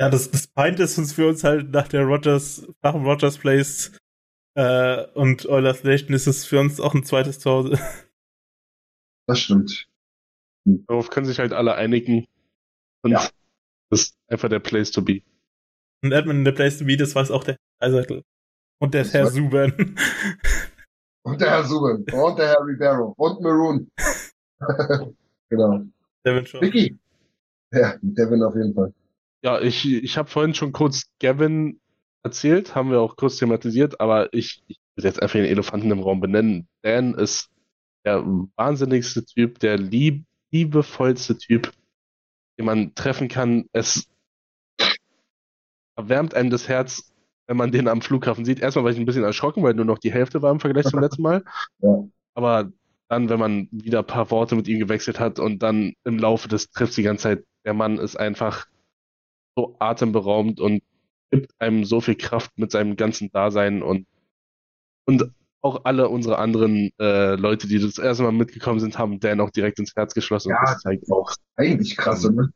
ja, 0.00 0.08
das, 0.08 0.30
das 0.30 0.46
Pint 0.46 0.78
ist 0.78 0.96
uns 0.96 1.12
für 1.12 1.26
uns 1.26 1.42
halt 1.42 1.70
nach 1.70 1.88
der 1.88 2.04
Rogers, 2.04 2.68
nach 2.82 2.92
dem 2.92 3.04
Rogers 3.04 3.38
Place 3.38 3.98
äh, 4.54 5.06
und 5.14 5.46
Oilers 5.46 5.84
Nation 5.84 6.12
ist 6.14 6.26
es 6.26 6.44
für 6.44 6.60
uns 6.60 6.80
auch 6.80 6.94
ein 6.94 7.04
zweites 7.04 7.38
Zuhause. 7.38 7.78
Das 9.26 9.40
stimmt. 9.40 9.86
Darauf 10.64 11.10
können 11.10 11.26
sich 11.26 11.38
halt 11.38 11.52
alle 11.52 11.74
einigen. 11.74 12.26
Und 13.02 13.10
Ja. 13.10 13.28
das 13.90 14.00
ist 14.00 14.14
einfach 14.26 14.48
der 14.48 14.58
Place 14.60 14.90
to 14.90 15.02
be. 15.02 15.20
Und 16.02 16.12
Edmund 16.12 16.46
der 16.46 16.52
Place 16.52 16.78
to 16.78 16.86
be, 16.86 16.96
das 16.96 17.14
weiß 17.14 17.30
auch 17.30 17.44
der 17.44 17.58
Eiseitel. 17.78 18.22
Und 18.80 18.94
der 18.94 19.02
Das 19.04 19.12
Herr 19.12 19.26
Suben. 19.26 19.96
Und 21.24 21.40
der 21.42 21.50
Herr 21.50 21.64
Subin. 21.64 22.06
Und 22.10 22.38
der 22.38 22.48
Herr 22.48 22.66
Ribeiro. 22.66 23.12
Und 23.18 23.42
Maroon. 23.42 23.90
genau. 25.50 25.84
Devin 26.24 26.46
schon. 26.46 26.62
Vicky. 26.62 26.98
Ja, 27.70 27.98
Devin 28.00 28.42
auf 28.42 28.54
jeden 28.54 28.72
Fall. 28.72 28.94
Ja, 29.44 29.60
ich, 29.60 29.84
ich 29.86 30.16
habe 30.16 30.30
vorhin 30.30 30.54
schon 30.54 30.72
kurz 30.72 31.10
Gavin 31.20 31.80
erzählt, 32.22 32.74
haben 32.74 32.90
wir 32.90 33.00
auch 33.00 33.16
kurz 33.16 33.36
thematisiert, 33.38 34.00
aber 34.00 34.32
ich, 34.32 34.62
ich 34.66 34.78
will 34.96 35.04
jetzt 35.04 35.22
einfach 35.22 35.34
den 35.34 35.44
Elefanten 35.44 35.90
im 35.90 36.02
Raum 36.02 36.20
benennen. 36.20 36.68
Dan 36.82 37.14
ist 37.14 37.50
der 38.04 38.24
wahnsinnigste 38.56 39.24
Typ, 39.24 39.58
der 39.58 39.78
lieb, 39.78 40.24
liebevollste 40.50 41.38
Typ, 41.38 41.72
den 42.58 42.66
man 42.66 42.94
treffen 42.94 43.28
kann. 43.28 43.66
Es 43.72 44.08
erwärmt 45.96 46.34
einem 46.34 46.50
das 46.50 46.68
Herz, 46.68 47.12
wenn 47.46 47.56
man 47.56 47.72
den 47.72 47.88
am 47.88 48.02
Flughafen 48.02 48.44
sieht. 48.44 48.60
Erstmal 48.60 48.84
war 48.84 48.92
ich 48.92 48.98
ein 48.98 49.06
bisschen 49.06 49.24
erschrocken, 49.24 49.62
weil 49.62 49.74
nur 49.74 49.84
noch 49.84 49.98
die 49.98 50.12
Hälfte 50.12 50.42
war 50.42 50.52
im 50.52 50.60
Vergleich 50.60 50.86
zum 50.86 51.00
letzten 51.00 51.22
Mal. 51.22 51.44
Ja. 51.80 52.04
Aber 52.34 52.72
dann, 53.08 53.28
wenn 53.28 53.38
man 53.38 53.68
wieder 53.70 54.00
ein 54.00 54.06
paar 54.06 54.30
Worte 54.30 54.54
mit 54.54 54.68
ihm 54.68 54.78
gewechselt 54.78 55.18
hat 55.18 55.38
und 55.38 55.62
dann 55.62 55.94
im 56.04 56.18
Laufe 56.18 56.48
des 56.48 56.70
Trips 56.70 56.94
die 56.94 57.02
ganze 57.02 57.22
Zeit, 57.22 57.44
der 57.64 57.74
Mann 57.74 57.98
ist 57.98 58.16
einfach 58.16 58.66
so 59.56 59.76
atemberaubend 59.78 60.60
und 60.60 60.82
gibt 61.30 61.52
einem 61.58 61.84
so 61.84 62.00
viel 62.00 62.14
Kraft 62.16 62.50
mit 62.56 62.70
seinem 62.70 62.96
ganzen 62.96 63.30
Dasein 63.30 63.82
und, 63.82 64.06
und 65.06 65.30
auch 65.60 65.84
alle 65.84 66.08
unsere 66.08 66.38
anderen 66.38 66.90
äh, 67.00 67.34
Leute, 67.34 67.66
die 67.66 67.78
das 67.78 67.98
erste 67.98 68.22
Mal 68.22 68.32
mitgekommen 68.32 68.80
sind, 68.80 68.98
haben 68.98 69.20
Dan 69.20 69.40
auch 69.40 69.50
direkt 69.50 69.78
ins 69.78 69.94
Herz 69.96 70.14
geschlossen 70.14 70.50
Ja. 70.50 70.60
und 70.60 70.68
das 70.68 70.80
zeigt 70.82 71.10
auch, 71.10 71.34
Eigentlich 71.56 71.96
krass, 71.96 72.24
ne? 72.30 72.50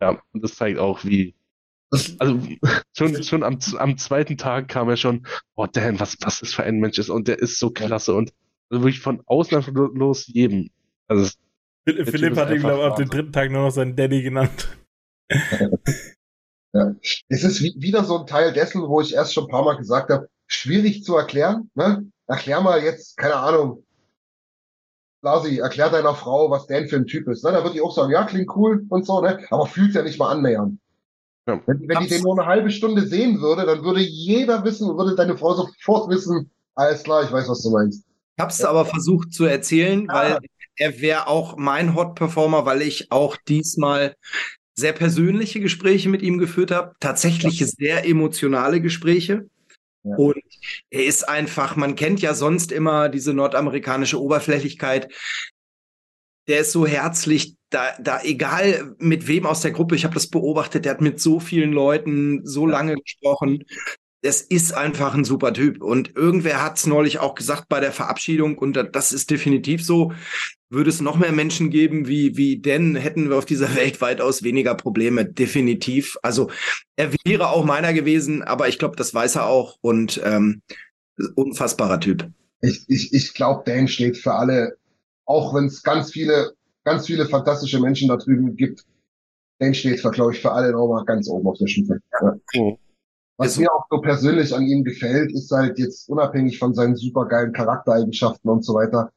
ja, 0.00 0.22
und 0.32 0.42
das 0.44 0.54
zeigt 0.54 0.78
auch, 0.78 1.04
wie, 1.04 1.34
also 2.18 2.40
schon, 2.96 3.22
schon 3.22 3.42
am, 3.42 3.58
am 3.78 3.98
zweiten 3.98 4.36
Tag 4.36 4.68
kam 4.68 4.88
er 4.88 4.96
schon, 4.96 5.26
oh 5.56 5.66
Dan, 5.66 5.98
was, 6.00 6.16
was 6.20 6.40
das 6.40 6.54
für 6.54 6.62
ein 6.62 6.78
Mensch 6.78 6.98
ist 6.98 7.10
und 7.10 7.28
der 7.28 7.38
ist 7.38 7.58
so 7.58 7.70
klasse 7.70 8.14
und 8.14 8.32
also 8.70 8.82
wirklich 8.82 9.00
von 9.00 9.22
ausnahmslos 9.26 10.26
jedem. 10.26 10.70
Also 11.08 11.30
Philipp 11.84 12.36
hat 12.36 12.50
ihn, 12.50 12.58
glaube 12.60 12.78
ich, 12.78 12.84
auf 12.84 12.94
den 12.96 13.06
Wahnsinn. 13.06 13.08
dritten 13.08 13.32
Tag 13.32 13.50
nur 13.52 13.62
noch 13.62 13.70
seinen 13.70 13.94
Daddy 13.94 14.22
genannt. 14.22 14.76
Es 17.28 17.44
ist 17.44 17.62
wie, 17.62 17.74
wieder 17.78 18.04
so 18.04 18.18
ein 18.18 18.26
Teil 18.26 18.52
dessen, 18.52 18.82
wo 18.88 19.00
ich 19.00 19.14
erst 19.14 19.34
schon 19.34 19.44
ein 19.44 19.50
paar 19.50 19.64
Mal 19.64 19.76
gesagt 19.76 20.10
habe, 20.10 20.28
schwierig 20.46 21.04
zu 21.04 21.16
erklären. 21.16 21.70
Ne? 21.74 22.06
Erklär 22.26 22.60
mal 22.60 22.82
jetzt, 22.82 23.16
keine 23.16 23.36
Ahnung, 23.36 23.84
Lasi, 25.22 25.58
erklär 25.58 25.90
deiner 25.90 26.14
Frau, 26.14 26.50
was 26.50 26.66
Dan 26.66 26.88
für 26.88 26.96
ein 26.96 27.06
Typ 27.06 27.26
ist. 27.28 27.44
Ne? 27.44 27.52
Da 27.52 27.64
wird 27.64 27.74
die 27.74 27.80
auch 27.80 27.94
sagen, 27.94 28.12
ja, 28.12 28.24
klingt 28.24 28.54
cool 28.56 28.84
und 28.88 29.06
so, 29.06 29.20
ne? 29.20 29.44
aber 29.50 29.66
fühlt 29.66 29.94
ja 29.94 30.02
nicht 30.02 30.18
mal 30.18 30.30
annähern. 30.30 30.78
Ja. 31.48 31.60
Wenn, 31.66 31.88
wenn 31.88 32.00
die 32.00 32.08
den 32.08 32.22
nur 32.22 32.38
eine 32.38 32.46
halbe 32.46 32.70
Stunde 32.70 33.06
sehen 33.06 33.40
würde, 33.40 33.66
dann 33.66 33.82
würde 33.84 34.00
jeder 34.00 34.64
wissen, 34.64 34.96
würde 34.96 35.14
deine 35.14 35.36
Frau 35.36 35.54
sofort 35.54 36.10
wissen, 36.10 36.50
alles 36.74 37.02
klar, 37.02 37.24
ich 37.24 37.32
weiß, 37.32 37.48
was 37.48 37.62
du 37.62 37.70
meinst. 37.70 38.04
Ich 38.36 38.42
habe 38.42 38.50
es 38.50 38.64
aber 38.64 38.84
versucht 38.84 39.32
zu 39.32 39.44
erzählen, 39.44 40.06
Ah. 40.10 40.14
weil 40.14 40.38
er 40.76 41.00
wäre 41.00 41.26
auch 41.26 41.56
mein 41.56 41.94
Hot-Performer, 41.94 42.66
weil 42.66 42.82
ich 42.82 43.10
auch 43.10 43.36
diesmal 43.36 44.14
sehr 44.78 44.92
persönliche 44.92 45.60
Gespräche 45.60 46.08
mit 46.08 46.22
ihm 46.22 46.38
geführt 46.38 46.70
habe, 46.70 46.94
tatsächlich 47.00 47.64
sehr 47.66 48.06
emotionale 48.06 48.80
Gespräche. 48.80 49.48
Ja. 50.04 50.16
Und 50.16 50.36
er 50.90 51.04
ist 51.04 51.28
einfach, 51.28 51.76
man 51.76 51.96
kennt 51.96 52.20
ja 52.20 52.34
sonst 52.34 52.72
immer 52.72 53.08
diese 53.08 53.32
nordamerikanische 53.34 54.20
Oberflächlichkeit. 54.20 55.12
Der 56.46 56.60
ist 56.60 56.72
so 56.72 56.86
herzlich, 56.86 57.56
da, 57.70 57.96
da 58.00 58.20
egal 58.22 58.94
mit 58.98 59.26
wem 59.26 59.46
aus 59.46 59.62
der 59.62 59.72
Gruppe, 59.72 59.96
ich 59.96 60.04
habe 60.04 60.14
das 60.14 60.28
beobachtet, 60.28 60.84
der 60.84 60.92
hat 60.92 61.00
mit 61.00 61.20
so 61.20 61.40
vielen 61.40 61.72
Leuten 61.72 62.46
so 62.46 62.66
lange 62.66 62.94
gesprochen. 62.94 63.64
Das 64.22 64.42
ist 64.42 64.72
einfach 64.72 65.14
ein 65.14 65.24
super 65.24 65.52
Typ. 65.52 65.82
Und 65.82 66.14
irgendwer 66.14 66.62
hat 66.62 66.78
es 66.78 66.86
neulich 66.86 67.18
auch 67.18 67.34
gesagt 67.34 67.68
bei 67.68 67.80
der 67.80 67.92
Verabschiedung, 67.92 68.58
und 68.58 68.74
da- 68.74 68.82
das 68.84 69.12
ist 69.12 69.30
definitiv 69.30 69.84
so, 69.84 70.12
würde 70.68 70.90
es 70.90 71.00
noch 71.00 71.16
mehr 71.16 71.32
Menschen 71.32 71.70
geben 71.70 72.08
wie, 72.08 72.36
wie 72.36 72.58
denn, 72.58 72.96
hätten 72.96 73.28
wir 73.28 73.36
auf 73.36 73.44
dieser 73.44 73.74
Welt 73.76 74.00
weitaus 74.00 74.42
weniger 74.42 74.74
Probleme. 74.74 75.24
Definitiv. 75.24 76.16
Also 76.22 76.50
er 76.96 77.12
wäre 77.24 77.50
auch 77.50 77.64
meiner 77.64 77.92
gewesen, 77.92 78.42
aber 78.42 78.68
ich 78.68 78.78
glaube, 78.78 78.96
das 78.96 79.14
weiß 79.14 79.36
er 79.36 79.46
auch. 79.46 79.76
Und 79.80 80.20
ähm, 80.24 80.62
unfassbarer 81.34 82.00
Typ. 82.00 82.28
Ich, 82.60 82.84
ich, 82.88 83.12
ich 83.12 83.34
glaube, 83.34 83.62
Dan 83.66 83.88
steht 83.88 84.16
für 84.16 84.34
alle, 84.34 84.76
auch 85.24 85.54
wenn 85.54 85.66
es 85.66 85.82
ganz 85.82 86.12
viele, 86.12 86.52
ganz 86.84 87.06
viele 87.06 87.26
fantastische 87.26 87.80
Menschen 87.80 88.08
da 88.08 88.16
drüben 88.16 88.56
gibt. 88.56 88.84
Dan 89.58 89.74
steht 89.74 90.00
für, 90.00 90.10
glaube 90.10 90.34
ich, 90.34 90.40
für 90.40 90.52
alle 90.52 90.72
nochmal 90.72 91.04
ganz 91.04 91.28
oben 91.28 91.46
auf 91.48 91.58
der 91.58 91.66
Stufe. 91.66 92.00
Ja. 92.20 92.36
Mhm. 92.54 92.76
Was 93.38 93.58
mir 93.58 93.70
auch 93.70 93.84
so 93.90 94.00
persönlich 94.00 94.54
an 94.54 94.62
ihm 94.62 94.82
gefällt, 94.82 95.30
ist 95.32 95.50
halt 95.50 95.78
jetzt 95.78 96.08
unabhängig 96.08 96.58
von 96.58 96.74
seinen 96.74 96.96
supergeilen 96.96 97.52
Charaktereigenschaften 97.52 98.50
und 98.50 98.64
so 98.64 98.72
weiter, 98.74 99.12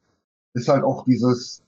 ist 0.53 0.68
halt 0.68 0.84
auch 0.84 1.03
dieses 1.06 1.61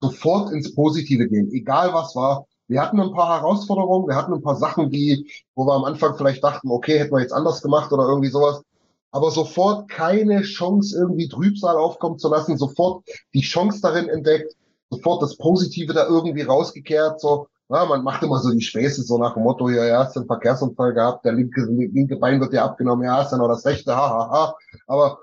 sofort 0.00 0.52
ins 0.52 0.74
Positive 0.74 1.28
gehen, 1.28 1.50
egal 1.52 1.94
was 1.94 2.14
war. 2.16 2.46
Wir 2.68 2.80
hatten 2.80 3.00
ein 3.00 3.12
paar 3.12 3.40
Herausforderungen, 3.40 4.08
wir 4.08 4.16
hatten 4.16 4.32
ein 4.32 4.42
paar 4.42 4.56
Sachen, 4.56 4.90
die, 4.90 5.30
wo 5.54 5.66
wir 5.66 5.74
am 5.74 5.84
Anfang 5.84 6.16
vielleicht 6.16 6.42
dachten, 6.42 6.70
okay, 6.70 6.98
hätten 6.98 7.12
wir 7.12 7.20
jetzt 7.20 7.32
anders 7.32 7.62
gemacht 7.62 7.92
oder 7.92 8.04
irgendwie 8.04 8.30
sowas. 8.30 8.62
Aber 9.10 9.30
sofort 9.30 9.88
keine 9.90 10.42
Chance, 10.42 10.96
irgendwie 10.98 11.28
Trübsal 11.28 11.76
aufkommen 11.76 12.18
zu 12.18 12.28
lassen, 12.28 12.56
sofort 12.56 13.04
die 13.34 13.42
Chance 13.42 13.80
darin 13.82 14.08
entdeckt, 14.08 14.56
sofort 14.90 15.22
das 15.22 15.36
Positive 15.36 15.92
da 15.92 16.06
irgendwie 16.06 16.42
rausgekehrt, 16.42 17.20
so, 17.20 17.48
ja, 17.68 17.84
man 17.84 18.02
macht 18.04 18.22
immer 18.22 18.38
so 18.38 18.50
die 18.50 18.60
Späße, 18.60 19.02
so 19.02 19.18
nach 19.18 19.34
dem 19.34 19.42
Motto, 19.42 19.68
ja, 19.68 19.84
ja, 19.84 19.98
hast 20.04 20.16
du 20.16 20.20
einen 20.20 20.26
Verkehrsunfall 20.26 20.94
gehabt, 20.94 21.24
der 21.24 21.32
linke, 21.32 21.62
linke 21.62 22.16
Bein 22.16 22.40
wird 22.40 22.52
dir 22.52 22.62
abgenommen, 22.64 23.04
ja, 23.04 23.18
hast 23.18 23.32
du 23.32 23.36
noch 23.36 23.48
das 23.48 23.66
rechte, 23.66 23.94
ha, 23.94 24.08
ha, 24.08 24.30
ha. 24.30 24.56
Aber 24.86 25.18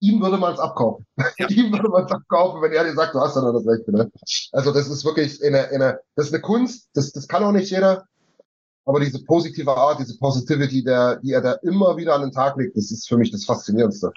ihm 0.00 0.20
würde 0.20 0.38
man 0.38 0.54
es 0.54 0.58
abkaufen. 0.58 1.06
ihm 1.48 1.72
würde 1.72 1.88
man 1.88 2.04
es 2.04 2.12
abkaufen, 2.12 2.62
wenn 2.62 2.72
er 2.72 2.84
dir 2.84 2.94
sagt, 2.94 3.14
du 3.14 3.20
hast 3.20 3.36
ja 3.36 3.42
noch 3.42 3.52
das 3.52 3.66
rechte, 3.66 3.92
ne? 3.92 4.10
Also 4.52 4.72
das 4.72 4.88
ist 4.88 5.04
wirklich 5.04 5.42
eine, 5.44 5.68
eine, 5.68 6.00
das 6.16 6.26
ist 6.26 6.34
eine 6.34 6.42
Kunst, 6.42 6.90
das, 6.94 7.12
das 7.12 7.28
kann 7.28 7.44
auch 7.44 7.52
nicht 7.52 7.70
jeder. 7.70 8.06
Aber 8.86 8.98
diese 8.98 9.22
positive 9.24 9.70
Art, 9.76 10.00
diese 10.00 10.18
Positivity, 10.18 10.82
der, 10.82 11.16
die 11.16 11.32
er 11.32 11.42
da 11.42 11.52
immer 11.62 11.96
wieder 11.96 12.14
an 12.14 12.22
den 12.22 12.32
Tag 12.32 12.56
legt, 12.56 12.76
das 12.76 12.90
ist 12.90 13.08
für 13.08 13.18
mich 13.18 13.30
das 13.30 13.44
Faszinierendste. 13.44 14.10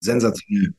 Sensationell. 0.00 0.74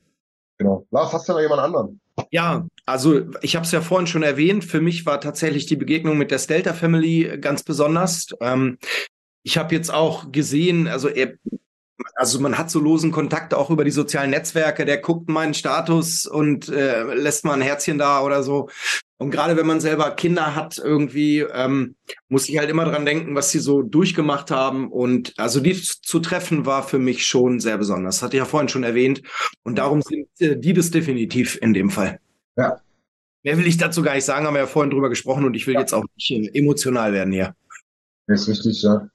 Genau. 0.58 0.86
Lars, 0.92 1.14
hast 1.14 1.30
du 1.30 1.34
noch 1.34 1.40
jemand 1.40 1.62
anderen? 1.62 2.02
Ja, 2.32 2.68
also 2.86 3.22
ich 3.42 3.56
habe 3.56 3.66
es 3.66 3.72
ja 3.72 3.82
vorhin 3.82 4.08
schon 4.08 4.24
erwähnt. 4.24 4.66
Für 4.66 4.82
mich 4.82 5.06
war 5.06 5.22
tatsächlich 5.22 5.68
die 5.68 5.76
Begegnung 5.76 6.18
mit 6.18 6.32
der 6.32 6.40
Stelter 6.40 6.74
Family 6.74 7.38
ganz 7.40 7.64
besonders. 7.64 8.30
Ähm, 8.42 8.80
ich 9.44 9.58
habe 9.58 9.76
jetzt 9.76 9.94
auch 9.94 10.32
gesehen, 10.32 10.88
also 10.88 11.08
er, 11.08 11.36
also 12.16 12.40
man 12.40 12.58
hat 12.58 12.70
so 12.70 12.80
losen 12.80 13.12
Kontakt 13.12 13.54
auch 13.54 13.70
über 13.70 13.84
die 13.84 13.92
sozialen 13.92 14.30
Netzwerke. 14.30 14.86
Der 14.86 14.98
guckt 14.98 15.30
meinen 15.30 15.54
Status 15.54 16.26
und 16.26 16.70
äh, 16.70 17.04
lässt 17.14 17.46
mal 17.46 17.54
ein 17.54 17.62
Herzchen 17.62 17.98
da 17.98 18.22
oder 18.22 18.44
so. 18.44 18.70
Und 19.18 19.32
gerade 19.32 19.58
wenn 19.58 19.66
man 19.66 19.80
selber 19.80 20.12
Kinder 20.12 20.56
hat, 20.56 20.78
irgendwie 20.78 21.40
ähm, 21.40 21.96
muss 22.30 22.48
ich 22.50 22.58
halt 22.60 22.70
immer 22.70 22.86
dran 22.86 23.06
denken, 23.06 23.34
was 23.34 23.50
sie 23.50 23.60
so 23.60 23.82
durchgemacht 23.82 24.52
haben. 24.52 24.92
Und 24.92 25.34
also 25.38 25.60
die 25.60 25.74
zu 25.74 26.20
treffen 26.20 26.66
war 26.66 26.84
für 26.84 27.00
mich 27.00 27.26
schon 27.26 27.60
sehr 27.60 27.78
besonders. 27.78 28.22
Hatte 28.22 28.38
ich 28.38 28.42
ja 28.42 28.46
vorhin 28.46 28.70
schon 28.70 28.84
erwähnt. 28.84 29.24
Und 29.64 29.80
darum 29.80 30.02
sind 30.02 30.28
äh, 30.40 30.58
die 30.58 30.74
das 30.74 30.92
definitiv 30.92 31.58
in 31.62 31.74
dem 31.74 31.90
Fall. 31.90 32.20
Ja. 32.58 32.80
Mehr 33.44 33.58
will 33.58 33.68
ich 33.68 33.78
dazu 33.78 34.02
gar 34.02 34.14
nicht 34.14 34.26
sagen, 34.26 34.46
haben 34.46 34.54
wir 34.54 34.62
ja 34.62 34.68
vorhin 34.68 34.92
drüber 34.92 35.10
gesprochen 35.10 35.46
und 35.46 35.56
ich 35.56 35.66
will 35.68 35.76
jetzt 35.76 35.94
auch 35.94 36.04
nicht 36.16 36.32
äh, 36.32 36.58
emotional 36.58 37.14
werden 37.14 37.34
hier. 37.34 37.56
Das 38.28 38.42
ist 38.42 38.50
richtig, 38.50 38.84
ja. 38.84 39.10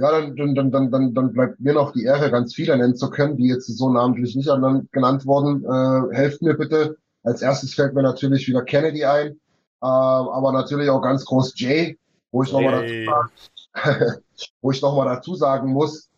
Ja, 0.00 0.10
dann, 0.12 0.34
dann, 0.34 0.54
dann, 0.54 0.70
dann, 0.70 0.90
dann, 0.90 1.14
dann 1.14 1.32
bleibt 1.34 1.60
mir 1.60 1.74
noch 1.74 1.92
die 1.92 2.04
Ehre, 2.04 2.30
ganz 2.30 2.54
viele 2.54 2.74
nennen 2.74 2.96
zu 2.96 3.10
können, 3.10 3.36
die 3.36 3.48
jetzt 3.48 3.66
so 3.66 3.90
namentlich 3.90 4.34
nicht 4.34 4.48
an- 4.48 4.88
genannt 4.92 5.26
wurden. 5.26 5.62
Äh, 5.62 6.16
helft 6.16 6.40
mir 6.40 6.54
bitte. 6.54 6.96
Als 7.22 7.42
erstes 7.42 7.74
fällt 7.74 7.92
mir 7.92 8.02
natürlich 8.02 8.48
wieder 8.48 8.62
Kennedy 8.62 9.04
ein, 9.04 9.26
ähm, 9.28 9.38
aber 9.82 10.52
natürlich 10.52 10.88
auch 10.88 11.02
ganz 11.02 11.26
groß 11.26 11.52
Jay, 11.56 11.98
wo 12.32 12.42
ich 12.42 12.50
nochmal 12.50 12.82
Hey. 12.82 13.06
dazu, 13.06 13.34
wo 14.62 14.70
ich 14.70 14.80
noch 14.80 14.96
mal 14.96 15.04
dazu 15.04 15.34
sagen 15.34 15.70
muss, 15.70 16.08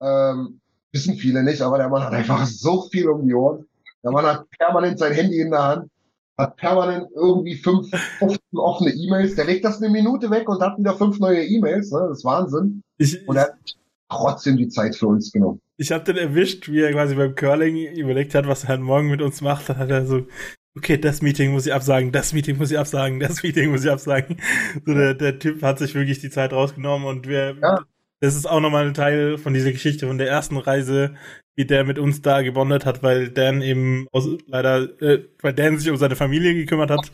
ähm, 0.00 0.60
wissen 0.92 1.16
viele 1.16 1.42
nicht, 1.42 1.60
aber 1.60 1.78
der 1.78 1.88
Mann 1.88 2.04
hat 2.04 2.12
einfach 2.12 2.46
so 2.46 2.82
viel 2.82 3.08
um 3.08 3.26
die 3.26 3.34
Ohren. 3.34 3.66
Der 4.04 4.12
Mann 4.12 4.26
hat 4.26 4.48
permanent 4.50 4.96
sein 5.00 5.12
Handy 5.12 5.40
in 5.40 5.50
der 5.50 5.64
Hand, 5.64 5.90
hat 6.38 6.56
permanent 6.56 7.08
irgendwie 7.14 7.54
fünf, 7.56 7.88
15 8.18 8.38
offene 8.54 8.90
E-Mails. 8.92 9.34
Der 9.36 9.44
legt 9.44 9.64
das 9.64 9.80
eine 9.82 9.90
Minute 9.90 10.30
weg 10.30 10.48
und 10.48 10.60
hat 10.60 10.78
wieder 10.78 10.94
fünf 10.94 11.18
neue 11.20 11.44
E-Mails. 11.44 11.90
Ne? 11.92 12.06
Das 12.08 12.18
ist 12.18 12.24
Wahnsinn. 12.24 12.82
Ich, 12.98 13.26
Und 13.28 13.36
er 13.36 13.42
hat 13.44 13.54
trotzdem 14.08 14.56
die 14.56 14.68
Zeit 14.68 14.96
für 14.96 15.06
uns 15.08 15.32
genommen. 15.32 15.60
ich 15.76 15.90
habe 15.92 16.04
den 16.04 16.16
erwischt, 16.16 16.68
wie 16.68 16.80
er 16.82 16.92
quasi 16.92 17.14
beim 17.14 17.34
Curling 17.34 17.76
überlegt 17.96 18.34
hat, 18.34 18.46
was 18.46 18.64
er 18.64 18.78
morgen 18.78 19.08
mit 19.10 19.22
uns 19.22 19.40
macht. 19.40 19.68
Dann 19.68 19.78
hat 19.78 19.90
er 19.90 20.06
so, 20.06 20.26
okay, 20.76 20.98
das 20.98 21.22
Meeting 21.22 21.52
muss 21.52 21.66
ich 21.66 21.72
absagen, 21.72 22.12
das 22.12 22.32
Meeting 22.32 22.58
muss 22.58 22.70
ich 22.70 22.78
absagen, 22.78 23.20
das 23.20 23.42
Meeting 23.42 23.70
muss 23.70 23.84
ich 23.84 23.90
absagen. 23.90 24.36
So, 24.84 24.92
der, 24.94 25.14
der 25.14 25.38
Typ 25.38 25.62
hat 25.62 25.78
sich 25.78 25.94
wirklich 25.94 26.20
die 26.20 26.30
Zeit 26.30 26.52
rausgenommen 26.52 27.06
und 27.08 27.26
wir, 27.28 27.56
Ja. 27.62 27.80
das 28.20 28.34
ist 28.36 28.46
auch 28.46 28.60
nochmal 28.60 28.86
ein 28.86 28.94
Teil 28.94 29.38
von 29.38 29.54
dieser 29.54 29.72
Geschichte 29.72 30.06
von 30.08 30.18
der 30.18 30.28
ersten 30.28 30.56
Reise, 30.56 31.14
wie 31.56 31.64
der 31.64 31.84
mit 31.84 31.98
uns 31.98 32.22
da 32.22 32.42
gebondet 32.42 32.84
hat, 32.86 33.02
weil 33.02 33.28
Dan 33.28 33.62
eben 33.62 34.06
aus, 34.12 34.28
leider, 34.46 35.00
äh, 35.02 35.24
weil 35.40 35.52
Dan 35.52 35.78
sich 35.78 35.90
um 35.90 35.96
seine 35.96 36.16
Familie 36.16 36.54
gekümmert 36.54 36.90
hat. 36.90 37.12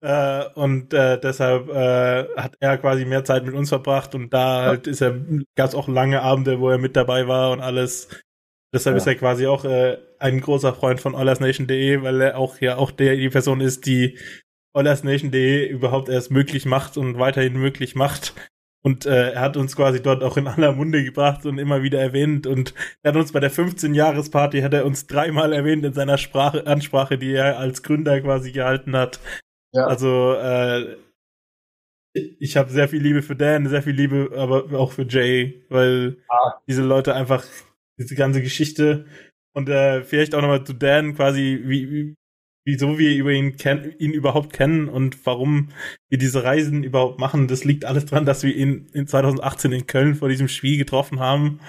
Äh, 0.00 0.44
und 0.54 0.94
äh, 0.94 1.18
deshalb 1.20 1.68
äh, 1.70 2.24
hat 2.36 2.54
er 2.60 2.78
quasi 2.78 3.04
mehr 3.04 3.24
Zeit 3.24 3.44
mit 3.44 3.54
uns 3.54 3.68
verbracht 3.68 4.14
und 4.14 4.32
da 4.32 4.62
halt 4.62 4.86
ist 4.86 5.00
er, 5.00 5.18
gab 5.56 5.68
es 5.68 5.74
auch 5.74 5.88
lange 5.88 6.22
Abende, 6.22 6.60
wo 6.60 6.70
er 6.70 6.78
mit 6.78 6.94
dabei 6.94 7.26
war 7.26 7.50
und 7.50 7.60
alles. 7.60 8.08
Deshalb 8.72 8.94
Ja. 8.94 8.98
ist 8.98 9.06
er 9.06 9.14
quasi 9.16 9.46
auch 9.46 9.64
äh, 9.64 9.98
ein 10.20 10.40
großer 10.40 10.74
Freund 10.74 11.00
von 11.00 11.14
OilersNation.de, 11.16 12.02
weil 12.02 12.20
er 12.20 12.38
auch 12.38 12.60
ja 12.60 12.76
auch 12.76 12.90
der 12.92 13.16
die 13.16 13.28
Person 13.30 13.60
ist, 13.60 13.86
die 13.86 14.18
OilersNation.de 14.74 15.66
überhaupt 15.66 16.08
erst 16.08 16.30
möglich 16.30 16.64
macht 16.66 16.96
und 16.96 17.18
weiterhin 17.18 17.54
möglich 17.54 17.94
macht. 17.96 18.34
Und 18.82 19.06
äh, 19.06 19.32
er 19.32 19.40
hat 19.40 19.56
uns 19.56 19.74
quasi 19.74 20.00
dort 20.00 20.22
auch 20.22 20.36
in 20.36 20.46
aller 20.46 20.72
Munde 20.72 21.02
gebracht 21.04 21.44
und 21.46 21.58
immer 21.58 21.82
wieder 21.82 22.00
erwähnt. 22.00 22.46
Und 22.46 22.74
er 23.02 23.10
hat 23.12 23.16
uns 23.16 23.32
bei 23.32 23.40
der 23.40 23.50
15-Jahres-Party, 23.50 24.60
hat 24.60 24.72
er 24.74 24.86
uns 24.86 25.06
dreimal 25.06 25.52
erwähnt 25.52 25.84
in 25.84 25.92
seiner 25.92 26.16
Sprache, 26.16 26.66
Ansprache, 26.66 27.18
die 27.18 27.32
er 27.32 27.58
als 27.58 27.82
Gründer 27.82 28.20
quasi 28.20 28.52
gehalten 28.52 28.96
hat. 28.96 29.20
Ja. 29.72 29.86
Also 29.86 30.34
äh, 30.34 30.96
ich 32.14 32.56
habe 32.56 32.70
sehr 32.70 32.88
viel 32.88 33.02
Liebe 33.02 33.22
für 33.22 33.36
Dan, 33.36 33.68
sehr 33.68 33.82
viel 33.82 33.94
Liebe 33.94 34.30
aber 34.36 34.72
auch 34.78 34.92
für 34.92 35.06
Jay, 35.06 35.64
weil 35.68 36.18
Ah. 36.28 36.54
diese 36.66 36.82
Leute 36.82 37.14
einfach 37.14 37.44
diese 37.98 38.14
ganze 38.14 38.42
Geschichte 38.42 39.06
und 39.54 39.68
äh, 39.68 40.02
vielleicht 40.02 40.34
auch 40.34 40.40
nochmal 40.40 40.64
zu 40.64 40.72
Dan 40.72 41.14
quasi, 41.14 41.62
wie, 41.64 41.90
wie, 41.90 42.14
wieso 42.68 42.98
wir 42.98 43.16
über 43.16 43.32
ihn 43.32 43.56
kennen, 43.56 43.94
ihn 43.98 44.12
überhaupt 44.12 44.52
kennen 44.52 44.90
und 44.90 45.24
warum 45.24 45.70
wir 46.10 46.18
diese 46.18 46.44
Reisen 46.44 46.84
überhaupt 46.84 47.18
machen. 47.18 47.48
Das 47.48 47.64
liegt 47.64 47.86
alles 47.86 48.04
dran, 48.04 48.26
dass 48.26 48.42
wir 48.42 48.54
ihn 48.54 48.90
in 48.92 49.06
2018 49.06 49.72
in 49.72 49.86
Köln 49.86 50.14
vor 50.14 50.28
diesem 50.28 50.48
Spiel 50.48 50.76
getroffen 50.76 51.18
haben. 51.18 51.60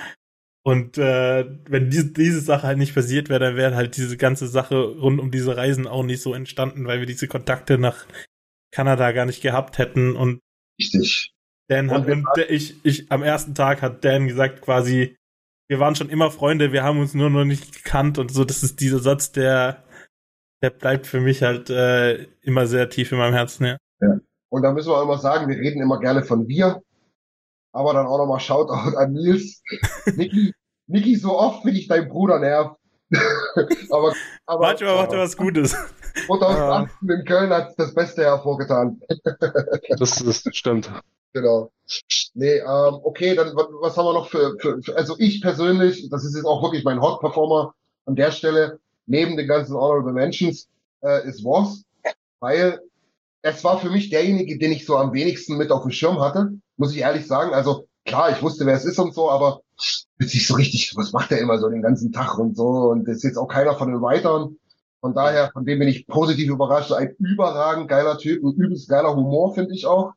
Und 0.61 0.98
äh, 0.98 1.45
wenn 1.69 1.90
diese, 1.90 2.11
diese 2.11 2.42
Sache 2.42 2.68
halt 2.68 2.78
nicht 2.78 2.94
passiert 2.94 3.30
wäre, 3.30 3.40
dann 3.40 3.56
wäre 3.56 3.78
halt 3.78 3.95
diese 3.95 4.18
ganze 4.18 4.48
Sache 4.48 4.76
rund 4.76 5.22
um 5.22 5.32
diese 5.32 5.56
Reisen 5.56 5.88
auch 5.88 6.03
nicht 6.03 6.22
so 6.22 6.34
entstanden, 6.34 6.86
weil 6.86 7.00
wir 7.00 7.08
diese 7.08 7.30
Kontakte 7.30 7.78
nach 7.78 8.06
Kanada 8.69 9.14
gar 9.14 9.26
nicht 9.26 9.42
gehabt 9.42 9.78
hätten. 9.78 10.18
Und 10.18 10.42
Richtig. 10.78 11.32
Dan 11.69 11.92
hat, 11.92 12.10
Und 12.10 12.28
ich, 12.50 12.76
ich, 12.84 13.10
am 13.10 13.24
ersten 13.24 13.56
Tag 13.56 13.82
hat 13.82 14.03
Dan 14.03 14.28
gesagt 14.28 14.61
quasi, 14.61 15.16
wir 15.69 15.80
waren 15.80 15.95
schon 15.95 16.10
immer 16.10 16.30
Freunde, 16.30 16.74
wir 16.74 16.84
haben 16.84 17.00
uns 17.00 17.14
nur 17.14 17.30
noch 17.30 17.45
nicht 17.45 17.84
gekannt 17.84 18.18
und 18.18 18.32
so, 18.32 18.44
das 18.44 18.64
ist 18.64 18.82
dieser 18.82 19.00
Satz, 19.00 19.32
der, 19.32 19.86
der 20.62 20.70
bleibt 20.72 21.08
für 21.08 21.20
mich 21.20 21.44
halt 21.44 21.70
äh, 21.70 22.28
immer 22.42 22.68
sehr 22.68 22.90
tief 22.90 23.12
in 23.12 23.18
meinem 23.18 23.34
Herzen, 23.34 23.66
ja. 23.66 23.78
Und 24.50 24.64
da 24.64 24.72
müssen 24.72 24.90
wir 24.90 24.98
auch 24.98 25.04
immer 25.04 25.18
sagen, 25.20 25.48
wir 25.48 25.58
reden 25.58 25.82
immer 25.82 26.00
gerne 26.00 26.24
von 26.24 26.48
wir. 26.48 26.82
Aber 27.72 27.94
dann 27.94 28.08
auch 28.08 28.18
nochmal 28.18 28.40
Shoutout 28.40 28.98
an 28.98 29.14
Nils. 29.14 29.62
Niki, 30.16 30.54
Niki, 30.88 31.16
so 31.16 31.38
oft 31.38 31.64
wie 31.66 31.72
dich 31.74 31.88
dein 31.88 32.10
Bruder 32.10 32.40
nervt. 32.40 32.76
aber, 33.92 34.14
aber 34.46 34.68
Manchmal 34.68 34.96
macht 34.96 35.14
er 35.14 35.20
was 35.20 35.38
Gutes. 35.38 35.76
2018 36.26 37.10
in 37.10 37.26
Köln 37.26 37.50
hat 37.52 37.74
das 37.78 37.94
Beste 37.94 38.24
hervorgetan. 38.24 39.00
Das, 39.98 40.16
das 40.16 40.44
stimmt. 40.52 40.92
Genau. 41.34 41.72
Nee, 42.34 42.58
ähm, 42.58 43.00
okay, 43.04 43.36
dann 43.36 43.56
wa- 43.56 43.68
was 43.82 43.96
haben 43.98 44.06
wir 44.06 44.14
noch 44.14 44.30
für, 44.30 44.56
für, 44.60 44.82
für 44.82 44.96
also 44.96 45.16
ich 45.20 45.42
persönlich, 45.42 46.10
das 46.10 46.26
ist 46.26 46.36
jetzt 46.36 46.46
auch 46.46 46.64
wirklich 46.64 46.84
mein 46.84 47.02
Hot-Performer 47.02 47.76
an 48.06 48.16
der 48.16 48.32
Stelle, 48.32 48.80
neben 49.10 49.36
den 49.36 49.48
ganzen 49.48 49.76
Honorable 49.76 50.14
Mentions, 50.14 50.70
äh, 51.02 51.28
ist 51.28 51.44
Voss, 51.44 51.84
weil 52.40 52.80
es 53.42 53.64
war 53.64 53.80
für 53.80 53.90
mich 53.90 54.10
derjenige, 54.10 54.58
den 54.58 54.72
ich 54.72 54.86
so 54.86 54.98
am 54.98 55.14
wenigsten 55.14 55.58
mit 55.58 55.72
auf 55.72 55.84
dem 55.84 55.92
Schirm 55.92 56.20
hatte, 56.20 56.54
muss 56.78 56.94
ich 56.94 57.00
ehrlich 57.00 57.28
sagen. 57.28 57.54
Also 57.54 57.88
klar, 58.06 58.32
ich 58.32 58.42
wusste, 58.42 58.66
wer 58.66 58.76
es 58.76 58.86
ist 58.86 59.00
und 59.00 59.14
so, 59.14 59.30
aber 59.30 59.62
nicht 60.20 60.48
so 60.48 60.56
richtig, 60.56 60.94
was 60.96 61.12
macht 61.12 61.32
er 61.32 61.40
immer 61.40 61.58
so 61.58 61.70
den 61.70 61.82
ganzen 61.82 62.12
Tag 62.12 62.38
und 62.38 62.56
so 62.56 62.68
und 62.92 63.08
das 63.08 63.18
ist 63.18 63.24
jetzt 63.24 63.38
auch 63.38 63.48
keiner 63.48 63.76
von 63.76 63.90
den 63.90 64.02
Writern. 64.02 64.58
Von 65.02 65.14
daher, 65.14 65.50
von 65.54 65.66
dem 65.66 65.80
bin 65.80 65.88
ich 65.88 66.08
positiv 66.08 66.50
überrascht. 66.50 66.92
Ein 66.92 67.16
überragend 67.20 67.88
geiler 67.88 68.18
Typ, 68.18 68.44
ein 68.44 68.52
übelst 68.52 68.90
geiler 68.90 69.16
Humor, 69.16 69.56
finde 69.56 69.74
ich 69.74 69.86
auch 69.86 70.12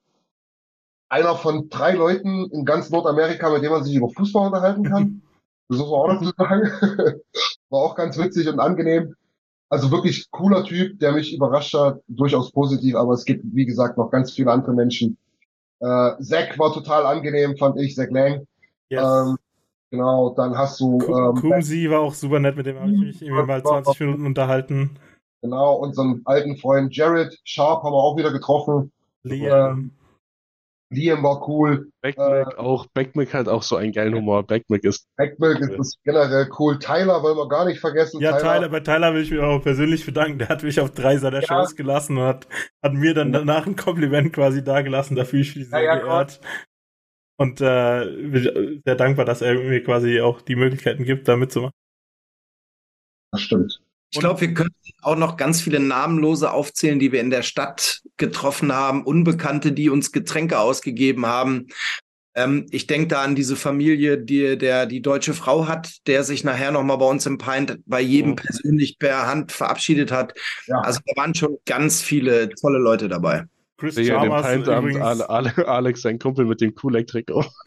einer 1.08 1.36
von 1.36 1.68
drei 1.68 1.92
Leuten 1.92 2.50
in 2.50 2.64
ganz 2.64 2.90
Nordamerika, 2.90 3.50
mit 3.50 3.62
dem 3.62 3.70
man 3.70 3.84
sich 3.84 3.94
über 3.94 4.08
Fußball 4.08 4.46
unterhalten 4.46 4.84
kann. 4.84 5.22
Das 5.68 5.78
man 5.78 5.88
auch 5.88 6.08
dazu 6.08 6.32
sagen. 6.36 6.62
War 7.70 7.80
auch 7.80 7.94
ganz 7.94 8.18
witzig 8.18 8.48
und 8.48 8.60
angenehm. 8.60 9.14
Also 9.68 9.90
wirklich 9.90 10.30
cooler 10.30 10.64
Typ, 10.64 10.98
der 11.00 11.12
mich 11.12 11.34
überrascht 11.34 11.72
hat, 11.72 12.00
durchaus 12.06 12.52
positiv, 12.52 12.94
aber 12.94 13.14
es 13.14 13.24
gibt, 13.24 13.42
wie 13.54 13.64
gesagt, 13.64 13.96
noch 13.96 14.10
ganz 14.10 14.32
viele 14.32 14.50
andere 14.50 14.74
Menschen. 14.74 15.16
Äh, 15.80 16.12
Zack 16.20 16.58
war 16.58 16.74
total 16.74 17.06
angenehm, 17.06 17.56
fand 17.56 17.80
ich, 17.80 17.94
Zack 17.94 18.10
Lang. 18.10 18.46
Yes. 18.90 19.02
Ähm, 19.02 19.38
genau, 19.90 20.34
dann 20.36 20.58
hast 20.58 20.78
du 20.78 21.00
ähm, 21.00 21.40
Kumsi 21.40 21.88
war 21.88 22.00
auch 22.00 22.12
super 22.12 22.38
nett, 22.38 22.54
mit 22.54 22.66
dem 22.66 22.78
habe 22.78 22.92
ich 22.92 22.98
mich 22.98 23.22
irgendwie 23.22 23.44
mal 23.44 23.64
20 23.64 23.98
Minuten 24.00 24.26
unterhalten. 24.26 24.98
genau 25.40 25.76
unseren 25.76 26.20
alten 26.26 26.58
Freund 26.58 26.94
Jared 26.94 27.34
Sharp 27.44 27.82
haben 27.82 27.92
wir 27.92 28.02
auch 28.02 28.18
wieder 28.18 28.30
getroffen. 28.30 28.92
Liam. 29.22 29.92
Liam 30.92 31.22
war 31.22 31.48
cool. 31.48 31.90
Backmick 32.02 32.58
auch. 32.58 32.86
Backmick 32.94 33.34
hat 33.34 33.48
auch 33.48 33.62
so 33.62 33.76
einen 33.76 33.92
geilen 33.92 34.14
Humor. 34.14 34.46
Backmick 34.46 34.84
ist. 34.84 35.06
Backmilk 35.16 35.60
ist 35.60 35.78
das 35.78 35.94
generell 36.04 36.48
cool. 36.58 36.78
Tyler 36.78 37.22
wollen 37.22 37.36
wir 37.36 37.48
gar 37.48 37.64
nicht 37.64 37.80
vergessen. 37.80 38.20
Ja, 38.20 38.38
Tyler, 38.38 38.68
bei 38.68 38.80
Tyler 38.80 39.14
will 39.14 39.22
ich 39.22 39.30
mich 39.30 39.40
auch 39.40 39.62
persönlich 39.62 40.04
bedanken. 40.06 40.38
Der 40.38 40.48
hat 40.48 40.62
mich 40.62 40.80
auf 40.80 40.90
drei 40.92 41.16
seiner 41.16 41.40
Ja. 41.40 41.46
Shows 41.46 41.74
gelassen 41.76 42.18
und 42.18 42.24
hat, 42.24 42.48
hat 42.82 42.92
mir 42.92 43.14
dann 43.14 43.32
danach 43.32 43.66
ein 43.66 43.76
Kompliment 43.76 44.32
quasi 44.32 44.62
dagelassen. 44.62 45.16
Da 45.16 45.24
fühle 45.24 45.42
ich 45.42 45.56
mich 45.56 45.68
sehr 45.68 45.80
Ja, 45.82 45.96
ja, 45.96 46.02
geehrt. 46.02 46.40
Und 47.38 47.60
äh, 47.60 48.04
bin 48.04 48.80
sehr 48.84 48.94
dankbar, 48.94 49.24
dass 49.24 49.42
er 49.42 49.54
mir 49.54 49.82
quasi 49.82 50.20
auch 50.20 50.42
die 50.42 50.54
Möglichkeiten 50.54 51.04
gibt, 51.04 51.26
da 51.26 51.36
mitzumachen. 51.36 51.72
Das 53.32 53.40
stimmt. 53.40 53.81
Ich 54.12 54.20
glaube, 54.20 54.40
wir 54.42 54.52
können 54.54 54.74
auch 55.00 55.16
noch 55.16 55.36
ganz 55.36 55.62
viele 55.62 55.80
Namenlose 55.80 56.52
aufzählen, 56.52 56.98
die 56.98 57.12
wir 57.12 57.20
in 57.20 57.30
der 57.30 57.42
Stadt 57.42 58.02
getroffen 58.18 58.72
haben, 58.72 59.04
Unbekannte, 59.04 59.72
die 59.72 59.88
uns 59.88 60.12
Getränke 60.12 60.58
ausgegeben 60.58 61.24
haben. 61.26 61.68
Ähm, 62.34 62.66
ich 62.70 62.86
denke 62.86 63.08
da 63.08 63.22
an 63.22 63.34
diese 63.34 63.56
Familie, 63.56 64.18
die 64.18 64.56
der 64.56 64.86
die 64.86 65.02
deutsche 65.02 65.34
Frau 65.34 65.66
hat, 65.66 66.06
der 66.06 66.24
sich 66.24 66.44
nachher 66.44 66.70
noch 66.72 66.82
mal 66.82 66.96
bei 66.96 67.06
uns 67.06 67.26
im 67.26 67.38
Pint 67.38 67.78
bei 67.86 68.00
jedem 68.00 68.32
Mhm. 68.32 68.36
persönlich 68.36 68.98
per 68.98 69.26
Hand 69.26 69.50
verabschiedet 69.52 70.12
hat. 70.12 70.34
Ja. 70.66 70.78
Also 70.80 71.00
da 71.04 71.20
waren 71.20 71.34
schon 71.34 71.58
ganz 71.66 72.00
viele 72.02 72.48
tolle 72.50 72.78
Leute 72.78 73.08
dabei. 73.08 73.44
Chris 73.78 73.96
Sehe 73.96 74.06
Chalmers 74.08 74.46
Pint-Abend 74.46 74.90
übrigens. 74.92 75.20
Ale, 75.22 75.28
Ale, 75.30 75.68
Alex, 75.68 76.02
sein 76.02 76.18
Kumpel 76.18 76.44
mit 76.44 76.60
dem 76.60 76.74
Kuhlek-Trikot. 76.74 77.44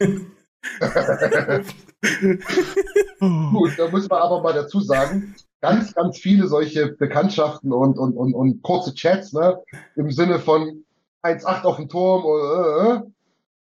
Gut, 3.20 3.70
da 3.78 3.88
muss 3.90 4.08
man 4.08 4.20
aber 4.22 4.42
mal 4.42 4.52
dazu 4.52 4.80
sagen, 4.80 5.34
ganz, 5.60 5.94
ganz 5.94 6.18
viele 6.18 6.46
solche 6.48 6.88
Bekanntschaften 6.92 7.72
und, 7.72 7.98
und, 7.98 8.16
und, 8.16 8.34
und 8.34 8.62
kurze 8.62 8.94
Chats, 8.94 9.32
ne, 9.32 9.58
im 9.96 10.10
Sinne 10.10 10.38
von 10.38 10.84
1,8 11.22 11.64
auf 11.64 11.76
dem 11.76 11.88
Turm, 11.88 12.24
äh, 12.24 12.94
äh. 12.96 13.00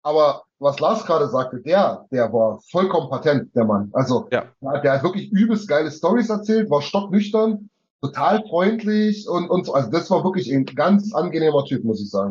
aber 0.03 0.45
was 0.59 0.79
Lars 0.79 1.05
gerade 1.05 1.29
sagte, 1.29 1.61
der, 1.61 2.07
der 2.13 2.33
war 2.33 2.61
vollkommen 2.71 3.11
patent, 3.11 3.55
der 3.57 3.65
Mann. 3.65 3.91
Also, 3.95 4.29
Ja. 4.31 4.45
der, 4.63 4.81
der 4.81 4.93
hat 4.93 5.03
wirklich 5.03 5.31
übelst 5.33 5.69
geile 5.69 5.91
Stories 5.91 6.31
erzählt, 6.31 6.71
war 6.71 6.83
stocknüchtern, 6.83 7.69
total 8.01 8.43
freundlich 8.49 9.29
und, 9.29 9.51
und 9.51 9.67
so. 9.67 9.75
Also, 9.75 9.91
das 9.91 10.09
war 10.11 10.23
wirklich 10.25 10.53
ein 10.53 10.65
ganz 10.65 11.13
angenehmer 11.13 11.65
Typ, 11.65 11.85
muss 11.85 12.01
ich 12.01 12.11
sagen. 12.11 12.31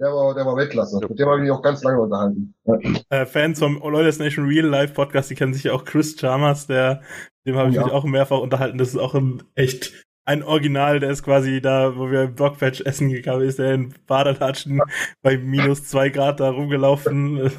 Der 0.00 0.08
war, 0.12 0.34
der 0.34 0.46
war 0.46 0.56
Weltklasse. 0.56 0.98
Ja. 1.02 1.08
Mit 1.08 1.18
dem 1.18 1.26
habe 1.28 1.36
ich 1.38 1.42
mich 1.42 1.50
auch 1.50 1.62
ganz 1.62 1.82
lange 1.84 2.00
unterhalten. 2.00 2.54
Ja. 2.64 2.78
äh, 3.10 3.26
Fans 3.26 3.58
vom 3.58 3.78
Loyalist 3.78 4.18
Nation 4.20 4.46
Real 4.46 4.66
Life 4.66 4.94
Podcast, 4.94 5.30
die 5.30 5.34
kennen 5.34 5.52
sich 5.54 5.64
ja 5.64 5.72
auch 5.74 5.84
Chris 5.84 6.16
Chalmers, 6.16 6.66
der, 6.66 7.02
dem 7.46 7.56
habe 7.56 7.68
ich 7.68 7.76
Ja. 7.76 7.84
mich 7.84 7.92
auch 7.92 8.04
mehrfach 8.04 8.38
unterhalten. 8.38 8.78
Das 8.78 8.88
ist 8.88 8.96
auch 8.96 9.14
ein 9.14 9.42
echt 9.54 9.92
ein 10.24 10.42
Original, 10.42 11.00
der 11.00 11.10
ist 11.10 11.22
quasi 11.22 11.60
da, 11.60 11.96
wo 11.96 12.10
wir 12.10 12.22
im 12.22 12.36
Dogpatch 12.36 12.82
essen 12.82 13.10
gegangen 13.10 13.42
ist, 13.42 13.58
der 13.58 13.74
in 13.74 13.94
Badelatschen 14.06 14.80
bei 15.22 15.36
minus 15.36 15.84
zwei 15.84 16.08
Grad 16.08 16.40
da 16.40 16.50
rumgelaufen. 16.50 17.50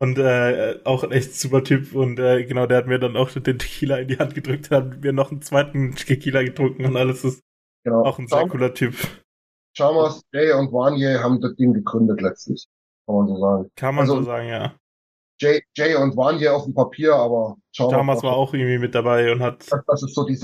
Und 0.00 0.16
äh, 0.18 0.76
auch 0.84 1.02
ein 1.04 1.10
echt 1.12 1.34
super 1.34 1.64
Typ. 1.64 1.94
Und 1.94 2.18
äh, 2.20 2.44
genau, 2.44 2.66
der 2.66 2.78
hat 2.78 2.86
mir 2.86 2.98
dann 2.98 3.16
auch 3.16 3.30
den 3.30 3.58
Tequila 3.58 3.96
in 3.98 4.08
die 4.08 4.18
Hand 4.18 4.34
gedrückt, 4.34 4.70
hat 4.70 5.00
mir 5.02 5.12
noch 5.12 5.30
einen 5.32 5.42
zweiten 5.42 5.94
Tequila 5.94 6.42
getrunken 6.42 6.84
und 6.84 6.96
alles 6.96 7.24
ist 7.24 7.42
Genau. 7.84 8.02
auch 8.04 8.18
ein 8.18 8.26
sehr 8.28 8.46
cooler 8.48 8.74
Typ. 8.74 8.94
Chalmers, 9.78 10.22
Jay 10.32 10.50
und 10.52 10.72
Wanye 10.72 11.22
haben 11.22 11.40
das 11.40 11.54
Ding 11.54 11.72
gegründet 11.72 12.20
letztlich. 12.20 12.66
Kann 13.06 13.14
man 13.14 13.28
so 13.28 13.38
sagen. 13.38 13.70
Kann 13.76 13.94
man 13.94 14.02
Also- 14.02 14.16
so 14.16 14.22
sagen, 14.24 14.48
ja. 14.48 14.72
Jay, 15.40 15.62
Jay 15.76 15.94
und 15.94 16.16
Wanye 16.16 16.48
auf 16.52 16.64
dem 16.64 16.74
Papier, 16.74 17.14
aber 17.14 17.56
Chalmers, 17.72 17.94
Chalmers 17.94 18.22
war 18.24 18.32
auch 18.32 18.52
irgendwie 18.54 18.78
mit 18.78 18.92
dabei 18.92 19.30
und 19.30 19.40
hat 19.40 19.64
das, 19.86 20.02
ist 20.02 20.16
so 20.16 20.26
die 20.26 20.36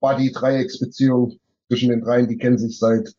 Buddy-Dreiecksbeziehung 0.00 1.38
zwischen 1.68 1.90
den 1.90 2.00
dreien, 2.00 2.26
die 2.26 2.38
kennen 2.38 2.56
sich 2.56 2.78
seit 2.78 3.14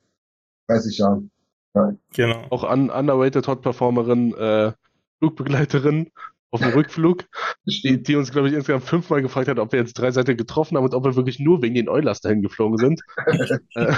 30 0.68 0.98
Jahren. 0.98 1.30
Ja. 1.76 1.94
Genau. 2.16 2.48
Auch 2.50 2.64
un 2.64 2.90
underrated 2.90 3.48
Hot-Performerin, 3.48 4.34
äh, 4.34 4.72
Flugbegleiterin 5.20 6.12
auf 6.56 6.62
dem 6.62 6.74
Rückflug, 6.74 7.26
die, 7.66 8.02
die 8.02 8.16
uns, 8.16 8.32
glaube 8.32 8.48
ich, 8.48 8.54
insgesamt 8.54 8.86
fünfmal 8.86 9.22
gefragt 9.22 9.48
hat, 9.48 9.60
ob 9.60 9.72
wir 9.72 9.80
jetzt 9.80 9.94
drei 9.94 10.12
Seiten 10.12 10.38
getroffen 10.38 10.78
haben 10.78 10.86
und 10.86 10.94
ob 10.94 11.04
wir 11.04 11.16
wirklich 11.16 11.40
nur 11.40 11.62
wegen 11.62 11.76
den 11.76 11.90
Eulers 11.90 12.22
dahin 12.22 12.42
geflogen 12.42 12.78
sind. 12.78 13.02
äh, 13.76 13.94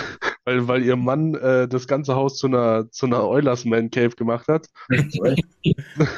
weil, 0.46 0.68
weil 0.68 0.84
ihr 0.84 0.96
Mann 0.96 1.36
äh, 1.36 1.68
das 1.68 1.88
ganze 1.88 2.16
Haus 2.16 2.38
zu 2.38 2.48
einer, 2.48 2.90
zu 2.92 3.06
einer 3.06 3.28
Eulers-Man 3.28 3.92
Cave 3.92 4.16
gemacht 4.16 4.48
hat 4.48 4.68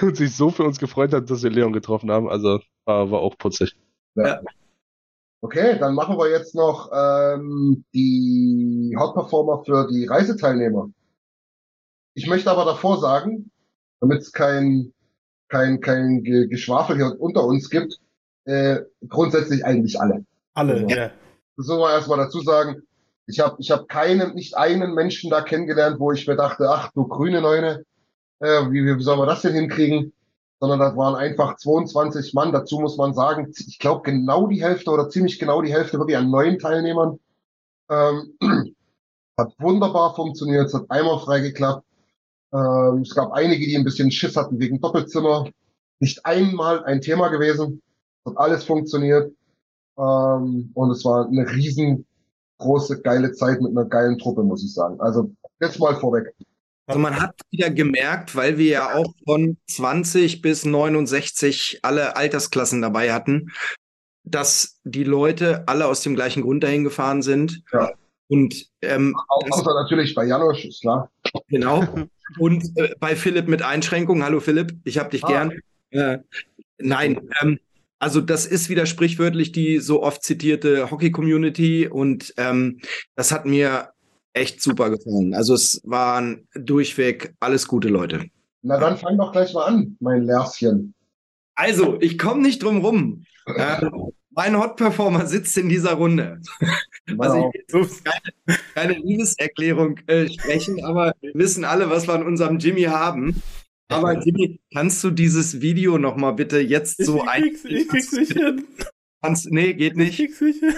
und 0.01 0.17
sich 0.17 0.35
so 0.35 0.49
für 0.49 0.63
uns 0.63 0.79
gefreut 0.79 1.13
hat, 1.13 1.29
dass 1.29 1.43
wir 1.43 1.49
Leon 1.49 1.73
getroffen 1.73 2.09
haben. 2.09 2.29
Also 2.29 2.59
war, 2.85 3.11
war 3.11 3.19
auch 3.19 3.37
putzig. 3.37 3.75
Ja. 4.15 4.41
Okay, 5.41 5.77
dann 5.79 5.95
machen 5.95 6.17
wir 6.17 6.29
jetzt 6.29 6.53
noch 6.53 6.89
ähm, 6.93 7.85
die 7.93 8.95
Hot 8.99 9.13
Performer 9.13 9.63
für 9.63 9.87
die 9.87 10.05
Reiseteilnehmer. 10.05 10.89
Ich 12.13 12.27
möchte 12.27 12.51
aber 12.51 12.65
davor 12.65 12.99
sagen, 12.99 13.51
damit 14.01 14.21
es 14.21 14.31
kein, 14.31 14.93
kein, 15.49 15.81
kein 15.81 16.23
Ge- 16.23 16.47
Geschwafel 16.47 16.95
hier 16.95 17.19
unter 17.19 17.43
uns 17.43 17.69
gibt, 17.69 17.99
äh, 18.45 18.81
grundsätzlich 19.07 19.65
eigentlich 19.65 19.99
alle. 19.99 20.25
Alle, 20.53 20.73
Also, 20.75 20.87
ja. 20.87 21.11
Das 21.57 21.65
soll 21.65 21.79
man 21.79 21.91
erstmal 21.91 22.17
dazu 22.17 22.41
sagen. 22.41 22.83
Ich 23.27 23.39
habe 23.39 23.57
ich 23.59 23.69
hab 23.69 23.87
keinen, 23.87 24.33
nicht 24.33 24.57
einen 24.57 24.93
Menschen 24.95 25.29
da 25.29 25.41
kennengelernt, 25.41 25.99
wo 25.99 26.11
ich 26.11 26.25
mir 26.25 26.35
dachte, 26.35 26.67
ach 26.69 26.91
du 26.93 27.07
grüne 27.07 27.41
Neune, 27.41 27.83
äh, 28.39 28.61
wie, 28.71 28.83
wie 28.85 29.03
sollen 29.03 29.19
wir 29.19 29.27
das 29.27 29.41
denn 29.41 29.53
hinkriegen? 29.53 30.13
Sondern 30.59 30.79
das 30.79 30.95
waren 30.97 31.15
einfach 31.15 31.57
22 31.57 32.33
Mann. 32.33 32.51
Dazu 32.51 32.79
muss 32.79 32.97
man 32.97 33.13
sagen, 33.13 33.53
ich 33.55 33.77
glaube 33.79 34.01
genau 34.03 34.47
die 34.47 34.63
Hälfte 34.63 34.89
oder 34.91 35.09
ziemlich 35.09 35.37
genau 35.39 35.61
die 35.61 35.71
Hälfte 35.71 35.99
wirklich 35.99 36.17
an 36.17 36.31
neuen 36.31 36.57
Teilnehmern. 36.57 37.19
Ähm, 37.89 38.35
hat 39.37 39.53
wunderbar 39.59 40.15
funktioniert, 40.15 40.65
es 40.67 40.73
hat 40.73 40.89
einmal 40.89 41.19
frei 41.19 41.39
geklappt. 41.39 41.85
Ähm, 42.53 43.01
es 43.01 43.13
gab 43.13 43.31
einige, 43.31 43.65
die 43.65 43.75
ein 43.75 43.83
bisschen 43.83 44.11
Schiss 44.11 44.35
hatten 44.35 44.59
wegen 44.59 44.81
Doppelzimmer. 44.81 45.49
Nicht 45.99 46.25
einmal 46.25 46.83
ein 46.85 47.01
Thema 47.01 47.29
gewesen. 47.29 47.81
Es 48.23 48.31
hat 48.31 48.37
alles 48.39 48.63
funktioniert. 48.63 49.31
Ähm, 49.97 50.71
und 50.73 50.91
es 50.91 51.03
war 51.05 51.27
eine 51.27 51.49
riesengroße, 51.49 53.01
geile 53.01 53.33
Zeit 53.33 53.61
mit 53.61 53.71
einer 53.71 53.85
geilen 53.85 54.17
Truppe, 54.17 54.43
muss 54.43 54.63
ich 54.63 54.73
sagen. 54.73 54.99
Also 54.99 55.31
jetzt 55.59 55.79
mal 55.79 55.95
vorweg. 55.99 56.33
Also 56.87 56.99
man 56.99 57.21
hat 57.21 57.39
wieder 57.51 57.69
gemerkt, 57.69 58.35
weil 58.35 58.57
wir 58.57 58.69
ja 58.69 58.95
auch 58.95 59.13
von 59.23 59.57
20 59.67 60.41
bis 60.41 60.65
69 60.65 61.79
alle 61.83 62.15
Altersklassen 62.15 62.81
dabei 62.81 63.13
hatten, 63.13 63.51
dass 64.23 64.79
die 64.83 65.03
Leute 65.03 65.67
alle 65.67 65.85
aus 65.85 66.01
dem 66.01 66.15
gleichen 66.15 66.41
Grund 66.41 66.63
dahin 66.63 66.83
gefahren 66.83 67.21
sind. 67.21 67.61
Ja. 67.71 67.91
Und 68.29 68.67
ähm, 68.83 69.15
außer 69.27 69.73
natürlich 69.73 70.13
bei 70.15 70.25
Janosch, 70.25 70.63
ist 70.65 70.81
klar. 70.81 71.11
genau. 71.49 71.83
Und 72.39 72.63
äh, 72.77 72.93
bei 72.99 73.15
Philipp 73.15 73.47
mit 73.47 73.63
Einschränkungen. 73.63 74.23
Hallo 74.23 74.39
Philipp, 74.39 74.75
ich 74.83 74.99
hab 74.99 75.09
dich 75.09 75.23
Ah. 75.23 75.27
gern. 75.27 75.53
Äh, 75.89 76.19
nein, 76.77 77.27
ähm, 77.41 77.59
also 77.97 78.21
das 78.21 78.45
ist 78.45 78.69
wieder 78.69 78.85
sprichwörtlich 78.85 79.51
die 79.51 79.79
so 79.79 80.03
oft 80.03 80.23
zitierte 80.23 80.91
Hockey-Community 80.91 81.87
und 81.87 82.31
ähm, 82.37 82.79
das 83.15 83.31
hat 83.31 83.45
mir 83.45 83.89
echt 84.33 84.61
super 84.61 84.91
gefallen. 84.91 85.33
Also 85.33 85.55
es 85.55 85.81
waren 85.83 86.47
durchweg 86.53 87.33
alles 87.39 87.67
gute 87.67 87.87
Leute. 87.89 88.25
Na 88.61 88.77
dann 88.79 88.97
fang 88.97 89.17
doch 89.17 89.31
gleich 89.31 89.53
mal 89.53 89.65
an, 89.65 89.97
mein 89.99 90.23
Lärschen. 90.23 90.93
Also, 91.55 91.97
ich 91.99 92.17
komme 92.19 92.41
nicht 92.41 92.61
drum 92.63 92.85
rum. 92.85 93.23
Äh, 93.55 93.89
mein 94.39 94.57
Hot-Performer 94.57 95.25
sitzt 95.25 95.57
in 95.57 95.67
dieser 95.67 95.95
Runde. 95.95 96.39
Also 97.17 97.37
Wow. 97.39 97.51
ich 97.53 97.73
will 97.73 97.81
jetzt 97.81 98.05
keine, 98.05 98.57
keine 98.73 98.93
Liebeserklärung 98.93 99.97
äh, 100.07 100.29
sprechen, 100.29 100.81
aber 100.85 101.13
wir 101.19 101.33
wissen 101.33 101.65
alle, 101.65 101.89
was 101.89 102.07
wir 102.07 102.13
an 102.13 102.23
unserem 102.23 102.57
Jimmy 102.57 102.83
haben. 102.83 103.41
Aber 103.89 104.17
Jimmy, 104.23 104.61
kannst 104.73 105.03
du 105.03 105.11
dieses 105.11 105.59
Video 105.59 105.97
noch 105.97 106.15
mal 106.15 106.31
bitte 106.31 106.59
jetzt 106.59 107.03
so 107.03 107.17
ich, 107.17 107.29
ein... 107.29 107.41
krieg's, 107.41 107.65
ich 107.65 107.87
krieg's 107.89 108.11
nicht 108.13 108.31
hin. 108.31 108.63
Kannst, 109.21 109.51
nee, 109.51 109.73
geht 109.73 109.93
Ich 109.93 109.97
nicht. 109.97 110.17
krieg's 110.17 110.39
nicht 110.39 110.61
hin. 110.61 110.73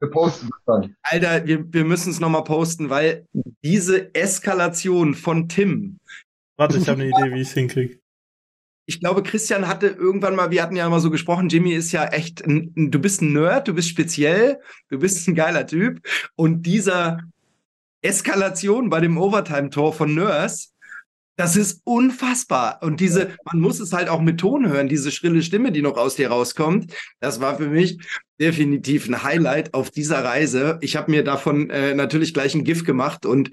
Wir 0.00 0.10
posten 0.10 0.50
das 0.50 0.60
dann. 0.66 0.96
Alter, 1.00 1.46
wir, 1.46 1.72
wir 1.72 1.84
müssen 1.86 2.10
es 2.10 2.20
noch 2.20 2.28
mal 2.28 2.42
posten, 2.42 2.90
weil 2.90 3.24
diese 3.64 4.14
Eskalation 4.14 5.14
von 5.14 5.48
Tim, 5.48 6.00
Warte, 6.58 6.76
ich 6.76 6.86
habe 6.86 7.00
eine 7.00 7.10
Idee, 7.10 7.34
wie 7.34 7.40
ich 7.40 7.48
es 7.48 7.54
hinkriege. 7.54 7.98
Ich 8.86 9.00
glaube, 9.00 9.22
Christian 9.22 9.68
hatte 9.68 9.88
irgendwann 9.88 10.36
mal, 10.36 10.50
wir 10.50 10.62
hatten 10.62 10.76
ja 10.76 10.88
mal 10.88 11.00
so 11.00 11.10
gesprochen, 11.10 11.48
Jimmy 11.48 11.72
ist 11.72 11.92
ja 11.92 12.06
echt, 12.06 12.44
ein, 12.46 12.72
ein- 12.76 12.90
du 12.90 12.98
bist 13.00 13.20
ein 13.22 13.32
Nerd, 13.32 13.68
du 13.68 13.74
bist 13.74 13.88
speziell, 13.88 14.60
du 14.90 14.98
bist 14.98 15.26
ein 15.28 15.34
geiler 15.34 15.66
Typ. 15.66 16.00
Und 16.36 16.62
dieser 16.62 17.18
Eskalation 18.02 18.90
bei 18.90 19.00
dem 19.00 19.18
Overtime-Tor 19.18 19.92
von 19.92 20.14
Nurse, 20.14 20.68
das 21.36 21.56
ist 21.56 21.82
unfassbar. 21.84 22.78
Und 22.82 23.00
diese, 23.00 23.36
man 23.44 23.60
muss 23.60 23.80
es 23.80 23.92
halt 23.92 24.08
auch 24.08 24.20
mit 24.22 24.40
Ton 24.40 24.68
hören, 24.68 24.88
diese 24.88 25.10
schrille 25.10 25.42
Stimme, 25.42 25.72
die 25.72 25.82
noch 25.82 25.96
aus 25.98 26.16
dir 26.16 26.28
rauskommt. 26.30 26.94
Das 27.20 27.40
war 27.40 27.58
für 27.58 27.68
mich 27.68 27.98
definitiv 28.40 29.08
ein 29.08 29.22
Highlight 29.22 29.74
auf 29.74 29.90
dieser 29.90 30.24
Reise. 30.24 30.78
Ich 30.80 30.96
habe 30.96 31.10
mir 31.10 31.24
davon 31.24 31.68
äh, 31.70 31.94
natürlich 31.94 32.32
gleich 32.32 32.54
ein 32.54 32.64
GIF 32.64 32.84
gemacht 32.84 33.26
und 33.26 33.50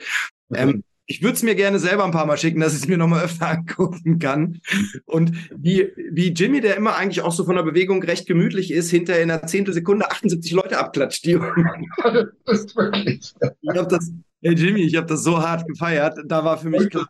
ähm, 0.53 0.83
ich 1.05 1.21
würde 1.21 1.35
es 1.35 1.43
mir 1.43 1.55
gerne 1.55 1.79
selber 1.79 2.05
ein 2.05 2.11
paar 2.11 2.25
Mal 2.25 2.37
schicken, 2.37 2.61
dass 2.61 2.73
ich 2.73 2.83
es 2.83 2.87
mir 2.87 2.97
nochmal 2.97 3.25
öfter 3.25 3.49
angucken 3.57 4.19
kann. 4.19 4.61
Und 5.05 5.31
wie, 5.55 5.91
wie 6.11 6.29
Jimmy, 6.29 6.61
der 6.61 6.77
immer 6.77 6.95
eigentlich 6.95 7.21
auch 7.21 7.31
so 7.31 7.43
von 7.43 7.55
der 7.55 7.63
Bewegung 7.63 8.01
recht 8.03 8.25
gemütlich 8.25 8.71
ist, 8.71 8.89
hinterher 8.89 9.21
in 9.21 9.31
einer 9.31 9.45
Zehntelsekunde 9.45 10.09
78 10.09 10.51
Leute 10.53 10.77
abklatscht. 10.77 11.25
Die, 11.25 11.33
Das 12.45 12.59
ist 12.59 12.75
wirklich 12.75 13.33
ich 13.61 13.69
habe 13.69 13.87
das, 13.87 14.11
hey 14.41 14.53
Jimmy, 14.53 14.81
ich 14.81 14.95
habe 14.95 15.07
das 15.07 15.23
so 15.23 15.41
hart 15.41 15.67
gefeiert. 15.67 16.17
Da 16.25 16.43
war 16.43 16.57
für 16.57 16.69
mich 16.69 16.89
klar, 16.89 17.07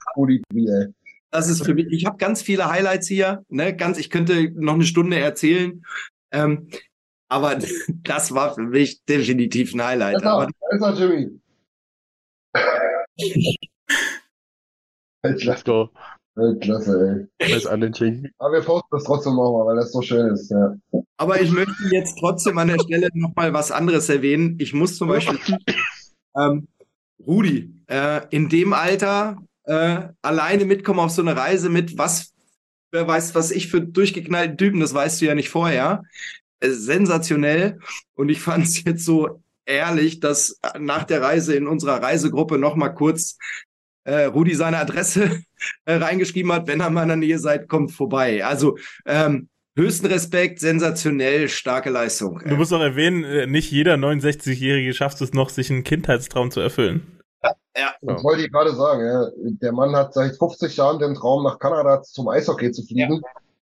das 1.32 1.50
ist 1.50 1.66
für 1.66 1.74
mich, 1.74 1.88
ich 1.90 2.06
habe 2.06 2.18
ganz 2.18 2.44
viele 2.44 2.70
Highlights 2.70 3.08
hier, 3.08 3.44
ne, 3.50 3.76
ganz, 3.76 3.98
ich 3.98 4.12
könnte 4.12 4.52
noch 4.56 4.76
eine 4.76 4.86
Stunde 4.86 5.18
erzählen. 5.18 5.84
Ähm, 6.32 6.68
aber 7.28 7.58
das 8.04 8.34
war 8.34 8.54
für 8.54 8.62
mich 8.62 9.04
definitiv 9.06 9.74
ein 9.74 9.84
Highlight. 9.84 10.16
Da 10.16 10.18
ist 10.20 10.26
er, 10.26 10.32
Aber 10.32 10.48
da 10.80 10.92
ist 10.92 11.00
Jimmy. 11.00 11.40
Weltklasse, 15.24 15.50
Let's 15.50 15.64
go. 15.64 15.90
Weltklasse, 16.36 17.30
ey. 17.40 17.48
Scheiß 17.48 17.68
an 17.68 17.82
den 17.82 17.94
Schinken. 17.94 18.32
Aber 18.40 18.54
wir 18.54 18.62
posten 18.62 18.88
das 18.92 19.04
trotzdem 19.04 19.36
nochmal, 19.36 19.68
weil 19.68 19.76
das 19.78 19.92
so 19.92 20.02
schön 20.02 20.34
ist. 20.34 20.50
Ja. 20.52 20.76
Aber 21.18 21.40
ich 21.42 21.52
möchte 21.52 21.74
jetzt 21.92 22.18
trotzdem 22.20 22.58
an 22.58 22.70
der 22.70 22.80
Stelle 22.80 23.10
nochmal 23.14 23.54
was 23.54 23.72
anderes 23.72 24.10
erwähnen. 24.10 24.58
Ich 24.60 24.74
muss 24.74 24.98
zum 24.98 25.10
Beispiel, 25.10 25.40
ähm, 26.36 26.68
Rudi, 27.26 27.74
äh, 27.88 28.22
in 28.32 28.50
dem 28.50 28.74
Alter 28.74 29.38
äh, 29.66 30.08
alleine 30.22 30.66
mitkommen 30.66 31.00
auf 31.00 31.12
so 31.12 31.22
eine 31.22 31.38
Reise 31.38 31.70
mit 31.70 31.98
was, 31.98 32.34
wer 32.92 33.08
weiß, 33.08 33.36
was 33.36 33.52
ich 33.52 33.70
für 33.70 33.82
durchgeknallten 33.82 34.58
Typen, 34.58 34.80
das 34.80 34.94
weißt 34.94 35.22
du 35.22 35.26
ja 35.26 35.36
nicht 35.36 35.50
vorher. 35.50 36.04
Äh, 36.60 36.72
sensationell. 36.72 37.80
Und 38.16 38.30
ich 38.30 38.42
fand 38.42 38.66
es 38.66 38.84
jetzt 38.84 39.06
so 39.06 39.42
ehrlich, 39.66 40.20
dass 40.20 40.60
nach 40.80 41.04
der 41.04 41.22
Reise 41.22 41.56
in 41.56 41.68
unserer 41.68 42.02
Reisegruppe 42.02 42.58
nochmal 42.58 42.94
kurz 42.94 43.38
äh, 44.04 44.26
Rudi 44.26 44.56
seine 44.56 44.78
Adresse 44.78 45.42
äh, 45.86 45.96
reingeschrieben 45.96 46.52
hat, 46.52 46.68
wenn 46.68 46.82
ihr 46.82 46.90
mal 46.90 47.04
in 47.04 47.10
der 47.10 47.18
Nähe 47.18 47.40
seid, 47.40 47.68
kommt 47.68 47.92
vorbei. 47.92 48.46
Also 48.46 48.78
ähm, 49.06 49.50
höchsten 49.76 50.08
Respekt, 50.08 50.60
sensationell, 50.60 51.50
starke 51.50 51.90
Leistung. 51.90 52.42
Du 52.46 52.56
musst 52.56 52.74
auch 52.74 52.82
erwähnen, 52.82 53.24
äh, 53.24 53.48
nicht 53.48 53.72
jeder 53.72 53.96
69-Jährige 53.96 54.94
schafft 54.94 55.22
es 55.22 55.34
noch, 55.34 55.50
sich 55.50 55.72
einen 55.72 55.84
Kindheitstraum 55.84 56.52
zu 56.52 56.60
erfüllen. 56.60 57.20
ja, 57.76 57.94
Das 58.02 58.24
wollte 58.24 58.44
ich 58.44 58.52
gerade 58.52 58.76
sagen. 58.76 59.06
Ja. 59.06 59.30
Der 59.62 59.72
Mann 59.72 59.96
hat 59.96 60.14
seit 60.14 60.38
50 60.38 60.76
Jahren 60.78 61.00
den 61.00 61.16
Traum, 61.16 61.44
nach 61.44 61.60
Kanada 61.60 62.02
zum 62.04 62.28
Eishockey 62.28 62.72
zu 62.72 62.84
fliegen. 62.84 63.22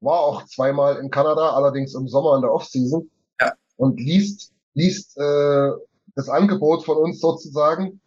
War 0.01 0.21
auch 0.21 0.45
zweimal 0.45 0.99
in 0.99 1.11
Kanada, 1.11 1.51
allerdings 1.51 1.95
im 1.95 2.07
Sommer 2.07 2.37
in 2.37 2.43
der 2.43 2.53
Offseason. 2.53 3.11
Ja. 3.41 3.53
Und 3.77 3.99
liest, 3.99 4.53
liest 4.75 5.17
äh, 5.19 5.71
das 6.15 6.29
Angebot 6.29 6.85
von 6.85 6.97
uns 6.99 7.21
sozusagen 7.21 8.01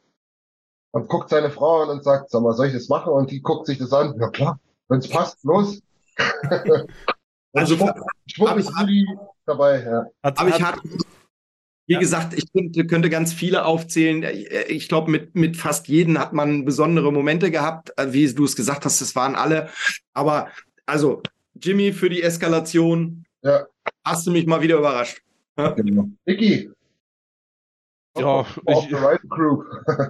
und 0.92 1.08
guckt 1.08 1.30
seine 1.30 1.50
Frau 1.52 1.84
an 1.84 1.90
und 1.90 2.04
sagt, 2.04 2.30
sag 2.30 2.42
mal, 2.42 2.54
soll 2.54 2.68
ich 2.68 2.74
das 2.74 2.90
machen? 2.90 3.14
Und 3.14 3.32
die 3.32 3.42
guckt 3.42 3.66
sich 3.68 3.78
das 3.78 3.94
an. 3.94 4.16
Ja 4.20 4.30
klar, 4.30 4.60
wenn's 4.90 5.08
passt, 5.10 5.44
los. 5.44 5.82
Also, 7.54 7.76
schwupp, 8.28 8.58
ist 8.58 8.72
Rudi 8.80 9.06
dabei. 9.46 9.84
Ja. 9.84 10.06
Hat, 10.24 10.40
Aber 10.40 10.50
ich 10.50 10.62
hat, 10.62 10.78
hatte, 10.78 10.90
wie 11.86 11.98
gesagt, 11.98 12.34
ich 12.34 12.50
könnte, 12.54 12.88
könnte 12.88 13.10
ganz 13.10 13.34
viele 13.34 13.66
aufzählen. 13.66 14.24
Äh, 14.24 14.64
Ich 14.70 14.88
glaube, 14.88 15.12
mit, 15.12 15.36
mit 15.36 15.58
fast 15.58 15.90
jedem 15.90 16.18
hat 16.18 16.32
man 16.32 16.64
besondere 16.64 17.12
Momente 17.12 17.52
gehabt. 17.52 17.92
Äh, 17.98 18.14
Wie 18.14 18.34
du 18.34 18.46
es 18.46 18.56
gesagt 18.56 18.86
hast, 18.86 19.02
das 19.02 19.18
waren 19.18 19.36
alle. 19.36 19.68
Aber 20.14 20.48
also, 20.86 21.22
Jimmy 21.56 21.92
für 21.92 22.10
die 22.10 22.22
Eskalation, 22.24 23.26
Ja. 23.42 23.66
hast 24.06 24.26
du 24.26 24.32
mich 24.32 24.46
mal 24.46 24.62
wieder 24.62 24.78
überrascht. 24.78 25.22
Genau. 25.58 26.08
Vicky. 26.24 26.72
Ja, 28.18 28.46
ich, 28.68 28.92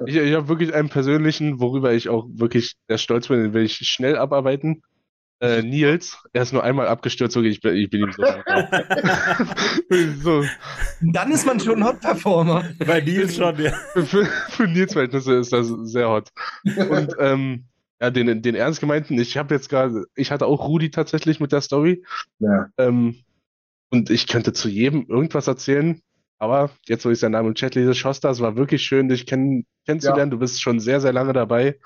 ich, 0.07 0.15
ich 0.15 0.33
habe 0.33 0.47
wirklich 0.47 0.73
einen 0.73 0.89
persönlichen, 0.89 1.59
worüber 1.59 1.93
ich 1.93 2.09
auch 2.09 2.27
wirklich 2.33 2.75
sehr 2.87 2.97
stolz 2.97 3.27
bin, 3.27 3.43
den 3.43 3.53
will 3.53 3.63
ich 3.63 3.75
schnell 3.75 4.17
abarbeiten. 4.17 4.81
Äh, 5.39 5.63
Nils, 5.63 6.19
er 6.33 6.43
ist 6.43 6.53
nur 6.53 6.63
einmal 6.63 6.87
abgestürzt, 6.87 7.35
okay, 7.35 7.47
ich 7.47 7.61
bin, 7.61 7.75
ich 7.75 7.89
bin 7.89 8.01
ihm 8.01 8.11
so 8.11 8.21
dankbar. 8.21 8.69
so, 10.21 10.43
Dann 11.01 11.31
ist 11.31 11.47
man 11.47 11.59
schon 11.59 11.79
ein 11.79 11.83
Hot-Performer. 11.83 12.63
Bei 12.85 13.01
Nils 13.01 13.37
schon, 13.37 13.59
ja. 13.59 13.71
für, 13.93 14.25
für 14.25 14.67
Nils 14.67 14.93
Verhältnisse 14.93 15.37
ist 15.37 15.51
das 15.51 15.67
sehr 15.67 16.09
hot. 16.09 16.29
Und 16.63 17.15
ähm, 17.19 17.65
ja, 17.99 18.11
den, 18.11 18.43
den 18.43 18.53
ernst 18.53 18.81
gemeinten, 18.81 19.17
ich 19.19 19.35
habe 19.35 19.55
jetzt 19.55 19.69
gerade, 19.69 20.05
ich 20.15 20.31
hatte 20.31 20.45
auch 20.45 20.67
Rudi 20.67 20.91
tatsächlich 20.91 21.39
mit 21.39 21.51
der 21.51 21.61
Story. 21.61 22.03
Ja. 22.37 22.67
Ähm, 22.77 23.15
und 23.89 24.11
ich 24.11 24.27
könnte 24.27 24.53
zu 24.53 24.69
jedem 24.69 25.07
irgendwas 25.07 25.47
erzählen. 25.47 26.01
Aber 26.41 26.71
jetzt, 26.87 27.05
wo 27.05 27.11
ich 27.11 27.19
seinen 27.19 27.33
Namen 27.33 27.49
im 27.49 27.53
Chat 27.53 27.75
lese, 27.75 27.93
Schosta, 27.93 28.31
es 28.31 28.39
war 28.39 28.55
wirklich 28.55 28.81
schön, 28.81 29.07
dich 29.07 29.27
kenn 29.27 29.63
kennenzulernen. 29.85 30.31
Du 30.31 30.39
bist 30.39 30.59
schon 30.59 30.79
sehr, 30.79 30.99
sehr 30.99 31.13
lange 31.13 31.33
dabei. 31.33 31.79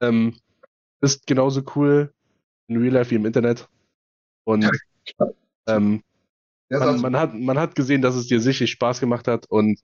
Ähm, 0.00 0.36
bist 1.00 1.26
genauso 1.26 1.64
cool 1.74 2.14
in 2.68 2.76
Real 2.76 2.94
Life 2.94 3.10
wie 3.10 3.16
im 3.16 3.26
Internet. 3.26 3.68
Und 4.44 4.70
ähm, 5.66 6.04
man, 6.68 7.00
man, 7.00 7.16
hat, 7.16 7.34
man 7.34 7.58
hat 7.58 7.74
gesehen, 7.74 8.00
dass 8.00 8.14
es 8.14 8.28
dir 8.28 8.40
sicherlich 8.40 8.70
Spaß 8.70 9.00
gemacht 9.00 9.26
hat. 9.26 9.46
Und 9.46 9.80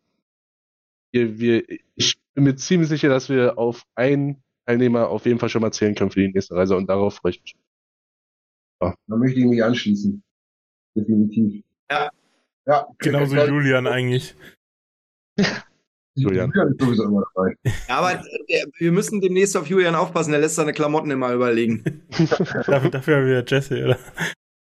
wir, 1.13 1.41
wir, 1.41 1.65
ich 1.97 2.17
bin 2.35 2.45
mir 2.45 2.55
ziemlich 2.55 2.89
sicher, 2.89 3.09
dass 3.09 3.29
wir 3.29 3.59
auf 3.59 3.83
einen 3.97 4.41
Teilnehmer 4.67 5.09
auf 5.09 5.27
jeden 5.27 5.41
Fall 5.41 5.49
schon 5.49 5.63
mal 5.63 5.73
zählen 5.73 5.97
können 5.97 6.13
für 6.13 6.21
die 6.21 6.33
nächste 6.33 6.55
Reise. 6.55 6.77
Und 6.77 6.89
darauf 6.89 7.17
freue 7.17 7.33
ich 7.33 7.43
mich. 7.43 7.57
Da 8.79 8.95
möchte 9.09 9.41
ich 9.41 9.47
mich 9.47 9.65
anschließen. 9.65 10.23
Definitiv. 10.97 11.65
Ja. 11.91 12.09
Ja. 12.67 12.87
Genauso 12.99 13.37
Ja, 13.37 13.47
Julian 13.47 13.87
eigentlich. 13.87 14.35
Julian. 16.17 16.51
Julian 16.51 16.73
ist 16.73 16.81
sowieso 16.81 17.05
immer 17.05 17.25
dabei. 17.35 17.55
Ja, 17.89 17.99
aber 17.99 18.25
wir 18.79 18.93
müssen 18.93 19.21
demnächst 19.21 19.57
auf 19.57 19.67
Julian 19.67 19.95
aufpassen, 19.95 20.31
der 20.31 20.41
lässt 20.41 20.57
seine 20.57 20.73
Klamotten 20.73 21.11
immer 21.11 21.33
überlegen. 21.33 22.05
Dafür, 22.67 22.91
dafür 22.91 23.17
haben 23.17 23.27
wir 23.27 23.45
Jesse, 23.47 23.85
oder? 23.85 23.99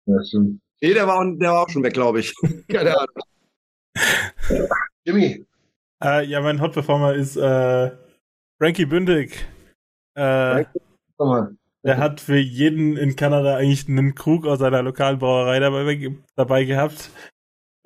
Ja, 0.05 0.23
stimmt. 0.23 0.59
Nee, 0.81 0.93
der 0.93 1.07
war, 1.07 1.23
der 1.37 1.51
war 1.51 1.61
auch 1.63 1.69
schon 1.69 1.83
weg, 1.83 1.93
glaube 1.93 2.19
ich. 2.19 2.33
Keine 2.67 2.95
Ahnung. 2.97 4.69
Jimmy, 5.05 5.45
Äh, 6.03 6.25
ja, 6.25 6.41
mein 6.41 6.61
Hot 6.61 6.73
Performer 6.73 7.13
ist 7.13 7.35
äh, 7.35 7.91
Frankie 8.59 8.85
Bündig. 8.85 9.47
Äh, 10.15 10.65
der 11.83 11.97
hat 11.97 12.19
für 12.19 12.37
jeden 12.37 12.97
in 12.97 13.15
Kanada 13.15 13.57
eigentlich 13.57 13.87
einen 13.87 14.13
Krug 14.15 14.45
aus 14.45 14.59
seiner 14.59 14.83
lokalen 14.83 15.19
Brauerei 15.19 15.59
dabei, 15.59 16.15
dabei 16.35 16.63
gehabt. 16.65 17.11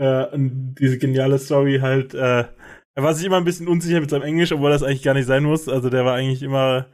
Äh, 0.02 0.26
und 0.34 0.76
diese 0.80 0.98
geniale 0.98 1.38
Story 1.38 1.78
halt, 1.80 2.16
äh, 2.16 2.46
er 2.94 3.04
war 3.04 3.14
sich 3.14 3.26
immer 3.26 3.38
ein 3.38 3.46
bisschen 3.46 3.68
unsicher 3.68 4.02
mit 4.02 4.10
seinem 4.10 4.24
Englisch, 4.24 4.52
obwohl 4.52 4.72
das 4.72 4.82
eigentlich 4.82 5.04
gar 5.04 5.14
nicht 5.14 5.28
sein 5.28 5.44
muss. 5.44 5.70
Also 5.70 5.92
der 5.92 6.06
war 6.06 6.16
eigentlich 6.16 6.42
immer 6.42 6.88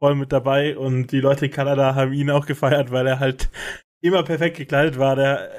voll 0.00 0.16
mit 0.16 0.32
dabei 0.32 0.76
und 0.76 1.12
die 1.12 1.20
Leute 1.20 1.46
in 1.46 1.52
Kanada 1.52 1.94
haben 1.94 2.12
ihn 2.12 2.30
auch 2.30 2.46
gefeiert, 2.46 2.90
weil 2.90 3.06
er 3.06 3.20
halt 3.20 3.48
immer 4.00 4.24
perfekt 4.24 4.56
gekleidet 4.56 4.98
war. 4.98 5.14
Der, 5.14 5.50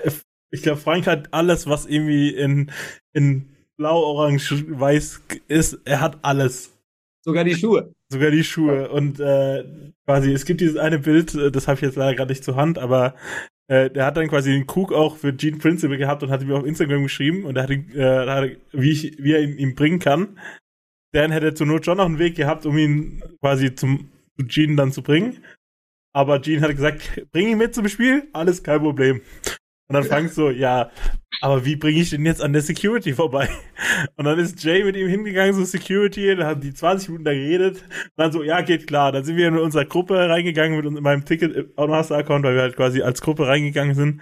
ich 0.52 0.62
glaube, 0.62 0.80
Frank 0.82 1.08
hat 1.08 1.34
alles, 1.34 1.68
was 1.68 1.86
irgendwie 1.86 2.30
in, 2.32 2.70
in 3.14 3.50
blau, 3.78 4.02
orange, 4.02 4.66
weiß 4.68 5.22
ist, 5.48 5.80
er 5.86 6.02
hat 6.02 6.20
alles. 6.22 6.78
Sogar 7.24 7.46
die 7.46 7.56
Schuhe. 7.56 7.94
Sogar 8.10 8.32
die 8.32 8.44
Schuhe. 8.44 8.90
Und 8.90 9.22
äh, 9.22 9.64
quasi, 10.06 10.34
es 10.34 10.44
gibt 10.44 10.60
dieses 10.60 10.76
eine 10.76 11.00
Bild, 11.00 11.34
das 11.34 11.68
habe 11.70 11.76
ich 11.76 11.82
jetzt 11.82 11.96
leider 11.96 12.16
gerade 12.16 12.32
nicht 12.32 12.44
zur 12.44 12.58
Hand, 12.58 12.78
aber 12.78 13.16
äh, 13.70 13.90
der 13.90 14.06
hat 14.06 14.18
dann 14.18 14.28
quasi 14.28 14.52
den 14.52 14.66
Krug 14.66 14.92
auch 14.92 15.16
für 15.16 15.32
Gene 15.32 15.58
Principle 15.58 15.98
gehabt 15.98 16.24
und 16.24 16.32
hat 16.32 16.44
mir 16.44 16.58
auf 16.58 16.66
Instagram 16.66 17.04
geschrieben 17.04 17.46
und 17.46 17.56
er 17.56 17.64
hat, 17.64 17.70
ihn, 17.70 17.92
äh, 17.96 18.28
hat 18.28 18.50
wie, 18.72 18.92
ich, 18.92 19.18
wie 19.20 19.34
er 19.34 19.42
ihn 19.42 19.58
ihm 19.58 19.76
bringen 19.76 20.00
kann. 20.00 20.40
Dan 21.14 21.32
hätte 21.32 21.54
zur 21.54 21.68
Not 21.68 21.86
schon 21.86 21.98
noch 21.98 22.06
einen 22.06 22.20
Weg 22.20 22.36
gehabt, 22.36 22.66
um 22.66 22.78
ihn 22.78 23.24
quasi 23.42 23.74
zum 23.74 24.10
zu 24.40 24.46
Gene 24.46 24.76
dann 24.76 24.92
zu 24.92 25.04
bringen. 25.04 25.44
Aber 26.14 26.40
Gene 26.40 26.62
hat 26.62 26.72
gesagt, 26.72 27.28
bring 27.32 27.50
ihn 27.50 27.58
mit 27.60 27.76
zum 27.76 27.88
Spiel, 27.88 28.28
alles 28.34 28.64
kein 28.64 28.80
Problem. 28.80 29.22
Und 29.90 29.96
dann 29.96 30.04
Frank 30.04 30.32
so, 30.32 30.52
ja, 30.52 30.92
aber 31.42 31.66
wie 31.66 31.76
bringe 31.76 32.00
ich 32.00 32.12
den 32.12 32.24
jetzt 32.26 32.44
an 32.44 32.54
der 32.54 32.62
Security 32.62 33.12
vorbei? 33.14 33.50
Und 34.18 34.26
dann 34.26 34.38
ist 34.38 34.64
Jay 34.64 34.84
mit 34.84 34.96
ihm 34.96 35.08
hingegangen, 35.08 35.56
so 35.56 35.64
Security, 35.66 36.36
da 36.36 36.46
haben 36.46 36.62
die 36.62 36.74
20 36.74 37.10
Minuten 37.10 37.26
da 37.26 37.34
geredet. 37.34 37.78
Und 37.78 38.12
dann 38.18 38.32
so, 38.32 38.44
ja, 38.44 38.62
geht 38.62 38.86
klar. 38.86 39.12
Dann 39.12 39.24
sind 39.24 39.36
wir 39.36 39.48
in 39.48 39.58
unsere 39.58 39.88
Gruppe 39.88 40.30
reingegangen 40.30 40.78
mit 40.78 40.86
uns- 40.86 40.98
in 40.98 41.04
meinem 41.04 41.26
Ticket 41.26 41.76
Master-Account, 41.76 42.46
weil 42.46 42.54
wir 42.54 42.62
halt 42.62 42.76
quasi 42.76 43.02
als 43.02 43.22
Gruppe 43.22 43.48
reingegangen 43.48 43.96
sind. 43.96 44.22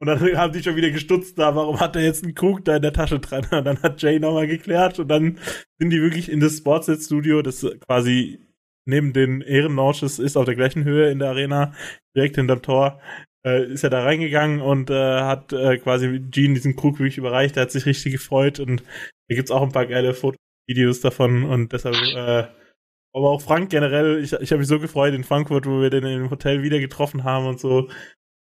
Und 0.00 0.08
dann 0.08 0.20
haben 0.36 0.52
die 0.52 0.62
schon 0.62 0.76
wieder 0.76 0.90
gestutzt 0.90 1.38
da, 1.38 1.56
warum 1.56 1.80
hat 1.80 1.96
er 1.96 2.02
jetzt 2.02 2.22
einen 2.22 2.34
Krug 2.34 2.66
da 2.66 2.76
in 2.76 2.82
der 2.82 2.92
Tasche 2.92 3.18
dran? 3.18 3.46
Und 3.50 3.64
dann 3.64 3.82
hat 3.82 4.02
Jay 4.02 4.18
nochmal 4.18 4.46
geklärt 4.46 4.98
und 4.98 5.08
dann 5.08 5.38
sind 5.78 5.90
die 5.90 6.02
wirklich 6.02 6.30
in 6.30 6.40
das 6.40 6.58
Sportset-Studio, 6.58 7.40
das 7.40 7.66
quasi 7.86 8.40
neben 8.84 9.14
den 9.14 9.40
Ehren-Launches 9.40 10.18
ist, 10.18 10.36
auf 10.36 10.44
der 10.44 10.56
gleichen 10.56 10.84
Höhe 10.84 11.10
in 11.10 11.20
der 11.20 11.30
Arena, 11.30 11.72
direkt 12.14 12.36
hinterm 12.36 12.60
Tor, 12.60 13.00
äh, 13.46 13.64
ist 13.72 13.84
er 13.84 13.90
da 13.90 14.02
reingegangen 14.02 14.60
und 14.60 14.90
äh, 14.90 15.20
hat 15.20 15.52
äh, 15.52 15.78
quasi 15.78 16.18
Gene 16.30 16.54
diesen 16.54 16.74
Krug 16.74 16.98
wirklich 16.98 17.18
überreicht. 17.18 17.56
Er 17.56 17.62
hat 17.62 17.70
sich 17.70 17.86
richtig 17.86 18.12
gefreut 18.12 18.58
und 18.58 18.82
da 19.28 19.36
gibt's 19.36 19.50
auch 19.50 19.62
ein 19.62 19.72
paar 19.72 19.86
geile 19.86 20.14
Fotos, 20.14 20.40
Videos 20.68 21.00
davon 21.00 21.44
und 21.44 21.72
deshalb, 21.72 21.94
äh, 21.94 22.48
aber 23.14 23.30
auch 23.30 23.40
Frank 23.40 23.70
generell, 23.70 24.22
ich, 24.22 24.32
ich 24.32 24.50
habe 24.50 24.58
mich 24.58 24.68
so 24.68 24.80
gefreut 24.80 25.14
in 25.14 25.24
Frankfurt, 25.24 25.66
wo 25.66 25.80
wir 25.80 25.90
den 25.90 26.04
im 26.04 26.30
Hotel 26.30 26.62
wieder 26.62 26.80
getroffen 26.80 27.24
haben 27.24 27.46
und 27.46 27.60
so. 27.60 27.88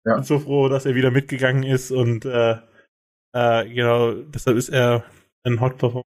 Ja. 0.05 0.17
Bin 0.17 0.25
so 0.25 0.39
froh, 0.39 0.69
dass 0.69 0.85
er 0.85 0.95
wieder 0.95 1.11
mitgegangen 1.11 1.63
ist 1.63 1.91
und 1.91 2.25
äh, 2.25 2.57
äh, 3.35 3.69
genau, 3.69 4.13
deshalb 4.13 4.57
ist 4.57 4.69
er 4.69 5.05
ein 5.45 5.61
Hot 5.61 5.79
Performer. 5.79 6.05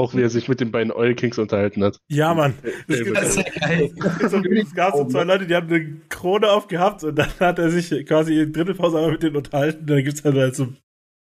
Auch 0.00 0.14
wie 0.14 0.22
er 0.22 0.30
sich 0.30 0.48
mit 0.48 0.60
den 0.60 0.70
beiden 0.72 0.90
Oil 0.92 1.14
Kings 1.14 1.38
unterhalten 1.38 1.84
hat. 1.84 1.98
Ja, 2.08 2.32
Mann. 2.32 2.54
Es 2.88 3.04
gibt- 3.04 3.16
Das 3.16 3.36
ist 3.36 3.36
ja 3.36 3.66
geil. 3.66 3.90
so, 4.30 4.38
es 4.38 4.74
gab 4.74 4.96
so 4.96 5.04
zwei 5.04 5.24
Leute, 5.24 5.46
die 5.46 5.54
haben 5.54 5.68
eine 5.68 6.00
Krone 6.08 6.50
aufgehabt 6.50 7.04
und 7.04 7.16
dann 7.16 7.28
hat 7.38 7.58
er 7.58 7.70
sich 7.70 7.90
quasi 8.06 8.40
in 8.40 8.52
Drittelpause 8.52 8.96
einmal 8.96 9.12
mit 9.12 9.22
denen 9.22 9.36
unterhalten. 9.36 9.80
Und 9.80 9.90
dann 9.90 10.02
gibt's 10.04 10.24
halt, 10.24 10.36
halt 10.36 10.56
so. 10.56 10.68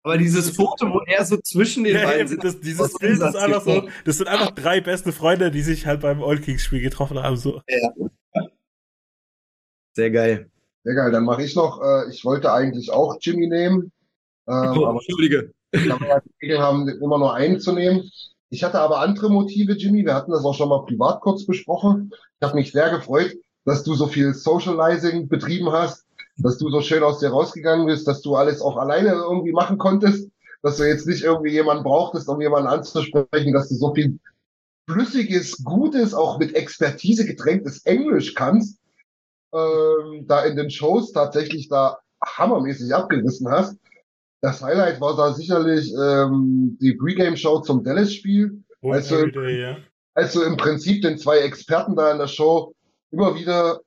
Aber 0.03 0.19
dieses 0.19 0.51
Foto, 0.57 0.87
wo 0.93 1.01
er 1.07 1.25
so 1.25 1.37
zwischen 1.39 1.85
den 1.85 1.95
Ja, 1.97 2.05
beiden 2.07 2.29
sitzt, 2.29 2.45
das, 2.45 2.61
dieses 2.61 2.95
Bild 2.99 3.15
ist 3.15 3.23
einfach 3.37 3.63
so. 3.63 3.81
gibt. 3.83 3.93
Das 4.05 4.19
sind 4.19 4.29
einfach 4.29 4.51
drei 4.51 4.81
beste 4.81 5.13
Freunde, 5.13 5.51
die 5.51 5.63
sich 5.63 5.87
halt 5.87 6.01
beim 6.01 6.23
All 6.23 6.39
Kings 6.39 6.63
Spiel 6.63 6.81
getroffen 6.83 7.19
haben. 7.23 7.37
So. 7.37 7.63
Sehr 9.95 10.11
geil. 10.11 10.51
Sehr 10.85 10.95
geil. 10.95 11.11
Dann 11.13 11.25
mache 11.25 11.43
ich 11.43 11.55
noch, 11.55 11.81
äh, 11.83 12.11
ich 12.11 12.25
wollte 12.25 12.53
eigentlich 12.53 12.91
auch 12.91 13.17
Jimmy 13.21 13.47
nehmen. 13.47 13.93
Ähm, 14.49 14.73
Oh, 14.79 14.87
aber 14.87 15.01
Entschuldige. 15.01 15.53
da 15.73 16.01
wir 16.01 16.09
ja 16.09 16.21
die 16.21 16.33
Regel 16.47 16.59
haben, 16.61 16.89
immer 16.89 17.19
nur 17.19 17.35
einen 17.35 17.61
zu 17.61 17.73
nehmen. 17.73 18.11
Ich 18.51 18.65
hatte 18.65 18.81
aber 18.81 18.99
andere 19.01 19.31
Motive, 19.31 19.73
Jimmy. 19.75 20.05
Wir 20.05 20.15
hatten 20.15 20.33
das 20.33 20.45
auch 20.45 20.55
schon 20.55 20.69
mal 20.69 20.85
privat 20.85 21.21
kurz 21.21 21.47
besprochen. 21.47 22.11
Ich 22.41 22.47
habe 22.47 22.57
mich 22.57 22.73
sehr 22.73 22.91
gefreut, 22.91 23.37
dass 23.65 23.85
du 23.85 23.95
so 23.95 24.09
viel 24.09 24.35
Socializing 24.35 25.29
betrieben 25.29 25.71
hast, 25.71 26.05
dass 26.37 26.59
du 26.59 26.69
so 26.69 26.81
schön 26.81 27.05
aus 27.05 27.21
dir 27.21 27.31
rausgegangen 27.31 27.87
bist, 27.87 28.09
dass 28.09 28.23
du 28.23 28.35
alles 28.35 28.61
auch 28.61 28.77
alleine 28.77 29.11
irgendwie 29.11 29.53
machen 29.53 29.79
konntest, 29.79 30.29
dass 30.63 30.79
du 30.79 30.85
jetzt 30.85 31.07
nicht 31.07 31.23
irgendwie 31.23 31.53
jemanden 31.53 31.85
brauchtest, 31.85 32.29
um 32.29 32.41
jemanden 32.41 32.69
anzusprechen, 32.69 33.53
dass 33.53 33.69
du 33.69 33.77
so 33.77 33.95
viel 33.95 34.19
flüssiges, 34.89 35.63
gutes, 35.63 36.13
auch 36.13 36.39
mit 36.39 36.57
Expertise 36.57 37.25
getränktes 37.25 37.87
Englisch 37.87 38.35
kannst, 38.35 38.81
ähm, 39.53 40.27
da 40.27 40.43
in 40.43 40.57
den 40.57 40.71
Shows 40.71 41.13
tatsächlich 41.13 41.69
da 41.69 41.99
hammermäßig 42.25 42.93
abgerissen 42.95 43.49
hast. 43.49 43.77
Das 44.43 44.63
Highlight 44.63 45.01
war 45.01 45.17
da 45.17 45.33
sicherlich 45.35 45.93
ähm, 45.93 46.79
die 46.81 46.95
Pre-Game-Show 46.95 47.61
zum 47.61 47.85
Dallas-Spiel, 47.85 48.63
Also- 48.83 49.17
Everyday, 49.17 49.61
ja. 49.61 49.77
als 50.15 50.33
du 50.33 50.43
im 50.43 50.57
Prinzip 50.57 51.03
den 51.03 51.19
zwei 51.19 51.39
Experten 51.39 51.95
da 51.97 52.11
in 52.13 52.19
der 52.19 52.27
Show 52.27 52.75
immer 53.11 53.35
wieder 53.35 53.81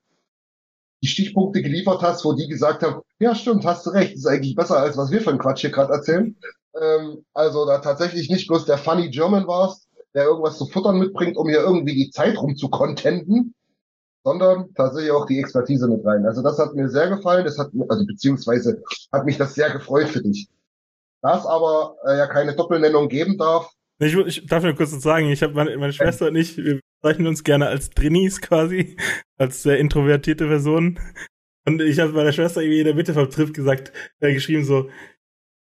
die 1.02 1.08
Stichpunkte 1.08 1.60
geliefert 1.60 2.02
hast, 2.02 2.24
wo 2.24 2.32
die 2.32 2.48
gesagt 2.48 2.82
haben, 2.82 3.02
ja 3.18 3.34
stimmt, 3.34 3.64
hast 3.64 3.84
du 3.86 3.90
recht, 3.90 4.14
ist 4.14 4.26
eigentlich 4.26 4.54
besser, 4.54 4.78
als 4.78 4.96
was 4.96 5.10
wir 5.10 5.20
für 5.20 5.30
einen 5.30 5.38
Quatsch 5.38 5.60
hier 5.62 5.70
gerade 5.70 5.92
erzählen. 5.92 6.36
Ähm, 6.80 7.24
also 7.34 7.66
da 7.66 7.78
tatsächlich 7.78 8.30
nicht 8.30 8.46
bloß 8.48 8.64
der 8.64 8.78
funny 8.78 9.10
German 9.10 9.46
warst, 9.46 9.88
der 10.14 10.24
irgendwas 10.24 10.56
zu 10.56 10.66
futtern 10.66 10.98
mitbringt, 10.98 11.36
um 11.36 11.48
hier 11.48 11.60
irgendwie 11.60 11.94
die 11.94 12.10
Zeit 12.10 12.38
rumzukontenten, 12.38 13.54
sondern 14.24 14.72
tatsächlich 14.74 15.12
auch 15.12 15.26
die 15.26 15.38
Expertise 15.38 15.86
mit 15.86 16.04
rein. 16.04 16.26
Also 16.26 16.42
das 16.42 16.58
hat 16.58 16.74
mir 16.74 16.88
sehr 16.88 17.08
gefallen, 17.08 17.44
das 17.44 17.58
hat 17.58 17.70
also 17.88 18.06
beziehungsweise 18.06 18.82
hat 19.12 19.26
mich 19.26 19.36
das 19.36 19.54
sehr 19.54 19.70
gefreut 19.70 20.08
für 20.08 20.22
dich. 20.22 20.48
Da 21.22 21.38
es 21.38 21.46
aber 21.46 21.96
äh, 22.06 22.16
ja 22.16 22.26
keine 22.26 22.56
Doppelnennung 22.56 23.08
geben 23.08 23.38
darf, 23.38 23.70
Ich, 23.98 24.16
ich 24.16 24.46
darf 24.46 24.64
nur 24.64 24.74
kurz 24.74 24.92
was 24.92 25.02
sagen, 25.02 25.30
ich 25.30 25.42
habe 25.42 25.54
meine, 25.54 25.76
meine 25.76 25.92
Schwester 25.92 26.28
und 26.28 26.36
ich, 26.36 26.56
wir 26.56 26.80
bezeichnen 27.00 27.26
uns 27.28 27.44
gerne 27.44 27.68
als 27.68 27.90
Drinnies 27.90 28.40
quasi, 28.40 28.96
als 29.38 29.62
sehr 29.62 29.78
introvertierte 29.78 30.46
Personen. 30.46 30.98
Und 31.66 31.80
ich 31.80 31.98
habe 32.00 32.12
meiner 32.12 32.32
Schwester 32.32 32.60
irgendwie 32.60 32.80
in 32.80 32.86
der 32.86 32.94
Mitte 32.94 33.14
vom 33.14 33.30
Trip 33.30 33.52
gesagt, 33.54 33.92
äh, 34.20 34.32
geschrieben 34.32 34.64
so, 34.64 34.90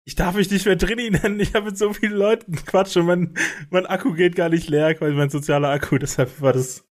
ich 0.04 0.14
darf 0.14 0.36
mich 0.36 0.50
nicht 0.50 0.66
mehr 0.66 0.76
Drini 0.76 1.10
nennen, 1.10 1.40
ich 1.40 1.54
habe 1.54 1.66
mit 1.66 1.78
so 1.78 1.92
vielen 1.92 2.16
Leuten 2.16 2.54
Quatsch 2.54 2.96
und 2.96 3.06
mein, 3.06 3.34
mein 3.70 3.86
Akku 3.86 4.14
geht 4.14 4.36
gar 4.36 4.48
nicht 4.48 4.68
leer, 4.68 4.94
quasi 4.94 5.14
mein 5.14 5.30
sozialer 5.30 5.70
Akku, 5.70 5.98
deshalb 5.98 6.40
war 6.40 6.52
das 6.52 6.86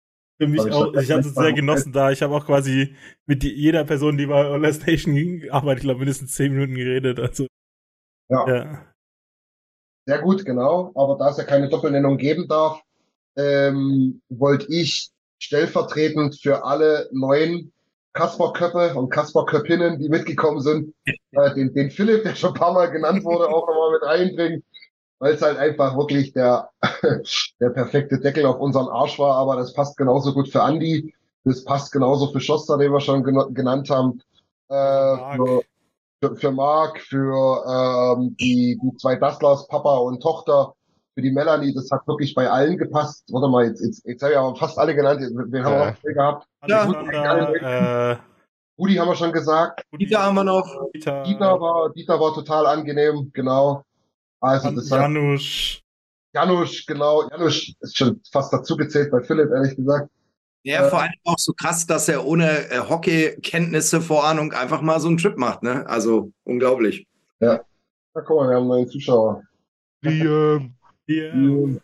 für 0.44 0.52
mich 0.52 0.62
Aber 0.62 0.70
ich 0.70 0.76
auch, 0.76 0.94
ich 0.94 1.12
hatte 1.12 1.28
es 1.28 1.36
sehr 1.36 1.54
genossen 1.54 1.94
da, 1.94 2.12
ich 2.12 2.22
habe 2.22 2.36
auch 2.36 2.46
quasi 2.46 2.96
mit 3.26 3.44
die, 3.44 3.54
jeder 3.54 3.84
Person, 3.84 4.18
die 4.18 4.26
bei 4.26 4.50
Online 4.50 4.74
Station 4.74 5.16
gearbeitet, 5.16 5.80
ich 5.80 5.84
glaube 5.84 6.00
mindestens 6.00 6.34
zehn 6.34 6.54
Minuten 6.54 6.76
geredet, 6.76 7.20
also, 7.20 7.48
ja. 8.30 8.48
ja. 8.48 8.86
Sehr 10.06 10.20
gut, 10.20 10.44
genau. 10.44 10.92
Aber 10.96 11.18
da 11.18 11.30
es 11.30 11.38
ja 11.38 11.44
keine 11.44 11.70
Doppelnennung 11.70 12.18
geben 12.18 12.48
darf, 12.48 12.82
ähm, 13.38 14.22
wollte 14.30 14.68
ich 14.70 15.10
stellvertretend 15.40 16.40
für 16.42 16.64
alle 16.66 17.10
neuen 17.12 17.72
Kaspar 18.14 18.54
Köppe 18.54 18.94
und 18.96 19.10
Kaspar 19.10 19.46
Köppinnen, 19.46 20.00
die 20.00 20.10
mitgekommen 20.10 20.60
sind, 20.60 20.94
äh, 21.06 21.54
den, 21.56 21.74
den 21.74 21.90
Philipp, 21.90 22.24
der 22.24 22.36
schon 22.36 22.52
ein 22.52 22.60
paar 22.60 22.74
Mal 22.74 22.92
genannt 22.92 23.24
wurde, 23.24 23.48
auch 23.48 23.68
nochmal 23.68 23.92
mit 23.92 24.04
reinbringen, 24.04 24.64
weil 25.20 25.34
es 25.34 25.42
halt 25.42 25.58
einfach 25.58 25.98
wirklich 25.98 26.34
der, 26.34 26.70
der 27.60 27.70
perfekte 27.70 28.20
Deckel 28.20 28.46
auf 28.46 28.60
unseren 28.60 28.88
Arsch 28.88 29.20
war, 29.20 29.36
aber 29.36 29.56
das 29.56 29.74
passt 29.74 29.98
genauso 29.98 30.34
gut 30.34 30.50
für 30.50 30.64
Andi, 30.64 31.14
das 31.44 31.64
passt 31.64 31.92
genauso 31.92 32.32
für 32.32 32.40
Schoster, 32.40 32.78
den 32.78 32.92
wir 32.92 33.02
schon 33.02 33.24
gen 33.24 33.54
genannt 33.54 33.90
haben, 33.90 34.22
äh, 34.70 35.36
für, 35.36 35.62
für, 36.22 36.36
für 36.36 36.52
Marc, 36.52 37.00
für 37.00 38.16
ähm, 38.18 38.36
die, 38.40 38.80
die 38.82 38.98
zwei 38.98 39.16
Dasslers, 39.16 39.68
Papa 39.68 39.98
und 39.98 40.22
Tochter, 40.22 40.74
für 41.14 41.22
die 41.22 41.32
Melanie, 41.32 41.74
das 41.74 41.92
hat 41.92 42.08
wirklich 42.08 42.34
bei 42.34 42.50
allen 42.50 42.78
gepasst. 42.78 43.26
Warte 43.32 43.48
mal, 43.48 43.66
jetzt, 43.66 43.82
jetzt, 43.82 44.06
jetzt 44.06 44.24
habe 44.24 44.34
ich 44.34 44.38
aber 44.38 44.56
fast 44.56 44.80
alle 44.80 44.96
genannt. 44.96 45.22
Wen 45.22 45.64
haben 45.64 45.80
wir 45.80 45.86
noch 45.92 45.98
viel 45.98 46.14
gehabt? 46.14 46.48
Äh, 47.62 48.18
Rudi 48.78 48.96
haben 48.96 49.08
wir 49.08 49.16
schon 49.16 49.32
gesagt. 49.32 49.86
Dieter 49.92 50.24
haben 50.24 50.36
wir 50.36 50.44
noch. 50.44 50.90
Dieter, 50.94 51.24
Dieter 51.24 51.62
war, 51.62 51.92
Dieter 51.92 52.20
war 52.20 52.34
total 52.34 52.66
angenehm, 52.66 53.30
genau. 53.32 53.84
Also 54.44 54.72
das 54.72 54.92
hat 54.92 55.00
Janusz. 55.00 55.80
Janusz, 56.34 56.86
genau. 56.86 57.30
Janusz 57.30 57.74
ist 57.80 57.98
schon 57.98 58.20
fast 58.32 58.52
dazu 58.52 58.76
gezählt 58.76 59.10
bei 59.12 59.22
Philipp, 59.22 59.52
ehrlich 59.52 59.76
gesagt. 59.76 60.10
Ja, 60.64 60.86
Äh, 60.86 60.90
vor 60.90 61.02
allem 61.02 61.14
auch 61.24 61.38
so 61.38 61.54
krass, 61.54 61.86
dass 61.86 62.10
er 62.10 62.26
ohne 62.26 62.70
äh, 62.70 62.80
Hockey-Kenntnisse, 62.80 64.02
Vorahnung 64.02 64.52
einfach 64.52 64.82
mal 64.82 65.00
so 65.00 65.08
einen 65.08 65.18
Trip 65.18 65.38
macht, 65.38 65.64
ne? 65.64 65.86
Also 65.88 66.32
unglaublich. 66.44 67.08
Ja. 67.40 67.62
Na 68.14 68.22
guck 68.22 68.38
mal, 68.38 68.50
wir 68.50 68.58
haben 68.58 68.68
neuen 68.68 68.90
Zuschauer. 68.90 69.44
Liam. 70.02 70.74
Hier. 71.06 71.82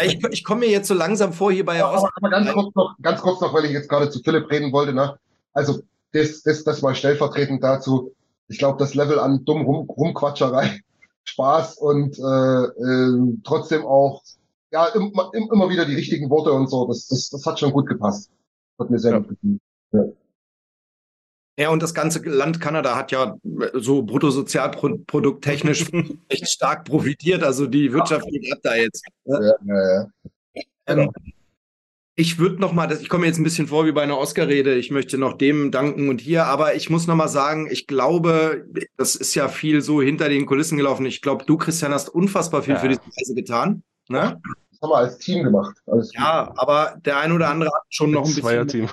Ich, 0.00 0.24
ich 0.30 0.44
komme 0.44 0.60
mir 0.60 0.70
jetzt 0.70 0.88
so 0.88 0.94
langsam 0.94 1.32
vor 1.32 1.52
hier 1.52 1.64
bei 1.64 1.74
der 1.74 1.86
Aber, 1.86 2.10
aber 2.16 2.30
ganz 2.30 2.52
kurz 2.52 2.74
noch, 2.74 2.96
ganz 3.02 3.20
kurz 3.20 3.40
noch, 3.40 3.52
weil 3.52 3.66
ich 3.66 3.72
jetzt 3.72 3.88
gerade 3.88 4.10
zu 4.10 4.20
Philipp 4.22 4.50
reden 4.50 4.72
wollte, 4.72 4.92
ne? 4.92 5.18
Also, 5.52 5.82
das, 6.12 6.42
das, 6.42 6.64
das 6.64 6.82
mal 6.82 6.94
stellvertretend 6.94 7.62
dazu. 7.62 8.14
Ich 8.48 8.58
glaube, 8.58 8.78
das 8.78 8.94
Level 8.94 9.18
an 9.18 9.44
dumm 9.44 9.62
rum, 9.62 9.88
Rumquatscherei, 9.88 10.80
Spaß 11.24 11.78
und 11.78 12.18
äh, 12.18 12.22
äh, 12.22 13.36
trotzdem 13.44 13.84
auch 13.84 14.22
ja 14.72 14.86
immer, 14.88 15.30
immer 15.34 15.68
wieder 15.68 15.84
die 15.84 15.94
richtigen 15.94 16.30
Worte 16.30 16.52
und 16.52 16.68
so. 16.68 16.86
Das, 16.86 17.06
das, 17.08 17.30
das 17.30 17.46
hat 17.46 17.58
schon 17.60 17.72
gut 17.72 17.86
gepasst. 17.86 18.30
Hat 18.78 18.90
mir 18.90 18.98
sehr 18.98 19.12
Ja. 19.12 19.18
gut 19.18 19.28
gefallen. 19.30 19.60
Ja. 19.92 20.04
Ja, 21.56 21.68
und 21.70 21.80
das 21.84 21.94
ganze 21.94 22.18
Land 22.28 22.60
Kanada 22.60 22.96
hat 22.96 23.12
ja 23.12 23.36
so 23.74 24.02
Bruttosozialprodukt 24.02 25.44
technisch 25.44 25.86
echt 26.28 26.48
stark 26.48 26.84
profitiert. 26.84 27.44
Also 27.44 27.66
die 27.68 27.92
Wirtschaft 27.92 28.26
geht 28.28 28.52
ab 28.52 28.58
da 28.64 28.74
jetzt. 28.74 29.04
Ja, 29.24 29.40
ja, 29.40 29.56
ja. 29.64 30.06
Ähm, 30.86 31.10
ich 32.16 32.38
würde 32.38 32.60
noch 32.60 32.72
mal, 32.72 32.90
ich 32.92 33.08
komme 33.08 33.26
jetzt 33.26 33.38
ein 33.38 33.44
bisschen 33.44 33.66
vor 33.66 33.86
wie 33.86 33.92
bei 33.92 34.02
einer 34.02 34.18
Oscar-Rede. 34.18 34.74
Ich 34.76 34.90
möchte 34.90 35.18
noch 35.18 35.36
dem 35.36 35.70
danken 35.72 36.08
und 36.08 36.20
hier, 36.20 36.46
aber 36.46 36.74
ich 36.76 36.88
muss 36.88 37.06
noch 37.06 37.16
mal 37.16 37.28
sagen, 37.28 37.68
ich 37.70 37.86
glaube, 37.86 38.66
das 38.96 39.16
ist 39.16 39.34
ja 39.34 39.48
viel 39.48 39.80
so 39.82 40.00
hinter 40.00 40.28
den 40.28 40.46
Kulissen 40.46 40.76
gelaufen. 40.78 41.06
Ich 41.06 41.22
glaube, 41.22 41.44
du, 41.44 41.56
Christian, 41.56 41.92
hast 41.92 42.08
unfassbar 42.08 42.62
viel 42.62 42.74
Ja. 42.74 42.80
für 42.80 42.88
diese 42.88 43.00
Reise 43.00 43.34
getan. 43.34 43.82
Ne? 44.08 44.40
Das 44.70 44.80
haben 44.82 44.90
wir 44.90 44.96
als 44.96 45.18
Team 45.18 45.42
gemacht. 45.42 45.76
Ja, 46.12 46.52
aber 46.56 46.96
der 47.04 47.18
ein 47.18 47.32
oder 47.32 47.48
andere 47.48 47.70
hat 47.70 47.82
schon 47.88 48.12
noch 48.12 48.20
ein 48.22 48.26
bisschen 48.26 48.42
Zweierteam. 48.42 48.88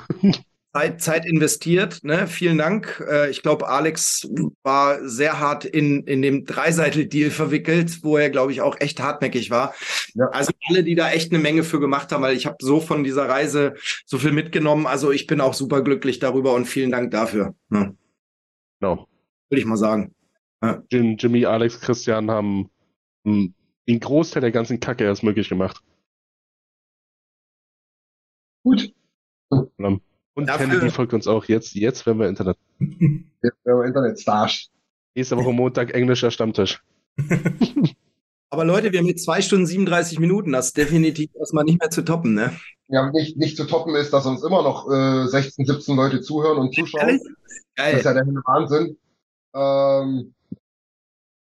Zeit, 0.73 1.01
Zeit 1.01 1.25
investiert. 1.25 2.03
Ne? 2.03 2.27
Vielen 2.27 2.57
Dank. 2.57 3.03
Äh, 3.09 3.29
ich 3.29 3.41
glaube, 3.41 3.67
Alex 3.67 4.29
war 4.63 5.07
sehr 5.07 5.39
hart 5.39 5.65
in, 5.65 6.03
in 6.03 6.21
dem 6.21 6.45
Dreiseitel-Deal 6.45 7.29
verwickelt, 7.29 8.03
wo 8.03 8.17
er, 8.17 8.29
glaube 8.29 8.51
ich, 8.51 8.61
auch 8.61 8.79
echt 8.79 9.01
hartnäckig 9.01 9.51
war. 9.51 9.73
Ja. 10.13 10.27
Also 10.27 10.51
alle, 10.69 10.83
die 10.83 10.95
da 10.95 11.11
echt 11.11 11.31
eine 11.31 11.41
Menge 11.41 11.63
für 11.63 11.79
gemacht 11.79 12.11
haben, 12.11 12.23
weil 12.23 12.35
ich 12.35 12.45
habe 12.45 12.57
so 12.61 12.79
von 12.79 13.03
dieser 13.03 13.27
Reise 13.27 13.75
so 14.05 14.17
viel 14.17 14.31
mitgenommen. 14.31 14.87
Also 14.87 15.11
ich 15.11 15.27
bin 15.27 15.41
auch 15.41 15.53
super 15.53 15.81
glücklich 15.81 16.19
darüber 16.19 16.53
und 16.53 16.65
vielen 16.65 16.91
Dank 16.91 17.11
dafür. 17.11 17.53
Ne? 17.69 17.95
Genau. 18.79 19.07
Würde 19.49 19.59
ich 19.59 19.65
mal 19.65 19.77
sagen. 19.77 20.13
Jim, 20.91 21.17
Jimmy, 21.17 21.45
Alex, 21.45 21.81
Christian 21.81 22.29
haben 22.29 22.69
hm, 23.25 23.53
den 23.87 23.99
Großteil 23.99 24.41
der 24.41 24.51
ganzen 24.51 24.79
Kacke 24.79 25.03
erst 25.03 25.23
möglich 25.23 25.49
gemacht. 25.49 25.81
Gut. 28.63 28.93
Und 30.33 30.47
Dafür- 30.47 30.67
Kennedy 30.67 30.89
folgt 30.89 31.13
uns 31.13 31.27
auch 31.27 31.45
jetzt, 31.45 31.73
jetzt, 31.75 32.05
wenn 32.05 32.17
wir 32.17 32.27
Internet. 32.29 32.57
Jetzt 32.79 33.65
werden 33.65 33.79
wir 33.79 33.85
Internetstars. 33.85 34.69
Nächste 35.15 35.35
Woche 35.35 35.51
Montag 35.51 35.93
englischer 35.93 36.31
Stammtisch. 36.31 36.81
Aber 38.49 38.65
Leute, 38.65 38.91
wir 38.91 38.99
haben 38.99 39.07
jetzt 39.07 39.23
zwei 39.23 39.41
Stunden 39.41 39.65
37 39.65 40.19
Minuten. 40.19 40.51
Das 40.51 40.67
ist 40.67 40.77
definitiv 40.77 41.29
erstmal 41.39 41.63
nicht 41.63 41.79
mehr 41.79 41.89
zu 41.89 42.03
toppen, 42.03 42.33
ne? 42.33 42.51
Ja, 42.89 43.09
nicht, 43.11 43.37
nicht 43.37 43.55
zu 43.57 43.65
toppen 43.65 43.95
ist, 43.95 44.11
dass 44.11 44.25
uns 44.25 44.43
immer 44.43 44.61
noch 44.61 44.89
äh, 44.91 45.27
16, 45.27 45.65
17 45.65 45.95
Leute 45.95 46.21
zuhören 46.21 46.57
und 46.57 46.75
zuschauen. 46.75 47.01
Ehrlich? 47.07 47.21
Das 47.23 47.53
ist 47.53 47.65
Geil. 47.75 48.01
ja 48.03 48.13
der 48.13 48.25
Wahnsinn. 48.45 48.97
Ähm, 49.55 50.33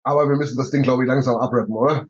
aber 0.02 0.28
wir 0.28 0.36
müssen 0.36 0.56
das 0.56 0.70
Ding, 0.70 0.82
glaube 0.82 1.04
ich, 1.04 1.08
langsam 1.08 1.36
abrappen, 1.36 1.74
oder? 1.74 2.06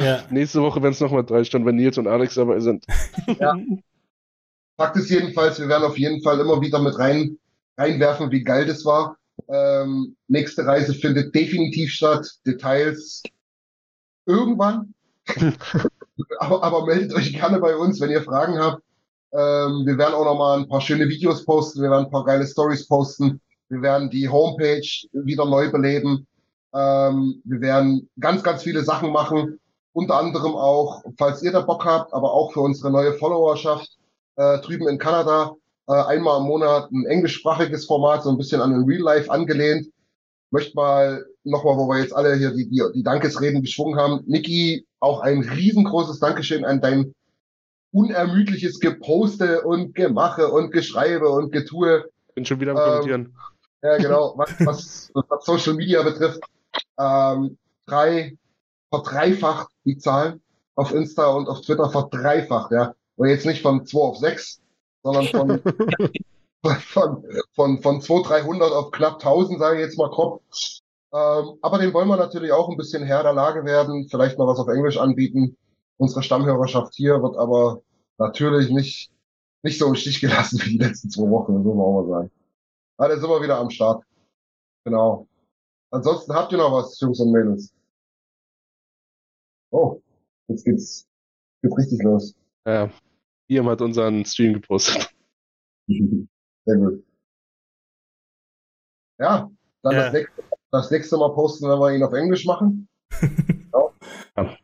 Ja. 0.00 0.22
Nächste 0.30 0.60
Woche, 0.62 0.82
wenn 0.82 0.92
es 0.92 1.00
nochmal 1.00 1.24
drei 1.24 1.44
Stunden, 1.44 1.66
wenn 1.66 1.76
Nils 1.76 1.96
und 1.98 2.06
Alex 2.06 2.34
dabei 2.34 2.60
sind. 2.60 2.84
Fakt 4.76 4.96
ist 4.96 5.10
jedenfalls, 5.10 5.60
wir 5.60 5.68
werden 5.68 5.84
auf 5.84 5.98
jeden 5.98 6.22
Fall 6.22 6.40
immer 6.40 6.60
wieder 6.60 6.80
mit 6.80 6.98
rein, 6.98 7.38
reinwerfen, 7.78 8.30
wie 8.30 8.42
geil 8.42 8.66
das 8.66 8.84
war. 8.84 9.16
Ähm, 9.48 10.16
nächste 10.28 10.66
Reise 10.66 10.94
findet 10.94 11.34
definitiv 11.34 11.90
statt. 11.92 12.26
Details 12.46 13.22
irgendwann. 14.26 14.94
aber, 16.38 16.62
aber 16.62 16.86
meldet 16.86 17.14
euch 17.14 17.32
gerne 17.32 17.60
bei 17.60 17.76
uns, 17.76 18.00
wenn 18.00 18.10
ihr 18.10 18.22
Fragen 18.22 18.58
habt. 18.58 18.82
Ähm, 19.32 19.84
wir 19.86 19.98
werden 19.98 20.14
auch 20.14 20.24
nochmal 20.24 20.58
ein 20.58 20.68
paar 20.68 20.80
schöne 20.80 21.08
Videos 21.08 21.44
posten. 21.44 21.82
Wir 21.82 21.90
werden 21.90 22.06
ein 22.06 22.10
paar 22.10 22.24
geile 22.24 22.46
Stories 22.46 22.86
posten. 22.86 23.40
Wir 23.68 23.82
werden 23.82 24.10
die 24.10 24.28
Homepage 24.28 24.86
wieder 25.12 25.44
neu 25.44 25.70
beleben. 25.70 26.26
Ähm, 26.74 27.42
wir 27.44 27.60
werden 27.60 28.08
ganz, 28.18 28.42
ganz 28.42 28.62
viele 28.62 28.82
Sachen 28.84 29.12
machen. 29.12 29.60
Unter 29.92 30.16
anderem 30.16 30.54
auch, 30.54 31.04
falls 31.16 31.42
ihr 31.42 31.52
da 31.52 31.60
Bock 31.60 31.84
habt, 31.84 32.12
aber 32.12 32.32
auch 32.32 32.52
für 32.52 32.60
unsere 32.60 32.90
neue 32.90 33.14
Followerschaft 33.14 33.96
äh, 34.36 34.58
drüben 34.60 34.88
in 34.88 34.98
Kanada. 34.98 35.54
Äh, 35.86 35.92
einmal 35.92 36.40
im 36.40 36.46
Monat 36.46 36.90
ein 36.90 37.04
englischsprachiges 37.06 37.86
Format, 37.86 38.22
so 38.22 38.30
ein 38.30 38.38
bisschen 38.38 38.60
an 38.60 38.70
den 38.72 38.84
Real 38.84 39.02
Life 39.02 39.30
angelehnt. 39.30 39.88
Möchte 40.50 40.74
mal 40.76 41.26
nochmal, 41.42 41.76
wo 41.76 41.88
wir 41.88 42.00
jetzt 42.00 42.14
alle 42.14 42.34
hier 42.36 42.52
die, 42.52 42.68
die, 42.68 42.82
die 42.94 43.02
Dankesreden 43.02 43.62
geschwungen 43.62 43.98
haben. 43.98 44.22
Niki, 44.26 44.86
auch 45.00 45.20
ein 45.20 45.40
riesengroßes 45.40 46.20
Dankeschön 46.20 46.64
an 46.64 46.80
dein 46.80 47.14
unermüdliches 47.92 48.80
Geposte 48.80 49.62
und 49.62 49.94
Gemache 49.94 50.48
und 50.48 50.72
Geschreibe 50.72 51.28
und 51.28 51.52
Getue. 51.52 52.04
Bin 52.34 52.44
schon 52.44 52.60
wieder 52.60 52.72
am 52.72 52.78
Ähm, 52.78 52.84
Kommentieren. 52.84 53.36
Ja, 53.82 53.96
genau, 53.98 54.34
was, 54.38 54.58
was, 54.66 55.12
was 55.28 55.44
Social 55.44 55.74
Media 55.74 56.02
betrifft. 56.02 56.40
Ähm, 56.98 57.58
drei, 57.86 58.36
verdreifacht 58.90 59.68
die 59.84 59.98
Zahlen 59.98 60.40
auf 60.74 60.92
Insta 60.92 61.26
und 61.28 61.48
auf 61.48 61.60
Twitter 61.60 61.90
verdreifacht, 61.90 62.72
ja. 62.72 62.94
Und 63.16 63.28
jetzt 63.28 63.46
nicht 63.46 63.62
von 63.62 63.86
2 63.86 63.98
auf 64.00 64.16
6, 64.18 64.60
sondern 65.02 65.26
von, 65.28 65.62
von, 66.80 67.24
von, 67.54 67.82
von 67.82 68.00
200, 68.00 68.30
300 68.30 68.72
auf 68.72 68.90
knapp 68.90 69.14
1000, 69.14 69.58
sage 69.58 69.76
ich 69.76 69.86
jetzt 69.86 69.98
mal 69.98 70.10
grob. 70.10 70.42
Ähm, 71.12 71.58
aber 71.62 71.78
den 71.78 71.92
wollen 71.92 72.08
wir 72.08 72.16
natürlich 72.16 72.50
auch 72.50 72.68
ein 72.68 72.76
bisschen 72.76 73.04
Herr 73.04 73.22
der 73.22 73.34
Lage 73.34 73.64
werden, 73.64 74.08
vielleicht 74.08 74.38
mal 74.38 74.48
was 74.48 74.58
auf 74.58 74.68
Englisch 74.68 74.96
anbieten. 74.96 75.56
Unsere 75.96 76.24
Stammhörerschaft 76.24 76.94
hier 76.94 77.22
wird 77.22 77.36
aber 77.36 77.82
natürlich 78.18 78.70
nicht, 78.70 79.12
nicht 79.62 79.78
so 79.78 79.86
im 79.86 79.94
Stich 79.94 80.20
gelassen 80.20 80.60
wie 80.64 80.76
die 80.76 80.84
letzten 80.84 81.10
zwei 81.10 81.30
Wochen, 81.30 81.62
so 81.62 81.74
wir 81.74 81.84
auch 81.84 82.02
mal 82.02 82.08
sagen. 82.08 82.30
Alle 82.96 83.20
sind 83.20 83.28
wir 83.28 83.42
wieder 83.42 83.58
am 83.58 83.70
Start. 83.70 84.02
Genau. 84.84 85.28
Ansonsten 85.90 86.34
habt 86.34 86.50
ihr 86.50 86.58
noch 86.58 86.72
was, 86.72 86.98
Jungs 86.98 87.20
und 87.20 87.30
Mädels? 87.30 87.72
Oh, 89.70 90.00
jetzt 90.48 90.64
geht's, 90.64 91.06
geht's 91.62 91.78
richtig 91.78 92.02
los. 92.02 92.34
Ja. 92.66 92.90
Liam 93.48 93.68
hat 93.68 93.80
unseren 93.82 94.24
Stream 94.24 94.54
gepostet. 94.54 95.14
Sehr 95.86 96.76
gut. 96.76 97.04
Ja, 99.18 99.50
dann 99.82 99.92
Ja. 99.94 100.02
Das, 100.04 100.12
nächste, 100.12 100.42
das 100.70 100.90
nächste 100.90 101.16
Mal 101.18 101.34
posten, 101.34 101.68
wenn 101.68 101.78
wir 101.78 101.94
ihn 101.94 102.02
auf 102.02 102.12
Englisch 102.12 102.44
machen. 102.46 102.88
Genau. 103.74 103.92
Ja. 104.36 104.56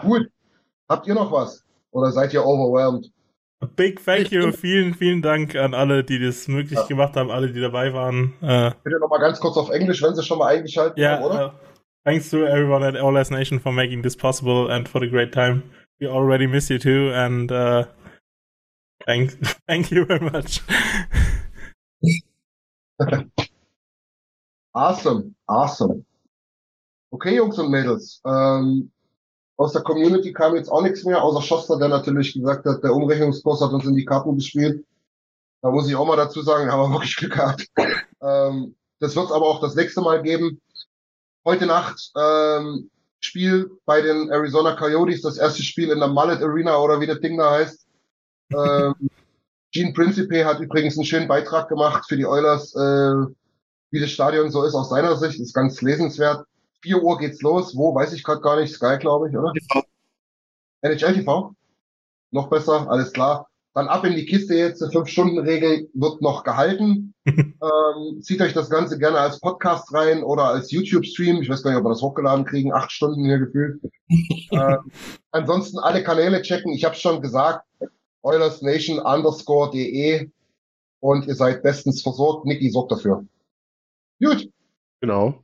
Gut. 0.00 0.30
Habt 0.88 1.06
ihr 1.06 1.14
noch 1.14 1.32
was? 1.32 1.64
Oder 1.92 2.10
seid 2.12 2.32
ihr 2.34 2.44
overwhelmed? 2.44 3.10
A 3.60 3.66
Big 3.66 4.04
thank 4.04 4.30
you, 4.30 4.52
vielen, 4.52 4.92
vielen 4.94 5.22
Dank 5.22 5.54
an 5.54 5.72
alle, 5.72 6.04
die 6.04 6.18
das 6.18 6.48
möglich 6.48 6.78
Ja. 6.78 6.86
gemacht 6.86 7.16
haben, 7.16 7.30
alle, 7.30 7.50
die 7.52 7.60
dabei 7.60 7.94
waren. 7.94 8.34
Äh, 8.42 8.72
Bitte 8.82 8.98
noch 9.00 9.08
mal 9.08 9.18
ganz 9.18 9.40
kurz 9.40 9.56
auf 9.56 9.70
Englisch, 9.70 10.02
wenn 10.02 10.14
sie 10.14 10.22
schon 10.22 10.38
mal 10.38 10.48
eingeschaltet 10.48 10.98
yeah, 10.98 11.16
haben, 11.16 11.24
oder? 11.24 11.54
uh, 11.54 11.73
thanks 12.04 12.30
to 12.30 12.46
everyone 12.46 12.82
at 12.82 12.96
As 12.96 13.30
Nation 13.30 13.58
for 13.58 13.72
making 13.72 14.02
this 14.02 14.16
possible 14.16 14.70
and 14.70 14.88
for 14.88 15.00
the 15.00 15.08
great 15.08 15.32
time. 15.32 15.70
We 16.00 16.06
already 16.06 16.46
miss 16.46 16.70
you 16.70 16.78
too, 16.78 17.12
and 17.12 17.50
uh, 17.50 17.86
thank, 19.06 19.32
thank 19.68 19.90
you 19.90 20.04
very 20.04 20.20
much. 20.30 20.60
Awesome, 24.76 25.36
awesome. 25.48 26.04
Okay, 27.12 27.36
Jungs 27.36 27.58
und 27.60 27.70
Mädels. 27.70 28.20
Ähm, 28.26 28.90
aus 29.56 29.72
der 29.72 29.82
Community 29.82 30.32
kam 30.32 30.56
jetzt 30.56 30.68
auch 30.68 30.82
nichts 30.82 31.04
mehr, 31.04 31.22
außer 31.22 31.42
Schoster, 31.42 31.78
der 31.78 31.88
natürlich 31.88 32.34
gesagt 32.34 32.66
hat, 32.66 32.82
der 32.82 32.92
Umrechnungskurs 32.92 33.60
hat 33.60 33.70
uns 33.70 33.84
in 33.84 33.94
die 33.94 34.04
Karten 34.04 34.34
gespielt. 34.34 34.84
Da 35.62 35.70
muss 35.70 35.88
ich 35.88 35.94
auch 35.94 36.06
mal 36.06 36.16
dazu 36.16 36.42
sagen, 36.42 36.72
haben 36.72 36.90
wir 36.90 36.90
wirklich 36.98 37.14
Glück 37.14 37.34
gehabt. 37.34 37.68
Ähm, 38.20 38.74
das 38.98 39.14
wird 39.14 39.26
es 39.26 39.32
aber 39.32 39.46
auch 39.46 39.60
das 39.60 39.76
nächste 39.76 40.00
Mal 40.00 40.22
geben. 40.22 40.60
Heute 41.44 41.66
Nacht 41.66 42.10
ähm, 42.16 42.90
Spiel 43.20 43.70
bei 43.84 44.00
den 44.00 44.30
Arizona 44.30 44.76
Coyotes, 44.76 45.20
das 45.20 45.36
erste 45.36 45.62
Spiel 45.62 45.90
in 45.90 45.98
der 45.98 46.08
Mullet 46.08 46.42
Arena 46.42 46.78
oder 46.78 47.00
wie 47.00 47.06
das 47.06 47.20
Ding 47.20 47.36
da 47.36 47.52
heißt. 47.52 47.86
Ähm, 48.52 48.94
Gene 49.72 49.92
Principe 49.92 50.44
hat 50.44 50.60
übrigens 50.60 50.96
einen 50.96 51.04
schönen 51.04 51.28
Beitrag 51.28 51.68
gemacht 51.68 52.04
für 52.08 52.16
die 52.16 52.26
Oilers, 52.26 52.74
äh, 52.74 53.26
wie 53.90 54.00
das 54.00 54.10
Stadion 54.10 54.50
so 54.50 54.62
ist 54.64 54.74
aus 54.74 54.88
seiner 54.88 55.16
Sicht. 55.16 55.38
Ist 55.38 55.52
ganz 55.52 55.82
lesenswert. 55.82 56.46
4 56.82 57.02
Uhr 57.02 57.18
geht's 57.18 57.42
los. 57.42 57.76
Wo, 57.76 57.94
weiß 57.94 58.12
ich 58.12 58.22
gerade 58.22 58.40
gar 58.40 58.58
nicht. 58.58 58.72
Sky, 58.72 58.96
glaube 58.98 59.28
ich, 59.28 59.36
oder? 59.36 59.52
NHL 60.82 61.14
TV. 61.14 61.54
Noch 62.30 62.48
besser, 62.48 62.88
alles 62.90 63.12
klar. 63.12 63.48
Dann 63.74 63.88
ab 63.88 64.04
in 64.04 64.14
die 64.14 64.24
Kiste 64.24 64.54
jetzt. 64.54 64.80
Die 64.80 64.84
5-Stunden-Regel 64.84 65.90
wird 65.94 66.22
noch 66.22 66.44
gehalten. 66.44 67.12
ähm, 67.26 68.22
zieht 68.22 68.40
euch 68.40 68.52
das 68.52 68.70
Ganze 68.70 68.98
gerne 68.98 69.18
als 69.18 69.40
Podcast 69.40 69.92
rein 69.92 70.22
oder 70.22 70.44
als 70.44 70.70
YouTube-Stream. 70.70 71.42
Ich 71.42 71.48
weiß 71.48 71.64
gar 71.64 71.72
nicht, 71.72 71.78
ob 71.78 71.84
wir 71.84 71.90
das 71.90 72.02
hochgeladen 72.02 72.44
kriegen. 72.44 72.72
Acht 72.72 72.92
Stunden 72.92 73.24
hier 73.24 73.40
gefühlt. 73.40 73.80
äh, 74.50 74.76
ansonsten 75.32 75.80
alle 75.80 76.04
Kanäle 76.04 76.40
checken. 76.42 76.72
Ich 76.72 76.84
habe 76.84 76.94
schon 76.94 77.20
gesagt. 77.20 77.66
OilersNation 78.22 79.00
underscore 79.00 79.70
de 79.70 80.30
und 81.00 81.26
ihr 81.26 81.34
seid 81.34 81.62
bestens 81.62 82.00
versorgt. 82.00 82.46
Niki 82.46 82.70
sorgt 82.70 82.92
dafür. 82.92 83.26
Gut. 84.22 84.48
Genau. 85.00 85.42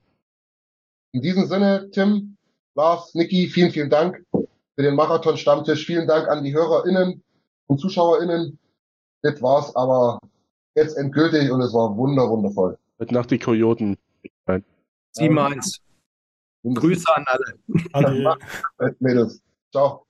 In 1.12 1.20
diesem 1.20 1.47
Sinne, 1.47 1.91
Tim, 1.91 2.36
Lars, 2.75 3.15
Niki, 3.15 3.49
vielen, 3.49 3.73
vielen 3.73 3.91
Dank 3.91 4.25
für 4.33 4.83
den 4.83 4.94
Marathon-Stammtisch. 4.94 5.84
Vielen 5.84 6.07
Dank 6.07 6.28
an 6.28 6.44
die 6.44 6.55
HörerInnen 6.55 7.23
und 7.70 7.78
ZuschauerInnen. 7.78 8.58
Das 9.23 9.40
war's 9.40 9.74
aber 9.76 10.18
jetzt 10.74 10.97
endgültig 10.97 11.50
und 11.50 11.60
es 11.60 11.73
war 11.73 11.97
wunder, 11.97 12.28
wundervoll. 12.28 12.76
Heute 12.99 13.15
Nacht 13.15 13.31
die 13.31 13.39
Kojoten. 13.39 13.97
7-1. 15.16 15.78
Grüße 16.65 17.07
an 17.15 17.24
alle. 17.26 17.55
Ade. 17.92 18.94
Mädels. 19.00 19.40
Ciao. 19.73 20.05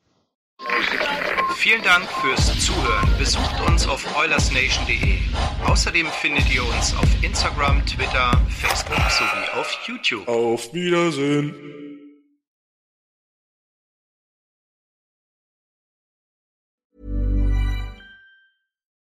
Vielen 1.56 1.82
Dank 1.82 2.04
fürs 2.04 2.46
Zuhören. 2.64 3.08
Besucht 3.18 3.68
uns 3.68 3.86
auf 3.86 4.04
oilersnation.de. 4.18 5.18
Außerdem 5.66 6.06
findet 6.06 6.52
ihr 6.52 6.62
uns 6.62 6.94
auf 6.96 7.22
Instagram, 7.22 7.84
Twitter, 7.86 8.32
Facebook 8.48 9.10
sowie 9.10 9.60
auf 9.60 9.78
YouTube. 9.86 10.26
Auf 10.28 10.72
Wiedersehen. 10.72 11.89